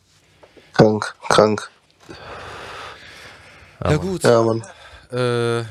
Krank, 0.74 1.16
krank. 1.30 1.70
Ja, 3.84 3.92
Mann. 3.92 4.00
gut. 4.00 4.24
Ja, 4.24 4.42
Mann. 4.44 4.62
Äh, 5.12 5.64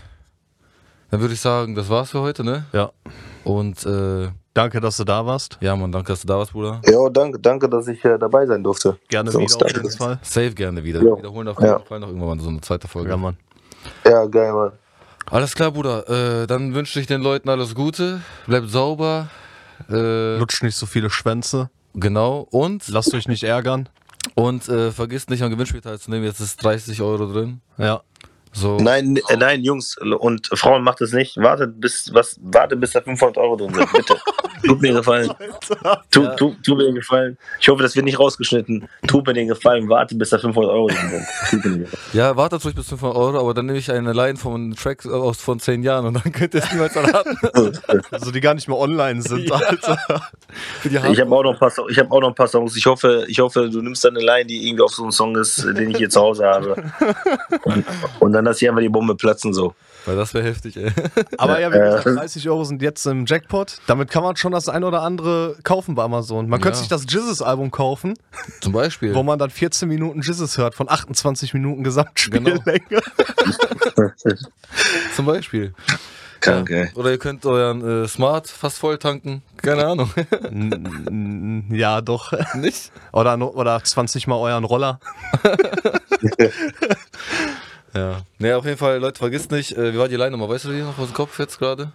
dann 1.11 1.21
würde 1.21 1.35
ich 1.35 1.41
sagen, 1.41 1.75
das 1.75 1.89
war's 1.89 2.11
für 2.11 2.21
heute, 2.21 2.45
ne? 2.45 2.65
Ja. 2.73 2.91
Und 3.45 3.85
äh, 3.87 4.29
Danke, 4.55 4.81
dass 4.81 4.97
du 4.97 5.05
da 5.05 5.27
warst. 5.27 5.59
ja, 5.61 5.77
Mann, 5.77 5.93
danke, 5.93 6.13
dass 6.13 6.23
du 6.23 6.27
da 6.29 6.39
warst, 6.39 6.53
Bruder. 6.53 6.81
Ja, 6.87 7.11
danke, 7.11 7.39
danke, 7.39 7.69
dass 7.69 7.87
ich 7.89 8.03
äh, 8.07 8.17
dabei 8.19 8.47
sein 8.47 8.63
durfte. 8.65 8.99
Gerne 9.09 9.31
Jungs, 9.31 9.55
wieder 9.55 9.67
auf 9.67 9.73
jeden 9.73 9.91
Fall. 9.91 10.19
Safe 10.23 10.53
gerne 10.55 10.83
wieder. 10.83 11.01
Ja. 11.01 11.05
Wir 11.05 11.19
wiederholen 11.19 11.49
auf 11.49 11.59
jeden 11.59 11.69
Ja. 11.73 11.79
Fall 11.81 12.01
noch 12.01 12.09
irgendwann 12.09 12.39
mal 12.39 12.43
so 12.43 12.49
eine 12.49 12.63
zweite 12.63 12.89
Folge. 12.89 13.11
Ja, 13.11 13.19
Mann. 13.19 13.37
Ja, 14.07 14.25
geil, 14.25 14.53
Mann. 14.55 14.73
Alles 15.31 15.55
klar, 15.55 15.73
Bruder. 15.73 16.43
Äh, 16.43 16.47
dann 16.47 16.75
wünsche 16.75 17.01
ich 17.01 17.07
den 17.07 17.21
Leuten 17.21 17.49
alles 17.49 17.75
Gute. 17.75 18.21
Bleibt 18.47 18.71
sauber. 18.71 19.29
Äh, 19.91 20.39
Lutscht 20.39 20.63
nicht 20.63 20.77
so 20.77 20.87
viele 20.87 21.11
Schwänze. 21.11 21.69
genau. 21.95 22.47
Und, 22.51 22.87
Lasst 22.89 23.13
euch 23.15 23.29
nicht 23.29 23.43
ärgern. 23.43 23.89
und 24.35 24.69
äh, 24.69 24.93
vergisst 24.93 25.29
nicht 25.31 25.43
am 25.43 25.51
Gewinnspiel 25.51 25.81
teilzunehmen. 25.81 26.25
Jetzt 26.25 26.41
ist 26.41 26.63
30 26.63 27.03
Euro 27.03 27.31
drin. 27.33 27.61
Ja. 27.79 28.03
So. 28.57 28.79
Nein, 28.79 29.19
äh, 29.29 29.37
nein, 29.37 29.63
Jungs 29.63 29.97
und 29.99 30.49
Frauen 30.55 30.83
macht 30.83 31.03
es 31.03 31.13
nicht. 31.13 31.37
Wartet 31.37 31.79
bis, 31.79 32.11
was, 32.15 32.39
wartet 32.43 32.81
bis 32.81 32.93
da 32.93 33.03
500 33.03 33.37
Euro 33.37 33.57
drin 33.57 33.75
sind, 33.75 33.93
bitte. 33.93 34.17
Tut 34.67 34.81
mir 34.81 34.89
den 34.89 34.97
gefallen. 34.97 35.31
Tu, 36.11 36.27
tu, 36.37 36.55
tu 36.65 36.75
mir 36.75 36.85
den 36.85 36.95
gefallen. 36.95 37.37
Ich 37.61 37.69
hoffe, 37.69 37.83
das 37.83 37.95
wird 37.95 38.07
nicht 38.07 38.19
rausgeschnitten. 38.19 38.89
Tut 39.07 39.27
mir 39.27 39.35
den 39.35 39.49
gefallen. 39.49 39.89
Wartet 39.91 40.19
bis 40.19 40.31
da 40.31 40.39
500 40.39 40.73
Euro 40.73 40.89
drin 40.89 40.97
sind. 41.11 41.27
Tut 41.51 41.65
mir 41.65 41.71
den 41.73 41.81
gefallen. 41.83 42.03
Ja, 42.15 42.35
wartet 42.37 42.65
ruhig 42.65 42.75
bis 42.75 42.89
500 42.89 43.17
Euro, 43.17 43.39
aber 43.39 43.53
dann 43.53 43.67
nehme 43.67 43.79
ich 43.79 43.91
eine 43.93 44.13
Line 44.15 44.37
von 44.39 44.75
Track 44.75 45.05
aus 45.07 45.41
von 45.43 45.61
10 45.61 45.83
Jahren 45.83 46.07
und 46.07 46.15
dann 46.15 46.33
könnt 46.33 46.55
ihr 46.55 46.63
es 46.63 46.73
niemals 46.73 46.97
erraten. 46.97 47.37
Also 48.11 48.31
die 48.31 48.41
gar 48.41 48.55
nicht 48.55 48.67
mehr 48.69 48.79
online 48.79 49.21
sind, 49.23 49.51
Alter. 49.53 49.99
Für 50.81 50.89
die 50.89 50.97
Ich 50.97 51.21
habe 51.21 51.35
auch 51.37 51.43
noch 51.43 51.53
ein 51.53 51.59
paar, 51.59 51.71
So- 51.71 51.89
ich 51.89 51.99
habe 51.99 52.11
auch 52.11 52.21
noch 52.21 52.29
ein 52.29 52.35
paar 52.35 52.49
Songs. 52.49 52.75
Ich 52.77 52.87
hoffe, 52.87 53.25
ich 53.29 53.39
hoffe, 53.39 53.69
du 53.69 53.83
nimmst 53.83 54.05
dann 54.05 54.17
eine 54.17 54.25
Line, 54.25 54.47
die 54.47 54.67
irgendwie 54.69 54.83
auf 54.83 54.93
so 54.95 55.03
einem 55.03 55.13
Song 55.13 55.37
ist, 55.37 55.63
den 55.65 55.91
ich 55.91 55.99
hier 55.99 56.09
zu 56.09 56.21
Hause 56.21 56.47
habe. 56.47 56.77
Und, 57.65 57.85
und 58.21 58.33
dann 58.33 58.46
lass 58.47 58.63
ich 58.63 58.69
einfach 58.69 58.81
die 58.81 58.89
Bombe 58.89 59.15
platzen 59.15 59.53
so. 59.53 59.75
Weil 60.07 60.17
das 60.17 60.33
wäre 60.35 60.45
heftig, 60.47 60.77
ey. 60.77 60.91
Aber 61.39 61.61
ja, 61.61 61.71
wie 61.73 61.77
Äh. 61.77 61.81
gesagt, 61.97 62.07
30 62.07 62.49
Euro 62.49 62.65
sind 62.65 62.81
jetzt 62.81 63.05
im 63.07 63.27
Jackpot. 63.27 63.79
Damit 63.87 64.09
kann 64.11 64.23
man 64.23 64.37
schon 64.37 64.53
das 64.53 64.69
ein 64.69 64.85
oder 64.85 65.03
andere 65.03 65.57
kaufen 65.65 65.95
bei 65.97 66.05
Amazon. 66.05 66.49
Man 66.49 66.61
könnte 66.61 66.77
Ja. 66.77 66.81
sich 66.81 66.89
das 66.89 67.03
Jizzes-Album 67.09 67.71
kaufen, 67.73 68.15
Zum 68.61 68.73
Beispiel. 68.73 69.15
wo 69.15 69.23
man 69.25 69.39
dann 69.39 69.51
14 69.51 69.89
Minuten 69.89 70.21
Jizzes 70.23 70.57
hört 70.59 70.75
von 70.75 70.89
28 70.89 71.53
Minuten 71.55 71.83
Gesamtspiellänge. 71.85 72.63
Zum 75.17 75.27
Beispiel. 75.27 75.75
Krank, 76.41 76.71
ey. 76.71 76.91
Oder 76.95 77.11
ihr 77.11 77.19
könnt 77.19 77.45
euren 77.47 78.05
äh, 78.05 78.07
Smart 78.09 78.47
fast 78.49 78.79
voll 78.79 78.99
tanken. 78.99 79.43
Keine 79.57 79.87
Ahnung. 79.87 80.11
Ja, 81.71 82.01
doch. 82.03 82.33
Nicht? 82.55 82.93
Oder, 83.13 83.37
oder 83.57 83.83
20 83.83 84.27
mal 84.29 84.37
euren 84.37 84.65
Roller. 84.65 85.01
Ja. 87.97 88.21
Ne, 88.39 88.57
auf 88.57 88.65
jeden 88.65 88.77
Fall, 88.79 88.99
Leute, 88.99 89.19
vergisst 89.19 89.51
nicht, 89.51 89.73
äh, 89.77 89.93
wie 89.95 89.99
war 89.99 90.09
die 90.09 90.17
Line 90.17 90.33
nochmal? 90.33 90.49
Weißt 90.51 90.65
du 90.67 90.73
die 90.73 90.83
noch 90.83 90.99
aus 90.99 91.09
dem 91.09 91.15
Kopf 91.15 91.39
jetzt 91.39 91.59
gerade? 91.59 91.93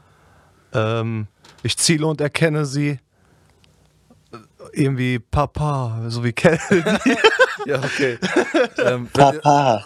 Ähm, 0.73 1.27
ich 1.63 1.77
ziele 1.77 2.07
und 2.07 2.21
erkenne 2.21 2.65
sie. 2.65 2.99
Äh, 4.31 4.37
Irgendwie 4.73 5.19
Papa, 5.19 6.01
so 6.07 6.23
wie 6.23 6.33
Kelly. 6.33 6.59
Ja, 7.67 7.77
okay. 7.77 8.17
ähm, 8.83 9.07
Papa. 9.13 9.83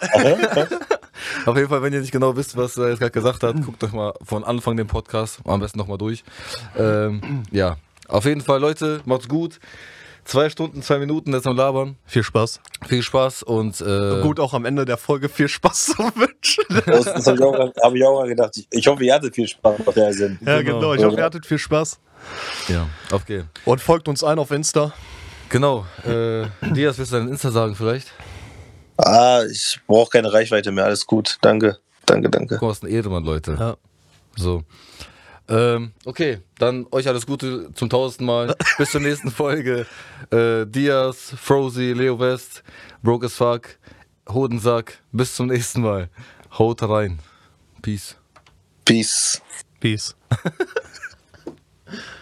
auf 1.44 1.56
jeden 1.56 1.68
Fall, 1.68 1.82
wenn 1.82 1.92
ihr 1.92 2.00
nicht 2.00 2.12
genau 2.12 2.34
wisst, 2.34 2.56
was 2.56 2.78
er 2.78 2.88
jetzt 2.88 3.00
gerade 3.00 3.10
gesagt 3.10 3.42
hat, 3.42 3.62
guckt 3.62 3.84
euch 3.84 3.92
mal 3.92 4.14
von 4.22 4.44
Anfang 4.44 4.78
den 4.78 4.86
Podcast 4.86 5.40
am 5.44 5.60
besten 5.60 5.78
nochmal 5.78 5.98
durch. 5.98 6.24
Ähm, 6.78 7.42
ja, 7.50 7.76
auf 8.08 8.24
jeden 8.24 8.40
Fall, 8.40 8.60
Leute, 8.60 9.02
macht's 9.04 9.28
gut. 9.28 9.60
Zwei 10.26 10.50
Stunden, 10.50 10.82
zwei 10.82 10.98
Minuten 10.98 11.32
jetzt 11.32 11.46
am 11.46 11.56
Labern. 11.56 11.96
Viel 12.04 12.24
Spaß. 12.24 12.60
Viel 12.88 13.02
Spaß 13.02 13.44
und 13.44 13.80
äh, 13.80 14.20
Gut, 14.22 14.40
auch 14.40 14.54
am 14.54 14.64
Ende 14.64 14.84
der 14.84 14.96
Folge 14.96 15.28
viel 15.28 15.46
Spaß 15.48 15.86
zu 15.86 15.98
wünschen. 16.16 16.64
Das, 16.84 17.04
das 17.04 17.26
habe 17.28 17.36
ich, 17.36 17.42
auch- 17.44 17.54
hab 17.82 17.94
ich 17.94 18.04
auch 18.04 18.18
mal 18.20 18.26
gedacht. 18.28 18.56
Ich, 18.56 18.66
ich 18.70 18.86
hoffe, 18.88 19.04
ihr 19.04 19.14
hattet 19.14 19.34
viel 19.36 19.46
Spaß 19.46 19.86
auf 19.86 19.94
der 19.94 20.12
Sinn. 20.12 20.36
Ja, 20.44 20.60
Genau. 20.62 20.80
genau. 20.80 20.94
Ich 20.94 21.04
hoffe, 21.04 21.16
ihr 21.16 21.22
hattet 21.24 21.46
viel 21.46 21.58
Spaß. 21.58 22.00
Ja, 22.68 22.86
auf 23.12 23.24
geht's. 23.24 23.44
Und 23.64 23.80
folgt 23.80 24.08
uns 24.08 24.24
ein 24.24 24.38
auf 24.40 24.50
Insta. 24.50 24.92
Genau. 25.48 25.86
Äh, 26.04 26.46
Dias, 26.74 26.98
willst 26.98 27.12
du 27.12 27.16
deinen 27.18 27.28
Insta 27.28 27.52
sagen 27.52 27.76
vielleicht? 27.76 28.12
Ah, 28.96 29.42
ich 29.48 29.78
brauche 29.86 30.10
keine 30.10 30.32
Reichweite 30.32 30.72
mehr. 30.72 30.86
Alles 30.86 31.06
gut. 31.06 31.38
Danke. 31.40 31.78
Danke, 32.04 32.30
danke. 32.30 32.54
Guck 32.56 32.62
mal, 32.62 32.68
was 32.70 32.82
ein 32.82 32.88
Edelmann, 32.90 33.22
Leute. 33.24 33.56
Ja. 33.58 33.76
So. 34.34 34.64
Ähm, 35.48 35.92
okay, 36.04 36.40
dann 36.58 36.86
euch 36.90 37.08
alles 37.08 37.26
Gute 37.26 37.70
zum 37.74 37.88
tausendsten 37.88 38.26
Mal. 38.26 38.54
Bis 38.78 38.90
zur 38.90 39.00
nächsten 39.00 39.30
Folge. 39.30 39.86
Äh, 40.30 40.66
Diaz, 40.66 41.34
Frozy, 41.40 41.92
Leo 41.92 42.18
West, 42.18 42.64
Broke 43.02 43.26
as 43.26 43.34
Fuck, 43.34 43.78
Hodensack. 44.28 44.98
Bis 45.12 45.34
zum 45.34 45.46
nächsten 45.46 45.82
Mal. 45.82 46.10
Haut 46.58 46.82
rein. 46.82 47.18
Peace. 47.82 48.16
Peace. 48.84 49.40
Peace. 49.78 50.16